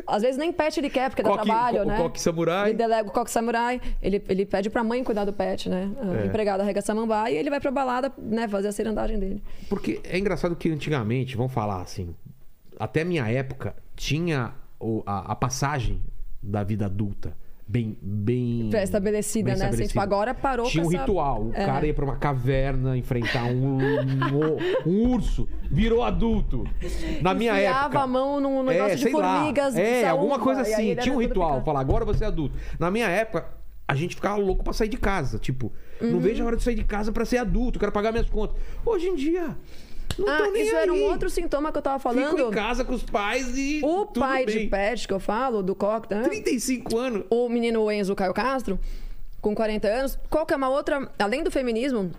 Às 0.06 0.22
vezes 0.22 0.38
nem 0.38 0.54
pet 0.54 0.80
ele 0.80 0.92
quer, 0.92 1.10
porque 1.10 1.24
dá 1.24 1.30
Coque- 1.32 1.46
trabalho, 1.46 1.80
co- 1.80 1.86
né? 1.86 1.98
o 2.00 2.04
coque 2.04 2.22
samurai. 2.22 2.70
Ele 2.70 2.78
delega 2.78 3.10
o 3.10 3.12
coque 3.12 3.32
samurai, 3.32 3.82
ele, 4.00 4.24
ele 4.30 4.46
pede 4.46 4.70
pra 4.70 4.84
mãe 4.84 5.04
cuidar 5.04 5.26
do 5.26 5.34
pet, 5.34 5.70
né? 5.70 5.90
A 6.00 6.22
É. 6.22 6.26
empregada 6.28 6.62
rega 6.64 6.82
samambaia 6.82 7.34
e 7.34 7.38
ele 7.38 7.50
vai 7.50 7.60
pra 7.60 7.72
balada, 7.72 8.12
né? 8.16 8.48
Fazer 8.48 8.68
a 8.68 8.72
cirandagem 8.72 9.18
dele. 9.18 9.42
Porque 9.68 10.00
é 10.04 10.20
engraçado 10.20 10.56
que 10.56 10.70
antigamente, 10.70 11.36
vamos 11.36 11.52
falar 11.52 11.82
assim, 11.82 12.14
até 12.84 13.04
minha 13.04 13.28
época, 13.30 13.76
tinha 13.96 14.54
o- 14.80 15.04
a, 15.06 15.32
a 15.32 15.36
passagem 15.36 16.02
da 16.42 16.64
vida 16.64 16.86
adulta 16.86 17.36
bem 17.66 17.98
bem 18.02 18.68
Pré-estabelecida, 18.70 19.46
bem 19.52 19.54
né? 19.54 19.54
Assim, 19.54 19.64
estabelecida. 19.84 19.88
tipo, 19.88 20.00
agora 20.02 20.34
parou 20.34 20.66
Tinha 20.68 20.84
um 20.84 20.90
essa- 20.90 21.00
ritual. 21.00 21.44
O 21.46 21.52
É. 21.54 21.66
cara 21.66 21.88
ia 21.88 21.94
pra 21.94 22.04
uma 22.04 22.18
caverna 22.18 22.98
enfrentar 22.98 23.46
um, 23.46 23.78
um, 23.78 24.58
um 24.86 25.10
urso, 25.12 25.48
virou 25.72 26.04
adulto. 26.04 26.66
Na 27.22 27.34
minha 27.34 27.54
Enfiava 27.56 27.86
época. 27.86 28.00
a 28.02 28.08
mão 28.08 28.40
num 28.42 28.64
negócio 28.64 28.98
de 28.98 29.04
sei 29.04 29.14
lá. 29.14 29.38
formigas. 29.40 29.74
de 29.76 29.82
É, 29.82 30.02
saúva, 30.02 30.22
alguma 30.22 30.40
coisa 30.40 30.62
assim. 30.62 30.96
Tinha 30.98 31.16
um 31.16 31.20
ritual. 31.22 31.64
Falar, 31.64 31.80
agora 31.80 32.04
você 32.04 32.26
é 32.26 32.28
adulto. 32.28 32.54
Na 32.78 32.92
minha 32.92 33.08
época, 33.08 33.46
a 33.88 33.96
gente 33.96 34.16
ficava 34.16 34.36
louco 34.38 34.62
pra 34.64 34.74
sair 34.74 34.90
de 34.90 34.98
casa. 34.98 35.40
Tipo, 35.40 35.72
Uhum. 36.02 36.12
não 36.12 36.20
vejo 36.20 36.44
a 36.44 36.48
hora 36.48 36.58
de 36.58 36.64
sair 36.64 36.76
de 36.76 36.84
casa 36.84 37.12
pra 37.14 37.24
ser 37.24 37.38
adulto, 37.38 37.80
quero 37.80 37.92
pagar 37.94 38.12
minhas 38.12 38.30
contas. 38.30 38.58
Hoje 38.86 39.08
em 39.08 39.16
dia. 39.16 39.56
Não 40.18 40.28
Ah, 40.30 40.48
isso 40.50 40.76
aí. 40.76 40.84
era 40.84 40.94
um 40.94 41.04
outro 41.04 41.30
sintoma 41.30 41.72
que 41.72 41.78
eu 41.78 41.82
tava 41.82 41.98
Fico 41.98 42.14
falando. 42.14 42.48
em 42.48 42.52
casa 42.52 42.84
com 42.86 42.94
os 42.94 43.04
pais 43.04 43.58
e. 43.58 43.82
O 43.84 44.06
pai 44.06 44.46
bem. 44.46 44.60
de 44.60 44.68
pet 44.68 45.08
que 45.08 45.14
eu 45.14 45.20
falo, 45.20 45.64
do 45.64 45.74
coque, 45.76 46.14
né? 46.14 46.22
35 46.24 46.98
anos. 46.98 47.26
o 47.30 47.50
menino 47.50 47.92
Enzo 47.92 48.16
Caio 48.16 48.34
Castro, 48.34 48.80
com 49.42 49.56
40 49.56 49.88
anos, 49.88 50.20
qual 50.30 50.46
que 50.46 50.54
é 50.54 50.58
uma 50.58 50.70
outra. 50.70 51.12
Além 51.18 51.44
do 51.44 51.50
feminismo, 51.52 52.12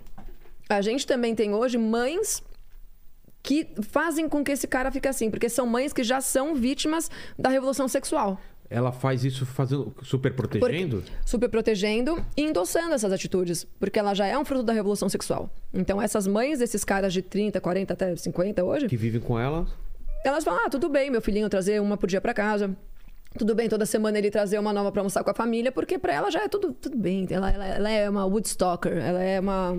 a 0.68 0.80
gente 0.80 1.06
também 1.06 1.34
tem 1.34 1.54
hoje 1.54 1.78
mães 1.78 2.42
que 3.42 3.68
fazem 3.82 4.28
com 4.28 4.42
que 4.42 4.52
esse 4.52 4.66
cara 4.66 4.90
fique 4.90 5.06
assim, 5.06 5.30
porque 5.30 5.48
são 5.48 5.66
mães 5.66 5.92
que 5.92 6.02
já 6.02 6.20
são 6.20 6.54
vítimas 6.54 7.10
da 7.38 7.50
revolução 7.50 7.86
sexual. 7.86 8.40
Ela 8.70 8.90
faz 8.92 9.24
isso 9.24 9.44
fazendo 9.46 9.94
super 10.02 10.32
Porque- 10.34 10.58
protegendo? 10.58 11.02
super 11.24 11.48
protegendo 11.48 12.24
e 12.36 12.42
endossando 12.42 12.94
essas 12.94 13.12
atitudes, 13.12 13.64
porque 13.78 13.98
ela 13.98 14.14
já 14.14 14.26
é 14.26 14.36
um 14.38 14.44
fruto 14.44 14.62
da 14.64 14.72
revolução 14.72 15.08
sexual. 15.08 15.50
Então, 15.72 16.00
essas 16.00 16.26
mães 16.26 16.58
desses 16.58 16.82
caras 16.82 17.12
de 17.12 17.22
30, 17.22 17.60
40 17.60 17.92
até 17.92 18.16
50 18.16 18.64
hoje, 18.64 18.88
Que 18.88 18.96
vivem 18.96 19.20
com 19.20 19.38
ela. 19.38 19.66
elas 20.24 20.42
falam: 20.44 20.62
ah, 20.66 20.70
tudo 20.70 20.88
bem, 20.88 21.10
meu 21.10 21.20
filhinho 21.20 21.48
trazer 21.48 21.80
uma 21.80 21.96
por 21.96 22.08
dia 22.08 22.20
pra 22.20 22.32
casa. 22.34 22.74
Tudo 23.36 23.54
bem, 23.54 23.68
toda 23.68 23.84
semana 23.84 24.16
ele 24.16 24.30
trazer 24.30 24.58
uma 24.60 24.72
nova 24.72 24.90
pra 24.92 25.00
almoçar 25.00 25.22
com 25.24 25.30
a 25.30 25.34
família, 25.34 25.70
porque 25.72 25.98
pra 25.98 26.14
ela 26.14 26.30
já 26.30 26.42
é 26.44 26.48
tudo, 26.48 26.72
tudo 26.72 26.96
bem. 26.96 27.26
Ela, 27.30 27.50
ela, 27.50 27.66
ela 27.66 27.90
é 27.90 28.08
uma 28.08 28.24
Woodstocker, 28.24 28.96
ela 28.96 29.22
é 29.22 29.40
uma. 29.40 29.76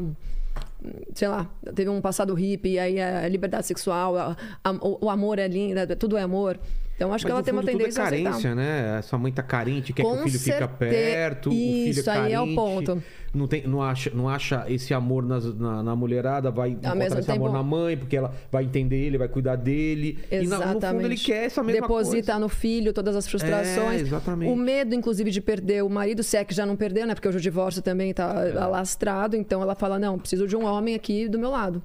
Sei 1.16 1.28
lá, 1.28 1.50
teve 1.74 1.90
um 1.90 2.00
passado 2.00 2.34
hippie, 2.36 2.78
aí 2.78 3.02
a 3.02 3.28
liberdade 3.28 3.66
sexual, 3.66 4.16
a- 4.18 4.38
a- 4.64 4.72
o, 4.74 5.06
o 5.06 5.10
amor 5.10 5.40
é 5.40 5.48
lindo, 5.48 5.80
é- 5.80 5.86
tudo 5.96 6.16
é 6.18 6.22
amor. 6.22 6.60
Então 6.96 7.14
acho 7.14 7.24
Mas 7.24 7.26
que 7.26 7.32
ela 7.32 7.44
tem 7.44 7.54
uma 7.54 7.62
fundo, 7.62 7.72
tudo 7.72 7.78
tendência 7.80 8.02
é 8.02 8.04
a 8.04 8.10
carência, 8.10 8.56
né? 8.56 8.96
Essa 9.00 9.18
mãe 9.18 9.30
tá 9.32 9.44
carente, 9.44 9.92
quer 9.92 10.02
que 10.04 10.08
Com 10.08 10.16
o 10.16 10.24
filho 10.24 10.40
fica 10.40 10.60
certe- 10.60 10.76
perto, 10.78 11.50
o 11.50 11.52
filho 11.52 11.90
Isso 11.90 12.10
é 12.10 12.14
aí 12.14 12.18
carente. 12.20 12.34
é 12.36 12.40
o 12.40 12.56
ponto. 12.56 13.04
Não, 13.34 13.48
tem, 13.48 13.68
não, 13.68 13.82
acha, 13.82 14.10
não 14.14 14.30
acha 14.30 14.64
esse 14.70 14.94
amor 14.94 15.22
nas- 15.26 15.54
na, 15.60 15.84
na 15.84 15.94
mulherada, 15.94 16.50
vai 16.50 16.70
encontrar 16.70 16.96
mesmo 16.96 17.20
esse 17.20 17.30
amor 17.30 17.48
tempo- 17.50 17.58
na 17.58 17.62
mãe, 17.64 17.98
porque 17.98 18.16
ela 18.16 18.34
vai 18.50 18.64
entender 18.64 18.96
ele, 18.96 19.18
vai 19.18 19.28
cuidar 19.28 19.58
dele. 19.58 20.20
E 20.32 20.36
Exatamente. 20.38 20.74
no 20.76 20.88
fundo 20.90 21.02
ele 21.06 21.18
quer 21.18 21.44
essa 21.44 21.62
mesma 21.62 21.82
Deposita 21.82 22.32
coisa. 22.32 22.40
no 22.40 22.48
filho 22.48 22.94
todas 22.94 23.14
as 23.14 23.28
frustrações. 23.28 24.00
É, 24.00 24.02
exatamente. 24.04 24.50
O 24.50 24.56
medo, 24.56 24.96
inclusive, 24.96 25.32
de 25.32 25.42
perder 25.42 25.84
o 25.84 25.90
marido, 25.90 26.24
se 26.24 26.38
é 26.38 26.46
que 26.46 26.54
já 26.54 26.66
não 26.66 26.78
perdeu, 26.78 27.06
né? 27.06 27.14
Porque 27.14 27.28
hoje 27.28 27.40
o 27.40 27.42
divórcio 27.42 27.82
também 27.82 28.14
tá 28.14 28.34
É. 28.48 28.58
alastrado. 28.58 29.36
Então 29.36 29.62
ela 29.62 29.76
fala: 29.76 30.00
não, 30.00 30.18
preciso 30.18 30.48
de 30.48 30.56
um 30.56 30.64
homem 30.64 30.96
aqui 30.96 31.28
do 31.28 31.38
meu 31.38 31.50
lado. 31.50 31.84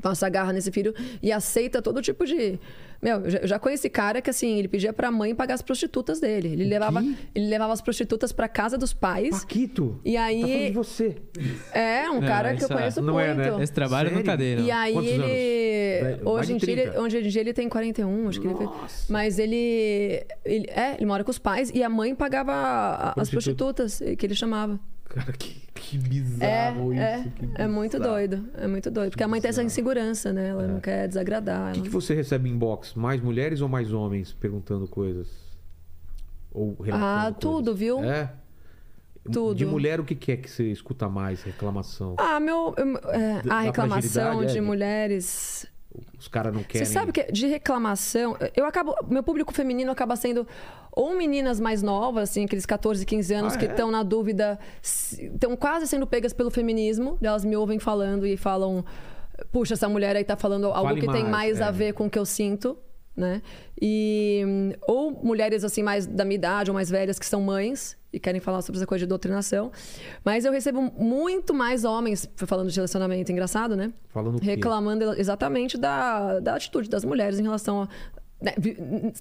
Passa 0.00 0.26
a 0.26 0.28
garra 0.28 0.52
nesse 0.52 0.70
filho 0.70 0.94
e 1.20 1.32
aceita 1.32 1.82
todo 1.82 2.00
tipo 2.00 2.24
de. 2.24 2.60
Meu, 3.02 3.20
eu 3.20 3.30
já- 3.30 3.38
eu 3.38 3.46
já 3.48 3.58
conheci 3.58 3.88
cara 3.90 4.20
que 4.22 4.30
assim, 4.30 4.58
ele 4.58 4.68
pedia 4.68 4.92
pra 4.92 5.10
mãe 5.10 5.34
pagar 5.34 5.54
as 5.54 5.62
prostitutas 5.62 6.18
dele. 6.20 6.48
Ele 6.52 6.64
levava, 6.64 7.04
ele 7.34 7.46
levava 7.48 7.72
as 7.72 7.80
prostitutas 7.80 8.32
pra 8.32 8.48
casa 8.48 8.76
dos 8.78 8.92
pais. 8.92 9.40
Paquito. 9.40 10.00
E 10.04 10.16
aí- 10.16 10.40
Tá 10.40 10.46
falando 10.48 10.66
de 10.66 10.72
você. 10.72 11.16
É, 11.72 12.10
um 12.10 12.20
Não, 12.20 12.28
cara 12.28 12.54
que 12.56 12.64
eu 12.64 12.68
é- 12.68 12.72
conheço 12.74 13.02
não 13.02 13.14
muito. 13.14 13.26
é, 13.26 13.34
né? 13.34 13.62
Esse 13.62 13.72
trabalho 13.72 14.08
Sério? 14.08 14.24
nunca 14.24 14.36
dei, 14.36 14.56
não. 14.56 14.64
E 14.64 14.70
aí 14.70 14.92
Quantos 14.92 15.10
ele. 15.10 15.22
anos? 15.22 16.20
Hoje 16.26 16.52
em, 16.52 16.56
dia, 16.56 16.72
ele, 16.72 16.82
30. 16.82 17.00
hoje 17.00 17.18
em 17.18 17.28
dia 17.28 17.40
ele 17.40 17.52
tem 17.52 17.68
41, 17.68 18.28
acho 18.28 18.40
que 18.40 18.46
ele 18.46 18.56
fez. 18.56 19.06
Mas 19.08 19.38
ele, 19.38 20.24
ele. 20.44 20.66
É, 20.70 20.94
ele 20.96 21.06
mora 21.06 21.22
com 21.24 21.30
os 21.30 21.38
pais 21.38 21.70
e 21.74 21.82
a 21.82 21.88
mãe 21.88 22.14
pagava 22.14 22.52
a- 22.52 23.08
as 23.20 23.28
Prostituta. 23.30 23.74
prostitutas 23.84 24.16
que 24.18 24.26
ele 24.26 24.34
chamava. 24.34 24.80
Cara, 25.08 25.32
que, 25.32 25.62
que 25.74 25.96
É, 25.96 26.00
bizarro 26.00 26.92
é, 26.92 27.20
isso. 27.20 27.30
que 27.30 27.48
é 27.54 27.66
muito 27.66 27.98
doido. 27.98 28.48
É 28.54 28.66
muito 28.66 28.90
doido. 28.90 29.10
Porque 29.10 29.22
a 29.24 29.28
mãe 29.28 29.40
tem 29.40 29.48
essa 29.48 29.62
insegurança, 29.62 30.32
né? 30.32 30.48
Ela 30.48 30.66
não 30.66 30.80
quer 30.80 31.06
desagradar. 31.08 31.70
O 31.70 31.72
que, 31.72 31.78
ela- 31.78 31.86
que 31.86 31.92
você 31.92 32.14
recebe 32.14 32.50
em 32.50 32.56
box? 32.56 32.98
Mais 32.98 33.20
mulheres 33.20 33.60
ou 33.60 33.68
mais 33.68 33.92
homens 33.92 34.32
perguntando 34.32 34.86
coisas? 34.88 35.28
Ou 36.52 36.76
Ah, 36.92 37.22
coisas? 37.24 37.36
tudo, 37.40 37.74
viu? 37.74 38.02
É? 38.04 38.32
Tudo. 39.32 39.54
De 39.56 39.66
mulher, 39.66 39.98
o 40.00 40.04
que 40.04 40.14
que 40.14 40.32
é 40.32 40.36
que 40.36 40.48
você 40.48 40.70
escuta 40.70 41.08
mais? 41.08 41.42
Reclamação. 41.42 42.14
Ah, 42.18 42.38
meu. 42.38 42.74
eu- 42.76 43.10
é, 43.10 43.42
a 43.48 43.60
reclamação 43.60 44.22
fragilidade, 44.22 44.52
de 44.52 44.58
é? 44.58 44.60
mulheres. 44.60 45.66
Os 46.18 46.28
caras 46.28 46.52
não 46.52 46.62
querem. 46.62 46.84
Você 46.84 46.92
sabe 46.92 47.12
que 47.12 47.30
de 47.30 47.46
reclamação, 47.46 48.36
eu 48.54 48.64
acabo, 48.64 48.94
meu 49.08 49.22
público 49.22 49.52
feminino 49.52 49.90
acaba 49.90 50.16
sendo 50.16 50.46
ou 50.92 51.14
meninas 51.14 51.60
mais 51.60 51.82
novas, 51.82 52.30
assim, 52.30 52.44
aqueles 52.46 52.64
14, 52.64 53.04
15 53.04 53.34
anos 53.34 53.54
Ah, 53.54 53.58
que 53.58 53.66
é? 53.66 53.68
estão 53.68 53.90
na 53.90 54.02
dúvida, 54.02 54.58
estão 54.82 55.54
quase 55.56 55.86
sendo 55.86 56.06
pegas 56.06 56.32
pelo 56.32 56.50
feminismo, 56.50 57.18
elas 57.22 57.44
me 57.44 57.56
ouvem 57.56 57.78
falando 57.78 58.26
e 58.26 58.36
falam, 58.36 58.84
puxa, 59.52 59.74
essa 59.74 59.88
mulher 59.88 60.16
aí 60.16 60.24
tá 60.24 60.36
falando 60.36 60.66
algo 60.68 60.88
Fale 60.88 61.00
que 61.00 61.06
tem 61.06 61.22
mais, 61.22 61.58
mais 61.58 61.60
é. 61.60 61.64
a 61.64 61.70
ver 61.70 61.92
com 61.92 62.06
o 62.06 62.10
que 62.10 62.18
eu 62.18 62.24
sinto, 62.24 62.78
né? 63.16 63.40
E 63.80 64.42
ou 64.86 65.10
mulheres 65.10 65.64
assim 65.64 65.82
mais 65.82 66.06
da 66.06 66.24
minha 66.24 66.36
idade 66.36 66.70
ou 66.70 66.74
mais 66.74 66.90
velhas 66.90 67.18
que 67.18 67.26
são 67.26 67.40
mães 67.40 67.96
e 68.12 68.20
querem 68.20 68.40
falar 68.40 68.62
sobre 68.62 68.78
essa 68.78 68.86
coisa 68.86 69.04
de 69.04 69.08
doutrinação, 69.08 69.70
mas 70.24 70.44
eu 70.44 70.52
recebo 70.52 70.80
muito 70.80 71.52
mais 71.52 71.84
homens 71.84 72.28
falando 72.36 72.70
de 72.70 72.76
relacionamento, 72.76 73.30
engraçado, 73.30 73.76
né? 73.76 73.92
Falando 74.08 74.38
reclamando 74.40 75.12
exatamente 75.18 75.76
da, 75.76 76.40
da 76.40 76.54
atitude 76.54 76.88
das 76.88 77.04
mulheres 77.04 77.38
em 77.38 77.42
relação 77.42 77.82
a. 77.82 77.88
né, 78.40 78.54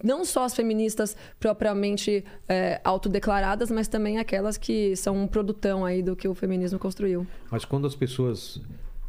não 0.04 0.24
só 0.24 0.46
as 0.46 0.54
feministas 0.56 1.16
propriamente 1.40 2.24
é, 2.48 2.80
autodeclaradas, 2.84 3.70
mas 3.70 3.88
também 3.88 4.18
aquelas 4.18 4.58
que 4.58 4.96
são 4.96 5.24
um 5.24 5.28
produtão 5.28 5.84
aí 5.86 6.02
do 6.02 6.16
que 6.16 6.28
o 6.28 6.34
feminismo 6.34 6.80
construiu. 6.80 7.28
Mas 7.52 7.66
quando 7.66 7.88
as 7.88 7.96
pessoas. 7.96 8.62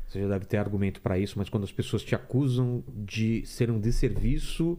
Você 0.07 0.21
já 0.21 0.29
deve 0.29 0.45
ter 0.47 0.59
argumento 0.59 1.01
pra 1.01 1.19
isso, 1.19 1.35
mas 1.37 1.49
quando 1.49 1.65
as 1.65 1.73
pessoas 1.73 2.03
te 2.03 2.15
acusam 2.15 2.85
de 2.89 3.45
ser 3.45 3.71
um 3.71 3.81
desserviço 3.81 4.79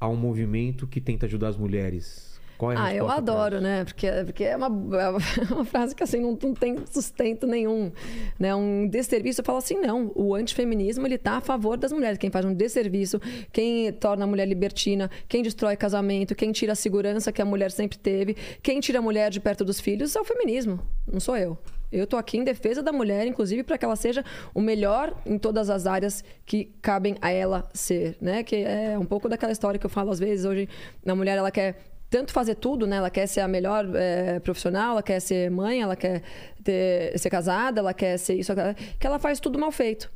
a 0.00 0.08
um 0.08 0.16
movimento 0.16 0.86
que 0.86 1.00
tenta 1.00 1.26
ajudar 1.26 1.48
as 1.48 1.56
mulheres. 1.56 2.32
Qual 2.58 2.72
é 2.72 2.76
a 2.76 2.84
Ah, 2.84 2.94
eu 2.94 3.08
adoro, 3.08 3.60
né? 3.60 3.84
Porque, 3.84 4.08
porque 4.24 4.44
é, 4.44 4.56
uma, 4.56 4.66
é 4.98 5.52
uma 5.52 5.64
frase 5.64 5.94
que 5.94 6.02
assim 6.02 6.20
não, 6.20 6.38
não 6.42 6.54
tem 6.54 6.76
sustento 6.86 7.46
nenhum. 7.46 7.92
Né? 8.38 8.54
Um 8.54 8.88
desserviço, 8.88 9.40
eu 9.40 9.44
falo 9.44 9.58
assim, 9.58 9.74
não. 9.74 10.10
O 10.14 10.34
antifeminismo, 10.34 11.06
ele 11.06 11.18
tá 11.18 11.36
a 11.36 11.40
favor 11.40 11.76
das 11.76 11.92
mulheres. 11.92 12.18
Quem 12.18 12.30
faz 12.30 12.44
um 12.44 12.54
desserviço, 12.54 13.20
quem 13.52 13.92
torna 13.92 14.24
a 14.24 14.26
mulher 14.26 14.46
libertina, 14.48 15.10
quem 15.28 15.42
destrói 15.42 15.76
casamento, 15.76 16.34
quem 16.34 16.50
tira 16.50 16.72
a 16.72 16.76
segurança 16.76 17.30
que 17.30 17.42
a 17.42 17.44
mulher 17.44 17.70
sempre 17.70 17.98
teve, 17.98 18.36
quem 18.62 18.80
tira 18.80 19.00
a 19.00 19.02
mulher 19.02 19.30
de 19.30 19.38
perto 19.38 19.64
dos 19.64 19.80
filhos, 19.80 20.16
é 20.16 20.20
o 20.20 20.24
feminismo. 20.24 20.80
Não 21.06 21.20
sou 21.20 21.36
eu. 21.36 21.58
Eu 21.92 22.06
tô 22.06 22.16
aqui 22.16 22.38
em 22.38 22.44
defesa 22.44 22.82
da 22.82 22.92
mulher, 22.92 23.26
inclusive 23.26 23.62
para 23.62 23.76
que 23.76 23.84
ela 23.84 23.96
seja 23.96 24.24
o 24.54 24.60
melhor 24.60 25.14
em 25.26 25.38
todas 25.38 25.68
as 25.68 25.86
áreas 25.86 26.24
que 26.46 26.72
cabem 26.80 27.16
a 27.20 27.30
ela 27.30 27.68
ser, 27.74 28.16
né? 28.20 28.42
Que 28.42 28.56
é 28.64 28.98
um 28.98 29.04
pouco 29.04 29.28
daquela 29.28 29.52
história 29.52 29.78
que 29.78 29.84
eu 29.86 29.90
falo 29.90 30.10
às 30.10 30.18
vezes. 30.18 30.44
Hoje, 30.44 30.68
a 31.06 31.14
mulher, 31.14 31.36
ela 31.36 31.50
quer 31.50 31.76
tanto 32.08 32.32
fazer 32.32 32.54
tudo, 32.56 32.86
né? 32.86 32.96
Ela 32.96 33.10
quer 33.10 33.26
ser 33.26 33.40
a 33.40 33.48
melhor 33.48 33.86
eh, 33.94 34.38
profissional, 34.40 34.92
ela 34.92 35.02
quer 35.02 35.20
ser 35.20 35.50
mãe, 35.50 35.80
ela 35.82 35.96
quer 35.96 36.22
ter- 36.62 37.18
ser 37.18 37.30
casada, 37.30 37.80
ela 37.80 37.94
quer 37.94 38.18
ser 38.18 38.34
isso, 38.34 38.52
que 38.98 39.06
ela 39.06 39.18
faz 39.18 39.40
tudo 39.40 39.58
mal 39.58 39.70
feito. 39.72 40.10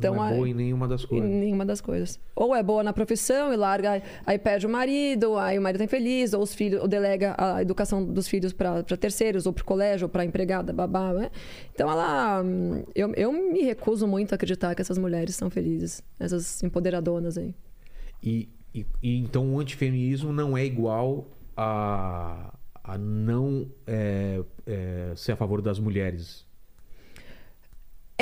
Então, 0.00 0.14
não 0.16 0.24
é 0.24 0.28
a- 0.28 0.34
boa 0.34 0.48
em 0.48 0.54
nenhuma 0.54 0.88
das 0.88 1.04
em 1.04 1.06
coisas. 1.06 1.28
nenhuma 1.30 1.64
das 1.64 1.80
coisas. 1.80 2.18
Ou 2.34 2.54
é 2.54 2.62
boa 2.62 2.82
na 2.82 2.92
profissão 2.92 3.52
e 3.52 3.56
larga, 3.56 4.02
aí 4.26 4.38
perde 4.38 4.66
o 4.66 4.68
marido, 4.68 5.36
aí 5.36 5.58
o 5.58 5.62
marido 5.62 5.78
tá 5.78 5.84
infeliz, 5.84 6.32
ou 6.32 6.42
os 6.42 6.54
filhos, 6.54 6.80
ou 6.80 6.88
delega 6.88 7.34
a 7.38 7.62
educação 7.62 8.04
dos 8.04 8.26
filhos 8.26 8.52
para 8.52 8.82
terceiros, 8.82 9.46
ou 9.46 9.52
para 9.52 9.62
o 9.62 9.64
colégio, 9.64 10.06
ou 10.06 10.08
para 10.08 10.24
empregada, 10.24 10.72
babá. 10.72 11.12
Né? 11.12 11.30
Então 11.74 11.90
ela. 11.90 12.42
Eu, 12.94 13.12
eu 13.14 13.32
me 13.32 13.62
recuso 13.62 14.06
muito 14.06 14.32
a 14.32 14.34
acreditar 14.34 14.74
que 14.74 14.82
essas 14.82 14.98
mulheres 14.98 15.36
são 15.36 15.48
felizes, 15.50 16.02
essas 16.18 16.62
empoderadonas 16.62 17.36
aí. 17.38 17.54
E, 18.22 18.48
e- 18.74 18.86
e 19.02 19.18
então 19.18 19.54
o 19.54 19.60
antifeminismo 19.60 20.32
não 20.32 20.56
é 20.56 20.64
igual 20.64 21.26
a, 21.56 22.52
a 22.82 22.96
não 22.98 23.66
é, 23.86 24.40
é, 24.66 25.12
ser 25.16 25.32
a 25.32 25.36
favor 25.36 25.60
das 25.62 25.78
mulheres? 25.78 26.46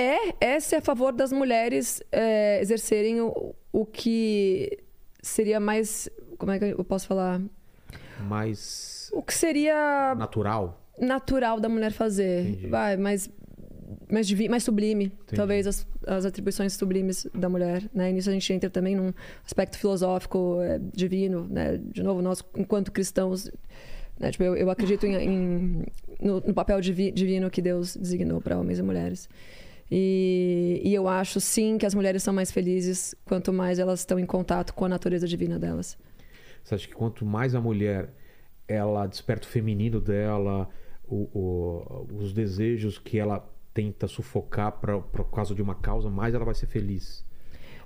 É, 0.01 0.55
é 0.55 0.61
ser 0.61 0.77
a 0.77 0.81
favor 0.81 1.13
das 1.13 1.33
mulheres 1.33 2.01
é, 2.13 2.61
exercerem 2.61 3.21
o, 3.21 3.55
o 3.73 3.85
que 3.85 4.79
seria 5.21 5.59
mais. 5.59 6.09
Como 6.39 6.53
é 6.53 6.59
que 6.59 6.65
eu 6.67 6.85
posso 6.85 7.07
falar? 7.07 7.41
Mais 8.29 9.11
O 9.13 9.23
que 9.23 9.35
seria 9.35 10.15
natural? 10.17 10.81
natural 10.99 11.61
da 11.61 11.69
mulher 11.69 11.93
fazer. 11.93 12.43
Entendi. 12.49 12.67
Vai, 12.69 12.97
mais, 12.97 13.31
mais, 14.11 14.27
divi- 14.27 14.49
mais 14.49 14.65
sublime. 14.65 15.13
Talvez 15.35 15.67
as, 15.67 15.87
as 16.07 16.25
atribuições 16.25 16.73
sublimes 16.75 17.27
da 17.35 17.49
mulher. 17.49 17.83
Né? 17.95 18.11
E 18.11 18.13
nisso 18.13 18.29
a 18.31 18.33
gente 18.33 18.53
entra 18.53 18.69
também 18.71 18.95
num 18.97 19.13
aspecto 19.45 19.79
filosófico, 19.79 20.59
é, 20.61 20.79
divino. 20.95 21.47
Né? 21.49 21.77
De 21.79 22.03
novo, 22.03 22.21
nós, 22.23 22.43
enquanto 22.57 22.91
cristãos, 22.93 23.51
né? 24.19 24.31
tipo, 24.33 24.43
eu, 24.45 24.57
eu 24.57 24.71
acredito 24.71 25.07
em, 25.07 25.15
em- 25.17 25.87
no, 26.21 26.41
no 26.41 26.55
papel 26.55 26.81
divi- 26.81 27.13
divino 27.13 27.49
que 27.51 27.63
Deus 27.63 27.97
designou 27.97 28.41
para 28.41 28.59
homens 28.59 28.79
e 28.79 28.83
mulheres. 28.83 29.29
E, 29.91 30.81
e 30.85 30.95
eu 30.95 31.09
acho 31.09 31.41
sim 31.41 31.79
que 31.79 31.87
as 31.87 31.95
mulheres 31.95 32.23
são 32.23 32.35
mais 32.35 32.51
felizes 32.51 33.15
quanto 33.25 33.53
mais 33.53 33.79
elas 33.79 34.01
estão 34.01 34.19
em 34.19 34.27
contato 34.27 34.75
com 34.75 34.85
a 34.85 34.89
natureza 34.89 35.27
divina 35.27 35.59
delas. 35.59 35.97
Você 36.63 36.75
acha 36.75 36.87
que 36.89 36.95
quanto 36.95 37.25
mais 37.25 37.55
a 37.55 37.61
mulher 37.61 38.11
ela 38.67 39.07
desperta 39.07 39.47
o 39.47 39.51
feminino 39.51 40.01
dela, 40.01 40.69
o- 41.07 41.29
o- 41.33 42.07
os 42.21 42.33
desejos 42.35 42.99
que 42.99 43.19
ela 43.19 43.49
tenta 43.73 44.07
sufocar 44.07 44.73
pra, 44.73 44.99
por 45.01 45.25
causa 45.31 45.55
de 45.55 45.63
uma 45.63 45.75
causa, 45.75 46.11
mais 46.11 46.35
ela 46.35 46.45
vai 46.45 46.55
ser 46.55 46.67
feliz? 46.67 47.25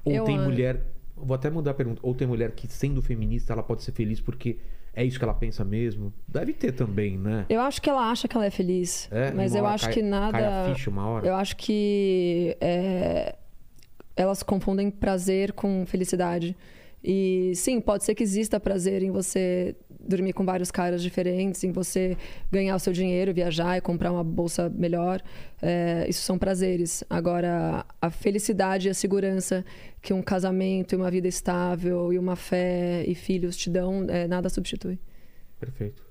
Ou 0.05 0.13
Eu 0.13 0.25
tem 0.25 0.39
mulher. 0.39 0.85
Vou 1.17 1.35
até 1.35 1.49
mudar 1.51 1.71
a 1.73 1.75
pergunta. 1.75 2.01
Ou 2.03 2.15
tem 2.15 2.27
mulher 2.27 2.51
que, 2.53 2.67
sendo 2.67 3.01
feminista, 3.01 3.53
ela 3.53 3.63
pode 3.63 3.83
ser 3.85 3.93
feliz 3.93 4.21
porque 4.21 4.59
é 4.95 5.05
isso 5.05 5.19
que 5.19 5.25
ela 5.25 5.35
pensa 5.35 5.65
mesmo? 5.65 6.13
Deve 6.29 6.53
ter 6.53 6.73
também, 6.73 7.17
né? 7.19 7.47
Eu 7.49 7.61
acho 7.61 7.81
que 7.81 7.89
ela 7.89 8.11
acha 8.11 8.29
que 8.29 8.37
ela 8.37 8.47
é 8.47 8.51
feliz. 8.51 9.09
É, 9.11 9.31
mas 9.31 9.55
eu 9.55 9.65
hora 9.65 9.75
acho 9.75 9.85
cai- 9.87 9.95
que 9.95 10.03
nada. 10.03 10.33
Cai 10.33 10.45
a 10.45 10.75
ficha 10.75 10.91
uma 10.91 11.07
hora. 11.07 11.27
Eu 11.27 11.35
acho 11.35 11.57
que 11.57 12.57
é, 12.61 13.37
elas 14.17 14.43
confundem 14.43 14.91
prazer 14.91 15.53
com 15.53 15.85
felicidade. 15.87 16.57
E 17.05 17.53
sim, 17.57 17.81
pode 17.81 18.05
ser 18.05 18.15
que 18.15 18.23
exista 18.23 18.61
prazer 18.61 19.03
em 19.03 19.11
você 19.11 19.75
dormir 20.07 20.33
com 20.33 20.45
vários 20.45 20.71
caras 20.71 21.03
diferentes, 21.03 21.63
em 21.65 21.73
você 21.73 22.17
ganhar 22.51 22.77
o 22.77 22.79
seu 22.79 22.93
dinheiro, 22.93 23.33
viajar 23.33 23.77
e 23.77 23.81
comprar 23.81 24.13
uma 24.13 24.25
bolsa 24.25 24.69
melhor. 24.69 25.21
É, 25.61 26.07
isso 26.09 26.23
são 26.23 26.39
prazeres. 26.39 27.05
Agora, 27.09 27.85
a 28.01 28.11
felicidade 28.11 28.89
e 28.89 28.91
a 28.91 28.95
segurança 28.95 29.65
que 30.01 30.13
um 30.13 30.23
casamento 30.23 30.95
e 30.95 30.97
uma 30.97 31.11
vida 31.11 31.29
estável 31.29 32.13
e 32.13 32.19
uma 32.19 32.37
fé 32.37 33.05
e 33.07 33.15
filhos 33.15 33.57
te 33.57 33.71
dão, 33.71 34.07
é, 34.09 34.27
nada 34.27 34.49
substitui. 34.49 34.99
Perfeito. 35.59 36.03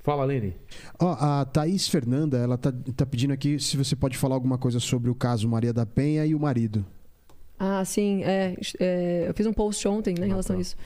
Fala, 0.00 0.24
Lene. 0.24 0.54
Ó, 1.00 1.16
a 1.18 1.44
Thaís 1.44 1.88
Fernanda, 1.88 2.38
ela 2.38 2.56
tá, 2.56 2.72
tá 2.96 3.04
pedindo 3.04 3.32
aqui 3.32 3.58
se 3.58 3.76
você 3.76 3.96
pode 3.96 4.16
falar 4.16 4.36
alguma 4.36 4.56
coisa 4.56 4.78
sobre 4.78 5.10
o 5.10 5.14
caso 5.16 5.48
Maria 5.48 5.72
da 5.72 5.84
Penha 5.84 6.24
e 6.24 6.32
o 6.32 6.38
marido. 6.38 6.86
Ah, 7.58 7.84
sim. 7.84 8.22
É, 8.22 8.56
é, 8.78 9.24
eu 9.28 9.34
fiz 9.34 9.46
um 9.46 9.52
post 9.52 9.86
ontem 9.88 10.14
né, 10.18 10.26
em 10.26 10.28
relação 10.28 10.54
tá. 10.54 10.58
a 10.58 10.62
isso. 10.62 10.76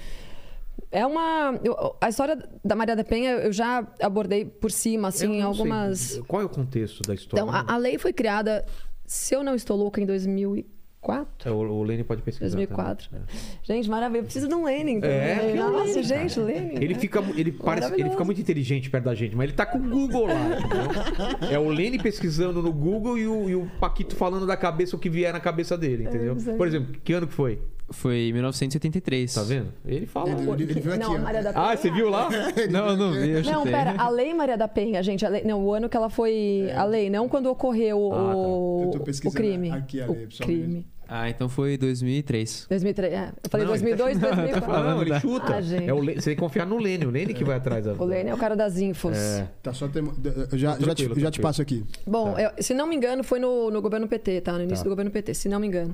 É 0.90 1.06
uma. 1.06 1.58
eu- 1.64 1.96
a 2.00 2.08
história 2.08 2.38
da 2.64 2.74
Maria 2.76 2.94
da 2.96 3.04
Penha 3.04 3.32
eu 3.32 3.52
já 3.52 3.86
abordei 4.00 4.44
por 4.44 4.70
cima, 4.70 5.08
assim, 5.08 5.36
em 5.36 5.42
algumas. 5.42 5.98
sei. 6.00 6.22
Qual 6.22 6.42
é 6.42 6.44
o 6.44 6.48
contexto 6.48 7.02
da 7.02 7.14
história? 7.14 7.42
Então, 7.42 7.54
a, 7.54 7.74
a 7.74 7.76
lei 7.76 7.98
foi 7.98 8.12
criada, 8.12 8.64
se 9.06 9.34
eu 9.34 9.42
não 9.42 9.54
estou 9.54 9.76
louca, 9.76 10.00
em 10.00 10.06
2004. 10.06 11.48
É, 11.48 11.50
o, 11.50 11.56
o 11.56 11.82
Lene 11.82 12.04
pode 12.04 12.22
pesquisar. 12.22 12.56
2004. 12.56 13.08
também. 13.08 13.24
Gente, 13.62 13.88
maravilha. 13.88 14.18
Eu 14.20 14.24
preciso 14.24 14.46
de 14.48 14.54
um 14.54 14.64
Lenin 14.64 15.00
também. 15.00 15.16
É, 15.16 15.50
é 15.50 15.54
Nossa, 15.54 15.84
Lenin, 15.94 16.02
gente. 16.02 16.40
Lenin. 16.40 16.74
Ele 16.74 16.94
fica, 16.94 17.20
mu- 17.22 17.32
ele, 17.36 17.52
parece, 17.52 17.94
ele 17.98 18.10
fica 18.10 18.24
muito 18.24 18.40
inteligente 18.40 18.90
perto 18.90 19.04
da 19.04 19.14
gente, 19.14 19.34
mas 19.34 19.44
ele 19.48 19.56
tá 19.56 19.64
com 19.64 19.78
o 19.78 19.82
Google 19.88 20.26
lá, 20.26 20.34
entendeu? 20.58 21.50
É 21.50 21.58
o 21.58 21.68
Lene 21.68 21.98
pesquisando 21.98 22.60
no 22.62 22.72
Google 22.72 23.16
e 23.16 23.26
o, 23.26 23.48
e 23.48 23.54
o 23.54 23.66
Paquito 23.80 24.14
falando 24.14 24.46
da 24.46 24.56
cabeça 24.56 24.94
o 24.94 24.98
que 24.98 25.08
vier 25.08 25.32
na 25.32 25.40
cabeça 25.40 25.76
dele, 25.78 26.04
entendeu? 26.04 26.36
isso 26.36 26.50
aí. 26.50 26.56
Por 26.56 26.66
exemplo, 26.66 27.00
que 27.02 27.12
ano 27.14 27.26
que 27.26 27.32
foi? 27.34 27.58
Foi 27.92 28.28
em 28.28 28.32
1973. 28.32 29.34
Tá 29.34 29.42
vendo? 29.42 29.72
Ele 29.84 30.06
fala. 30.06 30.30
Ele- 30.30 30.48
ele- 30.50 30.62
ele 30.64 30.80
viu 30.80 30.92
aqui, 30.92 31.02
não, 31.02 31.14
ó. 31.14 31.18
Maria 31.18 31.42
da 31.42 31.52
Penha. 31.52 31.66
Ah, 31.66 31.76
você 31.76 31.90
viu 31.90 32.08
lá? 32.08 32.28
Não, 32.70 32.96
não 32.96 33.12
vi, 33.12 33.30
eu 33.30 33.42
Não, 33.42 33.52
chutei. 33.54 33.72
pera, 33.72 33.94
a 33.98 34.08
lei 34.08 34.32
Maria 34.32 34.56
da 34.56 34.68
Penha, 34.68 35.02
gente, 35.02 35.26
a 35.26 35.28
lei- 35.28 35.42
não, 35.44 35.60
o 35.64 35.74
ano 35.74 35.88
que 35.88 35.96
ela 35.96 36.08
foi. 36.08 36.70
A 36.74 36.84
lei, 36.84 37.10
não 37.10 37.28
quando 37.28 37.46
ocorreu 37.46 38.12
Ah, 38.12 38.16
tá. 38.16 38.36
o, 38.36 38.82
Eu 38.84 38.90
tô 39.00 39.28
o 39.28 39.32
crime. 39.32 39.70
aqui 39.72 40.00
a 40.00 40.06
lei, 40.06 40.24
o 40.24 40.28
pessoal. 40.28 40.46
crime. 40.46 40.86
Ah, 41.12 41.28
então 41.28 41.48
foi 41.48 41.76
2003. 41.76 42.66
2003. 42.70 43.12
É, 43.12 43.32
eu 43.42 43.50
falei 43.50 43.66
Não, 43.66 43.74
ele 43.74 43.80
tá 43.96 43.96
2002, 43.96 44.14
chutando. 44.14 44.36
2004. 44.36 44.84
Não, 44.90 45.02
ele 45.02 45.20
chuta. 45.20 45.54
Ah, 45.56 45.60
gente. 45.60 45.88
É 45.88 45.92
o 45.92 45.98
você 46.04 46.12
tem 46.12 46.34
que 46.36 46.36
confiar 46.36 46.66
no 46.66 46.78
Lene, 46.78 47.04
o 47.06 47.10
Lene 47.10 47.34
que 47.34 47.42
vai 47.42 47.56
atrás 47.56 47.84
da. 47.84 47.94
O 47.94 48.04
Lene 48.04 48.30
é 48.30 48.34
o 48.34 48.38
cara 48.38 48.54
das 48.54 48.78
infos. 48.78 49.16
É. 49.18 49.48
Tá 49.60 49.72
só 49.72 49.88
tem, 49.88 50.04
eu 50.52 50.56
já, 50.58 50.78
já, 50.78 50.94
te, 50.94 51.20
já 51.20 51.30
te 51.32 51.40
passo 51.40 51.60
aqui. 51.60 51.84
Bom, 52.06 52.34
Tá. 52.34 52.42
eu- 52.42 52.62
se 52.62 52.72
não 52.74 52.86
me 52.86 52.94
engano, 52.94 53.24
foi 53.24 53.40
no, 53.40 53.72
no 53.72 53.82
governo 53.82 54.06
PT, 54.06 54.40
tá? 54.42 54.52
No 54.52 54.60
início 54.62 54.78
Tá. 54.78 54.84
do 54.84 54.90
governo 54.90 55.10
PT, 55.10 55.34
se 55.34 55.48
não 55.48 55.58
me 55.58 55.66
engano. 55.66 55.92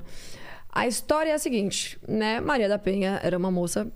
A 0.69 0.85
história 0.87 1.31
é 1.31 1.33
a 1.33 1.39
seguinte, 1.39 1.97
né? 2.07 2.39
Maria 2.39 2.69
da 2.69 2.77
Penha 2.77 3.19
era 3.23 3.37
uma 3.37 3.49
moça 3.51 3.87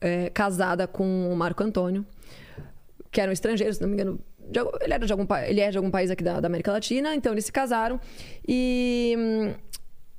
é, 0.00 0.30
casada 0.30 0.86
com 0.86 1.32
o 1.32 1.36
Marco 1.36 1.62
Antônio, 1.64 2.06
que 3.10 3.20
eram 3.20 3.32
estrangeiros, 3.32 3.76
se 3.76 3.82
não 3.82 3.88
me 3.88 3.94
engano. 3.94 4.20
de 4.50 4.60
ele, 4.80 4.94
era 4.94 5.04
de 5.06 5.12
algum, 5.12 5.26
ele 5.46 5.60
é 5.60 5.70
de 5.70 5.76
algum 5.78 5.90
país 5.90 6.10
aqui 6.10 6.22
da, 6.22 6.38
da 6.40 6.46
América 6.46 6.70
Latina, 6.72 7.14
então 7.14 7.32
eles 7.32 7.44
se 7.46 7.52
casaram. 7.52 7.98
E, 8.46 9.16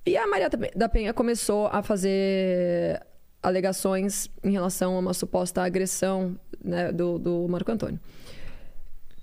e 0.06 0.18
a 0.18 0.27
Maria 0.27 0.49
da 0.49 0.57
Penha- 0.57 0.72
da 0.76 0.90
Penha 0.90 1.14
começou 1.14 1.68
a 1.68 1.81
fazer 1.81 3.02
alegações 3.41 4.30
em 4.44 4.52
relação 4.52 4.95
a 4.95 4.99
uma 4.99 5.14
suposta 5.14 5.64
agressão 5.64 6.38
né, 6.61 6.91
do, 6.91 7.18
do 7.18 7.48
Marco 7.48 7.72
Antônio. 7.72 7.99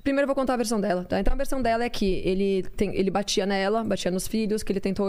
Primeiro 0.07 0.23
eu 0.23 0.29
vou 0.29 0.37
contar 0.37 0.55
a 0.55 0.57
versão 0.57 0.81
dela, 0.81 1.03
tá? 1.03 1.19
Então 1.19 1.35
a 1.35 1.37
versão 1.37 1.61
dela 1.61 1.83
é 1.83 1.89
que 1.89 2.23
ele, 2.25 2.63
tem, 2.77 2.95
ele 2.95 3.11
batia 3.11 3.45
nela, 3.45 3.83
batia 3.83 4.09
nos 4.09 4.29
filhos, 4.29 4.63
que 4.63 4.71
ele 4.71 4.79
tentou 4.79 5.09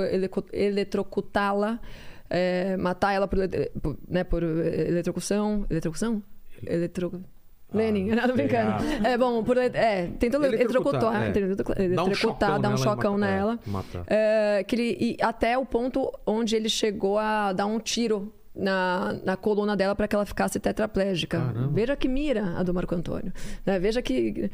eletrocutá-la, 0.52 1.80
é, 2.28 2.76
matar 2.78 3.14
ela 3.14 3.28
por, 3.28 3.38
por, 3.80 3.96
né, 4.10 4.24
por 4.24 4.42
eh, 4.42 4.88
eletrocução. 4.88 5.68
Eletrocução? 5.70 6.24
Eletro... 6.66 7.24
Lenin, 7.72 8.08
nada 8.08 8.34
sei, 8.34 8.48
brincando. 8.48 8.72
ah. 9.04 9.08
É, 9.08 9.18
bom, 9.20 9.44
por, 9.44 9.58
é, 9.58 10.08
tentou 10.18 10.44
Eletrocutar, 10.44 11.22
é. 11.22 11.84
eletrocutar, 11.84 11.94
Dá 11.94 12.04
um 12.04 12.14
chocão 12.16 12.60
dar 12.60 12.70
um 12.70 12.72
nela 12.72 12.74
e 12.74 12.84
chocão 12.84 13.16
é, 13.16 13.20
nela. 13.20 13.60
É, 14.08 14.64
que 14.64 14.76
ele, 14.76 15.18
até 15.22 15.56
o 15.60 15.66
ponto 15.66 16.12
onde 16.26 16.56
ele 16.56 16.70
chegou 16.70 17.20
a 17.20 17.54
dar 17.54 17.68
um 17.68 17.80
tiro 17.80 18.34
na, 18.58 19.16
na 19.24 19.38
coluna 19.38 19.78
dela 19.78 19.96
para 19.96 20.08
que 20.08 20.16
ela 20.16 20.26
ficasse 20.26 20.60
tetraplégica. 20.60 21.40
Caramba. 21.40 21.68
Veja 21.72 21.96
que 21.96 22.08
mira 22.08 22.58
a 22.58 22.64
do 22.64 22.74
Marco 22.74 22.96
Antônio. 22.96 23.32
né? 23.66 23.80
Veja 23.80 24.02
que. 24.02 24.50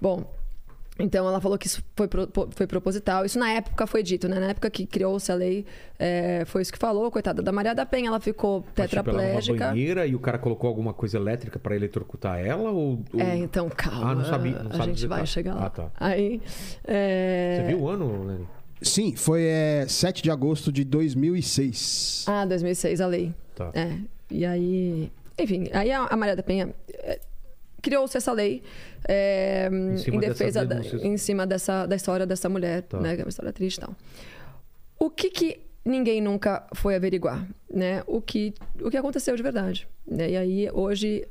Bom. 0.00 0.36
Então 1.00 1.28
ela 1.28 1.40
falou 1.40 1.56
que 1.56 1.68
isso 1.68 1.80
foi, 1.94 2.08
pro- 2.08 2.28
foi 2.50 2.66
proposital. 2.66 3.24
Isso 3.24 3.38
na 3.38 3.48
época 3.52 3.86
foi 3.86 4.02
dito, 4.02 4.26
né? 4.28 4.40
Na 4.40 4.46
época 4.48 4.68
que 4.68 4.84
criou-se 4.84 5.30
a 5.30 5.34
lei, 5.36 5.64
é, 5.96 6.42
foi 6.44 6.60
isso 6.60 6.72
que 6.72 6.78
falou. 6.78 7.08
Coitada 7.08 7.40
da 7.40 7.52
Maria 7.52 7.72
da 7.72 7.86
Penha, 7.86 8.08
ela 8.08 8.18
ficou 8.18 8.64
Mas, 8.76 8.90
tipo, 8.90 9.08
ela 9.10 9.18
tetraplégica. 9.20 9.66
banheira 9.68 10.06
e 10.08 10.16
o 10.16 10.18
cara 10.18 10.38
colocou 10.40 10.66
alguma 10.66 10.92
coisa 10.92 11.16
elétrica 11.16 11.56
pra 11.56 11.76
eletrocutar 11.76 12.40
ela? 12.44 12.72
Ou, 12.72 13.00
ou- 13.14 13.20
É, 13.20 13.36
então 13.36 13.68
calma. 13.68 14.10
Ah, 14.10 14.14
não 14.16 14.24
sabia- 14.24 14.58
não 14.60 14.70
a 14.70 14.72
sabe 14.72 14.84
gente 14.86 14.94
dizer, 14.96 15.06
vai 15.06 15.24
chegar 15.24 15.54
lá. 15.54 15.66
Ah, 15.66 15.70
tá. 15.70 15.90
Aí. 16.00 16.42
é, 16.84 17.58
Você 17.60 17.66
viu 17.68 17.80
o 17.82 17.88
ano, 17.88 18.24
Lene? 18.26 18.48
Sim, 18.82 19.14
foi 19.14 19.44
é, 19.44 19.86
7 19.88 20.20
de 20.20 20.32
agosto 20.32 20.72
de 20.72 20.82
2006. 20.82 22.24
Ah, 22.26 22.44
2006, 22.44 23.00
a 23.00 23.06
lei. 23.06 23.32
Tá. 23.54 23.70
É. 23.74 23.98
E 24.30 24.44
aí. 24.44 25.12
Enfim, 25.38 25.68
aí 25.72 25.92
a 25.92 26.06
a 26.06 26.16
Maria 26.16 26.34
da 26.34 26.42
Penha. 26.42 26.74
Criou-se 27.80 28.16
essa 28.16 28.32
lei 28.32 28.62
é, 29.08 29.68
Em 29.70 30.16
em 30.16 30.18
defesa 30.18 30.64
da, 30.66 30.80
em 30.80 31.16
cima 31.16 31.46
dessa, 31.46 31.86
da 31.86 31.94
história 31.96 32.26
dessa 32.26 32.48
mulher, 32.48 32.82
Tá. 32.82 32.98
né? 33.00 33.14
Que 33.14 33.22
é 33.22 33.24
uma 33.24 33.28
história 33.30 33.52
triste 33.52 33.76
e 33.76 33.80
tal. 33.80 33.94
O 34.98 35.08
que 35.10 35.30
que 35.30 35.60
ninguém 35.84 36.20
nunca 36.20 36.66
foi 36.74 36.96
averiguar, 36.96 37.46
né? 37.72 38.02
O 38.06 38.20
que, 38.20 38.52
o 38.82 38.90
que 38.90 38.96
aconteceu 38.96 39.36
de 39.36 39.42
verdade. 39.42 39.88
Né? 40.06 40.30
E 40.30 40.36
aí, 40.36 40.70
hoje, 40.72 41.26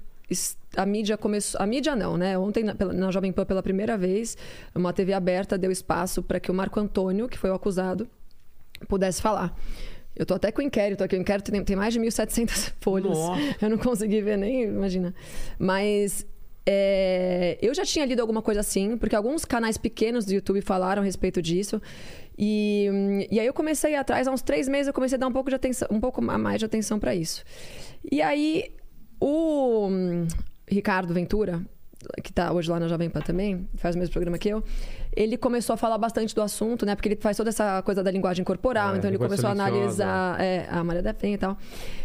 a 0.75 0.85
mídia 0.85 1.17
começou... 1.17 1.61
A 1.61 1.67
mídia 1.67 1.95
não, 1.95 2.15
né? 2.17 2.37
Ontem, 2.37 2.63
na, 2.63 2.73
na 2.73 3.11
Jovem 3.11 3.31
Pan, 3.31 3.45
pela 3.45 3.61
primeira 3.61 3.97
vez, 3.97 4.37
uma 4.73 4.93
TV 4.93 5.13
aberta 5.13 5.57
deu 5.57 5.69
espaço 5.71 6.23
para 6.23 6.39
que 6.39 6.49
o 6.49 6.53
Marco 6.53 6.79
Antônio, 6.79 7.27
que 7.27 7.37
foi 7.37 7.49
o 7.49 7.53
acusado, 7.53 8.07
pudesse 8.87 9.21
falar. 9.21 9.53
Eu 10.15 10.25
tô 10.25 10.33
até 10.33 10.51
com 10.51 10.61
o 10.61 10.63
inquérito 10.63 11.03
aqui. 11.03 11.15
O 11.15 11.19
inquérito 11.19 11.51
tem, 11.51 11.63
tem 11.63 11.75
mais 11.75 11.93
de 11.93 11.99
1.700 11.99 12.73
folhas. 12.81 13.15
Nossa. 13.17 13.41
Eu 13.61 13.69
não 13.69 13.77
consegui 13.77 14.21
ver 14.21 14.37
nem, 14.37 14.63
imagina. 14.63 15.13
Mas 15.59 16.25
é, 16.69 17.57
eu 17.61 17.73
já 17.73 17.85
tinha 17.85 18.06
lido 18.06 18.19
alguma 18.19 18.41
coisa 18.41 18.60
assim, 18.60 18.98
porque 18.98 19.15
alguns 19.15 19.45
canais 19.45 19.77
pequenos 19.77 20.26
do 20.26 20.34
YouTube 20.34 20.60
falaram 20.60 21.02
a 21.02 21.06
respeito 21.06 21.41
disso. 21.41 21.81
E, 22.38 22.89
hum, 22.91 23.26
e 23.31 23.39
aí 23.39 23.48
eu 23.48 23.53
comecei 23.53 23.95
atrás, 23.95 24.27
há 24.27 24.31
uns 24.31 24.41
três 24.41 24.68
meses, 24.68 24.88
eu 24.88 24.94
comecei 24.94 25.15
a 25.15 25.19
dar 25.19 25.27
um 25.27 25.31
pouco 25.31 25.49
de 25.49 25.56
atenção, 25.56 25.88
um 25.89 26.02
pouco 26.02 26.19
a 26.30 26.38
mais 26.38 26.60
de 26.60 26.65
atenção 26.65 26.99
para 26.99 27.15
isso. 27.15 27.45
E 28.11 28.22
aí 28.22 28.76
o 29.18 29.88
hum, 29.88 30.27
Ricardo 30.68 31.14
Ventura, 31.14 31.65
que 32.23 32.31
tá 32.31 32.51
hoje 32.51 32.69
lá 32.69 32.79
na 32.79 32.87
Jovem 32.87 33.09
Pan 33.09 33.21
também, 33.21 33.67
faz 33.75 33.95
o 33.95 33.99
mesmo 33.99 34.11
programa 34.11 34.37
que 34.37 34.49
eu, 34.49 34.63
ele 35.15 35.35
começou 35.35 35.73
a 35.73 35.77
falar 35.77 35.97
bastante 35.97 36.33
do 36.33 36.41
assunto, 36.41 36.85
né? 36.85 36.95
Porque 36.95 37.09
ele 37.09 37.15
faz 37.15 37.35
toda 37.35 37.49
essa 37.49 37.81
coisa 37.81 38.03
da 38.03 38.11
linguagem 38.11 38.45
corporal, 38.45 38.93
É, 38.93 38.97
então 38.97 39.09
ele 39.09 39.17
começou 39.17 39.47
a 39.49 39.51
analisar 39.51 40.39
é, 40.39 40.67
a 40.69 40.83
Maria 40.83 41.01
da 41.01 41.13
Penha 41.13 41.35
e 41.35 41.37
tal. 41.37 41.57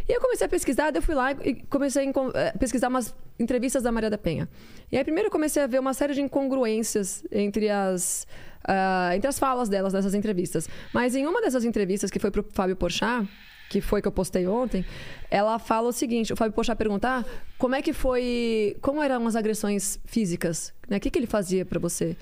E 0.09 0.13
eu 0.13 0.21
comecei 0.21 0.47
a 0.47 0.51
pesquisar, 0.51 0.95
eu 0.95 1.03
fui 1.03 1.15
lá 1.15 1.33
e 1.33 1.55
comecei 1.69 2.07
a 2.07 2.39
eh, 2.39 2.53
pesquisar 2.59 2.89
umas 2.89 3.15
entrevistas 3.39 3.83
da 3.83 3.93
Maria 3.93 4.09
da 4.09 4.19
Penha. 4.19 4.49
E 4.91 4.97
aí 4.97 5.05
primeiro 5.05 5.29
eu 5.29 5.31
comecei 5.31 5.63
a 5.63 5.67
ver 5.67 5.79
uma 5.79 5.95
série 5.95 6.15
de 6.15 6.23
incongruências 6.23 7.25
entre 7.31 7.69
as, 7.69 8.27
uh, 8.67 9.15
entre 9.15 9.29
as 9.29 9.39
falas 9.39 9.69
delas 9.69 9.93
nessas 9.93 10.15
entrevistas. 10.15 10.69
Mas 10.93 11.15
em 11.15 11.27
uma 11.27 11.41
dessas 11.41 11.65
entrevistas, 11.65 12.11
que 12.11 12.19
foi 12.19 12.31
pro 12.31 12.45
Fábio 12.53 12.77
Porchat, 12.77 13.29
que 13.73 13.81
foi 13.81 14.03
que 14.03 14.09
eu 14.09 14.13
postei 14.13 14.47
ontem, 14.47 14.85
ela 15.31 15.59
fala 15.59 15.89
o 15.89 15.93
seguinte: 15.93 16.31
o 16.31 16.37
Fábio 16.37 16.53
Pochá 16.53 16.77
perguntar 16.77 17.25
como 17.57 17.75
é 17.75 17.81
que 17.81 17.95
foi. 17.95 18.77
Como 18.83 19.03
eram 19.03 19.27
as 19.27 19.35
agressões 19.35 19.99
físicas? 20.05 20.75
Né? 20.87 20.99
O 20.99 21.01
que, 21.01 21.11
que 21.11 21.19
ele 21.19 21.27
fazia 21.27 21.65
para 21.65 21.81
você? 21.81 22.15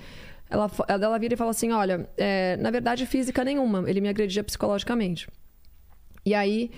Ela, 0.49 0.71
ela 0.87 1.17
vira 1.17 1.33
e 1.33 1.37
fala 1.37 1.51
assim: 1.51 1.73
olha, 1.73 2.09
é, 2.17 2.55
na 2.55 2.71
verdade, 2.71 3.05
física 3.05 3.43
nenhuma, 3.43 3.83
ele 3.89 3.99
me 3.99 4.07
agredia 4.07 4.43
psicologicamente. 4.43 5.27
E 6.25 6.33
aí. 6.33 6.71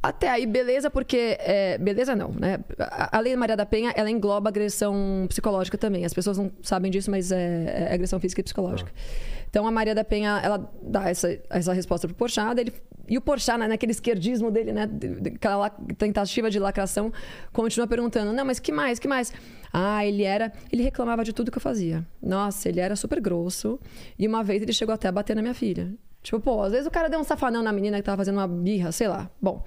Até 0.00 0.30
aí, 0.30 0.46
beleza, 0.46 0.88
porque. 0.88 1.36
É, 1.40 1.76
beleza, 1.78 2.14
não, 2.14 2.30
né? 2.30 2.60
A, 2.78 3.16
a 3.16 3.20
Lei 3.20 3.34
Maria 3.34 3.56
da 3.56 3.66
Penha, 3.66 3.92
ela 3.96 4.08
engloba 4.08 4.50
agressão 4.50 5.26
psicológica 5.28 5.76
também. 5.76 6.04
As 6.04 6.14
pessoas 6.14 6.38
não 6.38 6.52
sabem 6.62 6.92
disso, 6.92 7.10
mas 7.10 7.32
é, 7.32 7.88
é 7.90 7.94
agressão 7.94 8.20
física 8.20 8.40
e 8.40 8.44
psicológica. 8.44 8.92
Ah. 8.94 9.45
Então 9.56 9.66
a 9.66 9.70
Maria 9.70 9.94
da 9.94 10.04
Penha, 10.04 10.38
ela 10.44 10.70
dá 10.82 11.08
essa, 11.08 11.40
essa 11.48 11.72
resposta 11.72 12.06
pro 12.06 12.14
Porchat, 12.14 12.60
ele, 12.60 12.74
e 13.08 13.16
o 13.16 13.22
Porchat, 13.22 13.56
né, 13.56 13.66
naquele 13.66 13.92
esquerdismo 13.92 14.50
dele, 14.50 14.70
né, 14.70 14.86
aquela 15.34 15.70
tentativa 15.96 16.50
de 16.50 16.58
lacração, 16.58 17.10
continua 17.54 17.86
perguntando: 17.86 18.34
"Não, 18.34 18.44
mas 18.44 18.58
que 18.58 18.70
mais? 18.70 18.98
Que 18.98 19.08
mais?" 19.08 19.32
Ah, 19.72 20.04
ele 20.04 20.24
era, 20.24 20.52
ele 20.70 20.82
reclamava 20.82 21.24
de 21.24 21.32
tudo 21.32 21.50
que 21.50 21.56
eu 21.56 21.62
fazia. 21.62 22.06
Nossa, 22.22 22.68
ele 22.68 22.80
era 22.80 22.94
super 22.94 23.18
grosso, 23.18 23.80
e 24.18 24.28
uma 24.28 24.44
vez 24.44 24.60
ele 24.60 24.74
chegou 24.74 24.94
até 24.94 25.08
a 25.08 25.12
bater 25.12 25.34
na 25.34 25.40
minha 25.40 25.54
filha. 25.54 25.90
Tipo, 26.22 26.38
pô, 26.38 26.62
às 26.62 26.72
vezes 26.72 26.86
o 26.86 26.90
cara 26.90 27.08
deu 27.08 27.18
um 27.18 27.24
safanão 27.24 27.62
na 27.62 27.72
menina 27.72 27.96
que 27.96 28.02
tava 28.02 28.18
fazendo 28.18 28.36
uma 28.36 28.46
birra, 28.46 28.92
sei 28.92 29.08
lá. 29.08 29.30
Bom, 29.40 29.64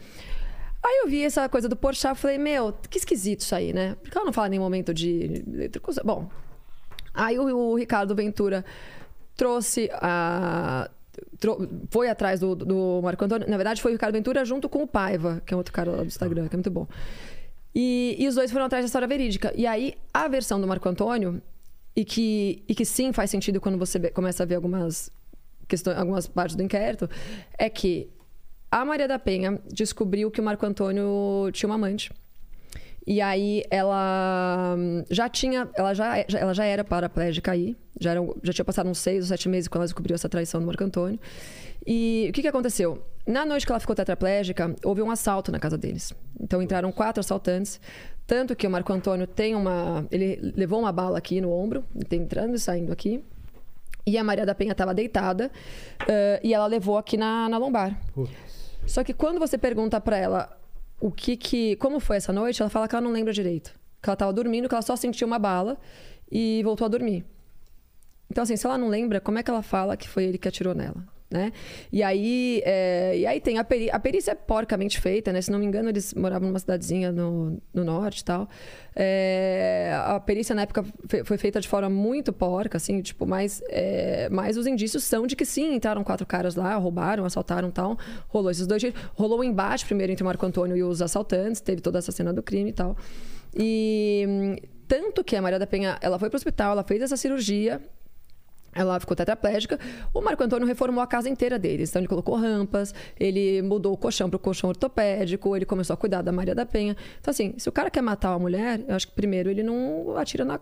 Aí 0.83 1.01
eu 1.03 1.09
vi 1.09 1.23
essa 1.23 1.49
coisa 1.49 1.67
do 1.67 1.75
Porchat, 1.75 2.15
falei, 2.15 2.37
meu, 2.37 2.73
que 2.89 2.99
esquisito 2.99 3.39
isso 3.39 3.55
aí, 3.55 3.73
né? 3.73 3.95
Porque 4.03 4.15
ela 4.15 4.25
não 4.25 4.31
fala 4.31 4.47
em 4.47 4.51
nenhum 4.51 4.63
momento 4.63 4.93
de... 4.93 5.43
Bom, 6.05 6.29
aí 7.11 7.37
o, 7.39 7.57
o 7.57 7.75
Ricardo 7.75 8.15
Ventura 8.15 8.63
trouxe 9.39 9.89
a. 9.93 10.91
Foi 11.89 12.09
atrás 12.09 12.41
do, 12.41 12.53
do 12.53 12.99
Marco 13.01 13.23
Antônio. 13.23 13.49
Na 13.49 13.55
verdade, 13.55 13.81
foi 13.81 13.91
o 13.91 13.95
Ricardo 13.95 14.13
Ventura 14.13 14.43
junto 14.43 14.67
com 14.67 14.83
o 14.83 14.87
Paiva, 14.87 15.41
que 15.45 15.53
é 15.53 15.57
outro 15.57 15.73
cara 15.73 15.91
lá 15.91 15.97
do 15.97 16.07
Instagram, 16.07 16.49
que 16.49 16.55
é 16.55 16.57
muito 16.57 16.69
bom. 16.69 16.85
E, 17.73 18.17
e 18.19 18.27
os 18.27 18.35
dois 18.35 18.51
foram 18.51 18.65
atrás 18.65 18.83
da 18.83 18.87
história 18.87 19.07
verídica. 19.07 19.53
E 19.55 19.65
aí, 19.65 19.95
a 20.13 20.27
versão 20.27 20.59
do 20.59 20.67
Marco 20.67 20.87
Antônio, 20.89 21.41
e 21.95 22.03
que, 22.03 22.63
e 22.67 22.75
que 22.75 22.83
sim 22.83 23.13
faz 23.13 23.29
sentido 23.31 23.61
quando 23.61 23.77
você 23.77 23.97
começa 24.11 24.43
a 24.43 24.45
ver 24.45 24.55
algumas 24.55 25.09
questões, 25.67 25.97
algumas 25.97 26.27
partes 26.27 26.55
do 26.55 26.63
inquérito, 26.63 27.09
é 27.57 27.69
que 27.69 28.09
a 28.69 28.83
Maria 28.83 29.07
da 29.07 29.17
Penha 29.17 29.59
descobriu 29.71 30.29
que 30.29 30.41
o 30.41 30.43
Marco 30.43 30.65
Antônio 30.65 31.49
tinha 31.53 31.69
uma 31.69 31.75
amante. 31.75 32.11
E 33.09 33.21
aí 33.21 33.63
ela 33.71 34.75
hum, 34.77 35.03
já 35.09 35.27
tinha, 35.27 35.67
ela 35.73 35.95
já, 35.95 36.15
ela 36.19 36.53
já 36.53 36.63
era 36.63 36.83
paraplégica 36.83 37.51
aí, 37.51 37.75
já, 37.99 38.11
era, 38.11 38.21
já 38.43 38.53
tinha 38.53 38.63
passado 38.63 38.87
uns 38.87 38.99
seis 38.99 39.23
ou 39.23 39.27
sete 39.29 39.49
meses 39.49 39.67
quando 39.67 39.81
ela 39.81 39.87
descobriu 39.87 40.13
essa 40.13 40.29
traição 40.29 40.61
do 40.61 40.67
Marco 40.67 40.83
Antônio. 40.83 41.19
E 41.87 42.27
o 42.29 42.33
que, 42.33 42.43
que 42.43 42.47
aconteceu? 42.47 43.03
Na 43.25 43.43
noite 43.47 43.65
que 43.65 43.71
ela 43.71 43.79
ficou 43.79 43.95
tetraplégica, 43.95 44.75
houve 44.85 45.01
um 45.01 45.09
assalto 45.09 45.51
na 45.51 45.57
casa 45.57 45.75
deles. 45.75 46.13
Então 46.39 46.61
entraram 46.61 46.91
quatro 46.91 47.19
assaltantes, 47.19 47.81
tanto 48.27 48.55
que 48.55 48.67
o 48.67 48.69
Marco 48.69 48.93
Antônio 48.93 49.25
tem 49.25 49.55
uma. 49.55 50.05
Ele 50.11 50.53
levou 50.55 50.79
uma 50.79 50.91
bala 50.91 51.17
aqui 51.17 51.41
no 51.41 51.51
ombro, 51.51 51.83
tem 52.07 52.21
entrando 52.21 52.53
e 52.53 52.59
saindo 52.59 52.93
aqui. 52.93 53.23
E 54.05 54.19
a 54.19 54.23
Maria 54.23 54.45
da 54.45 54.53
Penha 54.53 54.73
estava 54.73 54.93
deitada 54.93 55.49
uh, 56.03 56.39
e 56.43 56.53
ela 56.53 56.67
levou 56.67 56.95
aqui 56.95 57.17
na, 57.17 57.49
na 57.49 57.57
lombar. 57.57 57.99
Putz. 58.13 58.31
Só 58.85 59.03
que 59.03 59.13
quando 59.13 59.39
você 59.39 59.57
pergunta 59.57 59.99
para 59.99 60.17
ela 60.17 60.58
o 60.99 61.11
que 61.11 61.37
que. 61.37 61.75
Como 61.77 61.99
foi 61.99 62.17
essa 62.17 62.33
noite? 62.33 62.61
Ela 62.61 62.69
fala 62.69 62.87
que 62.87 62.95
ela 62.95 63.01
não 63.01 63.11
lembra 63.11 63.33
direito. 63.33 63.73
Que 64.01 64.09
ela 64.09 64.13
estava 64.15 64.33
dormindo, 64.33 64.67
que 64.67 64.75
ela 64.75 64.81
só 64.81 64.95
sentiu 64.95 65.27
uma 65.27 65.39
bala 65.39 65.77
e 66.31 66.61
voltou 66.63 66.85
a 66.85 66.87
dormir. 66.87 67.25
Então, 68.29 68.43
assim, 68.43 68.55
se 68.55 68.65
ela 68.65 68.77
não 68.77 68.87
lembra, 68.87 69.19
como 69.19 69.39
é 69.39 69.43
que 69.43 69.49
ela 69.49 69.63
fala 69.63 69.97
que 69.97 70.07
foi 70.07 70.23
ele 70.25 70.37
que 70.37 70.47
atirou 70.47 70.75
nela? 70.75 71.03
Né? 71.29 71.51
E 71.91 72.01
aí, 72.01 72.61
é, 72.65 73.17
e 73.17 73.25
aí 73.27 73.39
tem 73.39 73.59
a, 73.59 73.61
a 73.61 73.99
perícia 73.99 74.31
é 74.31 74.35
porcamente 74.35 74.99
feita, 74.99 75.31
né? 75.31 75.41
Se 75.41 75.51
não 75.51 75.59
me 75.59 75.65
engano, 75.65 75.89
eles 75.89 76.13
moravam 76.13 76.47
numa 76.47 76.57
cidadezinha 76.57 77.11
no, 77.11 77.61
no 77.73 77.83
norte 77.83 78.19
e 78.19 78.25
tal. 78.25 78.49
É, 78.95 79.95
a 80.05 80.19
perícia 80.19 80.55
na 80.55 80.63
época 80.63 80.83
foi 81.23 81.37
feita 81.37 81.61
de 81.61 81.67
forma 81.67 81.89
muito 81.89 82.33
porca, 82.33 82.77
assim, 82.77 83.01
tipo, 83.01 83.27
mas, 83.27 83.61
é, 83.69 84.27
mas 84.31 84.57
os 84.57 84.65
indícios 84.65 85.03
são 85.03 85.27
de 85.27 85.35
que 85.35 85.45
sim, 85.45 85.75
entraram 85.75 86.03
quatro 86.03 86.25
caras 86.25 86.55
lá, 86.55 86.75
roubaram, 86.75 87.25
assaltaram 87.25 87.69
tal. 87.69 87.97
Rolou 88.27 88.49
esses 88.49 88.65
dois 88.65 88.81
Rolou 89.13 89.41
um 89.41 89.43
embate 89.43 89.85
primeiro 89.85 90.11
entre 90.11 90.23
o 90.23 90.25
Marco 90.25 90.45
Antônio 90.45 90.75
e 90.75 90.83
os 90.83 91.01
assaltantes, 91.01 91.61
teve 91.61 91.81
toda 91.81 91.99
essa 91.99 92.11
cena 92.11 92.33
do 92.33 92.41
crime 92.41 92.71
e 92.71 92.73
tal. 92.73 92.97
E 93.55 94.59
tanto 94.87 95.23
que 95.23 95.35
a 95.35 95.41
Maria 95.41 95.59
da 95.59 95.67
Penha, 95.67 95.97
ela 96.01 96.17
foi 96.17 96.29
pro 96.29 96.37
hospital, 96.37 96.71
ela 96.71 96.83
fez 96.83 97.01
essa 97.01 97.15
cirurgia, 97.15 97.79
ela 98.73 98.99
ficou 98.99 99.15
tetraplégica. 99.15 99.79
O 100.13 100.21
Marco 100.21 100.43
Antônio 100.43 100.67
reformou 100.67 101.01
a 101.01 101.07
casa 101.07 101.29
inteira 101.29 101.57
deles. 101.57 101.89
Então, 101.89 101.99
ele 102.01 102.07
colocou 102.07 102.35
rampas, 102.35 102.93
ele 103.19 103.61
mudou 103.61 103.93
o 103.93 103.97
colchão 103.97 104.29
para 104.29 104.37
o 104.37 104.39
colchão 104.39 104.69
ortopédico, 104.69 105.55
ele 105.55 105.65
começou 105.65 105.93
a 105.93 105.97
cuidar 105.97 106.21
da 106.21 106.31
Maria 106.31 106.55
da 106.55 106.65
Penha. 106.65 106.95
Então, 107.19 107.31
assim, 107.31 107.53
se 107.57 107.67
o 107.67 107.71
cara 107.71 107.89
quer 107.89 108.01
matar 108.01 108.31
uma 108.31 108.39
mulher, 108.39 108.81
eu 108.87 108.95
acho 108.95 109.07
que 109.07 109.13
primeiro 109.13 109.49
ele 109.49 109.63
não 109.63 110.17
atira 110.17 110.45
na, 110.45 110.59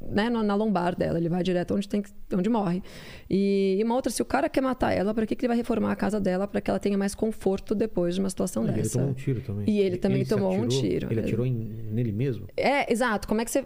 né, 0.00 0.30
na 0.30 0.54
lombar 0.54 0.96
dela, 0.96 1.18
ele 1.18 1.28
vai 1.28 1.42
direto 1.42 1.74
onde, 1.74 1.88
tem, 1.88 2.02
onde 2.32 2.48
morre. 2.48 2.82
E, 3.28 3.76
e 3.78 3.84
uma 3.84 3.94
outra, 3.94 4.10
se 4.10 4.22
o 4.22 4.24
cara 4.24 4.48
quer 4.48 4.60
matar 4.60 4.92
ela, 4.92 5.12
para 5.12 5.26
que, 5.26 5.34
que 5.34 5.44
ele 5.44 5.48
vai 5.48 5.56
reformar 5.56 5.92
a 5.92 5.96
casa 5.96 6.20
dela 6.20 6.46
para 6.46 6.60
que 6.60 6.70
ela 6.70 6.78
tenha 6.78 6.96
mais 6.96 7.14
conforto 7.14 7.74
depois 7.74 8.14
de 8.14 8.20
uma 8.20 8.30
situação 8.30 8.64
dessa? 8.64 8.78
Ele 8.78 8.88
tomou 8.88 9.08
um 9.08 9.14
tiro 9.14 9.40
também. 9.40 9.64
E 9.68 9.80
ele 9.80 9.96
também 9.96 10.20
ele 10.20 10.28
tomou 10.28 10.50
atirou, 10.50 10.64
um 10.64 10.68
tiro. 10.68 11.08
Ele 11.10 11.20
atirou 11.20 11.46
em, 11.46 11.54
nele 11.90 12.12
mesmo? 12.12 12.46
É, 12.56 12.90
exato. 12.92 13.26
Como 13.28 13.40
é 13.40 13.44
que 13.44 13.50
você. 13.50 13.64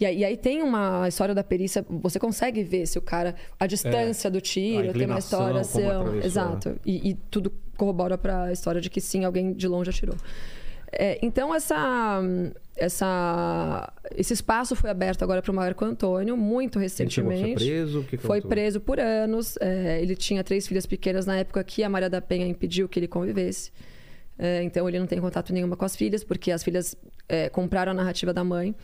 E 0.00 0.06
aí, 0.06 0.18
e 0.18 0.24
aí, 0.24 0.36
tem 0.36 0.62
uma 0.62 1.08
história 1.08 1.34
da 1.34 1.42
perícia, 1.42 1.84
você 1.88 2.20
consegue 2.20 2.62
ver 2.62 2.86
se 2.86 2.98
o 2.98 3.02
cara. 3.02 3.34
a 3.58 3.66
distância 3.66 4.28
é, 4.28 4.30
do 4.30 4.40
tiro, 4.40 4.92
tem 4.92 5.06
uma 5.06 5.18
história. 5.18 5.60
Assim, 5.60 5.82
exato. 6.22 6.76
E, 6.86 7.10
e, 7.10 7.14
tudo 7.14 7.52
corrobora 7.76 8.16
para 8.16 8.44
a 8.44 8.52
história 8.52 8.80
de 8.80 8.88
que 8.88 9.00
sim, 9.00 9.24
alguém 9.24 9.52
de 9.52 9.66
longe 9.66 9.90
atirou. 9.90 10.16
É, 10.90 11.18
então, 11.20 11.54
essa, 11.54 12.20
essa, 12.76 13.92
esse 14.16 14.32
espaço 14.32 14.74
foi 14.74 14.88
aberto 14.88 15.22
agora 15.22 15.42
para 15.42 15.50
o 15.50 15.54
Marco 15.54 15.84
Antônio, 15.84 16.36
muito 16.36 16.78
recentemente. 16.78 17.44
Ele 17.44 17.54
preso? 17.54 18.04
Que 18.04 18.16
foi 18.16 18.40
preso 18.40 18.80
por 18.80 18.98
anos. 18.98 19.56
É, 19.60 20.00
ele 20.00 20.16
tinha 20.16 20.42
três 20.42 20.66
filhas 20.66 20.86
pequenas 20.86 21.26
na 21.26 21.36
época 21.36 21.62
que 21.64 21.82
a 21.82 21.88
Maria 21.88 22.08
da 22.08 22.20
Penha 22.20 22.46
impediu 22.46 22.88
que 22.88 22.98
ele 22.98 23.08
convivesse. 23.08 23.70
É, 24.38 24.62
então, 24.62 24.88
ele 24.88 24.98
não 24.98 25.06
tem 25.06 25.20
contato 25.20 25.52
nenhuma 25.52 25.76
com 25.76 25.84
as 25.84 25.96
filhas, 25.96 26.22
porque 26.22 26.50
as 26.52 26.62
filhas 26.62 26.96
é, 27.28 27.48
compraram 27.48 27.92
a 27.92 27.94
narrativa 27.94 28.32
da 28.32 28.44
mãe. 28.44 28.74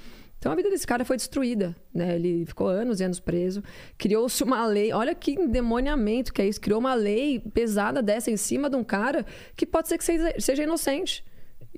Então 0.45 0.53
a 0.53 0.57
vida 0.57 0.69
desse 0.69 0.87
cara 0.87 1.07
foi 1.07 1.17
destruída, 1.17 1.75
né? 1.95 2.17
Ele 2.17 2.45
ficou 2.45 2.67
anos 2.67 3.01
e 3.01 3.05
anos 3.05 3.19
preso. 3.19 3.63
Criou-se 3.97 4.45
uma 4.45 4.67
lei, 4.67 4.93
olha 4.93 5.15
que 5.15 5.31
endemoniamento 5.31 6.35
que 6.35 6.43
é 6.43 6.47
isso. 6.47 6.61
Criou 6.61 6.79
uma 6.79 6.93
lei 6.93 7.41
pesada 7.41 8.03
dessa 8.03 8.31
em 8.31 8.37
cima 8.37 8.69
de 8.69 8.77
um 8.77 8.85
cara 8.85 9.25
que 9.57 9.65
pode 9.65 9.89
ser 9.89 9.97
que 9.97 10.05
seja, 10.05 10.63
inocente. 10.63 11.25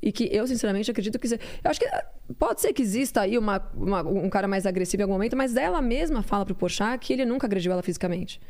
E 0.03 0.11
que 0.11 0.29
eu, 0.33 0.45
sinceramente, 0.49 0.91
acredito 0.91 1.17
que. 1.17 1.33
Eu 1.33 1.39
acho 1.71 1.79
que 1.79 1.87
pode 2.41 2.61
ser 2.61 2.73
que 2.73 2.83
exista 2.83 3.21
aí 3.21 3.39
uma, 3.39 3.71
uma, 3.73 4.03
um 4.03 4.29
cara 4.29 4.49
mais 4.49 4.67
agressivo 4.67 5.01
em 5.01 5.05
algum 5.05 5.15
momento, 5.15 5.37
mas 5.37 5.55
ela 5.55 5.81
mesma 5.81 6.25
fala 6.25 6.45
pro 6.45 6.57
Porchat 6.57 6.99
que 6.99 7.13
ele 7.13 7.25
nunca 7.25 7.47
agrediu 7.47 7.71
ela 7.71 7.85
fisicamente. 7.85 8.41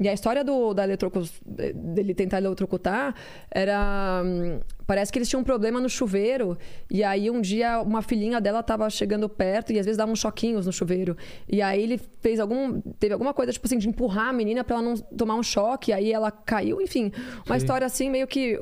E 0.00 0.08
a 0.08 0.12
história 0.12 0.44
do, 0.44 0.72
da 0.72 0.86
dele 0.86 2.14
tentar 2.14 2.38
eletrocutar 2.38 3.14
era. 3.50 4.22
Hum, 4.24 4.60
parece 4.86 5.12
que 5.12 5.18
eles 5.18 5.28
tinham 5.28 5.40
um 5.40 5.44
problema 5.44 5.80
no 5.80 5.88
chuveiro. 5.88 6.56
E 6.90 7.02
aí 7.02 7.30
um 7.30 7.40
dia 7.40 7.80
uma 7.80 8.00
filhinha 8.00 8.40
dela 8.40 8.60
estava 8.60 8.88
chegando 8.88 9.28
perto 9.28 9.72
e 9.72 9.78
às 9.78 9.84
vezes 9.84 9.96
dava 9.96 10.12
uns 10.12 10.20
choquinhos 10.20 10.66
no 10.66 10.72
chuveiro. 10.72 11.16
E 11.48 11.60
aí 11.60 11.82
ele 11.82 12.00
fez 12.20 12.38
algum. 12.38 12.80
Teve 12.98 13.12
alguma 13.12 13.34
coisa, 13.34 13.52
tipo 13.52 13.66
assim, 13.66 13.78
de 13.78 13.88
empurrar 13.88 14.28
a 14.28 14.32
menina 14.32 14.62
para 14.62 14.76
ela 14.76 14.84
não 14.84 14.96
tomar 14.96 15.34
um 15.34 15.42
choque. 15.42 15.92
aí 15.92 16.12
ela 16.12 16.30
caiu, 16.30 16.80
enfim. 16.80 17.12
Uma 17.46 17.58
Sim. 17.58 17.64
história 17.64 17.86
assim, 17.86 18.08
meio 18.08 18.26
que 18.26 18.60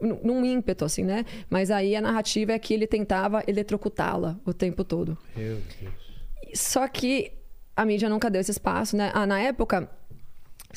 num 0.00 0.44
ímpeto, 0.44 0.84
assim, 0.84 1.04
né? 1.04 1.24
Mas 1.50 1.70
aí 1.70 1.94
a 1.96 2.00
narrativa 2.00 2.52
é 2.52 2.58
que 2.58 2.72
ele 2.72 2.86
tentava 2.86 3.42
eletrocutá-la 3.46 4.38
o 4.44 4.54
tempo 4.54 4.84
todo. 4.84 5.18
Meu 5.36 5.58
Deus. 5.80 5.94
Só 6.54 6.86
que 6.88 7.32
a 7.76 7.84
mídia 7.84 8.08
nunca 8.08 8.30
deu 8.30 8.40
esse 8.40 8.50
espaço, 8.50 8.96
né? 8.96 9.10
Ah, 9.14 9.26
na 9.26 9.40
época, 9.40 9.88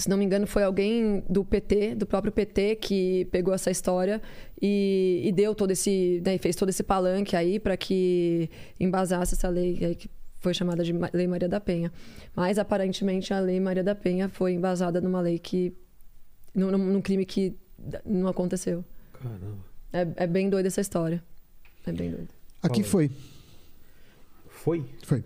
se 0.01 0.09
não 0.09 0.17
me 0.17 0.25
engano, 0.25 0.47
foi 0.47 0.63
alguém 0.63 1.23
do 1.29 1.45
PT, 1.45 1.95
do 1.95 2.05
próprio 2.05 2.31
PT, 2.31 2.75
que 2.77 3.25
pegou 3.31 3.53
essa 3.53 3.69
história 3.69 4.21
e, 4.61 5.21
e 5.23 5.31
deu 5.31 5.53
todo 5.53 5.71
esse. 5.71 6.21
Né, 6.25 6.37
fez 6.37 6.55
todo 6.55 6.69
esse 6.69 6.83
palanque 6.83 7.35
aí 7.35 7.59
para 7.59 7.77
que 7.77 8.49
embasasse 8.79 9.35
essa 9.35 9.47
lei 9.47 9.77
aí 9.85 9.95
que 9.95 10.09
foi 10.39 10.53
chamada 10.53 10.83
de 10.83 10.91
Lei 11.13 11.27
Maria 11.27 11.47
da 11.47 11.59
Penha. 11.59 11.91
Mas 12.35 12.57
aparentemente 12.57 13.33
a 13.33 13.39
Lei 13.39 13.59
Maria 13.59 13.83
da 13.83 13.93
Penha 13.93 14.27
foi 14.27 14.53
embasada 14.53 14.99
numa 14.99 15.21
lei 15.21 15.37
que. 15.37 15.73
num, 16.53 16.71
num 16.71 17.01
crime 17.01 17.25
que 17.25 17.55
não 18.05 18.27
aconteceu. 18.27 18.83
Caramba. 19.13 19.63
É, 19.93 20.23
é 20.23 20.27
bem 20.27 20.49
doida 20.49 20.67
essa 20.67 20.81
história. 20.81 21.23
É 21.85 21.91
bem 21.91 22.09
doida. 22.09 22.29
Aqui 22.61 22.83
foi. 22.83 23.11
Foi? 24.47 24.85
Foi. 25.03 25.23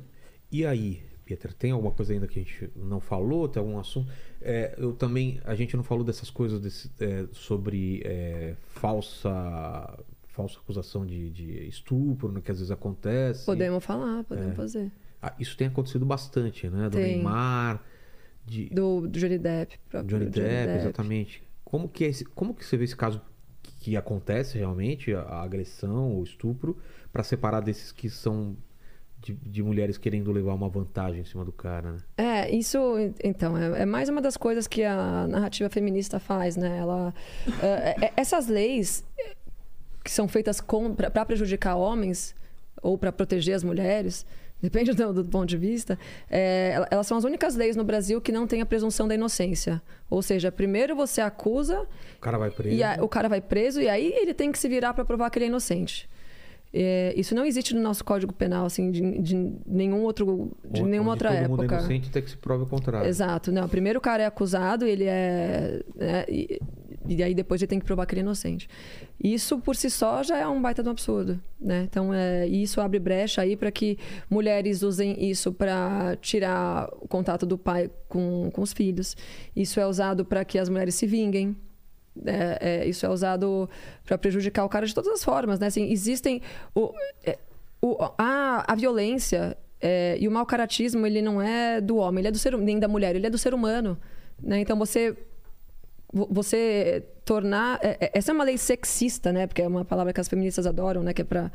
E 0.52 0.66
aí? 0.66 1.04
Pieter, 1.26 1.54
tem 1.54 1.72
alguma 1.72 1.92
coisa 1.92 2.14
ainda 2.14 2.28
que 2.28 2.40
a 2.40 2.44
gente 2.44 2.70
não 2.76 3.00
falou? 3.00 3.50
Tem 3.50 3.60
algum 3.60 3.80
assunto? 3.80 4.12
É, 4.48 4.76
eu 4.78 4.94
também, 4.94 5.42
a 5.44 5.56
gente 5.56 5.76
não 5.76 5.84
falou 5.84 6.04
dessas 6.04 6.30
coisas 6.30 6.60
desse, 6.60 6.92
é, 7.00 7.26
sobre 7.32 8.02
é, 8.06 8.56
falsa 8.68 9.98
falsa 10.28 10.60
acusação 10.60 11.06
de, 11.06 11.30
de 11.32 11.68
estupro, 11.68 12.30
né, 12.32 12.42
que 12.44 12.52
às 12.52 12.58
vezes 12.60 12.70
acontece. 12.70 13.46
Podemos 13.46 13.84
falar, 13.84 14.24
podemos 14.26 14.52
É. 14.52 14.56
fazer. 14.56 14.92
Ah, 15.22 15.34
isso 15.40 15.56
tem 15.58 15.68
acontecido 15.68 16.06
bastante, 16.06 16.70
né? 16.70 16.90
Do 16.90 16.98
Tem. 16.98 17.16
Neymar, 17.16 17.82
de 18.46 18.66
Do, 18.70 19.08
do 19.08 19.18
Johnny 19.18 19.38
Depp. 19.40 19.80
próprio 19.90 20.20
Johnny 20.20 20.30
Depp, 20.30 20.74
exatamente. 20.78 21.42
Como 21.64 21.88
que, 21.90 22.04
é 22.04 22.10
esse, 22.10 22.24
como 22.26 22.54
que 22.54 22.64
você 22.66 22.76
vê 22.78 22.84
esse 22.84 22.96
caso 22.96 23.20
que, 23.80 23.96
acontece 23.98 24.58
realmente, 24.58 25.14
a, 25.16 25.22
a 25.22 25.42
agressão, 25.42 26.20
o 26.20 26.24
estupro, 26.24 26.78
para 27.12 27.24
separar 27.24 27.62
desses 27.62 27.92
que 27.94 28.10
são 28.10 28.56
de, 29.26 29.34
de 29.34 29.64
mulheres 29.64 29.98
querendo 29.98 30.32
levar 30.32 30.54
uma 30.54 30.70
vantagem 30.70 31.22
em 31.22 31.26
cima 31.26 31.44
do 31.44 31.52
cara, 31.52 31.92
né? 31.94 31.98
É, 32.18 32.56
isso, 32.56 32.78
então, 33.24 33.58
é, 33.58 33.82
é 33.82 33.86
mais 33.86 34.08
uma 34.08 34.22
das 34.22 34.38
coisas 34.38 34.68
que 34.68 34.84
a 34.84 35.26
narrativa 35.28 35.70
feminista 35.70 36.20
faz, 36.20 36.56
né? 36.56 36.78
Ela, 36.78 37.14
é, 37.62 38.06
é, 38.06 38.14
essas 38.16 38.48
leis 38.48 39.04
que 40.04 40.12
são 40.12 40.28
feitas 40.28 40.62
para 41.12 41.26
prejudicar 41.26 41.76
homens 41.76 42.36
ou 42.82 42.98
para 42.98 43.12
proteger 43.12 43.56
as 43.56 43.64
mulheres, 43.64 44.24
depende 44.62 44.92
do, 44.94 45.12
do 45.14 45.26
ponto 45.26 45.48
de 45.48 45.58
vista, 45.58 45.98
é, 46.30 46.72
ela- 46.76 46.88
elas 46.92 47.08
são 47.08 47.18
as 47.18 47.24
únicas 47.24 47.56
leis 47.56 47.76
no 47.76 47.84
Brasil 47.84 48.22
que 48.22 48.32
não 48.32 48.46
têm 48.46 48.62
a 48.62 48.66
presunção 48.66 49.08
da 49.08 49.16
inocência. 49.16 49.82
Ou 50.08 50.22
seja, 50.22 50.52
primeiro 50.52 50.96
você 50.96 51.22
acusa 51.22 51.88
O 52.18 52.22
cara 52.22 52.38
vai 52.38 52.52
preso. 52.52 52.76
e 52.76 52.84
a- 52.84 52.98
o 53.02 53.08
cara 53.10 53.28
vai 53.28 53.42
preso 53.42 53.82
e 53.82 53.90
aí 53.90 54.14
ele 54.16 54.34
tem 54.36 54.52
que 54.52 54.60
se 54.60 54.70
virar 54.70 54.94
para 54.94 55.04
provar 55.04 55.32
que 55.32 55.40
ele 55.40 55.46
é 55.46 55.48
inocente. 55.48 56.08
É, 56.78 57.14
isso 57.16 57.34
não 57.34 57.46
existe 57.46 57.74
no 57.74 57.82
nosso 57.82 58.04
Código 58.04 58.34
Penal, 58.34 58.66
assim, 58.66 58.92
de, 58.92 59.18
de 59.20 59.54
nenhum 59.66 60.04
outro, 60.04 60.52
de 60.70 60.84
nenhuma 60.84 61.12
outra 61.12 61.30
todo 61.30 61.50
mundo 61.50 61.62
é 61.62 61.66
época. 61.66 61.76
inocente 61.76 62.10
até 62.10 62.22
que 62.22 62.30
se 62.30 62.36
prove 62.36 62.64
o 62.64 62.68
contrário. 62.68 63.08
Exato. 63.08 63.50
Não, 63.50 63.70
primeiro 63.70 64.00
o 64.00 64.02
cara 64.02 64.24
é 64.24 64.26
acusado, 64.26 64.86
ele 64.86 65.06
é. 65.06 65.82
né, 65.96 66.26
e, 66.28 66.60
e 67.08 67.24
aí 67.24 67.34
depois 67.34 67.62
ele 67.62 67.70
tem 67.70 67.80
que 67.80 67.86
provar 67.86 68.06
que 68.06 68.14
ele 68.14 68.20
é 68.20 68.24
inocente. 68.24 68.68
Isso 69.24 69.58
por 69.60 69.74
si 69.78 69.90
só 69.90 70.22
já 70.22 70.38
é 70.38 70.46
um 70.46 70.62
baita 70.62 70.84
de 70.84 70.90
um 70.90 70.92
absurdo, 70.92 71.40
né? 71.62 71.88
Então 71.90 72.14
é, 72.14 72.46
isso 72.46 72.82
abre 72.82 73.00
brecha 73.00 73.42
aí 73.42 73.56
para 73.56 73.72
que 73.72 73.98
mulheres 74.30 74.84
usem 74.84 75.30
isso 75.30 75.54
para 75.54 76.18
tirar 76.20 76.90
o 77.02 77.08
contato 77.08 77.46
do 77.46 77.58
pai 77.58 77.90
com, 78.10 78.50
com 78.52 78.62
os 78.62 78.74
filhos. 78.74 79.16
Isso 79.56 79.80
é 79.80 79.88
usado 79.88 80.26
para 80.26 80.44
que 80.44 80.60
as 80.60 80.68
mulheres 80.68 80.96
se 80.96 81.08
vinguem. 81.08 81.56
É, 82.26 82.58
é, 82.84 82.88
isso 82.88 83.06
é 83.06 83.10
usado 83.10 83.70
para 84.06 84.18
prejudicar 84.18 84.64
o 84.64 84.70
cara 84.70 84.86
de 84.86 84.94
todas 84.96 85.12
as 85.12 85.24
formas, 85.24 85.60
né? 85.60 85.68
Assim, 85.68 85.92
existem 85.92 86.42
o, 86.74 86.94
é, 87.26 87.38
o- 87.82 87.98
a, 88.18 88.64
a 88.72 88.76
violência 88.76 89.58
é, 89.82 90.16
e 90.20 90.28
o 90.28 90.32
mau 90.32 90.46
caratismo 90.46 91.06
ele 91.06 91.22
não 91.22 91.42
é 91.42 91.82
do 91.82 91.98
homem, 91.98 92.22
ele 92.22 92.30
é 92.30 92.32
do 92.32 92.38
ser 92.40 92.58
nem 92.58 92.80
da 92.80 92.88
mulher, 92.88 93.16
ele 93.16 93.28
é 93.28 93.30
do 93.30 93.38
ser 93.38 93.54
humano, 93.54 93.98
né? 94.42 94.60
Então 94.60 94.78
você 94.78 95.16
vo- 96.14 96.28
você 96.32 97.04
tornar 97.26 97.80
é- 97.84 97.98
é- 98.00 98.12
essa 98.14 98.32
é 98.32 98.34
uma 98.34 98.46
lei 98.46 98.58
sexista, 98.58 99.34
né? 99.34 99.46
Porque 99.46 99.62
é 99.62 99.68
uma 99.68 99.84
palavra 99.84 100.14
que 100.14 100.22
as 100.22 100.28
feministas 100.30 100.66
adoram, 100.66 101.04
né? 101.04 101.14
Que 101.14 101.22
é 101.22 101.26
para 101.26 101.52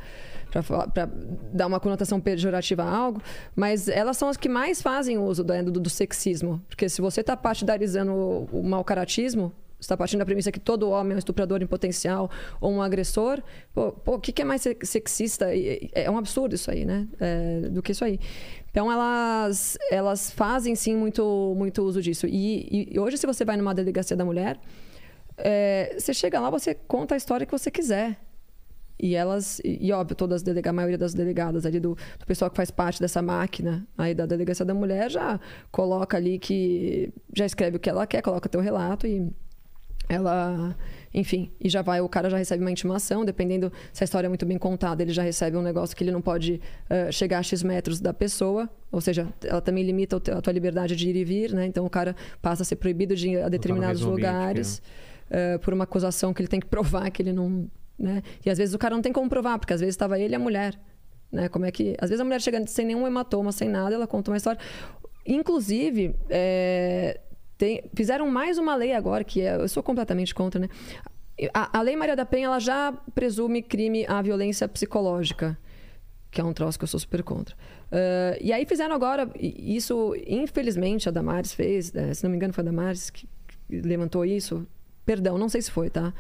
dar 1.53 1.67
uma 1.67 1.81
conotação 1.81 2.21
pejorativa 2.21 2.83
a 2.83 2.91
algo, 2.95 3.23
mas 3.57 3.89
elas 3.89 4.17
são 4.17 4.29
as 4.29 4.37
que 4.37 4.49
mais 4.49 4.83
fazem 4.83 5.17
uso 5.17 5.43
do, 5.43 5.63
do, 5.71 5.81
do 5.81 5.91
sexismo, 5.91 6.61
porque 6.69 6.89
se 6.89 7.01
você 7.01 7.23
está 7.23 7.37
partidarizando 7.37 8.13
o, 8.13 8.49
o 8.53 8.85
caratismo 8.85 9.53
está 9.81 9.97
partindo 9.97 10.19
da 10.21 10.25
premissa 10.25 10.53
que 10.53 10.61
todo 10.61 10.91
homem 10.91 11.13
é 11.13 11.17
um 11.17 11.19
estuprador 11.19 11.63
em 11.63 11.67
potencial 11.67 12.31
ou 12.61 12.71
um 12.71 12.83
agressor, 12.83 13.43
pô, 13.73 13.95
o 14.07 14.21
que, 14.21 14.41
é 14.43 14.45
mais 14.45 14.63
se- 14.63 14.77
sexista? 14.83 15.47
É 15.93 16.11
um 16.11 16.19
absurdo 16.19 16.55
isso 16.55 16.71
aí, 16.71 16.85
né? 16.85 17.09
É, 17.19 17.61
do 17.71 17.83
que 17.83 17.93
isso 17.93 18.05
aí. 18.05 18.19
Então 18.71 18.91
elas, 18.91 19.77
elas 19.91 20.31
fazem 20.31 20.75
sim 20.75 20.95
muito, 20.95 21.55
muito 21.57 21.83
uso 21.83 22.01
disso. 22.01 22.27
E, 22.27 22.89
e 22.93 22.99
hoje, 22.99 23.17
se 23.19 23.27
você 23.27 23.45
vai 23.45 23.57
numa 23.57 23.75
delegacia 23.75 24.17
da 24.17 24.25
mulher, 24.25 24.61
é, 25.37 25.97
você 25.99 26.13
chega 26.15 26.39
lá, 26.39 26.51
você 26.51 26.75
conta 26.75 27.15
a 27.15 27.17
história 27.17 27.47
que 27.47 27.53
você 27.53 27.71
quiser. 27.71 28.19
E 29.03 29.15
elas, 29.15 29.63
e, 29.65 29.91
óbvio, 29.93 30.15
todas 30.15 30.37
as 30.37 30.43
delega, 30.43 30.69
a 30.69 30.73
maioria 30.75 30.99
das 30.99 31.15
delegadas 31.15 31.65
ali 31.65 31.81
do, 31.81 31.97
do 32.19 32.27
pessoal 32.27 32.51
que 32.51 32.57
faz 32.57 32.71
parte 32.71 33.01
dessa 33.01 33.23
máquina 33.23 33.89
aí 33.97 34.15
da 34.15 34.27
delegacia 34.27 34.65
da 34.67 34.75
mulher 34.75 35.11
já 35.11 35.41
coloca 35.73 36.19
ali 36.19 36.39
que 36.39 37.11
já 37.35 37.47
escreve 37.47 37.79
o 37.79 37.81
que 37.81 37.89
ela 37.89 38.07
quer, 38.07 38.21
coloca 38.21 38.47
teu 38.47 38.61
relato 38.61 39.07
e 39.07 39.33
ela, 40.11 40.77
enfim, 41.15 41.53
e 41.61 41.69
já 41.69 41.83
vai, 41.83 42.01
o 42.01 42.09
cara 42.09 42.29
já 42.29 42.37
recebe 42.37 42.65
uma 42.65 42.71
intimação, 42.71 43.25
dependendo 43.25 43.73
se 43.93 44.03
a 44.03 44.05
história 44.05 44.27
é 44.27 44.29
muito 44.29 44.45
bem 44.45 44.59
contada, 44.59 45.01
ele 45.05 45.13
já 45.13 45.23
recebe 45.23 45.57
um 45.57 45.63
negócio 45.63 45.97
que 45.97 46.03
ele 46.03 46.11
não 46.11 46.21
pode 46.21 46.61
eh, 46.89 47.13
chegar 47.13 47.39
a 47.39 47.43
X 47.45 47.63
metros 47.63 48.01
da 48.01 48.13
pessoa, 48.13 48.69
ou 48.91 49.01
seja, 49.01 49.29
ela 49.45 49.61
também 49.61 49.85
limita 49.85 50.17
a 50.17 50.43
tua 50.43 50.53
liberdade 50.53 50.97
de 50.97 51.09
ir 51.09 51.15
e 51.15 51.25
vir, 51.25 51.53
né? 51.53 51.65
Então 51.65 51.87
o 51.87 51.91
cara 51.91 52.17
passa 52.43 52.63
a 52.63 52.67
ser 52.67 52.75
proibido 52.75 53.15
de 53.15 53.29
ir 53.29 53.43
a 53.43 53.49
determinados 53.49 54.01
mesmo 54.01 54.15
ambiente, 54.15 54.27
lugares 54.27 54.83
eh, 55.31 55.59
por 55.59 55.73
uma 55.73 55.85
acusação 55.85 56.35
que 56.35 56.43
ele 56.43 56.49
tem 56.49 56.59
que 56.59 56.67
provar 56.67 57.09
que 57.11 57.23
ele 57.23 57.33
não, 57.33 57.71
né? 57.97 58.21
E 58.45 58.51
às 58.51 58.59
vezes 58.59 58.75
o 58.75 58.79
cara 58.79 58.97
não 58.97 59.03
tem 59.03 59.13
como 59.13 59.31
provar, 59.31 59.61
porque 59.61 59.73
às 59.73 59.81
vezes 59.81 59.93
estava 59.93 60.19
ele 60.19 60.35
e 60.35 60.37
a 60.37 60.41
mulher, 60.41 60.77
né? 61.31 61.49
Como 61.49 61.65
é 61.65 61.71
que, 61.71 61.97
às 62.01 62.11
vezes 62.11 62.21
a 62.21 62.25
mulher 62.25 62.41
chega 62.41 62.67
sem 62.67 62.85
nenhum 62.85 63.07
hematoma, 63.07 63.53
sem 63.53 63.69
nada, 63.69 63.95
ela 63.95 64.09
conta 64.09 64.33
uma 64.33 64.37
história. 64.37 64.61
Inclusive, 65.25 66.17
eh, 66.29 67.21
tem- 67.61 67.83
fizeram 67.95 68.27
mais 68.31 68.57
uma 68.57 68.75
lei 68.75 68.95
agora, 68.95 69.23
que 69.23 69.43
é, 69.43 69.55
eu 69.57 69.69
sou 69.69 69.83
completamente 69.83 70.35
contra, 70.35 70.59
né? 70.59 70.69
A, 71.53 71.79
a 71.79 71.83
Lei 71.83 71.95
Maria 71.95 72.17
da 72.17 72.25
Penha 72.25 72.47
ela 72.47 72.59
já 72.59 72.91
presume 73.15 73.63
crime 73.63 74.07
à 74.09 74.23
violência 74.23 74.67
psicológica, 74.67 75.59
que 76.31 76.41
é 76.41 76.45
um 76.45 76.55
troço 76.55 76.79
que 76.79 76.85
eu 76.85 76.89
sou 76.89 76.99
super 76.99 77.23
contra. 77.23 77.55
Ah, 77.93 78.37
e 78.41 78.51
aí 78.51 78.65
fizeram 78.65 78.95
agora, 78.95 79.31
isso, 79.39 80.15
infelizmente, 80.27 81.07
a 81.09 81.13
Damares 81.13 81.53
fez, 81.53 81.93
né? 81.93 82.15
se 82.15 82.25
não 82.25 82.31
me 82.31 82.37
engano, 82.37 82.55
foi 82.55 82.63
a 82.63 82.65
Damares 82.65 83.11
que 83.11 83.29
levantou 83.69 84.25
isso. 84.25 84.67
Perdão, 85.11 85.37
não 85.37 85.49
sei 85.49 85.61
se 85.61 85.73
foi, 85.73 85.91
tá? 85.91 86.15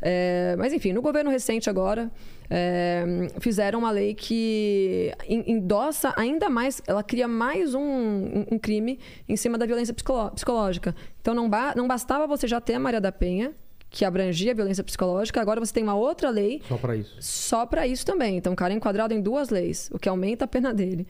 É, 0.00 0.54
mas 0.56 0.72
enfim, 0.72 0.92
no 0.92 1.02
governo 1.02 1.28
recente 1.30 1.68
agora, 1.68 2.08
é, 2.48 3.04
fizeram 3.40 3.80
uma 3.80 3.90
lei 3.90 4.14
que 4.14 5.12
en- 5.28 5.50
endossa 5.50 6.14
ainda 6.16 6.48
mais, 6.48 6.80
ela 6.86 7.02
cria 7.02 7.26
mais 7.26 7.74
um, 7.74 8.44
um- 8.52 8.58
crime 8.60 9.00
em 9.28 9.34
cima 9.36 9.58
da 9.58 9.66
violência 9.66 9.92
psicológica. 10.32 10.94
Então 11.20 11.34
não, 11.34 11.50
ba- 11.50 11.74
não 11.76 11.88
bastava 11.88 12.24
você 12.24 12.46
já 12.46 12.60
ter 12.60 12.74
a 12.74 12.78
Maria 12.78 13.00
da 13.00 13.10
Penha, 13.10 13.52
que 13.90 14.04
abrangia 14.04 14.52
a 14.52 14.54
violência 14.54 14.84
psicológica, 14.84 15.40
agora 15.40 15.58
você 15.58 15.72
tem 15.72 15.82
uma 15.82 15.96
outra 15.96 16.30
lei 16.30 16.62
Só 16.68 16.76
pra 16.76 16.94
isso. 16.94 17.16
só 17.20 17.66
para 17.66 17.84
isso 17.84 18.06
também. 18.06 18.36
Então 18.36 18.52
o 18.52 18.56
cara 18.56 18.72
é 18.72 18.76
enquadrado 18.76 19.12
em 19.12 19.20
duas 19.20 19.50
leis, 19.50 19.90
o 19.92 19.98
que 19.98 20.08
aumenta 20.08 20.44
a 20.44 20.48
pena 20.48 20.72
dele. 20.72 21.04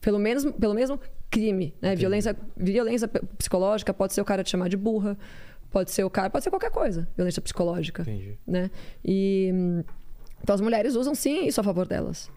Pelo, 0.00 0.18
menos, 0.18 0.44
pelo 0.58 0.74
mesmo 0.74 0.98
crime, 1.30 1.72
né? 1.80 1.94
Violência, 1.94 2.34
violência 2.56 3.06
psicológica 3.38 3.94
pode 3.94 4.12
ser 4.12 4.20
o 4.22 4.24
cara 4.24 4.42
te 4.42 4.50
chamar 4.50 4.68
de 4.68 4.76
burra, 4.76 5.16
pode 5.70 5.90
ser 5.90 6.04
o 6.04 6.10
cara, 6.10 6.28
pode 6.30 6.44
ser 6.44 6.50
qualquer 6.50 6.70
coisa, 6.70 7.08
violência 7.16 7.40
psicológica, 7.40 8.02
Entendi. 8.02 8.38
né? 8.46 8.70
E 9.04 9.50
hum, 9.52 9.84
então 10.42 10.54
as 10.54 10.60
mulheres 10.60 10.94
usam 10.94 11.14
sim 11.14 11.46
isso 11.46 11.60
a 11.60 11.64
favor 11.64 11.86
delas. 11.86 12.30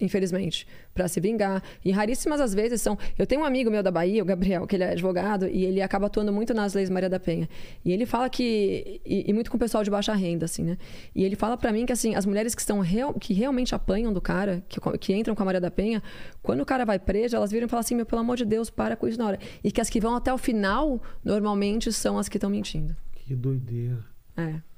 Infelizmente, 0.00 0.66
para 0.94 1.06
se 1.08 1.20
vingar. 1.20 1.62
E 1.84 1.90
raríssimas 1.90 2.40
as 2.40 2.54
vezes 2.54 2.80
são. 2.80 2.98
Eu 3.18 3.26
tenho 3.26 3.42
um 3.42 3.44
amigo 3.44 3.70
meu 3.70 3.82
da 3.82 3.90
Bahia, 3.90 4.22
o 4.22 4.24
Gabriel, 4.24 4.66
que 4.66 4.76
ele 4.76 4.84
é 4.84 4.92
advogado, 4.92 5.46
e 5.46 5.64
ele 5.64 5.82
acaba 5.82 6.06
atuando 6.06 6.32
muito 6.32 6.54
nas 6.54 6.74
leis 6.74 6.88
Maria 6.88 7.08
da 7.08 7.20
Penha. 7.20 7.48
E 7.84 7.92
ele 7.92 8.06
fala 8.06 8.30
que. 8.30 9.00
E, 9.04 9.28
e 9.28 9.32
muito 9.32 9.50
com 9.50 9.56
o 9.56 9.60
pessoal 9.60 9.84
de 9.84 9.90
baixa 9.90 10.14
renda, 10.14 10.46
assim, 10.46 10.64
né? 10.64 10.78
E 11.14 11.24
ele 11.24 11.36
fala 11.36 11.56
para 11.56 11.72
mim 11.72 11.84
que, 11.84 11.92
assim, 11.92 12.14
as 12.14 12.24
mulheres 12.24 12.54
que, 12.54 12.60
estão 12.60 12.80
real, 12.80 13.12
que 13.14 13.34
realmente 13.34 13.74
apanham 13.74 14.12
do 14.12 14.20
cara, 14.20 14.62
que, 14.68 14.80
que 14.98 15.14
entram 15.14 15.34
com 15.34 15.42
a 15.42 15.46
Maria 15.46 15.60
da 15.60 15.70
Penha, 15.70 16.02
quando 16.42 16.60
o 16.60 16.66
cara 16.66 16.84
vai 16.84 16.98
preso, 16.98 17.36
elas 17.36 17.50
viram 17.50 17.66
e 17.66 17.68
falam 17.68 17.80
assim: 17.80 17.94
meu, 17.94 18.06
pelo 18.06 18.20
amor 18.22 18.36
de 18.36 18.44
Deus, 18.44 18.70
para 18.70 18.96
com 18.96 19.06
isso 19.06 19.18
na 19.18 19.26
hora. 19.26 19.38
E 19.62 19.70
que 19.70 19.80
as 19.80 19.90
que 19.90 20.00
vão 20.00 20.16
até 20.16 20.32
o 20.32 20.38
final, 20.38 21.00
normalmente, 21.22 21.92
são 21.92 22.18
as 22.18 22.28
que 22.28 22.36
estão 22.36 22.48
mentindo. 22.48 22.96
Que 23.12 23.34
doideira. 23.34 23.98
É. 24.36 24.69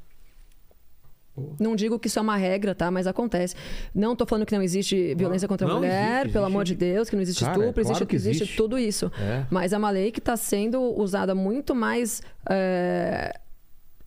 Não 1.59 1.75
digo 1.75 1.99
que 1.99 2.09
isso 2.09 2.19
é 2.19 2.23
uma 2.23 2.37
regra, 2.37 2.75
tá? 2.75 2.91
Mas 2.91 3.07
acontece. 3.07 3.55
Não 3.95 4.15
tô 4.15 4.27
falando 4.27 4.45
que 4.45 4.55
não 4.55 4.63
existe 4.63 5.15
violência 5.15 5.49
contra 5.49 5.67
a 5.67 5.71
Não, 5.71 5.77
mulher, 5.79 6.21
existe, 6.21 6.33
pelo 6.33 6.45
existe. 6.45 6.53
amor 6.55 6.65
de 6.65 6.75
Deus, 6.75 7.09
que 7.09 7.17
não 7.17 7.23
existe 7.23 7.45
Cara, 7.45 7.53
estupro, 7.59 7.81
é 7.81 7.85
claro 7.85 7.89
existe, 7.97 8.07
que 8.07 8.17
existe 8.17 8.43
existe. 8.43 8.57
tudo 8.57 8.79
isso. 8.79 9.11
É. 9.19 9.47
Mas 9.51 9.73
é 9.73 9.79
uma 9.79 9.89
lei 9.91 10.13
que 10.13 10.19
está 10.19 10.37
sendo 10.37 10.79
usada 10.81 11.35
muito 11.35 11.75
mais 11.75 12.21
é, 12.51 13.35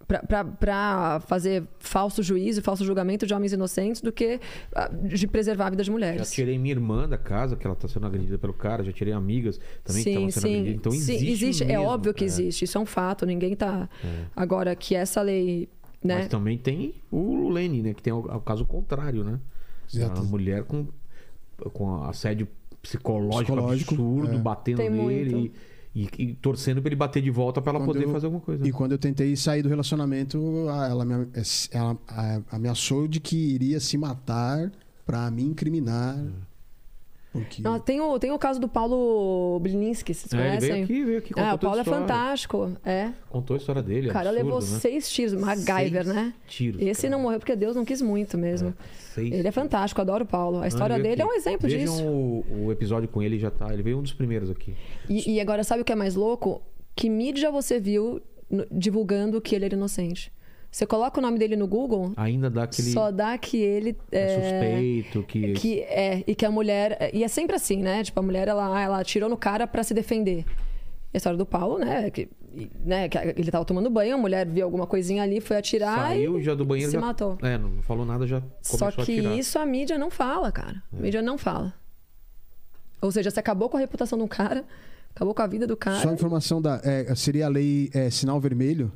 para 0.07 1.19
fazer 1.21 1.63
falso 1.79 2.21
juízo, 2.21 2.61
falso 2.61 2.85
julgamento 2.85 3.25
de 3.25 3.33
homens 3.33 3.53
inocentes 3.53 4.01
do 4.01 4.11
que 4.11 4.39
ah, 4.75 4.87
de 4.87 5.25
preservar 5.27 5.67
a 5.67 5.69
vida 5.71 5.81
de 5.83 5.87
Já 5.87 5.91
mulheres. 5.93 6.31
tirei 6.31 6.59
minha 6.59 6.73
irmã 6.73 7.09
da 7.09 7.17
casa, 7.17 7.55
que 7.55 7.65
ela 7.65 7.75
tá 7.75 7.87
sendo 7.87 8.05
agredida 8.05 8.37
pelo 8.37 8.53
cara. 8.53 8.83
Já 8.83 8.91
tirei 8.91 9.13
amigas 9.13 9.59
também 9.83 10.03
que 10.03 10.09
Sim, 10.11 10.27
estavam 10.27 10.29
sendo 10.31 10.41
sim. 10.43 10.59
agredidas. 10.59 10.79
Então 10.79 10.91
Sim, 10.91 11.27
existe. 11.27 11.63
É 11.63 11.67
mesmo, 11.67 11.83
óbvio 11.85 12.13
que 12.13 12.23
é. 12.23 12.27
existe. 12.27 12.65
Isso 12.65 12.77
é 12.77 12.81
um 12.81 12.85
fato. 12.85 13.25
Ninguém 13.25 13.55
tá. 13.55 13.89
Agora, 14.35 14.75
que 14.75 14.93
essa 14.95 15.21
lei. 15.23 15.67
Né? 16.05 16.15
Mas 16.19 16.27
também 16.27 16.57
tem 16.57 16.93
o 17.11 17.49
Lene, 17.49 17.81
né? 17.81 17.93
Que 17.93 18.01
tem 18.03 18.13
o, 18.13 18.19
o 18.19 18.39
caso 18.41 18.65
contrário, 18.65 19.23
né? 19.23 19.39
Exato. 19.93 20.21
A 20.21 20.23
mulher 20.23 20.63
com, 20.63 20.87
com 21.73 22.03
assédio 22.03 22.47
psicológico, 22.81 23.53
Psicológico, 23.53 23.93
absurdo, 23.95 24.35
é. 24.35 24.37
batendo 24.37 24.77
Tem 24.77 24.89
nele 24.89 25.51
e, 25.95 26.03
e- 26.03 26.09
e 26.23 26.33
torcendo 26.35 26.81
pra 26.81 26.89
ele 26.89 26.95
bater 26.95 27.21
de 27.21 27.31
volta 27.31 27.61
pra 27.61 27.71
ela 27.71 27.79
Quando 27.79 27.87
poder 27.93 28.05
eu- 28.05 28.11
fazer 28.11 28.25
alguma 28.27 28.41
coisa. 28.41 28.67
E 28.67 28.71
quando 28.71 28.91
eu 28.91 28.97
tentei 28.97 29.35
sair 29.35 29.61
do 29.63 29.69
relacionamento, 29.69 30.37
ela, 30.69 31.03
me, 31.05 31.27
ela 31.71 31.97
a- 32.07 32.41
ameaçou 32.51 33.07
de 33.07 33.19
que 33.19 33.35
iria 33.37 33.79
se 33.79 33.97
matar 33.97 34.71
pra 35.05 35.29
me 35.31 35.43
incriminar. 35.43 36.17
Porque... 37.39 37.61
Não, 37.61 37.79
tem, 37.79 37.99
o, 37.99 38.17
tem 38.17 38.31
o 38.31 38.39
caso 38.39 38.59
do 38.59 38.67
Paulo 38.67 39.59
Blininski, 39.59 40.13
vocês 40.13 40.31
É, 40.33 40.37
ele 40.37 40.47
conhecem? 40.47 40.69
veio 40.71 40.83
aqui, 40.83 41.03
veio 41.05 41.17
aqui, 41.19 41.33
contou 41.33 41.49
Ah, 41.49 41.53
o 41.55 41.59
Paulo 41.59 41.79
é 41.79 41.83
fantástico. 41.83 42.71
É. 42.85 43.09
Contou 43.29 43.55
a 43.55 43.57
história 43.57 43.83
dele. 43.83 44.09
O 44.09 44.13
cara 44.13 44.29
absurdo, 44.29 44.45
levou 44.45 44.61
né? 44.61 44.79
seis 44.79 45.09
tiros, 45.11 45.33
MacGyver, 45.33 46.03
Seis 46.05 46.15
né? 46.15 46.33
tiros, 46.47 46.81
Esse 46.81 47.01
cara. 47.03 47.11
não 47.11 47.21
morreu 47.21 47.39
porque 47.39 47.55
Deus 47.55 47.75
não 47.75 47.83
quis 47.83 48.01
muito 48.01 48.37
mesmo. 48.37 48.73
Seis 49.13 49.33
Ele 49.33 49.47
é 49.47 49.51
fantástico, 49.51 49.99
adoro 50.01 50.23
o 50.23 50.27
Paulo. 50.27 50.59
A 50.61 50.67
história 50.67 50.93
ele 50.93 51.03
dele 51.03 51.21
é 51.21 51.25
um 51.25 51.29
aqui. 51.29 51.37
exemplo 51.37 51.69
Vejam 51.69 51.93
disso. 51.95 52.03
O, 52.05 52.65
o 52.67 52.71
episódio 52.71 53.09
com 53.09 53.21
ele 53.21 53.37
já 53.37 53.51
tá. 53.51 53.73
Ele 53.73 53.83
veio 53.83 53.97
um 53.99 54.01
dos 54.01 54.13
primeiros 54.13 54.49
aqui. 54.49 54.73
E, 55.09 55.33
e 55.33 55.41
agora, 55.41 55.63
sabe 55.63 55.81
o 55.81 55.85
que 55.85 55.91
é 55.91 55.95
mais 55.95 56.15
louco? 56.15 56.61
Que 56.95 57.09
mídia 57.09 57.51
você 57.51 57.79
viu 57.79 58.21
divulgando 58.71 59.41
que 59.41 59.55
ele 59.55 59.65
era 59.65 59.75
inocente? 59.75 60.31
Você 60.75 60.85
coloca 60.85 61.17
o 61.19 61.21
nome 61.21 61.39
dele 61.39 61.55
no 61.55 61.69
Google, 61.69 62.11
Ainda 62.17 62.49
dá 62.49 62.63
aquele 62.63 62.91
só 62.91 63.09
dá 63.09 63.37
que 63.37 63.55
ele 63.55 63.97
é 64.11 64.19
é, 64.19 64.41
suspeito, 64.41 65.23
que. 65.23 65.53
que 65.53 65.79
é 65.83 66.21
e 66.27 66.35
que 66.35 66.45
a 66.45 66.51
mulher 66.51 67.11
e 67.13 67.23
é 67.23 67.29
sempre 67.29 67.55
assim, 67.55 67.77
né? 67.77 68.03
Tipo 68.03 68.19
a 68.19 68.23
mulher 68.23 68.49
ela 68.49 68.81
ela 68.81 68.99
atirou 68.99 69.29
no 69.29 69.37
cara 69.37 69.65
pra 69.65 69.85
se 69.85 69.93
defender. 69.93 70.39
E 70.39 70.45
a 71.13 71.17
história 71.17 71.37
do 71.37 71.45
Paulo, 71.45 71.77
né? 71.77 72.09
Que, 72.11 72.27
né? 72.83 73.07
que 73.07 73.17
ele 73.17 73.49
tava 73.49 73.63
tomando 73.63 73.89
banho, 73.89 74.15
a 74.15 74.17
mulher 74.17 74.45
viu 74.45 74.65
alguma 74.65 74.85
coisinha 74.85 75.23
ali, 75.23 75.39
foi 75.39 75.55
atirar 75.55 76.09
Saiu 76.09 76.41
e 76.41 76.43
já 76.43 76.53
do 76.53 76.65
banheiro. 76.65 76.91
se 76.91 76.97
já... 76.97 76.99
matou. 76.99 77.37
É, 77.41 77.57
não 77.57 77.81
falou 77.81 78.05
nada, 78.05 78.27
já 78.27 78.41
começou 78.41 78.77
Só 78.77 78.87
a 78.87 78.91
que 78.91 79.01
atirar. 79.01 79.31
É. 79.31 79.37
isso 79.37 79.57
a 79.57 79.65
mídia 79.65 79.97
não 79.97 80.09
fala, 80.09 80.51
cara. 80.51 80.83
A 80.91 81.01
mídia 81.01 81.21
não 81.21 81.37
fala. 81.37 81.73
Ou 83.01 83.13
seja, 83.13 83.31
você 83.31 83.39
acabou 83.39 83.69
com 83.69 83.77
a 83.77 83.79
reputação 83.79 84.19
do 84.19 84.27
cara, 84.27 84.65
acabou 85.15 85.33
com 85.33 85.41
a 85.41 85.47
vida 85.47 85.65
do 85.65 85.77
cara. 85.77 86.01
Só 86.01 86.09
a 86.09 86.13
informação 86.13 86.61
da. 86.61 86.81
é, 86.83 87.15
seria 87.15 87.45
a 87.45 87.49
lei 87.49 87.89
é, 87.93 88.09
sinal 88.09 88.41
vermelho. 88.41 88.91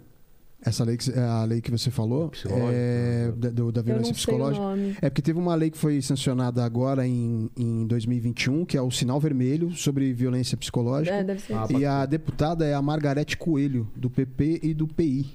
Essa 0.61 0.83
lei 0.83 0.97
que, 0.97 1.09
é 1.09 1.19
a 1.23 1.43
lei 1.45 1.61
que 1.61 1.71
você 1.71 1.89
falou. 1.89 2.29
Psicológica. 2.29 2.71
É, 2.73 3.31
da, 3.37 3.49
do- 3.49 3.71
da 3.71 3.81
violência 3.81 4.13
psicológica. 4.13 4.63
É 5.01 5.09
porque 5.09 5.21
teve 5.21 5.39
uma 5.39 5.55
lei 5.55 5.69
que 5.69 5.77
foi 5.77 6.01
sancionada 6.01 6.65
agora 6.65 7.07
em, 7.07 7.49
em 7.55 7.87
2021, 7.87 8.65
que 8.65 8.75
é 8.77 8.81
o 8.81 8.91
sinal 8.91 9.19
vermelho 9.21 9.71
sobre 9.71 10.11
violência 10.11 10.57
psicológica. 10.57 11.15
É, 11.15 11.23
deve 11.23 11.39
ser. 11.41 11.53
Ah, 11.53 11.65
E 11.69 11.85
a 11.85 12.05
deputada 12.05 12.65
é 12.65 12.73
a 12.73 12.81
Margarete 12.81 13.37
Coelho, 13.37 13.87
do 13.95 14.09
PP 14.09 14.59
e 14.61 14.73
do 14.73 14.85
PI. 14.85 15.31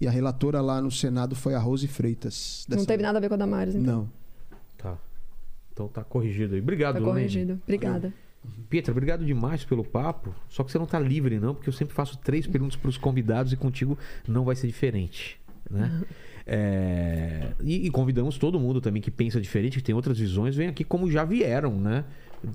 E 0.00 0.06
a 0.06 0.10
relatora 0.10 0.60
lá 0.60 0.80
no 0.82 0.90
Senado 0.90 1.34
foi 1.34 1.54
a 1.54 1.58
Rose 1.58 1.88
Freitas. 1.88 2.66
não 2.68 2.76
teve 2.84 2.98
lei. 2.98 3.02
nada 3.06 3.18
a 3.18 3.20
ver 3.22 3.28
com 3.28 3.34
a 3.34 3.38
Damares, 3.38 3.74
então. 3.74 3.96
Não. 4.02 4.10
Tá. 4.76 4.98
Então 5.72 5.88
tá 5.88 6.04
corrigido 6.04 6.54
aí. 6.54 6.60
Obrigado, 6.60 6.94
Tá 6.94 7.00
Lene. 7.00 7.10
corrigido. 7.12 7.60
Obrigada. 7.64 8.12
Pietra, 8.68 8.92
obrigado 8.92 9.24
demais 9.24 9.64
pelo 9.64 9.84
papo. 9.84 10.34
Só 10.48 10.62
que 10.62 10.70
você 10.70 10.78
não 10.78 10.86
tá 10.86 10.98
livre, 10.98 11.38
não, 11.38 11.54
porque 11.54 11.68
eu 11.68 11.72
sempre 11.72 11.94
faço 11.94 12.18
três 12.18 12.46
perguntas 12.46 12.76
para 12.76 12.88
os 12.88 12.98
convidados 12.98 13.52
e 13.52 13.56
contigo 13.56 13.98
não 14.26 14.44
vai 14.44 14.54
ser 14.54 14.66
diferente. 14.66 15.38
Né? 15.70 16.02
É, 16.50 17.52
E, 17.62 17.86
e 17.86 17.90
convidamos 17.90 18.38
todo 18.38 18.58
mundo 18.58 18.80
também 18.80 19.02
que 19.02 19.10
pensa 19.10 19.38
diferente, 19.38 19.76
que 19.76 19.82
tem 19.84 19.94
outras 19.94 20.18
visões, 20.18 20.56
vem 20.56 20.66
aqui 20.66 20.82
como 20.82 21.10
já 21.10 21.22
vieram, 21.22 21.78
né? 21.78 22.06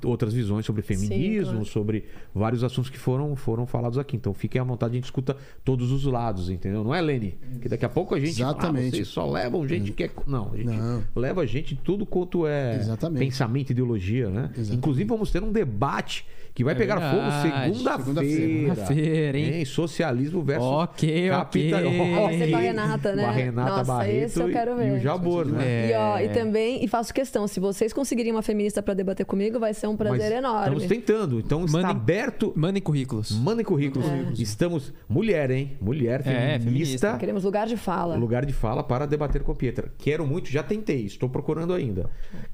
Outras 0.03 0.33
visões 0.33 0.65
sobre 0.65 0.81
feminismo, 0.81 1.51
claro. 1.51 1.65
sobre 1.65 2.05
vários 2.33 2.63
assuntos 2.63 2.89
que 2.89 2.97
foram, 2.97 3.35
foram 3.35 3.65
falados 3.65 3.97
aqui. 3.97 4.15
Então 4.15 4.33
fiquem 4.33 4.59
à 4.61 4.63
vontade, 4.63 4.93
a 4.93 4.95
gente 4.95 5.05
escuta 5.05 5.35
todos 5.63 5.91
os 5.91 6.05
lados, 6.05 6.49
entendeu? 6.49 6.83
Não 6.83 6.93
é, 6.93 7.01
Lene? 7.01 7.37
Que 7.61 7.69
daqui 7.69 7.85
a 7.85 7.89
pouco 7.89 8.15
a 8.15 8.19
gente. 8.19 8.41
Exatamente. 8.41 8.87
Ah, 8.87 8.91
vocês 8.97 9.07
só 9.07 9.29
levam 9.29 9.67
gente 9.67 9.91
que 9.91 10.03
é. 10.03 10.11
Não, 10.25 10.51
a 10.53 10.57
gente 10.57 10.67
Não. 10.67 11.03
leva 11.15 11.45
gente 11.45 11.75
tudo 11.75 12.05
quanto 12.05 12.47
é 12.47 12.75
Exatamente. 12.75 13.19
pensamento 13.19 13.69
e 13.69 13.71
ideologia, 13.71 14.29
né? 14.29 14.49
Exatamente. 14.51 14.75
Inclusive, 14.75 15.09
vamos 15.09 15.31
ter 15.31 15.43
um 15.43 15.51
debate 15.51 16.25
que 16.53 16.63
vai 16.63 16.73
É 16.73 16.77
pegar 16.77 16.95
verdade. 16.99 17.17
fogo 17.17 17.73
segunda-feira. 17.73 18.75
Segunda-feira, 18.75 19.37
hein? 19.39 19.53
Hein? 19.55 19.65
Socialismo 19.65 20.43
versus 20.43 20.65
Ok, 20.67 21.29
capita- 21.29 21.77
ok. 21.77 22.13
Vai 22.13 22.37
ser 22.37 22.49
com 22.51 22.55
a 22.55 22.59
Renata, 22.59 23.15
né? 23.15 23.23
Com 23.23 23.29
a 23.29 23.31
Renata 23.31 23.69
Nossa, 23.69 23.83
Barreto 23.85 24.23
esse 24.25 24.39
eu 24.39 24.49
quero 24.49 24.71
e 24.71 24.75
ver. 24.75 24.91
o 24.93 24.99
Jabor, 24.99 25.45
né? 25.47 25.63
É. 25.65 25.89
E, 25.91 25.93
ó, 25.95 26.19
e 26.19 26.29
também, 26.29 26.83
e 26.83 26.87
faço 26.87 27.13
questão, 27.13 27.47
se 27.47 27.59
vocês 27.59 27.91
conseguirem 27.91 28.31
uma 28.31 28.41
feminista 28.43 28.83
pra 28.83 28.93
debater 28.93 29.25
comigo, 29.25 29.59
vai 29.59 29.73
ser 29.73 29.87
um 29.87 29.97
prazer 29.97 30.29
Mas 30.29 30.37
enorme. 30.39 30.59
Estamos 30.77 30.85
tentando. 30.85 31.39
Então 31.39 31.65
está 31.65 31.79
Mandem- 31.79 31.91
aberto. 31.91 32.53
Mandem 32.55 32.81
currículos. 32.81 33.31
Mandem 33.31 33.65
currículos. 33.65 34.07
Estamos. 34.39 34.93
Mulher, 35.09 35.49
hein? 35.49 35.77
Mulher 35.81 36.19
É, 36.21 36.23
feminista. 36.23 36.59
feminista. 36.63 37.17
Queremos 37.17 37.43
lugar 37.43 37.65
de 37.67 37.77
fala. 37.77 38.15
Lugar 38.15 38.45
de 38.45 38.53
fala 38.53 38.83
para 38.83 39.05
debater 39.07 39.41
com 39.41 39.51
a 39.51 39.55
Pietra. 39.55 39.91
Quero 39.97 40.25
muito, 40.27 40.49
já 40.49 40.61
tentei, 40.61 41.05
estou 41.05 41.29
procurando 41.29 41.73
ainda. 41.73 42.09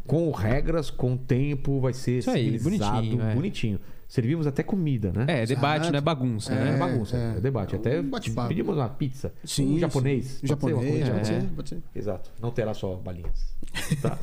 Com 0.08 0.32
regras, 0.32 0.90
com 0.90 1.18
tempo, 1.18 1.80
vai 1.82 1.94
ser 1.94 2.20
Isso 2.20 2.30
aí, 2.32 2.58
civilizado, 2.58 2.96
bonitinho, 3.02 3.22
é. 3.24 3.34
bonitinho. 3.36 3.80
Servimos 4.10 4.48
até 4.48 4.64
comida, 4.64 5.12
né? 5.14 5.26
É, 5.28 5.46
debate, 5.46 5.82
Exato. 5.82 5.92
não 5.92 5.98
é 6.00 6.02
bagunça, 6.02 6.52
É, 6.52 6.72
né? 6.72 6.78
bagunça, 6.78 7.16
é, 7.16 7.38
é. 7.38 7.40
debate. 7.40 7.76
Até 7.76 8.00
Um 8.02 8.10
pedimos 8.48 8.76
uma 8.76 8.90
pizza. 8.90 9.32
Sim, 9.46 9.76
um 9.76 9.80
japonês. 9.80 10.26
sim. 10.26 10.48
Pode 10.48 10.60
ser 10.60 10.66
uma 10.74 10.82
Japonês, 10.82 10.90
coisa 10.90 11.12
pode 11.14 11.20
É. 11.22 11.24
ser, 11.42 11.48
pode 11.56 11.70
ser. 11.70 11.78
Exato. 11.96 12.32
Não 12.42 12.50
terá 12.50 12.74
só 12.74 12.96
balinhas. 12.96 13.54
Tá? 14.02 14.18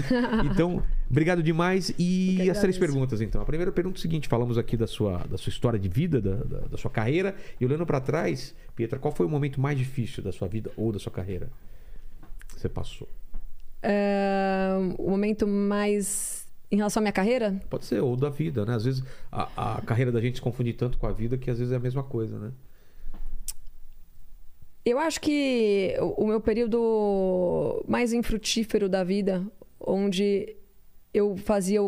Então, 0.52 0.82
obrigado 1.08 1.40
demais. 1.40 1.90
E 1.96 2.32
as 2.32 2.58
três 2.58 2.58
agradeço. 2.58 2.80
perguntas, 2.80 3.20
então. 3.20 3.40
A 3.40 3.44
primeira 3.44 3.70
pergunta 3.70 3.96
é 3.96 4.00
o 4.00 4.02
seguinte: 4.02 4.26
falamos 4.26 4.58
aqui 4.58 4.76
da 4.76 4.88
sua, 4.88 5.18
da 5.18 5.38
sua 5.38 5.50
história 5.50 5.78
de 5.78 5.88
vida, 5.88 6.20
da, 6.20 6.34
da, 6.34 6.58
da 6.66 6.76
sua 6.76 6.90
carreira. 6.90 7.36
E 7.60 7.64
olhando 7.64 7.86
para 7.86 8.00
trás, 8.00 8.56
Pietra, 8.74 8.98
qual 8.98 9.14
foi 9.14 9.24
o 9.24 9.28
momento 9.28 9.60
mais 9.60 9.78
difícil 9.78 10.20
da 10.20 10.32
sua 10.32 10.48
vida 10.48 10.68
ou 10.76 10.90
da 10.90 10.98
sua 10.98 11.12
carreira? 11.12 11.48
que 12.52 12.60
Você 12.60 12.68
passou. 12.68 13.08
É, 13.82 14.70
o 14.98 15.10
momento 15.10 15.46
mais. 15.46 16.45
Em 16.70 16.76
relação 16.76 17.00
à 17.00 17.02
minha 17.02 17.12
carreira? 17.12 17.60
Pode 17.70 17.84
ser, 17.84 18.00
ou 18.00 18.16
da 18.16 18.28
vida, 18.28 18.64
né? 18.64 18.74
Às 18.74 18.84
vezes 18.84 19.04
a, 19.30 19.76
a 19.76 19.82
carreira 19.82 20.10
da 20.10 20.20
gente 20.20 20.36
se 20.36 20.42
confunde 20.42 20.72
tanto 20.72 20.98
com 20.98 21.06
a 21.06 21.12
vida 21.12 21.38
que 21.38 21.50
às 21.50 21.58
vezes 21.58 21.72
é 21.72 21.76
a 21.76 21.80
mesma 21.80 22.02
coisa, 22.02 22.38
né? 22.38 22.52
Eu 24.84 24.98
acho 25.00 25.20
que 25.20 25.96
o 26.16 26.26
meu 26.26 26.40
período 26.40 27.84
mais 27.88 28.12
infrutífero 28.12 28.88
da 28.88 29.02
vida, 29.02 29.44
onde 29.80 30.56
eu 31.12 31.36
fazia 31.36 31.80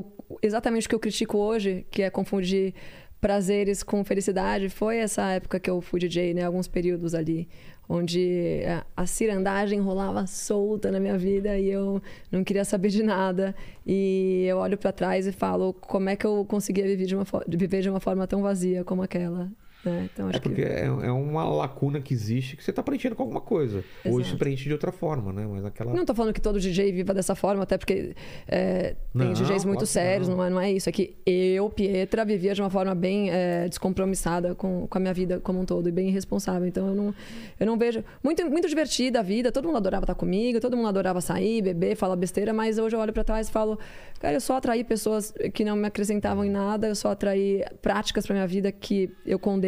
exatamente 0.42 0.86
o 0.86 0.88
que 0.90 0.94
eu 0.96 1.00
critico 1.00 1.38
hoje, 1.38 1.86
que 1.90 2.02
é 2.02 2.10
confundir 2.10 2.74
prazeres 3.20 3.82
com 3.82 4.04
felicidade, 4.04 4.68
foi 4.68 4.98
essa 4.98 5.30
época 5.30 5.58
que 5.60 5.70
eu 5.70 5.80
fui 5.80 6.00
DJ, 6.00 6.34
né? 6.34 6.44
Alguns 6.44 6.68
períodos 6.68 7.14
ali, 7.14 7.48
onde 7.88 8.62
a- 8.66 8.84
a 9.02 9.06
cirandagem 9.06 9.80
rolava 9.80 10.26
solta 10.26 10.90
na 10.90 11.00
minha 11.00 11.16
vida 11.16 11.58
e 11.58 11.68
eu 11.70 12.02
não 12.30 12.44
queria 12.44 12.64
saber 12.64 12.88
de 12.90 13.02
nada. 13.02 13.54
E 13.86 14.44
eu 14.48 14.58
olho 14.58 14.76
pra 14.76 14.92
trás 14.92 15.26
e 15.26 15.32
falo, 15.32 15.72
como 15.72 16.08
é 16.08 16.16
que 16.16 16.26
eu 16.26 16.44
conseguia 16.44 16.84
viver 16.84 17.06
de 17.06 17.14
uma, 17.16 17.24
viver 17.48 17.80
de 17.80 17.88
uma 17.88 18.00
forma 18.00 18.26
tão 18.26 18.42
vazia 18.42 18.84
como 18.84 19.02
aquela? 19.02 19.50
Né? 19.84 20.08
Então, 20.12 20.28
É 20.30 20.38
porque 20.38 20.62
que... 20.62 20.68
é, 20.68 20.84
é 20.86 21.12
uma 21.12 21.48
lacuna 21.48 22.00
que 22.00 22.12
existe 22.12 22.56
que 22.56 22.64
você 22.64 22.70
está 22.70 22.82
preenchendo 22.82 23.14
com 23.14 23.22
alguma 23.22 23.40
coisa. 23.40 23.84
Hoje 24.04 24.14
se 24.16 24.30
Exato. 24.30 24.38
preenche 24.38 24.64
de 24.64 24.72
outra 24.72 24.90
forma, 24.90 25.32
né? 25.32 25.46
Mas 25.48 25.64
aquela. 25.64 25.94
Não 25.94 26.04
tô 26.04 26.14
falando 26.14 26.32
que 26.32 26.40
todo 26.40 26.58
DJ 26.58 26.90
viva 26.92 27.14
dessa 27.14 27.34
forma, 27.34 27.62
até 27.62 27.78
porque 27.78 28.14
é, 28.46 28.82
tem 28.92 28.96
Não, 29.14 29.32
DJs 29.32 29.46
claro 29.46 29.68
muito 29.68 29.86
sérios, 29.86 30.28
não. 30.28 30.38
não. 30.38 30.44
é, 30.44 30.50
não 30.50 30.60
é 30.60 30.72
isso. 30.72 30.88
É 30.88 30.92
que 30.92 31.16
eu, 31.24 31.70
Pietra, 31.70 32.24
vivia 32.24 32.54
de 32.54 32.60
uma 32.60 32.70
forma 32.70 32.94
bem 32.94 33.30
é, 33.30 33.68
descompromissada 33.68 34.54
com, 34.54 34.86
com 34.86 34.98
a 34.98 35.00
minha 35.00 35.14
vida 35.14 35.38
como 35.40 35.60
um 35.60 35.64
todo 35.64 35.88
e 35.88 35.92
bem 35.92 36.08
irresponsável. 36.08 36.66
Então 36.66 36.88
eu 36.88 36.94
não, 36.94 37.14
eu 37.58 37.66
não 37.66 37.78
vejo. 37.78 38.02
Muito, 38.22 38.44
muito 38.50 38.68
divertida 38.68 39.20
a 39.20 39.22
vida, 39.22 39.52
todo 39.52 39.66
mundo 39.66 39.76
adorava 39.76 40.04
estar 40.04 40.14
comigo, 40.14 40.60
todo 40.60 40.76
mundo 40.76 40.88
adorava 40.88 41.20
sair, 41.20 41.62
beber, 41.62 41.96
falar 41.96 42.16
besteira, 42.16 42.52
mas 42.52 42.78
hoje 42.78 42.96
eu 42.96 43.00
olho 43.00 43.12
pra 43.12 43.22
trás 43.22 43.48
e 43.48 43.52
falo, 43.52 43.78
cara, 44.20 44.34
eu 44.34 44.40
só 44.40 44.56
atraí 44.56 44.82
pessoas 44.82 45.32
que 45.54 45.64
não 45.64 45.76
me 45.76 45.86
acrescentavam 45.86 46.44
em 46.44 46.50
nada, 46.50 46.88
eu 46.88 46.94
só 46.96 47.12
atraí 47.12 47.64
práticas 47.80 48.26
pra 48.26 48.34
minha 48.34 48.46
vida 48.46 48.72
que 48.72 49.10
eu 49.24 49.38
condeno. 49.38 49.67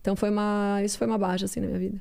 Então 0.00 0.16
foi 0.16 0.30
uma. 0.30 0.80
Isso 0.84 0.98
foi 0.98 1.06
uma 1.06 1.18
baixa, 1.18 1.44
assim, 1.44 1.60
na 1.60 1.66
minha 1.66 1.78
vida. 1.78 2.00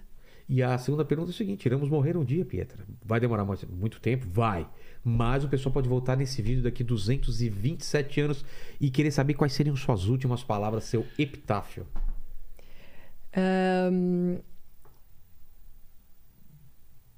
E 0.50 0.64
a 0.64 0.78
segunda 0.78 1.04
pergunta 1.04 1.30
é 1.30 1.34
o 1.34 1.36
seguinte: 1.36 1.66
iremos 1.66 1.90
morrer 1.90 2.18
um 2.18 2.24
dia, 2.24 2.46
Pietra. 2.46 2.86
Vai 3.04 3.20
demorar 3.20 3.46
muito 3.46 4.00
tempo? 4.00 4.26
Vai. 4.30 4.68
Mas 5.04 5.44
o 5.44 5.50
pessoal 5.50 5.72
pode 5.72 5.88
voltar 5.88 6.16
nesse 6.18 6.42
vídeo 6.42 6.64
daqui 6.64 6.84
227 6.84 8.22
anos 8.22 8.46
e 8.80 8.90
querer 8.90 9.12
saber 9.12 9.36
quais 9.36 9.54
seriam 9.54 9.76
suas 9.76 10.06
últimas 10.06 10.44
palavras, 10.44 10.84
seu 10.86 11.06
epitáfio. 11.18 11.86
Ahn, 13.36 14.38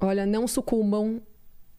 Olha, 0.01 0.25
não 0.25 0.47
sucumbam 0.47 1.21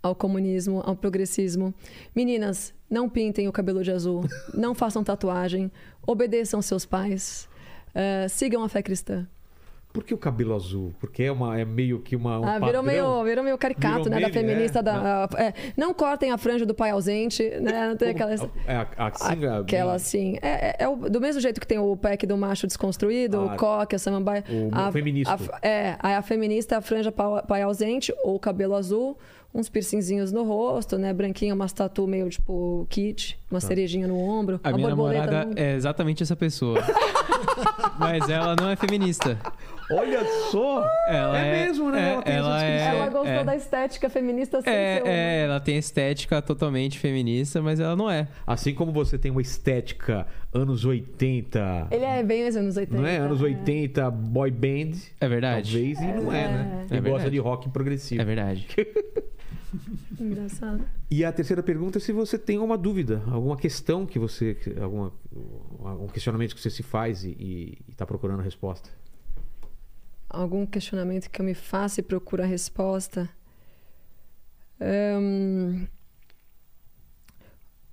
ao 0.03 0.15
comunismo, 0.15 0.83
ao 0.85 0.95
progressismo. 0.95 1.73
Meninas, 2.15 2.75
não 2.89 3.09
pintem 3.09 3.49
o 3.49 3.53
cabelo 3.53 3.83
de 3.83 3.91
azul, 3.91 4.25
não 4.53 4.75
façam 4.75 5.03
tatuagem, 5.03 5.73
obedeçam 6.07 6.61
seus 6.61 6.85
pais, 6.85 7.49
eh, 7.95 8.27
sigam 8.29 8.63
a 8.63 8.69
fé 8.69 8.83
cristã. 8.83 9.27
Por 9.93 10.05
que 10.05 10.15
o 10.15 10.19
cabelo 10.19 10.55
azul? 10.55 10.95
Porque 11.01 11.25
é, 11.25 11.33
uma, 11.33 11.59
é 11.59 11.65
meio 11.65 11.99
que 11.99 12.15
uma. 12.15 12.39
Um 12.39 12.45
ah, 12.45 12.53
virou 12.61 12.61
padrão? 12.61 12.83
meio, 12.85 13.25
virou 13.25 13.43
meio 13.43 13.59
caricato, 13.59 14.05
Virou 14.05 14.11
né? 14.11 14.21
da 14.21 14.29
meme, 14.29 14.33
feminista. 14.33 14.79
é. 14.79 14.83
da, 14.85 15.29
é, 15.37 15.53
não 15.77 15.93
cortem 15.93 16.31
a 16.31 16.39
franja 16.39 16.65
do 16.65 16.73
pai 16.73 16.91
ausente, 16.91 17.43
né? 17.61 17.89
Não 17.89 17.97
tem 17.97 18.11
aquela. 18.11 18.33
É 18.33 18.77
a- 18.77 18.87
a- 18.97 19.07
assim, 19.09 19.45
a- 19.45 19.59
Aquela 19.59 19.95
assim. 19.95 20.39
É, 20.41 20.49
é- 20.69 20.77
é 20.85 20.89
o- 20.89 20.95
do 20.95 21.21
mesmo 21.21 21.41
jeito 21.41 21.61
que 21.61 21.67
tem 21.67 21.81
o 21.81 21.97
pack 21.97 22.25
do 22.25 22.37
macho 22.37 22.69
desconstruído, 22.69 23.41
Ah, 23.41 23.55
o 23.55 23.57
coque, 23.57 23.97
a 23.97 23.99
samambaia. 23.99 24.45
o 24.49 24.71
a, 24.73 24.93
feminista. 24.93 25.35
a- 25.35 25.59
é, 25.67 25.97
aí 25.99 26.15
a 26.15 26.23
feminista, 26.23 26.77
a 26.77 26.81
franja 26.81 27.11
pai, 27.11 27.43
pai 27.49 27.63
ausente, 27.63 28.15
ou 28.23 28.39
cabelo 28.39 28.77
azul, 28.77 29.19
uns 29.53 29.69
piercingzinhos 29.69 30.33
no 30.33 30.45
rosto, 30.45 30.97
né? 30.99 31.13
Branquinho, 31.13 31.55
umas 31.55 31.73
tatu 31.73 32.07
meio 32.07 32.29
tipo 32.29 32.87
kit, 32.89 33.39
uma 33.51 33.61
cerejinha 33.61 34.07
no 34.07 34.17
ombro, 34.19 34.61
A 34.63 34.69
uma 34.71 34.77
minha 34.77 34.89
borboleta 34.91 35.27
namorada 35.27 35.51
no... 35.55 35.59
é 35.59 35.75
exatamente 35.75 36.23
essa 36.23 36.37
pessoa. 36.37 36.79
Mas 37.99 38.29
ela 38.31 38.57
não 38.57 38.71
é 38.71 38.77
feminista. 38.77 39.39
Olha 39.93 40.25
só! 40.51 40.87
Ela 41.09 41.39
é, 41.39 41.67
mesmo, 41.67 41.91
né? 41.91 42.23
é- 42.25 42.33
ela 42.37 42.63
ela 42.63 42.65
é- 42.65 42.87
Ela 42.97 43.09
gostou 43.09 43.45
da 43.45 43.57
estética 43.57 44.09
feminista 44.09 44.63
sem 44.63 44.73
ser 44.73 45.03
uma- 45.03 45.11
É, 45.11 45.41
é, 45.41 45.45
ela 45.45 45.59
tem 45.61 45.77
estética 45.77 46.41
totalmente 46.41 46.99
feminista, 46.99 47.61
mas 47.61 47.81
ela 47.81 47.97
não 47.97 48.09
é. 48.09 48.29
Assim 48.47 48.73
como 48.73 48.93
você 48.93 49.19
tem 49.19 49.31
uma 49.33 49.43
estética 49.43 50.27
anos 50.55 50.85
80. 50.85 51.89
Ele 51.91 52.05
é 52.05 52.23
bem 52.23 52.43
mais 52.43 52.57
anos 52.57 52.77
80. 52.77 52.97
Não 53.03 53.07
é? 53.07 53.17
Anos 53.19 53.43
80, 53.43 54.11
boy 54.11 54.51
band. 54.51 54.93
É 55.21 55.29
verdade. 55.29 55.73
Talvez, 55.73 55.99
e 56.01 56.07
não 56.23 56.33
é, 56.33 56.47
né? 56.49 56.87
É 56.91 56.97
Ele 56.97 57.11
gosta 57.11 57.31
de 57.31 57.39
rock 57.39 57.69
progressivo. 57.69 58.23
É 58.23 58.25
verdade. 58.25 58.67
Engraçado. 60.19 60.85
E 61.11 61.25
a 61.25 61.33
terceira 61.33 61.63
pergunta 61.63 61.99
é 61.99 62.01
se 62.01 62.13
você 62.13 62.39
tem 62.39 62.57
alguma 62.57 62.77
dúvida, 62.77 63.23
alguma 63.27 63.57
questão 63.57 64.07
que 64.07 64.19
você. 64.19 64.57
Alguma, 64.81 65.13
algum 65.85 66.09
questionamento 66.09 66.55
que 66.55 66.61
você 66.61 66.71
se 66.71 66.83
faz 66.83 67.25
e 67.25 67.79
está 67.89 68.07
procurando 68.07 68.43
resposta. 68.43 68.91
Algum 70.29 70.65
questionamento 70.65 71.29
que 71.29 71.41
eu 71.41 71.45
me 71.45 71.55
faça 71.55 72.01
e 72.01 72.03
procuro 72.05 72.43
a 72.43 72.47
resposta? 72.47 73.29
Ahn, 74.81 75.87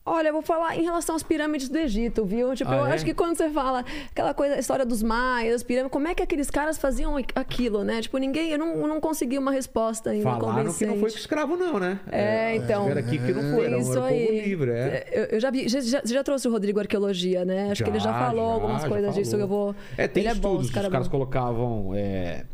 Olha, 0.10 0.30
eu 0.30 0.34
vou 0.34 0.42
falar 0.42 0.77
em 0.77 0.84
relação 0.84 1.16
às 1.16 1.24
pirâmides 1.24 1.68
do 1.69 1.77
Egito, 1.77 2.24
viu? 2.26 2.53
Tipo, 2.56 2.72
Ah, 2.72 2.77
eu 2.77 2.86
é? 2.88 2.94
acho 2.94 3.03
que 3.03 3.14
quando 3.14 3.36
você 3.36 3.50
fala 3.50 3.84
aquela 4.11 4.34
coisa, 4.34 4.56
a 4.56 4.60
história 4.60 4.86
dos 4.86 5.03
maias, 5.03 5.56
as 5.56 5.64
pirâmides, 5.64 5.92
como 5.92 6.08
é 6.08 6.16
que 6.16 6.24
aqueles 6.24 6.50
caras 6.50 6.77
faziam 6.77 7.16
aquilo, 7.36 7.84
né? 7.84 8.02
Tipo, 8.02 8.18
ninguém, 8.18 8.50
eu 8.52 8.58
não, 8.58 8.68
eu 8.82 8.88
não 8.88 9.02
consegui 9.02 9.38
uma 9.38 9.52
resposta 9.52 10.11
ainda 10.11 10.24
Falaram 10.24 10.72
que 10.74 10.86
não 10.86 10.94
foi 10.94 11.00
convincente. 11.00 11.19
escravo, 11.19 11.58
não, 11.58 11.80
né? 11.80 12.00
É, 12.11 12.56
então. 12.56 12.84
Tiveram 12.88 13.02
aqui 13.08 13.18
que 13.19 13.34
não 13.34 13.56
foi, 13.56 13.68
não. 13.69 13.80
isso 13.80 13.98
Era 13.98 14.06
aí. 14.06 14.42
livre, 14.45 14.72
é. 14.72 15.08
Eu, 15.11 15.24
eu 15.26 15.40
já 15.40 15.52
vi. 15.52 15.68
Já, 15.68 15.82
já, 15.82 16.02
você 16.02 16.14
já 16.14 16.24
trouxe 16.24 16.48
o 16.48 16.52
Rodrigo 16.52 16.80
Arqueologia, 16.80 17.44
né? 17.44 17.72
Acho 17.72 17.84
que 17.84 17.90
ele 17.90 18.00
já 18.00 18.11
Já, 18.11 18.19
falou 18.27 18.48
já, 18.48 18.53
algumas 18.53 18.82
já 18.84 18.88
coisas 18.90 19.16
disso. 19.16 19.32
falou. 19.32 19.44
Eu 19.44 19.48
vou. 19.50 19.76
É, 19.98 20.08
tem 20.08 20.24
ele 20.24 20.30
é 20.30 20.36
bom, 20.36 20.50
estudos 20.52 20.68
que 20.69 20.74
cara 20.74 20.86
os 20.88 20.90
é 20.90 20.92
caras 20.94 21.08
colocavam 21.08 21.92
é, 21.95 22.45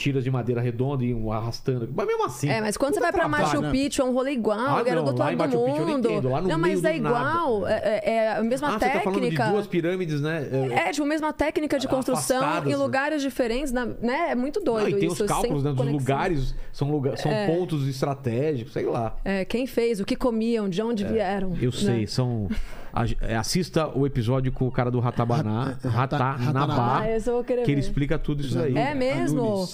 tiras 0.00 0.24
de 0.24 0.30
madeira 0.30 0.60
redonda 0.60 1.04
e 1.04 1.10
iam 1.10 1.30
arrastando. 1.30 1.88
Mas 1.94 2.06
mesmo 2.06 2.24
assim. 2.24 2.48
É, 2.48 2.60
mas 2.60 2.76
quando 2.76 2.94
você 2.94 3.00
vai 3.00 3.12
pra 3.12 3.20
trabalho, 3.20 3.44
Machu 3.44 3.60
né? 3.60 3.70
Picchu, 3.70 4.00
é 4.02 4.04
um 4.06 4.12
rolê 4.12 4.32
igual, 4.32 4.58
Ah, 4.58 4.82
era 4.86 4.96
não, 4.96 5.04
do 5.04 5.08
outro 5.08 5.22
lado 5.24 5.36
do 5.36 5.44
eu 5.44 5.48
não 5.68 5.86
mundo. 5.86 6.08
entendo, 6.08 6.28
lá 6.30 6.40
no 6.40 6.48
não, 6.48 6.58
mas 6.58 6.82
é 6.84 6.96
igual, 6.96 7.66
é, 7.68 7.72
é- 8.04 8.10
é 8.14 8.32
a 8.36 8.42
mesma 8.42 8.68
Ah, 8.68 8.72
você 8.78 8.88
tá 8.88 9.00
falando 9.00 9.20
de 9.20 9.28
técnica. 9.30 9.50
duas 9.50 9.66
pirâmides, 9.66 10.20
né? 10.20 10.48
É, 10.86 10.90
tipo, 10.92 11.06
mesma 11.06 11.32
técnica 11.32 11.78
de 11.78 11.86
construção 11.86 12.62
em 12.64 12.70
né? 12.70 12.76
lugares 12.76 13.20
diferentes, 13.22 13.72
na- 13.72 13.86
né? 13.86 14.30
É 14.30 14.34
muito 14.34 14.60
Não, 14.60 14.72
doido 14.74 14.96
e 14.96 15.00
tem 15.00 15.08
isso. 15.08 15.22
os 15.22 15.28
cálculos 15.28 15.62
né, 15.62 15.70
dos 15.70 15.78
conexão. 15.78 15.98
lugares, 15.98 16.54
são, 16.72 16.90
lugar, 16.90 17.18
são 17.18 17.30
pontos 17.46 17.86
estratégicos, 17.86 18.72
sei 18.72 18.86
lá. 18.86 19.16
É, 19.24 19.44
quem 19.44 19.66
fez, 19.66 20.00
o 20.00 20.04
que 20.04 20.16
comiam, 20.16 20.68
de 20.68 20.80
onde 20.82 21.04
vieram. 21.04 21.52
É, 21.60 21.64
Eu 21.66 21.70
né? 21.70 21.76
sei, 21.76 22.06
são. 22.06 22.48
é, 23.20 23.36
assista 23.36 23.88
o 23.96 24.06
episódio 24.06 24.50
com 24.52 24.66
o 24.66 24.70
cara 24.70 24.90
do 24.90 24.98
Ratabaná, 25.00 25.76
Rata- 25.84 26.16
Ratanabá, 26.16 27.00
Ah, 27.00 27.10
eu 27.10 27.20
vou 27.20 27.44
querer 27.44 27.62
que 27.64 27.70
ele 27.70 27.80
ver. 27.80 27.86
explica 27.86 28.18
tudo 28.18 28.40
isso 28.42 28.58
aí. 28.58 28.76
É 28.76 28.94
mesmo? 28.94 29.64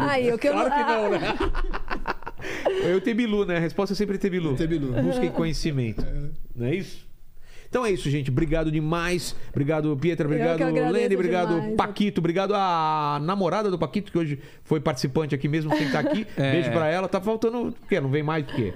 Aí, 0.00 0.28
eu 0.28 0.38
quero. 0.38 0.54
Claro 0.54 0.70
que 0.70 0.78
não, 0.82 1.06
Ah, 1.06 1.10
né? 1.10 1.34
Eu 2.84 3.00
Tebilu, 3.00 3.44
né? 3.44 3.56
A 3.56 3.60
resposta 3.60 3.92
é 3.92 3.96
sempre 3.96 4.18
Tebilu. 4.18 4.56
Tebilu. 4.56 5.00
Busquem 5.02 5.30
conhecimento. 5.30 6.04
Não 6.56 6.66
é 6.66 6.74
isso? 6.74 7.06
Então 7.68 7.86
é 7.86 7.90
isso, 7.92 8.10
gente. 8.10 8.30
Obrigado 8.30 8.70
demais. 8.70 9.34
Obrigado, 9.50 9.96
Pietra. 9.96 10.26
Obrigado, 10.26 10.58
Lene. 10.90 11.14
Obrigado, 11.14 11.54
demais. 11.54 11.76
Paquito. 11.76 12.20
Obrigado 12.20 12.52
a 12.54 13.20
namorada 13.22 13.70
do 13.70 13.78
Paquito, 13.78 14.10
que 14.10 14.18
hoje 14.18 14.40
foi 14.64 14.80
participante 14.80 15.34
aqui 15.34 15.46
mesmo 15.48 15.74
sem 15.76 15.86
estar 15.86 16.00
aqui. 16.00 16.26
É. 16.36 16.50
Beijo 16.52 16.70
pra 16.72 16.88
ela. 16.88 17.08
Tá 17.08 17.20
faltando. 17.20 17.68
O 17.68 17.74
quê? 17.88 18.00
Não 18.00 18.10
vem 18.10 18.22
mais 18.24 18.44
por 18.44 18.56
quê? 18.56 18.74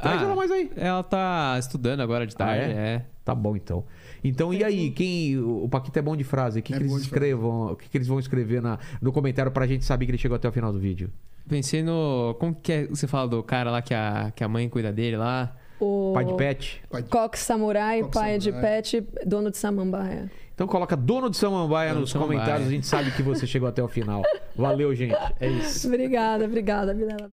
Traz 0.00 0.22
ela 0.22 0.34
mais 0.34 0.50
aí. 0.50 0.70
Ela 0.76 1.02
tá 1.02 1.56
estudando 1.58 2.00
agora 2.00 2.26
de 2.26 2.34
tarde, 2.34 2.64
Ah, 2.64 2.68
é? 2.68 2.70
é. 2.72 3.02
Tá 3.26 3.34
bom, 3.34 3.56
então. 3.56 3.84
Então, 4.22 4.54
e 4.54 4.62
aí? 4.62 4.90
Quem. 4.92 5.36
O 5.36 5.68
Paquito 5.68 5.98
é 5.98 6.02
bom 6.02 6.16
de 6.16 6.22
frase. 6.22 6.60
O 6.60 6.62
que, 6.62 6.72
É 6.72 6.76
que 6.76 6.82
eles 6.84 6.94
de 6.94 7.00
escrevam? 7.00 7.72
O 7.72 7.76
que, 7.76 7.88
que 7.88 7.98
eles 7.98 8.06
vão 8.06 8.20
escrever 8.20 8.62
na, 8.62 8.78
no 9.02 9.10
comentário 9.10 9.50
pra 9.50 9.66
gente 9.66 9.84
saber 9.84 10.04
que 10.06 10.12
ele 10.12 10.18
chegou 10.18 10.36
até 10.36 10.48
o 10.48 10.52
final 10.52 10.72
do 10.72 10.78
vídeo? 10.78 11.10
Pensei 11.48 11.82
no. 11.82 12.36
Como 12.38 12.54
que 12.54 12.72
é, 12.72 12.86
você 12.86 13.08
fala 13.08 13.26
do 13.26 13.42
cara 13.42 13.68
lá 13.72 13.82
que 13.82 13.92
a, 13.92 14.30
que 14.34 14.44
a 14.44 14.48
mãe 14.48 14.68
cuida 14.68 14.92
dele 14.92 15.16
lá? 15.16 15.56
o 15.80 16.12
Pai 16.14 16.24
de 16.24 16.34
pet? 16.36 16.82
Coque 17.10 17.36
Samurai, 17.38 18.00
Coque 18.00 18.14
pai 18.14 18.38
de 18.38 18.50
Samurai. 18.50 18.76
pet, 18.76 19.06
dono 19.26 19.50
de 19.50 19.58
Samambaia. 19.58 20.30
Então 20.54 20.68
coloca 20.68 20.96
dono 20.96 21.28
de 21.28 21.36
Samambaia 21.36 21.88
Dono 21.90 22.00
nos 22.02 22.08
de 22.10 22.12
Samambaia. 22.12 22.38
comentários. 22.40 22.68
A 22.68 22.70
gente 22.70 22.86
sabe 22.86 23.10
que 23.10 23.22
você 23.22 23.44
chegou 23.44 23.68
até 23.68 23.82
o 23.82 23.88
final. 23.88 24.22
Valeu, 24.54 24.94
gente. 24.94 25.16
É 25.40 25.48
isso. 25.48 25.88
Obrigada, 25.88 26.44
obrigada, 26.44 26.94
Vilela. 26.94 27.28